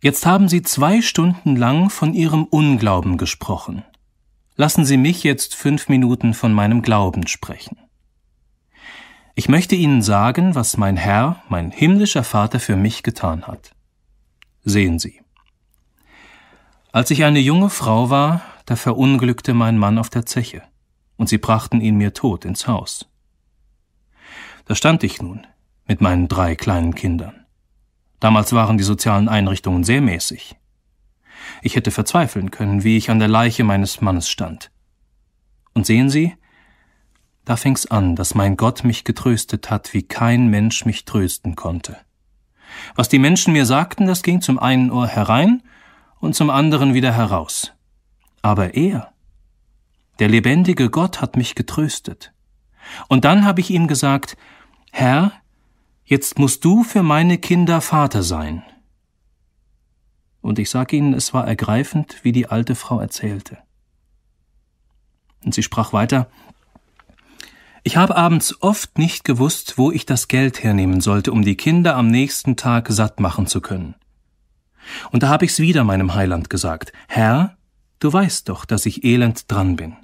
Jetzt 0.00 0.26
haben 0.26 0.48
Sie 0.48 0.62
zwei 0.62 1.00
Stunden 1.02 1.56
lang 1.56 1.90
von 1.90 2.14
Ihrem 2.14 2.44
Unglauben 2.44 3.16
gesprochen. 3.18 3.84
Lassen 4.56 4.84
Sie 4.84 4.96
mich 4.96 5.22
jetzt 5.22 5.54
fünf 5.54 5.88
Minuten 5.88 6.34
von 6.34 6.52
meinem 6.52 6.82
Glauben 6.82 7.26
sprechen. 7.28 7.78
Ich 9.38 9.48
möchte 9.48 9.76
Ihnen 9.76 10.02
sagen, 10.02 10.56
was 10.56 10.78
mein 10.78 10.96
Herr, 10.96 11.44
mein 11.48 11.70
himmlischer 11.70 12.24
Vater 12.24 12.58
für 12.58 12.74
mich 12.74 13.04
getan 13.04 13.46
hat. 13.46 13.70
Sehen 14.64 14.98
Sie. 14.98 15.20
Als 16.90 17.12
ich 17.12 17.22
eine 17.22 17.38
junge 17.38 17.70
Frau 17.70 18.10
war, 18.10 18.42
da 18.66 18.74
verunglückte 18.74 19.54
mein 19.54 19.78
Mann 19.78 19.96
auf 19.96 20.10
der 20.10 20.26
Zeche, 20.26 20.64
und 21.18 21.28
sie 21.28 21.38
brachten 21.38 21.80
ihn 21.80 21.94
mir 21.94 22.14
tot 22.14 22.44
ins 22.44 22.66
Haus. 22.66 23.08
Da 24.64 24.74
stand 24.74 25.04
ich 25.04 25.22
nun 25.22 25.46
mit 25.86 26.00
meinen 26.00 26.26
drei 26.26 26.56
kleinen 26.56 26.96
Kindern. 26.96 27.46
Damals 28.18 28.52
waren 28.54 28.76
die 28.76 28.82
sozialen 28.82 29.28
Einrichtungen 29.28 29.84
sehr 29.84 30.00
mäßig. 30.00 30.56
Ich 31.62 31.76
hätte 31.76 31.92
verzweifeln 31.92 32.50
können, 32.50 32.82
wie 32.82 32.96
ich 32.96 33.08
an 33.08 33.20
der 33.20 33.28
Leiche 33.28 33.62
meines 33.62 34.00
Mannes 34.00 34.28
stand. 34.28 34.72
Und 35.74 35.86
sehen 35.86 36.10
Sie, 36.10 36.34
da 37.48 37.56
fing's 37.56 37.86
an, 37.86 38.14
dass 38.14 38.34
mein 38.34 38.58
Gott 38.58 38.84
mich 38.84 39.04
getröstet 39.04 39.70
hat, 39.70 39.94
wie 39.94 40.02
kein 40.02 40.48
Mensch 40.48 40.84
mich 40.84 41.06
trösten 41.06 41.56
konnte. 41.56 41.96
Was 42.94 43.08
die 43.08 43.18
Menschen 43.18 43.54
mir 43.54 43.64
sagten, 43.64 44.06
das 44.06 44.22
ging 44.22 44.42
zum 44.42 44.58
einen 44.58 44.90
Ohr 44.90 45.06
herein 45.06 45.62
und 46.20 46.34
zum 46.34 46.50
anderen 46.50 46.92
wieder 46.92 47.14
heraus. 47.14 47.72
Aber 48.42 48.74
er, 48.74 49.14
der 50.18 50.28
lebendige 50.28 50.90
Gott, 50.90 51.22
hat 51.22 51.38
mich 51.38 51.54
getröstet. 51.54 52.34
Und 53.08 53.24
dann 53.24 53.46
habe 53.46 53.62
ich 53.62 53.70
ihm 53.70 53.86
gesagt, 53.86 54.36
Herr, 54.92 55.32
jetzt 56.04 56.38
musst 56.38 56.66
du 56.66 56.84
für 56.84 57.02
meine 57.02 57.38
Kinder 57.38 57.80
Vater 57.80 58.22
sein. 58.22 58.62
Und 60.42 60.58
ich 60.58 60.68
sage 60.68 60.96
Ihnen, 60.96 61.14
es 61.14 61.32
war 61.32 61.48
ergreifend, 61.48 62.22
wie 62.24 62.32
die 62.32 62.48
alte 62.48 62.74
Frau 62.74 63.00
erzählte. 63.00 63.56
Und 65.42 65.54
sie 65.54 65.62
sprach 65.62 65.94
weiter, 65.94 66.28
ich 67.82 67.96
habe 67.96 68.16
abends 68.16 68.60
oft 68.62 68.98
nicht 68.98 69.24
gewusst, 69.24 69.78
wo 69.78 69.90
ich 69.90 70.06
das 70.06 70.28
Geld 70.28 70.62
hernehmen 70.62 71.00
sollte, 71.00 71.32
um 71.32 71.42
die 71.42 71.56
Kinder 71.56 71.96
am 71.96 72.08
nächsten 72.08 72.56
Tag 72.56 72.88
satt 72.90 73.20
machen 73.20 73.46
zu 73.46 73.60
können. 73.60 73.94
Und 75.10 75.22
da 75.22 75.28
habe 75.28 75.44
ich's 75.44 75.58
wieder 75.58 75.84
meinem 75.84 76.14
Heiland 76.14 76.50
gesagt, 76.50 76.92
Herr, 77.08 77.56
du 77.98 78.12
weißt 78.12 78.48
doch, 78.48 78.64
dass 78.64 78.86
ich 78.86 79.04
elend 79.04 79.50
dran 79.50 79.76
bin. 79.76 79.96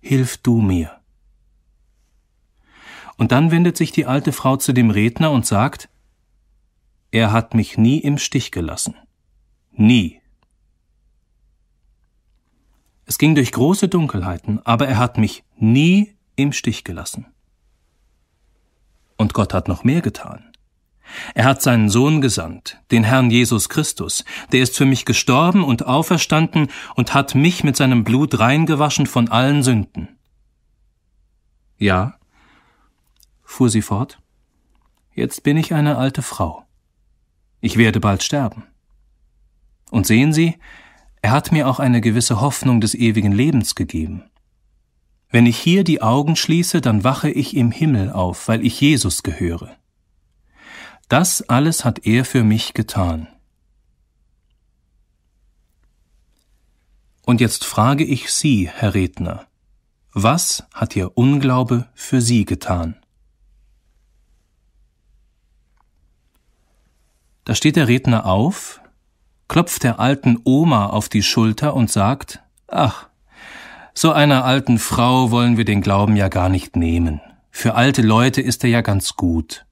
Hilf 0.00 0.36
du 0.38 0.60
mir. 0.60 0.92
Und 3.16 3.32
dann 3.32 3.50
wendet 3.50 3.76
sich 3.76 3.90
die 3.90 4.06
alte 4.06 4.32
Frau 4.32 4.56
zu 4.56 4.72
dem 4.72 4.90
Redner 4.90 5.32
und 5.32 5.44
sagt, 5.44 5.88
er 7.10 7.32
hat 7.32 7.54
mich 7.54 7.76
nie 7.78 7.98
im 7.98 8.18
Stich 8.18 8.52
gelassen. 8.52 8.94
Nie. 9.72 10.20
Es 13.06 13.18
ging 13.18 13.34
durch 13.34 13.52
große 13.52 13.88
Dunkelheiten, 13.88 14.64
aber 14.64 14.86
er 14.86 14.98
hat 14.98 15.18
mich 15.18 15.42
nie 15.56 16.14
im 16.38 16.52
Stich 16.52 16.84
gelassen. 16.84 17.26
Und 19.16 19.34
Gott 19.34 19.52
hat 19.52 19.68
noch 19.68 19.84
mehr 19.84 20.00
getan. 20.00 20.44
Er 21.34 21.44
hat 21.44 21.62
seinen 21.62 21.88
Sohn 21.88 22.20
gesandt, 22.20 22.78
den 22.90 23.02
Herrn 23.02 23.30
Jesus 23.30 23.68
Christus, 23.68 24.24
der 24.52 24.60
ist 24.60 24.76
für 24.76 24.84
mich 24.84 25.04
gestorben 25.04 25.64
und 25.64 25.86
auferstanden 25.86 26.68
und 26.94 27.14
hat 27.14 27.34
mich 27.34 27.64
mit 27.64 27.76
seinem 27.76 28.04
Blut 28.04 28.38
reingewaschen 28.38 29.06
von 29.06 29.28
allen 29.28 29.62
Sünden. 29.62 30.18
Ja, 31.78 32.18
fuhr 33.42 33.70
sie 33.70 33.82
fort, 33.82 34.20
jetzt 35.14 35.42
bin 35.42 35.56
ich 35.56 35.72
eine 35.72 35.96
alte 35.96 36.22
Frau. 36.22 36.64
Ich 37.60 37.76
werde 37.76 38.00
bald 38.00 38.22
sterben. 38.22 38.64
Und 39.90 40.06
sehen 40.06 40.32
Sie, 40.32 40.58
er 41.22 41.32
hat 41.32 41.50
mir 41.50 41.66
auch 41.66 41.80
eine 41.80 42.00
gewisse 42.00 42.40
Hoffnung 42.40 42.80
des 42.80 42.94
ewigen 42.94 43.32
Lebens 43.32 43.74
gegeben. 43.74 44.24
Wenn 45.30 45.46
ich 45.46 45.58
hier 45.58 45.84
die 45.84 46.00
Augen 46.00 46.36
schließe, 46.36 46.80
dann 46.80 47.04
wache 47.04 47.30
ich 47.30 47.54
im 47.54 47.70
Himmel 47.70 48.10
auf, 48.10 48.48
weil 48.48 48.64
ich 48.64 48.80
Jesus 48.80 49.22
gehöre. 49.22 49.76
Das 51.08 51.48
alles 51.48 51.84
hat 51.84 52.06
er 52.06 52.24
für 52.24 52.44
mich 52.44 52.74
getan. 52.74 53.28
Und 57.24 57.42
jetzt 57.42 57.66
frage 57.66 58.04
ich 58.04 58.32
Sie, 58.32 58.70
Herr 58.70 58.94
Redner, 58.94 59.46
was 60.12 60.64
hat 60.72 60.96
Ihr 60.96 61.16
Unglaube 61.18 61.86
für 61.94 62.22
Sie 62.22 62.46
getan? 62.46 62.96
Da 67.44 67.54
steht 67.54 67.76
der 67.76 67.88
Redner 67.88 68.24
auf, 68.24 68.80
klopft 69.46 69.82
der 69.82 70.00
alten 70.00 70.38
Oma 70.44 70.86
auf 70.86 71.10
die 71.10 71.22
Schulter 71.22 71.74
und 71.74 71.90
sagt, 71.90 72.42
ach, 72.66 73.07
so 74.00 74.12
einer 74.12 74.44
alten 74.44 74.78
Frau 74.78 75.32
wollen 75.32 75.56
wir 75.56 75.64
den 75.64 75.80
Glauben 75.80 76.14
ja 76.14 76.28
gar 76.28 76.48
nicht 76.48 76.76
nehmen. 76.76 77.20
Für 77.50 77.74
alte 77.74 78.00
Leute 78.00 78.40
ist 78.40 78.62
er 78.62 78.70
ja 78.70 78.80
ganz 78.80 79.16
gut. 79.16 79.66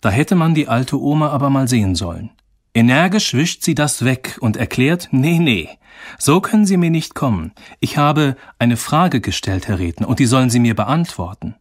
Da 0.00 0.08
hätte 0.08 0.36
man 0.36 0.54
die 0.54 0.68
alte 0.68 1.00
Oma 1.00 1.30
aber 1.30 1.50
mal 1.50 1.66
sehen 1.66 1.96
sollen. 1.96 2.30
Energisch 2.72 3.34
wischt 3.34 3.64
sie 3.64 3.74
das 3.74 4.04
weg 4.04 4.38
und 4.40 4.56
erklärt, 4.56 5.08
nee, 5.10 5.40
nee, 5.40 5.70
so 6.18 6.40
können 6.40 6.66
Sie 6.66 6.76
mir 6.76 6.90
nicht 6.90 7.16
kommen. 7.16 7.50
Ich 7.80 7.98
habe 7.98 8.36
eine 8.60 8.76
Frage 8.76 9.20
gestellt, 9.20 9.66
Herr 9.66 9.80
Redner, 9.80 10.08
und 10.08 10.20
die 10.20 10.26
sollen 10.26 10.50
Sie 10.50 10.60
mir 10.60 10.76
beantworten. 10.76 11.56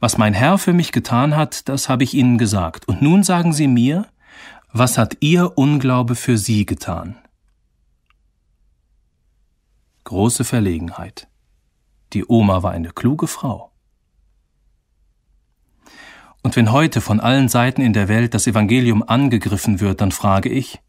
Was 0.00 0.16
mein 0.16 0.32
Herr 0.32 0.56
für 0.56 0.72
mich 0.72 0.90
getan 0.90 1.36
hat, 1.36 1.68
das 1.68 1.90
habe 1.90 2.02
ich 2.02 2.14
Ihnen 2.14 2.38
gesagt. 2.38 2.88
Und 2.88 3.02
nun 3.02 3.22
sagen 3.22 3.52
Sie 3.52 3.68
mir, 3.68 4.06
was 4.72 4.96
hat 4.96 5.18
Ihr 5.20 5.58
Unglaube 5.58 6.14
für 6.14 6.38
Sie 6.38 6.64
getan? 6.64 7.16
Große 10.06 10.44
Verlegenheit. 10.44 11.26
Die 12.12 12.24
Oma 12.24 12.62
war 12.62 12.70
eine 12.70 12.90
kluge 12.90 13.26
Frau. 13.26 13.72
Und 16.44 16.54
wenn 16.54 16.70
heute 16.70 17.00
von 17.00 17.18
allen 17.18 17.48
Seiten 17.48 17.80
in 17.80 17.92
der 17.92 18.06
Welt 18.06 18.32
das 18.32 18.46
Evangelium 18.46 19.02
angegriffen 19.02 19.80
wird, 19.80 20.00
dann 20.00 20.12
frage 20.12 20.48
ich, 20.48 20.80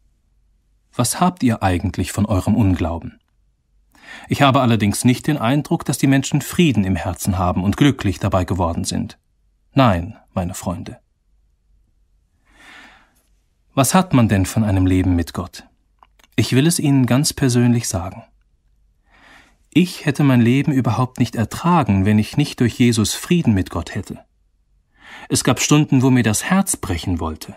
was 0.94 1.18
habt 1.18 1.42
ihr 1.42 1.64
eigentlich 1.64 2.12
von 2.12 2.26
eurem 2.26 2.54
Unglauben? 2.54 3.18
Ich 4.28 4.42
habe 4.42 4.60
allerdings 4.60 5.04
nicht 5.04 5.26
den 5.26 5.36
Eindruck, 5.36 5.84
dass 5.84 5.98
die 5.98 6.06
Menschen 6.06 6.40
Frieden 6.40 6.84
im 6.84 6.94
Herzen 6.94 7.38
haben 7.38 7.64
und 7.64 7.76
glücklich 7.76 8.20
dabei 8.20 8.44
geworden 8.44 8.84
sind. 8.84 9.18
Nein, 9.74 10.16
meine 10.32 10.54
Freunde. 10.54 11.00
Was 13.74 13.94
hat 13.94 14.14
man 14.14 14.28
denn 14.28 14.46
von 14.46 14.62
einem 14.62 14.86
Leben 14.86 15.16
mit 15.16 15.34
Gott? 15.34 15.66
Ich 16.36 16.52
will 16.52 16.68
es 16.68 16.78
Ihnen 16.78 17.04
ganz 17.06 17.32
persönlich 17.32 17.88
sagen. 17.88 18.22
Ich 19.70 20.06
hätte 20.06 20.24
mein 20.24 20.40
Leben 20.40 20.72
überhaupt 20.72 21.18
nicht 21.18 21.36
ertragen, 21.36 22.04
wenn 22.04 22.18
ich 22.18 22.36
nicht 22.36 22.60
durch 22.60 22.78
Jesus 22.78 23.14
Frieden 23.14 23.54
mit 23.54 23.70
Gott 23.70 23.94
hätte. 23.94 24.24
Es 25.28 25.44
gab 25.44 25.60
Stunden, 25.60 26.02
wo 26.02 26.10
mir 26.10 26.22
das 26.22 26.44
Herz 26.44 26.76
brechen 26.76 27.20
wollte. 27.20 27.54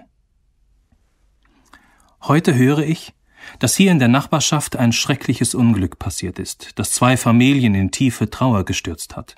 Heute 2.21 2.55
höre 2.55 2.79
ich, 2.79 3.13
dass 3.59 3.75
hier 3.75 3.91
in 3.91 3.99
der 3.99 4.07
Nachbarschaft 4.07 4.75
ein 4.75 4.91
schreckliches 4.91 5.55
Unglück 5.55 5.97
passiert 5.97 6.37
ist, 6.37 6.71
das 6.75 6.91
zwei 6.91 7.17
Familien 7.17 7.73
in 7.75 7.91
tiefe 7.91 8.29
Trauer 8.29 8.65
gestürzt 8.65 9.15
hat. 9.15 9.35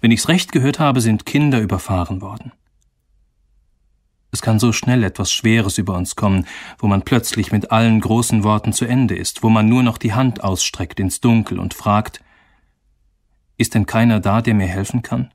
Wenn 0.00 0.10
ich's 0.10 0.28
recht 0.28 0.52
gehört 0.52 0.78
habe, 0.78 1.00
sind 1.00 1.26
Kinder 1.26 1.60
überfahren 1.60 2.20
worden. 2.20 2.52
Es 4.36 4.42
kann 4.42 4.58
so 4.58 4.70
schnell 4.70 5.02
etwas 5.02 5.32
Schweres 5.32 5.78
über 5.78 5.96
uns 5.96 6.14
kommen, 6.14 6.46
wo 6.78 6.88
man 6.88 7.00
plötzlich 7.00 7.52
mit 7.52 7.70
allen 7.70 8.02
großen 8.02 8.44
Worten 8.44 8.74
zu 8.74 8.84
Ende 8.84 9.16
ist, 9.16 9.42
wo 9.42 9.48
man 9.48 9.66
nur 9.66 9.82
noch 9.82 9.96
die 9.96 10.12
Hand 10.12 10.44
ausstreckt 10.44 11.00
ins 11.00 11.22
Dunkel 11.22 11.58
und 11.58 11.72
fragt, 11.72 12.20
ist 13.56 13.74
denn 13.74 13.86
keiner 13.86 14.20
da, 14.20 14.42
der 14.42 14.52
mir 14.52 14.66
helfen 14.66 15.00
kann? 15.00 15.32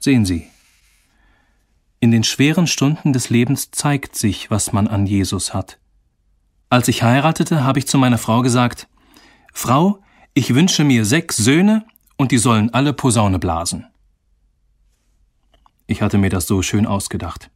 Sehen 0.00 0.26
Sie, 0.26 0.48
in 2.00 2.10
den 2.10 2.24
schweren 2.24 2.66
Stunden 2.66 3.12
des 3.12 3.30
Lebens 3.30 3.70
zeigt 3.70 4.16
sich, 4.16 4.50
was 4.50 4.72
man 4.72 4.88
an 4.88 5.06
Jesus 5.06 5.54
hat. 5.54 5.78
Als 6.68 6.88
ich 6.88 7.04
heiratete, 7.04 7.62
habe 7.62 7.78
ich 7.78 7.86
zu 7.86 7.96
meiner 7.96 8.18
Frau 8.18 8.42
gesagt, 8.42 8.88
Frau, 9.52 10.00
ich 10.34 10.52
wünsche 10.52 10.82
mir 10.82 11.04
sechs 11.04 11.36
Söhne 11.36 11.86
und 12.16 12.32
die 12.32 12.38
sollen 12.38 12.74
alle 12.74 12.92
Posaune 12.92 13.38
blasen. 13.38 13.86
Ich 15.92 16.00
hatte 16.00 16.16
mir 16.16 16.30
das 16.30 16.46
so 16.46 16.62
schön 16.62 16.86
ausgedacht. 16.86 17.50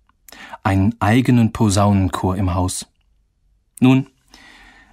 Einen 0.63 0.95
eigenen 1.01 1.53
Posaunenchor 1.55 2.37
im 2.37 2.53
Haus. 2.53 2.87
Nun, 3.81 4.09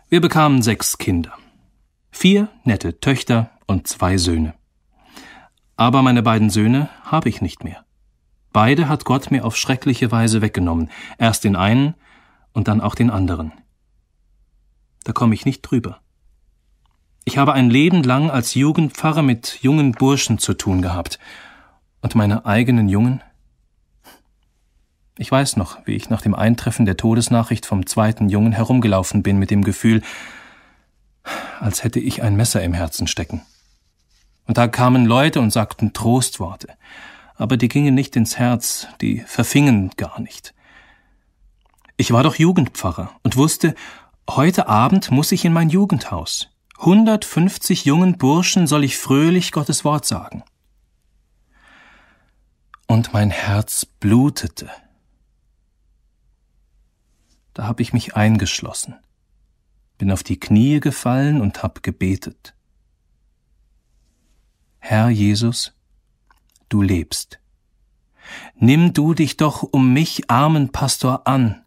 wir 0.07 0.21
bekamen 0.21 0.61
sechs 0.61 0.97
Kinder. 0.97 1.33
Vier 2.09 2.47
nette 2.63 3.01
Töchter 3.01 3.51
und 3.67 3.85
zwei 3.85 4.17
Söhne. 4.17 4.53
Aber 5.75 6.03
meine 6.03 6.23
beiden 6.23 6.49
Söhne 6.49 6.87
habe 7.03 7.27
ich 7.27 7.41
nicht 7.41 7.65
mehr. 7.65 7.83
Beide 8.53 8.87
hat 8.87 9.03
Gott 9.03 9.29
mir 9.29 9.43
auf 9.43 9.57
schreckliche 9.57 10.09
Weise 10.09 10.41
weggenommen, 10.41 10.89
erst 11.17 11.43
den 11.43 11.57
einen 11.57 11.95
und 12.53 12.69
dann 12.69 12.79
auch 12.79 12.95
den 12.95 13.09
anderen. 13.09 13.51
Da 15.03 15.11
komme 15.11 15.35
ich 15.35 15.45
nicht 15.45 15.63
drüber. 15.63 15.99
Ich 17.25 17.37
habe 17.37 17.51
ein 17.51 17.69
Leben 17.69 18.03
lang 18.03 18.31
als 18.31 18.53
Jugendpfarrer 18.53 19.21
mit 19.21 19.59
jungen 19.61 19.91
Burschen 19.91 20.37
zu 20.37 20.53
tun 20.53 20.81
gehabt. 20.81 21.19
Und 21.99 22.15
meine 22.15 22.45
eigenen 22.45 22.87
Jungen? 22.87 23.21
Ich 25.17 25.31
weiß 25.31 25.57
noch, 25.57 25.77
wie 25.85 25.93
ich 25.93 26.09
nach 26.09 26.21
dem 26.21 26.33
Eintreffen 26.33 26.85
der 26.85 26.97
Todesnachricht 26.97 27.65
vom 27.65 27.85
zweiten 27.85 28.29
Jungen 28.29 28.51
herumgelaufen 28.51 29.21
bin 29.21 29.37
mit 29.37 29.51
dem 29.51 29.63
Gefühl, 29.63 30.01
als 31.59 31.83
hätte 31.83 31.99
ich 31.99 32.23
ein 32.23 32.35
Messer 32.35 32.63
im 32.63 32.73
Herzen 32.73 33.07
stecken. 33.07 33.43
Und 34.45 34.57
da 34.57 34.67
kamen 34.67 35.05
Leute 35.05 35.39
und 35.39 35.51
sagten 35.51 35.93
Trostworte, 35.93 36.69
aber 37.35 37.57
die 37.57 37.67
gingen 37.67 37.95
nicht 37.95 38.15
ins 38.15 38.37
Herz, 38.37 38.87
die 39.01 39.19
verfingen 39.19 39.91
gar 39.97 40.19
nicht. 40.19 40.53
Ich 41.95 42.11
war 42.11 42.23
doch 42.23 42.35
Jugendpfarrer 42.35 43.11
und 43.23 43.37
wusste, 43.37 43.75
Heute 44.29 44.67
Abend 44.67 45.11
muss 45.11 45.33
ich 45.33 45.43
in 45.43 45.51
mein 45.51 45.69
Jugendhaus. 45.69 46.49
150 46.79 47.85
jungen 47.85 48.17
Burschen 48.17 48.67
soll 48.67 48.85
ich 48.85 48.97
fröhlich 48.97 49.51
Gottes 49.51 49.83
Wort 49.83 50.05
sagen. 50.05 50.43
Und 52.87 53.13
mein 53.13 53.31
Herz 53.31 53.85
blutete. 53.85 54.69
Da 57.53 57.65
habe 57.65 57.81
ich 57.81 57.93
mich 57.93 58.15
eingeschlossen, 58.15 58.95
bin 59.97 60.11
auf 60.11 60.23
die 60.23 60.39
Knie 60.39 60.79
gefallen 60.79 61.39
und 61.41 61.61
hab 61.61 61.83
gebetet. 61.83 62.55
Herr 64.79 65.09
Jesus, 65.09 65.73
du 66.69 66.81
lebst. 66.81 67.39
Nimm 68.55 68.93
du 68.93 69.13
dich 69.13 69.37
doch 69.37 69.63
um 69.63 69.93
mich, 69.93 70.29
armen 70.29 70.71
Pastor, 70.71 71.27
an. 71.27 71.63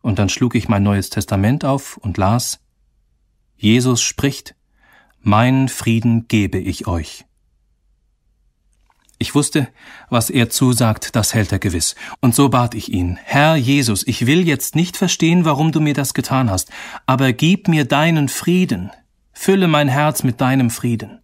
Und 0.00 0.18
dann 0.18 0.28
schlug 0.28 0.54
ich 0.54 0.68
mein 0.68 0.82
Neues 0.82 1.10
Testament 1.10 1.64
auf 1.64 1.96
und 1.98 2.16
las, 2.16 2.60
Jesus 3.56 4.02
spricht, 4.02 4.54
Mein 5.20 5.68
Frieden 5.68 6.28
gebe 6.28 6.58
ich 6.58 6.86
euch. 6.86 7.24
Ich 9.18 9.34
wusste, 9.34 9.68
was 10.10 10.28
er 10.28 10.50
zusagt, 10.50 11.14
das 11.14 11.34
hält 11.34 11.52
er 11.52 11.58
gewiss. 11.58 11.94
Und 12.20 12.34
so 12.34 12.48
bat 12.48 12.74
ich 12.74 12.92
ihn, 12.92 13.18
Herr 13.22 13.56
Jesus, 13.56 14.06
ich 14.06 14.26
will 14.26 14.46
jetzt 14.46 14.74
nicht 14.74 14.96
verstehen, 14.96 15.44
warum 15.44 15.72
du 15.72 15.80
mir 15.80 15.94
das 15.94 16.14
getan 16.14 16.50
hast, 16.50 16.70
aber 17.06 17.32
gib 17.32 17.68
mir 17.68 17.84
deinen 17.84 18.28
Frieden, 18.28 18.90
fülle 19.32 19.68
mein 19.68 19.88
Herz 19.88 20.24
mit 20.24 20.40
deinem 20.40 20.70
Frieden. 20.70 21.20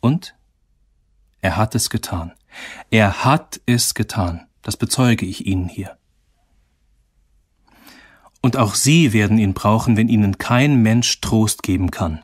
Und 0.00 0.36
er 1.40 1.56
hat 1.56 1.74
es 1.74 1.90
getan. 1.90 2.32
Er 2.90 3.24
hat 3.24 3.60
es 3.66 3.94
getan. 3.94 4.46
Das 4.62 4.76
bezeuge 4.76 5.26
ich 5.26 5.46
Ihnen 5.46 5.68
hier. 5.68 5.96
Und 8.40 8.56
auch 8.56 8.74
Sie 8.74 9.12
werden 9.12 9.38
ihn 9.38 9.54
brauchen, 9.54 9.96
wenn 9.96 10.08
Ihnen 10.08 10.38
kein 10.38 10.82
Mensch 10.82 11.20
Trost 11.20 11.62
geben 11.62 11.90
kann. 11.90 12.22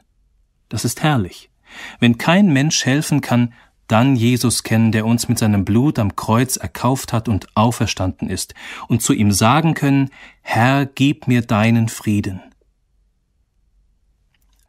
Das 0.69 0.85
ist 0.85 1.03
herrlich. 1.03 1.51
Wenn 1.99 2.19
kein 2.19 2.53
Mensch 2.53 2.85
helfen 2.85 3.21
kann, 3.21 3.53
dann 3.87 4.17
Jesus 4.17 4.63
kennen, 4.63 4.93
der 4.93 5.07
uns 5.07 5.29
mit 5.29 5.39
seinem 5.39 5.65
Blut 5.65 5.99
am 5.99 6.17
Kreuz 6.17 6.57
erkauft 6.57 7.13
hat 7.13 7.29
und 7.29 7.49
auferstanden 7.57 8.29
ist, 8.29 8.55
und 8.89 9.03
zu 9.03 9.13
ihm 9.13 9.33
sagen 9.33 9.75
können, 9.75 10.11
Herr, 10.43 10.87
gib 10.87 11.27
mir 11.29 11.43
deinen 11.43 11.89
Frieden. 11.89 12.41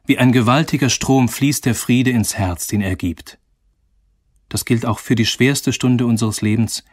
Wie 0.06 0.18
ein 0.18 0.32
gewaltiger 0.32 0.90
Strom 0.90 1.30
fließt 1.30 1.66
der 1.66 1.76
Friede 1.76 2.12
ins 2.12 2.38
Herz, 2.38 2.68
den 2.68 2.82
er 2.82 2.96
gibt. 2.96 3.40
Das 4.50 4.66
gilt 4.66 4.86
auch 4.86 5.00
für 5.00 5.16
die 5.16 5.26
schwerste 5.26 5.74
Stunde 5.74 6.06
unseres 6.06 6.42
Lebens, 6.42 6.84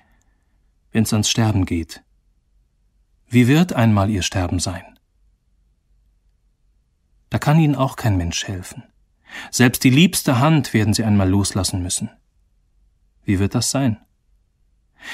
wenn 0.92 1.02
es 1.02 1.12
ans 1.12 1.28
Sterben 1.28 1.66
geht. 1.66 2.02
Wie 3.28 3.48
wird 3.48 3.72
einmal 3.72 4.10
Ihr 4.10 4.22
Sterben 4.22 4.58
sein? 4.58 4.84
Da 7.30 7.38
kann 7.38 7.58
Ihnen 7.58 7.76
auch 7.76 7.96
kein 7.96 8.16
Mensch 8.16 8.46
helfen. 8.46 8.84
Selbst 9.50 9.84
die 9.84 9.90
liebste 9.90 10.38
Hand 10.38 10.74
werden 10.74 10.94
Sie 10.94 11.04
einmal 11.04 11.28
loslassen 11.28 11.82
müssen. 11.82 12.10
Wie 13.24 13.38
wird 13.38 13.54
das 13.54 13.70
sein? 13.70 13.98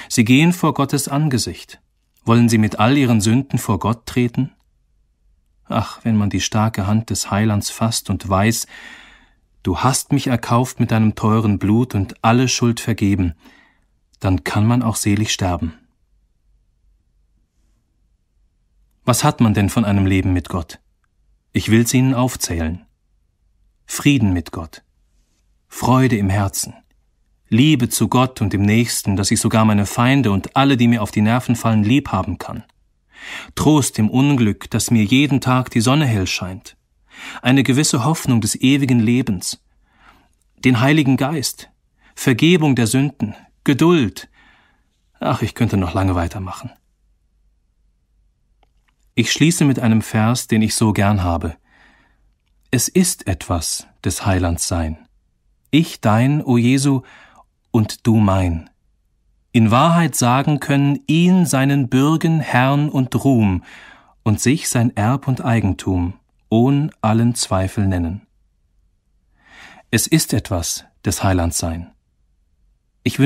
Sie 0.09 0.25
gehen 0.25 0.53
vor 0.53 0.75
Gottes 0.75 1.09
Angesicht. 1.09 1.81
Wollen 2.25 2.49
Sie 2.49 2.59
mit 2.59 2.79
all 2.79 2.97
Ihren 2.97 3.21
Sünden 3.21 3.59
vor 3.59 3.79
Gott 3.79 4.07
treten? 4.07 4.53
Ach, 5.67 6.01
wenn 6.05 6.17
man 6.17 6.31
die 6.31 6.41
starke 6.41 6.87
Hand 6.87 7.11
des 7.11 7.31
Heilands 7.31 7.71
fasst 7.71 8.11
und 8.11 8.29
weiß, 8.29 8.67
Du 9.69 9.81
hast 9.81 10.13
mich 10.13 10.29
erkauft 10.29 10.81
mit 10.81 10.93
deinem 10.93 11.15
teuren 11.15 11.59
Blut 11.59 11.95
und 11.95 12.25
alle 12.25 12.49
Schuld 12.49 12.81
vergeben, 12.81 13.35
dann 14.19 14.43
kann 14.43 14.67
man 14.67 14.83
auch 14.83 14.97
selig 14.97 15.31
sterben. 15.31 15.75
Was 19.05 19.25
hat 19.25 19.43
man 19.43 19.53
denn 19.53 19.69
von 19.69 19.85
einem 19.85 20.07
Leben 20.07 20.33
mit 20.33 20.49
Gott? 20.49 20.81
Ich 21.53 21.71
will's 21.71 21.93
Ihnen 21.93 22.15
aufzählen. 22.15 22.87
Frieden 23.89 24.33
mit 24.33 24.53
Gott, 24.53 24.85
Freude 25.67 26.17
im 26.17 26.31
Herzen, 26.31 26.75
Liebe 27.49 27.89
zu 27.89 28.07
Gott 28.07 28.41
und 28.41 28.53
dem 28.53 28.63
Nächsten, 28.63 29.17
dass 29.17 29.33
ich 29.33 29.41
sogar 29.41 29.65
meine 29.65 29.87
Feinde 29.87 30.31
und 30.31 30.55
alle, 30.55 30.77
die 30.77 30.87
mir 30.87 31.03
auf 31.03 31.11
die 31.11 31.23
Nerven 31.23 31.57
fallen, 31.57 31.83
lieb 31.83 32.13
haben 32.13 32.39
kann. 32.39 32.63
Trost 33.57 33.99
im 33.99 34.09
Unglück, 34.09 34.71
dass 34.71 34.93
mir 34.93 35.03
jeden 35.03 35.41
Tag 35.41 35.71
die 35.71 35.81
Sonne 35.81 36.07
hell 36.07 36.29
scheint 36.29 36.79
eine 37.43 37.63
gewisse 37.63 38.05
Hoffnung 38.05 38.41
des 38.41 38.55
ewigen 38.57 39.01
Lebens, 39.01 39.63
den 40.65 40.81
Heiligen 40.81 41.17
Geist, 41.17 41.71
Vergebung 42.15 42.75
der 42.75 42.87
Sünden, 42.87 43.35
Geduld. 43.65 44.29
Ach, 45.21 45.43
ich 45.43 45.55
könnte 45.55 45.77
noch 45.77 45.95
lange 45.95 46.15
weitermachen. 46.15 46.71
Ich 49.15 49.33
schließe 49.33 49.65
mit 49.65 49.79
einem 49.81 50.03
Vers, 50.03 50.47
den 50.47 50.63
ich 50.63 50.75
so 50.75 50.93
gern 50.93 51.23
habe. 51.23 51.57
Es 52.71 52.89
ist 52.89 53.27
etwas 53.27 53.87
des 54.05 54.27
Heilands 54.27 54.69
sein. 54.69 54.99
Ich 55.71 56.03
dein, 56.03 56.45
o 56.45 56.59
Jesu, 56.59 57.01
und 57.71 58.07
du 58.07 58.17
mein. 58.17 58.69
In 59.53 59.71
Wahrheit 59.71 60.15
sagen 60.15 60.61
können 60.61 61.03
ihn 61.07 61.47
seinen 61.47 61.89
Bürgen 61.89 62.41
Herrn 62.41 62.91
und 62.91 63.25
Ruhm 63.25 63.65
und 64.23 64.39
sich 64.39 64.69
sein 64.69 64.95
Erb 64.97 65.29
und 65.29 65.43
Eigentum 65.43 66.13
ohn 66.51 66.91
allen 67.01 67.35
Zweifel 67.35 67.87
nennen. 67.87 68.27
Es 69.91 70.07
ist 70.07 70.35
etwas 70.35 70.85
des 71.07 71.23
Heilands 71.23 71.57
sein. 71.57 71.91
Ich 73.03 73.19